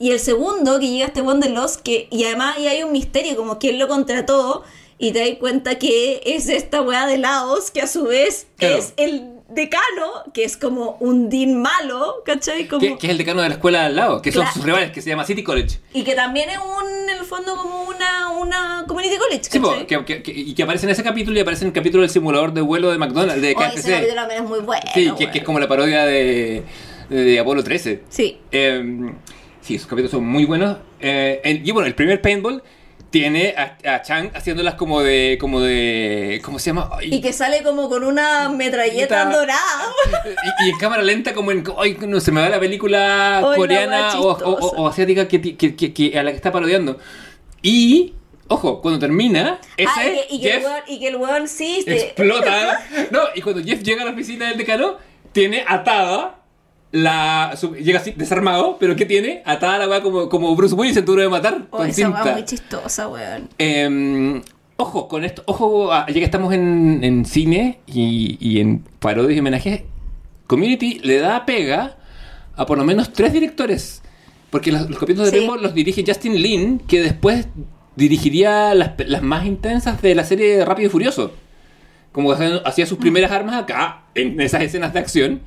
Y 0.00 0.10
el 0.10 0.18
segundo, 0.20 0.78
que 0.80 0.88
llega 0.88 1.06
este 1.06 1.20
one 1.20 1.46
de 1.46 1.52
los 1.52 1.78
que, 1.78 2.08
y 2.10 2.24
además 2.24 2.56
ahí 2.56 2.66
hay 2.66 2.82
un 2.82 2.90
misterio, 2.92 3.36
como 3.36 3.58
quién 3.60 3.78
lo 3.78 3.86
contrató, 3.86 4.64
y 4.98 5.12
te 5.12 5.20
das 5.28 5.38
cuenta 5.38 5.78
que 5.78 6.20
es 6.24 6.48
esta 6.48 6.82
weá 6.82 7.06
de 7.06 7.18
Laos, 7.18 7.70
que 7.70 7.80
a 7.82 7.86
su 7.86 8.04
vez 8.04 8.46
Claro. 8.56 8.76
es 8.76 8.94
el 8.96 9.30
decano, 9.48 10.06
que 10.32 10.42
es 10.44 10.56
como 10.56 10.96
un 11.00 11.28
dean 11.28 11.60
malo, 11.60 12.22
¿cachai? 12.24 12.66
Como... 12.66 12.80
Que, 12.80 12.96
que 12.98 13.06
es 13.06 13.10
el 13.10 13.18
decano 13.18 13.42
de 13.42 13.48
la 13.50 13.54
escuela 13.54 13.84
al 13.86 13.94
lado, 13.94 14.22
que 14.22 14.32
son 14.32 14.42
Claro. 14.42 14.54
sus 14.54 14.64
rivales, 14.64 14.90
que 14.90 15.00
se 15.02 15.10
llama 15.10 15.24
City 15.24 15.42
College. 15.44 15.78
Y 15.92 16.02
que 16.02 16.14
también 16.14 16.48
es 16.50 16.58
un, 16.58 17.08
en 17.10 17.18
el 17.18 17.24
fondo, 17.24 17.56
como 17.56 17.82
una, 17.84 18.30
una 18.30 18.84
community 18.88 19.16
college, 19.16 19.44
Sí, 19.50 19.58
po, 19.60 19.70
¿cachai? 19.70 19.86
que, 19.86 20.04
que- 20.04 20.22
que- 20.22 20.32
y 20.32 20.54
que 20.54 20.62
aparece 20.62 20.86
en 20.86 20.90
ese 20.92 21.02
capítulo 21.02 21.36
y 21.36 21.40
aparece 21.40 21.62
en 21.64 21.68
el 21.68 21.74
capítulo 21.74 22.00
del 22.02 22.10
simulador 22.10 22.52
de 22.52 22.62
vuelo 22.62 22.90
de 22.90 22.98
McDonald's, 22.98 23.42
de 23.42 23.54
Oh, 23.56 23.62
ese 23.62 23.74
KFC. 23.76 23.90
capítulo 23.92 24.14
también 24.14 24.42
es 24.44 24.48
muy 24.48 24.60
bueno. 24.60 24.82
sí, 24.94 25.04
que, 25.04 25.10
bueno. 25.12 25.32
que 25.32 25.38
es 25.38 25.44
como 25.44 25.60
la 25.60 25.68
parodia 25.68 26.04
de, 26.04 26.62
de 27.10 27.38
Apolo 27.38 27.62
13. 27.62 28.02
Sí. 28.08 28.38
Eh, 28.50 29.12
sí, 29.60 29.74
esos 29.76 29.86
capítulos 29.86 30.10
son 30.10 30.26
muy 30.26 30.46
buenos. 30.46 30.78
Eh, 31.00 31.40
el- 31.44 31.68
y 31.68 31.70
bueno, 31.70 31.86
el 31.86 31.94
primer 31.94 32.20
paintball 32.22 32.62
tiene 33.20 33.54
a, 33.56 33.76
a 33.94 34.02
Chang 34.02 34.30
haciéndolas 34.34 34.74
como 34.74 35.00
de. 35.00 35.38
como 35.40 35.60
de. 35.60 36.42
¿Cómo 36.44 36.58
se 36.58 36.70
llama? 36.70 36.90
Ay, 36.98 37.14
Y 37.14 37.20
que 37.20 37.32
sale 37.32 37.62
como 37.62 37.88
con 37.88 38.02
una 38.02 38.48
metralleta 38.48 39.24
dorada. 39.26 39.84
y, 40.60 40.66
y 40.66 40.70
en 40.70 40.78
cámara 40.78 41.00
lenta 41.02 41.32
como 41.32 41.52
en 41.52 41.62
ay, 41.78 41.96
no 42.08 42.18
se 42.18 42.32
me 42.32 42.40
va 42.40 42.48
la 42.48 42.58
película 42.58 43.40
coreana 43.54 44.18
o, 44.18 44.88
asiática 44.88 45.28
que, 45.28 45.38
ti- 45.38 45.54
que- 45.54 45.76
que- 45.76 45.92
que- 45.94 46.18
a 46.18 46.24
la 46.24 46.30
que 46.32 46.36
está 46.36 46.50
parodiando 46.50 46.98
y 47.62 48.14
ojo 48.48 48.82
cuando 48.82 48.98
termina 48.98 49.60
ese 49.76 49.90
Ah, 49.96 50.04
y, 50.28 50.40
que, 50.40 50.48
que 50.50 50.54
el 50.56 50.60
Jeff 50.60 50.64
weón, 50.64 50.82
y 50.88 50.98
que 51.00 51.08
el 51.08 51.16
weón 51.16 51.48
sí. 51.48 51.82
te- 51.84 51.94
explota 52.06 52.80
no 53.12 53.20
y 53.34 53.40
cuando 53.42 53.62
Jeff 53.62 53.80
llega 53.82 54.02
a 54.02 54.06
la 54.06 54.10
oficina 54.10 54.48
del 54.48 54.58
decano 54.58 54.96
tiene 55.32 55.64
atada 55.66 56.40
la 56.96 57.54
su- 57.56 57.74
llega 57.74 57.98
así 57.98 58.12
desarmado 58.12 58.76
pero 58.78 58.94
¿qué 58.94 59.04
tiene? 59.04 59.42
atada 59.44 59.78
la 59.78 59.88
weá 59.88 60.00
como, 60.00 60.28
como 60.28 60.54
Bruce 60.54 60.74
Willis 60.76 60.96
en 60.96 61.04
Duro 61.04 61.22
de 61.22 61.28
Matar 61.28 61.66
Oh, 61.70 61.78
con 61.78 61.86
esa 61.88 61.96
cinta 62.06 62.32
muy 62.32 62.44
chistosa, 62.44 63.08
weón. 63.08 63.48
Em, 63.58 64.40
ojo, 64.76 65.08
con 65.08 65.24
esto, 65.24 65.42
ojo, 65.46 65.92
ah, 65.92 66.06
ya 66.06 66.14
que 66.14 66.24
estamos 66.24 66.54
en, 66.54 67.00
en 67.02 67.24
cine 67.24 67.80
y, 67.86 68.38
y 68.40 68.60
en 68.60 68.84
parodias 69.00 69.36
y 69.36 69.40
homenajes, 69.40 69.82
Community 70.46 71.00
le 71.02 71.18
da 71.18 71.44
pega 71.46 71.96
a 72.54 72.64
por 72.66 72.78
lo 72.78 72.84
menos 72.84 73.12
tres 73.12 73.32
directores. 73.32 74.00
Porque 74.50 74.70
los, 74.70 74.88
los 74.88 74.98
capítulos 75.00 75.32
de 75.32 75.40
Sí. 75.40 75.48
Los 75.60 75.74
dirige 75.74 76.04
Justin 76.06 76.40
Lin, 76.40 76.78
que 76.78 77.02
después 77.02 77.48
dirigiría 77.96 78.72
las, 78.74 78.92
las 79.06 79.22
más 79.22 79.46
intensas 79.46 80.00
de 80.00 80.14
la 80.14 80.22
serie 80.22 80.58
de 80.58 80.64
Rápido 80.64 80.86
y 80.86 80.90
Furioso. 80.90 81.32
Como 82.12 82.30
hacía- 82.30 82.60
hacía 82.64 82.86
sus 82.86 82.98
primeras 82.98 83.32
armas 83.32 83.56
acá, 83.56 84.02
en 84.14 84.40
esas 84.40 84.62
escenas 84.62 84.92
de 84.92 85.00
acción. 85.00 85.40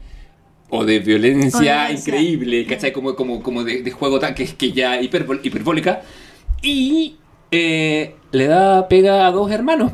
O 0.69 0.84
de 0.84 0.99
violencia, 0.99 1.88
O 1.89 1.94
increíble, 1.94 2.65
¿cachai? 2.65 2.91
Como, 2.91 3.15
como, 3.15 3.41
como 3.41 3.64
de, 3.64 3.81
de 3.84 3.91
juego 3.91 4.19
tan, 4.19 4.35
que, 4.35 4.45
que 4.45 4.72
ya 4.73 4.99
hiperbol- 5.02 5.39
hiperbólica. 5.44 6.02
Y 6.61 7.15
eh, 7.52 8.15
le 8.31 8.48
da 8.48 8.88
pega 8.89 9.27
a 9.27 9.31
dos 9.31 9.49
hermanos, 9.52 9.94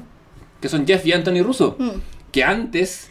que 0.61 0.69
son 0.69 0.87
Jeff 0.87 1.05
y 1.05 1.11
Anthony 1.13 1.43
Russo. 1.43 1.75
Mm. 1.77 1.89
Que 2.31 2.43
antes 2.43 3.09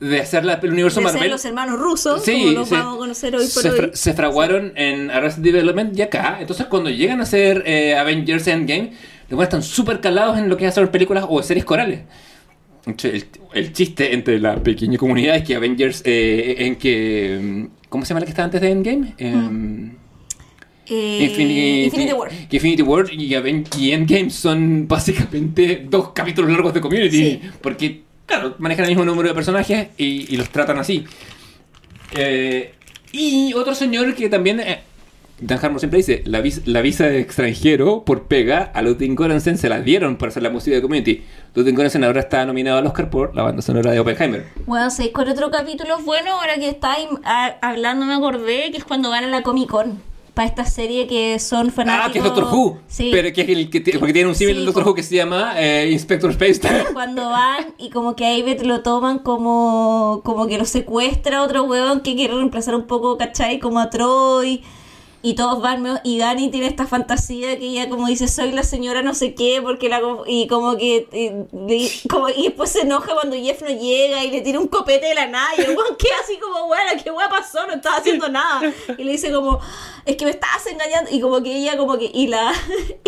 de 0.00 0.20
hacer 0.20 0.44
la, 0.44 0.54
el 0.54 0.72
universo 0.72 0.98
De 1.00 1.06
ser 1.06 1.14
Marvel. 1.14 1.30
los 1.30 1.44
hermanos 1.44 1.78
rusos, 1.78 2.24
Sí, 2.24 2.32
como 2.32 2.50
los 2.50 2.68
se- 2.68 2.74
vamos 2.74 2.94
a 2.96 2.98
conocer 2.98 3.36
hoy 3.36 3.46
por 3.46 3.62
se, 3.62 3.70
hoy. 3.70 3.76
fra- 3.78 3.90
se 3.94 4.12
fraguaron 4.14 4.72
en 4.76 5.10
Arrested 5.12 5.42
Development 5.42 5.96
y 5.96 6.02
acá. 6.02 6.38
Entonces, 6.40 6.66
cuando 6.66 6.90
llegan 6.90 7.20
a 7.20 7.22
hacer 7.22 7.62
eh, 7.66 7.94
Avengers 7.96 8.46
Endgame, 8.48 8.90
los 9.28 9.36
buenos 9.36 9.44
están 9.44 9.62
súper 9.62 10.00
calados 10.00 10.36
en 10.36 10.48
lo 10.48 10.56
que 10.56 10.64
es 10.66 10.70
hacer 10.72 10.90
películas 10.90 11.24
o 11.28 11.40
series 11.44 11.64
corales. 11.64 12.00
El, 12.86 13.24
el 13.54 13.72
chiste 13.72 14.12
entre 14.14 14.38
la 14.38 14.56
pequeña 14.62 14.98
comunidad 14.98 15.36
es 15.36 15.44
que 15.44 15.54
Avengers, 15.54 16.02
eh, 16.04 16.56
en 16.58 16.76
que. 16.76 17.38
mm, 17.42 17.88
¿Cómo 17.88 18.04
se 18.04 18.10
llama 18.10 18.20
la 18.20 18.26
que 18.26 18.30
estaba 18.30 18.44
antes 18.46 18.60
de 18.60 18.70
Endgame? 18.70 19.14
Em, 19.18 19.92
Eh, 20.86 21.18
Infinity, 21.30 21.84
Infinity 21.84 22.12
War. 22.12 22.28
que 22.30 22.56
Infinity 22.56 22.82
War 22.82 23.06
y, 23.10 23.34
y 23.78 23.92
Endgame 23.92 24.28
son 24.28 24.86
básicamente 24.86 25.86
dos 25.88 26.10
capítulos 26.10 26.50
largos 26.50 26.74
de 26.74 26.80
Community. 26.82 27.16
Sí. 27.16 27.40
Porque, 27.62 28.02
claro, 28.26 28.54
manejan 28.58 28.84
el 28.84 28.90
mismo 28.90 29.04
número 29.06 29.28
de 29.30 29.34
personajes 29.34 29.88
y, 29.96 30.34
y 30.34 30.36
los 30.36 30.50
tratan 30.50 30.78
así. 30.78 31.04
Eh, 32.16 32.72
y 33.12 33.52
otro 33.54 33.74
señor 33.74 34.14
que 34.14 34.28
también. 34.28 34.60
Dan 35.46 35.58
Harmon 35.62 35.78
siempre 35.78 35.98
dice: 35.98 36.22
la, 36.26 36.40
vis- 36.40 36.62
la 36.66 36.80
visa 36.80 37.06
de 37.06 37.20
extranjero 37.20 38.04
por 38.04 38.24
pega 38.24 38.70
a 38.74 38.82
Ludwig 38.82 39.14
Göransson 39.14 39.58
se 39.58 39.68
la 39.68 39.80
dieron 39.80 40.16
para 40.16 40.30
hacer 40.30 40.42
la 40.42 40.50
música 40.50 40.76
de 40.76 40.82
Community. 40.82 41.22
Ludwig 41.54 41.74
Göransson 41.76 42.04
ahora 42.04 42.20
está 42.20 42.44
nominado 42.46 42.78
al 42.78 42.86
Oscar 42.86 43.10
por 43.10 43.34
la 43.36 43.42
banda 43.42 43.62
sonora 43.62 43.90
de 43.90 44.00
Oppenheimer. 44.00 44.44
Bueno, 44.66 44.90
¿sabéis 44.90 45.12
cuál 45.12 45.28
otro 45.28 45.50
capítulo 45.50 45.98
bueno? 46.04 46.32
Ahora 46.40 46.54
que 46.56 46.68
estáis 46.68 47.08
a- 47.24 47.56
hablando 47.62 48.06
me 48.06 48.14
acordé 48.14 48.70
que 48.70 48.78
es 48.78 48.84
cuando 48.84 49.10
van 49.10 49.24
a 49.24 49.28
la 49.28 49.42
Comic 49.42 49.68
Con. 49.70 50.14
Para 50.34 50.48
esta 50.48 50.64
serie 50.64 51.06
que 51.06 51.38
son 51.38 51.70
fanáticos... 51.70 52.08
Ah, 52.08 52.12
que 52.12 52.18
es 52.18 52.24
Doctor 52.24 52.44
Who. 52.52 52.78
Sí. 52.88 53.10
Pero 53.12 53.32
que 53.32 53.42
es 53.42 53.48
el 53.50 53.70
que 53.70 53.80
tiene- 53.80 54.00
porque 54.00 54.12
tiene 54.12 54.28
un 54.28 54.34
símil 54.34 54.54
Sí, 54.54 54.56
del 54.56 54.66
Doctor. 54.66 54.82
Who 54.88 54.94
que 54.96 55.04
se 55.04 55.14
llama 55.14 55.52
eh, 55.56 55.88
Inspector 55.92 56.28
Space. 56.32 56.60
Cuando 56.92 57.28
van 57.30 57.66
y 57.78 57.90
como 57.90 58.16
que 58.16 58.24
a 58.26 58.36
Ivette 58.36 58.64
lo 58.66 58.80
toman 58.82 59.20
como, 59.20 60.22
como 60.24 60.48
que 60.48 60.58
lo 60.58 60.64
secuestra 60.64 61.40
otro 61.44 61.62
huevón 61.62 62.00
que 62.00 62.16
quiere 62.16 62.34
reemplazar 62.34 62.74
un 62.74 62.88
poco, 62.88 63.16
¿cachai? 63.16 63.60
Como 63.60 63.78
a 63.78 63.90
Troy. 63.90 64.64
Y 65.24 65.34
todos 65.34 65.62
van, 65.62 66.00
y 66.04 66.18
Dani 66.18 66.50
tiene 66.50 66.66
esta 66.66 66.86
fantasía 66.86 67.48
de 67.48 67.58
que 67.58 67.64
ella 67.66 67.88
como 67.88 68.06
dice, 68.06 68.28
soy 68.28 68.52
la 68.52 68.62
señora 68.62 69.00
no 69.02 69.14
sé 69.14 69.34
qué, 69.34 69.60
porque 69.62 69.88
la... 69.88 70.00
Y 70.26 70.46
como 70.48 70.76
que... 70.76 71.08
Y, 71.12 71.72
y- 71.74 72.08
como, 72.08 72.28
y 72.28 72.42
después 72.44 72.70
se 72.70 72.82
enoja 72.82 73.14
cuando 73.14 73.34
Jeff 73.34 73.62
no 73.62 73.68
llega 73.68 74.22
y 74.22 74.30
le 74.30 74.42
tira 74.42 74.60
un 74.60 74.68
copete 74.68 75.06
de 75.06 75.14
la 75.14 75.26
nada. 75.26 75.48
Y 75.56 75.62
el 75.62 75.66
queda 75.98 76.14
así 76.22 76.38
como, 76.38 76.66
bueno, 76.66 76.90
¿qué 77.02 77.10
hueá 77.10 77.28
pasó? 77.30 77.66
No 77.66 77.72
estaba 77.72 77.96
haciendo 77.96 78.28
nada. 78.28 78.60
Y 78.98 79.02
le 79.04 79.12
dice 79.12 79.32
como, 79.32 79.58
es 80.04 80.16
que 80.16 80.26
me 80.26 80.30
estabas 80.32 80.66
engañando. 80.66 81.10
Y 81.10 81.20
como 81.20 81.42
que 81.42 81.56
ella 81.56 81.76
como 81.78 81.96
que... 81.98 82.10
Y 82.12 82.26
la... 82.26 82.52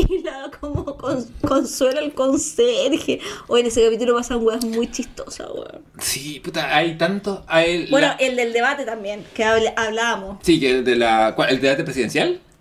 Y 0.08 0.22
la 0.22 0.50
como 0.60 0.96
con- 0.96 1.26
consuela 1.46 2.00
el 2.00 2.14
conserje. 2.14 3.20
O 3.48 3.58
en 3.58 3.66
ese 3.66 3.84
capítulo 3.84 4.14
pasan 4.14 4.42
weas 4.42 4.64
muy 4.64 4.90
chistosas, 4.90 5.48
weón. 5.52 5.82
Sí, 5.98 6.40
puta, 6.40 6.74
hay 6.74 6.96
tanto. 6.96 7.44
Hay 7.46 7.90
Bueno, 7.90 8.06
la- 8.08 8.12
el 8.14 8.36
del 8.36 8.52
debate 8.52 8.84
también, 8.84 9.24
que 9.34 9.44
hablábamos. 9.44 10.38
Sí, 10.42 10.58
que 10.60 10.70
el 10.70 10.84
de 10.84 10.96
la. 10.96 11.34
¿El 11.48 11.60
debate 11.60 11.84
presidencial? 11.84 12.05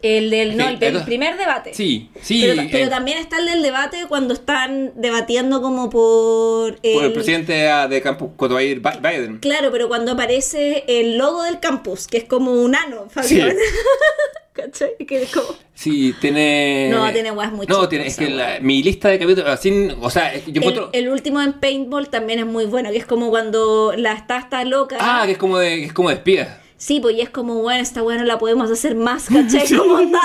El 0.02 0.30
del, 0.30 0.56
no, 0.56 0.68
Sí, 0.70 0.78
el 0.82 0.96
el- 0.98 1.04
primer 1.04 1.36
debate. 1.38 1.74
Sí, 1.74 2.10
sí. 2.22 2.42
Pero, 2.46 2.62
pero 2.72 2.86
eh, 2.86 2.90
también 2.90 3.18
está 3.18 3.40
el 3.40 3.46
del 3.48 3.64
debate 3.64 4.06
cuando 4.08 4.34
están 4.36 4.92
debatiendo 4.96 5.62
como 5.64 5.90
por... 5.90 6.76
Por 6.76 7.04
el 7.06 7.14
presidente 7.14 7.68
ah, 7.70 7.88
de 7.88 8.02
campus 8.04 8.30
cuando 8.36 8.54
va 8.56 8.60
a 8.62 8.64
ir 8.64 8.82
Bi- 8.82 9.00
Biden. 9.02 9.40
Claro, 9.40 9.72
pero 9.72 9.88
cuando 9.88 10.12
aparece 10.12 10.84
el 10.88 11.18
logo 11.18 11.42
del 11.44 11.60
campus, 11.60 12.08
que 12.08 12.18
es 12.18 12.24
como 12.26 12.52
un 12.52 12.76
ano, 12.76 13.08
Fabián. 13.10 13.56
¿Cachai? 14.54 14.96
Que 15.06 15.24
es 15.24 15.34
como... 15.34 15.48
Sí, 15.74 16.14
tiene. 16.22 16.88
No, 16.90 17.12
tiene 17.12 17.32
weas 17.32 17.52
muy 17.52 17.66
No, 17.68 17.90
tiene. 17.90 18.08
Es 18.08 18.16
que 18.16 18.30
la- 18.30 18.60
mi 18.62 18.82
lista 18.84 19.10
de 19.10 19.20
capítulos. 19.20 19.50
Así, 19.50 19.90
o 20.00 20.10
sea, 20.10 20.34
yo 20.36 20.44
El, 20.48 20.58
encuentro. 20.58 20.90
el 20.94 21.10
último 21.10 21.42
en 21.42 21.54
Paintball 21.54 22.10
también 22.10 22.40
es 22.40 22.46
muy 22.46 22.66
bueno, 22.66 22.90
que 22.92 22.98
es 22.98 23.06
como 23.06 23.30
cuando 23.30 23.94
la 23.98 24.14
está, 24.14 24.38
está 24.38 24.64
loca. 24.64 24.98
Ah, 25.02 25.24
que 25.26 25.34
es 25.34 25.38
como 25.38 25.58
de, 25.58 25.78
que 25.78 25.84
es 25.86 25.94
como 25.94 26.10
de 26.10 26.16
espía. 26.16 26.62
Sí, 26.86 27.00
pues 27.00 27.16
y 27.16 27.22
es 27.22 27.32
como, 27.32 27.64
bueno, 27.64 27.82
esta 27.82 28.04
bueno 28.04 28.24
la 28.26 28.38
podemos 28.38 28.70
hacer 28.70 28.94
más, 28.94 29.26
¿cachai? 29.34 29.76
Como 29.76 29.96
onda, 29.96 30.22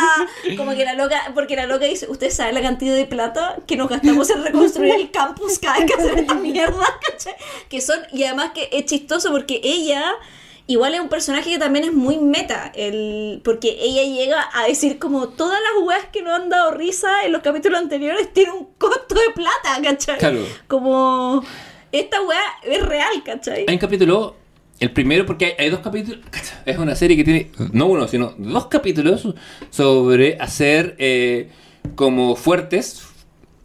como 0.59 0.73
que 0.73 0.85
la 0.85 0.93
loca, 0.93 1.33
porque 1.35 1.57
la 1.57 1.65
loca 1.65 1.87
dice, 1.87 2.07
usted 2.11 2.31
sabe 2.31 2.53
la 2.53 2.61
cantidad 2.61 2.95
de 2.95 3.07
plata 3.07 3.57
que 3.67 3.77
nos 3.77 3.89
gastamos 3.89 4.29
en 4.29 4.45
reconstruir 4.45 4.93
el 4.93 5.11
campus 5.11 5.59
cada 5.59 5.79
vez 5.79 5.87
que 5.87 5.95
hacen 5.95 6.19
esta 6.19 6.35
mierda, 6.35 6.85
¿cachai? 7.11 7.35
Que 7.71 7.81
son, 7.81 7.99
y 8.13 8.25
además 8.25 8.51
que 8.55 8.69
es 8.73 8.85
chistoso 8.85 9.31
porque 9.31 9.63
ella 9.65 10.05
igual 10.67 10.93
es 10.93 11.01
un 11.01 11.09
personaje 11.09 11.49
que 11.49 11.59
también 11.59 11.87
es 11.87 11.95
muy 11.95 12.19
meta, 12.19 12.71
el, 12.75 13.41
porque 13.43 13.79
ella 13.81 14.03
llega 14.03 14.51
a 14.53 14.67
decir 14.67 14.99
como 14.99 15.31
todas 15.31 15.59
las 15.63 15.83
weas 15.83 16.05
que 16.13 16.21
nos 16.21 16.35
han 16.35 16.51
dado 16.51 16.73
risa 16.73 17.25
en 17.25 17.33
los 17.33 17.41
capítulos 17.41 17.81
anteriores 17.81 18.35
tienen 18.35 18.53
un 18.53 18.67
costo 18.77 19.15
de 19.15 19.33
plata, 19.35 19.81
¿cachai? 19.83 20.19
Claro. 20.19 20.45
Como, 20.69 21.43
esta 21.91 22.21
wea 22.21 22.43
es 22.65 22.87
real, 22.87 23.23
¿cachai? 23.25 23.65
Hay 23.67 23.77
un 23.77 23.81
capítulo. 23.81 24.40
El 24.81 24.93
primero, 24.93 25.27
porque 25.27 25.45
hay, 25.47 25.53
hay 25.59 25.71
dos 25.71 25.81
capítulos. 25.81 26.21
Es 26.65 26.79
una 26.79 26.95
serie 26.97 27.17
que 27.17 27.25
tiene. 27.25 27.51
No 27.73 27.87
uno, 27.87 28.09
sino 28.09 28.35
dos 28.39 28.67
capítulos 28.67 29.29
sobre 29.69 30.37
hacer 30.41 30.97
eh, 30.99 31.51
como 31.95 32.35
fuertes 32.35 33.03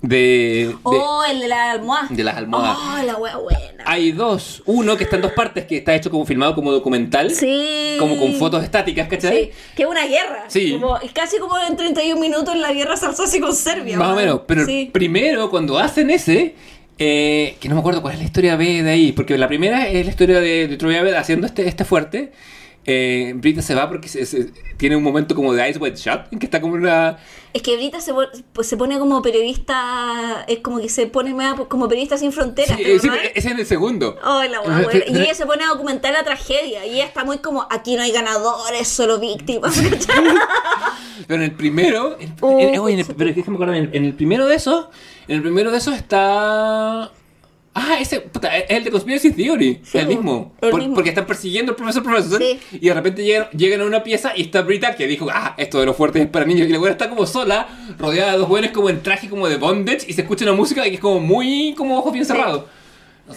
de. 0.02 0.68
de- 0.68 0.76
Oh, 0.84 1.24
el 1.30 1.40
de 1.40 1.48
la 1.48 1.72
almohada. 1.72 2.08
de 2.12 2.24
las 2.24 2.36
almohadas. 2.36 2.78
Oh, 2.78 3.06
la 3.06 3.16
wea 3.16 3.38
buena. 3.38 3.62
Hay 3.86 4.12
dos. 4.12 4.62
Uno 4.66 4.98
que 4.98 5.06
está 5.06 5.16
en 5.16 5.22
dos 5.22 5.32
partes, 5.32 5.66
que 5.66 5.78
está 5.78 5.96
hecho 5.96 6.12
como 6.12 6.26
filmado 6.26 6.54
como 6.54 6.72
documental. 6.72 7.32
Sí. 7.32 7.96
Como 7.98 8.18
con 8.18 8.34
fotos 8.34 8.64
estáticas, 8.64 9.08
¿cachai? 9.08 9.46
Sí, 9.46 9.52
que 9.76 9.84
es 9.84 9.90
una 9.90 10.06
guerra. 10.06 10.46
Sí. 10.50 10.74
Como, 10.74 10.98
es 10.98 11.12
casi 11.14 11.38
como 11.38 11.58
en 11.58 11.78
31 11.78 12.20
minutos 12.20 12.54
en 12.54 12.62
la 12.62 12.74
guerra 12.74 12.98
Salsasi 12.98 13.40
con 13.40 13.56
Serbia. 13.56 13.98
Más 13.98 14.10
o 14.12 14.16
menos. 14.16 14.42
Pero 14.48 14.66
Sí. 14.66 14.90
primero, 14.92 15.50
cuando 15.50 15.78
hacen 15.80 16.10
ese, 16.10 16.56
eh, 16.98 17.56
que 17.60 17.70
no 17.70 17.76
me 17.76 17.80
acuerdo 17.80 18.02
cuál 18.02 18.14
es 18.14 18.20
la 18.20 18.26
historia 18.26 18.56
B 18.56 18.84
de 18.84 18.90
ahí, 18.90 19.12
porque 19.12 19.38
la 19.38 19.48
primera 19.48 19.88
es 19.88 20.06
la 20.06 20.10
historia 20.12 20.40
de, 20.40 20.68
de 20.68 20.78
Troy 20.78 20.96
Abed 20.96 21.14
haciendo 21.14 21.48
este, 21.48 21.68
este 21.68 21.86
fuerte. 21.86 22.32
Eh, 22.88 23.34
Brita 23.38 23.62
se 23.64 23.74
va 23.74 23.90
porque 23.90 24.08
se- 24.08 24.26
se- 24.28 24.52
tiene 24.78 24.96
un 24.96 25.02
momento 25.04 25.34
como 25.34 25.54
de 25.54 25.68
Ice 25.70 25.80
White 25.80 25.98
Shot, 25.98 26.32
en 26.32 26.38
que 26.40 26.46
está 26.46 26.62
como 26.62 26.76
una... 26.76 27.18
Es 27.54 27.62
que 27.64 27.76
Brita 27.78 28.00
se, 28.02 28.14
pues, 28.54 28.68
se 28.68 28.78
pone 28.78 29.00
como 29.00 29.22
periodista, 29.22 30.44
es 30.48 30.60
como 30.60 30.80
que 30.80 30.90
se 30.90 31.08
pone 31.08 31.34
como 31.70 31.88
periodista 31.88 32.18
sin 32.18 32.32
fronteras. 32.32 32.78
Sí, 32.78 32.84
pero 32.86 33.00
sí, 33.00 33.08
¿no 33.08 33.14
pero 33.14 33.26
es? 33.26 33.32
ese 33.36 33.40
es 33.48 33.54
en 33.54 33.60
el 33.60 33.66
segundo. 33.66 34.18
Oh, 34.24 34.44
la 34.44 34.60
buena. 34.60 34.88
Y 35.08 35.18
ella 35.22 35.34
se 35.34 35.46
pone 35.46 35.64
a 35.64 35.68
documentar 35.70 36.12
la 36.14 36.24
tragedia. 36.24 36.86
Y 36.86 36.96
ella 36.96 37.06
está 37.06 37.24
muy 37.24 37.38
como, 37.40 37.66
aquí 37.72 37.96
no 37.96 38.04
hay 38.04 38.12
ganadores, 38.12 38.88
solo 38.88 39.20
víctimas. 39.20 39.80
Pero 41.28 41.36
en 41.42 41.50
el 41.50 41.52
primero... 41.56 42.18
en- 42.20 42.36
Oh, 42.42 42.60
en- 42.60 42.78
oye, 42.80 42.94
en 42.96 43.00
el- 43.00 43.16
pero 43.16 43.30
es 43.30 43.36
que 43.36 43.50
me 43.50 43.56
acuerdo, 43.56 43.74
en 43.74 43.86
el, 43.86 43.96
en 43.96 44.06
el 44.06 44.14
primero 44.14 44.46
de 44.48 44.56
esos, 44.56 44.88
en 45.28 45.38
el 45.38 45.42
primero 45.42 45.72
de 45.72 45.78
esos 45.78 45.96
está... 45.96 47.10
Ah, 47.78 47.98
ese, 48.00 48.22
puta, 48.22 48.56
es 48.58 48.64
el 48.70 48.86
de 48.86 48.90
Conspiracy 48.92 49.32
Theory, 49.32 49.82
Sí, 49.84 49.98
el 49.98 50.08
mismo. 50.08 50.54
el 50.62 50.70
Por- 50.70 50.80
mismo. 50.80 50.96
Porque 50.96 51.10
están 51.10 51.26
persiguiendo 51.26 51.74
al 51.74 51.76
profesor 51.76 52.04
profesor 52.04 52.42
Sí. 52.42 52.58
y 52.72 52.80
de 52.88 52.94
repente 52.94 53.22
llegan, 53.24 53.50
llegan 53.52 53.82
a 53.82 53.86
una 53.86 54.02
pieza 54.02 54.32
y 54.34 54.44
está 54.44 54.62
Brita 54.62 54.96
que 54.96 55.06
dijo, 55.08 55.28
ah, 55.30 55.56
esto 55.58 55.82
de 55.82 55.86
los 55.86 55.96
fuertes 55.98 56.22
es 56.24 56.30
para 56.30 56.46
niños. 56.46 56.70
Y 56.70 56.72
la 56.72 56.80
buena 56.80 56.94
está 56.94 57.10
como 57.10 57.26
sola, 57.26 57.68
rodeada 58.00 58.32
de 58.32 58.38
dos 58.38 58.48
buenos 58.48 58.72
como 58.72 58.90
en 58.90 59.04
traje 59.04 59.28
como 59.30 59.50
de 59.50 59.58
bondage 59.58 60.06
y 60.08 60.14
se 60.14 60.22
escucha 60.22 60.46
una 60.46 60.54
música 60.54 60.84
que 60.84 60.94
es 60.94 61.00
como 61.02 61.20
muy, 61.20 61.74
como 61.78 61.98
ojos 62.00 62.14
bien 62.14 62.26
cerrados. 62.26 62.64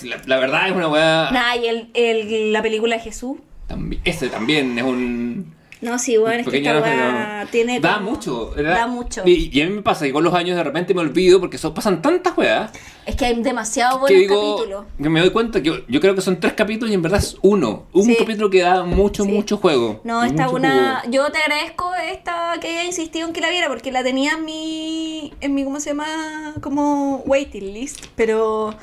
La, 0.04 0.20
la 0.26 0.36
verdad 0.38 0.68
es 0.68 0.72
una 0.76 0.86
weá... 0.88 1.30
Nah, 1.32 1.56
y 1.56 1.66
el, 1.66 1.88
el- 1.94 2.52
la 2.52 2.62
película 2.62 2.94
de 2.96 3.02
Jesús. 3.02 3.38
tambi- 3.68 3.98
Ese 4.04 4.28
también 4.28 4.78
es 4.78 4.84
un... 4.84 5.52
No, 5.80 5.98
sí, 5.98 6.16
bueno, 6.16 6.40
es 6.40 6.48
que 6.48 6.58
esta 6.58 6.80
wea 6.80 7.46
tiene 7.52 7.78
Da 7.80 7.94
como- 7.98 8.10
mucho, 8.10 8.50
¿verdad? 8.56 8.74
Da 8.76 8.86
mucho. 8.88 9.22
Y, 9.24 9.48
y 9.56 9.62
a 9.62 9.66
mí 9.66 9.74
me 9.76 9.82
pasa 9.82 10.04
que 10.06 10.12
con 10.12 10.24
los 10.24 10.34
años 10.34 10.56
de 10.56 10.64
repente 10.64 10.92
me 10.94 11.00
olvido 11.02 11.38
porque 11.40 11.56
eso, 11.56 11.72
pasan 11.72 12.02
tantas 12.02 12.36
weas 12.36 12.72
Es 13.06 13.14
que 13.14 13.26
hay 13.26 13.40
demasiado 13.42 14.04
que 14.04 14.14
buenos 14.14 14.20
digo 14.20 14.56
capítulos. 14.56 14.84
que 15.00 15.08
me 15.08 15.20
doy 15.20 15.30
cuenta 15.30 15.62
que 15.62 15.84
yo 15.86 16.00
creo 16.00 16.14
que 16.16 16.20
son 16.20 16.40
tres 16.40 16.54
capítulos 16.54 16.90
y 16.90 16.94
en 16.94 17.02
verdad 17.02 17.20
es 17.20 17.36
uno. 17.42 17.84
Un 17.92 18.04
Sí. 18.04 18.16
capítulo 18.18 18.50
que 18.50 18.60
da 18.62 18.82
mucho, 18.82 19.22
Sí. 19.24 19.30
mucho 19.30 19.56
juego. 19.58 20.00
No, 20.04 20.24
esta 20.24 20.48
una. 20.48 21.00
jugo. 21.02 21.12
Yo 21.12 21.30
te 21.30 21.38
agradezco 21.38 21.90
esta 22.10 22.54
que 22.60 22.68
haya 22.68 22.84
insistido 22.84 23.28
en 23.28 23.32
que 23.32 23.40
la 23.40 23.50
viera 23.50 23.68
porque 23.68 23.92
la 23.92 24.02
tenía 24.02 24.32
en 24.32 24.44
mi. 24.44 25.32
en 25.40 25.54
mi, 25.54 25.62
¿cómo 25.64 25.78
se 25.80 25.90
llama? 25.90 26.54
como 26.60 27.18
waiting 27.26 27.72
list. 27.72 28.06
Pero 28.16 28.74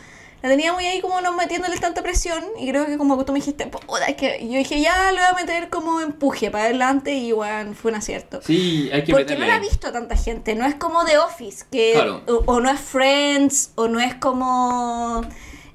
la 0.46 0.52
tenía 0.52 0.74
muy 0.74 0.86
ahí 0.86 1.02
como 1.02 1.20
no 1.22 1.34
metiéndole 1.34 1.78
tanta 1.78 2.02
presión. 2.04 2.44
Y 2.60 2.70
creo 2.70 2.86
que 2.86 2.98
como 2.98 3.24
tú 3.26 3.34
me 3.34 3.40
dijiste, 3.40 3.66
puta, 3.68 4.06
es 4.06 4.16
que 4.16 4.40
yo 4.48 4.58
dije, 4.58 4.80
ya 4.80 5.12
le 5.12 5.18
voy 5.20 5.28
a 5.32 5.34
meter 5.34 5.70
como 5.70 6.00
empuje 6.02 6.52
para 6.52 6.66
adelante 6.66 7.14
y 7.16 7.32
bueno, 7.32 7.74
fue 7.74 7.92
un 7.92 7.98
acierto. 7.98 8.42
Sí, 8.44 8.90
hay 8.94 9.04
que 9.04 9.12
Porque 9.12 9.24
meterle. 9.26 9.46
no 9.46 9.52
la 9.52 9.56
ha 9.58 9.60
visto 9.60 9.92
tanta 9.92 10.16
gente, 10.16 10.54
no 10.56 10.66
es 10.66 10.76
como 10.76 11.04
The 11.06 11.18
Office, 11.18 11.66
que 11.72 11.94
Claro. 11.94 12.22
o, 12.28 12.44
o 12.46 12.60
no 12.60 12.70
es 12.70 12.80
Friends, 12.80 13.72
o 13.76 13.88
no 13.88 14.00
es 14.00 14.14
como 14.16 15.24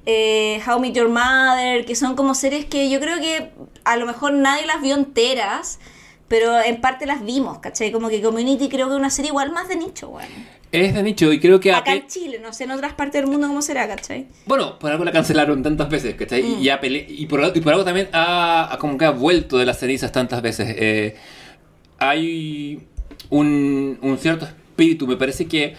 eh, 0.05 0.61
How 0.65 0.77
I 0.77 0.81
Met 0.81 0.93
Your 0.93 1.09
Mother, 1.09 1.85
que 1.85 1.95
son 1.95 2.15
como 2.15 2.33
series 2.33 2.65
que 2.65 2.89
yo 2.89 2.99
creo 2.99 3.19
que 3.19 3.51
a 3.83 3.97
lo 3.97 4.05
mejor 4.05 4.33
nadie 4.33 4.65
las 4.65 4.81
vio 4.81 4.95
enteras, 4.95 5.79
pero 6.31 6.61
en 6.61 6.79
parte 6.79 7.05
las 7.05 7.25
vimos, 7.25 7.59
¿cachai? 7.59 7.91
Como 7.91 8.07
que 8.07 8.21
Community 8.21 8.69
creo 8.69 8.87
que 8.87 8.93
es 8.93 8.99
una 8.99 9.09
serie 9.09 9.29
igual 9.29 9.51
más 9.51 9.67
de 9.67 9.75
nicho, 9.75 10.07
weón. 10.07 10.29
Es 10.71 10.93
de 10.93 11.03
nicho 11.03 11.33
y 11.33 11.41
creo 11.41 11.59
que... 11.59 11.73
Acá 11.73 11.93
en 11.93 12.07
Chile, 12.07 12.39
no 12.41 12.53
sé 12.53 12.63
en 12.63 12.71
otras 12.71 12.93
partes 12.93 13.21
del 13.21 13.29
mundo 13.29 13.47
cómo 13.47 13.61
será, 13.61 13.85
¿cachai? 13.89 14.27
Bueno, 14.45 14.79
por 14.79 14.89
algo 14.89 15.03
la 15.03 15.11
cancelaron 15.11 15.61
tantas 15.61 15.89
veces, 15.89 16.15
¿cachai? 16.15 16.41
Mm. 16.43 16.61
Y, 16.61 16.69
ha 16.69 16.79
pele- 16.79 17.05
y, 17.09 17.25
por, 17.25 17.51
y 17.53 17.59
por 17.59 17.73
algo 17.73 17.83
también 17.83 18.07
ha, 18.13 18.73
ha 18.73 18.77
como 18.77 18.97
que 18.97 19.03
ha 19.03 19.11
vuelto 19.11 19.57
de 19.57 19.65
las 19.65 19.77
cenizas 19.79 20.13
tantas 20.13 20.41
veces. 20.41 20.73
Eh, 20.79 21.15
hay 21.99 22.79
un, 23.29 23.99
un 24.01 24.17
cierto 24.17 24.45
espíritu, 24.45 25.05
me 25.07 25.17
parece 25.17 25.45
que 25.47 25.75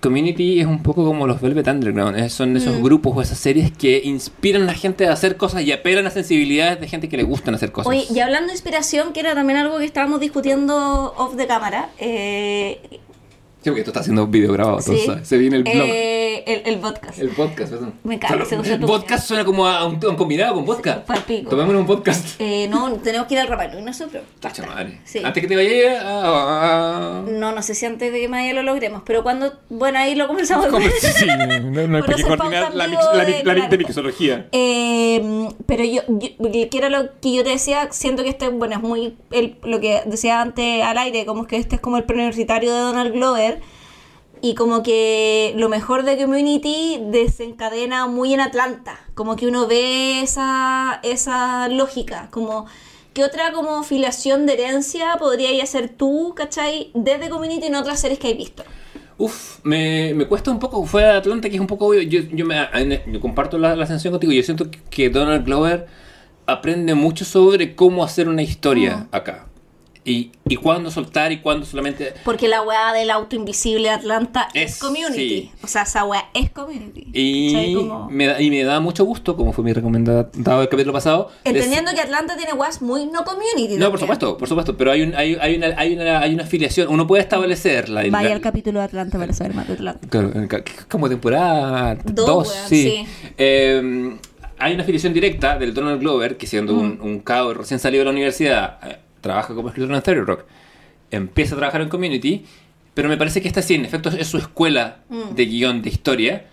Community 0.00 0.60
es 0.60 0.66
un 0.66 0.82
poco 0.82 1.04
como 1.04 1.26
los 1.26 1.40
Velvet 1.40 1.66
Underground, 1.66 2.18
eh, 2.18 2.28
son 2.30 2.56
esos 2.56 2.76
Mm. 2.78 2.82
grupos 2.84 3.16
o 3.16 3.22
esas 3.22 3.38
series 3.38 3.72
que 3.72 4.00
inspiran 4.04 4.62
a 4.62 4.66
la 4.66 4.74
gente 4.74 5.06
a 5.08 5.12
hacer 5.12 5.36
cosas 5.36 5.62
y 5.62 5.72
apelan 5.72 6.06
a 6.06 6.10
sensibilidades 6.10 6.80
de 6.80 6.86
gente 6.88 7.08
que 7.08 7.16
le 7.16 7.24
gustan 7.24 7.54
hacer 7.54 7.72
cosas. 7.72 7.88
Oye, 7.90 8.04
y 8.14 8.20
hablando 8.20 8.48
de 8.48 8.52
inspiración, 8.52 9.12
que 9.12 9.20
era 9.20 9.34
también 9.34 9.58
algo 9.58 9.78
que 9.78 9.84
estábamos 9.84 10.20
discutiendo 10.20 11.12
off 11.16 11.34
de 11.34 11.46
cámara, 11.46 11.88
eh, 11.98 13.00
Sí, 13.68 13.70
porque 13.70 13.80
esto 13.80 13.90
está 13.90 14.00
haciendo 14.00 14.26
video 14.26 14.52
grabado, 14.52 14.80
sí, 14.80 14.98
se 15.22 15.38
viene 15.38 15.56
el 15.56 15.62
blog. 15.64 15.74
eh, 15.76 16.44
el, 16.46 16.62
el 16.74 16.78
podcast. 16.80 17.18
El 17.18 17.28
podcast, 17.30 17.70
perdón. 17.72 17.94
Me 18.04 18.16
usa 18.16 18.74
El 18.74 18.80
podcast 18.80 19.26
suena 19.26 19.44
como 19.44 19.66
a 19.66 19.84
un, 19.86 20.02
a 20.02 20.08
un 20.08 20.16
combinado 20.16 20.54
con 20.54 20.64
vodka. 20.64 21.04
pa'l 21.04 21.20
pico. 21.22 21.50
Tomémonos 21.50 21.80
un 21.82 21.86
podcast. 21.86 22.40
Eh, 22.40 22.66
no, 22.68 22.92
tenemos 22.94 23.26
que 23.26 23.34
ir 23.34 23.40
al 23.40 23.48
rapalo 23.48 23.78
y 23.78 23.82
nosotros. 23.82 24.22
Basta. 24.42 24.64
madre. 24.66 25.00
Sí. 25.04 25.20
Antes 25.22 25.42
que 25.42 25.48
te 25.48 25.56
vayas 25.56 26.02
a... 26.02 27.18
a- 27.18 27.22
No, 27.28 27.52
no 27.52 27.62
sé 27.62 27.74
si 27.74 27.84
antes 27.86 28.12
de 28.12 28.20
que 28.20 28.28
Maya 28.28 28.52
lo 28.54 28.62
logremos, 28.62 29.02
pero 29.04 29.22
cuando, 29.22 29.52
bueno, 29.68 29.98
ahí 29.98 30.14
lo 30.14 30.26
comenzamos. 30.26 30.68
Sí, 31.00 31.26
no, 31.26 31.86
no 31.86 31.96
hay 31.96 32.02
Por 32.02 32.14
eso 32.14 32.26
coordinar 32.28 32.74
la, 32.74 32.86
mix- 32.86 33.12
la, 33.14 33.24
de- 33.24 33.32
mix- 33.32 33.44
la, 33.44 33.54
claro. 33.54 33.68
de 33.70 33.78
mixología. 33.78 34.48
Eh, 34.52 35.48
pero 35.66 35.84
yo, 35.84 36.02
yo- 36.08 36.68
que 36.70 36.78
era 36.78 36.88
lo 36.88 37.18
que 37.20 37.34
yo 37.34 37.44
te 37.44 37.50
decía, 37.50 37.88
siento 37.90 38.22
que 38.22 38.30
este, 38.30 38.48
bueno, 38.48 38.74
es 38.76 38.80
muy 38.82 39.16
el- 39.32 39.56
lo 39.64 39.80
que 39.80 40.02
decía 40.06 40.40
antes 40.40 40.82
al 40.82 40.96
aire, 40.98 41.26
como 41.26 41.46
que 41.46 41.56
este 41.56 41.76
es 41.76 41.80
como 41.80 41.96
el 41.98 42.04
preuniversitario 42.04 42.72
de 42.72 42.80
Donald 42.80 43.12
Glover. 43.12 43.57
Y 44.40 44.54
como 44.54 44.82
que 44.82 45.54
lo 45.56 45.68
mejor 45.68 46.04
de 46.04 46.16
Community 46.16 47.00
desencadena 47.10 48.06
muy 48.06 48.34
en 48.34 48.40
Atlanta. 48.40 48.98
Como 49.14 49.36
que 49.36 49.46
uno 49.46 49.66
ve 49.66 50.22
esa, 50.22 51.00
esa 51.02 51.68
lógica. 51.68 52.28
Como, 52.30 52.66
¿qué 53.14 53.24
otra 53.24 53.52
como 53.52 53.82
filiación 53.82 54.46
de 54.46 54.54
herencia 54.54 55.16
podría 55.18 55.62
hacer 55.62 55.88
tú, 55.88 56.34
cachai? 56.36 56.90
Desde 56.94 57.28
Community 57.28 57.66
en 57.66 57.74
otras 57.74 58.00
series 58.00 58.18
que 58.18 58.28
hay 58.28 58.34
visto. 58.34 58.64
Uf, 59.16 59.58
me, 59.64 60.14
me 60.14 60.26
cuesta 60.26 60.50
un 60.50 60.60
poco. 60.60 60.84
Fue 60.86 61.04
a 61.04 61.16
Atlanta, 61.16 61.48
que 61.48 61.56
es 61.56 61.60
un 61.60 61.66
poco 61.66 61.86
obvio. 61.86 62.02
Yo, 62.02 62.20
yo, 62.32 62.46
me, 62.46 62.56
yo 63.10 63.20
comparto 63.20 63.58
la, 63.58 63.74
la 63.74 63.86
sensación 63.86 64.12
contigo. 64.12 64.32
Yo 64.32 64.42
siento 64.44 64.70
que, 64.70 64.78
que 64.90 65.10
Donald 65.10 65.44
Glover 65.44 65.88
aprende 66.46 66.94
mucho 66.94 67.24
sobre 67.24 67.74
cómo 67.74 68.02
hacer 68.02 68.28
una 68.28 68.42
historia 68.42 69.08
acá. 69.12 69.47
Y, 70.08 70.32
y 70.48 70.56
cuándo 70.56 70.90
soltar 70.90 71.30
y 71.32 71.38
cuándo 71.40 71.66
solamente. 71.66 72.14
Porque 72.24 72.48
la 72.48 72.62
weá 72.62 72.92
del 72.92 73.10
auto 73.10 73.36
invisible 73.36 73.88
de 73.88 73.94
Atlanta 73.94 74.48
es, 74.54 74.72
Es- 74.72 74.78
community. 74.78 75.28
sí. 75.28 75.50
O 75.62 75.66
sea, 75.66 75.82
esa 75.82 76.04
weá 76.04 76.24
es 76.34 76.50
community. 76.50 77.06
Y. 77.12 77.74
Como- 77.74 78.08
me, 78.10 78.26
da, 78.26 78.40
y 78.40 78.50
me 78.50 78.64
da 78.64 78.80
mucho 78.80 79.04
gusto, 79.04 79.36
como 79.36 79.52
fue 79.52 79.64
mi 79.64 79.72
recomendado 79.72 80.28
del 80.32 80.68
capítulo 80.68 80.92
pasado. 80.92 81.30
Entendiendo 81.44 81.92
que 81.94 82.00
Atlanta 82.00 82.36
tiene 82.36 82.52
weas 82.54 82.80
muy 82.82 83.06
no 83.06 83.24
community. 83.24 83.76
No, 83.76 83.90
por 83.90 84.00
supuesto, 84.00 84.36
por 84.38 84.48
supuesto, 84.48 84.76
pero 84.76 84.92
hay, 84.92 85.02
un, 85.02 85.14
hay, 85.14 85.36
hay, 85.40 85.56
una, 85.56 85.66
hay, 85.76 85.94
una, 85.94 86.20
hay 86.20 86.34
una 86.34 86.44
afiliación. 86.44 86.88
Uno 86.88 87.06
puede 87.06 87.22
establecerla. 87.22 88.04
Vaya 88.10 88.32
al 88.32 88.40
capítulo 88.40 88.78
de 88.80 88.86
Atlanta 88.86 89.18
para 89.18 89.32
saber 89.32 89.54
más 89.54 89.66
de 89.68 89.74
Atlanta. 89.74 90.08
Claro, 90.08 90.32
como 90.88 91.08
temporada 91.08 91.96
Dos, 92.04 92.26
2, 92.26 92.48
weón, 92.48 92.68
sí. 92.68 92.82
sí. 93.06 93.06
Eh, 93.36 94.16
hay 94.58 94.74
una 94.74 94.82
afiliación 94.82 95.12
directa 95.12 95.58
del 95.58 95.72
Donald 95.74 96.00
Glover, 96.00 96.36
que 96.36 96.46
siendo 96.46 96.74
Mm. 96.74 96.78
un, 96.78 97.00
un 97.00 97.18
cabo 97.20 97.54
recién 97.54 97.78
salido 97.78 98.00
de 98.00 98.04
la 98.06 98.10
universidad, 98.10 98.78
eh, 98.88 98.98
trabaja 99.20 99.54
como 99.54 99.68
escritor 99.68 99.94
en 99.94 100.02
Theory 100.02 100.20
Rock, 100.20 100.44
empieza 101.10 101.54
a 101.54 101.58
trabajar 101.58 101.80
en 101.80 101.88
Community, 101.88 102.44
pero 102.94 103.08
me 103.08 103.16
parece 103.16 103.40
que 103.40 103.48
esta 103.48 103.62
sí, 103.62 103.74
en 103.74 103.84
efecto, 103.84 104.08
es 104.10 104.26
su 104.26 104.38
escuela 104.38 104.98
Mm. 105.08 105.34
de 105.34 105.46
guion 105.46 105.82
de 105.82 105.88
historia, 105.90 106.46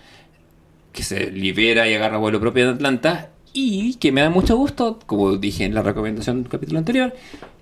que 0.94 1.04
se 1.04 1.32
libera 1.32 1.88
y 1.88 1.94
agarra 1.94 2.18
vuelo 2.18 2.40
propio 2.40 2.64
en 2.64 2.76
Atlanta, 2.76 3.30
y 3.54 3.96
que 3.96 4.12
me 4.12 4.22
da 4.22 4.30
mucho 4.30 4.56
gusto, 4.58 5.00
como 5.06 5.38
dije 5.38 5.64
en 5.66 5.74
la 5.74 5.82
recomendación 5.82 6.44
del 6.44 6.52
capítulo 6.52 6.78
anterior, 6.80 7.14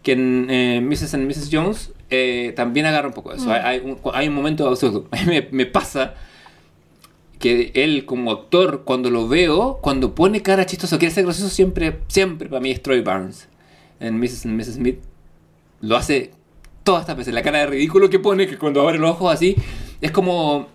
que 0.02 0.14
en 0.14 0.48
eh, 0.50 0.82
Mrs. 0.82 1.14
and 1.14 1.28
Mrs. 1.28 1.50
Jones 1.52 1.92
eh, 2.10 2.52
también 2.56 2.86
agarra 2.88 3.08
un 3.08 3.14
poco 3.14 3.30
de 3.32 3.38
eso. 3.38 3.48
Mm. 3.48 3.52
Hay, 3.52 3.62
hay 3.64 3.80
un, 3.80 3.98
hay 4.14 4.28
un 4.28 4.34
momento 4.34 4.68
absurdo. 4.68 5.08
Me, 5.28 5.48
me 5.52 5.66
pasa 5.66 6.16
que 7.40 7.72
él 7.76 8.06
como 8.06 8.32
actor, 8.32 8.84
cuando 8.86 9.10
lo 9.10 9.28
veo, 9.28 9.80
cuando 9.82 10.16
pone 10.16 10.42
cara 10.42 10.66
chistosa, 10.66 10.98
quiere 10.98 11.14
ser 11.14 11.26
gracioso, 11.26 11.50
siempre, 11.50 12.00
siempre 12.08 12.50
para 12.50 12.62
mí 12.62 12.72
es 12.72 12.82
Troy 12.82 13.02
Barnes. 13.02 13.48
En 14.00 14.20
Mrs. 14.20 14.46
and 14.46 14.56
Mrs. 14.60 14.74
Smith 14.76 15.00
lo 15.82 15.96
hace 15.98 16.32
todas 16.84 17.02
estas 17.02 17.18
veces. 17.18 17.34
La 17.34 17.42
cara 17.42 17.60
de 17.60 17.68
ridículo 17.68 18.10
que 18.10 18.20
pone, 18.20 18.48
que 18.48 18.58
cuando 18.58 18.82
abre 18.82 18.98
los 19.00 19.12
ojos 19.12 19.34
así, 19.34 19.56
es 20.02 20.12
como 20.12 20.68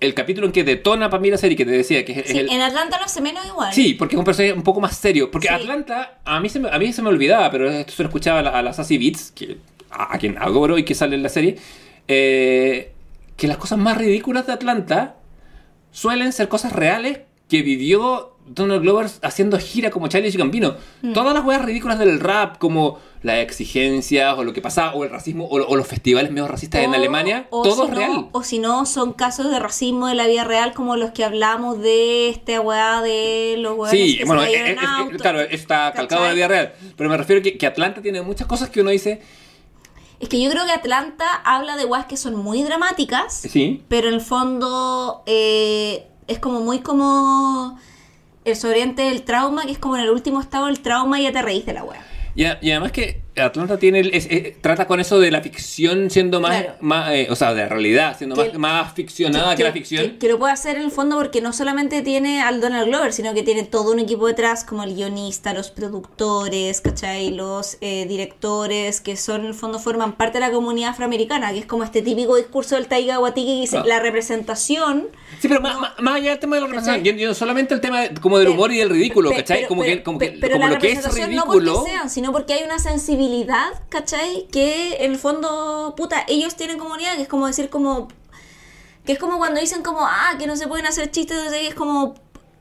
el 0.00 0.12
capítulo 0.12 0.46
en 0.46 0.52
que 0.52 0.64
detona 0.64 1.08
para 1.08 1.20
mí 1.22 1.30
la 1.30 1.38
serie 1.38 1.56
que 1.56 1.64
te 1.64 1.70
decía, 1.70 2.04
que 2.04 2.12
es, 2.12 2.18
es 2.18 2.26
Sí, 2.30 2.38
el... 2.38 2.50
en 2.50 2.60
Atlanta 2.60 2.98
lo 2.98 3.04
hace 3.04 3.20
menos 3.22 3.46
igual. 3.46 3.72
Sí, 3.72 3.94
porque 3.94 4.16
es 4.16 4.18
un 4.18 4.24
personaje 4.24 4.52
un 4.52 4.62
poco 4.62 4.80
más 4.80 4.96
serio. 4.96 5.30
Porque 5.30 5.48
Sí. 5.48 5.54
Atlanta, 5.54 6.18
a 6.24 6.40
mí, 6.40 6.48
se 6.50 6.60
me, 6.60 6.68
a 6.68 6.78
mí 6.78 6.92
se 6.92 7.00
me 7.02 7.08
olvidaba, 7.08 7.50
pero 7.50 7.70
esto 7.70 7.92
se 7.92 8.02
lo 8.02 8.08
escuchaba 8.08 8.40
a 8.40 8.42
la, 8.42 8.50
a 8.50 8.62
la 8.62 8.72
Sassy 8.74 8.98
Beats, 8.98 9.30
que, 9.32 9.56
a, 9.90 10.14
a 10.14 10.18
quien 10.18 10.36
adoro 10.38 10.76
y 10.76 10.84
que 10.84 10.94
sale 10.94 11.14
en 11.16 11.22
la 11.22 11.28
serie, 11.30 11.56
eh, 12.08 12.92
que 13.36 13.46
las 13.48 13.56
cosas 13.56 13.78
más 13.78 13.96
ridículas 13.96 14.46
de 14.46 14.52
Atlanta 14.52 15.16
suelen 15.90 16.32
ser 16.32 16.48
cosas 16.48 16.72
reales 16.72 17.20
que 17.48 17.62
vivió 17.62 18.33
Donald 18.46 18.82
Glover 18.82 19.06
haciendo 19.22 19.58
gira 19.58 19.90
como 19.90 20.08
Charlie 20.08 20.28
y 20.28 20.32
Gambino. 20.36 20.76
Mm. 21.02 21.12
Todas 21.14 21.32
las 21.34 21.44
weas 21.44 21.64
ridículas 21.64 21.98
del 21.98 22.20
rap, 22.20 22.58
como 22.58 22.98
las 23.22 23.38
exigencias, 23.38 24.36
o 24.36 24.44
lo 24.44 24.52
que 24.52 24.60
pasaba, 24.60 24.92
o 24.94 25.02
el 25.04 25.10
racismo, 25.10 25.46
o, 25.46 25.54
o 25.56 25.76
los 25.76 25.86
festivales 25.86 26.30
medio 26.30 26.46
racistas 26.46 26.82
en 26.82 26.94
Alemania, 26.94 27.46
o 27.50 27.62
todo 27.62 27.74
si 27.74 27.82
es 27.82 27.88
no- 27.88 27.94
real. 27.96 28.26
O 28.32 28.42
si 28.42 28.58
no, 28.58 28.84
son 28.84 29.14
casos 29.14 29.50
de 29.50 29.58
racismo 29.58 30.08
de 30.08 30.14
la 30.14 30.26
vida 30.26 30.44
real, 30.44 30.74
como 30.74 30.96
los 30.96 31.12
que 31.12 31.24
hablamos 31.24 31.78
de 31.80 32.28
esta 32.28 32.60
weá 32.60 33.00
de 33.00 33.54
los 33.58 33.78
weones 33.78 33.90
Sí, 33.98 34.18
que 34.18 34.24
bueno, 34.26 34.42
se 34.42 34.72
es- 34.72 34.78
auto. 34.82 35.16
claro, 35.16 35.40
está 35.40 35.92
calcado 35.94 36.22
de 36.24 36.28
la 36.28 36.34
vida 36.34 36.48
real. 36.48 36.74
Pero 36.96 37.08
me 37.08 37.16
refiero 37.16 37.40
que, 37.42 37.56
que 37.56 37.66
Atlanta 37.66 38.02
tiene 38.02 38.20
muchas 38.20 38.46
cosas 38.46 38.68
que 38.68 38.82
uno 38.82 38.90
dice, 38.90 39.22
Es 40.20 40.28
que 40.28 40.40
yo 40.42 40.50
creo 40.50 40.66
que 40.66 40.72
Atlanta 40.72 41.24
habla 41.46 41.76
de 41.78 41.86
weas 41.86 42.04
que 42.04 42.18
son 42.18 42.36
muy 42.36 42.62
dramáticas. 42.62 43.32
sí, 43.34 43.82
pero 43.88 44.08
en 44.08 44.14
el 44.14 44.20
fondo 44.20 45.22
eh, 45.24 46.06
es 46.28 46.38
como 46.40 46.60
muy 46.60 46.80
como 46.80 47.78
el 48.44 48.56
sobreviviente 48.56 49.02
del 49.02 49.22
trauma, 49.22 49.64
que 49.64 49.72
es 49.72 49.78
como 49.78 49.96
en 49.96 50.02
el 50.02 50.10
último 50.10 50.40
estado 50.40 50.66
del 50.66 50.80
trauma 50.80 51.18
y 51.20 51.24
ya 51.24 51.32
te 51.32 51.42
reís 51.42 51.66
de 51.66 51.72
la 51.72 51.84
wea. 51.84 52.00
Y, 52.34 52.42
y 52.44 52.70
además 52.70 52.92
que 52.92 53.23
Atlanta 53.36 53.78
tiene 53.78 54.00
es- 54.12 54.26
es- 54.30 54.60
trata 54.60 54.86
con 54.86 55.00
eso 55.00 55.18
de 55.18 55.30
la 55.30 55.40
ficción 55.40 56.10
siendo 56.10 56.40
más, 56.40 56.62
Claro. 56.62 56.76
más 56.80 57.12
eh, 57.12 57.26
o 57.30 57.36
sea, 57.36 57.52
de 57.54 57.62
la 57.62 57.68
realidad, 57.68 58.16
siendo 58.16 58.36
Que- 58.36 58.50
más, 58.58 58.82
más 58.84 58.92
ficcionada 58.94 59.56
que, 59.56 59.64
la 59.64 59.72
ficción. 59.72 60.04
Que, 60.12 60.18
que 60.18 60.28
lo 60.28 60.38
puede 60.38 60.52
hacer 60.52 60.76
en 60.76 60.82
el 60.84 60.90
fondo 60.90 61.16
porque 61.16 61.40
no 61.40 61.52
solamente 61.52 62.02
tiene 62.02 62.40
al 62.42 62.60
Donald 62.60 62.86
Glover, 62.88 63.12
sino 63.12 63.34
que 63.34 63.42
tiene 63.42 63.64
todo 63.64 63.92
un 63.92 63.98
equipo 63.98 64.26
detrás, 64.26 64.64
como 64.64 64.84
el 64.84 64.94
guionista, 64.94 65.52
los 65.52 65.70
productores, 65.70 66.80
¿cachai? 66.80 67.30
Los 67.30 67.76
eh, 67.80 68.06
directores, 68.08 69.00
que 69.00 69.16
son 69.16 69.42
en 69.42 69.46
el 69.48 69.54
fondo 69.54 69.78
forman 69.78 70.16
parte 70.16 70.38
de 70.38 70.46
la 70.46 70.52
comunidad 70.52 70.90
afroamericana, 70.90 71.52
que 71.52 71.58
es 71.60 71.66
como 71.66 71.82
este 71.84 72.02
típico 72.02 72.36
discurso 72.36 72.76
del 72.76 72.86
Taiga 72.86 73.18
Waititi 73.18 73.46
que 73.54 73.60
dice, 73.62 73.78
Ah. 73.78 73.84
la 73.86 74.00
representación 74.00 75.08
Sí, 75.40 75.48
pero 75.48 75.60
más, 75.60 75.78
más- 75.78 75.92
más 76.00 76.14
allá 76.16 76.30
del 76.30 76.38
tema 76.38 76.56
de 76.56 76.62
la 76.62 76.66
representación, 76.68 77.04
yo, 77.04 77.12
yo 77.28 77.34
solamente 77.34 77.74
el 77.74 77.80
tema 77.80 78.02
de- 78.02 78.14
como 78.20 78.38
del 78.38 78.48
humor 78.48 78.72
y 78.72 78.78
del 78.78 78.90
ridículo, 78.90 79.30
¿cachai? 79.30 79.58
pero- 79.58 79.68
como 79.68 79.82
pero- 79.82 79.96
que, 79.96 80.02
como 80.02 80.18
pe- 80.18 80.32
que, 80.34 80.38
pero 80.38 80.54
como 80.54 80.66
la 80.68 80.74
lo 80.74 80.78
que 80.80 80.86
es 80.92 80.96
representación 80.98 81.34
no 81.36 81.42
ridículo. 81.44 81.74
porque 81.74 81.90
sean, 81.90 82.10
sino 82.10 82.32
porque 82.32 82.52
hay 82.54 82.62
una 82.64 82.78
sensibilidad, 82.78 83.23
¿cachai? 83.88 84.46
Que 84.50 85.04
en 85.04 85.12
el 85.12 85.18
fondo, 85.18 85.94
puta, 85.96 86.24
ellos 86.28 86.54
tienen 86.56 86.78
comunidad, 86.78 87.16
que 87.16 87.22
es 87.22 87.28
como 87.28 87.46
decir 87.46 87.68
como... 87.70 88.08
Que 89.04 89.12
es 89.12 89.18
como 89.18 89.36
cuando 89.38 89.60
dicen 89.60 89.82
como, 89.82 90.00
ah, 90.02 90.34
que 90.38 90.46
no 90.46 90.56
se 90.56 90.66
pueden 90.66 90.86
hacer 90.86 91.10
chistes, 91.10 91.38
qué, 91.50 91.68
es 91.68 91.74
como... 91.74 92.14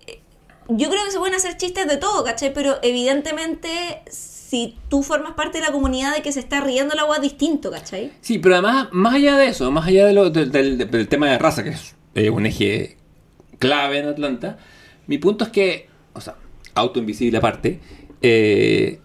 eh, 0.07 0.19
Yo 0.67 0.89
creo 0.89 1.05
que 1.05 1.11
se 1.11 1.17
pueden 1.19 1.35
hacer 1.35 1.55
chistes 1.57 1.87
de 1.87 1.97
todo, 1.97 2.23
¿cachai? 2.23 2.53
Pero 2.53 2.79
evidentemente, 2.81 4.01
si 4.09 4.77
tú 4.89 5.03
formas 5.03 5.33
parte 5.33 5.59
de 5.59 5.65
la 5.65 5.71
comunidad 5.71 6.13
de 6.13 6.21
que 6.21 6.31
se 6.31 6.39
está 6.41 6.59
riendo 6.61 6.95
la 6.95 7.03
agua, 7.03 7.15
es 7.17 7.21
distinto, 7.21 7.71
¿cachai? 7.71 8.11
Sí, 8.21 8.39
pero 8.39 8.55
además, 8.55 8.89
más 8.91 9.13
allá 9.15 9.37
de 9.37 9.47
eso, 9.47 9.71
más 9.71 9.87
allá 9.87 10.05
de 10.05 10.13
lo- 10.13 10.29
del, 10.29 10.51
del- 10.51 10.77
del 10.91 11.07
tema 11.07 11.27
de 11.29 11.37
raza, 11.39 11.63
que 11.63 11.69
es 11.69 11.95
eh, 12.15 12.29
un 12.29 12.45
eje 12.45 12.97
clave 13.59 13.99
en 13.99 14.07
Atlanta, 14.09 14.57
mi 15.07 15.17
punto 15.19 15.45
es 15.45 15.49
que, 15.51 15.87
o 16.13 16.19
sea, 16.21 16.35
auto 16.75 16.99
invisible 16.99 17.37
aparte, 17.37 17.79
eh, 18.21 18.99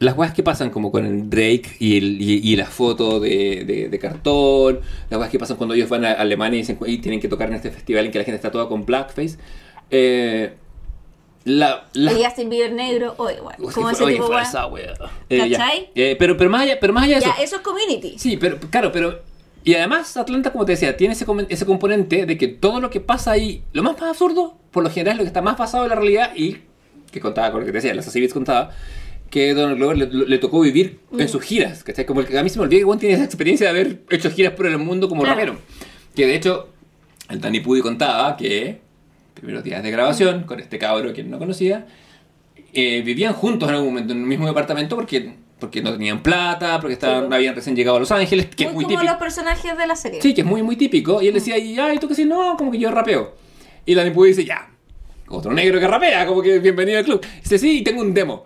las 0.00 0.16
weas 0.16 0.34
que 0.34 0.42
pasan 0.42 0.70
como 0.70 0.90
con 0.90 1.06
el 1.06 1.30
Drake 1.30 1.76
y, 1.78 1.96
el, 1.98 2.20
y, 2.20 2.40
y 2.52 2.56
la 2.56 2.66
foto 2.66 3.20
de, 3.20 3.64
de- 3.64 3.88
de 3.88 3.98
cartón, 3.98 4.80
las 5.08 5.18
weas 5.20 5.30
que 5.30 5.38
pasan 5.38 5.56
cuando 5.56 5.74
ellos 5.74 5.88
van 5.88 6.04
a 6.04 6.12
Alemania 6.12 6.60
y, 6.60 6.64
encu- 6.64 6.88
y 6.88 6.98
tienen 6.98 7.20
que 7.20 7.28
tocar 7.28 7.48
en 7.48 7.54
este 7.54 7.70
festival 7.70 8.04
en 8.06 8.10
que 8.12 8.18
la 8.18 8.24
gente 8.24 8.36
está 8.36 8.50
toda 8.50 8.68
con 8.68 8.84
blackface, 8.84 9.38
eh, 9.90 10.54
la, 11.44 11.84
la- 11.92 12.10
El 12.12 12.24
Justin 12.24 12.48
Bieber 12.50 12.72
negro, 12.72 13.14
o 13.18 13.30
igual, 13.30 13.56
Oye, 13.60 13.72
como 13.74 13.90
ese 13.90 14.02
oye, 14.04 14.14
tipo 14.16 14.38
esa 14.38 14.66
wea. 14.66 14.94
Eh. 15.28 15.56
Eh, 15.94 16.16
pero, 16.18 16.36
pero, 16.36 16.50
más 16.50 16.62
allá, 16.62 16.78
pero 16.80 16.92
más 16.92 17.04
allá 17.04 17.16
de 17.16 17.22
Ya, 17.22 17.30
eso, 17.32 17.42
eso 17.42 17.56
es 17.56 17.62
community. 17.62 18.14
Sí, 18.18 18.36
pero 18.38 18.58
claro, 18.58 18.90
pero 18.92 19.20
Y 19.62 19.74
además, 19.74 20.16
Atlanta, 20.16 20.52
como 20.52 20.64
te 20.64 20.72
decía, 20.72 20.96
tiene 20.96 21.12
ese, 21.14 21.24
ese 21.48 21.66
componente 21.66 22.26
de 22.26 22.36
que 22.38 22.48
todo 22.48 22.80
lo 22.80 22.90
que 22.90 23.00
pasa 23.00 23.30
ahí, 23.32 23.62
lo 23.72 23.82
más, 23.82 23.92
más 24.00 24.10
absurdo, 24.10 24.56
por 24.70 24.82
lo 24.82 24.90
general 24.90 25.12
es 25.12 25.18
lo 25.18 25.24
que 25.24 25.28
está 25.28 25.40
más 25.42 25.56
basado 25.56 25.84
en 25.84 25.90
la 25.90 25.96
realidad 25.96 26.32
y 26.34 26.58
que 27.12 27.20
contaba 27.20 27.50
con 27.52 27.60
lo 27.60 27.66
que 27.66 27.72
te 27.72 27.78
decía, 27.78 27.94
las 27.94 28.12
Beats 28.12 28.34
contaba, 28.34 28.70
que 29.34 29.52
Donald 29.52 29.78
Glover 29.78 29.96
le, 29.98 30.06
le 30.28 30.38
tocó 30.38 30.60
vivir 30.60 31.00
en 31.18 31.28
sus 31.28 31.42
giras. 31.42 31.82
¿cachai? 31.82 32.06
Como 32.06 32.20
el 32.20 32.26
que 32.28 32.38
a 32.38 32.42
mí 32.44 32.48
se 32.48 32.56
me 32.60 32.62
olvida 32.66 32.78
que 32.78 32.84
Juan 32.84 33.00
tiene 33.00 33.16
esa 33.16 33.24
experiencia 33.24 33.66
de 33.72 33.80
haber 33.80 34.02
hecho 34.10 34.30
giras 34.30 34.52
por 34.52 34.66
el 34.66 34.78
mundo 34.78 35.08
como 35.08 35.22
Claro. 35.24 35.36
rapero. 35.40 35.58
Que 36.14 36.24
de 36.26 36.36
hecho, 36.36 36.68
el 37.28 37.40
Danny 37.40 37.58
Pudi 37.58 37.80
contaba 37.80 38.36
que, 38.36 38.78
primeros 39.34 39.64
días 39.64 39.82
de 39.82 39.90
grabación, 39.90 40.44
con 40.44 40.60
este 40.60 40.78
cabro 40.78 41.12
que 41.12 41.24
no 41.24 41.40
conocía, 41.40 41.84
eh, 42.72 43.02
vivían 43.04 43.32
juntos 43.32 43.68
en 43.68 43.74
algún 43.74 43.88
momento 43.90 44.12
en 44.12 44.20
el 44.20 44.26
mismo 44.26 44.46
departamento 44.46 44.94
porque, 44.94 45.34
porque 45.58 45.82
no 45.82 45.90
tenían 45.92 46.22
plata, 46.22 46.78
porque 46.80 46.94
estaban, 46.94 47.28
Sí. 47.28 47.34
habían 47.34 47.56
recién 47.56 47.74
llegado 47.74 47.96
a 47.96 48.00
Los 48.00 48.12
Ángeles, 48.12 48.46
que 48.54 48.64
muy, 48.66 48.68
es 48.70 48.74
muy 48.74 48.84
como 48.84 48.96
típico. 48.98 49.12
los 49.12 49.20
personajes 49.20 49.76
de 49.76 49.86
la 49.88 49.96
serie. 49.96 50.22
Sí, 50.22 50.32
que 50.32 50.42
es 50.42 50.46
muy, 50.46 50.62
muy 50.62 50.76
típico. 50.76 51.20
Y 51.20 51.26
él 51.26 51.34
decía, 51.34 51.58
y, 51.58 51.76
ay, 51.76 51.98
¿tú 51.98 52.06
qué 52.06 52.14
sí? 52.14 52.24
No, 52.24 52.56
como 52.56 52.70
que 52.70 52.78
yo 52.78 52.92
rapeo. 52.92 53.34
Y 53.84 53.96
Danny 53.96 54.12
Pudi 54.12 54.28
dice, 54.28 54.44
ya, 54.44 54.70
otro 55.26 55.52
negro 55.52 55.80
que 55.80 55.88
rapea, 55.88 56.24
como 56.24 56.40
que 56.40 56.60
bienvenido 56.60 56.98
al 57.00 57.04
club. 57.04 57.20
dice, 57.42 57.58
sí, 57.58 57.82
tengo 57.82 58.00
un 58.00 58.14
demo. 58.14 58.44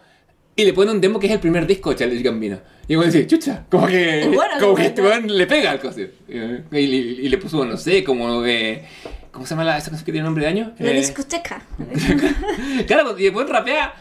Y 0.58 0.64
le 0.64 0.72
pone 0.72 0.90
un 0.90 1.00
demo 1.00 1.20
que 1.20 1.28
es 1.28 1.32
el 1.32 1.38
primer 1.38 1.68
disco 1.68 1.90
de 1.90 1.96
Charlie 1.96 2.20
Gambino. 2.20 2.58
Y 2.88 2.96
uno 2.96 3.06
dice, 3.06 3.24
chucha, 3.28 3.64
como 3.70 3.86
que, 3.86 4.28
bueno, 4.34 4.54
como 4.58 4.74
que 4.74 4.86
este 4.86 5.00
bueno. 5.00 5.26
weón 5.26 5.38
le 5.38 5.46
pega 5.46 5.70
al 5.70 5.78
coso. 5.78 6.00
Y, 6.00 6.76
y- 6.76 7.20
y 7.22 7.28
le 7.28 7.38
puso, 7.38 7.64
no 7.64 7.76
sé, 7.76 8.02
como... 8.02 8.44
eh, 8.44 8.84
¿Cómo 9.30 9.46
se 9.46 9.50
llama 9.50 9.62
la, 9.62 9.78
esa 9.78 9.92
cosa 9.92 10.04
que 10.04 10.10
tiene 10.10 10.24
nombre 10.24 10.42
de 10.42 10.50
año? 10.50 10.72
La 10.80 10.90
Eh, 10.90 10.94
discoteca. 10.94 11.62
claro, 12.88 13.16
y 13.16 13.22
después 13.24 13.48
rapea. 13.48 13.94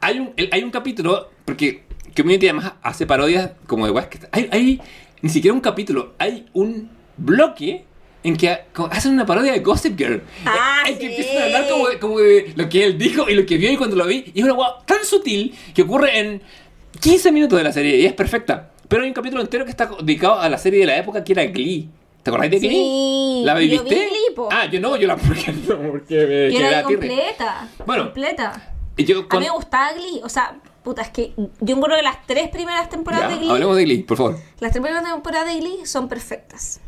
Hay 0.00 0.18
un, 0.18 0.32
el- 0.36 0.48
hay 0.50 0.64
un 0.64 0.72
capítulo, 0.72 1.30
porque 1.44 1.84
Community 2.16 2.48
además 2.48 2.72
hace 2.82 3.06
parodias 3.06 3.52
como 3.68 3.86
de 3.86 4.08
que 4.08 4.18
hay, 4.32 4.48
hay 4.50 4.80
ni 5.22 5.28
siquiera 5.30 5.54
un 5.54 5.60
capítulo, 5.60 6.14
hay 6.18 6.46
un 6.52 6.90
bloque 7.16 7.84
en 8.22 8.36
que 8.36 8.50
hacen 8.90 9.12
una 9.12 9.24
parodia 9.26 9.52
de 9.52 9.60
Gossip 9.60 9.96
Girl. 9.98 10.22
Ah, 10.44 10.82
en 10.86 10.94
que 10.98 11.00
sí. 11.00 11.06
empiezan 11.06 11.42
a 11.42 11.44
hablar 11.46 11.68
como, 11.68 11.84
como 12.00 12.18
de 12.20 12.52
lo 12.56 12.68
que 12.68 12.84
él 12.84 12.98
dijo 12.98 13.28
y 13.28 13.34
lo 13.34 13.46
que 13.46 13.56
vio 13.56 13.72
y 13.72 13.76
cuando 13.76 13.96
lo 13.96 14.06
vi. 14.06 14.30
Y 14.34 14.40
es 14.40 14.44
una 14.44 14.54
wea 14.54 14.68
tan 14.86 15.04
sutil 15.04 15.54
que 15.74 15.82
ocurre 15.82 16.18
en 16.18 16.42
15 17.00 17.32
minutos 17.32 17.56
de 17.58 17.64
la 17.64 17.72
serie 17.72 17.96
y 17.96 18.06
es 18.06 18.12
perfecta. 18.12 18.70
Pero 18.88 19.02
hay 19.02 19.08
un 19.08 19.14
capítulo 19.14 19.40
entero 19.40 19.64
que 19.64 19.70
está 19.70 19.88
dedicado 20.02 20.40
a 20.40 20.48
la 20.48 20.58
serie 20.58 20.80
de 20.80 20.86
la 20.86 20.96
época 20.98 21.22
que 21.24 21.32
era 21.32 21.44
Glee. 21.46 21.88
¿Te 22.22 22.30
acordás 22.30 22.50
de 22.50 22.60
Sí, 22.60 22.68
Glee? 22.68 23.42
¿La 23.46 23.54
yo 23.54 23.60
viviste? 23.60 23.94
vi 23.94 24.00
Glee, 24.00 24.34
po. 24.36 24.48
Ah, 24.52 24.66
yo 24.66 24.80
no, 24.80 24.96
yo 24.96 25.06
la 25.06 25.16
porque, 25.16 25.52
porque 25.90 26.26
me 26.26 26.52
Yo 26.52 26.58
quedé 26.58 26.70
la 26.70 26.78
a 26.80 26.82
completa. 26.82 27.68
Bueno. 27.86 28.04
Completa. 28.04 28.74
Yo 28.98 29.20
A 29.20 29.28
con- 29.28 29.38
mí 29.40 29.46
me 29.46 29.52
gustaba 29.52 29.92
Glee. 29.94 30.20
O 30.22 30.28
sea, 30.28 30.58
puta, 30.82 31.00
es 31.00 31.08
que 31.08 31.32
yo 31.36 31.46
encuentro 31.76 31.96
que 31.96 32.02
las 32.02 32.26
tres 32.26 32.48
primeras 32.50 32.90
temporadas 32.90 33.30
Ya, 33.30 33.34
de 33.36 33.40
Glee. 33.40 33.50
hablemos 33.50 33.76
de 33.76 33.84
Glee, 33.84 34.02
por 34.02 34.16
favor. 34.18 34.32
Las 34.58 34.72
tres 34.72 34.82
primeras 34.82 35.04
temporadas 35.10 35.54
de 35.54 35.60
Glee 35.60 35.86
son 35.86 36.08
perfectas. 36.08 36.80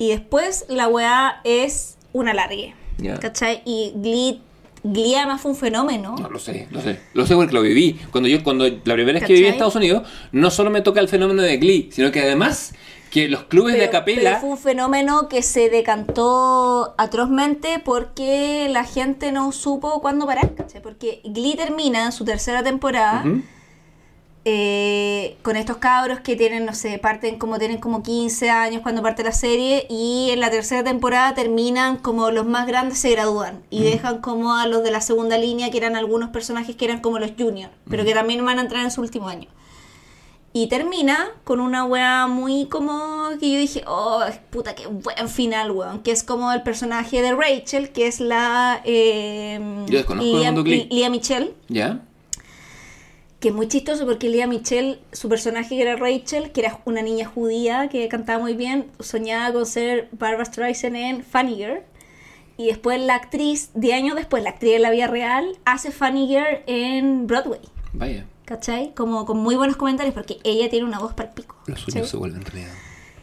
Y 0.00 0.08
después 0.08 0.64
la 0.70 0.88
weá 0.88 1.42
es 1.44 1.98
una 2.14 2.32
largue. 2.32 2.74
¿Cachai? 3.20 3.60
Y 3.66 3.92
Glee, 3.96 4.40
Glee 4.82 5.14
además 5.14 5.42
fue 5.42 5.50
un 5.50 5.56
fenómeno. 5.58 6.16
No, 6.18 6.30
lo 6.30 6.38
sé, 6.38 6.68
lo 6.70 6.80
sé. 6.80 6.98
Lo 7.12 7.26
sé 7.26 7.34
porque 7.34 7.52
lo 7.52 7.60
viví. 7.60 8.00
Cuando 8.10 8.26
yo, 8.26 8.42
cuando 8.42 8.66
la 8.66 8.94
primera 8.94 9.18
vez 9.18 9.26
que 9.26 9.34
viví 9.34 9.44
en. 9.44 9.52
Estados 9.52 9.76
Unidos, 9.76 10.08
no 10.32 10.50
solo 10.50 10.70
me 10.70 10.80
toca 10.80 11.00
el 11.00 11.08
fenómeno 11.08 11.42
de 11.42 11.58
Glee, 11.58 11.90
sino 11.92 12.10
que 12.12 12.20
además 12.20 12.72
que 13.10 13.28
los 13.28 13.42
clubes 13.42 13.74
de 13.74 13.84
acapela. 13.84 14.30
pero 14.30 14.40
fue 14.40 14.48
un 14.48 14.58
fenómeno 14.58 15.28
que 15.28 15.42
se 15.42 15.68
decantó 15.68 16.94
atrozmente 16.96 17.78
porque 17.84 18.68
la 18.70 18.84
gente 18.84 19.32
no 19.32 19.52
supo 19.52 20.00
cuándo 20.00 20.24
parar, 20.24 20.54
¿cachai? 20.54 20.80
Porque 20.80 21.20
Glee 21.24 21.56
termina 21.56 22.10
su 22.10 22.24
tercera 22.24 22.62
temporada. 22.62 23.22
Eh, 24.44 25.36
con 25.42 25.56
estos 25.56 25.76
cabros 25.76 26.20
que 26.20 26.34
tienen, 26.34 26.64
no 26.64 26.74
sé, 26.74 26.98
parten 26.98 27.38
como 27.38 27.58
tienen 27.58 27.78
como 27.78 28.02
15 28.02 28.48
años 28.48 28.80
cuando 28.82 29.02
parte 29.02 29.22
la 29.22 29.32
serie 29.32 29.86
y 29.90 30.30
en 30.30 30.40
la 30.40 30.50
tercera 30.50 30.82
temporada 30.82 31.34
terminan 31.34 31.98
como 31.98 32.30
los 32.30 32.46
más 32.46 32.66
grandes 32.66 32.98
se 32.98 33.10
gradúan 33.10 33.62
y 33.68 33.82
dejan 33.82 34.20
como 34.22 34.54
a 34.54 34.66
los 34.66 34.82
de 34.82 34.90
la 34.90 35.02
segunda 35.02 35.36
línea 35.36 35.70
que 35.70 35.76
eran 35.76 35.94
algunos 35.94 36.30
personajes 36.30 36.74
que 36.74 36.86
eran 36.86 37.00
como 37.00 37.18
los 37.18 37.32
juniors, 37.38 37.72
pero 37.88 38.04
que 38.04 38.14
también 38.14 38.44
van 38.44 38.58
a 38.58 38.62
entrar 38.62 38.82
en 38.82 38.90
su 38.90 39.02
último 39.02 39.28
año. 39.28 39.48
Y 40.52 40.66
termina 40.66 41.28
con 41.44 41.60
una 41.60 41.84
wea 41.84 42.26
muy 42.26 42.66
como 42.66 43.28
que 43.38 43.52
yo 43.52 43.58
dije, 43.58 43.84
oh, 43.86 44.24
puta, 44.50 44.74
qué 44.74 44.88
buen 44.88 45.28
final, 45.28 45.70
weón. 45.70 46.02
Que 46.02 46.10
es 46.10 46.24
como 46.24 46.50
el 46.52 46.62
personaje 46.62 47.22
de 47.22 47.32
Rachel, 47.36 47.90
que 47.90 48.08
es 48.08 48.18
la. 48.18 48.80
Eh, 48.84 49.60
Yo 49.86 49.98
desconozco 49.98 50.38
el 50.38 50.52
mundo. 50.52 50.64
Lea 50.90 51.08
Michelle 51.08 51.54
¿Ya? 51.68 52.00
Que 53.40 53.48
es 53.48 53.54
muy 53.54 53.68
chistoso 53.68 54.04
porque 54.04 54.28
Lea 54.28 54.46
Michelle, 54.46 55.00
su 55.12 55.30
personaje 55.30 55.70
que 55.70 55.82
era 55.82 55.96
Rachel, 55.96 56.52
que 56.52 56.60
era 56.60 56.78
una 56.84 57.00
niña 57.00 57.26
judía 57.26 57.88
que 57.88 58.06
cantaba 58.08 58.38
muy 58.38 58.54
bien, 58.54 58.90
soñaba 59.00 59.52
con 59.52 59.64
ser 59.64 60.08
Barbara 60.12 60.44
Streisand 60.44 60.94
en 60.94 61.24
Funny 61.24 61.56
Girl. 61.56 61.80
Y 62.58 62.66
después 62.66 63.00
la 63.00 63.14
actriz, 63.14 63.70
de 63.72 63.94
años 63.94 64.14
después, 64.14 64.42
la 64.42 64.50
actriz 64.50 64.72
de 64.72 64.78
la 64.78 64.90
vida 64.90 65.06
real, 65.06 65.58
hace 65.64 65.90
Funny 65.90 66.28
Girl 66.28 66.60
en 66.66 67.26
Broadway. 67.26 67.62
Vaya. 67.94 68.26
¿Cachai? 68.44 68.92
Como 68.94 69.24
con 69.24 69.38
muy 69.38 69.56
buenos 69.56 69.76
comentarios 69.76 70.14
porque 70.14 70.38
ella 70.44 70.68
tiene 70.68 70.84
una 70.84 70.98
voz 70.98 71.14
para 71.14 71.30
el 71.30 71.34
pico. 71.34 71.56
Los 71.66 71.80
sueños 71.80 72.10
se 72.10 72.18
vuelven 72.18 72.44
realidad. 72.44 72.72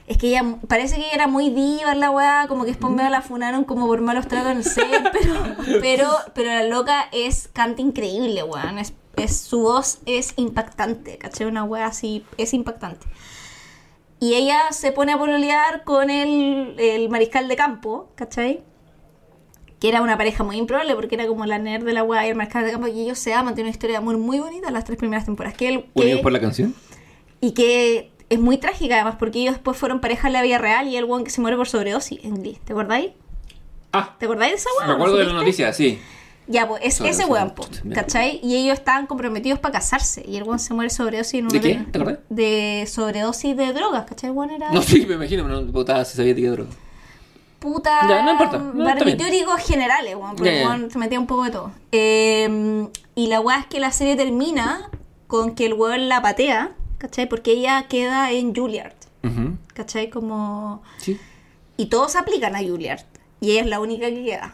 Es 0.07 0.18
que 0.18 0.30
ella, 0.30 0.57
parece 0.68 0.95
que 0.95 1.14
era 1.14 1.27
muy 1.27 1.49
diva 1.49 1.94
la 1.94 2.10
weá, 2.10 2.45
como 2.48 2.64
que 2.65 2.76
me 2.89 3.10
la 3.10 3.22
funaron 3.22 3.65
como 3.65 3.85
por 3.85 4.02
malos 4.02 4.27
tratos 4.27 4.52
en 4.52 4.57
el 4.57 4.64
set, 4.64 5.11
pero, 5.11 5.34
pero, 5.81 6.10
pero 6.34 6.49
la 6.49 6.64
loca 6.64 7.10
es, 7.11 7.49
canta 7.53 7.81
increíble, 7.81 8.41
weón. 8.41 8.80
Es, 8.80 8.94
es, 9.18 9.38
su 9.38 9.61
voz 9.61 9.99
es 10.06 10.34
impactante, 10.38 11.18
¿cachai? 11.18 11.48
Una 11.48 11.64
weá 11.64 11.88
así, 11.88 12.26
es 12.38 12.53
impactante. 12.53 13.06
Y 14.19 14.34
ella 14.34 14.72
se 14.72 14.91
pone 14.91 15.14
a 15.14 15.18
pololear 15.18 15.84
con 15.84 16.10
el, 16.10 16.76
el 16.80 17.10
mariscal 17.10 17.48
de 17.48 17.56
campo, 17.56 18.10
¿cachai? 18.15 18.61
Que 19.80 19.89
era 19.89 20.02
una 20.02 20.18
pareja 20.18 20.44
muy 20.44 20.57
improbable 20.57 20.95
porque 20.95 21.14
era 21.15 21.27
como 21.27 21.45
la 21.45 21.60
nerd 21.60 21.84
de 21.85 21.94
la 21.94 22.03
weá 22.03 22.26
y 22.26 22.30
el 22.30 22.35
mariscal 22.35 22.65
de 22.65 22.72
campo 22.72 22.88
y 22.88 23.02
ellos 23.02 23.19
se 23.19 23.34
aman, 23.34 23.53
tienen 23.53 23.68
una 23.68 23.72
historia 23.72 23.94
de 23.94 23.98
amor 23.98 24.18
muy 24.18 24.39
bonita 24.39 24.68
en 24.69 24.73
las 24.73 24.85
tres 24.85 24.98
primeras 24.98 25.26
temporadas. 25.26 25.56
Que 25.57 25.68
él, 25.69 25.85
que- 25.95 26.02
¿Unidos 26.02 26.22
por 26.22 26.31
la 26.31 26.39
canción? 26.39 26.73
y 27.39 27.52
que 27.52 28.11
es 28.30 28.39
muy 28.39 28.57
trágica 28.57 28.95
además, 28.95 29.15
porque 29.19 29.39
ellos 29.39 29.53
después 29.53 29.77
fueron 29.77 29.99
pareja 30.02 30.27
en 30.27 30.34
la 30.34 30.41
vida 30.41 30.57
real 30.57 30.88
y 30.88 30.98
el 30.98 31.06
weón 31.06 31.23
que 31.23 31.30
se 31.30 31.39
muere 31.39 31.56
por 31.56 31.68
sobredosis 31.68 32.19
en 32.26 32.41
Glee. 32.41 32.57
¿Te 32.65 32.73
acordáis? 32.73 33.11
Ah, 33.94 34.15
¿Te 34.19 34.26
acordáis 34.26 34.53
de 34.53 34.57
esa 34.57 34.69
weón? 34.80 34.88
me 34.89 34.94
acuerdo 34.95 35.18
de 35.18 35.26
la 35.26 35.34
noticia, 35.34 35.72
sí. 35.73 35.99
Ya, 36.49 36.68
pues 36.68 36.82
es 36.84 37.02
ese 37.02 37.26
weón, 37.26 37.53
¿cachai? 37.94 38.40
Y 38.41 38.56
ellos 38.56 38.78
estaban 38.80 39.06
comprometidos 39.07 39.60
para 39.60 39.74
casarse 39.74 40.24
y 40.26 40.38
el 40.38 40.44
weón 40.44 40.60
se 40.60 40.74
muere 40.74 40.90
sobredosis 40.90 41.34
en 41.40 41.45
un 41.45 41.52
¿De 41.52 41.60
qué? 41.60 41.76
¿Te 41.91 41.99
acordás? 41.99 42.19
De 42.30 42.88
sobredosis 42.90 43.57
de 43.57 43.74
drogas, 43.74 44.06
¿cachai? 44.06 44.30
El 44.30 44.36
weón 44.36 44.52
era 44.52 44.72
No, 44.72 44.82
sí, 44.84 45.06
me 45.06 45.15
imagino, 45.15 45.48
no 45.48 45.69
puta, 45.72 46.03
se 46.06 46.15
sabía 46.15 46.34
de 46.34 46.41
qué 46.41 46.48
droga. 46.49 46.69
puta 47.60 48.07
Ya, 48.07 48.24
no 48.24 48.32
importa, 48.32 48.57
no, 48.60 48.84
barbitúricos 48.86 49.61
generales, 49.61 50.15
weón, 50.15 50.36
porque 50.36 50.53
ya. 50.53 50.61
el 50.61 50.68
weón 50.68 50.91
se 50.91 50.98
metía 50.99 51.19
un 51.19 51.28
poco 51.28 51.44
de 51.44 51.52
todo. 51.52 51.72
Eh, 51.91 52.88
y 53.15 53.28
la 53.28 53.40
weá 53.41 53.60
es 53.60 53.65
que 53.65 53.80
la 53.80 53.91
serie 53.91 54.15
termina 54.15 54.90
con 55.28 55.53
que 55.56 55.65
el 55.65 55.74
weón 55.74 56.07
la 56.07 56.22
patea, 56.22 56.72
¿cachai? 56.98 57.28
Porque 57.28 57.52
ella 57.52 57.88
queda 57.90 58.32
en 58.32 58.56
Juilliard, 58.56 58.94
Ujú. 59.24 59.57
¿cachai? 59.74 60.10
Como... 60.10 60.82
Sí. 60.98 61.19
Y 61.76 61.88
todos 61.88 62.15
aplican 62.15 62.56
a 62.56 62.60
Juilliard. 62.60 63.02
Y 63.41 63.52
ella 63.52 63.61
es 63.61 63.68
la 63.68 63.80
única 63.80 64.07
que 64.07 64.24
queda. 64.24 64.53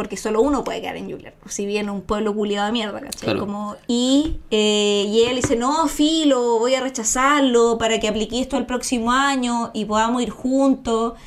Porque 0.00 0.16
solo 0.16 0.40
uno 0.40 0.64
puede 0.64 0.80
quedar 0.80 0.96
en 0.96 1.10
Juilliard. 1.10 1.34
Si 1.46 1.66
viene 1.66 1.90
un 1.90 2.00
pueblo 2.00 2.34
culiado 2.34 2.64
de 2.64 2.72
mierda, 2.72 3.02
¿cachai? 3.02 3.20
Claro. 3.20 3.40
Como, 3.40 3.76
y, 3.86 4.38
eh, 4.50 5.04
y 5.06 5.24
él 5.24 5.36
dice, 5.36 5.56
no, 5.56 5.88
filo, 5.88 6.58
voy 6.58 6.74
a 6.74 6.80
rechazarlo 6.80 7.76
para 7.76 8.00
que 8.00 8.08
aplique 8.08 8.40
esto 8.40 8.56
al 8.56 8.64
próximo 8.64 9.12
año 9.12 9.70
y 9.74 9.84
podamos 9.84 10.22
ir 10.22 10.30
juntos. 10.30 11.18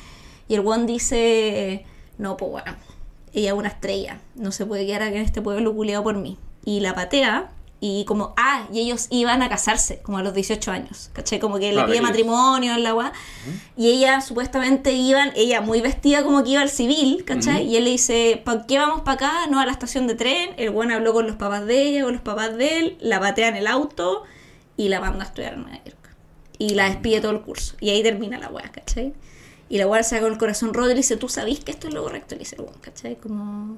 Y 0.48 0.56
el 0.56 0.66
one 0.66 0.86
dice, 0.86 1.86
no, 2.18 2.36
pues 2.36 2.50
bueno, 2.50 2.74
ella 3.32 3.50
es 3.52 3.56
una 3.56 3.68
estrella. 3.68 4.18
No 4.34 4.50
se 4.50 4.66
puede 4.66 4.84
quedar 4.84 5.02
aquí 5.02 5.18
en 5.18 5.22
este 5.22 5.40
pueblo 5.40 5.72
culiado 5.72 6.02
por 6.02 6.16
mí. 6.16 6.36
Y 6.64 6.80
la 6.80 6.96
patea. 6.96 7.52
Y 7.86 8.06
como, 8.06 8.32
ah, 8.38 8.66
y 8.72 8.80
ellos 8.80 9.08
iban 9.10 9.42
a 9.42 9.50
casarse, 9.50 10.00
como 10.00 10.16
a 10.16 10.22
los 10.22 10.32
18 10.32 10.70
años, 10.70 11.10
¿cachai? 11.12 11.38
Como 11.38 11.58
que 11.58 11.70
le 11.70 11.84
pide 11.84 12.00
matrimonio 12.00 12.72
en 12.72 12.82
la. 12.82 13.12
Y 13.76 13.90
ella 13.90 14.22
supuestamente 14.22 14.92
iban, 14.92 15.32
ella 15.36 15.60
muy 15.60 15.82
vestida 15.82 16.22
como 16.22 16.42
que 16.42 16.52
iba 16.52 16.62
al 16.62 16.70
civil, 16.70 17.26
¿cachai? 17.26 17.66
Y 17.66 17.76
él 17.76 17.84
le 17.84 17.90
dice, 17.90 18.40
¿para 18.42 18.64
qué 18.64 18.78
vamos 18.78 19.02
para 19.02 19.12
acá? 19.16 19.32
No, 19.50 19.60
a 19.60 19.66
la 19.66 19.72
estación 19.72 20.06
de 20.06 20.14
tren. 20.14 20.54
El 20.56 20.70
buen 20.70 20.92
habló 20.92 21.12
con 21.12 21.26
los 21.26 21.36
papás 21.36 21.66
de 21.66 21.82
ella, 21.82 22.04
con 22.04 22.14
los 22.14 22.22
papás 22.22 22.56
de 22.56 22.78
él, 22.78 22.96
la 23.02 23.20
patea 23.20 23.48
en 23.48 23.56
el 23.56 23.66
auto 23.66 24.22
y 24.78 24.88
la 24.88 25.00
manda 25.00 25.22
a 25.22 25.26
estudiar 25.26 25.52
en 25.52 25.64
Nueva 25.64 25.84
York. 25.84 26.08
Y 26.56 26.70
la 26.70 26.88
despide 26.88 27.20
todo 27.20 27.32
el 27.32 27.42
curso. 27.42 27.76
Y 27.80 27.90
ahí 27.90 28.02
termina 28.02 28.38
la 28.38 28.48
weá, 28.48 28.72
¿cachai? 28.72 29.12
Y 29.68 29.76
la 29.76 29.86
weá 29.86 30.02
se 30.02 30.18
con 30.22 30.32
el 30.32 30.38
corazón 30.38 30.72
roto 30.72 30.88
y 30.88 30.94
le 30.94 31.00
dice, 31.00 31.18
¿tú 31.18 31.28
sabís 31.28 31.60
que 31.60 31.72
esto 31.72 31.88
es 31.88 31.92
lo 31.92 32.02
correcto? 32.02 32.34
Y 32.34 32.38
le 32.38 32.44
dice, 32.44 32.56
bueno, 32.56 32.78
¿cachai? 32.80 33.16
Como, 33.16 33.76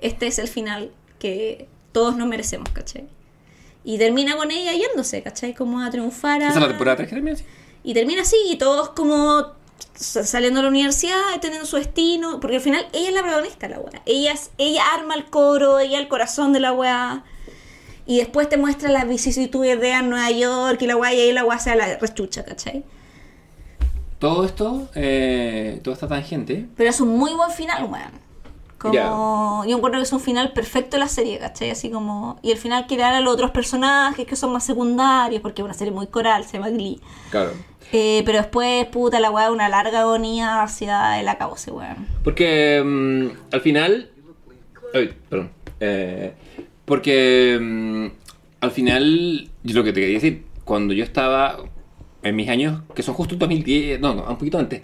este 0.00 0.26
es 0.26 0.40
el 0.40 0.48
final 0.48 0.90
que 1.20 1.68
todos 1.92 2.16
nos 2.16 2.26
merecemos, 2.26 2.68
¿cachai? 2.70 3.06
Y 3.84 3.98
termina 3.98 4.36
con 4.36 4.50
ella 4.50 4.72
yéndose, 4.72 5.22
¿cachai? 5.22 5.54
Como 5.54 5.80
a 5.80 5.90
triunfar 5.90 6.42
a... 6.42 6.48
Esa 6.48 6.54
es 6.54 6.60
la 6.62 6.68
temporada 6.68 6.96
3 6.96 7.08
que 7.08 7.14
termina 7.14 7.34
así. 7.36 7.44
Y 7.82 7.92
termina 7.94 8.22
así, 8.22 8.36
y 8.48 8.56
todos 8.56 8.88
como 8.90 9.52
sa- 9.94 10.24
saliendo 10.24 10.58
de 10.60 10.62
la 10.64 10.68
universidad, 10.70 11.20
teniendo 11.42 11.66
su 11.66 11.76
destino, 11.76 12.40
porque 12.40 12.56
al 12.56 12.62
final 12.62 12.86
ella 12.94 13.08
es 13.08 13.14
la 13.14 13.20
protagonista 13.22 13.68
la 13.68 13.80
weá. 13.80 14.00
Ella, 14.06 14.32
es- 14.32 14.50
ella 14.56 14.82
arma 14.94 15.14
el 15.14 15.26
coro, 15.26 15.78
ella 15.78 15.98
el 15.98 16.08
corazón 16.08 16.52
de 16.54 16.60
la 16.60 16.72
weá. 16.72 17.24
Y 18.06 18.18
después 18.18 18.48
te 18.48 18.56
muestra 18.56 18.90
las 18.90 19.06
vicisitudes 19.06 19.78
de 19.80 19.90
en 19.92 20.08
Nueva 20.10 20.30
York 20.30 20.80
y 20.80 20.86
la 20.86 20.96
weá, 20.96 21.12
y 21.12 21.20
ahí 21.20 21.32
la 21.32 21.44
weá 21.44 21.58
se 21.58 21.74
la 21.76 21.98
rechucha, 21.98 22.44
¿cachai? 22.44 22.84
todo 24.18 24.46
esto, 24.46 24.88
eh, 24.94 25.80
toda 25.82 25.92
esta 25.94 26.08
tangente, 26.08 26.66
Pero 26.76 26.88
es 26.88 26.98
un 27.00 27.08
muy 27.18 27.34
buen 27.34 27.50
final, 27.50 27.84
weón. 27.84 28.23
Como. 28.90 29.64
Yo 29.66 29.76
encuentro 29.76 29.98
que 29.98 30.04
es 30.04 30.12
un 30.12 30.20
final 30.20 30.52
perfecto 30.52 30.96
de 30.96 31.00
la 31.00 31.08
serie, 31.08 31.38
¿cachai? 31.38 31.70
Así 31.70 31.90
como. 31.90 32.38
Y 32.42 32.50
el 32.50 32.58
final 32.58 32.86
que 32.86 33.02
a 33.02 33.20
los 33.20 33.32
otros 33.32 33.50
personajes 33.50 34.26
que 34.26 34.36
son 34.36 34.52
más 34.52 34.64
secundarios, 34.64 35.40
porque 35.40 35.62
es 35.62 35.64
una 35.64 35.74
serie 35.74 35.92
muy 35.92 36.06
coral, 36.06 36.44
se 36.44 36.54
llama 36.54 36.70
Glee. 36.70 37.00
claro. 37.30 37.52
Eh, 37.92 38.22
pero 38.24 38.38
después, 38.38 38.86
puta, 38.86 39.20
la 39.20 39.30
weá, 39.30 39.52
una 39.52 39.68
larga 39.68 40.00
agonía 40.00 40.62
hacia 40.62 41.20
el 41.20 41.28
acabose, 41.28 41.70
weón. 41.70 42.08
Porque 42.24 42.82
mm, 42.84 43.54
al 43.54 43.60
final. 43.60 44.10
Ay, 44.92 45.14
perdón. 45.28 45.50
Eh, 45.80 46.32
porque 46.84 47.58
mm, 47.60 48.06
al 48.60 48.70
final, 48.70 49.48
yo 49.62 49.74
lo 49.76 49.84
que 49.84 49.92
te 49.92 50.00
quería 50.00 50.14
decir, 50.14 50.44
cuando 50.64 50.92
yo 50.92 51.04
estaba 51.04 51.58
en 52.22 52.36
mis 52.36 52.48
años, 52.48 52.82
que 52.94 53.02
son 53.02 53.14
justo 53.14 53.36
2010, 53.36 54.00
no, 54.00 54.14
no, 54.14 54.24
un 54.24 54.38
poquito 54.38 54.58
antes, 54.58 54.82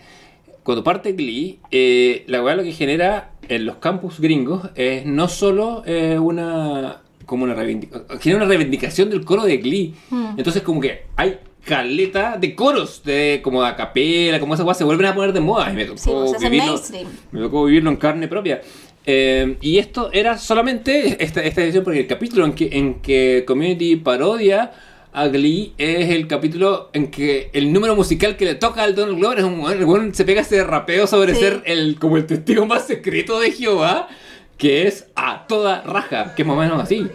cuando 0.65 0.85
parte 0.85 1.13
Glee, 1.13 1.59
eh, 1.71 2.25
la 2.27 2.43
weá 2.43 2.55
lo 2.55 2.63
que 2.63 2.73
genera 2.73 3.33
en 3.49 3.67
los 3.67 3.77
campus 3.77 4.21
gringos 4.21 4.69
es 4.75 5.05
no 5.07 5.29
solo 5.29 5.83
eh, 5.87 6.19
una. 6.19 7.03
como 7.27 7.45
una 7.45 7.55
reivindicación, 7.55 8.19
genera 8.21 8.43
una 8.43 8.49
reivindicación 8.49 9.11
del 9.11 9.25
coro 9.25 9.45
de 9.45 9.57
Glee. 9.59 9.95
Mm. 10.11 10.35
Entonces, 10.39 10.63
como 10.63 10.81
que 10.81 11.05
hay 11.17 11.39
caleta 11.65 12.37
de 12.39 12.55
coros, 12.55 13.03
de 13.05 13.41
como 13.43 13.63
a 13.63 13.77
capela, 13.77 14.41
como 14.41 14.55
esas 14.55 14.65
weas 14.67 14.79
se 14.79 14.85
vuelven 14.85 15.07
a 15.07 15.15
poner 15.15 15.33
de 15.33 15.41
moda. 15.41 15.71
Y 15.73 15.77
me 15.77 15.85
tocó 15.85 15.99
Sí, 15.99 16.11
pues, 16.39 16.43
vivirlo- 16.43 17.07
me 17.33 17.41
tocó 17.41 17.65
vivirlo 17.65 17.91
en 17.91 17.97
carne 17.97 18.29
propia. 18.29 18.61
Eh, 19.07 19.57
y 19.63 19.79
esto 19.79 20.11
era 20.13 20.37
solamente 20.39 21.23
esta, 21.25 21.43
esta 21.43 21.63
edición 21.63 21.85
porque 21.85 22.01
el 22.01 22.07
capítulo 22.07 22.45
en 22.45 22.53
que, 22.53 22.69
en 22.73 22.95
que 23.01 23.45
Community 23.47 23.97
parodia 23.97 24.73
a 25.13 25.27
Glee 25.29 25.75
es 25.77 26.11
el 26.11 26.27
capítulo 26.29 26.89
en 26.93 27.11
que 27.11 27.51
el 27.53 27.73
número 27.73 27.97
musical 27.97 28.37
que 28.37 28.45
le 28.45 28.55
toca 28.55 28.83
al 28.85 28.95
Donald 28.95 29.19
Glover 29.19 29.39
es 29.41 29.45
un 29.45 29.69
el 29.71 29.85
weón 29.85 30.15
se 30.15 30.25
pega 30.25 30.43
ese 30.43 30.63
rapeo 30.65 31.07
sobre 31.07 31.35
Sí. 31.35 31.41
ser 31.41 31.63
el, 31.67 31.99
como 31.99 32.17
el 32.17 32.27
testigo 32.27 32.65
más 32.67 32.87
secreto 32.87 33.41
de 33.41 33.51
Jehová, 33.51 34.09
que 34.57 34.87
es 34.87 35.07
a 35.17 35.47
toda 35.49 35.83
raja, 35.83 36.35
que 36.35 36.43
es 36.43 36.49
más 36.49 36.57
o 36.57 36.61
menos 36.61 36.81
así. 36.83 37.09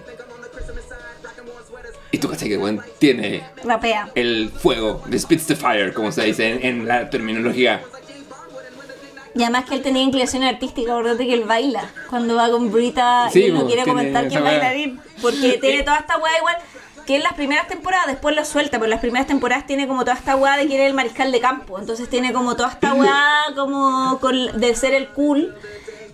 Y 2.12 2.18
tú 2.18 2.30
cachai 2.30 2.48
que 2.50 2.58
weón 2.58 2.82
tiene 3.00 3.44
Rapea. 3.64 4.10
el 4.16 4.50
fuego, 4.50 5.04
the 5.10 5.18
spits 5.20 5.48
the 5.48 5.56
fire, 5.56 5.94
como 5.94 6.12
se 6.12 6.24
dice 6.24 6.50
en, 6.54 6.66
en 6.66 6.88
la 6.88 7.10
terminología. 7.10 7.82
Y 9.38 9.44
además 9.44 9.66
que 9.66 9.76
él 9.76 9.82
tenía 9.82 10.02
inclinación 10.02 10.44
artística, 10.44 10.94
acordate 10.94 11.28
que 11.28 11.34
él 11.34 11.44
baila 11.44 11.90
cuando 12.10 12.36
va 12.36 12.50
con 12.50 12.72
Brita 12.72 13.30
Sí, 13.34 13.40
y 13.42 13.44
él 13.48 13.54
no 13.54 13.62
pues, 13.62 13.74
quiere 13.74 13.90
comentar 13.90 14.30
que 14.30 14.36
es 14.36 14.42
bailarín. 14.42 15.00
Porque 15.22 15.58
tiene 15.62 15.84
toda 15.84 15.98
esta 15.98 16.18
weá 16.18 16.38
igual 16.38 16.56
que 17.06 17.15
en 17.15 17.23
las 17.23 17.34
primeras 17.34 17.68
temporadas, 17.68 18.07
después 18.07 18.36
lo 18.36 18.44
suelta, 18.45 18.72
pero 18.77 18.86
en 18.86 18.90
las 18.91 18.99
primeras 18.99 19.27
temporadas 19.27 19.65
tiene 19.68 19.88
como 19.88 20.02
toda 20.03 20.15
esta 20.18 20.36
weá 20.36 20.57
de 20.57 20.68
que 20.68 20.76
era 20.76 20.86
el 20.88 20.94
mariscal 20.94 21.32
de 21.32 21.40
campo. 21.40 21.77
Entonces 21.80 22.10
tiene 22.10 22.34
como 22.34 22.56
toda 22.56 22.69
esta 22.69 22.94
weá 22.94 23.22
como 23.56 24.19
con- 24.19 24.60
de 24.60 24.76
ser 24.76 24.94
el 24.94 25.10
cool. 25.10 25.56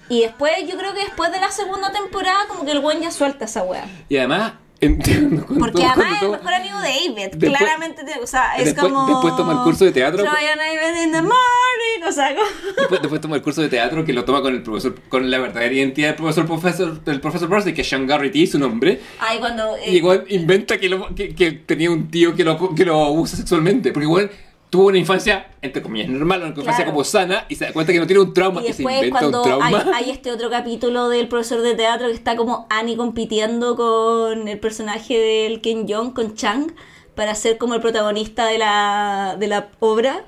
Y 0.09 0.21
después, 0.23 0.51
yo 0.69 0.77
creo 0.77 0.93
que 0.93 0.99
después 1.05 1.31
de 1.31 1.39
la 1.39 1.49
segunda 1.51 1.91
temporada, 1.93 2.45
como 2.49 2.65
que 2.65 2.71
el 2.71 2.79
buen 2.81 2.99
ya 3.01 3.11
suelta 3.11 3.45
esa 3.45 3.63
weá. 3.63 3.85
Y 4.09 4.17
además, 4.17 4.53
entiendo 4.81 5.45
cuando 5.45 5.65
Porque 5.65 5.81
todo- 5.81 5.91
además 5.91 6.17
es 6.17 6.21
el 6.23 6.31
mejor 6.31 6.53
amigo 6.53 6.79
de 6.81 6.87
David. 6.89 7.29
Después- 7.35 7.57
Claramente, 7.57 8.03
te- 8.03 8.19
o 8.19 8.27
sea, 8.27 8.55
es 8.57 8.65
después- 8.65 8.91
como. 8.91 9.07
después 9.07 9.35
toma 9.37 9.53
el 9.53 9.59
curso 9.59 9.85
de 9.85 9.91
teatro. 9.91 10.23
Brian 10.23 10.57
David 10.57 11.03
in 11.05 11.11
the 11.11 11.21
morning. 11.21 12.07
O 12.07 12.11
sea, 12.11 12.33
como. 12.35 12.47
Después, 12.77 13.01
después 13.01 13.21
toma 13.21 13.35
el 13.35 13.41
curso 13.41 13.61
de 13.61 13.69
teatro 13.69 14.03
que 14.03 14.11
lo 14.13 14.25
toma 14.25 14.41
con 14.41 14.53
el 14.53 14.63
profesor, 14.63 14.95
con 15.07 15.29
la 15.29 15.37
verdadera 15.39 15.73
identidad 15.73 16.07
del 16.09 16.15
profesor, 16.17 16.45
profesor 16.45 17.03
del 17.03 17.21
profesor 17.21 17.47
Brosy, 17.47 17.73
que 17.73 17.81
es 17.81 17.89
Sean 17.89 18.07
Garrity, 18.07 18.47
su 18.47 18.59
nombre. 18.59 18.99
Ay, 19.19 19.39
cuando. 19.39 19.75
eh, 19.77 19.91
Y 19.91 19.97
igual 19.97 20.25
inventa 20.29 20.77
que, 20.79 20.89
lo- 20.89 21.13
que, 21.13 21.35
que 21.35 21.51
tenía 21.51 21.91
un 21.91 22.09
tío 22.09 22.35
que 22.35 22.43
lo, 22.43 22.73
que 22.75 22.85
lo 22.85 23.05
abusa 23.05 23.37
sexualmente. 23.37 23.91
Porque 23.91 24.05
igual 24.05 24.31
tuvo 24.71 24.87
una 24.87 24.97
infancia, 24.97 25.51
entre 25.61 25.83
comillas, 25.83 26.09
normal, 26.09 26.39
una 26.39 26.47
infancia 26.49 26.73
Claro. 26.77 26.91
como 26.91 27.03
sana, 27.03 27.45
y 27.49 27.55
se 27.55 27.65
da 27.65 27.73
cuenta 27.73 27.91
que 27.93 27.99
no 27.99 28.07
tiene 28.07 28.21
un 28.23 28.33
trauma, 28.33 28.61
Y 28.61 28.65
que 28.67 28.73
se 28.73 28.77
después 28.81 28.95
inventa 29.03 29.25
un 29.27 29.31
cuando 29.33 29.61
hay, 29.63 29.73
trauma. 29.73 29.97
hay 29.97 30.09
este 30.09 30.31
otro 30.31 30.49
capítulo 30.49 31.09
del 31.09 31.27
profesor 31.27 31.61
de 31.61 31.75
teatro 31.75 32.07
que 32.07 32.13
está 32.13 32.35
como 32.35 32.65
Annie 32.69 32.95
compitiendo 32.95 33.75
con 33.75 34.47
el 34.47 34.59
personaje 34.59 35.19
del 35.19 35.61
Ken 35.61 35.87
Jeong, 35.87 36.13
con 36.13 36.33
Chang, 36.35 36.71
para 37.15 37.35
ser 37.35 37.57
como 37.59 37.75
el 37.75 37.81
protagonista 37.81 38.45
de 38.47 38.57
la, 38.57 39.35
de 39.37 39.47
la 39.47 39.69
obra. 39.79 40.23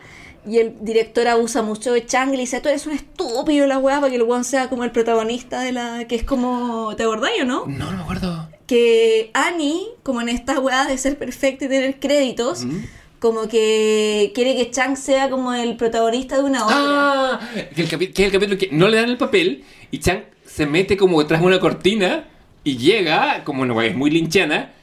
Y 0.45 0.57
el 0.57 0.75
director 0.81 1.25
abusa 1.29 1.61
mucho 1.61 1.93
de 1.93 2.05
Chang 2.05 2.27
y 2.33 2.35
le 2.35 2.41
dice, 2.41 2.59
tú 2.59 2.67
eres 2.67 2.85
un 2.85 2.91
estúpido 2.91 3.65
la 3.65 3.77
weá 3.77 4.01
para 4.01 4.09
que 4.09 4.17
el 4.17 4.23
weón 4.23 4.43
sea 4.43 4.67
como 4.67 4.83
el 4.83 4.91
protagonista 4.91 5.61
de 5.61 5.71
la... 5.71 6.05
que 6.05 6.15
es 6.15 6.25
como... 6.25 6.93
¿Te 6.97 7.03
acordás 7.03 7.31
o 7.41 7.45
no? 7.45 7.63
No, 7.65 7.91
no 7.91 7.97
me 7.97 8.03
acuerdo. 8.03 8.49
que 8.67 9.31
Annie, 9.33 9.87
como 10.03 10.19
en 10.19 10.27
esta 10.27 10.59
weá 10.59 10.83
de 10.85 10.97
ser 10.97 11.17
perfecta 11.17 11.63
y 11.63 11.69
tener 11.69 11.97
créditos. 11.97 12.65
Como 13.23 13.47
que 13.47 14.33
quiere 14.35 14.53
que 14.53 14.69
Chang 14.69 14.97
sea 14.97 15.29
como 15.29 15.53
el 15.53 15.77
protagonista 15.77 16.35
de 16.35 16.43
una 16.43 16.65
obra. 16.65 16.75
Ah, 16.77 17.39
que, 17.73 17.83
el 17.83 17.87
que 17.87 17.95
es 17.95 18.19
el 18.19 18.31
capítulo 18.33 18.57
que 18.57 18.67
no 18.69 18.89
le 18.89 18.97
dan 18.97 19.07
el 19.09 19.15
papel 19.15 19.63
y 19.91 19.99
Chang 19.99 20.25
se 20.45 20.65
mete 20.65 20.97
como 20.97 21.21
detrás 21.21 21.39
de 21.39 21.47
una 21.47 21.61
cortina 21.61 22.25
y 22.65 22.75
llega, 22.75 23.45
como 23.45 23.61
una 23.61 23.85
es 23.85 23.95
muy 23.95 24.11
linchana, 24.11 24.73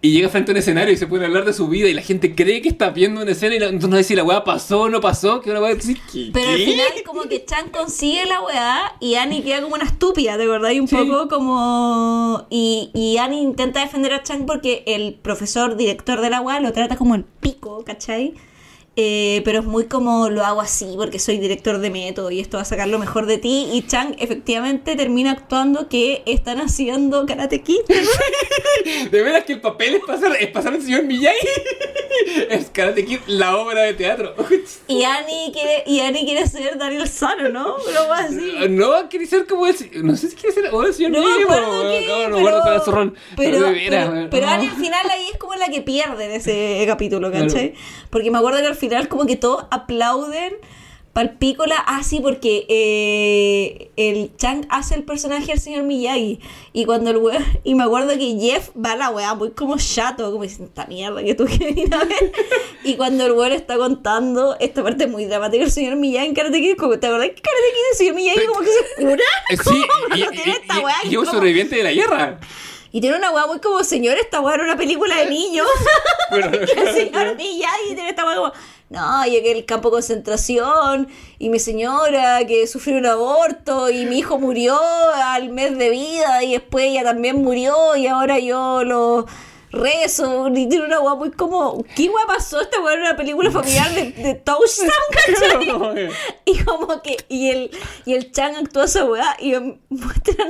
y 0.00 0.12
llega 0.12 0.28
frente 0.28 0.50
a 0.50 0.54
un 0.54 0.58
escenario 0.58 0.94
y 0.94 0.96
se 0.96 1.08
puede 1.08 1.24
hablar 1.24 1.44
de 1.44 1.52
su 1.52 1.66
vida 1.68 1.88
y 1.88 1.94
la 1.94 2.02
gente 2.02 2.34
cree 2.36 2.62
que 2.62 2.68
está 2.68 2.90
viendo 2.90 3.20
una 3.20 3.32
escena 3.32 3.56
y 3.56 3.58
la- 3.58 3.72
no 3.72 3.96
sé 3.96 4.04
si 4.04 4.14
la 4.14 4.22
weá 4.22 4.44
pasó 4.44 4.82
o 4.82 4.88
no 4.88 5.00
pasó, 5.00 5.40
que 5.40 5.50
una 5.50 5.60
weá 5.60 5.74
decir 5.74 5.98
¿qué? 6.12 6.30
Pero 6.32 6.50
al 6.50 6.56
final 6.58 6.86
como 7.04 7.22
que 7.22 7.44
Chan 7.44 7.70
consigue 7.70 8.24
la 8.26 8.40
weá 8.40 8.94
y 9.00 9.16
Annie 9.16 9.42
queda 9.42 9.60
como 9.60 9.74
una 9.74 9.84
estúpida, 9.86 10.36
¿de 10.36 10.46
verdad? 10.46 10.70
Y 10.70 10.78
un 10.80 10.86
Sí. 10.86 10.94
poco 10.96 11.28
como... 11.28 12.46
Y, 12.48 12.90
y 12.94 13.16
Annie 13.18 13.40
intenta 13.42 13.80
defender 13.80 14.12
a 14.12 14.22
Chan 14.22 14.46
porque 14.46 14.84
el 14.86 15.14
profesor 15.14 15.76
director 15.76 16.20
de 16.20 16.30
la 16.30 16.40
weá 16.42 16.60
lo 16.60 16.72
trata 16.72 16.96
como 16.96 17.14
el 17.16 17.24
pico, 17.24 17.82
¿cachai? 17.84 18.34
Eh, 19.00 19.42
pero 19.44 19.60
es 19.60 19.64
muy 19.64 19.84
como 19.84 20.28
lo 20.28 20.44
hago 20.44 20.60
así 20.60 20.94
porque 20.96 21.20
soy 21.20 21.38
director 21.38 21.78
de 21.78 21.88
método 21.88 22.32
y 22.32 22.40
esto 22.40 22.56
va 22.56 22.62
a 22.62 22.64
sacar 22.64 22.88
lo 22.88 22.98
mejor 22.98 23.26
de 23.26 23.38
ti 23.38 23.68
y 23.72 23.86
Chang 23.86 24.16
efectivamente 24.18 24.96
termina 24.96 25.30
actuando 25.30 25.88
que 25.88 26.24
están 26.26 26.60
haciendo 26.60 27.24
Karate 27.24 27.62
Kid 27.62 27.82
De 29.12 29.22
veras 29.22 29.44
que 29.44 29.52
el 29.52 29.60
papel 29.60 29.94
es 29.94 30.04
pasar, 30.04 30.36
es 30.40 30.48
pasar 30.48 30.74
al 30.74 30.82
señor 30.82 31.04
Miyagi. 31.04 31.36
es 32.50 32.70
Karate 32.70 33.04
Kid, 33.04 33.20
la 33.28 33.56
obra 33.56 33.82
de 33.82 33.94
teatro. 33.94 34.34
y 34.88 35.04
Annie 35.04 35.52
quiere 35.52 35.84
y 35.86 36.00
Annie 36.00 36.24
quiere 36.24 36.46
ser 36.48 36.76
Daniel 36.76 37.08
Sano, 37.08 37.48
¿no? 37.50 37.76
Pero 37.86 38.00
algo 38.00 38.12
así. 38.14 38.52
No, 38.68 39.08
quiere 39.08 39.26
ser 39.26 39.46
como 39.46 39.66
el. 39.66 39.76
No 40.02 40.16
sé 40.16 40.30
si 40.30 40.36
quiere 40.36 40.54
ser 40.54 40.74
o 40.74 40.82
el 40.82 40.92
señor 40.92 41.12
No 41.12 41.20
Miyagi, 41.20 41.44
No, 41.44 42.28
no 42.30 42.36
pero, 42.64 42.84
su 42.84 42.90
rol. 42.90 43.14
Pero, 43.36 43.58
pero, 43.72 44.28
pero 44.30 44.46
no. 44.46 44.52
Annie 44.52 44.68
al 44.68 44.76
final 44.76 45.10
ahí 45.10 45.28
es 45.32 45.38
como 45.38 45.54
la 45.54 45.68
que 45.68 45.82
pierde 45.82 46.24
en 46.24 46.32
ese 46.32 46.84
capítulo, 46.86 47.30
¿cachai? 47.30 47.74
Porque 48.10 48.30
me 48.30 48.38
acuerdo 48.38 48.60
que 48.60 48.66
al 48.66 48.76
final 48.76 48.87
como 49.08 49.26
que 49.26 49.36
todos 49.36 49.64
aplauden 49.70 50.54
palpícola, 51.14 51.74
ah 51.86 52.04
sí, 52.04 52.20
porque 52.20 52.64
eh, 52.68 53.90
el 53.96 54.30
Chang 54.36 54.66
hace 54.70 54.94
el 54.94 55.02
personaje 55.02 55.46
del 55.48 55.58
señor 55.60 55.82
Miyagi 55.82 56.38
y 56.72 56.84
cuando 56.84 57.10
el 57.10 57.16
weón, 57.16 57.44
y 57.64 57.74
me 57.74 57.82
acuerdo 57.82 58.10
que 58.10 58.36
Jeff 58.38 58.68
va 58.76 58.92
a 58.92 58.96
la 58.96 59.10
weá 59.10 59.34
muy 59.34 59.50
como 59.50 59.76
chato, 59.78 60.30
como 60.30 60.44
diciendo, 60.44 60.66
esta 60.68 60.86
mierda 60.86 61.24
que 61.24 61.34
tú 61.34 61.46
quieres 61.46 61.76
ir 61.76 61.92
a 61.92 62.04
ver 62.04 62.32
y 62.84 62.94
cuando 62.94 63.26
el 63.26 63.32
weón 63.32 63.50
está 63.50 63.76
contando 63.76 64.56
esta 64.60 64.84
parte 64.84 65.08
muy 65.08 65.24
dramática 65.24 65.64
del 65.64 65.72
señor 65.72 65.96
Miyagi 65.96 66.28
en 66.28 66.34
Karate 66.34 66.60
Kid, 66.60 66.76
como, 66.76 66.96
¿te 67.00 67.08
acordás 67.08 67.30
que 67.30 67.42
Karate 67.42 67.62
Kid 67.72 67.90
el 67.90 67.96
señor 67.96 68.14
Miyagi 68.14 68.46
como 68.46 68.60
que 68.60 68.68
se 68.70 69.02
cura? 69.02 69.24
Eh, 69.50 69.56
Sí, 69.64 69.82
y, 70.14 70.36
tiene 70.36 70.52
esta 70.52 70.78
weá 70.78 70.96
y 71.04 71.16
un 71.16 71.24
como- 71.24 71.36
sobreviviente 71.36 71.74
de 71.74 71.82
la 71.82 71.90
guerra. 72.00 72.38
y 72.92 73.00
tiene 73.00 73.16
una 73.16 73.32
weá 73.32 73.46
muy 73.48 73.58
como, 73.58 73.82
señor, 73.82 74.16
esta 74.18 74.40
weá 74.40 74.54
era 74.54 74.62
una 74.64 74.76
película 74.76 75.16
de 75.16 75.30
niños. 75.30 75.66
Y 76.30 76.78
el 76.78 76.94
señor 76.94 77.34
Miyagi 77.34 77.94
tiene 77.94 78.10
esta 78.10 78.24
weá 78.24 78.36
como, 78.36 78.52
no, 78.90 79.24
llegué 79.26 79.52
al 79.52 79.64
campo 79.66 79.90
de 79.90 79.96
concentración 79.96 81.08
y 81.38 81.50
mi 81.50 81.58
señora 81.58 82.46
que 82.46 82.66
sufrió 82.66 82.96
un 82.96 83.06
aborto 83.06 83.90
y 83.90 84.06
mi 84.06 84.18
hijo 84.18 84.38
murió 84.38 84.78
al 85.24 85.50
mes 85.50 85.76
de 85.76 85.90
vida 85.90 86.42
y 86.42 86.52
después 86.52 86.86
ella 86.86 87.04
también 87.04 87.42
murió 87.42 87.96
y 87.96 88.06
ahora 88.06 88.38
yo 88.38 88.84
lo 88.84 89.26
rezo 89.70 90.48
y 90.48 90.66
tiene 90.68 90.86
una 90.86 91.00
weá 91.00 91.14
muy 91.14 91.30
como, 91.32 91.84
¿qué 91.94 92.08
weá 92.08 92.26
pasó? 92.26 92.62
Esta 92.62 92.80
weá 92.80 92.94
era 92.94 93.02
una 93.02 93.16
película 93.16 93.50
familiar 93.50 93.92
de, 93.92 94.12
de 94.12 94.34
Touchdown, 94.36 94.90
¿cachai? 95.12 96.10
Y 96.46 96.58
como 96.64 97.02
que, 97.02 97.18
y 97.28 97.50
el, 97.50 97.70
y 98.06 98.14
el 98.14 98.32
Chan 98.32 98.56
actúa 98.56 98.84
esa 98.84 99.04
weá 99.04 99.36
y 99.38 99.52
me 99.52 99.78
muestran 99.90 100.48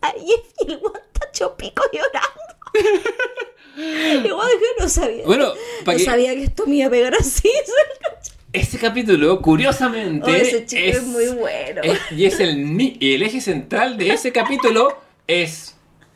a, 0.00 0.08
a 0.08 0.10
Jeff 0.12 0.46
y 0.60 0.70
el 0.70 0.76
weón 0.76 1.00
está 1.12 1.28
hecho 1.28 1.56
pico 1.56 1.82
llorando. 1.92 2.54
Weón, 3.76 4.24
yo 4.28 4.68
no 4.84 4.88
sabía. 4.88 5.24
Bueno, 5.24 5.52
no 5.86 5.92
que- 5.92 5.98
sabía 6.00 6.34
que 6.34 6.44
esto 6.44 6.66
me 6.66 6.76
iba 6.76 6.86
a 6.86 6.90
pegar 6.90 7.14
así. 7.18 7.50
Ese 8.52 8.78
capítulo, 8.78 9.40
curiosamente. 9.42 10.30
Oh, 10.30 10.34
ese 10.34 10.64
chico 10.64 10.80
es 10.84 11.02
muy 11.02 11.26
bueno. 11.26 11.80
es- 11.82 11.98
y 12.16 12.24
es 12.26 12.38
el, 12.38 12.96
el 13.00 13.22
eje 13.24 13.40
central 13.40 13.96
de 13.96 14.10
ese 14.10 14.30
capítulo 14.30 14.96
es, 15.26 15.74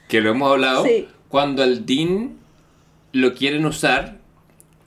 que 0.08 0.20
lo 0.20 0.30
hemos 0.30 0.52
hablado, 0.52 0.84
Sí. 0.84 1.08
cuando 1.28 1.64
al 1.64 1.84
Dean 1.84 2.38
lo 3.12 3.34
quieren 3.34 3.66
usar 3.66 4.18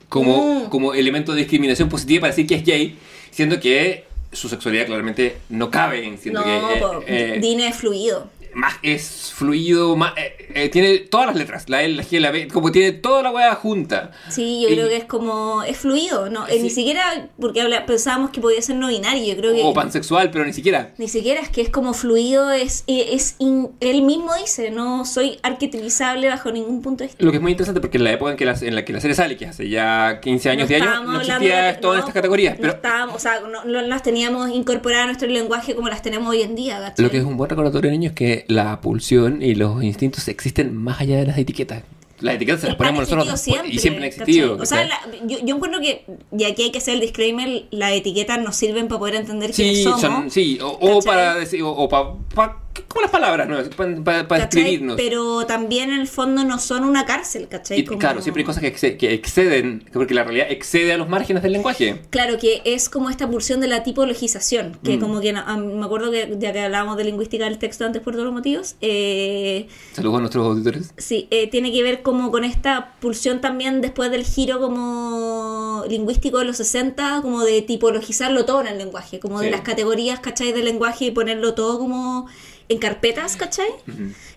como, 0.08 0.62
Mm. 0.66 0.70
como 0.70 0.94
elemento 0.94 1.34
de 1.34 1.40
discriminación 1.40 1.90
positiva 1.90 2.22
para 2.22 2.32
decir 2.32 2.48
que 2.48 2.56
es 2.56 2.64
gay, 2.64 2.98
siendo 3.32 3.60
que 3.60 4.06
su 4.32 4.48
sexualidad 4.48 4.86
claramente 4.86 5.36
no 5.50 5.70
cabe 5.70 6.06
en 6.06 6.18
siendo 6.20 6.40
No, 6.40 6.46
que. 6.46 7.14
eh, 7.14 7.36
eh, 7.36 7.40
Dean 7.42 7.60
es 7.60 7.76
fluido. 7.76 8.30
Más 8.54 8.76
es 8.84 9.32
fluido, 9.36 9.96
más, 9.96 10.14
eh, 10.18 10.50
eh, 10.54 10.70
tiene 10.70 10.98
todas 11.00 11.28
las 11.28 11.36
letras, 11.36 11.70
la 11.70 11.84
L, 11.84 11.96
la 11.96 12.04
G, 12.04 12.20
la 12.20 12.32
B, 12.32 12.48
como 12.48 12.72
tiene 12.72 12.92
toda 12.92 13.24
la 13.24 13.32
weá 13.32 13.56
junta. 13.56 14.12
Sí, 14.30 14.62
yo 14.62 14.70
Y- 14.70 14.74
creo 14.74 14.90
que 14.90 14.98
es 14.98 15.06
como. 15.06 15.64
Es 15.64 15.78
fluido, 15.78 16.30
¿no? 16.30 16.48
Eh. 16.48 16.60
Ni 16.62 16.70
siquiera. 16.70 17.30
Porque 17.40 17.62
habla- 17.62 17.86
pensábamos 17.86 18.32
que 18.32 18.42
podía 18.42 18.62
ser 18.62 18.76
no 18.76 18.88
binario. 18.88 19.26
Yo 19.34 19.38
creo 19.40 19.54
que. 19.54 19.62
O 19.64 19.74
pansexual, 19.74 20.32
pero 20.32 20.46
ni 20.46 20.54
siquiera. 20.54 20.94
Ni 20.98 21.08
siquiera 21.08 21.42
es 21.42 21.50
que 21.50 21.62
es 21.62 21.70
como 21.70 21.94
fluido, 21.94 22.52
es, 22.52 22.84
es 22.88 23.36
in- 23.40 23.70
él 23.80 24.02
mismo 24.02 24.36
dice, 24.36 24.72
no 24.72 25.06
soy 25.06 25.40
arquetipizable 25.44 26.28
bajo 26.28 26.52
ningún 26.52 26.82
punto 26.82 27.04
de 27.04 27.08
vista. 27.08 27.24
Lo 27.24 27.32
que 27.32 27.38
es 27.38 27.42
muy 27.42 27.52
interesante 27.52 27.82
porque 27.82 27.98
en 27.98 28.04
la 28.04 28.12
época 28.12 28.32
en 28.32 28.38
que 28.38 28.46
la, 28.46 28.56
en 28.62 28.76
la, 28.76 28.86
que 28.86 28.94
la 28.94 29.00
serie 29.02 29.16
sale, 29.16 29.38
que 29.38 29.46
hace 29.46 29.70
ya 29.70 30.20
15 30.22 30.50
años, 30.50 30.68
10 30.68 30.82
años, 30.82 31.06
no 31.06 31.22
existía 31.22 31.64
de- 31.64 31.74
todas 31.76 31.96
no, 31.98 32.00
estas 32.02 32.14
categorías. 32.14 32.56
no 32.56 32.62
Pero 32.62 32.74
estábamos, 32.74 33.16
o 33.16 33.20
sea, 33.20 33.40
no, 33.42 33.64
no 33.66 33.82
las 33.82 34.04
teníamos 34.04 34.50
incorporadas 34.52 35.04
a 35.04 35.08
nuestro 35.08 35.28
lenguaje 35.30 35.76
como 35.76 35.88
las 35.90 36.02
tenemos 36.02 36.30
hoy 36.30 36.42
en 36.42 36.56
día, 36.56 36.80
¿cachai? 36.80 37.04
lo 37.06 37.12
que 37.12 37.18
es 37.18 37.24
un 37.24 37.38
buen 37.38 37.50
recordatorio, 37.50 37.92
niños, 37.92 38.12
es 38.12 38.16
que 38.16 38.41
la 38.48 38.82
pulsión 38.82 39.42
y 39.42 39.56
los 39.56 39.84
instintos 39.84 40.28
existen 40.28 40.76
más 40.76 41.02
allá 41.02 41.18
de 41.18 41.26
las 41.28 41.38
etiquetas. 41.38 41.84
Las 42.20 42.36
etiquetas 42.36 42.62
se 42.62 42.68
las 42.68 42.76
ponemos 42.76 43.10
nosotros 43.10 43.48
y 43.68 43.80
siempre 43.80 44.04
han 44.04 44.08
existido. 44.10 44.56
¿cachai? 44.58 44.62
O 44.64 44.66
sea, 44.66 44.88
la- 44.88 45.28
yo, 45.28 45.40
yo 45.44 45.56
encuentro 45.56 45.80
que, 45.82 46.06
y 46.38 46.44
aquí 46.44 46.64
hay 46.64 46.72
que 46.72 46.78
hacer 46.78 46.94
el 46.94 47.00
disclaimer, 47.00 47.64
las 47.72 47.94
etiquetas 47.94 48.40
nos 48.40 48.56
sirven 48.56 48.88
para 48.88 49.00
poder 49.00 49.16
entender 49.16 49.52
quiénes 49.52 49.78
Sí, 49.78 49.84
somos. 49.86 50.02
son, 50.02 50.30
sí, 50.30 50.60
o, 50.62 50.68
o 50.70 51.02
para 51.02 51.34
decir, 51.36 51.62
o, 51.64 51.90
para, 51.90 52.58
como 52.88 53.02
las 53.02 53.12
palabras, 53.12 53.48
¿no? 53.50 53.58
Para, 54.04 54.44
escribirnos. 54.44 54.96
Pero 54.98 55.46
también 55.46 55.92
en 55.92 56.02
el 56.02 56.08
fondo 56.08 56.44
no 56.44 56.60
son 56.60 56.84
una 56.84 57.06
cárcel, 57.06 57.48
¿cachai? 57.48 57.80
Y, 57.80 57.86
Como- 57.86 58.00
Claro, 58.00 58.22
siempre 58.22 58.42
hay 58.42 58.46
cosas 58.46 58.62
que, 58.62 58.74
exce- 58.74 58.98
que 58.98 59.14
exceden, 59.14 59.84
porque 59.94 60.14
la 60.14 60.24
realidad 60.24 60.48
excede 60.50 60.94
a 60.94 60.98
los 60.98 61.08
márgenes 61.10 61.44
del 61.44 61.54
lenguaje. 61.54 62.02
Claro, 62.10 62.38
que 62.38 62.62
es 62.66 62.90
como 62.90 63.10
esta 63.10 63.30
pulsión 63.30 63.60
de 63.62 63.68
la 63.68 63.84
tipologización, 63.84 64.78
que 64.84 64.98
Mm. 64.98 65.00
como 65.00 65.22
que 65.22 65.32
ah, 65.32 65.58
me 65.58 65.86
acuerdo 65.86 66.12
que 66.12 66.36
ya 66.40 66.52
que 66.54 66.60
hablábamos 66.62 66.98
de 66.98 67.04
lingüística 67.06 67.46
del 67.46 67.58
texto 67.58 67.86
antes 67.86 68.02
por 68.02 68.14
todos 68.14 68.26
los 68.26 68.34
motivos, 68.34 68.76
eh, 68.82 69.68
Saludos 69.94 70.18
a 70.18 70.20
nuestros 70.22 70.46
auditores. 70.48 70.94
sí, 70.98 71.28
eh, 71.32 71.48
tiene 71.50 71.72
que 71.72 71.84
ver 71.84 72.02
como 72.02 72.32
con 72.32 72.44
esta 72.44 72.96
pulsión 73.00 73.42
también 73.42 73.82
después 73.82 74.12
del 74.12 74.24
giro 74.26 74.60
como 74.60 75.84
lingüístico 75.90 76.40
de 76.40 76.46
los 76.46 76.58
60, 76.58 77.20
como 77.22 77.44
de 77.44 77.62
tipologizarlo 77.62 78.46
todo 78.46 78.62
en 78.62 78.68
el 78.68 78.78
lenguaje, 78.78 79.20
como 79.20 79.40
de 79.42 79.52
las 79.52 79.62
categorías, 79.62 80.20
¿cachai? 80.20 80.52
Del 80.54 80.66
lenguaje 80.66 81.06
y 81.06 81.12
ponerlo 81.12 81.54
todo 81.54 81.80
como 81.80 82.28
en 82.72 82.78
carpetas, 82.80 83.36
¿cachai? 83.36 83.68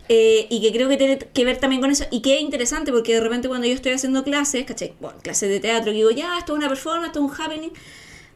Eh, 0.09 0.47
y 0.51 0.61
que 0.61 0.73
creo 0.73 0.89
que 0.89 0.97
tiene 0.97 1.19
que 1.19 1.45
ver 1.45 1.59
también 1.59 1.81
con 1.81 1.91
eso. 1.91 2.05
Y 2.11 2.21
que 2.21 2.37
es 2.37 2.43
interesante 2.43 2.93
porque 2.93 3.15
de 3.15 3.21
repente 3.21 3.49
cuando 3.49 3.67
yo 3.67 3.75
estoy 3.75 3.93
haciendo 3.93 4.25
clases, 4.25 4.65
¿cachai? 4.65 4.95
Bueno, 5.01 5.19
clases 5.23 5.49
de 5.49 5.61
teatro, 5.61 5.93
que 5.93 5.99
digo, 5.99 6.11
ya, 6.11 6.37
esto 6.39 6.53
es 6.53 6.59
una 6.59 6.69
performance, 6.69 7.07
esto 7.07 7.25
es 7.25 7.31
un 7.31 7.41
happening. 7.41 7.71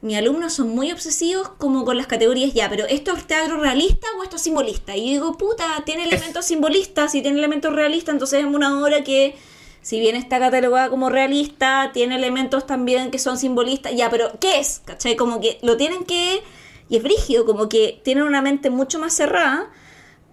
Mis 0.00 0.16
alumnos 0.16 0.52
son 0.52 0.68
muy 0.68 0.92
obsesivos 0.92 1.48
como 1.58 1.84
con 1.84 1.96
las 1.96 2.06
categorías, 2.06 2.54
ya, 2.54 2.70
pero 2.70 2.86
¿esto 2.86 3.16
es 3.16 3.26
teatro 3.26 3.60
realista 3.60 4.06
o 4.18 4.22
esto 4.22 4.36
es 4.36 4.42
simbolista? 4.42 4.96
Y 4.96 5.06
yo 5.06 5.10
digo, 5.14 5.36
puta, 5.36 5.82
tiene 5.84 6.04
elementos 6.04 6.44
simbolistas 6.44 7.16
y 7.16 7.22
tiene 7.22 7.38
elementos 7.38 7.74
realistas, 7.74 8.12
entonces 8.12 8.40
es 8.40 8.46
una 8.46 8.80
obra 8.80 9.02
que, 9.02 9.34
si 9.82 9.98
bien 9.98 10.14
está 10.14 10.38
catalogada 10.38 10.88
como 10.88 11.10
realista, 11.10 11.90
tiene 11.92 12.14
elementos 12.14 12.64
también 12.64 13.10
que 13.10 13.18
son 13.18 13.38
simbolistas, 13.38 13.92
ya, 13.96 14.08
pero 14.08 14.38
¿qué 14.38 14.60
es? 14.60 14.82
¿Cachai? 14.84 15.16
Como 15.16 15.40
que 15.40 15.58
lo 15.62 15.76
tienen 15.76 16.04
que... 16.04 16.44
Y 16.88 16.96
es 16.96 17.02
brígido, 17.02 17.44
como 17.44 17.68
que 17.68 18.00
tienen 18.04 18.22
una 18.22 18.40
mente 18.40 18.70
mucho 18.70 19.00
más 19.00 19.12
cerrada 19.12 19.68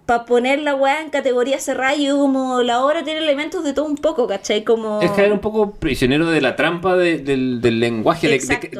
para 0.06 0.26
poner 0.26 0.60
la 0.60 0.76
weá 0.76 1.02
en 1.02 1.10
categoría 1.10 1.60
cerrada 1.60 1.95
y 1.95 2.07
como 2.10 2.61
la 2.61 2.86
obra 2.86 3.03
tiene 3.03 3.22
elementos 3.22 3.64
de 3.64 3.73
todo 3.73 3.86
un 3.86 3.95
poco, 3.95 4.27
¿cachai? 4.27 4.64
Como... 4.64 5.02
Es 5.02 5.10
caer 5.11 5.32
un 5.34 5.40
poco 5.40 5.72
prisionero 5.72 6.27
de 6.30 6.41
la 6.41 6.56
trampa 6.56 6.95
de- 6.95 7.18
del, 7.18 7.60
del 7.60 7.80
lenguaje, 7.80 8.27
de, 8.27 8.38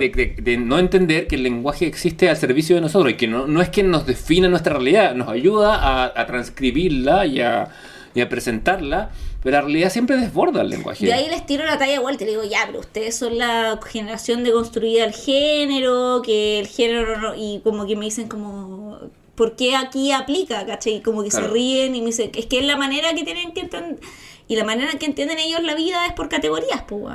de- 0.10 0.36
de- 0.40 0.58
no 0.58 0.78
entender 0.78 1.26
que 1.28 1.36
el 1.36 1.44
lenguaje 1.44 1.88
existe 1.88 2.30
al 2.30 2.38
servicio 2.38 2.76
de 2.76 2.82
nosotros 2.82 3.12
y 3.12 3.16
que 3.18 3.28
no, 3.28 3.48
no 3.48 3.62
es 3.62 3.70
que 3.70 3.82
nos 3.82 4.06
defina 4.06 4.48
nuestra 4.50 4.74
realidad, 4.74 5.16
nos 5.16 5.30
ayuda 5.30 5.76
a, 5.76 6.06
a 6.16 6.26
transcribirla 6.28 7.26
y 7.26 7.42
a, 7.42 7.70
y 8.14 8.22
a 8.22 8.30
presentarla, 8.30 9.10
pero 9.44 9.56
la 9.58 9.62
realidad 9.62 9.90
siempre 9.90 10.18
desborda 10.18 10.62
el 10.62 10.70
lenguaje. 10.70 11.08
Yo 11.08 11.14
ahí 11.14 11.28
les 11.30 11.44
tiro 11.48 11.66
la 11.66 11.80
talla 11.80 12.00
vuelta 12.02 12.24
y 12.24 12.28
digo, 12.28 12.44
ya, 12.44 12.60
pero 12.68 12.80
ustedes 12.82 13.16
son 13.16 13.38
la 13.40 13.80
generación 13.84 14.44
de 14.44 14.52
construir 14.52 15.02
el 15.02 15.14
género, 15.14 16.22
que 16.24 16.60
el 16.60 16.68
género, 16.68 17.20
no- 17.20 17.34
y 17.36 17.62
como 17.64 17.88
que 17.88 17.96
me 17.96 18.06
dicen 18.06 18.28
como, 18.28 19.00
¿por 19.36 19.56
qué 19.56 19.76
aquí 19.76 20.12
aplica? 20.12 20.66
¿Cachai? 20.66 21.02
Como 21.02 21.24
que 21.24 21.30
Claro. 21.30 21.48
se 21.48 21.54
ríen 21.54 21.96
y 21.96 22.00
me 22.02 22.08
dicen, 22.08 22.32
es 22.36 22.46
que 22.46 22.60
es 22.60 22.66
la 22.66 22.78
manera 22.78 23.14
que 23.14 23.24
tienen 23.24 23.54
que 23.54 23.62
entender, 23.62 24.00
y 24.48 24.56
la 24.56 24.64
manera 24.64 24.92
en 24.92 25.00
que 25.00 25.06
entienden 25.06 25.40
ellos 25.40 25.62
la 25.64 25.76
vida 25.76 26.06
es 26.06 26.14
por 26.14 26.30
categorías, 26.30 26.84
pues. 26.88 27.14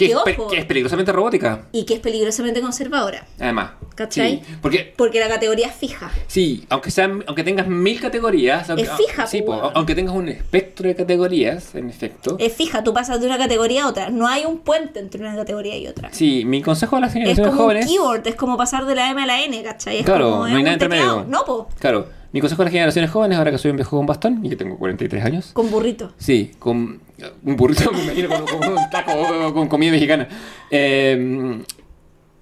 Que, 0.00 0.06
Que 0.06 0.12
es, 0.12 0.18
pe- 0.24 0.36
ojo, 0.38 0.48
que 0.50 0.58
es 0.58 0.64
peligrosamente 0.64 1.12
robótica, 1.12 1.62
y 1.72 1.84
que 1.84 1.94
es 1.94 2.00
peligrosamente 2.00 2.60
conservadora, 2.60 3.26
además. 3.38 3.70
¿Cachai? 3.94 4.42
Sí, 4.44 4.54
porque 4.62 4.94
porque 4.96 5.20
la 5.20 5.28
categoría 5.28 5.66
es 5.68 5.74
fija. 5.74 6.10
Sí, 6.26 6.64
aunque 6.70 6.90
sean, 6.90 7.22
aunque 7.26 7.44
tengas 7.44 7.66
mil 7.68 8.00
categorías, 8.00 8.68
aunque, 8.70 8.84
Es 8.84 8.90
fija, 8.92 9.26
sí, 9.26 9.42
pues, 9.42 9.58
aunque 9.74 9.94
tengas 9.94 10.14
un 10.14 10.28
espectro 10.28 10.88
de 10.88 10.94
categorías, 10.94 11.74
en 11.74 11.90
efecto. 11.90 12.36
Es 12.38 12.52
fija, 12.54 12.82
tú 12.82 12.94
pasas 12.94 13.20
de 13.20 13.26
una 13.26 13.36
categoría 13.38 13.84
a 13.84 13.88
otra. 13.88 14.08
No 14.10 14.26
hay 14.26 14.44
un 14.46 14.58
puente 14.60 15.00
entre 15.00 15.20
una 15.20 15.36
categoría 15.36 15.76
y 15.76 15.86
otra. 15.86 16.08
Sí, 16.12 16.44
mi 16.46 16.62
consejo 16.62 16.96
a 16.96 17.00
las 17.00 17.10
Es 17.10 17.14
generaciones 17.14 17.50
como 17.52 17.62
jóvenes. 17.64 17.86
un 17.86 17.90
keyboard, 17.92 18.26
es 18.26 18.34
como 18.36 18.56
pasar 18.56 18.86
de 18.86 18.94
la 18.94 19.10
M 19.10 19.22
a 19.22 19.26
la 19.26 19.42
N, 19.42 19.62
¿cachai? 19.62 19.98
Es 19.98 20.04
Claro, 20.06 20.30
como, 20.30 20.36
no 20.38 20.46
es 20.46 20.52
hay 20.52 20.56
un 20.58 20.62
nada 20.64 20.72
entre 20.74 20.88
medio. 20.88 21.24
No, 21.28 21.44
po, 21.44 21.68
Claro, 21.78 22.06
mi 22.32 22.40
consejo 22.40 22.62
a 22.62 22.64
las 22.66 22.72
generaciones 22.72 23.10
jóvenes, 23.10 23.38
ahora 23.38 23.50
que 23.50 23.58
soy 23.58 23.70
un 23.72 23.76
viejo 23.76 23.96
con 23.96 24.06
bastón 24.06 24.40
y 24.44 24.48
que 24.50 24.56
tengo 24.56 24.76
43 24.78 25.24
años. 25.24 25.50
con 25.52 25.70
burrito. 25.70 26.12
Sí, 26.18 26.52
con 26.58 27.00
un 27.44 27.56
burrito, 27.56 27.90
me 27.92 28.02
imagino, 28.04 28.28
con, 28.28 28.44
con 28.46 28.68
un 28.72 28.90
taco 28.90 29.52
con 29.54 29.68
comida 29.68 29.90
mexicana. 29.92 30.28
Eh, 30.70 31.62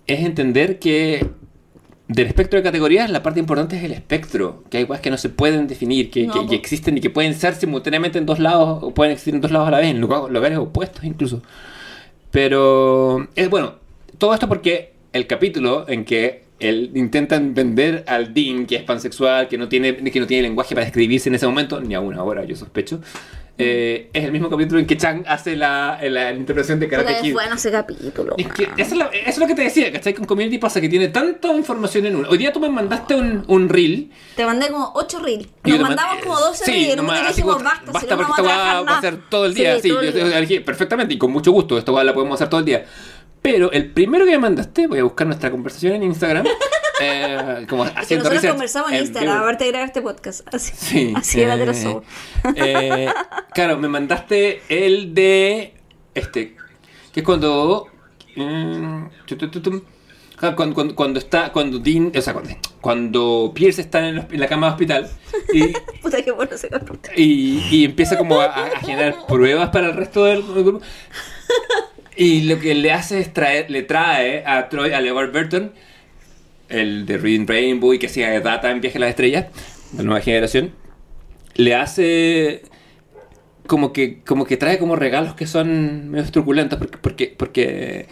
es 0.06 0.20
entender 0.24 0.78
que 0.78 1.26
del 2.08 2.26
espectro 2.26 2.58
de 2.58 2.62
categorías, 2.62 3.10
la 3.10 3.22
parte 3.22 3.38
importante 3.40 3.76
es 3.76 3.84
el 3.84 3.92
espectro. 3.92 4.64
Que 4.70 4.78
hay 4.78 4.86
cosas 4.86 5.02
que 5.02 5.10
no 5.10 5.18
se 5.18 5.28
pueden 5.28 5.66
definir, 5.66 6.10
que, 6.10 6.26
No, 6.26 6.46
que- 6.46 6.54
existen 6.56 6.96
y 6.96 7.00
que 7.02 7.10
pueden 7.10 7.34
ser 7.34 7.54
simultáneamente 7.54 8.18
en 8.18 8.24
dos 8.26 8.38
lados, 8.38 8.82
o 8.82 8.94
pueden 8.94 9.12
existir 9.12 9.34
en 9.34 9.40
dos 9.42 9.50
lados 9.50 9.68
a 9.68 9.70
la 9.70 9.78
vez, 9.78 9.88
en 9.88 10.00
lugar- 10.00 10.30
lugares 10.30 10.56
opuestos 10.58 11.04
incluso. 11.04 11.42
Pero 12.30 13.28
es 13.34 13.48
bueno, 13.50 13.74
todo 14.18 14.34
esto 14.34 14.48
porque 14.48 14.92
el 15.12 15.26
capítulo 15.26 15.86
en 15.88 16.04
que 16.04 16.44
él 16.60 16.90
intentan 16.94 17.54
vender 17.54 18.04
al 18.06 18.34
Dean, 18.34 18.66
que 18.66 18.76
es 18.76 18.82
pansexual, 18.82 19.48
que 19.48 19.56
no 19.58 19.68
tiene, 19.68 19.96
que 19.96 20.20
no 20.20 20.26
tiene 20.26 20.42
lenguaje 20.42 20.74
para 20.74 20.84
describirse 20.86 21.28
en 21.28 21.34
ese 21.36 21.46
momento, 21.46 21.80
ni 21.80 21.94
aún 21.94 22.14
ahora, 22.14 22.44
yo 22.44 22.56
sospecho. 22.56 23.00
eh, 23.60 24.08
es 24.12 24.22
el 24.24 24.30
mismo 24.30 24.48
capítulo 24.48 24.78
en 24.78 24.86
que 24.86 24.96
Chang 24.96 25.24
hace 25.26 25.56
la, 25.56 25.98
la 26.00 26.30
interpretación 26.32 26.78
de 26.78 26.86
Karate 26.88 27.16
Kid. 27.22 27.32
bueno 27.32 27.56
ese 27.56 27.72
capítulo. 27.72 28.34
Es 28.38 28.46
que 28.52 28.62
eso 28.76 28.92
es, 28.92 28.96
la- 28.96 29.06
eso 29.06 29.30
es 29.30 29.38
lo 29.38 29.46
que 29.48 29.54
te 29.56 29.62
decía, 29.62 29.90
¿cachai? 29.90 30.14
Con 30.14 30.26
Community 30.26 30.58
pasa 30.58 30.80
que 30.80 30.88
tiene 30.88 31.08
tanta 31.08 31.52
información 31.52 32.06
en 32.06 32.14
uno. 32.14 32.28
Hoy 32.30 32.38
día 32.38 32.52
tú 32.52 32.60
me 32.60 32.68
mandaste 32.68 33.16
un, 33.16 33.42
un 33.48 33.68
reel. 33.68 34.12
Te 34.36 34.46
mandé 34.46 34.68
como 34.68 34.92
8 34.94 35.18
reels. 35.18 35.48
y 35.64 35.70
Nos 35.72 35.80
mandamos 35.80 36.22
como 36.22 36.38
12 36.38 36.64
sí, 36.66 36.70
reels. 36.70 36.96
nomás, 36.98 37.18
así 37.20 37.26
dijimos, 37.30 37.56
como, 37.56 37.64
basta, 37.68 37.86
si 37.86 37.92
basta 37.92 38.16
no 38.16 38.26
porque 38.28 38.42
a 38.42 38.44
va 38.44 38.78
a 38.78 38.84
nada". 38.84 39.00
ser 39.00 39.16
todo 39.28 39.46
el 39.46 39.54
día. 39.54 39.80
Sí, 39.80 39.88
todo 39.88 40.00
el 40.02 40.46
yo- 40.48 40.64
perfectamente 40.64 41.14
y 41.14 41.18
con 41.18 41.32
mucho 41.32 41.50
gusto. 41.50 41.76
Esta 41.78 41.90
va 41.90 42.04
la 42.04 42.14
podemos 42.14 42.36
hacer 42.36 42.48
todo 42.48 42.60
el 42.60 42.66
día. 42.66 42.84
Pero 43.42 43.70
el 43.72 43.92
primero 43.92 44.24
que 44.24 44.32
me 44.32 44.38
mandaste, 44.38 44.86
voy 44.86 44.98
a 44.98 45.04
buscar 45.04 45.26
nuestra 45.26 45.50
conversación 45.50 45.94
en 45.94 46.02
Instagram. 46.02 46.46
eh, 47.00 47.66
como 47.68 47.84
Es 47.84 47.92
que 47.92 47.98
haciendo 48.00 48.28
nosotros 48.28 48.52
conversamos 48.52 48.90
en 48.90 48.96
en 48.96 49.02
Instagram, 49.04 49.36
aparte 49.38 49.64
de 49.64 49.70
grabar 49.70 49.88
este 49.88 50.02
podcast. 50.02 50.46
Así, 50.54 50.72
Sí. 50.76 51.12
así 51.16 51.40
era 51.40 51.56
de 51.56 51.66
los 51.66 51.76
eh, 51.82 51.86
ojos. 51.88 52.04
eh, 52.56 53.08
claro, 53.54 53.78
me 53.78 53.88
mandaste 53.88 54.62
el 54.68 55.14
de. 55.14 55.74
Este. 56.14 56.56
Que 57.12 57.20
es 57.20 57.26
cuando. 57.26 57.86
mm. 58.36 59.04
Ah, 60.40 60.54
Cuando, 60.54 60.74
cuando, 60.74 60.94
cuando 60.94 61.18
está. 61.18 61.52
Cuando 61.52 61.78
Dean. 61.80 62.12
O 62.16 62.20
sea, 62.20 62.32
cuando, 62.32 62.50
cuando 62.80 63.52
Pierce 63.54 63.80
está 63.80 64.08
en, 64.08 64.24
la 64.30 64.46
cama 64.46 64.68
de 64.68 64.72
hospital. 64.72 65.10
Y, 65.52 65.68
Puta 66.02 66.22
que 66.22 66.30
bueno 66.30 66.52
capítulo. 66.70 67.00
y, 67.16 67.58
y 67.70 67.84
empieza 67.84 68.16
como 68.16 68.40
a, 68.40 68.44
a 68.46 68.80
generar 68.80 69.26
pruebas 69.26 69.70
para 69.70 69.88
el 69.88 69.94
resto 69.94 70.24
del 70.24 70.42
grupo. 70.42 70.80
Y 72.20 72.42
lo 72.42 72.58
que 72.58 72.74
le 72.74 72.90
hace 72.92 73.20
es 73.20 73.32
traer, 73.32 73.70
le 73.70 73.84
trae 73.84 74.44
a 74.44 74.68
Troy, 74.68 74.92
a 74.92 75.00
LeVar 75.00 75.30
Burton, 75.30 75.70
el 76.68 77.06
de 77.06 77.16
Reading 77.16 77.46
Rainbow 77.46 77.94
y 77.94 78.00
que 78.00 78.06
hacía 78.08 78.40
data 78.40 78.72
en 78.72 78.80
Viaje 78.80 78.98
a 78.98 79.02
las 79.02 79.10
Estrellas, 79.10 79.46
la 79.96 80.02
nueva 80.02 80.20
generación, 80.20 80.72
le 81.54 81.76
hace 81.76 82.62
como 83.68 83.92
que, 83.92 84.20
como 84.24 84.46
que 84.46 84.56
trae 84.56 84.80
como 84.80 84.96
regalos 84.96 85.34
que 85.34 85.46
son 85.46 86.10
medio 86.10 86.28
truculentos 86.32 86.76
porque, 86.80 86.98
porque, 86.98 87.34
porque, 87.38 88.08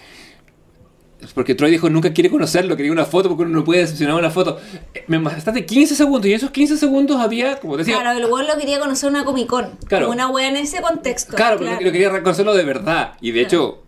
porque 1.34 1.54
Troy 1.56 1.72
dijo 1.72 1.90
nunca 1.90 2.12
quiere 2.12 2.30
conocerlo, 2.30 2.76
quería 2.76 2.92
una 2.92 3.06
foto 3.06 3.28
porque 3.28 3.42
uno 3.42 3.58
no 3.58 3.64
puede 3.64 3.80
decepcionar 3.80 4.14
una 4.14 4.30
foto. 4.30 4.60
Eh, 4.94 5.02
Me 5.08 5.20
gastaste 5.20 5.66
15 5.66 5.96
segundos 5.96 6.26
y 6.26 6.32
esos 6.32 6.52
15 6.52 6.76
segundos 6.76 7.20
había, 7.20 7.58
como 7.58 7.76
decía, 7.76 7.98
Claro, 7.98 8.16
el 8.16 8.26
weón 8.26 8.46
lo 8.46 8.56
quería 8.56 8.78
conocer 8.78 9.10
una 9.10 9.24
Comic 9.24 9.48
Con. 9.48 9.70
Claro. 9.88 10.06
Como 10.06 10.14
una 10.14 10.28
wea 10.28 10.48
en 10.48 10.54
ese 10.54 10.80
contexto. 10.80 11.34
Claro, 11.34 11.58
pero 11.58 11.72
lo 11.72 11.90
quería 11.90 12.10
reconocerlo 12.10 12.54
de 12.54 12.64
verdad. 12.64 13.14
Y 13.20 13.32
de 13.32 13.40
hecho, 13.40 13.82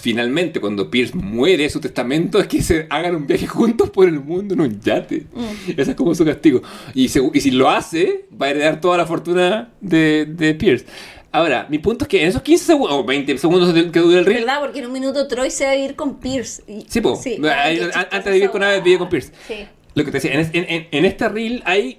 finalmente, 0.00 0.60
cuando 0.60 0.90
Pierce 0.90 1.14
muere, 1.16 1.68
su 1.70 1.80
testamento 1.80 2.38
es 2.40 2.46
que 2.46 2.62
se 2.62 2.86
hagan 2.90 3.14
un 3.16 3.26
viaje 3.26 3.46
juntos 3.46 3.90
por 3.90 4.06
el 4.08 4.20
mundo 4.20 4.54
en 4.54 4.60
un 4.60 4.80
yate. 4.80 5.26
Mm. 5.32 5.70
Ese 5.80 5.90
es 5.92 5.96
como 5.96 6.14
su 6.14 6.24
castigo. 6.24 6.62
Y, 6.94 7.08
se- 7.08 7.20
y 7.32 7.40
si 7.40 7.50
lo 7.50 7.70
hace, 7.70 8.26
va 8.40 8.46
a 8.46 8.50
heredar 8.50 8.80
toda 8.80 8.96
la 8.96 9.06
fortuna 9.06 9.70
de, 9.80 10.26
de 10.26 10.54
Pierce. 10.54 10.86
Ahora, 11.32 11.66
mi 11.68 11.78
punto 11.78 12.04
es 12.04 12.08
que 12.08 12.22
en 12.22 12.28
esos 12.28 12.42
15 12.42 12.64
segundos, 12.64 12.96
o 12.96 13.04
20 13.04 13.36
segundos 13.38 13.72
que 13.90 13.98
dura 13.98 14.20
el 14.20 14.24
reel, 14.24 14.40
¿Verdad? 14.44 14.60
Porque 14.60 14.78
en 14.78 14.86
un 14.86 14.92
minuto 14.92 15.26
Troy 15.26 15.50
se 15.50 15.64
va 15.64 15.70
a 15.70 15.76
ir 15.76 15.96
con 15.96 16.20
Pierce. 16.20 16.62
Y- 16.68 16.84
Sí, 16.88 17.00
po. 17.00 17.16
Sí. 17.16 17.38
Antes 17.94 18.24
de 18.24 18.30
vivir 18.32 18.50
con 18.50 18.62
wea. 18.62 18.78
vive 18.80 18.98
con 18.98 19.08
Pierce. 19.08 19.32
Sí. 19.48 19.66
Lo 19.94 20.04
que 20.04 20.10
te 20.12 20.16
decía, 20.18 20.32
en, 20.32 20.40
en- 20.52 20.66
en- 20.68 20.88
en 20.92 21.04
este 21.04 21.28
reel 21.28 21.62
hay 21.66 21.98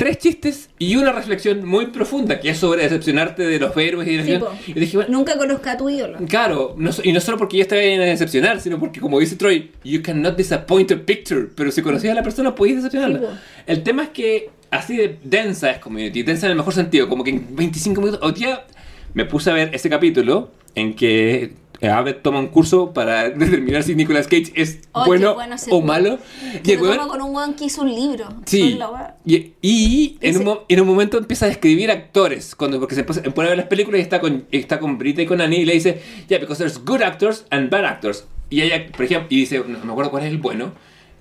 tres 0.00 0.16
chistes 0.16 0.70
y 0.78 0.96
una 0.96 1.12
reflexión 1.12 1.62
muy 1.66 1.88
profunda, 1.88 2.40
que 2.40 2.48
es 2.48 2.56
sobre 2.56 2.84
decepcionarte 2.84 3.42
de 3.42 3.58
los 3.58 3.76
héroes 3.76 4.08
y 4.08 4.16
de 4.16 4.38
la 4.38 4.50
Sí. 4.64 4.72
Y 4.74 4.80
dije, 4.80 4.96
bueno, 4.96 5.12
Nunca 5.12 5.36
conozca 5.36 5.72
a 5.72 5.76
tu 5.76 5.90
ídolo. 5.90 6.16
Claro, 6.26 6.74
no 6.78 6.90
y 7.04 7.12
no 7.12 7.20
solo 7.20 7.36
porque 7.36 7.58
ya 7.58 7.64
estaba 7.64 7.82
en 7.82 8.00
a 8.00 8.04
decepcionar, 8.04 8.62
sino 8.62 8.80
porque 8.80 8.98
como 8.98 9.20
dice 9.20 9.36
Troy, 9.36 9.70
you 9.84 10.00
cannot 10.02 10.38
disappoint 10.38 10.90
a 10.92 10.96
picture, 10.96 11.48
pero 11.54 11.70
si 11.70 11.82
conocías 11.82 12.12
a 12.12 12.14
la 12.14 12.22
persona 12.22 12.54
podías 12.54 12.76
decepcionarla. 12.76 13.18
Sí, 13.18 13.26
el 13.66 13.82
tema 13.82 14.04
es 14.04 14.08
que 14.08 14.48
así 14.70 14.96
de 14.96 15.18
densa 15.22 15.70
es 15.70 15.78
Community, 15.80 16.22
densa 16.22 16.46
en 16.46 16.52
el 16.52 16.56
mejor 16.56 16.72
sentido, 16.72 17.06
como 17.06 17.22
que 17.22 17.30
en 17.32 17.54
25 17.54 18.00
minutos, 18.00 18.20
hoy 18.22 18.32
día 18.32 18.64
me 19.12 19.26
puse 19.26 19.50
a 19.50 19.52
ver 19.52 19.74
ese 19.74 19.90
capítulo 19.90 20.50
en 20.76 20.94
que 20.94 21.52
Abed 21.82 22.16
toma 22.16 22.38
un 22.40 22.48
curso 22.48 22.92
para 22.92 23.30
determinar 23.30 23.82
si 23.82 23.94
Nicolas 23.94 24.26
Cage 24.26 24.52
es 24.54 24.80
Oh, 24.92 25.06
bueno, 25.06 25.34
o 25.70 25.80
malo. 25.80 26.18
Y 26.62 26.72
el 26.72 26.80
weón- 26.80 27.08
con 27.08 27.22
un 27.22 27.34
weón 27.34 27.54
que 27.54 27.64
hizo 27.64 27.82
un 27.82 27.94
libro. 27.94 28.28
Sí. 28.44 28.78
Y, 29.24 29.52
y 29.62 30.18
en, 30.20 30.36
un, 30.38 30.44
mo- 30.44 30.64
en 30.68 30.80
un 30.80 30.86
momento 30.86 31.16
empieza 31.18 31.46
a 31.46 31.48
describir 31.48 31.90
actores. 31.90 32.54
Cuando, 32.54 32.78
porque 32.80 32.94
se 32.94 33.04
pone 33.04 33.22
pone 33.30 33.46
a 33.48 33.50
ver 33.50 33.58
las 33.58 33.66
películas 33.68 33.98
y 33.98 34.02
está 34.02 34.20
con, 34.20 34.46
está 34.52 34.78
con 34.78 34.98
Brita 34.98 35.22
y 35.22 35.26
con 35.26 35.40
Annie 35.40 35.60
y 35.60 35.64
le 35.64 35.72
dice, 35.74 36.02
yeah, 36.28 36.38
because 36.38 36.58
there's 36.62 36.84
good 36.84 37.00
actors 37.02 37.46
and 37.50 37.70
bad 37.70 37.84
actors. 37.86 38.26
Y 38.50 38.60
ella, 38.62 38.86
por 38.94 39.04
ejemplo, 39.06 39.28
y 39.30 39.36
dice, 39.40 39.60
no 39.66 39.84
me 39.84 39.92
acuerdo 39.92 40.10
cuál 40.10 40.24
es 40.24 40.30
el 40.30 40.38
bueno. 40.38 40.72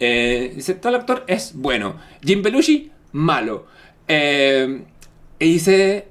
Eh, 0.02 0.52
dice, 0.56 0.73
tal 0.73 0.95
actor 0.95 1.23
es 1.27 1.53
bueno. 1.56 1.95
Jim 2.26 2.41
Belushi, 2.41 2.91
malo. 3.14 3.65
Eh, 4.10 4.81
y 5.40 5.45
dice... 5.53 6.09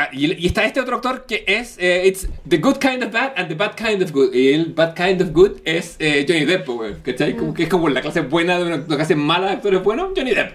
ah, 0.00 0.08
y, 0.12 0.32
y 0.42 0.46
está 0.46 0.64
este 0.64 0.80
otro 0.80 0.96
actor 0.96 1.24
que 1.26 1.44
es 1.46 1.76
eh, 1.78 2.02
it's 2.06 2.28
the 2.48 2.58
good 2.58 2.76
kind 2.78 3.02
of 3.04 3.12
bad 3.12 3.32
and 3.36 3.48
the 3.48 3.54
bad 3.54 3.74
kind 3.76 4.02
of 4.02 4.10
good. 4.12 4.34
Y 4.34 4.52
el 4.52 4.66
bad 4.74 4.94
kind 4.94 5.20
of 5.22 5.30
good 5.32 5.58
es 5.64 5.96
eh, 5.98 6.24
Johnny 6.28 6.44
Depp 6.44 6.66
güey, 6.68 6.94
¿cachai? 7.02 7.36
Como 7.36 7.54
que 7.54 7.64
es 7.64 7.68
como 7.68 7.88
la 7.88 8.00
clase 8.00 8.20
buena 8.22 8.58
de 8.58 8.64
una 8.64 8.76
la 8.78 8.96
clase 8.96 9.14
mala 9.16 9.46
de 9.48 9.52
actores 9.54 9.82
buenos 9.82 10.10
Johnny 10.16 10.32
Depp. 10.34 10.52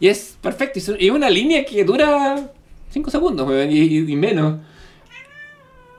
Y 0.00 0.08
es 0.08 0.36
perfecto 0.40 0.78
y 0.98 1.06
es 1.06 1.12
una 1.12 1.30
línea 1.30 1.64
que 1.64 1.84
dura 1.84 2.50
5 2.90 3.10
segundos 3.10 3.46
güey, 3.46 3.72
y, 3.72 3.98
y- 3.98 4.12
y 4.12 4.16
menos. 4.16 4.58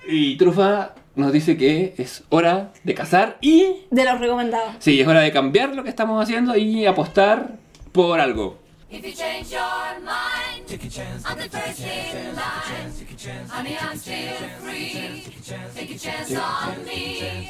Y 0.08 0.36
Trufa 0.38 0.96
nos 1.16 1.32
dice 1.34 1.58
que 1.58 1.94
es 1.98 2.24
hora 2.30 2.72
de 2.84 2.94
cazar 2.94 3.38
y 3.42 3.66
De 3.92 4.06
los 4.06 4.20
recomendados. 4.20 4.76
sí 4.80 5.00
es 5.02 5.08
hora 5.08 5.22
de 5.22 5.32
cambiar 5.32 5.76
lo 5.76 5.84
que 5.84 5.90
estamos 5.90 6.22
haciendo 6.24 6.56
y 6.58 6.86
apostar 6.86 7.58
por 7.92 8.20
algo 8.20 8.59
If 8.92 9.06
you 9.06 9.12
change 9.12 9.52
your 9.52 10.00
mind, 10.02 10.66
take 10.66 10.84
a 10.84 10.90
chance. 10.90 11.24
I'm 11.24 11.38
the 11.38 11.48
first 11.48 11.80
in 11.80 12.36
line. 12.36 12.92
Honey, 13.50 13.76
I'm 13.82 13.98
still 14.00 14.16
free. 14.64 15.26
Take 15.76 15.92
a 15.94 15.98
chance 15.98 16.34
on 16.40 16.86
me. 16.86 17.50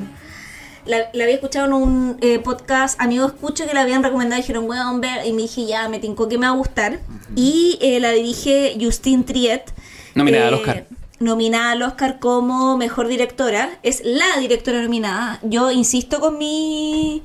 La, 0.86 0.98
la 1.14 1.24
había 1.24 1.36
escuchado 1.36 1.68
en 1.68 1.74
un 1.74 2.18
eh, 2.22 2.40
podcast 2.40 3.00
Amigo 3.00 3.28
Escucho 3.28 3.68
que 3.68 3.74
la 3.74 3.82
habían 3.82 4.04
recomendado 4.04 4.40
y 4.40 4.42
dijeron, 4.42 4.68
weón, 4.68 5.00
ver. 5.00 5.26
Y 5.26 5.34
me 5.34 5.44
dije, 5.44 5.66
ya, 5.66 5.88
me 5.90 6.00
tincó 6.00 6.28
que 6.28 6.38
me 6.38 6.48
va 6.48 6.54
a 6.54 6.56
gustar. 6.56 7.00
Y 7.36 7.78
eh, 7.82 8.00
la 8.00 8.12
dirige 8.12 8.78
Justine 8.82 9.24
Triet. 9.24 9.72
Nominada 10.16 10.48
al 10.48 10.54
eh, 10.56 10.58
Oscar. 10.58 10.86
Nominada 11.22 11.72
al 11.72 11.84
Oscar 11.84 12.20
como 12.20 12.78
mejor 12.78 13.08
directora. 13.08 13.80
Es 13.84 14.02
la 14.04 14.40
directora 14.40 14.82
nominada. 14.82 15.40
Yo 15.44 15.72
insisto 15.72 16.20
con 16.20 16.38
mi 16.38 17.24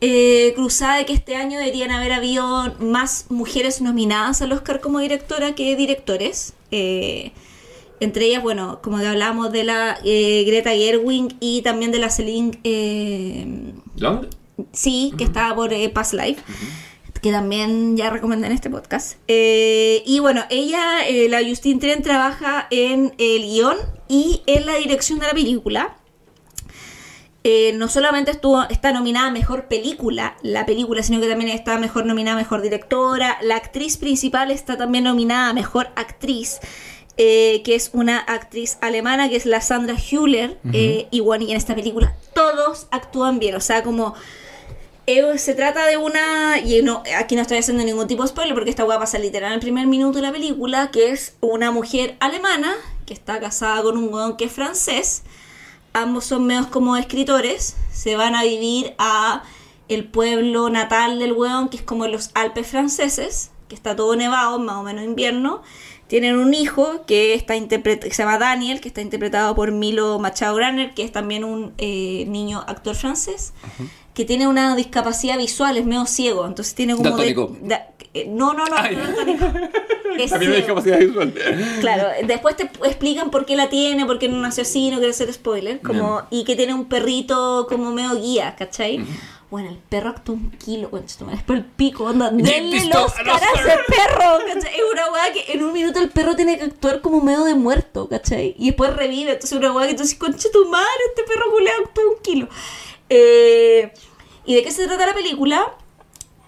eh, 0.00 0.52
cruzada 0.54 0.98
de 0.98 1.06
que 1.06 1.12
este 1.12 1.36
año 1.36 1.58
deberían 1.58 1.92
haber 1.92 2.12
habido 2.12 2.74
más 2.80 3.26
mujeres 3.30 3.80
nominadas 3.80 4.42
al 4.42 4.52
Oscar 4.52 4.80
como 4.80 4.98
directora 4.98 5.54
que 5.54 5.76
directores. 5.76 6.54
Eh, 6.70 7.32
entre 8.02 8.26
ellas, 8.26 8.42
bueno, 8.42 8.80
como 8.82 8.98
que 8.98 9.06
hablamos 9.06 9.52
de 9.52 9.62
la 9.62 9.96
eh, 10.04 10.42
Greta 10.44 10.70
Gerwig 10.70 11.36
y 11.38 11.62
también 11.62 11.92
de 11.92 12.00
la 12.00 12.10
Celine 12.10 12.58
eh. 12.64 13.72
Sí, 14.72 15.12
que 15.16 15.22
estaba 15.22 15.54
por 15.54 15.72
eh, 15.72 15.88
Past 15.88 16.14
Life, 16.14 16.42
que 17.22 17.30
también 17.30 17.96
ya 17.96 18.10
recomendé 18.10 18.48
en 18.48 18.52
este 18.52 18.68
podcast. 18.68 19.16
Eh, 19.28 20.02
y 20.04 20.18
bueno, 20.18 20.42
ella, 20.50 21.06
eh, 21.06 21.28
la 21.28 21.42
Justine 21.42 21.80
Tren, 21.80 22.02
trabaja 22.02 22.66
en 22.70 23.14
el 23.18 23.42
guion 23.42 23.76
y 24.08 24.42
en 24.46 24.66
la 24.66 24.74
dirección 24.74 25.20
de 25.20 25.28
la 25.28 25.32
película. 25.32 25.96
Eh, 27.44 27.72
no 27.74 27.88
solamente 27.88 28.30
estuvo, 28.30 28.62
está 28.68 28.92
nominada 28.92 29.28
a 29.28 29.30
Mejor 29.30 29.66
Película, 29.66 30.36
la 30.42 30.64
película, 30.66 31.02
sino 31.02 31.20
que 31.20 31.28
también 31.28 31.50
está 31.50 31.76
mejor 31.78 32.06
nominada 32.06 32.36
a 32.36 32.40
Mejor 32.40 32.60
Directora. 32.62 33.38
La 33.42 33.56
actriz 33.56 33.96
principal 33.96 34.50
está 34.50 34.76
también 34.76 35.04
nominada 35.04 35.48
a 35.48 35.52
Mejor 35.52 35.88
Actriz, 35.96 36.60
eh, 37.16 37.62
que 37.64 37.74
es 37.74 37.90
una 37.94 38.18
actriz 38.18 38.78
alemana, 38.80 39.28
que 39.28 39.36
es 39.36 39.46
la 39.46 39.60
Sandra 39.60 39.94
Hüller. 39.94 40.58
eh, 40.72 41.08
y 41.10 41.20
bueno, 41.20 41.44
y 41.44 41.50
en 41.50 41.56
esta 41.56 41.74
película 41.74 42.14
todos 42.34 42.86
actúan 42.90 43.38
bien, 43.38 43.54
o 43.54 43.60
sea, 43.60 43.84
como... 43.84 44.14
eh, 45.06 45.38
se 45.38 45.54
trata 45.54 45.86
de 45.86 45.96
una. 45.96 46.58
Y 46.58 46.82
no, 46.82 47.02
aquí 47.18 47.36
no 47.36 47.42
estoy 47.42 47.58
haciendo 47.58 47.84
ningún 47.84 48.06
tipo 48.06 48.22
de 48.22 48.28
spoiler 48.28 48.54
porque 48.54 48.70
esta 48.70 48.84
hueá 48.84 48.98
pasa 48.98 49.18
literal 49.18 49.50
en 49.50 49.54
el 49.54 49.60
primer 49.60 49.86
minuto 49.86 50.16
de 50.18 50.22
la 50.22 50.32
película. 50.32 50.90
Que 50.90 51.10
es 51.10 51.36
una 51.40 51.70
mujer 51.70 52.16
alemana 52.20 52.74
que 53.06 53.14
está 53.14 53.40
casada 53.40 53.82
con 53.82 53.96
un 53.96 54.12
weón 54.12 54.36
que 54.36 54.44
es 54.44 54.52
francés. 54.52 55.22
Ambos 55.92 56.24
son 56.24 56.46
medios 56.46 56.66
como 56.68 56.96
escritores. 56.96 57.76
Se 57.92 58.16
van 58.16 58.34
a 58.34 58.44
vivir 58.44 58.94
a 58.98 59.42
el 59.88 60.04
pueblo 60.06 60.70
natal 60.70 61.18
del 61.18 61.32
weón, 61.32 61.68
que 61.68 61.76
es 61.76 61.82
como 61.82 62.06
los 62.06 62.30
Alpes 62.34 62.66
franceses, 62.66 63.50
que 63.68 63.74
está 63.74 63.94
todo 63.94 64.16
nevado, 64.16 64.58
más 64.58 64.76
o 64.76 64.82
menos 64.82 65.04
invierno. 65.04 65.62
Tienen 66.06 66.38
un 66.38 66.52
hijo 66.54 67.04
que 67.06 67.34
está 67.34 67.56
interpret- 67.56 68.00
que 68.00 68.12
se 68.12 68.22
llama 68.22 68.38
Daniel, 68.38 68.80
que 68.80 68.88
está 68.88 69.00
interpretado 69.00 69.54
por 69.54 69.70
Milo 69.72 70.18
Machado 70.18 70.54
Graner, 70.56 70.92
que 70.94 71.04
es 71.04 71.12
también 71.12 71.42
un 71.42 71.72
eh, 71.78 72.24
niño 72.28 72.64
actor 72.66 72.94
francés, 72.94 73.52
que 74.14 74.24
tiene 74.24 74.46
una 74.46 74.76
discapacidad 74.76 75.38
visual, 75.38 75.76
es 75.76 75.84
medio 75.86 76.06
ciego, 76.06 76.46
entonces 76.46 76.74
tiene 76.74 76.94
como... 76.96 77.16
de- 77.16 77.34
da- 77.62 77.88
eh, 78.14 78.26
no, 78.28 78.52
no, 78.52 78.66
no, 78.66 78.76
Ay. 78.76 78.94
no 78.96 79.02
es. 80.16 80.22
Es 80.24 80.30
También 80.30 80.52
ciego. 80.52 80.56
discapacidad 80.56 80.98
visual. 80.98 81.34
Claro, 81.80 82.08
después 82.26 82.56
te 82.56 82.64
explican 82.84 83.30
por 83.30 83.46
qué 83.46 83.56
la 83.56 83.70
tiene, 83.70 84.04
por 84.04 84.18
qué 84.18 84.28
no 84.28 84.36
nació 84.38 84.62
así, 84.64 84.90
no 84.90 84.98
quiero 84.98 85.12
hacer 85.12 85.32
spoiler, 85.32 85.80
como, 85.80 86.20
y 86.30 86.44
que 86.44 86.54
tiene 86.54 86.74
un 86.74 86.84
perrito 86.86 87.66
como 87.68 87.90
medio 87.92 88.14
guía, 88.20 88.54
¿cachai? 88.58 89.02
Bueno, 89.50 89.68
el 89.70 89.76
perro 89.78 90.10
actuó 90.10 90.34
un 90.34 90.50
kilo, 90.52 90.88
bueno, 90.90 91.06
después 91.06 91.58
el 91.58 91.64
pico, 91.64 92.04
onda, 92.04 92.30
denle 92.30 92.56
el 92.58 92.70
Pistol 92.70 93.02
al 93.02 93.80
perro, 93.86 94.38
¿cachai? 94.46 94.74
Es 94.74 94.82
una 94.92 95.10
weá 95.12 95.32
que 95.32 95.52
en 95.52 95.62
un 95.62 95.72
minuto 95.72 96.00
el 96.00 96.08
perro 96.10 96.34
tiene 96.36 96.56
que 96.58 96.64
actuar 96.64 97.00
como 97.02 97.20
medio 97.22 97.44
de 97.44 97.54
muerto, 97.54 98.08
¿cachai? 98.08 98.54
Y 98.58 98.66
después 98.68 98.94
revive, 98.94 99.32
entonces 99.32 99.56
una 99.58 99.72
weá 99.72 99.86
que 99.88 99.94
tú 99.94 100.02
dices, 100.02 100.18
concha 100.18 100.48
tu 100.52 100.66
madre, 100.68 100.86
este 101.08 101.22
perro 101.24 101.50
culeado 101.50 101.82
actuó 101.86 102.02
un 102.14 102.22
kilo. 102.22 102.48
Eh, 103.14 103.92
¿Y 104.46 104.54
de 104.54 104.62
qué 104.62 104.70
se 104.70 104.86
trata 104.86 105.06
la 105.06 105.14
película? 105.14 105.76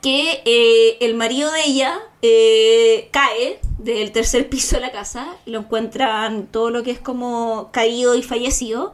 que 0.05 0.43
eh, 0.45 0.99
el 1.01 1.15
marido 1.15 1.51
de 1.51 1.65
ella 1.65 1.99
eh, 2.21 3.09
cae 3.11 3.59
del 3.79 4.13
tercer 4.13 4.49
piso 4.51 4.77
de 4.77 4.83
la 4.83 4.93
casa 4.93 5.27
lo 5.47 5.61
encuentran 5.61 6.47
todo 6.47 6.69
lo 6.69 6.83
que 6.83 6.91
es 6.91 6.99
como 6.99 7.71
caído 7.73 8.15
y 8.15 8.23
fallecido 8.23 8.93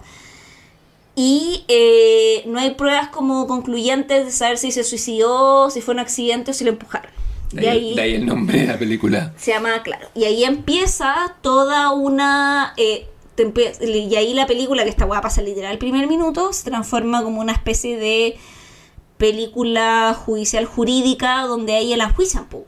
y 1.17 1.65
eh, 1.67 2.45
no 2.47 2.61
hay 2.61 2.75
pruebas 2.75 3.09
como 3.09 3.49
concluyentes 3.49 4.25
de 4.25 4.31
saber 4.31 4.57
si 4.57 4.71
se 4.71 4.85
suicidó, 4.85 5.69
si 5.71 5.81
fue 5.81 5.95
un 5.95 6.01
accidente 6.01 6.53
o 6.53 6.55
si 6.55 6.63
lo 6.63 6.71
empujaron. 6.71 7.11
De 7.51 7.69
ahí, 7.69 7.97
de 7.97 8.03
ahí 8.03 8.15
el 8.15 8.25
nombre 8.25 8.61
de 8.61 8.67
la 8.69 8.79
película. 8.79 9.35
Se 9.37 9.51
llama, 9.51 9.83
claro. 9.83 10.07
Y 10.15 10.23
ahí 10.25 10.45
empieza 10.45 11.35
toda 11.43 11.91
una... 11.91 12.75
y 13.36 14.16
ahí 14.16 14.35
la 14.35 14.47
película, 14.47 14.85
que 14.85 14.90
está 14.90 15.05
guapa, 15.05 15.23
pasa 15.23 15.43
literal 15.43 15.73
el 15.73 15.78
primer 15.78 16.07
minuto, 16.07 16.52
se 16.52 16.65
transforma 16.65 17.23
como 17.23 17.40
una 17.40 17.52
especie 17.52 17.97
de 17.97 18.39
película 19.20 20.15
judicial 20.15 20.65
jurídica 20.65 21.43
donde 21.43 21.74
a 21.74 21.78
ella 21.78 21.97
la. 21.97 22.15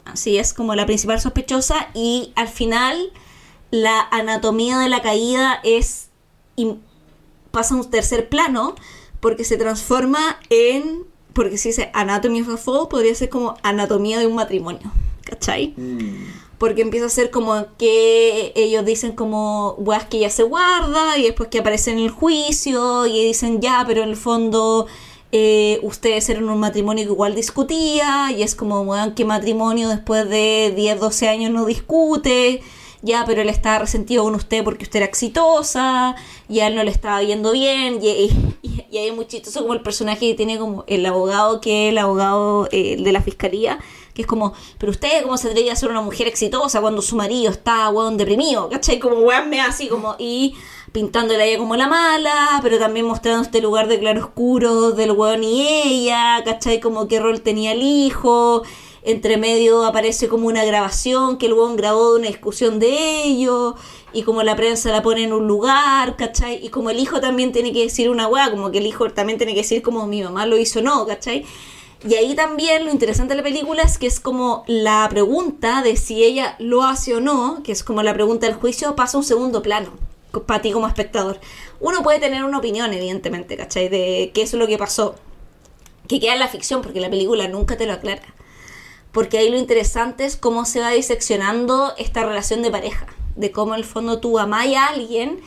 Así 0.05 0.39
es 0.39 0.53
como 0.53 0.75
la 0.75 0.85
principal 0.85 1.19
sospechosa 1.21 1.89
y 1.95 2.33
al 2.37 2.49
final 2.49 3.11
la 3.71 4.07
anatomía 4.11 4.79
de 4.79 4.89
la 4.89 5.01
caída 5.01 5.61
es... 5.65 6.11
pasa 7.51 7.75
a 7.75 7.79
un 7.79 7.91
tercer 7.91 8.29
plano 8.29 8.75
porque 9.21 9.45
se 9.45 9.57
transforma 9.57 10.39
en... 10.51 11.05
Porque 11.33 11.57
si 11.57 11.71
dice 11.71 11.91
Anatomy 11.95 12.43
of 12.43 12.51
a 12.51 12.57
Fall, 12.59 12.89
podría 12.89 13.15
ser 13.15 13.31
como 13.31 13.57
anatomía 13.63 14.19
de 14.19 14.27
un 14.27 14.35
matrimonio. 14.35 14.93
¿Cachai? 15.25 15.75
Porque 16.63 16.83
empieza 16.83 17.07
a 17.07 17.09
ser 17.09 17.33
como 17.33 17.67
que 17.77 18.53
ellos 18.55 18.85
dicen 18.85 19.17
como 19.17 19.73
weas 19.79 20.05
que 20.05 20.21
ya 20.21 20.31
se 20.31 20.45
guarda 20.45 21.19
y 21.19 21.25
después 21.25 21.49
que 21.49 21.59
aparece 21.59 21.91
en 21.91 21.99
el 21.99 22.11
juicio 22.11 23.05
y 23.07 23.25
dicen 23.25 23.61
ya, 23.61 23.83
pero 23.85 24.05
en 24.05 24.11
el 24.11 24.17
fondo 24.17 24.87
eh, 25.33 25.81
ustedes 25.83 26.29
eran 26.29 26.49
un 26.49 26.61
matrimonio 26.61 27.05
que 27.05 27.11
igual 27.11 27.35
discutía 27.35 28.31
y 28.31 28.45
es 28.45 28.55
como, 28.55 28.83
weón, 28.83 29.13
¿qué 29.17 29.25
matrimonio 29.25 29.89
después 29.89 30.29
de 30.29 30.73
10, 30.77 31.01
12 31.01 31.29
años 31.29 31.51
no 31.51 31.67
discute? 31.67 32.63
Ya, 33.03 33.25
pero 33.27 33.43
él 33.43 33.49
estaba 33.49 33.81
resentido 33.81 34.23
con 34.23 34.37
usted 34.37 34.63
porque 34.63 34.85
usted 34.85 34.99
era 34.99 35.07
exitosa 35.07 36.15
y 36.49 36.61
él 36.61 36.77
no 36.77 36.85
le 36.85 36.93
estaba 36.93 37.21
yendo 37.25 37.51
bien 37.51 37.99
y, 38.01 38.09
y- 38.63 38.85
y 38.89 38.99
ahí 38.99 39.09
es 39.33 39.55
como 39.59 39.73
el 39.73 39.81
personaje 39.83 40.29
que 40.29 40.35
tiene 40.35 40.59
como 40.61 40.85
el 40.87 41.05
abogado 41.07 41.61
que 41.61 41.89
es 41.89 41.91
el 41.93 41.99
abogado 41.99 42.69
eh, 42.71 43.03
de 43.03 43.11
la 43.11 43.21
fiscalía 43.21 43.81
que 44.15 44.23
es 44.23 44.29
como, 44.29 44.53
pero 44.79 44.91
usted 44.93 45.23
cómo 45.23 45.39
se 45.39 45.49
atrevía 45.49 45.73
a 45.73 45.77
ser 45.77 45.91
una 45.91 46.03
mujer 46.03 46.29
exitosa 46.29 46.81
cuando 46.81 47.01
su 47.01 47.17
marido 47.17 47.51
está, 47.51 47.89
weón, 47.89 48.17
deprimido, 48.17 48.69
¿cachai? 48.69 48.99
Como 48.99 49.17
weón 49.21 49.49
me 49.49 49.61
así 49.61 49.89
como, 49.89 50.17
y 50.19 50.55
pintándole 50.93 51.43
a 51.43 51.47
ella 51.47 51.59
como 51.59 51.77
la 51.77 51.89
mala, 51.89 52.61
pero 52.63 52.79
también 52.79 53.07
mostrando 53.07 53.43
este 53.43 53.63
lugar 53.63 53.89
de 53.89 53.99
claroscuro 53.99 54.93
del 54.93 55.13
weón 55.13 55.43
y 55.43 55.67
ella, 55.67 56.43
¿cachai? 56.45 56.81
Como 56.81 57.09
qué 57.09 57.21
rol 57.21 57.41
tenía 57.41 57.73
el 57.73 57.83
hijo, 57.83 58.63
entre 59.03 59.39
medio 59.39 59.85
aparece 59.85 60.29
como 60.29 60.47
una 60.47 60.65
grabación 60.65 61.39
que 61.39 61.47
el 61.47 61.55
weón 61.55 61.77
grabó 61.77 62.13
de 62.13 62.21
una 62.21 62.29
discusión 62.29 62.79
de 62.79 63.25
ellos, 63.25 63.75
y 64.13 64.25
como 64.25 64.43
la 64.43 64.55
prensa 64.57 64.91
la 64.91 65.03
pone 65.03 65.25
en 65.25 65.33
un 65.33 65.47
lugar, 65.47 66.17
¿cachai? 66.17 66.63
Y 66.63 66.69
como 66.69 66.91
el 66.91 66.99
hijo 66.99 67.19
también 67.21 67.51
tiene 67.51 67.73
que 67.73 67.85
decir 67.85 68.11
una 68.11 68.29
weá, 68.29 68.51
como 68.51 68.71
que 68.71 68.77
el 68.79 68.87
hijo 68.87 69.09
también 69.11 69.39
tiene 69.39 69.55
que 69.55 69.61
decir 69.61 69.81
como 69.81 70.07
mi 70.07 70.23
mamá 70.23 70.45
lo 70.45 70.59
hizo 70.59 70.83
no, 70.83 71.07
¿cachai? 71.07 71.47
Y 72.05 72.15
ahí 72.15 72.35
también 72.35 72.85
lo 72.85 72.91
interesante 72.91 73.35
de 73.35 73.37
la 73.37 73.45
película 73.45 73.83
es 73.83 73.97
que 73.97 74.09
es 74.09 74.19
como 74.19 74.65
la 74.67 75.07
pregunta 75.09 75.83
de 75.83 75.97
si 75.97 76.25
ella 76.25 76.57
lo 76.59 76.83
hace 76.83 77.15
o 77.15 77.21
no, 77.21 77.63
que 77.63 77.71
es 77.71 77.85
como 77.85 78.03
la 78.03 78.13
pregunta 78.13 78.47
del 78.47 78.57
juicio, 78.57 78.97
pasa 78.97 79.17
a 79.17 79.21
un 79.21 79.25
segundo 79.25 79.63
plano 79.63 79.93
para 80.41 80.63
ti 80.63 80.73
como 80.73 80.87
espectador. 80.87 81.39
Uno 81.79 82.03
puede 82.03 82.19
tener 82.19 82.45
una 82.45 82.59
opinión, 82.59 82.93
evidentemente, 82.93 83.57
¿cachai? 83.57 83.89
De 83.89 84.31
qué 84.35 84.43
es 84.43 84.53
lo 84.55 84.67
que 84.67 84.79
pasó. 84.79 85.15
Que 86.09 86.19
queda 86.21 86.33
en 86.33 86.41
la 86.41 86.49
ficción, 86.49 86.83
porque 86.83 87.01
la 87.01 87.11
película 87.11 87.47
nunca 87.49 87.77
te 87.77 87.87
lo 87.87 87.93
aclara. 87.93 88.35
Porque 89.13 89.39
ahí 89.39 89.51
lo 89.51 89.59
interesante 89.59 90.25
es 90.25 90.37
cómo 90.37 90.65
se 90.65 90.81
va 90.81 90.91
diseccionando 90.91 91.93
esta 91.99 92.25
relación 92.25 92.63
de 92.63 92.71
pareja. 92.71 93.07
De 93.37 93.53
cómo 93.53 93.75
en 93.75 93.81
el 93.81 93.85
fondo 93.85 94.21
tú 94.21 94.39
amáis 94.39 94.77
a 94.77 94.89
alguien 94.89 95.41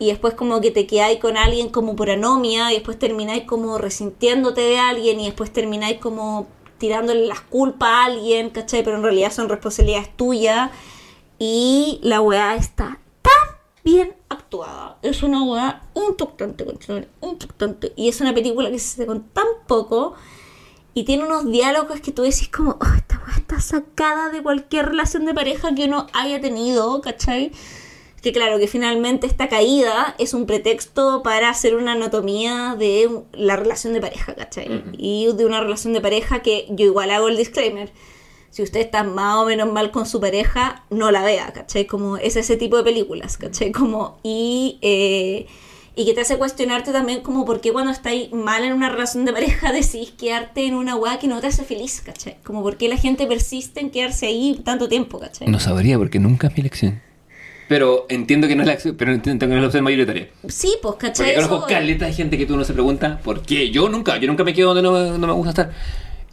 y 0.00 0.06
después 0.06 0.32
como 0.32 0.62
que 0.62 0.70
te 0.70 0.86
quedáis 0.86 1.20
con 1.20 1.36
alguien 1.36 1.68
como 1.68 1.94
por 1.94 2.08
anomia 2.08 2.72
y 2.72 2.76
después 2.76 2.98
termináis 2.98 3.44
como 3.44 3.76
resintiéndote 3.76 4.62
de 4.62 4.78
alguien 4.78 5.20
y 5.20 5.26
después 5.26 5.52
termináis 5.52 5.98
como 5.98 6.48
tirándole 6.78 7.26
las 7.26 7.42
culpas 7.42 7.90
a 7.90 8.04
alguien, 8.06 8.48
¿cachai? 8.48 8.82
Pero 8.82 8.96
en 8.96 9.02
realidad 9.02 9.30
son 9.30 9.50
responsabilidades 9.50 10.16
tuyas 10.16 10.70
y 11.38 12.00
la 12.02 12.22
weá 12.22 12.56
está 12.56 12.98
tan 13.20 13.56
bien 13.84 14.16
actuada. 14.30 14.96
Es 15.02 15.22
una 15.22 15.42
weá 15.42 15.82
impactante, 15.94 16.64
impactante. 17.20 17.92
Y 17.94 18.08
es 18.08 18.22
una 18.22 18.32
película 18.32 18.70
que 18.70 18.78
se 18.78 19.02
hace 19.02 19.06
con 19.06 19.24
tan 19.28 19.46
poco 19.66 20.14
y 20.94 21.04
tiene 21.04 21.26
unos 21.26 21.44
diálogos 21.50 22.00
que 22.00 22.10
tú 22.10 22.22
decís 22.22 22.48
como, 22.48 22.78
oh, 22.80 22.94
esta 22.96 23.22
weá 23.26 23.36
está 23.36 23.60
sacada 23.60 24.30
de 24.30 24.42
cualquier 24.42 24.86
relación 24.86 25.26
de 25.26 25.34
pareja 25.34 25.74
que 25.74 25.84
uno 25.84 26.06
haya 26.14 26.40
tenido, 26.40 27.02
¿cachai? 27.02 27.52
Que 28.22 28.32
claro, 28.32 28.58
que 28.58 28.66
finalmente 28.66 29.26
esta 29.26 29.48
caída 29.48 30.14
es 30.18 30.34
un 30.34 30.44
pretexto 30.44 31.22
para 31.22 31.48
hacer 31.48 31.74
una 31.74 31.92
anatomía 31.92 32.76
de 32.78 33.08
la 33.32 33.56
relación 33.56 33.94
de 33.94 34.00
pareja, 34.00 34.34
¿cachai? 34.34 34.82
Y 34.98 35.28
de 35.32 35.46
una 35.46 35.60
relación 35.60 35.94
de 35.94 36.02
pareja 36.02 36.40
que 36.40 36.66
yo 36.70 36.84
igual 36.84 37.10
hago 37.10 37.28
el 37.28 37.36
disclaimer. 37.36 37.90
Si 38.50 38.62
usted 38.62 38.80
está 38.80 39.04
más 39.04 39.36
o 39.36 39.46
menos 39.46 39.72
mal 39.72 39.90
con 39.90 40.06
su 40.06 40.20
pareja, 40.20 40.84
no 40.90 41.10
la 41.10 41.22
vea, 41.22 41.52
¿cachai? 41.52 41.86
Como 41.86 42.16
es 42.16 42.36
ese 42.36 42.56
tipo 42.56 42.76
de 42.76 42.82
películas, 42.82 43.38
¿cachai? 43.38 43.70
Como, 43.70 44.18
y, 44.22 44.78
eh, 44.82 45.46
y 45.94 46.04
que 46.04 46.14
te 46.14 46.20
hace 46.20 46.36
cuestionarte 46.36 46.92
también 46.92 47.20
como 47.22 47.44
por 47.44 47.60
qué 47.60 47.72
cuando 47.72 47.92
estáis 47.92 48.32
mal 48.32 48.64
en 48.64 48.72
una 48.72 48.88
relación 48.88 49.24
de 49.24 49.32
pareja 49.32 49.72
decís 49.72 50.12
quedarte 50.18 50.66
en 50.66 50.74
una 50.74 50.96
weá 50.96 51.18
que 51.18 51.28
no 51.28 51.40
te 51.40 51.46
hace 51.46 51.64
feliz, 51.64 52.02
¿cachai? 52.04 52.36
Como 52.42 52.62
por 52.62 52.76
qué 52.76 52.88
la 52.88 52.96
gente 52.96 53.26
persiste 53.26 53.80
en 53.80 53.90
quedarse 53.90 54.26
ahí 54.26 54.60
tanto 54.64 54.88
tiempo, 54.88 55.18
¿cachai? 55.20 55.48
No 55.48 55.60
sabría 55.60 55.96
porque 55.96 56.18
nunca 56.18 56.48
es 56.48 56.54
mi 56.54 56.60
elección. 56.60 57.00
Pero 57.70 58.06
entiendo 58.08 58.48
que 58.48 58.56
no 58.56 58.62
es 58.62 58.66
la, 58.66 58.72
acción- 58.72 58.96
pero 58.98 59.12
entiendo 59.12 59.46
que 59.46 59.50
no 59.50 59.54
es 59.58 59.60
la 59.62 59.66
opción 59.68 59.84
mayoritaria. 59.84 60.26
Sí, 60.48 60.74
pues, 60.82 60.96
¿cachai? 60.96 61.34
Porque 61.36 61.46
conozco 61.48 61.68
caleta 61.68 62.06
de 62.06 62.12
gente 62.12 62.36
que 62.36 62.44
tú 62.44 62.56
no 62.56 62.64
se 62.64 62.72
pregunta 62.72 63.20
por 63.22 63.42
qué. 63.42 63.70
Yo 63.70 63.88
nunca, 63.88 64.16
yo 64.18 64.26
nunca 64.26 64.42
me 64.42 64.52
quedo 64.52 64.74
donde 64.74 64.82
no, 64.82 65.16
no 65.18 65.26
me 65.28 65.32
gusta 65.32 65.50
estar. 65.50 65.70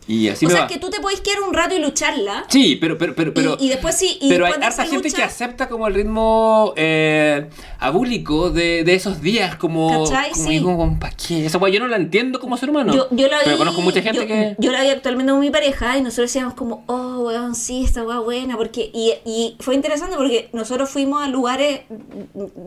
Y 0.10 0.30
así 0.30 0.46
o 0.46 0.48
me 0.48 0.54
sea, 0.54 0.62
va. 0.64 0.68
que 0.70 0.78
tú 0.78 0.90
te 0.90 1.02
podés 1.02 1.20
quedar 1.20 1.42
un 1.42 1.54
rato 1.54 1.76
y 1.76 1.80
lucharla. 1.80 2.46
Sí, 2.48 2.78
pero, 2.80 2.98
pero, 2.98 3.14
pero, 3.14 3.34
pero, 3.34 3.58
Y- 3.60 3.66
y 3.66 3.70
después 3.70 3.94
sí, 3.96 4.18
y 4.22 4.30
pero 4.30 4.46
hay 4.46 4.54
harta 4.54 4.86
gente 4.86 5.10
lucha- 5.10 5.18
que 5.18 5.24
acepta 5.24 5.68
como 5.68 5.86
el 5.88 5.94
ritmo 5.96 6.74
eh, 6.78 7.50
abúlico 7.80 8.50
de, 8.50 8.84
de 8.84 8.94
esos 8.94 9.22
días, 9.22 9.56
como, 9.58 10.06
¿Cachai? 10.06 10.32
como, 10.32 10.48
Sí. 10.50 10.62
como, 10.62 11.00
¿pa' 11.00 11.10
qué? 11.12 11.46
Esa 11.46 11.58
weá 11.58 11.72
yo 11.74 11.80
no 11.82 11.88
la 11.88 11.98
entiendo 11.98 12.40
como 12.40 12.56
ser 12.58 12.70
humano. 12.70 12.94
Yo, 12.94 13.08
yo 13.12 13.28
la 13.28 13.40
vi, 13.40 13.44
pero 13.46 13.58
conozco 13.58 13.82
mucha 13.82 14.02
gente 14.02 14.22
yo, 14.22 14.28
que. 14.28 14.56
yo 14.60 14.72
la 14.72 14.82
vi 14.82 14.90
actualmente 14.90 15.32
con 15.32 15.42
mi 15.42 15.50
pareja 15.52 15.98
y 15.98 16.02
nosotros 16.02 16.30
decíamos 16.30 16.54
como, 16.54 16.84
oh, 16.88 17.24
weón, 17.28 17.54
sí, 17.56 17.84
esta 17.84 18.04
weá 18.04 18.20
buena, 18.20 18.56
porque, 18.56 18.90
y, 18.94 19.14
y 19.26 19.58
fue 19.60 19.76
interesante 19.76 20.16
porque 20.16 20.50
nosotros 20.54 20.90
fuimos 20.90 21.22
a 21.22 21.28
lugares, 21.28 21.82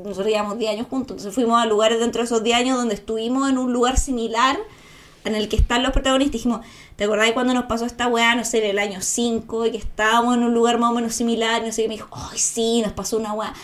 nosotros 0.05 0.27
llevamos 0.27 0.59
10 0.59 0.73
años 0.73 0.87
juntos, 0.91 1.17
entonces 1.17 1.35
fuimos 1.35 1.61
a 1.63 1.67
lugares 1.67 1.99
dentro 2.01 2.21
de 2.21 2.27
esos 2.27 2.43
10 2.45 2.57
años 2.59 2.77
donde 2.77 2.95
estuvimos 2.95 3.49
en 3.49 3.57
un 3.59 3.73
lugar 3.73 3.99
similar 3.99 4.59
en 5.25 5.35
el 5.35 5.49
que 5.49 5.57
están 5.57 5.83
los 5.83 5.93
protagonistas. 5.93 6.33
Dijimos, 6.33 6.61
¿te 6.97 7.05
acordás 7.05 7.33
cuando 7.33 7.55
nos 7.55 7.65
pasó 7.65 7.85
esta 7.85 8.07
weá, 8.07 8.35
no 8.35 8.45
sé, 8.45 8.59
en 8.59 8.71
el 8.71 8.79
año 8.79 9.01
5, 9.01 9.67
y 9.67 9.71
que 9.73 9.79
estábamos 9.79 10.37
en 10.37 10.43
un 10.43 10.55
lugar 10.55 10.79
más 10.79 10.91
o 10.91 10.95
menos 10.95 11.15
similar? 11.15 11.63
Y 11.63 11.67
no 11.67 11.73
sé 11.73 11.83
qué, 11.83 11.89
me 11.89 11.95
dijo, 11.95 12.09
ay, 12.13 12.39
sí, 12.39 12.83
nos 12.83 12.93
pasó 12.93 13.17
una 13.17 13.33
weá. 13.33 13.55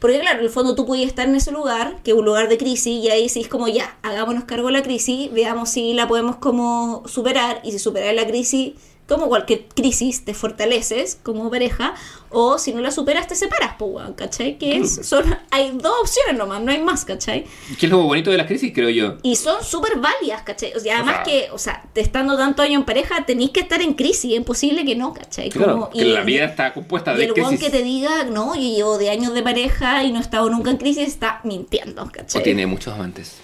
Porque 0.00 0.20
claro, 0.20 0.38
en 0.38 0.44
el 0.44 0.50
fondo 0.50 0.74
tú 0.74 0.86
podías 0.86 1.08
estar 1.08 1.26
en 1.26 1.34
ese 1.34 1.50
lugar, 1.50 1.96
que 2.04 2.12
es 2.12 2.16
un 2.16 2.24
lugar 2.24 2.48
de 2.48 2.56
crisis, 2.56 3.04
y 3.04 3.10
ahí 3.10 3.26
decís 3.26 3.48
como 3.48 3.66
ya, 3.68 3.96
hagámonos 4.02 4.44
cargo 4.44 4.68
de 4.68 4.74
la 4.74 4.82
crisis, 4.82 5.32
veamos 5.32 5.70
si 5.70 5.92
la 5.92 6.06
podemos 6.06 6.36
como 6.36 7.02
superar, 7.06 7.60
y 7.64 7.72
si 7.72 7.78
superar 7.78 8.14
la 8.14 8.26
crisis, 8.26 8.74
como 9.08 9.26
cualquier 9.28 9.64
crisis, 9.74 10.24
te 10.24 10.34
fortaleces 10.34 11.18
como 11.22 11.50
pareja, 11.50 11.94
o 12.30 12.58
si 12.58 12.72
no 12.74 12.80
la 12.82 12.90
superas, 12.90 13.26
te 13.26 13.34
separas, 13.34 13.76
pues 13.78 13.90
weón, 13.90 14.12
¿cachai? 14.12 14.58
Que 14.58 14.76
es, 14.76 15.00
son, 15.06 15.34
hay 15.50 15.70
dos 15.72 15.92
opciones 16.02 16.36
nomás, 16.36 16.60
no 16.60 16.70
hay 16.70 16.82
más, 16.82 17.06
¿cachai? 17.06 17.46
¿Qué 17.80 17.86
es 17.86 17.90
lo 17.90 18.02
bonito 18.02 18.30
de 18.30 18.36
las 18.36 18.46
crisis, 18.46 18.70
creo 18.74 18.90
yo? 18.90 19.16
Y 19.22 19.36
son 19.36 19.64
súper 19.64 19.96
válidas, 19.98 20.42
¿cachai? 20.42 20.74
O 20.74 20.80
sea, 20.80 20.96
además 20.96 21.14
sea- 21.16 21.22
que, 21.24 21.48
o 21.52 21.58
sea, 21.58 21.82
te 21.94 22.02
estando 22.02 22.36
tanto 22.36 22.60
año 22.60 22.78
en 22.78 22.84
pareja, 22.84 23.24
tenéis 23.24 23.50
que 23.50 23.60
estar 23.60 23.80
en 23.80 23.94
crisis, 23.94 24.32
es 24.32 24.36
imposible 24.36 24.84
que 24.84 24.94
no, 24.94 25.14
¿cachai? 25.14 25.48
Claro, 25.48 25.72
Como- 25.72 25.90
que 25.90 26.04
la 26.04 26.22
vida 26.22 26.44
está 26.44 26.74
compuesta 26.74 27.14
y 27.14 27.16
de 27.16 27.24
el 27.24 27.32
weón 27.32 27.48
crisis. 27.56 27.64
que 27.64 27.70
te 27.70 27.82
diga, 27.82 28.24
no, 28.24 28.54
yo 28.54 28.60
llevo 28.60 28.98
de 28.98 29.08
años 29.08 29.32
de 29.32 29.42
pareja 29.42 30.04
y 30.04 30.12
no 30.12 30.18
he 30.18 30.22
estado 30.22 30.50
nunca 30.50 30.70
en 30.70 30.76
crisis, 30.76 31.08
está 31.08 31.40
mintiendo, 31.44 32.02
O 32.02 32.10
¿cachai? 32.10 32.42
tiene 32.42 32.66
muchos 32.66 32.92
amantes. 32.92 33.36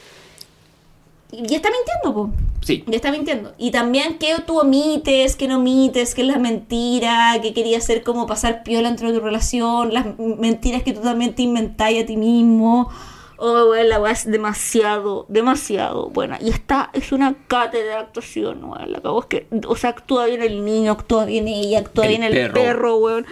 Y 1.36 1.54
está 1.54 1.70
mintiendo, 1.70 2.14
po. 2.14 2.30
Sí. 2.60 2.84
Ya 2.86 2.96
está 2.96 3.10
mintiendo. 3.10 3.52
Y 3.58 3.70
también 3.70 4.18
que 4.18 4.34
tú 4.46 4.60
omites, 4.60 5.36
que 5.36 5.48
no 5.48 5.56
omites, 5.56 6.14
que 6.14 6.22
es 6.22 6.28
la 6.28 6.38
mentira, 6.38 7.38
que 7.42 7.52
querías 7.52 7.84
hacer 7.84 8.02
como 8.02 8.26
pasar 8.26 8.62
piola 8.62 8.88
dentro 8.88 9.10
de 9.10 9.18
tu 9.18 9.24
relación, 9.24 9.92
las 9.92 10.18
mentiras 10.18 10.82
que 10.82 10.92
tú 10.92 11.00
también 11.00 11.34
te 11.34 11.42
inventáis 11.42 12.02
a 12.02 12.06
ti 12.06 12.16
mismo. 12.16 12.90
Oh, 13.36 13.70
weón, 13.70 13.88
la 13.88 14.00
weá 14.00 14.12
es 14.12 14.30
demasiado, 14.30 15.26
demasiado 15.28 16.08
buena. 16.08 16.38
Y 16.40 16.50
esta 16.50 16.90
es 16.92 17.12
una 17.12 17.34
cátedra 17.48 17.96
de 17.96 18.00
actuación, 18.00 18.64
weón. 18.64 18.92
La 18.92 18.98
acabo 18.98 19.20
es 19.20 19.26
que, 19.26 19.46
o 19.66 19.76
sea, 19.76 19.90
actúa 19.90 20.26
bien 20.26 20.42
el 20.42 20.64
niño, 20.64 20.92
actúa 20.92 21.24
bien 21.24 21.48
ella, 21.48 21.80
actúa 21.80 22.04
El 22.04 22.10
bien 22.10 22.22
el 22.22 22.32
perro. 22.32 22.54
perro, 22.54 22.96
weón. 22.96 23.26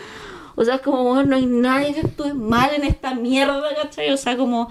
O 0.57 0.65
sea, 0.65 0.75
es 0.77 0.81
como, 0.83 1.11
weón, 1.11 1.31
no 1.31 1.37
hay 1.37 1.47
nadie 1.47 1.95
que 1.95 2.01
actúe 2.01 2.35
mal 2.35 2.75
en 2.75 2.85
esta 2.85 3.15
mierda, 3.15 3.75
¿cachai? 3.81 4.11
O 4.13 4.17
sea, 4.17 4.37
como 4.37 4.69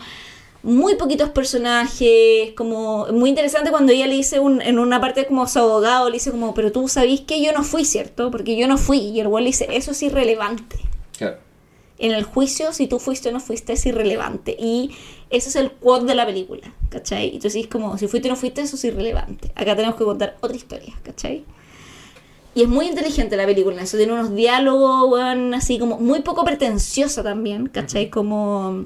muy 0.63 0.95
poquitos 0.95 1.29
personajes, 1.29 2.53
como 2.55 3.07
muy 3.07 3.29
interesante 3.29 3.71
cuando 3.71 3.91
ella 3.93 4.07
le 4.07 4.15
dice 4.15 4.39
un- 4.39 4.61
en 4.61 4.77
una 4.79 5.01
parte 5.01 5.25
como 5.25 5.47
su 5.47 5.59
abogado, 5.59 6.07
le 6.09 6.13
dice 6.13 6.31
como, 6.31 6.53
pero 6.53 6.71
tú 6.71 6.88
sabís 6.88 7.21
que 7.21 7.41
yo 7.43 7.51
no 7.51 7.63
fui, 7.63 7.83
¿cierto? 7.85 8.29
Porque 8.31 8.55
yo 8.55 8.67
no 8.67 8.77
fui. 8.77 8.99
Y 8.99 9.19
el 9.19 9.27
güey 9.27 9.43
le 9.43 9.49
dice, 9.49 9.67
eso 9.71 9.91
es 9.91 10.03
irrelevante. 10.03 10.77
Claro. 11.17 11.38
En 11.97 12.11
el 12.11 12.23
juicio, 12.23 12.73
si 12.73 12.88
tú 12.88 12.99
fuiste 12.99 13.29
o 13.29 13.31
no 13.31 13.39
fuiste, 13.39 13.73
es 13.73 13.85
irrelevante. 13.85 14.55
Y 14.59 14.91
ese 15.29 15.49
es 15.49 15.55
el 15.55 15.71
quote 15.71 16.05
de 16.05 16.15
la 16.15 16.25
película, 16.25 16.73
¿cachai? 16.89 17.27
Y 17.35 17.39
tú 17.39 17.47
decís 17.47 17.67
como, 17.67 17.97
si 17.97 18.07
fuiste 18.07 18.27
o 18.27 18.31
no 18.31 18.35
fuiste, 18.38 18.61
eso 18.61 18.75
es 18.75 18.83
irrelevante. 18.83 19.51
Acá 19.55 19.75
tenemos 19.75 19.95
que 19.95 20.03
contar 20.03 20.35
otra 20.41 20.55
historia, 20.57 20.93
¿cachai? 21.03 21.43
Y 22.53 22.63
es 22.63 22.67
muy 22.67 22.88
inteligente 22.88 23.38
la 23.38 23.45
película, 23.45 23.81
eso 23.81 23.97
tiene 23.97 24.13
unos 24.13 24.35
diálogos, 24.35 25.09
weón, 25.11 25.53
así 25.53 25.79
como 25.79 25.97
muy 25.99 26.21
poco 26.21 26.43
pretenciosa 26.43 27.23
también, 27.23 27.67
¿cachai? 27.67 28.09
Como 28.09 28.83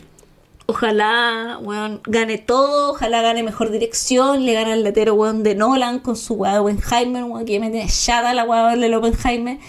ojalá, 0.67 1.59
weón, 1.61 2.01
gane 2.05 2.37
todo, 2.37 2.91
ojalá 2.91 3.21
gane 3.21 3.43
mejor 3.43 3.71
dirección, 3.71 4.45
le 4.45 4.53
gane 4.53 4.73
al 4.73 4.83
letero, 4.83 5.13
weón, 5.13 5.43
de 5.43 5.55
Nolan 5.55 5.99
con 5.99 6.15
su 6.15 6.33
weá 6.35 6.53
de 6.53 6.59
Oppenheimer, 6.59 7.23
weón, 7.23 7.45
que 7.45 7.53
ya 7.53 7.59
me 7.59 7.69
tiene 7.69 7.89
chata 7.89 8.33
la 8.33 8.43
weá 8.43 8.75
del 8.75 8.93
Oppenheimer. 8.93 9.59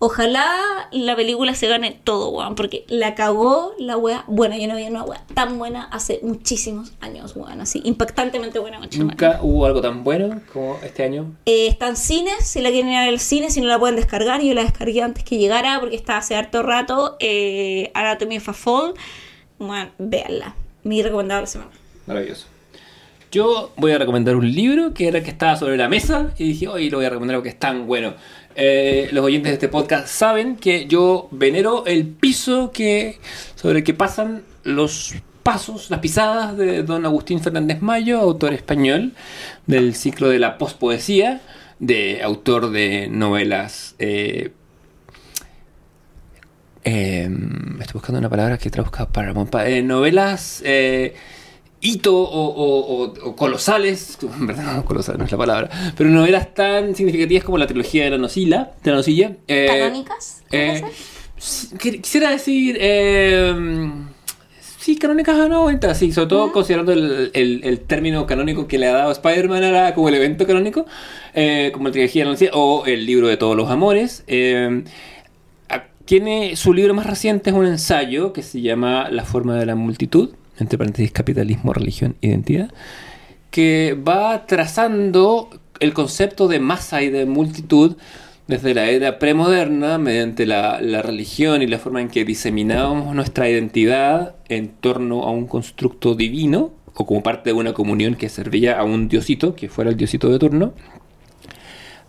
Ojalá 0.00 0.44
la 0.92 1.16
película 1.16 1.54
se 1.54 1.66
gane 1.66 1.98
todo, 2.04 2.28
weón, 2.30 2.56
porque 2.56 2.84
la 2.88 3.14
cagó 3.14 3.72
la 3.78 3.96
wea. 3.96 4.24
Bueno, 4.26 4.54
yo 4.54 4.66
no 4.66 4.76
vi 4.76 4.82
una 4.82 5.02
wea 5.02 5.24
tan 5.32 5.56
buena 5.56 5.84
hace 5.84 6.20
muchísimos 6.22 6.92
años, 7.00 7.34
weón, 7.36 7.60
así, 7.60 7.80
impactantemente 7.84 8.58
buena. 8.58 8.80
Nunca 8.98 9.38
hubo 9.40 9.64
algo 9.64 9.80
tan 9.80 10.04
bueno 10.04 10.42
como 10.52 10.78
este 10.82 11.04
año. 11.04 11.34
Eh, 11.46 11.68
está 11.68 11.88
en 11.88 11.96
cines, 11.96 12.44
si 12.44 12.60
la 12.60 12.70
quieren 12.70 12.90
ir 12.90 12.98
al 12.98 13.18
cine, 13.20 13.50
si 13.50 13.62
no 13.62 13.68
la 13.68 13.78
pueden 13.78 13.96
descargar, 13.96 14.42
yo 14.42 14.52
la 14.52 14.62
descargué 14.62 15.00
antes 15.00 15.24
que 15.24 15.38
llegara 15.38 15.80
porque 15.80 15.96
está 15.96 16.18
hace 16.18 16.34
harto 16.36 16.62
rato. 16.62 17.16
Eh, 17.20 17.90
Anatomy 17.94 18.36
of 18.38 18.48
a 18.48 18.52
Fall, 18.52 18.94
bueno, 19.66 19.90
véanla. 19.98 20.54
Mi 20.82 21.02
recomendado 21.02 21.42
de 21.42 21.46
semana. 21.46 21.70
Maravilloso. 22.06 22.46
Yo 23.30 23.72
voy 23.76 23.90
a 23.92 23.98
recomendar 23.98 24.36
un 24.36 24.48
libro 24.52 24.94
que 24.94 25.08
era 25.08 25.18
el 25.18 25.24
que 25.24 25.30
estaba 25.30 25.56
sobre 25.56 25.76
la 25.76 25.88
mesa 25.88 26.30
y 26.38 26.44
dije, 26.44 26.68
hoy 26.68 26.88
lo 26.88 26.98
voy 26.98 27.06
a 27.06 27.10
recomendar 27.10 27.36
porque 27.38 27.48
es 27.48 27.58
tan 27.58 27.86
bueno. 27.86 28.14
Eh, 28.54 29.08
los 29.10 29.24
oyentes 29.24 29.50
de 29.50 29.54
este 29.54 29.68
podcast 29.68 30.06
saben 30.06 30.54
que 30.54 30.86
yo 30.86 31.26
venero 31.32 31.84
el 31.86 32.06
piso 32.06 32.70
que 32.70 33.18
sobre 33.56 33.78
el 33.78 33.84
que 33.84 33.94
pasan 33.94 34.44
los 34.62 35.14
pasos, 35.42 35.90
las 35.90 35.98
pisadas 35.98 36.56
de 36.56 36.84
don 36.84 37.04
Agustín 37.06 37.40
Fernández 37.40 37.82
Mayo, 37.82 38.20
autor 38.20 38.52
español 38.54 39.12
del 39.66 39.96
ciclo 39.96 40.28
de 40.28 40.38
la 40.38 40.56
pospoesía, 40.56 41.40
de 41.80 42.22
autor 42.22 42.70
de 42.70 43.08
novelas. 43.08 43.96
eh, 43.98 44.52
eh, 46.84 47.28
estoy 47.80 47.92
buscando 47.94 48.18
una 48.18 48.28
palabra 48.30 48.58
que 48.58 48.70
traduzca 48.70 49.08
para 49.08 49.32
eh, 49.66 49.82
novelas 49.82 50.62
eh, 50.64 51.14
hito 51.80 52.14
o, 52.16 52.22
o- 52.46 53.04
o- 53.04 53.28
o 53.28 53.36
colosales, 53.36 54.18
en 54.40 54.46
verdad 54.46 54.76
no 54.76 54.84
colosal 54.84 55.18
no 55.18 55.24
es 55.24 55.32
la 55.32 55.38
palabra, 55.38 55.70
pero 55.96 56.08
novelas 56.10 56.54
tan 56.54 56.94
significativas 56.94 57.44
como 57.44 57.58
la 57.58 57.66
trilogía 57.66 58.04
de 58.04 58.10
la 58.10 58.18
Nocila, 58.18 58.72
de 58.82 58.90
la 58.90 58.96
Nocilla. 58.98 59.36
eh, 59.48 59.66
¿Canónicas? 59.68 60.42
eh, 60.52 60.82
quisiera 61.78 62.30
decir. 62.30 62.76
Eh, 62.80 63.90
sí, 64.78 64.96
canónicas 64.96 65.36
no, 65.48 65.56
ahorita, 65.62 65.94
sí, 65.94 66.12
sobre 66.12 66.28
todo 66.28 66.52
considerando 66.52 66.92
el, 66.92 67.30
el- 67.34 67.60
el 67.64 67.80
término 67.80 68.26
canónico 68.26 68.66
que 68.66 68.78
le 68.78 68.86
ha 68.88 68.92
dado 68.92 69.12
Spider-Man 69.12 69.92
como 69.94 70.08
el 70.08 70.14
evento 70.14 70.46
canónico, 70.46 70.84
como 71.72 71.86
la 71.88 71.92
trilogía 71.92 72.22
de 72.22 72.26
la 72.26 72.30
Nocilla, 72.32 72.50
o 72.54 72.84
el 72.86 73.04
libro 73.06 73.28
de 73.28 73.36
todos 73.36 73.56
los 73.56 73.70
amores. 73.70 74.24
Tiene 76.04 76.56
su 76.56 76.72
libro 76.72 76.94
más 76.94 77.06
reciente, 77.06 77.50
es 77.50 77.56
un 77.56 77.66
ensayo 77.66 78.32
que 78.32 78.42
se 78.42 78.60
llama 78.60 79.08
La 79.10 79.24
forma 79.24 79.56
de 79.56 79.66
la 79.66 79.74
multitud, 79.74 80.30
entre 80.58 80.78
paréntesis 80.78 81.12
capitalismo, 81.12 81.72
religión, 81.72 82.16
identidad, 82.20 82.70
que 83.50 83.96
va 83.96 84.46
trazando 84.46 85.50
el 85.80 85.94
concepto 85.94 86.48
de 86.48 86.60
masa 86.60 87.02
y 87.02 87.10
de 87.10 87.26
multitud 87.26 87.96
desde 88.46 88.74
la 88.74 88.90
era 88.90 89.18
premoderna, 89.18 89.96
mediante 89.96 90.44
la, 90.44 90.80
la 90.80 91.00
religión 91.00 91.62
y 91.62 91.66
la 91.66 91.78
forma 91.78 92.02
en 92.02 92.08
que 92.08 92.26
diseminábamos 92.26 93.14
nuestra 93.14 93.48
identidad 93.48 94.34
en 94.48 94.68
torno 94.68 95.22
a 95.22 95.30
un 95.30 95.46
constructo 95.46 96.14
divino, 96.14 96.72
o 96.94 97.06
como 97.06 97.22
parte 97.22 97.50
de 97.50 97.54
una 97.54 97.72
comunión 97.72 98.14
que 98.14 98.28
servía 98.28 98.78
a 98.78 98.84
un 98.84 99.08
diosito, 99.08 99.54
que 99.54 99.68
fuera 99.70 99.90
el 99.90 99.96
diosito 99.96 100.28
de 100.28 100.38
turno, 100.38 100.74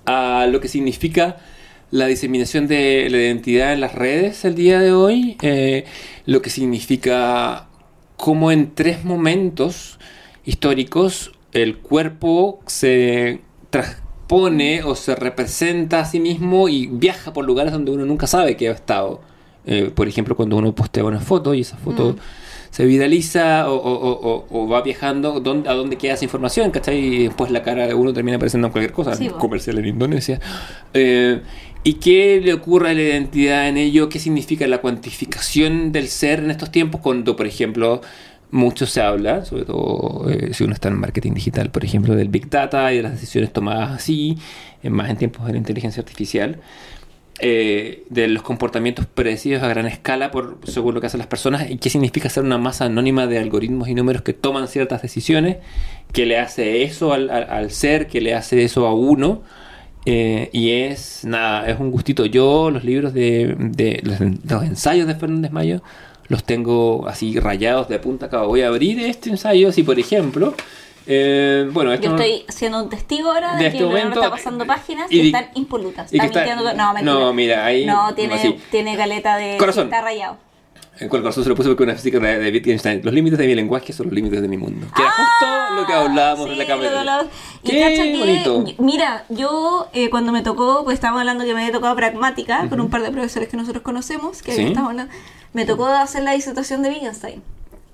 a 0.06 0.46
lo 0.52 0.60
que 0.60 0.68
significa 0.68 1.38
la 1.91 2.07
diseminación 2.07 2.68
de 2.68 3.07
la 3.10 3.18
identidad 3.18 3.74
en 3.74 3.82
las 3.82 3.94
redes 3.95 4.44
el 4.45 4.56
día 4.56 4.80
de 4.80 4.91
hoy, 4.91 5.38
eh, 5.41 5.86
lo 6.26 6.41
que 6.41 6.49
significa 6.49 7.68
cómo 8.18 8.52
en 8.52 8.74
tres 8.74 9.03
momentos 9.06 9.99
históricos 10.45 11.32
el 11.53 11.78
cuerpo 11.78 12.60
se 12.66 13.41
transpone 13.70 14.84
o 14.84 14.95
se 14.95 15.16
representa 15.16 15.99
a 16.02 16.06
sí 16.06 16.20
mismo 16.20 16.68
y 16.70 16.88
viaja 16.88 17.34
por 17.34 17.45
lugares 17.45 17.72
donde 17.72 17.91
uno 17.91 18.06
nunca 18.06 18.28
sabe 18.28 18.57
que 18.57 18.70
ha 18.70 18.72
estado. 18.74 19.22
Eh, 19.66 19.91
por 19.94 20.07
ejemplo, 20.07 20.36
cuando 20.36 20.57
uno 20.57 20.74
postea 20.76 21.03
una 21.03 21.20
foto 21.20 21.53
y 21.53 21.62
esa 21.62 21.78
foto 21.78 22.12
Mm. 22.14 22.16
se 22.72 22.86
viraliza 22.86 23.70
o, 23.70 23.76
o- 23.76 24.10
o- 24.12 24.45
o- 24.49 24.64
o 24.64 24.68
va 24.68 24.82
viajando 24.82 25.41
a 25.68 25.74
dónde 25.74 25.98
queda 25.98 26.14
esa 26.14 26.26
información, 26.26 26.72
¿cachai? 26.72 26.98
Y 26.99 27.24
después 27.26 27.49
la 27.52 27.64
cara 27.64 27.88
de 27.88 27.94
uno 27.94 28.14
termina 28.14 28.38
apareciendo 28.38 28.68
en 28.68 28.72
cualquier 28.74 28.94
cosa, 28.94 29.16
Sí, 29.16 29.26
en 29.28 29.32
po. 29.32 29.38
comercial 29.40 29.78
en 29.80 29.86
Indonesia. 29.88 30.40
Eh, 30.94 31.41
¿Y 31.86 31.95
qué 31.95 32.41
le 32.44 32.53
ocurre 32.53 32.90
a 32.91 32.94
la 32.95 33.02
identidad 33.03 33.70
en 33.70 33.78
ello? 33.78 34.10
¿Qué 34.10 34.20
significa 34.20 34.66
la 34.68 34.80
cuantificación 34.82 35.91
del 35.91 36.07
ser 36.07 36.40
en 36.40 36.49
estos 36.52 36.72
tiempos? 36.72 36.99
Cuando, 37.02 37.36
por 37.36 37.45
ejemplo, 37.45 38.02
mucho 38.52 38.88
se 38.88 39.02
habla, 39.02 39.45
sobre 39.45 39.66
todo 39.66 40.28
eh, 40.30 40.53
si 40.53 40.64
uno 40.64 40.74
está 40.74 40.88
en 40.90 40.99
marketing 40.99 41.34
digital, 41.34 41.70
por 41.72 41.86
ejemplo, 41.86 42.16
del 42.16 42.30
Big 42.30 42.49
Data 42.49 42.91
y 42.91 42.98
de 42.98 43.03
las 43.03 43.12
decisiones 43.14 43.53
tomadas 43.53 43.91
así, 43.91 44.38
en 44.82 44.94
más 44.94 45.12
en 45.12 45.18
tiempos 45.18 45.45
de 45.45 45.52
la 45.53 45.60
inteligencia 45.60 46.02
artificial, 46.02 46.60
eh, 47.40 48.06
de 48.10 48.28
los 48.30 48.44
comportamientos 48.44 49.06
predecidos 49.07 49.64
a 49.64 49.68
gran 49.68 49.88
escala 49.88 50.32
por 50.32 50.60
según 50.66 50.95
lo 50.95 51.02
que 51.02 51.07
hacen 51.07 51.20
las 51.20 51.28
personas 51.28 51.70
y 51.70 51.78
qué 51.78 51.90
significa 51.90 52.30
ser 52.30 52.44
una 52.45 52.57
masa 52.57 52.86
anónima 52.86 53.28
de 53.28 53.40
algoritmos 53.40 53.90
y 53.90 53.95
números 53.95 54.22
que 54.24 54.34
toman 54.34 54.68
ciertas 54.70 55.02
decisiones, 55.02 55.57
que 56.14 56.26
le 56.26 56.40
hace 56.40 56.84
eso 56.84 57.14
al, 57.14 57.30
al- 57.30 57.49
al 57.49 57.72
ser, 57.72 58.07
que 58.07 58.22
le 58.22 58.34
hace 58.36 58.64
eso 58.64 58.88
a 58.88 58.94
uno. 58.95 59.44
Eh, 60.06 60.49
y 60.53 60.72
es 60.72 61.23
nada, 61.26 61.68
es 61.68 61.80
un 61.80 61.91
gustito. 61.91 62.26
Yo 62.26 62.69
los 62.72 62.84
libros 62.84 63.14
de, 63.14 63.56
de 63.57 64.02
los, 64.03 64.19
los 64.19 64.64
ensayos 64.64 65.07
de 65.07 65.15
Fernández 65.15 65.52
Mayo 65.52 65.82
los 66.27 66.44
tengo 66.44 67.07
así 67.07 67.40
rayados 67.40 67.88
de 67.90 67.99
punta 67.99 68.27
a 68.27 68.30
cabo. 68.30 68.48
Voy 68.48 68.61
a 68.61 68.68
abrir 68.68 68.99
este 68.99 69.30
ensayo, 69.30 69.72
si 69.72 69.84
por 69.84 69.99
ejemplo, 69.99 70.53
eh, 71.07 71.69
bueno, 71.72 71.94
esto 71.94 72.07
Yo 72.07 72.15
estoy 72.15 72.45
siendo 72.49 72.82
un 72.84 72.90
testigo 72.90 73.32
ahora 73.32 73.56
de, 73.57 73.64
de 73.65 73.69
que 73.72 73.77
este 73.77 73.88
momento, 73.88 74.19
está 74.19 74.32
pasando 74.32 74.65
páginas 74.65 75.11
y 75.11 75.27
están 75.27 75.49
impolutas. 75.53 76.11
Está 76.11 76.26
está- 76.26 76.40
mintiendo. 76.40 76.73
No, 76.73 76.94
mentira. 76.94 77.14
no, 77.14 77.34
mira, 77.34 77.65
ahí- 77.65 77.86
No, 77.86 78.14
tiene, 78.15 78.34
así. 78.36 78.57
tiene 78.72 78.98
caleta 78.98 79.38
de. 79.38 79.57
Corazón. 79.57 79.84
Está 79.86 80.02
rayado. 80.02 80.38
En 81.00 81.10
cual 81.10 81.22
corazón 81.22 81.44
se 81.44 81.50
lo 81.50 81.56
puse 81.56 81.68
porque 81.70 81.84
una 81.84 81.96
física 81.96 82.20
de, 82.20 82.40
de 82.40 82.52
Wittgenstein. 82.52 83.02
Los 83.04 83.14
límites 83.14 83.38
de 83.38 83.48
mi 83.48 83.56
lenguaje 83.56 83.92
son 83.94 84.06
los 84.08 84.14
límites 84.16 84.42
de 84.42 84.48
mi 84.48 84.58
mundo. 84.58 84.88
Que 84.96 85.02
era 85.02 85.12
justo 85.12 85.76
lo 85.76 85.86
que 85.86 85.94
hablábamos 85.94 86.46
Ah, 86.46 86.48
Sí, 86.48 86.52
en 86.54 86.58
la 86.60 86.66
cámara. 86.66 87.26
Qué 87.64 87.80
cacha 87.82 88.04
que- 88.04 88.18
bonito. 88.18 88.64
Mira, 88.82 89.26
yo 89.30 89.88
eh, 89.94 90.10
cuando 90.10 90.32
me 90.32 90.42
tocó, 90.42 90.84
pues 90.86 90.96
estábamos 90.96 91.20
hablando 91.22 91.44
que 91.44 91.54
me 91.54 91.62
había 91.62 91.74
tocado 91.74 91.96
pragmática 91.96 92.68
con 92.70 92.80
un 92.80 92.90
par 92.90 93.02
de 93.02 93.12
profesores 93.12 93.50
que 93.50 93.58
nosotros 93.58 93.84
conocemos, 93.84 94.42
que 94.42 94.54
Sí. 94.54 94.74
hablando, 94.78 95.12
me 95.54 95.66
tocó 95.66 95.88
hacer 95.88 96.24
la 96.24 96.32
disertación 96.32 96.82
de 96.82 96.90
Wittgenstein. 96.90 97.42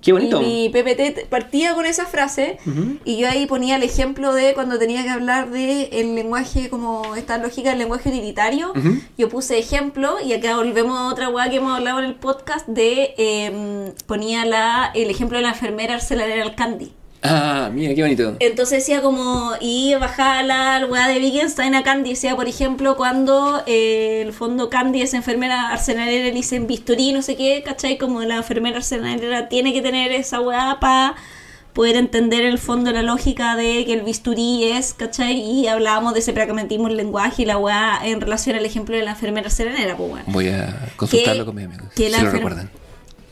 Qué 0.02 0.14
bonito. 0.14 0.42
Y 0.42 0.46
mi 0.46 0.70
PPT 0.70 1.28
partía 1.30 1.74
con 1.76 1.86
esa 1.86 2.06
frase 2.06 2.58
y 3.06 3.18
yo 3.18 3.30
ahí 3.30 3.46
ponía 3.46 3.76
el 3.76 3.84
ejemplo 3.84 4.34
de 4.34 4.54
cuando 4.54 4.80
tenía 4.80 5.04
que 5.04 5.10
hablar 5.10 5.52
de 5.52 5.84
el 5.92 6.16
lenguaje, 6.16 6.70
como 6.70 7.16
esta 7.16 7.38
lógica 7.38 7.70
del 7.70 7.80
lenguaje 7.80 8.10
utilitario. 8.10 8.74
Yo 9.18 9.30
puse 9.30 9.60
ejemplo 9.60 10.16
y 10.24 10.34
acá 10.34 10.58
volvemos 10.58 10.98
a 10.98 11.08
otra 11.08 11.30
weá 11.30 11.50
que 11.50 11.58
hemos 11.58 11.78
hablado 11.78 12.00
en 12.00 12.06
el 12.06 12.16
podcast 12.16 12.68
de 12.68 13.14
eh, 13.18 13.94
ponía 14.08 14.46
la, 14.46 14.92
el 14.96 15.10
ejemplo 15.10 15.38
de 15.38 15.44
la 15.44 15.50
enfermera 15.50 15.96
arceladera 15.96 16.44
al 16.44 16.56
candy. 16.56 16.94
Ah, 17.24 17.70
mira, 17.72 17.94
qué 17.94 18.02
bonito. 18.02 18.36
Entonces 18.40 18.80
decía 18.80 19.02
como, 19.04 19.52
y 19.62 19.94
bajaba 19.96 20.42
la 20.42 20.86
weá 20.90 21.08
de 21.08 21.20
Wittgenstein 21.20 21.76
a 21.76 21.84
Candy, 21.84 22.12
decía 22.12 22.36
por 22.36 22.48
ejemplo 22.48 22.98
cuando 22.98 23.62
eh, 23.68 24.24
el 24.26 24.34
fondo 24.34 24.70
Candy 24.72 25.02
es 25.04 25.14
enfermera 25.14 25.70
arsenalera 25.70 26.24
le 26.26 26.32
dicen 26.32 26.66
bisturí, 26.66 27.14
no 27.14 27.22
sé 27.22 27.36
qué, 27.36 27.62
¿cachai? 27.64 28.00
Como 28.00 28.22
la 28.24 28.38
enfermera 28.38 28.78
arsenalera 28.78 29.50
tiene 29.50 29.72
que 29.72 29.84
tener 29.84 30.12
esa 30.12 30.42
weá 30.42 30.78
para 30.80 31.16
poder 31.74 31.96
entender 31.96 32.42
el 32.44 32.58
fondo, 32.58 32.92
la 32.92 33.04
lógica 33.04 33.56
de 33.56 33.86
que 33.86 33.94
el 33.94 34.02
bisturí 34.02 34.64
es, 34.66 34.94
¿cachai? 34.96 35.40
Y 35.40 35.68
hablábamos 35.68 36.14
de 36.14 36.20
ese 36.22 36.34
pragmatismo 36.34 36.90
en 36.90 36.98
lenguaje 36.98 37.44
y 37.44 37.46
la 37.46 37.58
weá 37.60 38.00
en 38.04 38.20
relación 38.20 38.56
al 38.56 38.66
ejemplo 38.66 38.96
de 38.96 39.04
la 39.04 39.12
enfermera 39.12 39.46
arsenalera, 39.46 39.96
pues 39.96 40.10
bueno. 40.10 40.26
Voy 40.28 40.50
a 40.50 40.90
consultarlo 40.98 41.44
Que- 41.44 41.46
con 41.46 41.56
mis 41.56 41.66
amigos. 41.66 41.88
que 41.96 42.12
si 42.12 42.22
lo 42.22 42.32
recuerdan. 42.32 42.72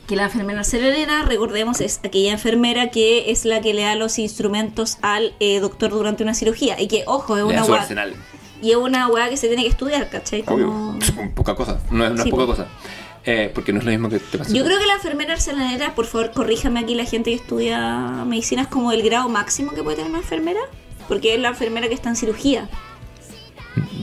Que 0.09 0.15
la 0.15 0.23
enfermera 0.23 0.61
arcenalera, 0.61 1.21
recordemos, 1.21 1.81
es 1.81 1.99
aquella 2.03 2.31
enfermera 2.31 2.89
que 2.89 3.29
es 3.29 3.45
la 3.45 3.61
que 3.61 3.75
le 3.75 3.83
da 3.83 3.93
los 3.93 4.17
instrumentos 4.17 4.97
al 5.03 5.35
eh, 5.39 5.59
doctor 5.59 5.91
durante 5.91 6.23
una 6.23 6.33
cirugía. 6.33 6.81
Y 6.81 6.87
que, 6.87 7.03
ojo, 7.05 7.37
es 7.37 7.43
Le 7.43 7.49
una 7.49 7.63
weá. 7.63 7.87
Y 8.59 8.71
es 8.71 8.75
una 8.75 9.07
weá 9.07 9.29
que 9.29 9.37
se 9.37 9.47
tiene 9.49 9.61
que 9.61 9.69
estudiar, 9.69 10.09
¿cachai? 10.09 10.41
Como... 10.45 10.97
Poca 11.35 11.53
cosa. 11.53 11.79
No 11.91 12.05
es, 12.05 12.11
no 12.11 12.17
es 12.17 12.23
Sí, 12.23 12.31
poca 12.31 12.47
po. 12.47 12.53
cosa. 12.53 12.67
Eh, 13.23 13.51
porque 13.53 13.71
no 13.71 13.77
es 13.77 13.85
lo 13.85 13.91
mismo 13.91 14.09
que 14.09 14.17
te 14.17 14.39
pasa. 14.39 14.51
Yo 14.51 14.65
creo 14.65 14.79
que 14.79 14.87
la 14.87 14.93
enfermera 14.93 15.33
arcenalera, 15.33 15.93
por 15.93 16.07
favor, 16.07 16.31
corríjame 16.31 16.79
aquí 16.79 16.95
la 16.95 17.05
gente 17.05 17.29
que 17.29 17.35
estudia 17.35 18.23
medicina, 18.25 18.63
es 18.63 18.67
como 18.67 18.91
el 18.91 19.03
grado 19.03 19.29
máximo 19.29 19.73
que 19.73 19.83
puede 19.83 19.97
tener 19.97 20.09
una 20.09 20.21
enfermera. 20.21 20.61
Porque 21.07 21.35
es 21.35 21.39
la 21.39 21.49
enfermera 21.49 21.87
que 21.87 21.93
está 21.93 22.09
en 22.09 22.15
cirugía. 22.15 22.67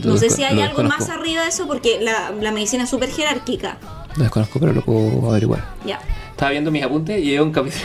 No 0.05 0.17
sé 0.17 0.31
si 0.31 0.45
hay 0.45 0.61
algo 0.61 0.85
más 0.85 1.09
arriba 1.09 1.43
de 1.43 1.49
eso, 1.49 1.67
porque 1.67 1.99
la, 2.01 2.31
la 2.31 2.53
medicina 2.53 2.85
es 2.85 2.91
súper 2.91 3.11
jerárquica. 3.11 3.79
Lo 4.17 4.25
desconozco, 4.25 4.59
pero 4.59 4.73
lo 4.73 4.83
puedo 4.83 5.31
averiguar. 5.31 5.65
Ya. 5.85 6.01
Estaba 6.31 6.51
viendo 6.51 6.71
mis 6.71 6.83
apuntes 6.83 7.23
y 7.23 7.33
hay 7.33 7.39
un 7.39 7.53
capítulo 7.53 7.85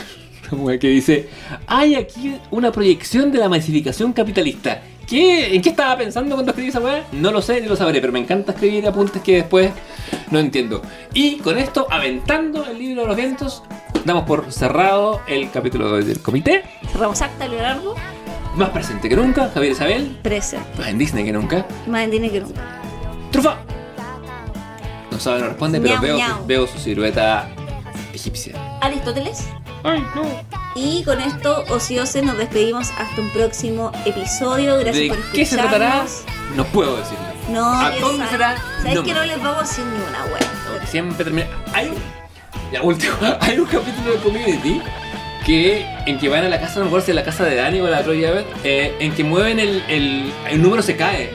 que 0.79 0.87
dice: 0.87 1.29
Hay 1.67 1.95
aquí 1.95 2.35
una 2.51 2.71
proyección 2.71 3.31
de 3.31 3.39
la 3.39 3.49
masificación 3.49 4.13
capitalista. 4.13 4.81
¿Qué? 5.07 5.55
¿En 5.55 5.61
qué 5.61 5.69
estaba 5.69 5.97
pensando 5.97 6.35
cuando 6.35 6.51
escribí 6.51 6.69
esa 6.69 6.79
weá? 6.79 7.05
No 7.11 7.31
lo 7.31 7.41
sé 7.41 7.59
ni 7.59 7.67
lo 7.67 7.75
sabré, 7.75 7.99
pero 7.99 8.13
me 8.13 8.19
encanta 8.19 8.53
escribir 8.53 8.87
apuntes 8.87 9.21
que 9.21 9.35
después 9.37 9.71
no 10.29 10.39
entiendo. 10.39 10.81
Y 11.13 11.37
con 11.37 11.57
esto, 11.57 11.87
aventando 11.89 12.65
el 12.65 12.79
libro 12.79 13.01
de 13.01 13.07
los 13.07 13.17
vientos, 13.17 13.63
damos 14.05 14.23
por 14.23 14.51
cerrado 14.53 15.19
el 15.27 15.51
capítulo 15.51 15.97
del 15.97 16.21
comité. 16.21 16.63
Cerramos 16.93 17.21
acta, 17.21 17.47
Leonardo. 17.47 17.95
Más 18.55 18.69
presente 18.69 19.09
que 19.09 19.15
nunca, 19.15 19.49
Javier 19.53 19.73
Isabel. 19.73 20.17
Presente. 20.21 20.67
Más 20.77 20.87
en 20.87 20.97
Disney 20.97 21.25
que 21.25 21.33
nunca. 21.33 21.65
Más 21.87 22.03
en 22.03 22.11
Disney 22.11 22.29
que 22.29 22.39
nunca. 22.41 22.61
¡Trufa! 23.31 23.57
Sabe, 25.21 25.39
no 25.41 25.47
responde, 25.47 25.79
pero 25.79 25.93
Miau, 25.93 26.01
veo, 26.03 26.15
miau. 26.17 26.45
veo 26.45 26.67
su 26.67 26.77
silueta 26.79 27.47
egipcia. 28.13 28.53
Aristóteles. 28.81 29.45
Ay, 29.83 29.99
no. 30.15 30.23
Y 30.75 31.03
con 31.03 31.19
esto, 31.21 31.63
ociosos, 31.69 32.21
nos 32.23 32.37
despedimos 32.37 32.89
hasta 32.97 33.19
un 33.21 33.29
próximo 33.31 33.91
episodio. 34.05 34.77
Gracias 34.79 35.03
¿De 35.03 35.07
por 35.09 35.31
qué 35.31 35.45
se 35.45 35.55
tratará? 35.57 36.03
escucharnos. 36.03 36.55
No 36.55 36.65
puedo 36.65 36.97
decirlo. 36.97 37.19
No, 37.49 37.65
¿A 37.81 37.89
dónde 37.91 38.17
sabes. 38.17 38.29
será? 38.31 38.55
¿Sabes 38.81 38.95
No 38.95 39.03
que 39.03 39.13
no 39.13 39.23
les 39.25 39.37
vamos 39.41 39.57
a 39.57 39.61
decir 39.61 39.85
ni 39.85 39.97
una 40.09 40.25
wea? 40.25 40.85
Siempre 40.87 41.23
termina. 41.23 41.47
Hay 41.73 41.87
un. 41.89 41.95
Ya, 42.71 42.81
último. 42.81 43.13
Hay 43.41 43.57
un 43.59 43.65
capítulo 43.65 44.11
de 44.13 44.17
Community 44.19 44.81
que 45.45 45.85
en 46.05 46.19
que 46.19 46.29
van 46.29 46.43
a 46.45 46.49
la 46.49 46.59
casa, 46.59 46.75
no 46.75 46.81
me 46.81 46.87
acuerdo 46.87 47.05
si 47.05 47.11
es 47.11 47.15
la 47.15 47.23
casa 47.23 47.43
de 47.43 47.55
Dani 47.55 47.81
o 47.81 47.87
la 47.87 47.97
de 47.97 48.03
Troy 48.03 48.23
Abbott, 48.25 48.45
eh, 48.63 48.95
en 48.99 49.13
que 49.13 49.23
mueven 49.23 49.59
el, 49.59 49.83
el, 49.89 50.31
el 50.49 50.61
número 50.61 50.81
se 50.83 50.95
cae. 50.95 51.31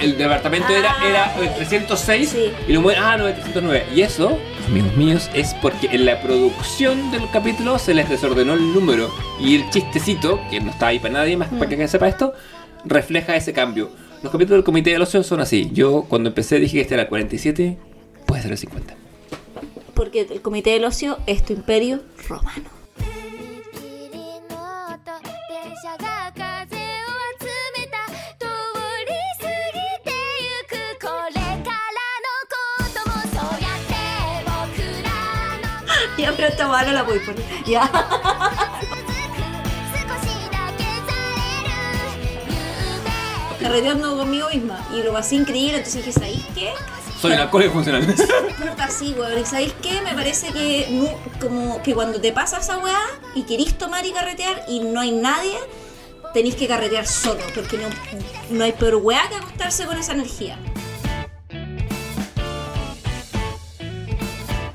El 0.00 0.16
departamento 0.18 0.68
era, 0.72 0.92
Ah. 0.98 1.08
era 1.08 1.34
el 1.48 1.54
306 1.56 2.28
Sí. 2.30 2.50
y 2.68 2.72
lo 2.72 2.80
mueven, 2.82 3.02
ah, 3.02 3.16
no, 3.16 3.26
el 3.28 3.34
309. 3.34 3.84
Y 3.94 4.02
eso, 4.02 4.38
amigos 4.68 4.96
míos, 4.96 5.30
es 5.34 5.54
porque 5.62 5.88
en 5.92 6.04
la 6.06 6.20
producción 6.20 7.10
del 7.10 7.28
capítulo 7.30 7.78
se 7.78 7.94
les 7.94 8.08
desordenó 8.08 8.54
el 8.54 8.72
número. 8.72 9.10
Y 9.40 9.56
el 9.56 9.70
chistecito, 9.70 10.40
que 10.50 10.60
no 10.60 10.70
está 10.70 10.88
ahí 10.88 10.98
para 10.98 11.14
nadie 11.14 11.36
más, 11.36 11.48
para 11.48 11.68
que 11.68 11.88
sepa 11.88 12.08
esto, 12.08 12.32
refleja 12.84 13.36
ese 13.36 13.52
cambio. 13.52 13.90
Los 14.22 14.32
capítulos 14.32 14.58
del 14.58 14.64
Comité 14.64 14.90
del 14.90 15.02
Ocio 15.02 15.22
son 15.22 15.40
así. 15.40 15.70
Yo 15.72 16.06
cuando 16.08 16.28
empecé 16.30 16.58
dije 16.58 16.76
que 16.76 16.80
este 16.82 16.94
era 16.94 17.02
el 17.02 17.08
47, 17.08 17.76
puede 18.26 18.42
ser 18.42 18.52
el 18.52 18.58
50. 18.58 18.94
Porque 19.94 20.22
el 20.30 20.40
Comité 20.40 20.70
del 20.70 20.84
Ocio 20.84 21.18
es 21.26 21.44
tu 21.44 21.52
imperio 21.52 22.00
romano. 22.28 22.70
esta 36.54 36.68
mala 36.68 36.92
la 36.92 37.02
voy 37.02 37.18
a 37.18 37.24
poner. 37.24 37.44
Ya. 37.66 37.90
Carreteando 43.60 44.16
conmigo 44.16 44.48
misma. 44.50 44.78
Y 44.94 45.02
lo 45.02 45.12
pasé 45.12 45.34
increíble, 45.34 45.78
entonces 45.78 46.04
dije, 46.04 46.12
¿sabéis 46.12 46.44
qué? 46.54 46.72
Soy 47.20 47.32
el 47.32 47.40
alcohol 47.40 47.70
funcional. 47.72 48.14
Así, 48.78 49.14
weón. 49.18 49.38
¿Y 49.40 49.44
sabéis 49.44 49.74
qué? 49.82 50.00
Me 50.02 50.14
parece 50.14 50.52
que 50.52 51.08
como 51.40 51.82
que 51.82 51.92
cuando 51.94 52.20
te 52.20 52.32
pasa 52.32 52.58
esa 52.58 52.78
weá 52.78 53.00
y 53.34 53.42
querís 53.42 53.76
tomar 53.76 54.06
y 54.06 54.12
carretear 54.12 54.64
y 54.68 54.80
no 54.80 55.00
hay 55.00 55.10
nadie, 55.10 55.58
tenéis 56.34 56.54
que 56.54 56.68
carretear 56.68 57.06
solo, 57.06 57.40
porque 57.54 57.78
no, 57.78 57.88
no 58.50 58.62
hay 58.62 58.72
peor 58.72 58.96
weá 58.96 59.28
que 59.28 59.36
acostarse 59.36 59.86
con 59.86 59.96
esa 59.98 60.12
energía. 60.12 60.56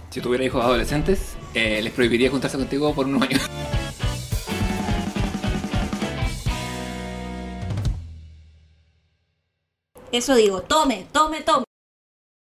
Si 0.10 0.20
tuviera 0.22 0.44
hijos 0.44 0.64
adolescentes, 0.66 1.38
eh, 1.54 1.82
les 1.82 1.94
prohibiría 1.94 2.30
juntarse 2.30 2.58
contigo 2.58 2.94
por 2.94 3.06
unos 3.06 3.22
años. 3.24 3.42
Eso 10.12 10.36
digo, 10.36 10.62
tome, 10.62 11.06
tome, 11.12 11.42
tome. 11.42 11.69